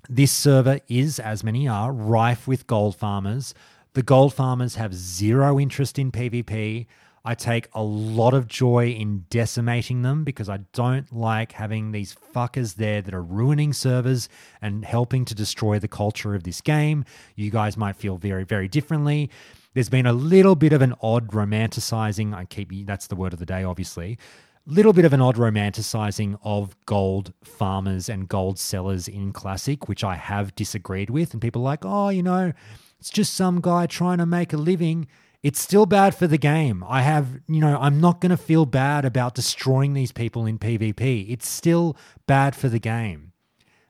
this 0.08 0.32
server 0.32 0.80
is, 0.88 1.18
as 1.18 1.44
many 1.44 1.68
are, 1.68 1.92
rife 1.92 2.48
with 2.48 2.66
gold 2.66 2.96
farmers. 2.96 3.52
The 3.92 4.02
gold 4.02 4.32
farmers 4.32 4.76
have 4.76 4.94
zero 4.94 5.60
interest 5.60 5.98
in 5.98 6.10
PvP. 6.10 6.86
I 7.28 7.34
take 7.34 7.68
a 7.74 7.82
lot 7.82 8.32
of 8.32 8.48
joy 8.48 8.86
in 8.86 9.26
decimating 9.28 10.00
them 10.00 10.24
because 10.24 10.48
I 10.48 10.60
don't 10.72 11.14
like 11.14 11.52
having 11.52 11.92
these 11.92 12.16
fuckers 12.34 12.76
there 12.76 13.02
that 13.02 13.12
are 13.12 13.22
ruining 13.22 13.74
servers 13.74 14.30
and 14.62 14.82
helping 14.82 15.26
to 15.26 15.34
destroy 15.34 15.78
the 15.78 15.88
culture 15.88 16.34
of 16.34 16.44
this 16.44 16.62
game. 16.62 17.04
You 17.36 17.50
guys 17.50 17.76
might 17.76 17.96
feel 17.96 18.16
very, 18.16 18.44
very 18.44 18.66
differently. 18.66 19.28
There's 19.74 19.90
been 19.90 20.06
a 20.06 20.14
little 20.14 20.54
bit 20.54 20.72
of 20.72 20.80
an 20.80 20.94
odd 21.02 21.28
romanticizing. 21.28 22.32
I 22.32 22.46
keep 22.46 22.72
that's 22.86 23.08
the 23.08 23.16
word 23.16 23.34
of 23.34 23.40
the 23.40 23.44
day, 23.44 23.62
obviously. 23.62 24.16
Little 24.64 24.94
bit 24.94 25.04
of 25.04 25.12
an 25.12 25.20
odd 25.20 25.36
romanticizing 25.36 26.38
of 26.44 26.74
gold 26.86 27.34
farmers 27.44 28.08
and 28.08 28.26
gold 28.26 28.58
sellers 28.58 29.06
in 29.06 29.34
Classic, 29.34 29.86
which 29.86 30.02
I 30.02 30.14
have 30.16 30.54
disagreed 30.54 31.10
with. 31.10 31.34
And 31.34 31.42
people 31.42 31.60
are 31.60 31.66
like, 31.66 31.84
oh, 31.84 32.08
you 32.08 32.22
know, 32.22 32.54
it's 32.98 33.10
just 33.10 33.34
some 33.34 33.60
guy 33.60 33.84
trying 33.84 34.16
to 34.16 34.24
make 34.24 34.54
a 34.54 34.56
living 34.56 35.08
it's 35.42 35.60
still 35.60 35.86
bad 35.86 36.14
for 36.14 36.26
the 36.26 36.38
game. 36.38 36.84
I 36.86 37.02
have, 37.02 37.40
you 37.46 37.60
know, 37.60 37.78
I'm 37.80 38.00
not 38.00 38.20
going 38.20 38.30
to 38.30 38.36
feel 38.36 38.66
bad 38.66 39.04
about 39.04 39.34
destroying 39.34 39.94
these 39.94 40.12
people 40.12 40.46
in 40.46 40.58
PvP. 40.58 41.30
It's 41.30 41.48
still 41.48 41.96
bad 42.26 42.56
for 42.56 42.68
the 42.68 42.80
game. 42.80 43.32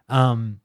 Um, 0.09 0.61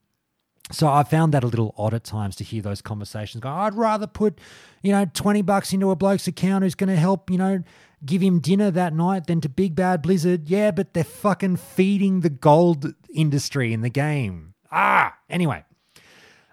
so 0.71 0.87
I 0.87 1.03
found 1.03 1.33
that 1.33 1.43
a 1.43 1.47
little 1.47 1.73
odd 1.77 1.93
at 1.93 2.03
times 2.03 2.35
to 2.37 2.43
hear 2.43 2.61
those 2.61 2.81
conversations 2.81 3.41
go, 3.41 3.49
I'd 3.49 3.75
rather 3.75 4.07
put, 4.07 4.39
you 4.81 4.91
know, 4.91 5.05
20 5.13 5.41
bucks 5.41 5.71
into 5.71 5.91
a 5.91 5.95
bloke's 5.95 6.27
account 6.27 6.63
who's 6.63 6.75
going 6.75 6.89
to 6.89 6.95
help, 6.95 7.29
you 7.29 7.37
know, 7.37 7.63
give 8.05 8.21
him 8.21 8.39
dinner 8.39 8.71
that 8.71 8.93
night 8.93 9.27
than 9.27 9.39
to 9.41 9.49
Big 9.49 9.75
Bad 9.75 10.01
Blizzard. 10.01 10.49
Yeah, 10.49 10.71
but 10.71 10.93
they're 10.93 11.03
fucking 11.03 11.57
feeding 11.57 12.21
the 12.21 12.29
gold 12.29 12.93
industry 13.13 13.71
in 13.71 13.81
the 13.81 13.89
game. 13.89 14.53
Ah, 14.71 15.15
anyway. 15.29 15.63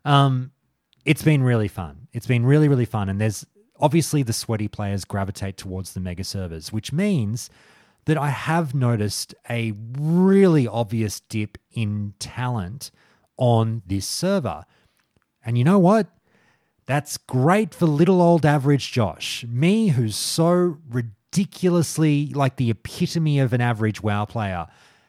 Um, 0.04 0.52
it's 1.04 1.22
been 1.22 1.42
really 1.42 1.68
fun. 1.68 2.08
It's 2.12 2.26
been 2.26 2.44
really, 2.44 2.68
really 2.68 2.84
fun. 2.84 3.08
And 3.08 3.20
there's 3.20 3.46
Obviously, 3.80 4.22
the 4.22 4.32
sweaty 4.32 4.68
players 4.68 5.04
gravitate 5.04 5.56
towards 5.56 5.94
the 5.94 6.00
mega 6.00 6.24
servers, 6.24 6.72
which 6.72 6.92
means 6.92 7.50
that 8.04 8.18
I 8.18 8.30
have 8.30 8.74
noticed 8.74 9.34
a 9.48 9.72
really 9.98 10.66
obvious 10.66 11.20
dip 11.20 11.58
in 11.72 12.14
talent 12.18 12.90
on 13.36 13.82
this 13.86 14.06
server. 14.06 14.64
And 15.44 15.56
you 15.56 15.64
know 15.64 15.78
what? 15.78 16.08
That's 16.86 17.16
great 17.16 17.74
for 17.74 17.86
little 17.86 18.20
old 18.20 18.44
average 18.44 18.92
Josh. 18.92 19.44
Me, 19.48 19.88
who's 19.88 20.16
so 20.16 20.78
ridiculously 20.88 22.26
like 22.34 22.56
the 22.56 22.70
epitome 22.70 23.38
of 23.38 23.52
an 23.52 23.60
average 23.60 24.02
WoW 24.02 24.24
player, 24.24 24.66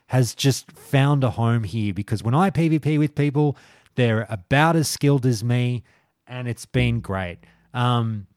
has 0.08 0.36
just 0.36 0.72
found 0.74 1.24
a 1.24 1.32
home 1.32 1.64
here 1.64 1.94
because 1.94 2.22
when 2.22 2.36
I 2.36 2.50
PvP 2.50 3.00
with 3.00 3.16
people, 3.16 3.58
they're 3.96 4.28
about 4.30 4.76
as 4.76 4.88
skilled 4.88 5.26
as 5.26 5.44
me, 5.44 5.84
and 6.28 6.48
it's 6.48 6.66
been 6.66 7.00
great. 7.00 7.40
Um, 7.74 8.28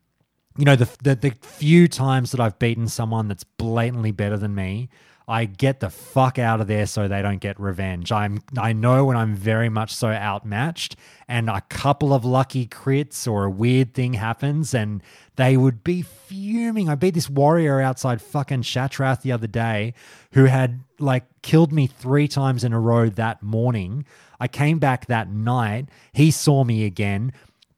you 0.57 0.65
know, 0.65 0.77
the, 0.77 0.89
the, 1.03 1.15
the 1.17 1.31
few 1.43 1.89
times 1.89 2.31
that 2.31 2.41
I've 2.41 2.59
beaten 2.59 2.89
someone 2.89 3.29
that's 3.29 3.45
blatantly 3.45 4.13
better 4.13 4.37
than 4.37 4.55
me, 4.55 4.89
I 5.27 5.47
get 5.47 5.81
the 5.81 5.89
fuck 5.89 6.39
out 6.39 6.61
of 6.61 6.67
there 6.67 6.87
so 6.87 7.09
they 7.09 7.23
don't 7.23 7.41
get 7.41 7.59
revenge. 7.59 8.13
I'm 8.13 8.43
I 8.59 8.75
know 8.75 9.07
when 9.07 9.17
I'm 9.17 9.35
very 9.35 9.71
much 9.71 9.95
so 9.95 10.09
outmatched 10.09 10.97
and 11.29 11.49
a 11.49 11.63
couple 11.63 12.13
of 12.13 12.27
lucky 12.27 12.67
crits 12.67 13.27
or 13.31 13.45
a 13.45 13.51
weird 13.51 13.95
thing 13.95 14.15
happens 14.15 14.75
and 14.75 15.03
they 15.37 15.57
would 15.57 15.83
be 15.83 16.03
fuming. 16.03 16.91
I 16.91 16.95
beat 16.95 17.15
this 17.15 17.31
warrior 17.31 17.81
outside 17.81 18.21
fucking 18.21 18.63
Shattrath 18.63 19.23
the 19.23 19.33
other 19.33 19.47
day 19.47 19.95
who 20.33 20.45
had 20.45 20.81
like 20.99 21.25
killed 21.41 21.73
me 21.73 21.87
3 21.87 22.29
times 22.29 22.63
in 22.63 22.75
a 22.75 22.81
row 22.81 23.09
that 23.09 23.43
morning. 23.43 24.05
I 24.39 24.47
came 24.47 24.79
back 24.79 25.07
that 25.07 25.31
night, 25.31 25.89
he 26.13 26.31
saw 26.31 26.65
me 26.65 26.85
again 26.85 27.33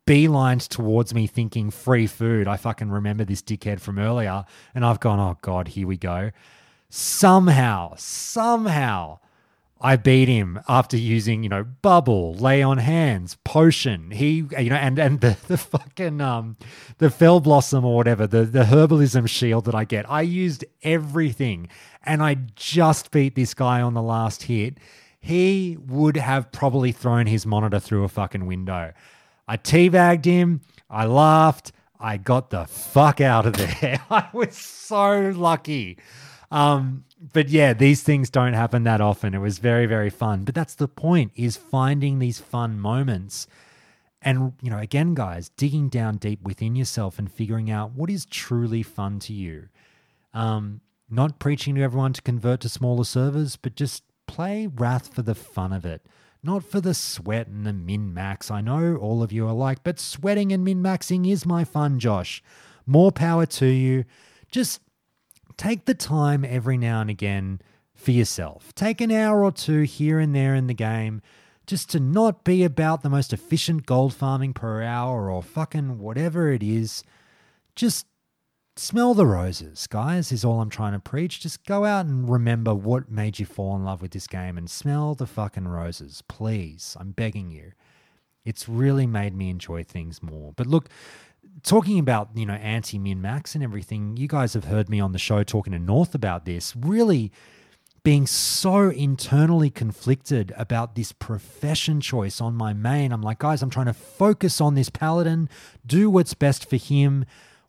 beelined 0.07 0.69
towards 0.69 1.13
me 1.13 1.27
thinking 1.27 1.71
free 1.71 2.07
food. 2.07 2.49
I 2.49 2.57
fucking 2.57 2.91
remember 2.91 3.25
this 3.25 3.43
dickhead 3.43 3.81
from 3.81 3.99
earlier. 3.99 4.45
And 4.75 4.85
I've 4.85 5.01
gone, 5.01 5.19
oh 5.19 5.37
God, 5.43 5.69
here 5.69 5.87
we 5.87 5.97
go. 5.97 6.31
Somehow, 6.89 7.95
somehow, 7.97 9.19
I 9.81 9.97
beat 9.97 10.29
him 10.29 10.59
after 10.69 10.97
using, 10.97 11.43
you 11.43 11.51
know, 11.51 11.65
bubble, 11.65 12.35
lay 12.35 12.63
on 12.63 12.79
hands, 12.79 13.37
potion. 13.45 14.11
He, 14.11 14.45
you 14.59 14.71
know, 14.71 14.77
and 14.77 14.99
and 14.99 15.21
the, 15.21 15.37
the 15.49 15.59
fucking 15.59 16.21
um 16.21 16.57
the 16.99 17.11
fell 17.11 17.41
blossom 17.41 17.85
or 17.85 17.97
whatever, 17.97 18.27
the 18.27 18.45
the 18.45 18.65
herbalism 18.65 19.29
shield 19.29 19.67
that 19.67 19.75
I 19.75 19.85
get. 19.85 20.11
I 20.11 20.23
used 20.23 20.65
everything, 20.83 21.69
and 22.03 22.23
I 22.23 22.37
just 22.55 23.11
beat 23.11 23.35
this 23.35 23.53
guy 23.53 23.83
on 23.83 23.93
the 23.95 24.03
last 24.03 24.45
hit. 24.45 24.79
He 25.21 25.77
would 25.87 26.17
have 26.17 26.53
probably 26.53 26.93
thrown 26.93 27.27
his 27.27 27.45
monitor 27.45 27.81
through 27.81 28.05
a 28.05 28.09
fucking 28.09 28.47
window. 28.47 28.93
I 29.49 29.57
teabagged 29.57 30.25
him. 30.25 30.61
I 30.91 31.07
laughed. 31.07 31.73
I 31.99 32.17
got 32.17 32.51
the 32.51 32.67
fuck 32.67 33.21
out 33.21 33.47
of 33.47 33.55
there. 33.55 34.01
I 34.11 34.29
was 34.33 34.57
so 34.57 35.33
lucky. 35.35 35.99
Um, 36.51 37.05
but 37.33 37.49
yeah, 37.49 37.73
these 37.73 38.03
things 38.03 38.31
don't 38.31 38.53
happen 38.53 38.85
that 38.85 39.01
often. 39.01 39.35
It 39.35 39.39
was 39.39 39.59
very, 39.59 39.87
very 39.87 40.11
fun. 40.11 40.45
But 40.45 40.55
that's 40.55 40.75
the 40.75 40.89
point 40.89 41.33
is 41.35 41.57
finding 41.57 42.19
these 42.19 42.39
fun 42.39 42.79
moments. 42.79 43.47
And, 44.21 44.53
you 44.61 44.71
know, 44.71 44.79
again, 44.79 45.15
guys, 45.15 45.49
digging 45.51 45.89
down 45.89 46.17
deep 46.17 46.43
within 46.43 46.77
yourself 46.77 47.19
and 47.19 47.31
figuring 47.31 47.71
out 47.71 47.93
what 47.93 48.11
is 48.11 48.27
truly 48.27 48.83
fun 48.83 49.19
to 49.21 49.33
you. 49.33 49.69
Um, 50.35 50.81
not 51.09 51.39
preaching 51.39 51.77
to 51.77 51.83
everyone 51.83 52.13
to 52.15 52.23
convert 52.23 52.61
to 52.61 52.69
smaller 52.69 53.05
servers, 53.05 53.57
but 53.57 53.77
just 53.77 54.03
play 54.27 54.67
Wrath 54.67 55.15
for 55.15 55.23
the 55.23 55.35
fun 55.35 55.73
of 55.73 55.87
it 55.87 56.05
not 56.47 56.65
for 56.65 56.81
the 56.81 56.95
sweat 56.95 57.49
and 57.49 57.67
the 57.67 57.73
min 57.73 58.15
max. 58.15 58.51
I 58.51 58.61
know 58.61 58.97
all 58.97 59.23
of 59.23 59.33
you 59.33 59.47
are 59.49 59.53
like, 59.53 59.83
but 59.83 59.99
sweating 59.99 60.53
and 60.53 60.65
min 60.65 60.83
maxing 60.83 61.29
is 61.29 61.45
my 61.45 61.65
fun, 61.65 61.99
Josh. 61.99 62.43
More 62.87 63.11
power 63.11 63.45
to 63.47 63.67
you. 63.67 64.05
Just 64.51 64.81
take 65.57 65.87
the 65.87 65.95
time 65.95 66.45
every 66.45 66.79
now 66.79 67.01
and 67.01 67.11
again 67.11 67.61
for 67.95 68.13
yourself. 68.13 68.73
Take 68.75 69.01
an 69.01 69.11
hour 69.11 69.45
or 69.45 69.51
two 69.51 69.83
here 69.83 70.21
and 70.21 70.35
there 70.35 70.55
in 70.55 70.69
the 70.69 70.75
game 70.75 71.21
just 71.67 71.91
to 71.91 72.01
not 72.01 72.45
be 72.45 72.63
about 72.63 73.03
the 73.03 73.11
most 73.11 73.33
efficient 73.33 73.87
gold 73.87 74.15
farming 74.15 74.55
per 74.55 74.83
hour 74.83 75.29
or 75.29 75.43
fucking 75.43 75.99
whatever 75.99 76.53
it 76.53 76.63
is. 76.63 77.03
Just 77.75 78.07
smell 78.79 79.15
the 79.15 79.27
roses, 79.27 79.87
guys, 79.87 80.31
is 80.31 80.45
all 80.45 80.61
I'm 80.61 80.71
trying 80.71 80.93
to 80.93 80.99
preach. 80.99 81.41
Just 81.41 81.65
go 81.65 81.85
out 81.85 82.07
and 82.07 82.29
remember 82.29 82.75
what 82.75 83.11
made 83.11 83.39
you 83.39 83.47
fall 83.47 83.75
in 83.77 83.85
love 83.85 84.03
with 84.03 84.11
this 84.11 84.27
game 84.27 84.59
and 84.59 84.69
smell 84.69 85.15
the 85.15 85.27
fucking 85.27 85.69
roses, 85.69 86.23
please. 86.29 86.97
I'm 86.99 87.13
begging 87.13 87.51
you. 87.51 87.73
It's 88.45 88.69
really 88.69 89.07
made 89.07 89.35
me 89.35 89.51
enjoy 89.51 89.83
things 89.83 90.23
more. 90.23 90.53
But 90.55 90.67
look, 90.67 90.89
talking 91.63 91.99
about, 91.99 92.31
you 92.35 92.47
know, 92.47 92.55
anti 92.55 92.99
min 92.99 93.21
max 93.21 93.55
and 93.55 93.65
everything, 93.65 94.17
you 94.17 94.29
guys 94.29 94.55
have 94.55 94.65
heard 94.65 94.89
me 94.89 95.01
on 95.01 95.13
the 95.13 95.19
show 95.19 95.43
talking 95.43 95.73
to 95.73 95.79
North 95.79 96.15
about 96.15 96.45
this. 96.45 96.77
Really 96.77 97.33
being 98.05 98.27
so 98.27 98.91
internally 98.91 99.69
conflicted 99.69 100.55
about 100.57 100.95
this 100.95 101.11
profession 101.11 102.01
choice 102.01 102.41
on 102.41 102.55
my 102.55 102.73
main. 102.73 103.11
I'm 103.11 103.23
like, 103.23 103.41
guys, 103.41 103.63
I'm 103.63 103.71
trying 103.71 103.87
to 103.87 103.93
focus 103.93 104.61
on 104.61 104.75
this 104.75 104.91
paladin, 104.91 105.49
do 105.85 106.09
what's 106.09 106.35
best 106.35 106.71
for 106.71 106.77
him 106.77 107.25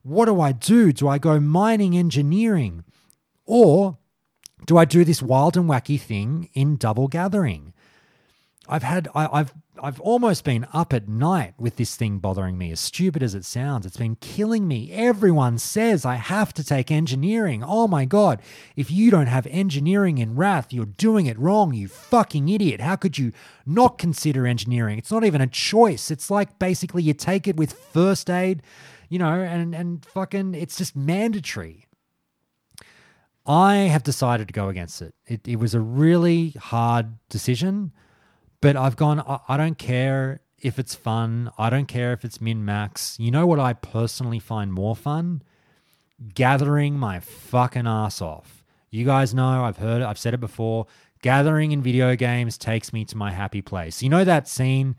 what 0.08 0.26
do 0.26 0.40
I 0.40 0.53
do? 0.53 0.94
Do 0.94 1.08
I 1.10 1.18
go 1.18 1.40
mining 1.40 1.98
engineering? 1.98 2.86
Or 3.45 3.98
do 4.66 4.77
I 4.77 4.86
do 4.86 5.03
this 5.03 5.22
wild 5.22 5.58
and 5.58 5.69
wacky 5.69 6.00
thing 6.00 6.50
in 6.53 6.77
double 6.77 7.10
gathering? 7.10 7.74
I've 8.69 8.84
had 8.84 9.10
I, 9.14 9.38
have 9.38 9.53
I've 9.82 10.00
almost 10.00 10.44
been 10.44 10.68
up 10.74 10.94
at 10.94 11.08
night 11.08 11.53
with 11.58 11.76
this 11.76 11.95
thing 11.95 12.19
bothering 12.19 12.58
me. 12.58 12.72
As 12.72 12.80
stupid 12.80 13.22
as 13.22 13.36
it 13.36 13.45
sounds, 13.45 13.86
it's 13.86 13.98
been 13.98 14.16
killing 14.16 14.68
me. 14.68 14.92
Everyone 14.92 15.58
says 15.58 16.06
I 16.06 16.16
have 16.16 16.53
to 16.56 16.64
take 16.64 16.90
engineering. 16.90 17.64
Oh 17.64 17.88
my 17.88 18.06
god! 18.06 18.42
If 18.76 18.90
you 18.90 19.11
don't 19.11 19.27
have 19.27 19.48
engineering 19.48 20.18
in 20.18 20.36
Wrath, 20.36 20.72
you're 20.72 20.86
doing 20.86 21.26
it 21.26 21.40
wrong. 21.40 21.74
You 21.74 21.88
fucking 21.90 22.48
idiot! 22.50 22.82
How 22.82 22.95
could 22.95 23.18
you 23.18 23.34
not 23.66 23.98
consider 23.98 24.48
engineering? 24.48 24.98
It's 24.98 25.11
not 25.11 25.26
even 25.26 25.42
a 25.42 25.48
choice. 25.48 26.11
It's 26.11 26.32
like 26.32 26.60
basically 26.60 27.03
you 27.03 27.14
take 27.14 27.48
it 27.48 27.58
with 27.58 27.74
first 27.74 28.30
aid 28.30 28.64
you 29.10 29.19
know, 29.19 29.34
and 29.34 29.74
and 29.74 30.06
fucking 30.06 30.56
it's 30.56 30.77
just 30.77 30.95
mandatory. 30.95 31.88
I 33.48 33.76
have 33.76 34.03
decided 34.03 34.48
to 34.48 34.53
go 34.53 34.68
against 34.68 35.02
it. 35.02 35.16
It, 35.26 35.48
it 35.48 35.56
was 35.56 35.74
a 35.74 35.80
really 35.80 36.50
hard 36.60 37.18
decision, 37.30 37.94
but 38.60 38.76
I've 38.76 38.98
gone, 38.98 39.22
I, 39.22 39.40
I 39.48 39.56
don't 39.56 39.77
care 39.77 40.42
if 40.60 40.77
it's 40.77 40.95
fun. 40.95 41.50
I 41.58 41.69
don't 41.69 41.86
care 41.86 42.11
if 42.11 42.26
it's 42.26 42.42
min 42.42 42.66
max. 42.66 43.18
You 43.19 43.32
know 43.32 43.48
what 43.48 43.60
I 43.60 43.72
personally 43.72 44.40
find 44.40 44.74
more 44.74 44.98
fun? 44.98 45.44
Gathering 46.34 47.00
my 47.00 47.22
fucking 47.22 47.88
ass 47.88 48.22
off. 48.22 48.66
You 48.90 49.06
guys 49.06 49.34
know, 49.34 49.64
I've 49.64 49.77
heard 49.77 50.02
it, 50.02 50.06
I've 50.06 50.19
said 50.19 50.34
it 50.34 50.42
before. 50.42 50.88
Gathering 51.22 51.72
in 51.72 51.82
video 51.82 52.18
games 52.18 52.58
takes 52.58 52.92
me 52.92 53.06
to 53.06 53.16
my 53.16 53.32
happy 53.32 53.61
place. 53.61 54.03
You 54.03 54.10
know 54.10 54.26
that 54.26 54.48
scene 54.48 54.98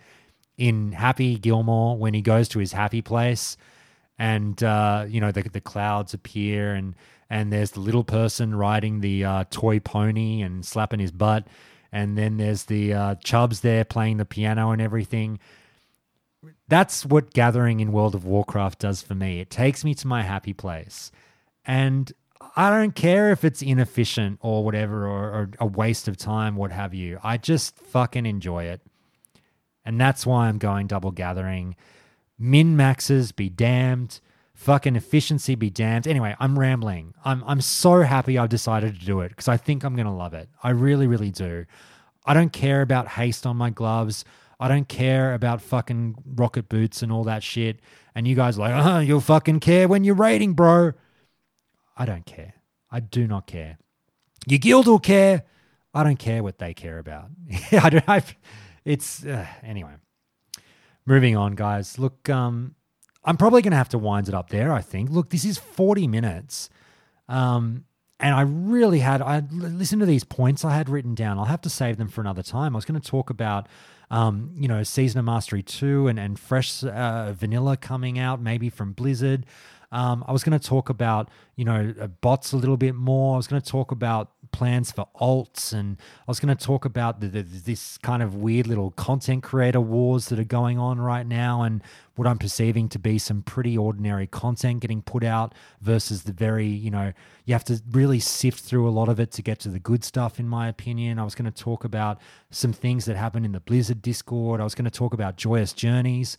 in 0.56 0.92
Happy 0.92 1.38
Gilmore 1.38 1.96
when 1.98 2.14
he 2.14 2.22
goes 2.22 2.48
to 2.50 2.58
his 2.58 2.72
happy 2.72 3.02
place 3.02 3.56
and 4.18 4.62
uh, 4.62 5.06
you 5.08 5.20
know 5.20 5.32
the 5.32 5.42
the 5.42 5.60
clouds 5.60 6.14
appear 6.14 6.74
and 6.74 6.94
and 7.30 7.52
there's 7.52 7.72
the 7.72 7.80
little 7.80 8.04
person 8.04 8.54
riding 8.54 9.00
the 9.00 9.24
uh, 9.24 9.44
toy 9.50 9.78
pony 9.80 10.40
and 10.40 10.64
slapping 10.64 11.00
his 11.00 11.12
butt. 11.12 11.46
And 11.92 12.16
then 12.16 12.36
there's 12.36 12.64
the 12.64 12.94
uh, 12.94 13.14
chubs 13.16 13.60
there 13.60 13.84
playing 13.84 14.16
the 14.16 14.24
piano 14.24 14.70
and 14.70 14.80
everything. 14.80 15.38
That's 16.68 17.04
what 17.04 17.32
gathering 17.32 17.80
in 17.80 17.92
world 17.92 18.14
of 18.14 18.24
warcraft 18.24 18.78
does 18.78 19.02
for 19.02 19.14
me. 19.14 19.40
It 19.40 19.50
takes 19.50 19.84
me 19.84 19.94
to 19.94 20.06
my 20.06 20.22
happy 20.22 20.52
place. 20.52 21.10
And 21.64 22.12
i 22.56 22.70
don't 22.70 22.94
care 22.94 23.30
if 23.30 23.44
it's 23.44 23.62
inefficient 23.62 24.38
or 24.40 24.64
whatever 24.64 25.06
or, 25.06 25.24
or 25.30 25.50
a 25.60 25.66
waste 25.66 26.08
of 26.08 26.16
time 26.16 26.56
what 26.56 26.72
have 26.72 26.94
you. 26.94 27.18
I 27.22 27.36
just 27.36 27.76
fucking 27.76 28.26
enjoy 28.26 28.64
it. 28.64 28.80
And 29.84 30.00
that's 30.00 30.24
why 30.24 30.48
i'm 30.48 30.58
going 30.58 30.86
double 30.86 31.10
gathering 31.10 31.76
min 32.38 32.76
maxes 32.76 33.32
be 33.32 33.48
damned 33.48 34.20
fucking 34.58 34.96
efficiency 34.96 35.54
be 35.54 35.70
damned. 35.70 36.08
Anyway 36.08 36.34
i'm 36.40 36.58
rambling. 36.58 37.14
I'm 37.24 37.44
i'm 37.46 37.60
so 37.60 38.02
happy 38.02 38.36
i've 38.36 38.48
decided 38.48 38.98
to 38.98 39.06
do 39.06 39.20
it 39.20 39.28
because 39.28 39.46
i 39.46 39.56
think 39.56 39.84
i'm 39.84 39.94
going 39.94 40.06
to 40.06 40.12
love 40.12 40.34
it. 40.34 40.48
I 40.62 40.70
really 40.70 41.06
really 41.06 41.30
do. 41.30 41.64
I 42.26 42.34
don't 42.34 42.52
care 42.52 42.82
about 42.82 43.06
haste 43.08 43.46
on 43.46 43.56
my 43.56 43.70
gloves. 43.70 44.24
I 44.60 44.66
don't 44.66 44.88
care 44.88 45.32
about 45.32 45.62
fucking 45.62 46.16
rocket 46.34 46.68
boots 46.68 47.02
and 47.02 47.12
all 47.12 47.22
that 47.24 47.44
shit. 47.44 47.78
And 48.16 48.26
you 48.26 48.34
guys 48.34 48.58
are 48.58 48.62
like 48.62 48.84
oh 48.84 48.98
you'll 48.98 49.20
fucking 49.20 49.60
care 49.60 49.86
when 49.86 50.02
you're 50.02 50.16
raiding 50.16 50.54
bro. 50.54 50.92
I 51.96 52.04
don't 52.04 52.26
care. 52.26 52.54
I 52.90 52.98
do 52.98 53.28
not 53.28 53.46
care. 53.46 53.78
Your 54.46 54.58
guild 54.58 54.88
will 54.88 54.98
care. 54.98 55.44
I 55.94 56.02
don't 56.02 56.18
care 56.18 56.42
what 56.42 56.58
they 56.58 56.74
care 56.74 56.98
about. 56.98 57.30
I 57.72 57.90
don't 57.90 58.08
I, 58.08 58.24
it's 58.84 59.24
uh, 59.24 59.46
anyway 59.62 59.94
moving 61.08 61.36
on 61.36 61.54
guys. 61.54 61.98
Look 61.98 62.28
um 62.28 62.74
i'm 63.24 63.36
probably 63.36 63.62
gonna 63.62 63.76
have 63.76 63.88
to 63.88 63.98
wind 63.98 64.28
it 64.28 64.34
up 64.34 64.50
there 64.50 64.72
i 64.72 64.82
think. 64.82 65.10
Look 65.10 65.30
this 65.30 65.44
is 65.44 65.58
40 65.58 66.06
minutes 66.06 66.68
um 67.28 67.84
and 68.20 68.34
i 68.34 68.42
really 68.42 69.00
had 69.00 69.22
i 69.22 69.42
listened 69.50 70.00
to 70.00 70.06
these 70.06 70.24
points 70.24 70.64
i 70.64 70.74
had 70.76 70.88
written 70.88 71.14
down. 71.14 71.38
I'll 71.38 71.46
have 71.46 71.62
to 71.62 71.70
save 71.70 71.96
them 71.96 72.08
for 72.08 72.20
another 72.20 72.42
time. 72.42 72.74
I 72.74 72.78
was 72.78 72.84
going 72.84 73.00
to 73.00 73.10
talk 73.10 73.30
about 73.30 73.68
um 74.10 74.52
you 74.54 74.68
know 74.68 74.82
season 74.82 75.18
of 75.18 75.24
mastery 75.24 75.62
2 75.62 76.08
and 76.08 76.18
and 76.18 76.38
fresh 76.38 76.84
uh, 76.84 77.32
vanilla 77.32 77.76
coming 77.76 78.18
out 78.18 78.40
maybe 78.40 78.68
from 78.68 78.92
blizzard. 78.92 79.46
Um, 79.90 80.22
I 80.28 80.32
was 80.32 80.44
going 80.44 80.58
to 80.58 80.68
talk 80.68 80.90
about, 80.90 81.30
you 81.56 81.64
know, 81.64 81.94
uh, 81.98 82.08
bots 82.08 82.52
a 82.52 82.58
little 82.58 82.76
bit 82.76 82.94
more. 82.94 83.32
I 83.32 83.36
was 83.38 83.46
going 83.46 83.62
to 83.62 83.70
talk 83.70 83.90
about 83.90 84.32
plans 84.52 84.92
for 84.92 85.06
alts, 85.20 85.72
and 85.72 85.96
I 86.20 86.24
was 86.26 86.40
going 86.40 86.54
to 86.56 86.64
talk 86.64 86.84
about 86.84 87.20
the, 87.20 87.28
the, 87.28 87.42
this 87.42 87.98
kind 87.98 88.22
of 88.22 88.34
weird 88.34 88.66
little 88.66 88.90
content 88.92 89.42
creator 89.42 89.80
wars 89.80 90.28
that 90.28 90.38
are 90.38 90.44
going 90.44 90.78
on 90.78 91.00
right 91.00 91.26
now, 91.26 91.62
and 91.62 91.82
what 92.16 92.26
I'm 92.26 92.38
perceiving 92.38 92.88
to 92.90 92.98
be 92.98 93.18
some 93.18 93.42
pretty 93.42 93.76
ordinary 93.78 94.26
content 94.26 94.80
getting 94.80 95.02
put 95.02 95.24
out 95.24 95.54
versus 95.80 96.24
the 96.24 96.32
very, 96.32 96.66
you 96.66 96.90
know, 96.90 97.12
you 97.44 97.54
have 97.54 97.64
to 97.64 97.80
really 97.90 98.20
sift 98.20 98.60
through 98.60 98.88
a 98.88 98.90
lot 98.90 99.08
of 99.08 99.20
it 99.20 99.30
to 99.32 99.42
get 99.42 99.58
to 99.60 99.68
the 99.68 99.78
good 99.78 100.04
stuff, 100.04 100.40
in 100.40 100.48
my 100.48 100.68
opinion. 100.68 101.18
I 101.18 101.24
was 101.24 101.34
going 101.34 101.50
to 101.50 101.62
talk 101.62 101.84
about 101.84 102.20
some 102.50 102.72
things 102.72 103.04
that 103.04 103.16
happened 103.16 103.46
in 103.46 103.52
the 103.52 103.60
Blizzard 103.60 104.02
Discord. 104.02 104.60
I 104.60 104.64
was 104.64 104.74
going 104.74 104.84
to 104.84 104.90
talk 104.90 105.14
about 105.14 105.36
Joyous 105.36 105.72
Journeys 105.72 106.36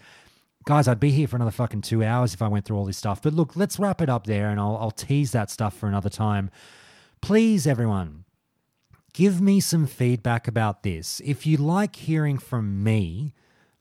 guys, 0.66 0.88
I'd 0.88 1.00
be 1.00 1.12
here 1.12 1.28
for 1.28 1.36
another 1.36 1.52
fucking 1.52 1.82
two 1.82 2.04
hours 2.04 2.34
if 2.34 2.42
I 2.42 2.48
went 2.48 2.66
through 2.66 2.78
all 2.78 2.86
this 2.86 2.98
stuff. 2.98 3.22
But 3.22 3.34
look, 3.34 3.56
let's 3.56 3.80
wrap 3.80 4.02
it 4.02 4.10
up 4.10 4.28
there 4.28 4.50
and 4.50 4.60
I'll, 4.60 4.78
I'll 4.78 4.92
tease 4.92 5.32
that 5.32 5.50
stuff 5.50 5.76
for 5.76 5.88
another 5.88 6.10
time. 6.10 6.52
Please, 7.22 7.68
everyone, 7.68 8.26
give 9.14 9.42
me 9.42 9.60
some 9.60 9.86
feedback 9.86 10.48
about 10.48 10.84
this. 10.84 11.22
If 11.24 11.46
you 11.46 11.58
like 11.58 11.96
hearing 11.96 12.38
from 12.38 12.84
me 12.84 13.34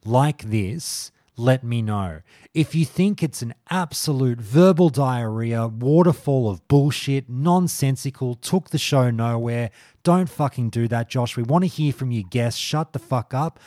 like 0.05 0.43
this, 0.43 1.11
let 1.37 1.63
me 1.63 1.81
know. 1.81 2.21
If 2.53 2.75
you 2.75 2.85
think 2.85 3.23
it's 3.23 3.43
an 3.43 3.55
absolute 3.71 4.41
verbal 4.41 4.89
diarrhea, 4.91 5.69
waterfall 5.69 6.51
of 6.51 6.67
bullshit, 6.67 7.31
nonsensical, 7.31 8.35
took 8.35 8.71
the 8.71 8.79
show 8.79 9.11
nowhere, 9.11 9.71
don't 10.03 10.29
fucking 10.29 10.71
do 10.71 10.89
that, 10.89 11.09
Josh. 11.09 11.37
We 11.37 11.45
want 11.45 11.63
to 11.63 11.69
hear 11.69 11.93
from 11.93 12.11
you 12.11 12.25
guests. 12.25 12.59
Shut 12.59 12.93
the 12.93 12.99
fuck 12.99 13.33
up. 13.33 13.61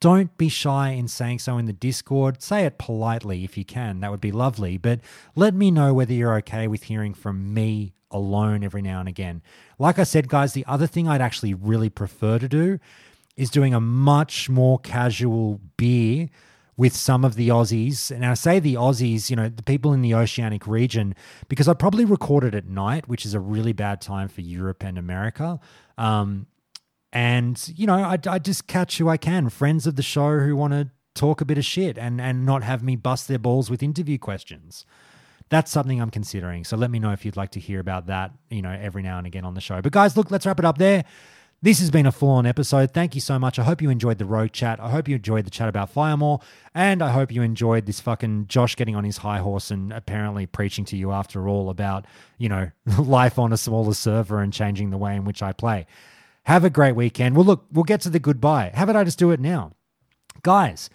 Don't 0.00 0.36
be 0.38 0.48
shy 0.48 0.90
in 0.90 1.08
saying 1.08 1.40
so 1.40 1.58
in 1.58 1.66
the 1.66 1.72
Discord. 1.72 2.40
Say 2.42 2.64
it 2.64 2.78
politely 2.78 3.44
if 3.44 3.58
you 3.58 3.64
can. 3.64 4.00
That 4.00 4.10
would 4.10 4.20
be 4.20 4.32
lovely. 4.32 4.78
But 4.78 5.00
let 5.34 5.54
me 5.54 5.70
know 5.70 5.92
whether 5.92 6.14
you're 6.14 6.36
okay 6.38 6.66
with 6.66 6.84
hearing 6.84 7.14
from 7.14 7.52
me 7.52 7.92
alone 8.10 8.64
every 8.64 8.82
now 8.82 9.00
and 9.00 9.08
again. 9.08 9.42
Like 9.78 9.98
I 9.98 10.04
said, 10.04 10.28
guys, 10.28 10.52
the 10.52 10.64
other 10.66 10.86
thing 10.86 11.08
I'd 11.08 11.20
actually 11.20 11.54
really 11.54 11.90
prefer 11.90 12.38
to 12.38 12.48
do 12.48 12.78
is 13.36 13.50
doing 13.50 13.74
a 13.74 13.80
much 13.80 14.48
more 14.48 14.78
casual 14.78 15.60
beer 15.76 16.28
with 16.76 16.94
some 16.94 17.24
of 17.24 17.34
the 17.34 17.48
Aussies. 17.48 18.10
And 18.10 18.24
I 18.24 18.34
say 18.34 18.60
the 18.60 18.74
Aussies, 18.74 19.30
you 19.30 19.36
know, 19.36 19.48
the 19.48 19.62
people 19.62 19.92
in 19.92 20.00
the 20.00 20.14
oceanic 20.14 20.66
region, 20.66 21.14
because 21.48 21.68
I 21.68 21.74
probably 21.74 22.04
recorded 22.04 22.54
at 22.54 22.66
night, 22.66 23.08
which 23.08 23.26
is 23.26 23.34
a 23.34 23.40
really 23.40 23.72
bad 23.72 24.00
time 24.00 24.28
for 24.28 24.40
Europe 24.40 24.84
and 24.84 24.96
America. 24.96 25.58
Um, 25.96 26.46
and 27.12 27.72
you 27.74 27.86
know 27.86 27.94
I, 27.94 28.18
I 28.26 28.38
just 28.38 28.66
catch 28.66 28.98
who 28.98 29.08
i 29.08 29.16
can 29.16 29.48
friends 29.48 29.86
of 29.86 29.96
the 29.96 30.02
show 30.02 30.40
who 30.40 30.54
want 30.56 30.72
to 30.72 30.90
talk 31.14 31.40
a 31.40 31.44
bit 31.44 31.58
of 31.58 31.64
shit 31.64 31.98
and 31.98 32.20
and 32.20 32.44
not 32.44 32.62
have 32.62 32.82
me 32.82 32.96
bust 32.96 33.28
their 33.28 33.38
balls 33.38 33.70
with 33.70 33.82
interview 33.82 34.18
questions 34.18 34.84
that's 35.48 35.70
something 35.70 36.00
i'm 36.00 36.10
considering 36.10 36.64
so 36.64 36.76
let 36.76 36.90
me 36.90 36.98
know 36.98 37.12
if 37.12 37.24
you'd 37.24 37.36
like 37.36 37.50
to 37.50 37.60
hear 37.60 37.80
about 37.80 38.06
that 38.06 38.32
you 38.50 38.62
know 38.62 38.70
every 38.70 39.02
now 39.02 39.18
and 39.18 39.26
again 39.26 39.44
on 39.44 39.54
the 39.54 39.60
show 39.60 39.80
but 39.80 39.92
guys 39.92 40.16
look 40.16 40.30
let's 40.30 40.46
wrap 40.46 40.58
it 40.58 40.64
up 40.64 40.78
there 40.78 41.04
this 41.60 41.80
has 41.80 41.90
been 41.90 42.06
a 42.06 42.12
full 42.12 42.30
on 42.30 42.46
episode. 42.46 42.92
Thank 42.92 43.16
you 43.16 43.20
so 43.20 43.36
much. 43.36 43.58
I 43.58 43.64
hope 43.64 43.82
you 43.82 43.90
enjoyed 43.90 44.18
the 44.18 44.24
rogue 44.24 44.52
chat. 44.52 44.78
I 44.78 44.90
hope 44.90 45.08
you 45.08 45.16
enjoyed 45.16 45.44
the 45.44 45.50
chat 45.50 45.68
about 45.68 45.92
Firemaw. 45.92 46.40
And 46.72 47.02
I 47.02 47.10
hope 47.10 47.32
you 47.32 47.42
enjoyed 47.42 47.86
this 47.86 47.98
fucking 47.98 48.46
Josh 48.46 48.76
getting 48.76 48.94
on 48.94 49.02
his 49.02 49.16
high 49.18 49.38
horse 49.38 49.72
and 49.72 49.92
apparently 49.92 50.46
preaching 50.46 50.84
to 50.86 50.96
you 50.96 51.10
after 51.10 51.48
all 51.48 51.68
about, 51.68 52.04
you 52.38 52.48
know, 52.48 52.70
life 52.98 53.40
on 53.40 53.52
a 53.52 53.56
smaller 53.56 53.94
server 53.94 54.40
and 54.40 54.52
changing 54.52 54.90
the 54.90 54.98
way 54.98 55.16
in 55.16 55.24
which 55.24 55.42
I 55.42 55.52
play. 55.52 55.86
Have 56.44 56.62
a 56.62 56.70
great 56.70 56.94
weekend. 56.94 57.34
Well, 57.34 57.44
look, 57.44 57.66
we'll 57.72 57.82
get 57.82 58.02
to 58.02 58.10
the 58.10 58.20
goodbye. 58.20 58.70
How 58.72 58.84
about 58.84 58.94
I 58.94 59.02
just 59.02 59.18
do 59.18 59.32
it 59.32 59.40
now? 59.40 59.72
Guys, 60.42 60.88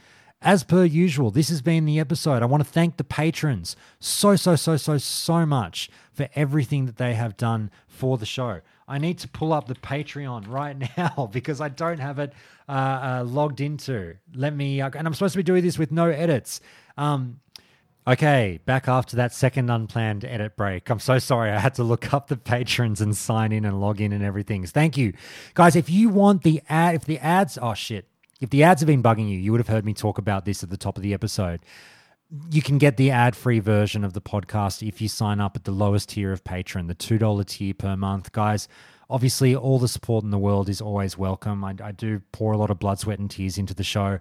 as 0.43 0.63
per 0.63 0.83
usual, 0.83 1.31
this 1.31 1.49
has 1.49 1.61
been 1.61 1.85
the 1.85 1.99
episode. 1.99 2.43
I 2.43 2.45
want 2.45 2.63
to 2.63 2.69
thank 2.69 2.97
the 2.97 3.03
patrons 3.03 3.75
so, 3.99 4.35
so, 4.35 4.55
so, 4.55 4.77
so, 4.77 4.97
so 4.97 5.45
much 5.45 5.89
for 6.11 6.29
everything 6.35 6.85
that 6.85 6.97
they 6.97 7.13
have 7.15 7.37
done 7.37 7.71
for 7.87 8.17
the 8.17 8.25
show. 8.25 8.61
I 8.87 8.97
need 8.97 9.17
to 9.19 9.27
pull 9.27 9.53
up 9.53 9.67
the 9.67 9.75
Patreon 9.75 10.47
right 10.47 10.89
now 10.97 11.29
because 11.31 11.61
I 11.61 11.69
don't 11.69 11.99
have 11.99 12.19
it 12.19 12.33
uh, 12.67 12.71
uh, 12.71 13.23
logged 13.25 13.61
into. 13.61 14.15
Let 14.35 14.55
me, 14.55 14.81
uh, 14.81 14.91
and 14.95 15.07
I'm 15.07 15.13
supposed 15.13 15.33
to 15.33 15.39
be 15.39 15.43
doing 15.43 15.63
this 15.63 15.79
with 15.79 15.91
no 15.91 16.09
edits. 16.09 16.61
Um, 16.97 17.39
Okay, 18.05 18.59
back 18.65 18.89
after 18.89 19.15
that 19.15 19.33
second 19.33 19.69
unplanned 19.69 20.25
edit 20.25 20.57
break. 20.57 20.89
I'm 20.89 20.99
so 20.99 21.19
sorry. 21.19 21.51
I 21.51 21.59
had 21.59 21.75
to 21.75 21.85
look 21.85 22.13
up 22.13 22.27
the 22.27 22.35
patrons 22.35 22.99
and 22.99 23.15
sign 23.15 23.53
in 23.53 23.63
and 23.63 23.79
log 23.79 24.01
in 24.01 24.11
and 24.11 24.21
everything. 24.21 24.65
Thank 24.65 24.97
you. 24.97 25.13
Guys, 25.53 25.77
if 25.77 25.89
you 25.89 26.09
want 26.09 26.43
the 26.43 26.61
ad, 26.67 26.95
if 26.95 27.05
the 27.05 27.17
ads, 27.19 27.57
oh 27.61 27.73
shit. 27.73 28.09
If 28.43 28.49
the 28.49 28.63
ads 28.63 28.81
have 28.81 28.87
been 28.87 29.01
bugging 29.01 29.29
you, 29.29 29.37
you 29.37 29.53
would 29.53 29.61
have 29.61 29.69
heard 29.69 29.85
me 29.85 29.93
talk 29.93 30.17
about 30.17 30.43
this 30.43 30.63
at 30.63 30.69
the 30.69 30.75
top 30.75 30.97
of 30.97 31.01
the 31.01 31.13
episode. 31.13 31.61
You 32.51 32.61
can 32.61 32.77
get 32.77 32.97
the 32.97 33.09
ad 33.09 33.37
free 33.37 33.59
version 33.59 34.03
of 34.03 34.11
the 34.11 34.19
podcast 34.19 34.85
if 34.85 35.01
you 35.01 35.07
sign 35.07 35.39
up 35.39 35.55
at 35.55 35.63
the 35.63 35.71
lowest 35.71 36.09
tier 36.09 36.33
of 36.33 36.43
Patreon, 36.43 36.89
the 36.89 36.95
$2 36.95 37.45
tier 37.45 37.73
per 37.73 37.95
month. 37.95 38.33
Guys, 38.33 38.67
obviously, 39.09 39.55
all 39.55 39.79
the 39.79 39.87
support 39.87 40.25
in 40.25 40.29
the 40.31 40.37
world 40.37 40.67
is 40.67 40.81
always 40.81 41.17
welcome. 41.17 41.63
I, 41.63 41.73
I 41.81 41.93
do 41.93 42.21
pour 42.33 42.51
a 42.51 42.57
lot 42.57 42.69
of 42.69 42.79
blood, 42.79 42.99
sweat, 42.99 43.17
and 43.17 43.31
tears 43.31 43.57
into 43.57 43.73
the 43.73 43.81
show 43.85 44.19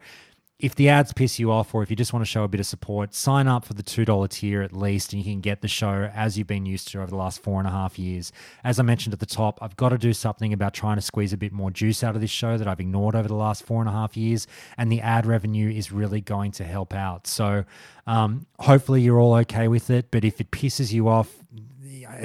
if 0.62 0.76
the 0.76 0.88
ads 0.88 1.12
piss 1.12 1.40
you 1.40 1.50
off 1.50 1.74
or 1.74 1.82
if 1.82 1.90
you 1.90 1.96
just 1.96 2.12
want 2.12 2.24
to 2.24 2.30
show 2.30 2.44
a 2.44 2.48
bit 2.48 2.60
of 2.60 2.66
support, 2.66 3.14
sign 3.14 3.48
up 3.48 3.64
for 3.64 3.74
the 3.74 3.82
$2 3.82 4.28
tier 4.30 4.62
at 4.62 4.72
least, 4.72 5.12
and 5.12 5.20
you 5.20 5.28
can 5.28 5.40
get 5.40 5.60
the 5.60 5.66
show 5.66 6.08
as 6.14 6.38
you've 6.38 6.46
been 6.46 6.64
used 6.64 6.86
to 6.88 6.98
over 6.98 7.08
the 7.08 7.16
last 7.16 7.42
four 7.42 7.58
and 7.58 7.66
a 7.66 7.72
half 7.72 7.98
years. 7.98 8.30
As 8.62 8.78
I 8.78 8.84
mentioned 8.84 9.12
at 9.12 9.18
the 9.18 9.26
top, 9.26 9.58
I've 9.60 9.76
got 9.76 9.88
to 9.88 9.98
do 9.98 10.12
something 10.12 10.52
about 10.52 10.72
trying 10.72 10.96
to 10.96 11.02
squeeze 11.02 11.32
a 11.32 11.36
bit 11.36 11.52
more 11.52 11.72
juice 11.72 12.04
out 12.04 12.14
of 12.14 12.20
this 12.20 12.30
show 12.30 12.56
that 12.56 12.68
I've 12.68 12.78
ignored 12.78 13.16
over 13.16 13.26
the 13.26 13.34
last 13.34 13.64
four 13.64 13.80
and 13.80 13.88
a 13.88 13.92
half 13.92 14.16
years, 14.16 14.46
and 14.78 14.90
the 14.90 15.00
ad 15.00 15.26
revenue 15.26 15.68
is 15.68 15.90
really 15.90 16.20
going 16.20 16.52
to 16.52 16.64
help 16.64 16.94
out. 16.94 17.26
So 17.26 17.64
um, 18.06 18.46
hopefully 18.60 19.02
you're 19.02 19.18
all 19.18 19.34
okay 19.34 19.66
with 19.66 19.90
it, 19.90 20.12
but 20.12 20.24
if 20.24 20.40
it 20.40 20.52
pisses 20.52 20.92
you 20.92 21.08
off, 21.08 21.34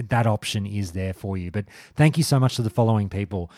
that 0.09 0.27
option 0.27 0.67
is 0.67 0.91
there 0.91 1.13
for 1.13 1.37
you. 1.37 1.49
But 1.49 1.65
thank 1.95 2.17
you 2.17 2.23
so 2.23 2.39
much 2.39 2.55
to 2.57 2.61
the 2.61 2.69
following 2.69 3.09
people. 3.09 3.49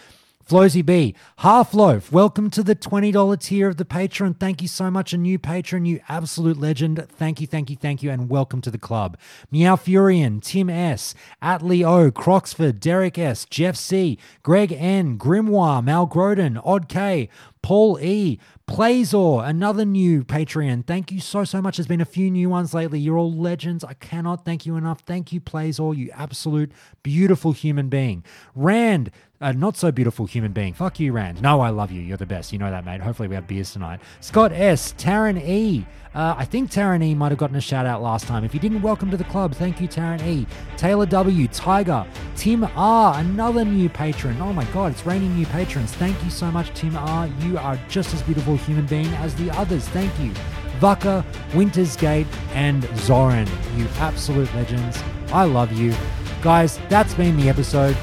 Flosy 0.49 0.83
B, 0.83 1.13
Half 1.37 1.75
Loaf, 1.75 2.11
welcome 2.11 2.49
to 2.49 2.63
the 2.63 2.75
$20 2.75 3.39
tier 3.39 3.69
of 3.69 3.77
the 3.77 3.85
Patreon. 3.85 4.39
Thank 4.39 4.63
you 4.63 4.67
so 4.67 4.89
much, 4.89 5.13
a 5.13 5.17
new 5.19 5.37
patron, 5.37 5.85
you 5.85 5.99
absolute 6.09 6.57
legend. 6.57 7.05
Thank 7.07 7.39
you, 7.39 7.45
thank 7.45 7.69
you, 7.69 7.75
thank 7.75 8.01
you, 8.01 8.09
and 8.09 8.31
welcome 8.31 8.59
to 8.61 8.71
the 8.71 8.79
club. 8.79 9.15
Meow 9.51 9.75
Furian, 9.75 10.41
Tim 10.41 10.67
S, 10.67 11.13
Atley 11.39 11.85
O, 11.85 12.09
Croxford, 12.09 12.79
Derek 12.79 13.19
S, 13.19 13.45
Jeff 13.45 13.75
C, 13.75 14.17
Greg 14.41 14.71
N, 14.71 15.19
Grimoire, 15.19 15.83
Mal 15.83 16.07
Groden, 16.07 16.59
Odd 16.65 16.89
K, 16.89 17.29
Paul 17.61 17.99
E, 18.01 18.39
Playzor, 18.67 19.47
another 19.47 19.83
new 19.83 20.23
Patreon. 20.23 20.85
Thank 20.85 21.11
you 21.11 21.19
so, 21.19 21.43
so 21.43 21.61
much. 21.61 21.77
There's 21.77 21.87
been 21.87 22.01
a 22.01 22.05
few 22.05 22.29
new 22.31 22.49
ones 22.49 22.73
lately. 22.73 22.99
You're 22.99 23.17
all 23.17 23.33
legends. 23.33 23.83
I 23.83 23.93
cannot 23.93 24.45
thank 24.45 24.65
you 24.65 24.75
enough. 24.77 25.01
Thank 25.01 25.33
you, 25.33 25.41
Playzor, 25.41 25.95
you 25.97 26.11
absolute 26.13 26.71
beautiful 27.03 27.51
human 27.51 27.89
being. 27.89 28.23
Rand, 28.55 29.11
a 29.41 29.53
not 29.53 29.77
so 29.77 29.91
beautiful 29.91 30.25
human 30.25 30.51
being. 30.51 30.73
Fuck 30.73 30.99
you, 30.99 31.13
Rand. 31.13 31.41
No, 31.41 31.61
I 31.61 31.69
love 31.69 31.91
you. 31.91 32.01
You're 32.01 32.17
the 32.17 32.25
best. 32.25 32.51
You 32.51 32.59
know 32.59 32.69
that, 32.69 32.83
mate. 32.85 32.99
Hopefully, 33.01 33.29
we 33.29 33.35
have 33.35 33.47
beers 33.47 33.71
tonight. 33.71 34.01
Scott 34.19 34.51
S. 34.51 34.93
Taryn 34.97 35.41
E. 35.41 35.85
Uh, 36.13 36.33
I 36.37 36.43
think 36.43 36.71
Taryn 36.71 37.03
E 37.03 37.13
might 37.13 37.31
have 37.31 37.37
gotten 37.37 37.55
a 37.55 37.61
shout 37.61 37.85
out 37.85 38.01
last 38.01 38.27
time. 38.27 38.43
If 38.43 38.53
you 38.53 38.59
didn't, 38.59 38.81
welcome 38.81 39.09
to 39.11 39.17
the 39.17 39.23
club. 39.25 39.53
Thank 39.55 39.79
you, 39.79 39.87
Taryn 39.87 40.21
E. 40.25 40.45
Taylor 40.75 41.05
W. 41.05 41.47
Tiger. 41.47 42.05
Tim 42.35 42.67
R. 42.75 43.17
Another 43.19 43.63
new 43.63 43.87
patron. 43.87 44.41
Oh 44.41 44.51
my 44.51 44.65
God, 44.65 44.91
it's 44.91 45.05
raining 45.05 45.35
new 45.35 45.45
patrons. 45.45 45.93
Thank 45.93 46.21
you 46.23 46.29
so 46.29 46.51
much, 46.51 46.73
Tim 46.73 46.97
R. 46.97 47.27
You 47.41 47.57
are 47.59 47.79
just 47.87 48.13
as 48.13 48.21
beautiful 48.23 48.57
human 48.57 48.87
being 48.87 49.13
as 49.15 49.35
the 49.35 49.51
others. 49.51 49.87
Thank 49.89 50.17
you. 50.19 50.31
Vaka, 50.79 51.25
Wintersgate, 51.51 52.27
and 52.53 52.83
Zoran. 52.97 53.47
You 53.77 53.87
absolute 53.99 54.53
legends. 54.55 55.01
I 55.31 55.45
love 55.45 55.71
you. 55.71 55.93
Guys, 56.41 56.79
that's 56.89 57.13
been 57.13 57.37
the 57.37 57.49
episode 57.49 57.95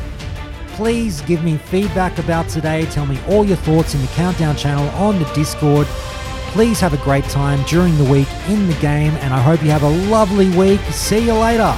please 0.77 1.23
give 1.23 1.43
me 1.43 1.57
feedback 1.57 2.19
about 2.19 2.49
today. 2.49 2.85
Tell 2.87 3.07
me 3.07 3.19
all 3.29 3.45
your 3.45 3.57
thoughts 3.57 3.95
in 3.95 4.03
the 4.03 4.07
Countdown 4.09 4.57
channel 4.57 4.87
on 4.91 5.19
the 5.19 5.25
Discord. 5.33 5.87
Please 6.53 6.79
have 6.81 6.93
a 6.93 6.99
great 6.99 7.25
time 7.25 7.63
during 7.65 7.97
the 7.97 8.05
week 8.05 8.29
in 8.49 8.67
the 8.69 8.75
game, 8.75 9.15
and 9.17 9.33
I 9.33 9.41
hope 9.41 9.63
you 9.63 9.71
have 9.71 9.83
a 9.83 10.11
lovely 10.11 10.51
week. 10.51 10.81
See 10.93 11.25
you 11.25 11.33
later. 11.33 11.75